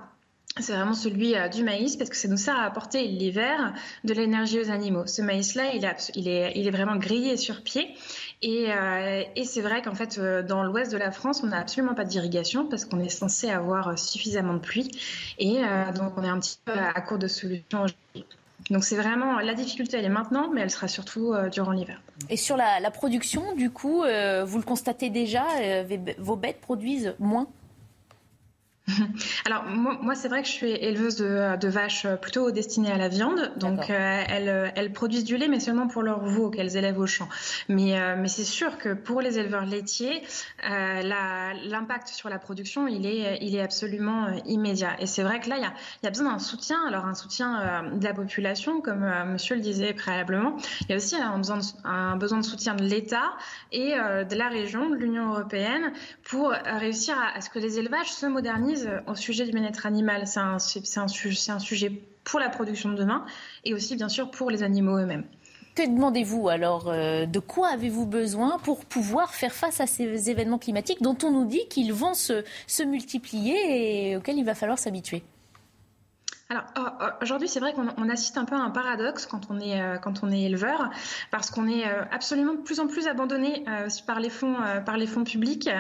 c'est 0.59 0.73
vraiment 0.73 0.95
celui 0.95 1.35
du 1.53 1.63
maïs 1.63 1.97
parce 1.97 2.11
que 2.11 2.17
ça 2.17 2.27
nous 2.27 2.37
sert 2.37 2.57
à 2.57 2.65
apporter 2.65 3.07
l'hiver 3.07 3.73
de 4.03 4.13
l'énergie 4.13 4.59
aux 4.61 4.71
animaux. 4.71 5.07
Ce 5.07 5.23
maïs-là, 5.23 5.73
il, 5.75 6.29
est, 6.29 6.53
il 6.57 6.67
est 6.67 6.71
vraiment 6.71 6.97
grillé 6.97 7.37
sur 7.37 7.63
pied 7.63 7.95
Et, 8.43 8.69
et 9.37 9.45
c'est 9.45 9.61
vrai 9.61 9.83
qu'en 9.83 9.95
fait, 9.95 10.19
dans 10.19 10.63
l'ouest 10.63 10.91
de 10.91 10.97
la 10.97 11.11
France, 11.11 11.43
on 11.45 11.49
n'a 11.49 11.59
absolument 11.59 11.95
pas 11.95 12.05
d'irrigation 12.05 12.67
parce 12.67 12.87
qu'on 12.87 12.99
est 13.01 13.11
censé 13.11 13.51
avoir 13.51 13.99
suffisamment 13.99 14.55
de 14.55 14.61
pluie. 14.61 14.91
Et 15.39 15.61
donc, 15.95 16.13
on 16.17 16.25
est 16.25 16.29
un 16.29 16.41
petit 16.41 16.59
peu 16.65 16.73
à 16.73 17.01
court 17.03 17.19
de 17.19 17.29
solutions. 17.29 17.85
Donc 18.71 18.85
c'est 18.85 18.97
vraiment 18.97 19.41
la 19.41 19.55
difficulté, 19.55 19.97
elle 19.99 20.05
est 20.05 20.09
maintenant, 20.09 20.51
mais 20.53 20.61
elle 20.61 20.71
sera 20.71 20.87
surtout 20.87 21.33
euh, 21.33 21.49
durant 21.49 21.73
l'hiver. 21.73 22.01
Et 22.29 22.37
sur 22.37 22.57
la, 22.57 22.91
production, 22.91 23.55
du 23.55 23.71
coup, 23.71 24.05
euh, 24.05 24.45
vous 24.45 24.59
le 24.59 24.65
constatez 24.65 25.11
déjà, 25.11 25.45
euh, 25.61 25.85
vos 26.19 26.37
bêtes 26.37 26.61
produisent 26.61 27.15
moins? 27.19 27.49
Alors 29.47 29.65
moi, 29.65 30.15
c'est 30.15 30.29
vrai 30.29 30.43
que 30.43 30.49
je 30.49 30.53
suis 30.53 30.71
éleveuse 30.71 31.17
de, 31.17 31.69
vaches 31.69 32.07
plutôt 32.21 32.51
destinées 32.51 32.91
à 32.91 32.99
la 32.99 33.09
viande, 33.09 33.53
donc 33.57 33.91
euh, 33.91 34.23
elles, 34.29 34.93
produisent 34.93 35.25
du 35.25 35.37
lait, 35.37 35.49
mais 35.49 35.61
seulement 35.61 35.87
pour 35.87 36.03
leurs 36.03 36.25
veaux 36.25 36.51
qu'elles 36.51 36.77
élèvent 36.77 36.99
au 36.99 37.07
champ. 37.07 37.29
Mais, 37.69 37.99
euh, 37.99 38.17
mais 38.19 38.29
c'est 38.29 38.45
sûr 38.45 38.79
que 38.79 38.93
pour 38.93 39.21
les 39.21 39.39
éleveurs 39.39 39.65
laitiers, 39.65 40.23
euh, 40.69 41.03
l'impact 41.03 42.09
sur 42.09 42.29
la 42.29 42.39
production, 42.39 42.89
il 42.89 43.07
est, 43.07 43.39
il 43.41 43.55
est 43.55 43.63
absolument 43.63 44.29
immédiat. 44.47 44.97
Et 45.01 45.07
c'est 45.07 45.23
vrai 45.23 45.41
que 45.41 45.49
là, 45.49 45.57
il 45.59 45.63
y 45.63 45.67
a, 45.67 45.73
y 46.03 46.07
a 46.07 46.11
besoin 46.11 46.33
d'un 46.33 46.39
soutien, 46.39 46.79
alors 46.87 47.07
un 47.07 47.15
soutien 47.15 47.85
de 47.93 48.05
la 48.05 48.15
population, 48.15 48.81
comme 48.81 49.09
Monsieur 49.33 49.55
le 49.55 49.61
disait 49.61 49.93
préalablement. 49.93 50.57
Il 50.83 50.91
y 50.91 50.93
a 50.95 50.97
aussi 50.97 51.17
un 51.17 51.39
besoin 51.39 51.59
de, 51.59 51.65
un 51.85 52.17
besoin 52.17 52.39
de 52.39 52.45
soutien 52.45 52.75
de 52.75 52.83
l'État 52.83 53.33
et 53.73 53.91
de 53.93 54.35
la 54.35 54.49
région, 54.49 54.91
de 54.91 54.97
l'Union 54.97 55.33
européenne, 55.33 55.93
pour 56.25 56.51
réussir 56.51 57.17
à, 57.19 57.37
à 57.37 57.41
ce 57.41 57.51
que 57.51 57.59
les 57.59 57.79
élevages 57.79 58.13
se 58.13 58.27
modernisent 58.27 58.70
au 59.07 59.15
sujet 59.15 59.45
du 59.45 59.53
bien-être 59.53 59.87
animal. 59.87 60.27
C'est 60.27 60.41
un, 60.99 61.09
sujet 61.09 61.93
pour 62.25 62.41
la 62.41 62.49
production 62.49 62.91
de 62.91 62.97
demain 62.97 63.25
et 63.65 63.75
aussi, 63.75 63.97
bien 63.97 64.09
sûr, 64.09 64.31
pour 64.31 64.51
les 64.51 64.63
animaux 64.63 64.99
eux-mêmes. 64.99 65.25
Que 65.75 65.87
demandez-vous 65.87 66.49
alors 66.49 66.89
euh, 66.89 67.27
De 67.27 67.39
quoi 67.39 67.69
avez-vous 67.69 68.05
besoin 68.05 68.59
pour 68.59 68.85
pouvoir 68.85 69.35
faire 69.35 69.53
face 69.53 69.81
à 69.81 69.87
ces 69.87 70.29
événements 70.29 70.59
climatiques 70.59 71.01
dont 71.01 71.17
on 71.23 71.31
nous 71.31 71.45
dit 71.45 71.67
qu'ils 71.69 71.93
vont 71.93 72.15
se 72.15 72.83
multiplier 72.83 74.11
et 74.11 74.17
auxquels 74.17 74.39
il 74.39 74.45
va 74.45 74.55
falloir 74.55 74.79
s'habituer? 74.79 75.23
Alors 76.51 76.65
oh, 76.77 76.81
oh, 77.01 77.05
aujourd'hui, 77.23 77.47
c'est 77.47 77.61
vrai 77.61 77.73
qu'on 77.73 78.09
assiste 78.09 78.37
un 78.37 78.45
peu 78.45 78.57
à 78.57 78.59
un 78.59 78.71
paradoxe 78.71 79.25
quand 79.25 79.43
on 79.51 79.61
est 79.61 79.81
euh, 79.81 79.99
quand 79.99 80.25
on 80.25 80.33
est 80.33 80.43
éleveur, 80.43 80.91
parce 81.31 81.49
qu'on 81.49 81.69
est 81.69 81.87
euh, 81.87 82.03
absolument 82.11 82.55
de 82.55 82.61
plus 82.61 82.81
en 82.81 82.89
plus 82.89 83.07
abandonné 83.07 83.65
euh, 83.69 83.89
par 84.05 84.19
les 84.19 84.31
fonds 84.31 84.57
par 84.85 84.97
les 84.97 85.07
fonds 85.07 85.23
publics 85.23 85.71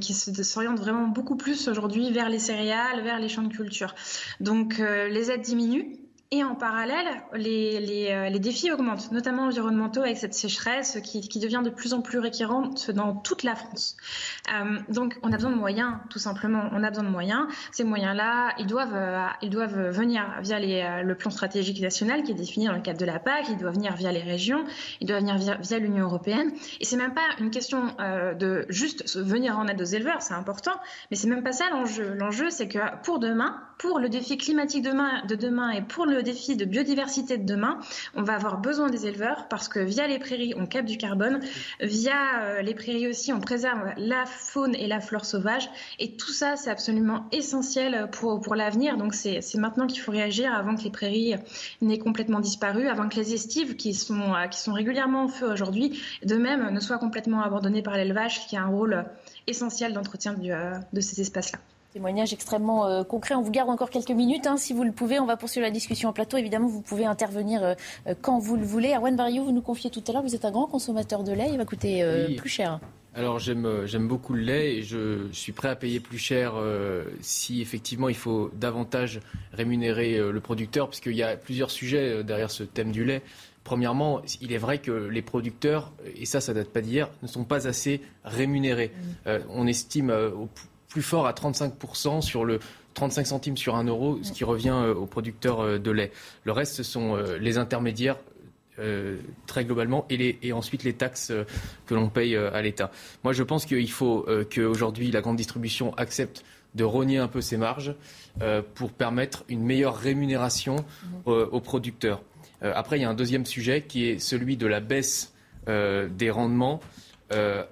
qui 0.00 0.14
s'orientent 0.14 0.80
vraiment 0.80 1.08
beaucoup 1.08 1.36
plus 1.36 1.68
aujourd'hui 1.68 2.10
vers 2.10 2.30
les 2.30 2.38
céréales, 2.38 3.02
vers 3.02 3.18
les 3.18 3.28
champs 3.28 3.42
de 3.42 3.52
culture. 3.52 3.94
Donc 4.40 4.78
les 4.78 5.30
aides 5.30 5.42
diminuent 5.42 6.03
et 6.34 6.42
en 6.42 6.54
parallèle, 6.56 7.06
euh, 7.34 8.28
les, 8.28 8.38
défis 8.40 8.72
augmentent, 8.72 9.12
notamment 9.12 9.44
environnementaux 9.44 10.00
avec 10.00 10.16
cette 10.16 10.34
sécheresse 10.34 10.98
qui, 11.02 11.38
devient 11.38 11.62
de 11.64 11.70
plus 11.70 11.94
en 11.94 12.00
plus 12.00 12.18
récurrente 12.18 12.90
dans 12.90 13.14
toute 13.14 13.42
la 13.44 13.54
France. 13.54 13.96
Euh, 14.52 14.78
donc 14.88 15.18
on 15.22 15.32
a 15.32 15.36
besoin 15.36 15.50
de 15.50 15.56
moyens, 15.56 15.92
tout 16.10 16.18
simplement. 16.18 16.68
On 16.72 16.82
a 16.82 16.90
besoin 16.90 17.04
de 17.04 17.10
moyens. 17.10 17.46
Ces 17.70 17.84
moyens-là, 17.84 18.54
ils 18.58 18.66
doivent, 18.66 18.94
euh, 18.94 19.26
ils 19.42 19.50
doivent 19.50 19.90
venir 19.90 20.24
via 20.42 21.02
le 21.02 21.14
plan 21.14 21.30
stratégique 21.30 21.80
national 21.80 22.22
qui 22.22 22.32
est 22.32 22.34
défini 22.34 22.66
dans 22.66 22.72
le 22.72 22.80
cadre 22.80 22.98
de 22.98 23.04
la 23.04 23.18
PAC, 23.18 23.48
ils 23.50 23.56
doivent 23.56 23.74
venir 23.74 23.94
via 23.94 24.10
les 24.10 24.22
régions, 24.22 24.64
ils 25.00 25.06
doivent 25.06 25.20
venir 25.20 25.36
via, 25.36 25.56
via 25.56 25.78
l'Union 25.78 26.04
européenne. 26.04 26.50
Et 26.80 26.84
c'est 26.84 26.96
même 26.96 27.14
pas 27.14 27.28
une 27.38 27.50
question 27.50 27.94
de 28.38 28.66
juste 28.68 29.16
venir 29.16 29.58
en 29.58 29.66
aide 29.68 29.80
aux 29.80 29.84
éleveurs, 29.84 30.22
c'est 30.22 30.34
important, 30.34 30.74
mais 31.10 31.16
c'est 31.16 31.28
même 31.28 31.42
pas 31.42 31.52
ça 31.52 31.70
l'enjeu. 31.70 32.14
L'enjeu, 32.14 32.50
c'est 32.50 32.68
que 32.68 32.78
pour 33.02 33.18
demain, 33.18 33.60
pour 33.78 33.98
le 33.98 34.08
défi 34.08 34.36
climatique 34.36 34.82
de 34.82 35.34
demain 35.34 35.70
et 35.70 35.82
pour 35.82 36.06
le 36.06 36.22
défi 36.22 36.56
de 36.56 36.64
biodiversité 36.64 37.38
de 37.38 37.44
demain, 37.44 37.78
on 38.14 38.22
va 38.22 38.34
avoir 38.34 38.60
besoin 38.60 38.88
des 38.88 39.06
éleveurs 39.06 39.48
parce 39.48 39.68
que 39.68 39.80
via 39.80 40.06
les 40.06 40.18
prairies, 40.18 40.54
on 40.56 40.66
capte 40.66 40.88
du 40.88 40.96
carbone, 40.96 41.40
via 41.80 42.42
euh, 42.42 42.62
les 42.62 42.74
prairies 42.74 43.08
aussi, 43.08 43.32
on 43.32 43.40
préserve 43.40 43.92
la 43.96 44.24
faune 44.26 44.74
et 44.74 44.86
la 44.86 45.00
flore 45.00 45.24
sauvage. 45.24 45.68
Et 45.98 46.16
tout 46.16 46.32
ça, 46.32 46.56
c'est 46.56 46.70
absolument 46.70 47.26
essentiel 47.32 48.08
pour, 48.12 48.40
pour 48.40 48.54
l'avenir. 48.54 48.96
Donc 48.96 49.14
c'est 49.14 49.40
maintenant 49.56 49.86
qu'il 49.86 50.00
faut 50.00 50.12
réagir 50.12 50.52
avant 50.54 50.74
que 50.76 50.82
les 50.82 50.90
prairies 50.90 51.34
n'aient 51.80 51.98
complètement 51.98 52.40
disparu, 52.40 52.88
avant 52.88 53.08
que 53.08 53.16
les 53.16 53.34
estives 53.34 53.76
qui 53.76 53.94
sont, 53.94 54.34
euh, 54.34 54.46
qui 54.46 54.60
sont 54.60 54.72
régulièrement 54.72 55.24
en 55.24 55.28
feu 55.28 55.50
aujourd'hui, 55.50 56.00
de 56.24 56.36
même, 56.36 56.70
ne 56.70 56.80
soient 56.80 56.98
complètement 56.98 57.42
abandonnées 57.42 57.82
par 57.82 57.96
l'élevage 57.96 58.46
qui 58.46 58.56
a 58.56 58.62
un 58.62 58.68
rôle 58.68 59.04
essentiel 59.46 59.92
d'entretien 59.92 60.34
euh, 60.44 60.74
de 60.92 61.00
ces 61.00 61.20
espaces-là. 61.20 61.58
Témoignage 61.94 62.32
extrêmement 62.32 62.88
euh, 62.88 63.04
concret. 63.04 63.36
On 63.36 63.42
vous 63.42 63.52
garde 63.52 63.70
encore 63.70 63.88
quelques 63.88 64.10
minutes, 64.10 64.48
hein, 64.48 64.56
si 64.56 64.72
vous 64.72 64.82
le 64.82 64.90
pouvez. 64.90 65.20
On 65.20 65.26
va 65.26 65.36
poursuivre 65.36 65.64
la 65.64 65.70
discussion 65.70 66.08
en 66.08 66.12
plateau. 66.12 66.36
Évidemment, 66.36 66.66
vous 66.66 66.82
pouvez 66.82 67.06
intervenir 67.06 67.62
euh, 67.62 67.74
euh, 68.08 68.14
quand 68.20 68.40
vous 68.40 68.56
le 68.56 68.64
voulez. 68.64 68.94
Erwan 68.96 69.14
Barrio, 69.14 69.44
vous 69.44 69.52
nous 69.52 69.62
confiez 69.62 69.90
tout 69.90 70.02
à 70.08 70.12
l'heure, 70.12 70.24
vous 70.24 70.34
êtes 70.34 70.44
un 70.44 70.50
grand 70.50 70.66
consommateur 70.66 71.22
de 71.22 71.30
lait. 71.30 71.50
Il 71.52 71.56
va 71.56 71.64
coûter 71.64 72.04
plus 72.36 72.48
cher. 72.48 72.80
Alors 73.14 73.38
j'aime 73.38 74.08
beaucoup 74.08 74.32
le 74.32 74.42
lait 74.42 74.78
et 74.78 74.82
je, 74.82 75.28
suis 75.30 75.52
prêt 75.52 75.68
à 75.68 75.76
payer 75.76 76.00
plus 76.00 76.18
cher 76.18 76.54
si 77.20 77.62
effectivement 77.62 78.08
il 78.08 78.16
faut 78.16 78.50
davantage 78.54 79.20
rémunérer 79.52 80.18
le 80.18 80.40
producteur, 80.40 80.88
parce 80.88 80.98
qu'il 80.98 81.14
y 81.14 81.22
a 81.22 81.36
plusieurs 81.36 81.70
sujets 81.70 82.24
derrière 82.24 82.50
ce 82.50 82.64
thème 82.64 82.90
du 82.90 83.04
lait. 83.04 83.22
Premièrement, 83.62 84.20
il 84.40 84.52
est 84.52 84.58
vrai 84.58 84.78
que 84.78 84.90
les 84.90 85.22
producteurs, 85.22 85.92
et 86.16 86.26
ça, 86.26 86.40
ça 86.40 86.52
date 86.54 86.70
pas 86.70 86.80
d'hier, 86.80 87.08
ne 87.22 87.28
sont 87.28 87.44
pas 87.44 87.68
assez 87.68 88.00
rémunérés. 88.24 88.90
Mmh. 89.26 89.30
on 89.50 89.66
estime 89.68 90.10
au 90.10 90.48
plus 90.94 91.02
fort 91.02 91.26
à 91.26 91.32
35% 91.32 92.22
sur 92.22 92.44
le 92.44 92.60
35 92.94 93.26
centimes 93.26 93.56
sur 93.56 93.74
1 93.74 93.82
euro, 93.82 94.20
ce 94.22 94.30
qui 94.30 94.44
revient 94.44 94.68
euh, 94.68 94.94
aux 94.94 95.06
producteurs 95.06 95.58
euh, 95.58 95.78
de 95.80 95.90
lait. 95.90 96.12
Le 96.44 96.52
reste, 96.52 96.76
ce 96.76 96.84
sont 96.84 97.16
euh, 97.16 97.36
les 97.36 97.58
intermédiaires 97.58 98.16
très 99.46 99.64
globalement 99.64 100.04
et, 100.10 100.16
les, 100.16 100.36
et, 100.42 100.52
ensuite 100.52 100.82
les 100.82 100.94
taxes 100.94 101.32
que 101.86 101.94
l'on 101.94 102.08
paye 102.08 102.34
à 102.34 102.60
l'État. 102.60 102.90
Moi, 103.22 103.32
je 103.32 103.44
pense 103.44 103.66
qu'il 103.66 103.88
faut 103.88 104.26
qu'aujourd'hui 104.52 105.12
la 105.12 105.20
grande 105.20 105.36
distribution 105.36 105.94
accepte 105.94 106.44
de 106.74 106.82
rogner 106.82 107.18
un 107.18 107.28
peu 107.28 107.40
ses 107.40 107.56
marges 107.56 107.94
pour 108.74 108.90
permettre 108.90 109.44
une 109.48 109.62
meilleure 109.62 109.96
rémunération 109.96 110.74
mmh. 110.74 111.30
aux 111.30 111.60
producteurs. 111.60 112.20
après, 112.62 112.98
il 112.98 113.02
y 113.02 113.04
a 113.04 113.08
un 113.08 113.14
deuxième 113.14 113.46
sujet 113.46 113.82
qui 113.82 114.08
est 114.08 114.18
celui 114.18 114.56
de 114.56 114.66
la 114.66 114.80
baisse 114.80 115.32
des 115.68 116.30
rendements 116.32 116.80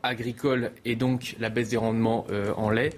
agricole 0.02 0.72
et 0.84 0.96
donc 0.96 1.36
la 1.40 1.50
baisse 1.50 1.70
des 1.70 1.76
rendements 1.76 2.26
euh, 2.30 2.52
en 2.56 2.70
lait, 2.70 2.90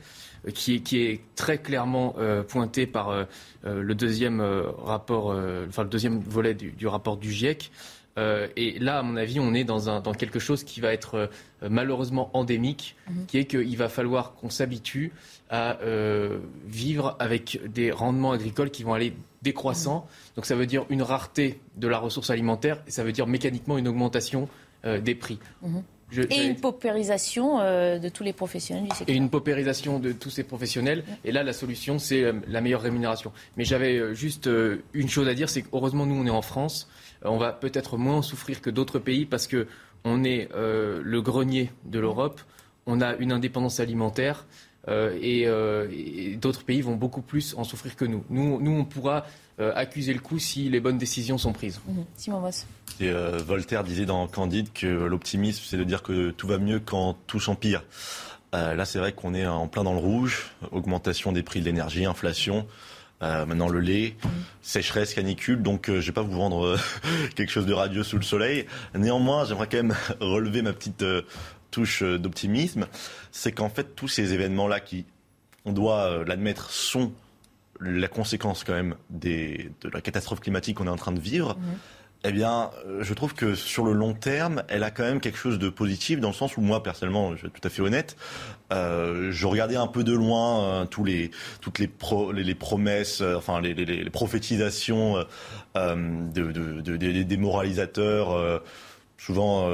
euh, 0.46 0.50
qui 0.50 0.76
est, 0.76 0.80
qui 0.80 1.02
est 1.02 1.20
très 1.36 1.58
clairement 1.58 2.14
pointée 2.48 2.86
par 2.86 3.26
le 3.64 3.94
deuxième 3.94 4.40
rapport, 4.82 5.36
enfin 5.68 5.82
le 5.82 5.88
deuxième 5.88 6.20
volet 6.20 6.54
du, 6.54 6.86
rapport 6.86 7.16
du 7.16 7.32
GIEC. 7.32 7.70
et 8.18 8.78
là, 8.78 8.98
à 8.98 9.02
mon 9.02 9.16
avis, 9.16 9.40
on 9.40 9.54
est 9.54 9.64
dans, 9.64 9.88
un, 9.88 10.00
dans 10.00 10.12
quelque 10.12 10.38
chose 10.38 10.64
qui 10.64 10.80
va 10.80 10.92
être 10.92 11.30
malheureusement 11.62 12.30
endémique, 12.34 12.96
mhm. 13.08 13.26
qui 13.26 13.38
est 13.38 13.44
qu'il 13.46 13.76
va 13.76 13.88
falloir 13.88 14.34
qu'on 14.34 14.50
s'habitue 14.50 15.12
à 15.50 15.78
vivre 16.66 17.16
avec 17.18 17.60
des 17.66 17.90
rendements 17.90 18.32
agricoles 18.32 18.70
qui 18.70 18.82
vont 18.82 18.94
aller 18.94 19.14
décroissants. 19.42 20.06
Mhm. 20.06 20.34
Donc 20.36 20.46
ça 20.46 20.54
veut 20.54 20.66
dire 20.66 20.84
une 20.90 21.02
rareté 21.02 21.60
de 21.76 21.88
la 21.88 21.98
ressource 21.98 22.30
alimentaire 22.30 22.82
et 22.86 22.90
ça 22.90 23.02
veut 23.02 23.12
dire 23.12 23.26
mécaniquement 23.26 23.78
une 23.78 23.88
augmentation 23.88 24.48
des 24.84 25.14
prix. 25.14 25.38
Et 26.30 26.44
une 26.44 26.56
paupérisation 26.56 27.60
euh, 27.60 27.98
de 27.98 28.08
tous 28.08 28.22
les 28.22 28.32
professionnels 28.32 28.84
du 28.84 28.90
secteur. 28.90 29.14
Et 29.14 29.16
une 29.16 29.30
paupérisation 29.30 29.98
de 29.98 30.12
tous 30.12 30.30
ces 30.30 30.44
professionnels. 30.44 31.04
Et 31.24 31.32
là, 31.32 31.42
la 31.42 31.52
solution, 31.52 31.98
c'est 31.98 32.22
euh, 32.22 32.32
la 32.48 32.60
meilleure 32.60 32.82
rémunération. 32.82 33.32
Mais 33.56 33.64
j'avais 33.64 33.96
euh, 33.96 34.14
juste 34.14 34.48
une 34.92 35.08
chose 35.08 35.28
à 35.28 35.34
dire, 35.34 35.48
c'est 35.48 35.62
qu'heureusement, 35.62 36.06
nous, 36.06 36.16
on 36.16 36.26
est 36.26 36.30
en 36.30 36.42
France. 36.42 36.88
on 37.24 37.38
va 37.38 37.52
peut-être 37.52 37.96
moins 37.96 38.22
souffrir 38.22 38.60
que 38.60 38.70
d'autres 38.70 38.98
pays 38.98 39.26
parce 39.26 39.46
que 39.46 39.66
on 40.04 40.22
est 40.22 40.50
le 40.52 41.20
grenier 41.22 41.70
de 41.86 41.98
l'Europe. 41.98 42.40
On 42.86 43.00
a 43.00 43.14
une 43.16 43.32
indépendance 43.32 43.80
alimentaire. 43.80 44.44
et, 44.88 45.46
d'autres 46.36 46.64
pays 46.64 46.82
vont 46.82 46.96
beaucoup 46.96 47.22
plus 47.22 47.54
en 47.56 47.64
souffrir 47.64 47.96
que 47.96 48.04
nous. 48.04 48.22
Nous, 48.28 48.60
nous 48.60 48.72
on 48.72 48.84
pourra 48.84 49.24
accuser 49.58 50.12
le 50.12 50.20
coup 50.20 50.38
si 50.38 50.68
les 50.68 50.80
bonnes 50.80 50.98
décisions 50.98 51.38
sont 51.38 51.52
prises. 51.52 51.80
Mmh. 51.86 52.00
Simon 52.16 52.40
Moss. 52.40 52.66
Et 53.00 53.08
euh, 53.08 53.38
Voltaire 53.38 53.82
disait 53.82 54.06
dans 54.06 54.26
Candide 54.28 54.72
que 54.72 54.86
l'optimisme, 54.86 55.62
c'est 55.66 55.76
de 55.76 55.84
dire 55.84 56.02
que 56.02 56.30
tout 56.30 56.46
va 56.46 56.58
mieux 56.58 56.78
quand 56.78 57.16
tout 57.26 57.40
s'empire. 57.40 57.82
Euh, 58.54 58.74
là, 58.74 58.84
c'est 58.84 59.00
vrai 59.00 59.12
qu'on 59.12 59.34
est 59.34 59.46
en 59.46 59.66
plein 59.66 59.82
dans 59.82 59.94
le 59.94 59.98
rouge. 59.98 60.50
Augmentation 60.70 61.32
des 61.32 61.42
prix 61.42 61.60
de 61.60 61.64
l'énergie, 61.64 62.04
inflation. 62.04 62.66
Euh, 63.22 63.46
maintenant 63.46 63.68
le 63.68 63.80
lait, 63.80 64.16
sécheresse, 64.62 65.14
canicule. 65.14 65.62
Donc, 65.62 65.86
je 65.88 65.98
vais 65.98 66.12
pas 66.12 66.22
vous 66.22 66.36
vendre 66.36 66.78
quelque 67.34 67.50
chose 67.50 67.66
de 67.66 67.72
radieux 67.72 68.04
sous 68.04 68.16
le 68.16 68.22
soleil. 68.22 68.66
Néanmoins, 68.94 69.44
j'aimerais 69.44 69.68
quand 69.68 69.78
même 69.78 69.96
relever 70.20 70.62
ma 70.62 70.72
petite 70.72 71.04
touche 71.72 72.04
d'optimisme. 72.04 72.86
C'est 73.32 73.50
qu'en 73.50 73.70
fait, 73.70 73.96
tous 73.96 74.08
ces 74.08 74.34
événements-là 74.34 74.78
qui, 74.78 75.04
on 75.64 75.72
doit 75.72 76.22
l'admettre, 76.24 76.70
sont 76.70 77.12
la 77.84 78.08
conséquence 78.08 78.64
quand 78.64 78.72
même 78.72 78.96
des, 79.10 79.70
de 79.82 79.88
la 79.88 80.00
catastrophe 80.00 80.40
climatique 80.40 80.78
qu'on 80.78 80.86
est 80.86 80.90
en 80.90 80.96
train 80.96 81.12
de 81.12 81.20
vivre. 81.20 81.56
Mmh 81.56 81.62
eh 82.26 82.32
bien, 82.32 82.70
euh, 82.86 83.02
je 83.02 83.12
trouve 83.12 83.34
que 83.34 83.54
sur 83.54 83.84
le 83.84 83.92
long 83.92 84.14
terme, 84.14 84.62
elle 84.68 84.82
a 84.82 84.90
quand 84.90 85.02
même 85.02 85.20
quelque 85.20 85.36
chose 85.36 85.58
de 85.58 85.68
positif 85.68 86.20
dans 86.20 86.28
le 86.28 86.34
sens 86.34 86.56
où 86.56 86.62
moi, 86.62 86.82
personnellement, 86.82 87.36
je 87.36 87.42
vais 87.42 87.48
être 87.48 87.60
tout 87.60 87.66
à 87.66 87.70
fait 87.70 87.82
honnête, 87.82 88.16
euh, 88.72 89.30
je 89.30 89.46
regardais 89.46 89.76
un 89.76 89.86
peu 89.86 90.04
de 90.04 90.14
loin 90.14 90.64
euh, 90.64 90.84
tous 90.86 91.04
les, 91.04 91.30
toutes 91.60 91.78
les, 91.78 91.90
les, 92.32 92.54
promesses, 92.54 93.20
euh, 93.20 93.36
enfin 93.36 93.60
les, 93.60 93.74
les, 93.74 93.84
les 93.84 94.10
prophétisations 94.10 95.18
de, 95.74 96.52
de, 96.52 96.80
de, 96.80 96.96
des 96.96 97.36
moralisateurs 97.36 98.62
souvent 99.24 99.68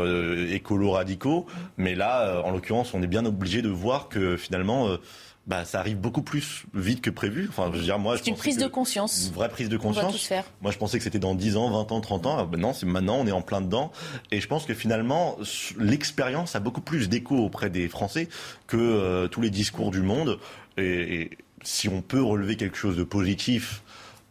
écolo 0.50 0.92
radicaux. 0.92 1.46
Mais 1.76 1.94
là, 1.94 2.42
en 2.44 2.50
l'occurrence, 2.50 2.94
on 2.94 3.02
est 3.02 3.06
bien 3.06 3.24
obligé 3.24 3.62
de 3.62 3.68
voir 3.68 4.08
que 4.08 4.36
finalement 4.36 4.98
bah, 5.46 5.64
ça 5.64 5.80
arrive 5.80 5.96
beaucoup 5.96 6.22
plus 6.22 6.64
vite 6.74 7.00
que 7.00 7.10
prévu. 7.10 7.46
Enfin, 7.48 7.70
je 7.72 7.78
veux 7.78 7.82
dire, 7.82 7.98
moi, 7.98 8.16
c'est 8.16 8.28
une 8.28 8.36
prise 8.36 8.56
de 8.58 8.66
conscience. 8.66 9.26
Une 9.26 9.34
vraie 9.34 9.48
prise 9.48 9.68
de 9.68 9.76
conscience. 9.76 10.30
Moi, 10.60 10.70
je 10.70 10.78
pensais 10.78 10.98
que 10.98 11.02
c'était 11.02 11.18
dans 11.18 11.34
10 11.34 11.56
ans, 11.56 11.70
20 11.70 11.92
ans, 11.92 12.00
30 12.00 12.26
ans. 12.26 12.46
Ben 12.46 12.60
non, 12.60 12.72
c'est 12.72 12.86
maintenant, 12.86 13.16
on 13.16 13.26
est 13.26 13.32
en 13.32 13.42
plein 13.42 13.60
dedans. 13.60 13.90
Et 14.30 14.40
je 14.40 14.46
pense 14.46 14.64
que 14.64 14.74
finalement, 14.74 15.38
l'expérience 15.78 16.54
a 16.54 16.60
beaucoup 16.60 16.82
plus 16.82 17.08
d'écho 17.08 17.36
auprès 17.36 17.68
des 17.68 17.88
Français 17.88 18.28
que 18.66 18.76
euh, 18.76 19.28
tous 19.28 19.40
les 19.40 19.50
discours 19.50 19.90
du 19.90 20.02
monde. 20.02 20.38
Et, 20.76 21.30
si 21.62 21.90
on 21.90 22.00
peut 22.00 22.22
relever 22.22 22.56
quelque 22.56 22.76
chose 22.76 22.96
de 22.96 23.04
positif 23.04 23.82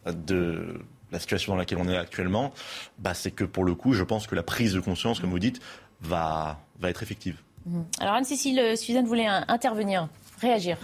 de 0.06 0.80
la 1.12 1.18
situation 1.18 1.52
dans 1.52 1.58
laquelle 1.58 1.78
on 1.78 1.88
est 1.88 1.96
actuellement, 1.96 2.52
bah, 2.98 3.14
c'est 3.14 3.30
que 3.30 3.44
pour 3.44 3.64
le 3.64 3.74
coup, 3.74 3.92
je 3.92 4.04
pense 4.04 4.26
que 4.26 4.34
la 4.34 4.42
prise 4.42 4.72
de 4.72 4.80
conscience, 4.80 5.20
comme 5.20 5.30
vous 5.30 5.38
dites, 5.38 5.60
va, 6.00 6.60
va 6.78 6.90
être 6.90 7.02
effective. 7.02 7.36
Mmh. 7.66 7.80
Alors 8.00 8.14
Anne-Cécile 8.14 8.58
euh, 8.58 8.76
Suzanne 8.76 9.06
voulait 9.06 9.26
intervenir, 9.26 10.08
réagir. 10.40 10.78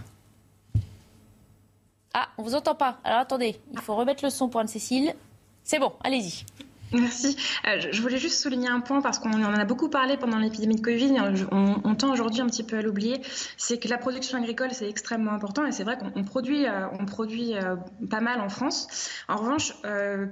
Ah, 2.13 2.29
on 2.39 2.43
vous 2.43 2.55
entend 2.55 2.75
pas. 2.75 2.99
Alors 3.05 3.21
attendez, 3.21 3.61
il 3.73 3.81
faut 3.81 3.95
remettre 3.95 4.25
le 4.25 4.31
son 4.31 4.49
pour 4.49 4.61
Anne-Cécile. 4.61 5.15
C'est 5.65 5.79
bon, 5.79 5.93
allez-y. 6.03 6.45
Merci. 7.01 7.37
Euh, 7.67 7.81
je 7.93 8.01
voulais 8.01 8.19
juste 8.19 8.41
souligner 8.43 8.69
un 8.69 8.81
point 8.81 9.01
parce 9.01 9.19
qu'on 9.19 9.33
en 9.33 9.55
a 9.55 9.65
beaucoup 9.65 9.89
parlé 9.89 10.17
pendant 10.17 10.39
l'épidémie 10.39 10.77
de 10.77 10.81
Covid. 10.81 11.15
On, 11.51 11.77
on 11.85 11.95
tend 11.95 12.13
aujourd'hui 12.13 12.41
un 12.41 12.47
petit 12.47 12.63
peu 12.63 12.79
à 12.79 12.83
l'oublier. 12.83 13.21
C'est 13.57 13.79
que 13.79 13.89
la 13.89 13.99
production 13.99 14.39
agricole, 14.39 14.71
c'est 14.73 14.89
extrêmement 14.89 15.33
important 15.33 15.65
et 15.67 15.73
c'est 15.73 15.85
vrai 15.85 15.99
qu'on 15.99 16.25
produit, 16.25 16.67
on 16.99 17.05
produit 17.05 17.55
euh, 17.55 17.67
euh, 17.67 17.77
pas 18.09 18.21
mal 18.21 18.41
en 18.41 18.49
France. 18.49 18.89
En 19.29 19.37
revanche, 19.37 19.73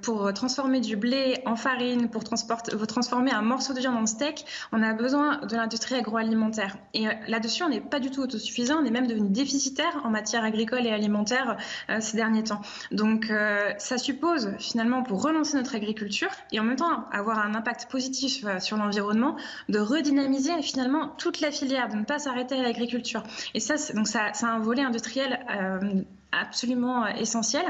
pour 0.02 0.32
transformer 0.32 0.80
du 0.80 0.96
blé 0.96 1.40
en 1.46 1.56
farine, 1.56 2.08
pour 2.08 2.22
transformer 2.24 3.32
un 3.32 3.42
morceau 3.42 3.72
de 3.72 3.80
viande 3.80 3.96
en 3.96 4.06
steak, 4.06 4.44
on 4.72 4.82
a 4.82 4.92
besoin 4.92 5.38
de 5.38 5.56
l'industrie 5.56 5.96
agroalimentaire. 5.96 6.76
Et 6.92 7.06
là-dessus, 7.26 7.64
on 7.64 7.68
n'est 7.68 7.80
pas 7.80 8.00
du 8.00 8.10
tout 8.10 8.20
autosuffisant. 8.22 8.80
On 8.80 8.84
est 8.84 8.90
même 8.90 9.06
devenu 9.06 9.28
déficitaire 9.30 10.00
en 10.04 10.10
matière 10.10 10.44
agricole 10.44 10.86
et 10.86 10.90
alimentaire 10.90 11.56
ces 12.00 12.16
derniers 12.16 12.44
temps. 12.44 12.60
Donc, 12.92 13.32
ça 13.78 13.98
suppose 13.98 14.52
finalement 14.58 15.02
pour 15.02 15.22
relancer 15.22 15.56
notre 15.56 15.74
agriculture 15.74 16.30
et 16.54 16.60
en 16.60 16.64
même 16.64 16.76
temps 16.76 17.04
avoir 17.10 17.40
un 17.40 17.54
impact 17.54 17.90
positif 17.90 18.44
euh, 18.44 18.60
sur 18.60 18.76
l'environnement, 18.76 19.36
de 19.68 19.80
redynamiser 19.80 20.62
finalement 20.62 21.08
toute 21.18 21.40
la 21.40 21.50
filière, 21.50 21.88
de 21.88 21.96
ne 21.96 22.04
pas 22.04 22.20
s'arrêter 22.20 22.54
à 22.54 22.62
l'agriculture. 22.62 23.24
Et 23.54 23.60
ça, 23.60 23.74
donc 23.92 24.06
ça, 24.06 24.30
a 24.40 24.46
un 24.46 24.60
volet 24.60 24.82
industriel 24.82 25.44
euh, 25.50 26.02
absolument 26.40 27.04
euh, 27.04 27.08
essentiel 27.18 27.64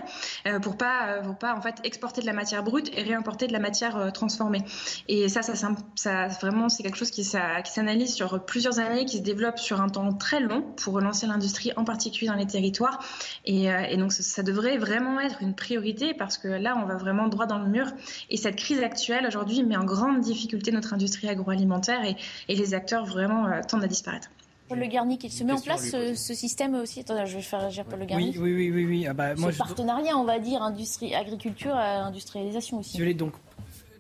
euh, 0.47 0.59
pour 0.59 0.77
pas 0.77 1.09
euh, 1.09 1.23
pour 1.23 1.37
pas 1.37 1.55
en 1.55 1.61
fait 1.61 1.77
exporter 1.85 2.21
de 2.21 2.27
la 2.27 2.33
matière 2.33 2.63
brute 2.63 2.91
et 2.97 3.03
réimporter 3.03 3.47
de 3.47 3.53
la 3.53 3.59
matière 3.59 4.13
transformée. 4.13 4.63
Et 5.09 5.29
ça, 5.29 5.43
ça, 5.43 5.55
ça 5.95 6.29
vraiment 6.29 6.69
c'est 6.69 6.83
quelque 6.83 6.97
chose 6.97 7.11
qui, 7.11 7.23
qui 7.23 7.73
s'analyse 7.73 8.15
sur 8.15 8.45
plusieurs 8.45 8.79
années, 8.79 9.05
qui 9.05 9.19
se 9.19 9.23
développe 9.23 9.59
sur 9.59 9.81
un 9.81 9.89
temps 9.89 10.13
très 10.13 10.41
long 10.41 10.63
pour 10.77 10.95
relancer 10.95 11.27
l'industrie, 11.27 11.73
en 11.77 11.85
particulier 11.85 12.31
dans 12.31 12.37
les 12.37 12.47
territoires. 12.47 13.03
Et, 13.45 13.69
donc 13.97 14.13
ça, 14.13 14.43
devrait 14.43 14.79
vraiment 14.79 15.21
être 15.21 15.43
une 15.43 15.55
priorité 15.55 16.15
parce 16.15 16.39
que 16.39 16.49
là, 16.49 16.77
on 16.83 16.87
va 16.87 16.97
vraiment 16.97 17.29
droit 17.29 17.47
dans 17.47 17.59
le 17.59 17.69
mur. 17.69 17.87
Et 18.31 18.37
cette 18.37 18.57
crise 18.57 18.83
actuelle 18.83 19.27
aujourd'hui 19.27 19.63
met 19.63 19.77
en 19.77 19.85
grande 19.85 20.21
difficulté 20.21 20.73
notre 20.73 20.95
industrie 20.95 21.29
agroalimentaire 21.29 22.05
et, 22.05 22.17
et 22.49 22.57
les 22.57 22.75
acteurs 22.75 23.05
vraiment 23.05 23.61
tendent 23.69 23.85
à 23.85 23.89
disparaître. 23.89 24.29
Paul 24.69 24.79
Le 24.79 24.87
Garnier, 24.87 25.19
il 25.23 25.31
se 25.31 25.45
met 25.45 25.53
en 25.53 25.61
place 25.61 25.91
ce, 25.91 26.35
système 26.35 26.75
aussi. 26.75 27.01
Attendez, 27.01 27.27
je 27.27 27.37
vais 27.37 27.43
faire 27.43 27.61
réagir 27.61 27.85
Paul 27.85 28.01
Le 28.01 28.07
Garnier. 28.07 28.35
Oui, 28.39 28.53
oui, 28.55 28.71
oui, 28.71 28.85
oui. 28.87 29.07
Ah 29.07 29.13
bah, 29.13 29.37
ce 29.37 29.57
partenariat, 29.57 30.17
on 30.17 30.25
va 30.25 30.39
dire, 30.39 30.63
industrie, 30.63 31.15
agriculture, 31.15 31.75
industrialisation 31.77 32.79
aussi. 32.79 32.99
Je 32.99 33.13
donc. 33.13 33.35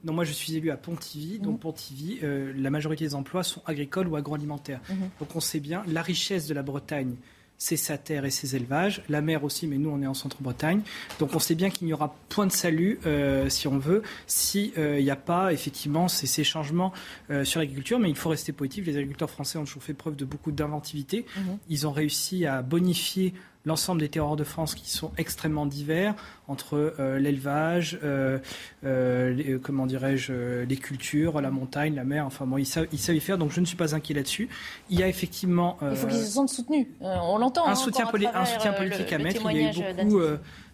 Non, 0.05 0.13
moi 0.13 0.25
je 0.25 0.33
suis 0.33 0.55
élu 0.55 0.71
à 0.71 0.77
Pontivy. 0.77 1.39
Donc 1.39 1.55
mhm. 1.55 1.61
Pontivy, 1.61 2.19
euh, 2.23 2.53
la 2.57 2.69
majorité 2.69 3.05
des 3.05 3.15
emplois 3.15 3.43
sont 3.43 3.63
agricoles 3.65 4.07
ou 4.07 4.17
agroalimentaires. 4.17 4.81
Mhm. 4.91 5.11
Donc 5.19 5.35
on 5.35 5.41
sait 5.41 5.61
bien 5.61 5.83
la 5.87 6.03
richesse 6.03 6.47
de 6.47 6.53
la 6.53 6.63
Bretagne 6.63 7.15
c'est 7.59 7.77
sa 7.77 7.99
terre 7.99 8.25
et 8.25 8.31
ses 8.31 8.57
élevages, 8.57 9.03
la 9.09 9.21
mer 9.21 9.45
aussi, 9.45 9.67
mais 9.67 9.79
nous 9.79 9.91
on 9.91 10.03
est 10.03 10.07
en 10.07 10.15
centre-Bretagne. 10.15 10.83
Donc 11.19 11.35
on 11.35 11.39
sait 11.39 11.55
bien 11.55 11.71
qu'il 11.71 11.87
n'y 11.87 11.93
aura 11.93 12.15
point 12.29 12.47
de 12.47 12.53
salut, 12.53 12.99
euh, 13.07 13.49
si 13.49 13.69
on 13.69 13.79
veut, 13.79 14.03
s'il 14.27 14.73
euh, 14.77 15.01
n'y 15.01 15.11
a 15.11 15.17
pas 15.17 15.53
effectivement 15.53 16.09
ces, 16.09 16.45
changements 16.45 16.93
euh, 17.31 17.45
sur 17.45 17.61
l'agriculture. 17.61 17.99
Mais 17.99 18.11
il 18.11 18.17
faut 18.17 18.29
rester 18.29 18.53
positif. 18.53 18.87
Les 18.87 18.97
agriculteurs 18.97 19.31
français 19.31 19.59
ont 19.59 19.65
toujours 19.65 19.83
fait 19.83 19.95
preuve 19.95 20.17
de 20.17 20.25
beaucoup 20.25 20.53
d'inventivité. 20.53 21.27
Mhm. 21.37 21.59
Ils 21.69 21.87
ont 21.87 21.93
réussi 21.93 22.47
à 22.47 22.63
bonifier 22.63 23.35
l'ensemble 23.65 24.01
des 24.01 24.09
terroirs 24.09 24.37
de 24.37 24.45
France 24.45 24.75
qui 24.75 24.91
sont 24.91 25.11
extrêmement 25.17 25.67
divers 25.67 26.15
entre 26.49 26.95
euh, 26.99 27.19
l'élevage, 27.19 27.99
euh, 28.05 28.39
euh, 28.85 29.59
comment 29.63 29.87
dirais-je, 29.87 30.65
les 30.65 30.77
cultures, 30.77 31.41
la 31.41 31.51
montagne, 31.51 31.95
la 31.95 32.05
mer. 32.05 32.27
Enfin 32.27 32.47
bon, 32.47 32.59
ils 32.59 32.67
savent, 32.67 32.87
y 32.93 33.21
faire, 33.21 33.39
donc 33.39 33.53
je 33.53 33.61
ne 33.61 33.67
suis 33.67 33.77
pas 33.77 33.95
inquiet 33.95 34.15
là-dessus. 34.15 34.49
Il 34.91 34.99
y 34.99 35.03
a 35.03 35.09
effectivement. 35.09 35.79
il 35.83 35.97
faut 35.97 36.07
qu'ils 36.07 36.19
se 36.19 36.33
sentent 36.33 36.51
soutenus. 36.51 36.87
on 37.01 37.39
l'entend. 37.39 37.67
Un, 37.67 37.71
hein, 37.71 37.75
soutien, 37.75 38.07
un 38.35 38.45
soutien 38.45 38.73
politique 38.73 39.13
à 39.13 39.19
mettre. 39.19 39.43
Il 39.51 39.57
y 39.57 39.65
a 39.65 39.71
eu 39.71 40.05
beaucoup. 40.05 40.21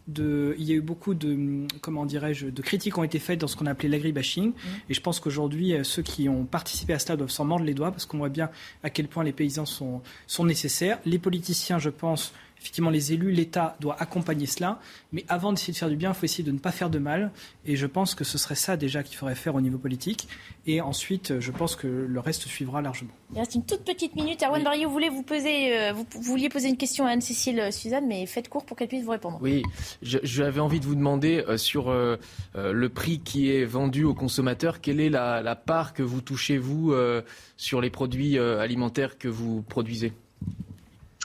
De, 0.09 0.57
il 0.59 0.65
y 0.65 0.73
a 0.73 0.75
eu 0.75 0.81
beaucoup 0.81 1.15
de, 1.15 1.69
comment 1.83 2.05
dirais-je, 2.05 2.47
de 2.47 2.63
critiques 2.63 2.95
qui 2.95 2.99
ont 2.99 3.05
été 3.05 3.21
faites 3.21 3.41
dans 3.41 3.47
ce 3.47 3.55
qu'on 3.55 3.67
a 3.67 3.71
appelé 3.71 3.89
l'agribashing. 3.89 4.49
Mmh. 4.49 4.69
Et 4.89 4.95
je 4.95 5.01
pense 5.01 5.21
qu'aujourd'hui, 5.21 5.77
ceux 5.85 6.03
qui 6.03 6.29
ont 6.29 6.47
participé 6.47 6.95
à 6.95 6.99
cela 6.99 7.17
doivent 7.17 7.31
s'en 7.31 7.45
mordre 7.45 7.65
les 7.65 7.75
doigts 7.75 7.93
parce 7.93 8.07
qu'on 8.07 8.19
voit 8.19 8.29
bien 8.29 8.51
à 8.83 8.91
quel 8.91 9.07
point 9.07 9.23
les 9.23 9.31
paysans 9.31 9.67
sont, 9.67 10.01
sont 10.27 10.45
nécessaires. 10.45 10.99
Les 11.05 11.21
politiciens, 11.21 11.79
je 11.79 11.91
pense, 11.91 12.33
effectivement, 12.61 12.91
les 12.91 13.13
élus, 13.13 13.31
l'État 13.31 13.77
doit 13.81 13.97
accompagner 14.01 14.47
cela. 14.47 14.79
Mais 15.13 15.25
avant 15.29 15.53
d'essayer 15.53 15.73
de 15.73 15.79
faire 15.79 15.89
du 15.89 15.97
bien, 15.97 16.11
il 16.11 16.15
faut 16.15 16.25
essayer 16.25 16.45
de 16.45 16.53
ne 16.53 16.59
pas 16.59 16.73
faire 16.73 16.91
de 16.91 16.99
mal. 16.99 17.33
Et 17.65 17.77
je 17.77 17.87
pense 17.87 18.15
que 18.15 18.25
ce 18.25 18.39
serait 18.39 18.55
ça 18.55 18.77
déjà 18.77 19.03
qu'il 19.03 19.17
faudrait 19.17 19.35
faire 19.35 19.55
au 19.55 19.61
niveau 19.61 19.79
politique. 19.79 20.29
Et 20.67 20.81
ensuite, 20.81 21.41
je 21.41 21.51
pense 21.51 21.75
que 21.77 21.87
le 21.87 22.21
reste 22.21 22.47
suivra 22.47 22.83
largement. 22.83 23.11
Il 23.33 23.39
reste 23.39 23.55
une 23.55 23.65
toute 23.65 23.85
petite 23.85 24.15
minute. 24.15 24.43
Erwan 24.43 24.63
oui. 24.67 24.85
vous, 24.85 24.91
voulez 24.91 25.09
vous, 25.09 25.23
poser, 25.23 25.79
euh, 25.79 25.93
vous, 25.93 26.05
vouliez 26.21 26.49
poser 26.49 26.69
une 26.69 26.77
question 26.77 27.07
à 27.07 27.11
Anne-Cécile 27.11 27.61
euh, 27.61 27.71
Suzanne, 27.71 28.07
mais 28.07 28.27
faites 28.27 28.49
court 28.49 28.65
pour 28.65 28.77
qu'elle 28.77 28.89
puisse 28.89 29.05
vous 29.05 29.11
répondre. 29.11 29.39
Oui, 29.41 29.63
j'avais 30.03 30.61
envie 30.61 30.81
de 30.81 30.85
vous 30.85 30.95
demander 30.95 31.45
euh, 31.49 31.57
sur 31.57 31.91
le 31.91 32.89
prix 32.89 33.21
qui 33.21 33.51
est 33.51 33.65
vendu 33.65 34.05
aux 34.05 34.15
consommateurs, 34.15 34.81
quelle 34.81 35.01
est 35.01 35.09
la, 35.09 35.41
la 35.43 35.57
part 35.57 35.95
que 35.95 36.03
vous 36.03 36.21
touchez, 36.21 36.59
vous, 36.59 36.95
sur 37.57 37.81
les 37.81 37.91
produits 37.91 38.39
alimentaires 38.39 39.19
que 39.19 39.29
vous 39.29 39.63
produisez? 39.63 40.13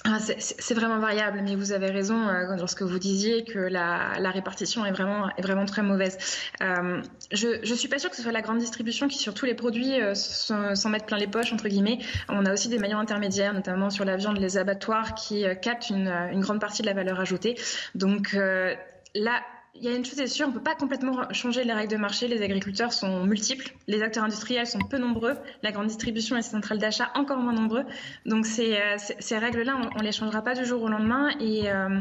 Ah, 0.08 0.20
c'est 0.20 0.74
vraiment 0.76 1.00
variable, 1.00 1.42
mais 1.44 1.56
vous 1.56 1.72
avez 1.72 1.90
raison 1.90 2.28
euh, 2.28 2.56
lorsque 2.58 2.84
vous 2.84 3.00
disiez 3.00 3.44
que 3.44 3.58
la, 3.58 4.14
répartition 4.30 4.86
est 4.86 4.92
vraiment, 4.92 5.30
est 5.36 5.42
vraiment 5.42 5.66
très 5.66 5.82
mauvaise. 5.82 6.18
Euh, 6.62 7.02
je 7.32 7.48
ne 7.68 7.76
suis 7.76 7.88
pas 7.88 7.98
sûre 7.98 8.12
que 8.12 8.16
ce 8.16 8.22
soit 8.22 8.32
la 8.32 8.42
grande 8.42 8.60
distribution 8.60 9.08
qui, 9.08 9.18
sur 9.18 9.34
tous 9.34 9.46
les 9.46 9.56
produits, 9.56 10.00
euh, 10.00 10.14
s'en 10.14 10.90
mettent 10.90 11.08
plein 11.08 11.18
les 11.18 11.26
poches, 11.26 11.52
entre 11.54 11.68
guillemets. 11.68 11.98
On 12.30 12.46
a 12.46 12.54
aussi 12.54 12.70
des 12.70 12.78
maillons 12.78 13.00
intermédiaires, 13.00 13.54
notamment 13.54 13.90
sur 13.90 14.06
la 14.06 14.16
viande, 14.16 14.38
les 14.38 14.58
abattoirs, 14.58 15.16
qui 15.16 15.44
captent 15.62 15.90
une, 15.90 16.08
une, 16.08 16.42
grande 16.42 16.62
partie 16.62 16.84
de 16.84 16.88
la 16.88 16.94
valeur 16.94 17.20
ajoutée. 17.20 17.56
Donc 17.96 18.34
là, 18.34 19.42
il 19.78 19.84
y 19.84 19.90
a 19.90 19.96
une 19.96 20.06
chose 20.06 20.20
est 20.20 20.28
sûre, 20.28 20.48
on 20.48 20.52
ne 20.52 20.54
peut 20.54 20.64
pas 20.64 20.76
complètement 20.76 21.32
changer 21.34 21.64
les 21.64 21.74
règles 21.74 21.92
de 21.92 21.98
marché. 21.98 22.28
Les 22.28 22.42
agriculteurs 22.42 22.94
sont 22.94 23.26
multiples, 23.26 23.74
les 23.88 24.02
acteurs 24.02 24.24
industriels 24.24 24.68
sont 24.68 24.80
peu 24.80 24.98
nombreux, 24.98 25.36
la 25.64 25.72
grande 25.72 25.88
distribution 25.88 26.36
et 26.38 26.40
les 26.40 26.44
centrales 26.44 26.78
d'achat 26.78 27.12
encore 27.16 27.38
moins 27.38 27.54
nombreux. 27.54 27.84
Donc 28.26 28.46
ces, 28.46 28.76
euh, 28.76 28.96
ces 28.98 29.38
règles-là, 29.38 29.78
on 29.96 30.00
ne 30.00 30.04
les 30.04 30.14
changera 30.14 30.42
pas 30.42 30.56
du 30.56 30.66
jour 30.66 30.82
au 30.82 30.88
lendemain 30.88 31.30
et, 31.42 31.70
euh, 31.70 32.00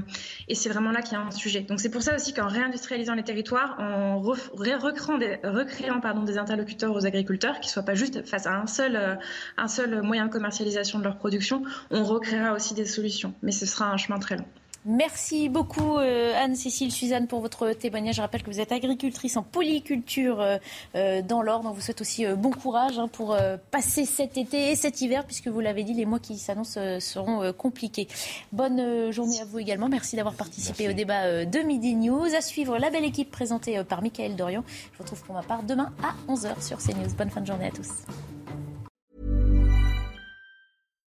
et 0.49 0.55
c'est 0.55 0.69
vraiment 0.69 0.93
là 0.93 1.03
qu'il 1.03 1.15
y 1.15 1.17
a 1.17 1.20
un 1.20 1.31
sujet. 1.33 1.62
Donc 1.62 1.81
c'est 1.81 1.91
pour 1.91 2.03
ça 2.03 2.15
aussi 2.15 2.33
qu'en 2.33 2.47
réindustrialisant 2.47 3.15
les 3.15 3.25
territoires, 3.25 3.77
en 3.81 4.20
recréant, 4.20 5.19
des 5.19 6.39
interlocuteurs 6.39 6.94
aux 6.94 7.07
agriculteurs 7.07 7.61
qui 7.61 7.69
ne 7.69 7.73
soient 7.73 7.83
pas 7.83 7.94
juste 7.94 8.25
face 8.27 8.47
à 8.47 8.55
un 8.57 8.67
seul, 8.67 8.94
euh, 8.97 9.17
un 9.57 9.69
seul 9.69 10.03
moyen 10.03 10.27
de 10.27 10.31
commercialisation 10.31 10.99
de 11.01 11.05
leur 11.05 11.17
production, 11.17 11.65
on 11.91 12.05
recréera 12.05 12.53
aussi 12.53 12.75
des 12.75 12.86
solutions. 12.86 13.35
Mais 13.43 13.53
ce 13.53 13.67
sera 13.67 13.91
un 13.91 13.97
chemin 13.97 14.19
très 14.19 14.36
long. 14.36 14.47
Merci 14.86 15.48
beaucoup 15.48 15.96
euh, 15.96 16.34
Anne-Cécile 16.36 16.92
Suzanne 16.92 17.26
pour 17.26 17.40
votre 17.40 17.72
témoignage. 17.72 18.16
Je 18.16 18.20
rappelle 18.20 18.42
que 18.42 18.50
vous 18.50 18.60
êtes 18.60 18.70
agricultrice 18.70 19.38
en 19.38 19.42
polyculture 19.42 20.42
euh, 20.42 20.58
euh, 20.94 21.22
dans 21.22 21.40
l'Ordre. 21.40 21.70
On 21.70 21.72
vous 21.72 21.80
souhaite 21.80 22.02
aussi 22.02 22.26
bon 22.26 22.50
courage 22.50 22.98
hein, 22.98 23.08
pour 23.08 23.34
passer 23.70 24.04
cet 24.04 24.36
été 24.36 24.70
et 24.70 24.76
cet 24.76 25.00
hiver, 25.00 25.24
puisque 25.24 25.48
vous 25.48 25.60
l'avez 25.60 25.84
dit, 25.84 25.94
les 25.94 26.04
mois 26.04 26.18
qui 26.18 26.36
s'annoncent 26.36 27.00
seront 27.00 27.52
compliqués. 27.54 28.08
Bonne 28.52 29.10
journée 29.10 29.40
à 29.40 29.46
vous 29.46 29.58
également. 29.58 29.88
Merci 29.88 30.16
d'avoir 30.16 30.34
participé 30.34 30.88
au 30.88 30.92
débat 30.92 31.46
de 31.46 31.58
Midi 31.60 31.94
News. 31.94 32.34
À 32.34 32.42
suivre 32.42 32.76
la 32.78 32.90
belle 32.90 33.04
équipe 33.04 33.30
présentée 33.30 33.82
par 33.84 34.02
Michael 34.02 34.36
Dorian. 34.36 34.64
Je 34.66 34.98
vous 34.98 35.04
retrouve 35.04 35.22
pour 35.22 35.34
ma 35.34 35.42
part 35.42 35.62
demain 35.62 35.92
à 36.02 36.14
11h 36.30 36.62
sur 36.62 36.78
CNews. 36.78 37.14
Bonne 37.16 37.30
fin 37.30 37.40
de 37.40 37.46
journée 37.46 37.66
à 37.66 37.70
tous. 37.70 37.88